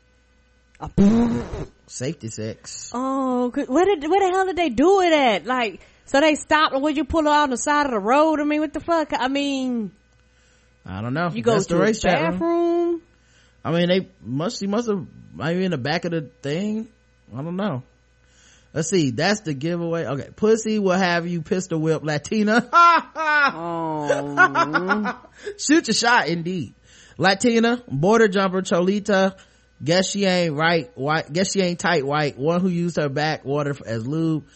Safety 1.86 2.28
sex. 2.28 2.90
Oh, 2.92 3.50
where 3.50 3.84
did 3.84 4.08
where 4.10 4.28
the 4.28 4.34
hell 4.34 4.46
did 4.46 4.56
they 4.56 4.68
do 4.68 5.00
it 5.00 5.12
at? 5.12 5.46
Like, 5.46 5.80
so 6.06 6.20
they 6.20 6.34
stopped, 6.34 6.74
and 6.74 6.82
would 6.82 6.96
you 6.96 7.04
pull 7.04 7.22
her 7.22 7.30
on 7.30 7.50
the 7.50 7.56
side 7.56 7.86
of 7.86 7.92
the 7.92 7.98
road? 8.00 8.40
I 8.40 8.44
mean, 8.44 8.60
what 8.60 8.72
the 8.72 8.80
fuck? 8.80 9.12
I 9.12 9.28
mean, 9.28 9.92
I 10.84 11.00
don't 11.00 11.14
know. 11.14 11.30
you 11.32 11.42
go 11.42 11.52
That's 11.52 11.66
to 11.66 11.74
the 11.74 11.80
race 11.80 12.02
bathroom. 12.02 13.00
I 13.64 13.72
mean, 13.72 13.88
they 13.88 14.08
must, 14.22 14.60
she 14.60 14.66
must 14.66 14.88
have, 14.88 15.06
maybe 15.34 15.64
in 15.64 15.70
the 15.70 15.78
back 15.78 16.04
of 16.04 16.10
the 16.10 16.30
thing. 16.42 16.88
I 17.34 17.42
don't 17.42 17.56
know. 17.56 17.82
Let's 18.74 18.90
see. 18.90 19.10
That's 19.10 19.40
the 19.40 19.54
giveaway. 19.54 20.04
Okay. 20.04 20.28
Pussy 20.34 20.78
will 20.78 20.98
have 20.98 21.26
you 21.26 21.42
pistol 21.42 21.80
whip 21.80 22.02
Latina. 22.04 22.68
Oh, 23.46 25.20
Shoot 25.58 25.88
your 25.88 25.94
shot, 25.94 26.28
indeed. 26.28 26.74
Latina, 27.18 27.82
border 27.88 28.26
jumper, 28.26 28.62
Cholita, 28.62 29.36
guess 29.82 30.10
she 30.10 30.24
ain't 30.24 30.54
right, 30.54 30.90
white, 30.96 31.32
guess 31.32 31.52
she 31.52 31.60
ain't 31.60 31.78
tight 31.78 32.06
white, 32.06 32.38
one 32.38 32.60
who 32.60 32.68
used 32.68 32.96
her 32.96 33.08
backwater 33.08 33.76
as 33.86 34.06
lube. 34.06 34.46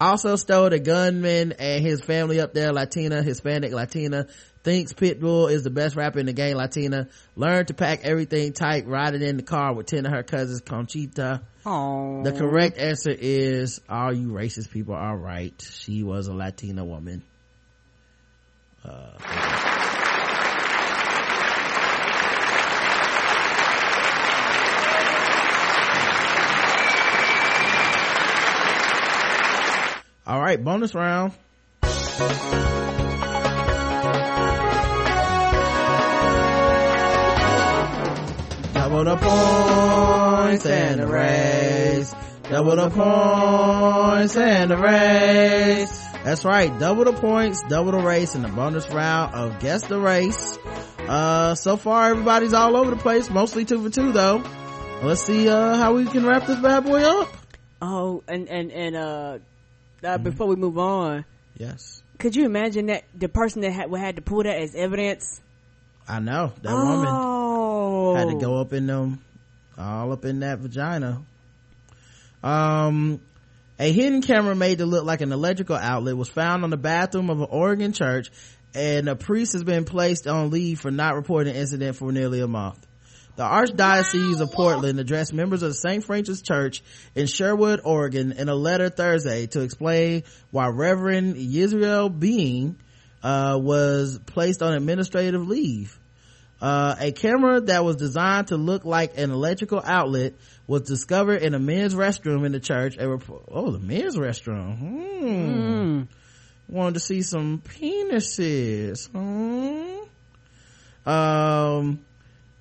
Also 0.00 0.36
stole 0.36 0.70
the 0.70 0.78
gunman 0.78 1.52
and 1.58 1.84
his 1.84 2.00
family 2.00 2.40
up 2.40 2.52
there, 2.52 2.72
Latina, 2.72 3.22
Hispanic 3.22 3.72
Latina, 3.72 4.26
thinks 4.64 4.92
Pitbull 4.94 5.50
is 5.50 5.62
the 5.62 5.70
best 5.70 5.94
rapper 5.94 6.18
in 6.18 6.26
the 6.26 6.32
game, 6.32 6.56
Latina, 6.56 7.08
learned 7.36 7.68
to 7.68 7.74
pack 7.74 8.00
everything 8.02 8.52
tight, 8.54 8.86
riding 8.86 9.22
in 9.22 9.36
the 9.36 9.42
car 9.42 9.74
with 9.74 9.86
10 9.86 10.06
of 10.06 10.12
her 10.12 10.22
cousins, 10.22 10.62
Conchita. 10.62 11.42
oh. 11.66 12.22
The 12.24 12.32
correct 12.32 12.78
answer 12.78 13.14
is, 13.16 13.80
all 13.88 14.12
you 14.12 14.28
racist 14.28 14.70
people 14.70 14.94
are 14.94 15.16
right. 15.16 15.54
She 15.60 16.02
was 16.02 16.26
a 16.26 16.34
Latina 16.34 16.84
woman. 16.84 17.22
Uh, 18.84 19.10
all 30.26 30.40
right, 30.40 30.62
bonus 30.62 30.94
round. 30.94 31.32
Double 38.94 39.16
the 39.16 39.16
points 39.16 40.66
and 40.66 41.00
the 41.00 41.06
race. 41.08 42.14
Double 42.44 42.76
the 42.76 42.90
points 42.90 44.36
and 44.36 44.70
the 44.70 44.76
race. 44.76 46.06
That's 46.22 46.44
right. 46.44 46.78
Double 46.78 47.04
the 47.04 47.12
points, 47.12 47.60
double 47.68 47.90
the 47.90 47.98
race 47.98 48.36
in 48.36 48.42
the 48.42 48.48
bonus 48.48 48.88
round 48.90 49.34
of 49.34 49.58
Guess 49.58 49.88
the 49.88 49.98
Race. 49.98 50.58
Uh, 51.08 51.56
so 51.56 51.76
far 51.76 52.10
everybody's 52.10 52.52
all 52.52 52.76
over 52.76 52.92
the 52.92 52.96
place, 52.96 53.28
mostly 53.28 53.64
two 53.64 53.82
for 53.82 53.90
two 53.90 54.12
though. 54.12 54.44
Let's 55.02 55.22
see, 55.22 55.48
uh, 55.48 55.76
how 55.76 55.94
we 55.94 56.04
can 56.04 56.24
wrap 56.24 56.46
this 56.46 56.60
bad 56.60 56.84
boy 56.84 57.02
up. 57.02 57.34
Oh, 57.82 58.22
and 58.28 58.48
and 58.48 58.70
and 58.70 58.94
uh, 58.94 59.00
uh 59.00 59.38
Mm-hmm. 60.04 60.22
before 60.22 60.46
we 60.46 60.54
move 60.54 60.78
on, 60.78 61.24
Yes. 61.56 62.00
could 62.20 62.36
you 62.36 62.44
imagine 62.44 62.86
that 62.86 63.02
the 63.12 63.28
person 63.28 63.62
that 63.62 63.72
had, 63.72 63.92
had 63.92 64.14
to 64.16 64.22
pull 64.22 64.44
that 64.44 64.56
as 64.56 64.76
evidence? 64.76 65.40
I 66.06 66.20
know. 66.20 66.52
That 66.62 66.72
woman 66.72 67.08
oh, 67.08 68.14
had 68.14 68.28
to 68.28 68.38
go 68.38 68.60
up 68.60 68.72
in 68.72 68.86
them 68.86 69.24
all 69.78 70.12
up 70.12 70.24
in 70.24 70.40
that 70.40 70.58
vagina 70.58 71.22
um 72.42 73.20
a 73.78 73.90
hidden 73.92 74.22
camera 74.22 74.54
made 74.54 74.78
to 74.78 74.86
look 74.86 75.04
like 75.04 75.20
an 75.20 75.32
electrical 75.32 75.76
outlet 75.76 76.16
was 76.16 76.28
found 76.28 76.62
on 76.62 76.70
the 76.70 76.76
bathroom 76.76 77.30
of 77.30 77.40
an 77.40 77.48
oregon 77.50 77.92
church 77.92 78.30
and 78.74 79.08
a 79.08 79.16
priest 79.16 79.52
has 79.52 79.64
been 79.64 79.84
placed 79.84 80.26
on 80.26 80.50
leave 80.50 80.80
for 80.80 80.90
not 80.90 81.14
reporting 81.14 81.52
the 81.52 81.58
incident 81.58 81.96
for 81.96 82.12
nearly 82.12 82.40
a 82.40 82.46
month 82.46 82.86
the 83.36 83.42
Archdiocese 83.42 84.40
of 84.40 84.52
Portland 84.52 85.00
addressed 85.00 85.32
members 85.32 85.64
of 85.64 85.74
St. 85.74 86.04
Francis 86.04 86.40
Church 86.40 86.84
in 87.16 87.26
Sherwood, 87.26 87.80
Oregon 87.82 88.30
in 88.30 88.48
a 88.48 88.54
letter 88.54 88.90
Thursday 88.90 89.48
to 89.48 89.62
explain 89.62 90.22
why 90.52 90.68
Reverend 90.68 91.34
Ysrael 91.34 92.16
Bien 92.16 92.76
uh, 93.24 93.58
was 93.60 94.20
placed 94.26 94.62
on 94.62 94.74
administrative 94.74 95.48
leave. 95.48 95.98
Uh, 96.60 96.94
a 97.00 97.12
camera 97.12 97.60
that 97.62 97.84
was 97.84 97.96
designed 97.96 98.48
to 98.48 98.56
look 98.56 98.84
like 98.84 99.18
an 99.18 99.30
electrical 99.30 99.82
outlet 99.84 100.34
was 100.66 100.82
discovered 100.82 101.42
in 101.42 101.54
a 101.54 101.58
men's 101.58 101.94
restroom 101.94 102.46
in 102.46 102.52
the 102.52 102.60
church. 102.60 102.96
Oh, 102.98 103.70
the 103.70 103.80
men's 103.80 104.16
restroom. 104.16 104.78
Hmm. 104.78 106.02
Wanted 106.68 106.94
to 106.94 107.00
see 107.00 107.22
some 107.22 107.60
penises. 107.60 109.08
Hmm. 109.10 110.04
Um, 111.10 112.04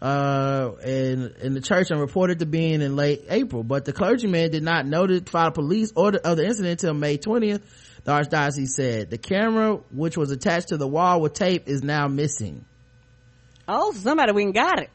uh, 0.02 0.72
in, 0.84 1.34
in 1.42 1.54
the 1.54 1.62
church 1.62 1.92
and 1.92 2.00
reported 2.00 2.40
to 2.40 2.46
being 2.46 2.82
in 2.82 2.96
late 2.98 3.24
April, 3.30 3.64
but 3.64 3.86
the 3.86 3.94
clergyman 3.94 4.52
did 4.52 4.64
not 4.64 4.86
notify 4.86 5.46
the 5.46 5.52
police 5.52 5.94
or 5.96 6.12
the, 6.12 6.28
of 6.28 6.36
the 6.36 6.46
incident 6.46 6.84
until 6.84 6.94
May 6.94 7.18
20th. 7.18 7.62
The 8.04 8.12
archdiocese 8.12 8.70
said 8.70 9.10
the 9.10 9.18
camera, 9.18 9.76
which 9.92 10.18
was 10.18 10.32
attached 10.32 10.70
to 10.70 10.78
the 10.78 10.88
wall 10.88 11.22
with 11.22 11.34
tape, 11.34 11.68
is 11.68 11.84
now 11.84 12.08
missing. 12.08 12.66
Oh, 13.68 13.94
somebody 13.94 14.34
we 14.34 14.52
got 14.52 14.82
it. 14.82 14.90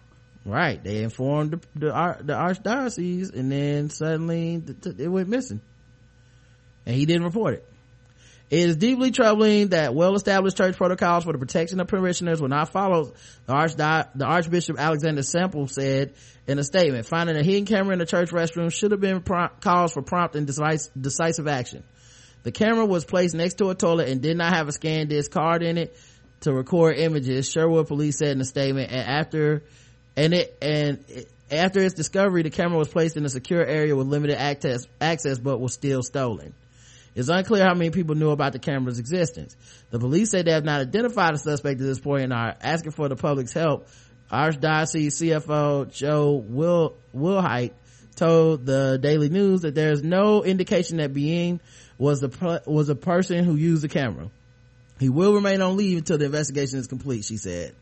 Right. 0.44 0.82
They 0.82 1.02
informed 1.02 1.52
the, 1.52 1.60
the, 1.74 2.16
the 2.22 2.32
archdiocese 2.34 3.34
and 3.34 3.50
then 3.50 3.90
suddenly 3.90 4.62
it 4.98 5.08
went 5.08 5.28
missing. 5.28 5.60
And 6.86 6.94
he 6.94 7.06
didn't 7.06 7.24
report 7.24 7.54
it. 7.54 7.68
It 8.50 8.60
is 8.60 8.76
deeply 8.76 9.10
troubling 9.10 9.68
that 9.68 9.94
well-established 9.94 10.56
church 10.56 10.76
protocols 10.76 11.24
for 11.24 11.32
the 11.32 11.38
protection 11.38 11.80
of 11.80 11.88
parishioners 11.88 12.40
were 12.40 12.48
not 12.48 12.70
followed. 12.70 13.12
The, 13.44 13.52
Archdi- 13.52 14.08
the 14.14 14.24
Archbishop 14.24 14.78
Alexander 14.78 15.22
Sample 15.22 15.66
said 15.66 16.14
in 16.46 16.58
a 16.58 16.64
statement, 16.64 17.04
finding 17.04 17.36
a 17.36 17.42
hidden 17.42 17.66
camera 17.66 17.92
in 17.92 17.98
the 17.98 18.06
church 18.06 18.30
restroom 18.30 18.72
should 18.72 18.92
have 18.92 19.00
been 19.00 19.22
cause 19.60 19.92
for 19.92 20.00
prompt 20.00 20.34
and 20.34 20.46
decis- 20.46 20.88
decisive 20.98 21.46
action. 21.46 21.84
The 22.42 22.52
camera 22.52 22.86
was 22.86 23.04
placed 23.04 23.34
next 23.34 23.54
to 23.58 23.70
a 23.70 23.74
toilet 23.74 24.08
and 24.08 24.20
did 24.20 24.36
not 24.36 24.52
have 24.54 24.68
a 24.68 24.72
scan 24.72 25.08
disc 25.08 25.30
card 25.30 25.62
in 25.62 25.76
it 25.78 25.96
to 26.40 26.52
record 26.52 26.96
images. 26.96 27.50
Sherwood 27.50 27.88
police 27.88 28.18
said 28.18 28.28
in 28.28 28.40
a 28.40 28.44
statement, 28.44 28.90
and 28.90 29.08
after, 29.08 29.62
and 30.16 30.32
it, 30.34 30.56
and 30.62 31.04
it, 31.08 31.30
after 31.50 31.80
its 31.80 31.94
discovery, 31.94 32.42
the 32.42 32.50
camera 32.50 32.78
was 32.78 32.88
placed 32.88 33.16
in 33.16 33.24
a 33.24 33.28
secure 33.28 33.64
area 33.64 33.96
with 33.96 34.06
limited 34.06 34.38
access, 34.38 34.86
access, 35.00 35.38
but 35.38 35.58
was 35.58 35.72
still 35.72 36.02
stolen. 36.02 36.54
It's 37.14 37.28
unclear 37.28 37.64
how 37.64 37.74
many 37.74 37.90
people 37.90 38.14
knew 38.14 38.30
about 38.30 38.52
the 38.52 38.58
camera's 38.58 38.98
existence. 39.00 39.56
The 39.90 39.98
police 39.98 40.30
say 40.30 40.42
they 40.42 40.52
have 40.52 40.64
not 40.64 40.80
identified 40.80 41.34
a 41.34 41.38
suspect 41.38 41.80
at 41.80 41.86
this 41.86 41.98
point 41.98 42.24
and 42.24 42.32
are 42.32 42.54
asking 42.60 42.92
for 42.92 43.08
the 43.08 43.16
public's 43.16 43.52
help. 43.52 43.88
Archdiocese 44.30 45.14
CFO 45.14 45.90
Joe 45.90 46.34
Will 46.34 46.94
Wilhite 47.16 47.72
told 48.14 48.66
the 48.66 48.98
Daily 49.00 49.30
News 49.30 49.62
that 49.62 49.74
there 49.74 49.90
is 49.90 50.02
no 50.02 50.44
indication 50.44 50.98
that 50.98 51.14
Bien 51.14 51.60
was 51.98 52.20
the 52.20 52.62
was 52.66 52.88
a 52.88 52.94
person 52.94 53.44
who 53.44 53.56
used 53.56 53.82
the 53.82 53.88
camera. 53.88 54.30
He 54.98 55.08
will 55.08 55.34
remain 55.34 55.60
on 55.60 55.76
leave 55.76 55.98
until 55.98 56.18
the 56.18 56.24
investigation 56.26 56.78
is 56.78 56.86
complete. 56.86 57.24
She 57.24 57.36
said, 57.36 57.74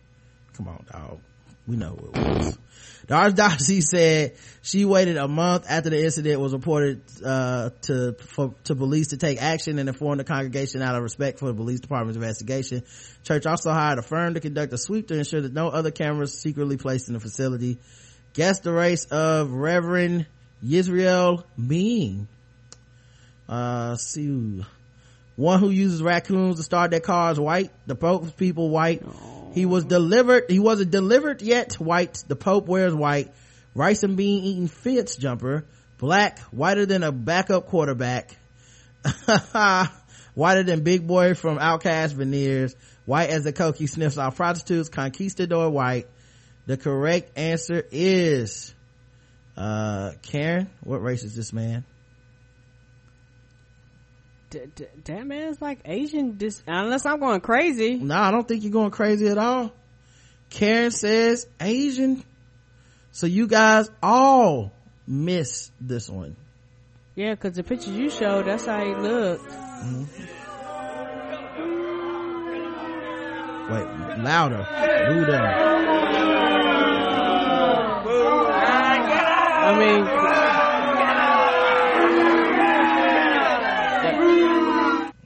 "Come 0.57 0.69
on, 0.69 0.85
dog. 0.91 1.21
We 1.67 1.77
know 1.77 1.97
who 1.97 2.09
it 2.09 2.29
was." 2.29 2.59
The 3.07 3.15
archdiocese 3.15 3.85
said 3.85 4.35
she 4.63 4.85
waited 4.85 5.17
a 5.17 5.29
month 5.29 5.67
after 5.69 5.91
the 5.91 6.03
incident 6.03 6.41
was 6.41 6.53
reported 6.53 7.03
uh, 7.25 7.71
to 7.83 8.13
for, 8.15 8.55
to 8.65 8.75
police 8.75 9.09
to 9.09 9.17
take 9.17 9.41
action 9.41 9.79
and 9.79 9.89
inform 9.89 10.19
the 10.19 10.25
congregation 10.25 10.83
out 10.83 10.97
of 10.97 11.03
respect 11.03 11.39
for 11.39 11.47
the 11.47 11.55
police 11.55 11.81
department's 11.81 12.17
investigation. 12.17 12.83
Church 13.25 13.47
also 13.47 13.71
hired 13.71 13.99
a 13.99 14.03
firm 14.03 14.35
to 14.35 14.41
conduct 14.41 14.73
a 14.73 14.79
sweep 14.79 15.09
to 15.09 15.19
ensure 15.19 15.41
that 15.41 15.53
no 15.53 15.69
other 15.69 15.91
cameras 15.91 16.39
secretly 16.39 16.77
placed 16.77 17.09
in 17.09 17.15
the 17.15 17.21
facility. 17.21 17.79
Guess 18.35 18.61
the 18.61 18.73
race 18.73 19.07
of 19.07 19.53
Reverend 19.53 20.27
Ysrael 20.65 21.45
Bien. 21.57 22.29
Uh, 23.49 23.97
see, 23.97 24.65
one 25.37 25.61
who 25.61 25.71
uses 25.71 26.03
raccoons 26.03 26.57
to 26.57 26.63
start 26.63 26.91
their 26.91 27.01
cars 27.01 27.39
white. 27.39 27.71
The 27.87 27.95
Pope's 27.95 28.33
people 28.33 28.71
white. 28.71 29.03
He 29.53 29.67
was 29.67 29.85
delivered. 29.85 30.45
He 30.49 30.59
wasn't 30.59 30.91
delivered 30.91 31.43
yet. 31.43 31.75
White. 31.75 32.25
The 32.27 32.37
Pope 32.37 32.67
wears 32.67 32.95
white. 32.95 33.33
Rice 33.75 34.03
and 34.03 34.17
bean 34.17 34.45
eating 34.45 34.69
Fitz 34.69 35.17
jumper. 35.17 35.65
Black. 35.99 36.39
Whiter 36.51 36.87
than 36.87 37.03
a 37.03 37.13
backup 37.13 37.67
quarterback. 37.67 38.37
Whiter 40.35 40.63
than 40.65 40.83
Big 40.83 41.07
Boy 41.07 41.35
from 41.35 41.59
OutKast 41.59 42.15
Veneers. 42.15 42.75
White 43.05 43.31
as 43.31 43.45
the 43.45 43.53
coke 43.53 43.77
he 43.77 43.87
sniffs 43.87 44.19
off 44.19 44.37
prostitutes. 44.37 44.89
Conquistador 44.89 45.71
white. 45.71 46.07
The 46.67 46.77
correct 46.77 47.39
answer 47.39 47.87
is, 47.93 48.75
uh, 49.57 50.13
Karen. 50.23 50.69
What 50.83 51.01
race 51.03 51.23
is 51.23 51.37
this 51.37 51.53
man? 51.53 51.85
D- 54.57 54.71
d- 54.75 54.87
that 55.05 55.27
man's 55.27 55.61
like 55.61 55.81
Asian, 55.85 56.39
dis- 56.39 56.63
unless 56.67 57.05
I'm 57.05 57.21
going 57.21 57.41
crazy. 57.43 57.97
No, 57.97 58.17
I 58.17 58.31
don't 58.31 58.49
think 58.49 58.63
you're 58.63 58.73
going 58.73 58.91
crazy 58.91 59.29
at 59.29 59.37
all. 59.37 59.71
Karen 60.49 60.91
says 60.91 61.47
Asian. 61.61 62.25
So 63.11 63.27
you 63.27 63.49
guys 63.49 63.91
all 64.03 64.73
miss 65.07 65.71
this 65.79 66.09
one. 66.09 66.37
Yeah, 67.15 67.35
cause 67.35 67.53
the 67.53 67.63
pictures 67.63 67.91
you 67.91 68.09
showed, 68.09 68.47
that's 68.47 68.65
how 68.65 68.83
he 68.83 68.95
looked. 68.95 69.45
Mm-hmm. 69.45 70.05
Wait, 73.73 74.25
louder. 74.25 74.67
Boo. 75.09 75.27
I 79.69 79.79
mean, 79.79 80.05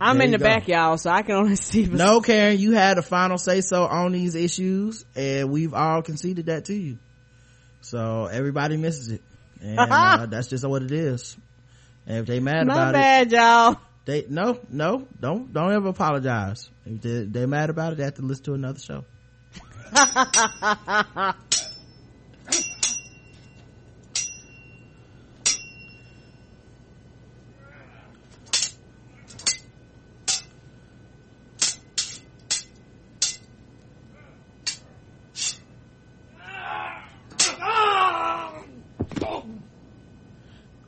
I'm 0.00 0.16
There 0.16 0.24
in 0.26 0.30
the 0.32 0.38
go. 0.38 0.44
back, 0.44 0.66
y'all, 0.66 0.96
so 0.96 1.10
I 1.10 1.22
can 1.22 1.34
only 1.36 1.56
see. 1.56 1.84
No, 1.86 2.20
Karen, 2.22 2.58
you 2.58 2.72
had 2.72 2.98
a 2.98 3.02
final 3.02 3.36
say 3.38 3.60
so 3.60 3.84
on 3.84 4.12
these 4.12 4.34
issues, 4.34 5.04
and 5.14 5.50
we've 5.50 5.74
all 5.74 6.02
conceded 6.02 6.46
that 6.46 6.64
to 6.66 6.74
you. 6.74 6.98
So 7.82 8.26
everybody 8.26 8.76
misses 8.76 9.10
it, 9.10 9.22
and 9.60 9.78
uh, 9.90 10.26
that's 10.26 10.48
just 10.48 10.66
what 10.66 10.82
it 10.82 10.92
is. 10.92 11.36
And 12.06 12.18
if 12.18 12.26
they 12.26 12.40
mad 12.40 12.66
My 12.66 12.72
about 12.74 12.94
it, 12.94 12.98
bad, 12.98 13.32
y'all. 13.32 13.76
they 14.06 14.24
no, 14.28 14.58
no, 14.70 15.06
don't 15.20 15.52
don't 15.52 15.72
ever 15.72 15.88
apologize. 15.88 16.70
If 16.86 17.02
they, 17.02 17.24
they're 17.24 17.46
mad 17.46 17.68
about 17.70 17.92
it, 17.92 17.96
they 17.96 18.04
have 18.04 18.14
to 18.14 18.22
listen 18.22 18.44
to 18.44 18.54
another 18.54 18.78
show. 18.80 19.04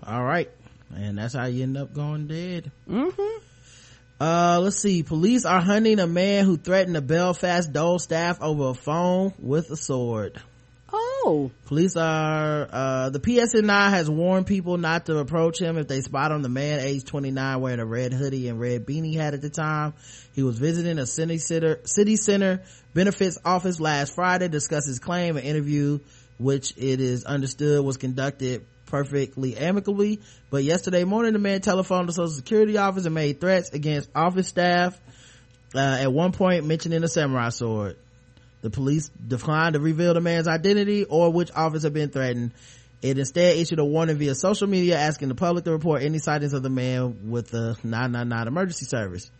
All 0.04 0.24
right, 0.24 0.50
and 0.94 1.11
that's 1.22 1.34
how 1.34 1.46
you 1.46 1.62
end 1.62 1.76
up 1.76 1.94
going 1.94 2.26
dead. 2.26 2.72
Mm-hmm. 2.88 3.44
Uh, 4.20 4.58
let's 4.60 4.80
see. 4.80 5.04
Police 5.04 5.44
are 5.44 5.60
hunting 5.60 6.00
a 6.00 6.06
man 6.06 6.44
who 6.44 6.56
threatened 6.56 6.96
a 6.96 7.00
Belfast 7.00 7.72
Dole 7.72 8.00
staff 8.00 8.42
over 8.42 8.70
a 8.70 8.74
phone 8.74 9.32
with 9.38 9.70
a 9.70 9.76
sword. 9.76 10.40
Oh, 10.92 11.52
Police 11.66 11.96
are, 11.96 12.68
uh, 12.70 13.10
the 13.10 13.20
PSNI 13.20 13.90
has 13.90 14.10
warned 14.10 14.48
people 14.48 14.78
not 14.78 15.06
to 15.06 15.18
approach 15.18 15.60
him 15.60 15.78
if 15.78 15.86
they 15.86 16.00
spot 16.00 16.32
him. 16.32 16.42
The 16.42 16.48
man, 16.48 16.80
age 16.80 17.04
29, 17.04 17.60
wearing 17.60 17.78
a 17.78 17.86
red 17.86 18.12
hoodie 18.12 18.48
and 18.48 18.58
red 18.58 18.84
beanie 18.84 19.14
hat 19.14 19.32
at 19.32 19.42
the 19.42 19.48
time. 19.48 19.94
He 20.34 20.42
was 20.42 20.58
visiting 20.58 20.98
a 20.98 21.06
city 21.06 21.38
center, 21.38 21.78
city 21.84 22.16
center 22.16 22.62
benefits 22.94 23.38
office 23.44 23.78
last 23.78 24.16
Friday 24.16 24.48
discuss 24.48 24.86
his 24.86 24.98
claim. 24.98 25.36
An 25.36 25.44
interview, 25.44 26.00
which 26.38 26.74
it 26.76 27.00
is 27.00 27.24
understood 27.24 27.84
was 27.84 27.96
conducted 27.96 28.66
perfectly 28.92 29.56
amicably. 29.56 30.20
But 30.50 30.64
yesterday 30.64 31.04
morning, 31.04 31.32
the 31.32 31.38
man 31.38 31.62
telephoned 31.62 32.10
the 32.10 32.12
social 32.12 32.30
security 32.30 32.76
office 32.76 33.06
and 33.06 33.14
made 33.14 33.40
threats 33.40 33.70
against 33.70 34.10
office 34.14 34.48
staff. 34.48 35.00
Uh, 35.74 35.78
at 35.78 36.12
one 36.12 36.32
point 36.32 36.66
mentioning 36.66 37.02
a 37.02 37.08
samurai 37.08 37.48
sword. 37.48 37.96
The 38.60 38.68
police 38.68 39.08
declined 39.08 39.72
to 39.72 39.80
reveal 39.80 40.12
the 40.12 40.20
man's 40.20 40.46
identity 40.46 41.04
or 41.04 41.32
which 41.32 41.50
office 41.52 41.84
had 41.84 41.94
been 41.94 42.10
threatened. 42.10 42.52
It 43.00 43.18
instead 43.18 43.56
issued 43.56 43.78
a 43.78 43.84
warning 43.84 44.18
via 44.18 44.34
social 44.34 44.68
media 44.68 44.98
asking 44.98 45.28
the 45.28 45.34
public 45.34 45.64
to 45.64 45.72
report 45.72 46.02
any 46.02 46.18
sightings 46.18 46.52
of 46.52 46.62
the 46.62 46.68
man 46.68 47.30
with 47.30 47.48
the 47.48 47.78
999 47.82 48.46
emergency 48.46 48.84
service. 48.84 49.30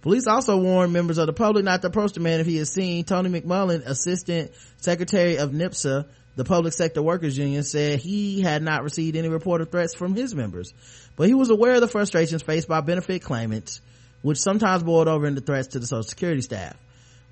Police 0.00 0.26
also 0.26 0.56
warned 0.56 0.94
members 0.94 1.18
of 1.18 1.26
the 1.26 1.34
public 1.34 1.64
not 1.64 1.82
to 1.82 1.88
approach 1.88 2.14
the 2.14 2.20
man 2.20 2.40
if 2.40 2.46
he 2.46 2.56
is 2.56 2.72
seen. 2.72 3.04
Tony 3.04 3.28
McMullen, 3.28 3.84
Assistant 3.86 4.52
Secretary 4.78 5.36
of 5.36 5.50
NIPSA, 5.50 6.06
the 6.36 6.44
public 6.44 6.72
sector 6.72 7.02
workers 7.02 7.36
union 7.36 7.62
said 7.62 7.98
he 7.98 8.40
had 8.40 8.62
not 8.62 8.82
received 8.82 9.16
any 9.16 9.28
reported 9.28 9.70
threats 9.70 9.94
from 9.94 10.14
his 10.14 10.34
members 10.34 10.72
but 11.16 11.28
he 11.28 11.34
was 11.34 11.50
aware 11.50 11.74
of 11.74 11.80
the 11.80 11.88
frustrations 11.88 12.42
faced 12.42 12.68
by 12.68 12.80
benefit 12.80 13.22
claimants 13.22 13.80
which 14.22 14.38
sometimes 14.38 14.82
boiled 14.82 15.08
over 15.08 15.26
into 15.26 15.40
threats 15.40 15.68
to 15.68 15.78
the 15.78 15.86
social 15.86 16.02
security 16.02 16.40
staff 16.40 16.76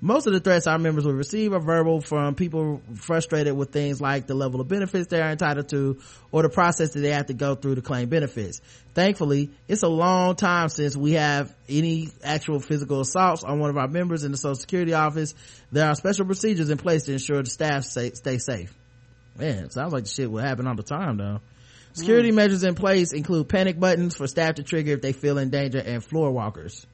most 0.03 0.27
of 0.27 0.33
the 0.33 0.41
threats 0.41 0.67
our 0.67 0.77
members 0.77 1.05
would 1.05 1.15
receive 1.15 1.53
are 1.53 1.61
verbal 1.61 2.01
from 2.01 2.35
people 2.35 2.81
frustrated 2.93 3.55
with 3.55 3.71
things 3.71 4.01
like 4.01 4.27
the 4.27 4.33
level 4.33 4.59
of 4.59 4.67
benefits 4.67 5.07
they 5.07 5.21
are 5.21 5.29
entitled 5.29 5.69
to 5.69 5.97
or 6.29 6.41
the 6.41 6.49
process 6.49 6.91
that 6.91 6.99
they 6.99 7.11
have 7.11 7.27
to 7.27 7.33
go 7.33 7.55
through 7.55 7.75
to 7.75 7.81
claim 7.81 8.09
benefits. 8.09 8.59
Thankfully, 8.93 9.49
it's 9.69 9.81
a 9.81 9.87
long 9.87 10.35
time 10.35 10.67
since 10.67 10.97
we 10.97 11.13
have 11.13 11.55
any 11.69 12.09
actual 12.21 12.59
physical 12.59 12.99
assaults 12.99 13.45
on 13.45 13.59
one 13.59 13.69
of 13.69 13.77
our 13.77 13.87
members 13.87 14.25
in 14.25 14.31
the 14.33 14.37
social 14.37 14.55
security 14.55 14.93
office. 14.93 15.35
There 15.71 15.87
are 15.87 15.95
special 15.95 16.25
procedures 16.25 16.69
in 16.69 16.77
place 16.77 17.03
to 17.03 17.13
ensure 17.13 17.41
the 17.41 17.49
staff 17.49 17.85
stay, 17.85 18.11
safe. 18.39 18.73
Man, 19.37 19.69
sounds 19.69 19.93
like 19.93 20.03
the 20.03 20.09
shit 20.09 20.29
would 20.29 20.43
happen 20.43 20.67
all 20.67 20.75
the 20.75 20.83
time 20.83 21.17
though. 21.17 21.41
Security 21.93 22.31
mm. 22.31 22.35
measures 22.35 22.63
in 22.63 22.75
place 22.75 23.13
include 23.13 23.49
panic 23.49 23.79
buttons 23.79 24.15
for 24.15 24.27
staff 24.27 24.55
to 24.55 24.63
trigger 24.63 24.93
if 24.93 25.01
they 25.01 25.13
feel 25.13 25.37
in 25.37 25.49
danger 25.49 25.79
and 25.79 26.03
floor 26.03 26.31
walkers. 26.31 26.85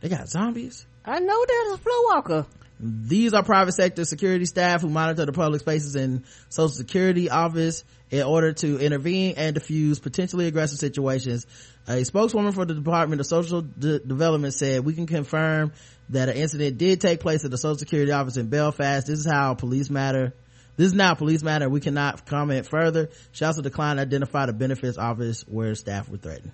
They 0.00 0.08
got 0.08 0.28
zombies? 0.28 0.86
I 1.04 1.18
know 1.20 1.44
there's 1.46 1.74
a 1.74 1.78
floor 1.78 2.06
walker. 2.06 2.46
These 2.80 3.34
are 3.34 3.42
private 3.42 3.72
sector 3.72 4.04
security 4.04 4.44
staff 4.44 4.82
who 4.82 4.88
monitor 4.88 5.26
the 5.26 5.32
public 5.32 5.60
spaces 5.60 5.96
in 5.96 6.24
social 6.48 6.68
security 6.68 7.28
office 7.28 7.82
in 8.10 8.22
order 8.22 8.52
to 8.52 8.78
intervene 8.78 9.34
and 9.36 9.54
diffuse 9.54 9.98
potentially 9.98 10.46
aggressive 10.46 10.78
situations. 10.78 11.46
A 11.88 12.04
spokeswoman 12.04 12.52
for 12.52 12.64
the 12.64 12.74
Department 12.74 13.20
of 13.20 13.26
Social 13.26 13.62
De- 13.62 13.98
Development 13.98 14.54
said, 14.54 14.84
we 14.84 14.94
can 14.94 15.06
confirm 15.06 15.72
that 16.10 16.28
an 16.28 16.36
incident 16.36 16.78
did 16.78 17.00
take 17.00 17.20
place 17.20 17.44
at 17.44 17.50
the 17.50 17.58
social 17.58 17.78
security 17.78 18.12
office 18.12 18.36
in 18.36 18.48
Belfast. 18.48 19.06
This 19.06 19.18
is 19.18 19.26
how 19.26 19.54
police 19.54 19.90
matter. 19.90 20.32
This 20.78 20.86
is 20.86 20.94
now 20.94 21.14
police 21.14 21.42
matter. 21.42 21.68
We 21.68 21.80
cannot 21.80 22.24
comment 22.24 22.68
further. 22.68 23.10
She 23.32 23.44
also 23.44 23.62
declined 23.62 23.98
to 23.98 24.02
identify 24.02 24.46
the 24.46 24.52
benefits 24.52 24.96
office 24.96 25.42
where 25.48 25.74
staff 25.74 26.08
were 26.08 26.18
threatened. 26.18 26.52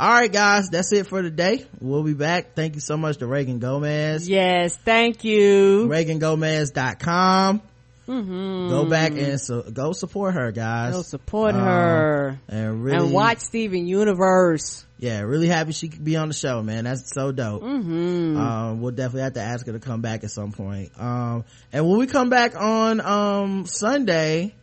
All 0.00 0.10
right 0.10 0.32
guys 0.32 0.68
that's 0.70 0.92
it 0.92 1.06
for 1.06 1.22
today. 1.22 1.64
We'll 1.80 2.02
be 2.02 2.14
back. 2.14 2.54
Thank 2.54 2.74
you 2.74 2.80
so 2.80 2.96
much 2.96 3.18
to 3.18 3.26
reagan 3.26 3.60
gomez. 3.60 4.28
Yes 4.28 4.76
thank 4.76 5.24
you. 5.24 5.88
Reagangomez.com 5.88 7.62
mm-hmm. 8.08 8.68
go 8.68 8.84
back 8.86 9.12
and 9.12 9.40
so 9.40 9.62
go 9.62 9.92
support 9.92 10.34
her 10.34 10.50
guys. 10.50 10.94
Go 10.94 11.02
support 11.02 11.54
um, 11.54 11.60
her 11.60 12.40
and 12.48 12.82
really 12.84 13.06
and 13.06 13.12
watch 13.12 13.38
steven 13.40 13.86
universe 13.86 14.84
yeah 14.98 15.20
really 15.20 15.48
happy 15.48 15.72
she 15.72 15.88
could 15.88 16.04
be 16.04 16.16
on 16.16 16.28
the 16.28 16.34
show 16.34 16.62
man 16.62 16.84
that's 16.84 17.12
so 17.12 17.32
dope 17.32 17.62
mm-hmm. 17.62 18.36
um, 18.36 18.80
we'll 18.80 18.92
definitely 18.92 19.22
have 19.22 19.34
to 19.34 19.42
ask 19.42 19.66
her 19.66 19.72
to 19.72 19.78
come 19.78 20.00
back 20.00 20.24
at 20.24 20.30
some 20.30 20.52
point 20.52 20.90
um, 20.98 21.44
and 21.72 21.88
when 21.88 21.98
we 21.98 22.06
come 22.06 22.30
back 22.30 22.54
on 22.56 23.00
um, 23.00 23.66
sunday 23.66 24.54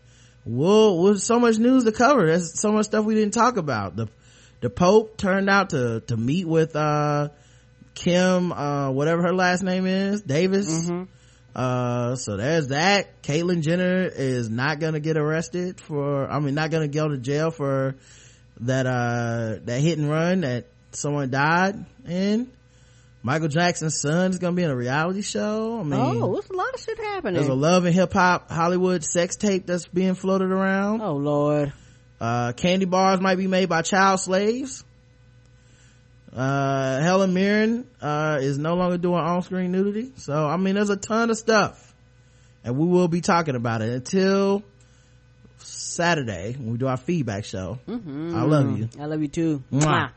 we'll 0.45 1.01
with 1.01 1.21
so 1.21 1.39
much 1.39 1.57
news 1.57 1.85
to 1.85 1.91
cover 1.91 2.25
there's 2.27 2.59
so 2.59 2.71
much 2.71 2.85
stuff 2.85 3.05
we 3.05 3.15
didn't 3.15 3.33
talk 3.33 3.57
about 3.57 3.95
the 3.95 4.07
the 4.65 4.69
Pope 4.71 5.17
turned 5.17 5.47
out 5.47 5.69
to, 5.71 5.99
to 6.07 6.17
meet 6.17 6.47
with, 6.47 6.75
uh, 6.75 7.29
Kim, 7.93 8.51
uh, 8.51 8.89
whatever 8.89 9.21
her 9.21 9.33
last 9.33 9.61
name 9.61 9.85
is, 9.85 10.21
Davis. 10.21 10.89
Mm-hmm. 10.89 11.03
Uh, 11.55 12.15
so 12.15 12.35
there's 12.35 12.69
that. 12.69 13.21
Caitlyn 13.21 13.61
Jenner 13.61 14.05
is 14.05 14.49
not 14.49 14.79
gonna 14.79 14.99
get 14.99 15.17
arrested 15.17 15.79
for, 15.79 16.29
I 16.29 16.39
mean, 16.39 16.55
not 16.55 16.71
gonna 16.71 16.87
go 16.87 17.07
to 17.07 17.17
jail 17.17 17.51
for 17.51 17.95
that, 18.61 18.85
uh, 18.85 19.59
that 19.65 19.79
hit 19.81 19.97
and 19.97 20.09
run 20.09 20.41
that 20.41 20.65
someone 20.91 21.29
died 21.29 21.85
in. 22.07 22.51
Michael 23.21 23.47
Jackson's 23.47 23.99
son 23.99 24.31
is 24.31 24.37
gonna 24.37 24.55
be 24.55 24.61
in 24.61 24.69
a 24.69 24.75
reality 24.75 25.23
show. 25.23 25.79
I 25.79 25.83
mean, 25.83 25.99
oh, 25.99 26.33
there's 26.33 26.49
a 26.49 26.53
lot 26.53 26.73
of 26.75 26.79
shit 26.79 26.99
happening. 26.99 27.33
There's 27.33 27.47
a 27.47 27.55
love 27.55 27.85
and 27.85 27.95
hip 27.95 28.13
hop 28.13 28.51
Hollywood 28.51 29.03
sex 29.03 29.35
tape 29.35 29.65
that's 29.65 29.87
being 29.87 30.13
floated 30.13 30.51
around. 30.51 31.01
Oh 31.01 31.15
lord 31.15 31.73
uh, 32.19 32.53
candy 32.53 32.85
bars 32.85 33.19
might 33.19 33.35
be 33.35 33.47
made 33.47 33.69
by 33.69 33.81
child 33.81 34.19
slaves 34.19 34.83
uh, 36.33 36.99
helen 37.01 37.33
mirren 37.33 37.87
uh, 38.01 38.37
is 38.41 38.57
no 38.57 38.75
longer 38.75 38.97
doing 38.97 39.19
on-screen 39.19 39.71
nudity 39.71 40.11
so 40.17 40.45
i 40.45 40.57
mean 40.57 40.75
there's 40.75 40.89
a 40.89 40.97
ton 40.97 41.29
of 41.29 41.37
stuff 41.37 41.93
and 42.63 42.77
we 42.77 42.85
will 42.87 43.07
be 43.07 43.21
talking 43.21 43.55
about 43.55 43.81
it 43.81 43.89
until 43.89 44.63
saturday 45.65 46.53
when 46.53 46.71
we 46.71 46.77
do 46.77 46.87
our 46.87 46.97
feedback 46.97 47.45
show 47.45 47.79
mm-hmm. 47.87 48.35
i 48.35 48.43
love 48.43 48.77
you 48.77 48.89
i 48.99 49.05
love 49.05 49.21
you 49.21 49.27
too 49.27 49.63
Mwah. 49.71 49.83
Mwah. 49.83 50.09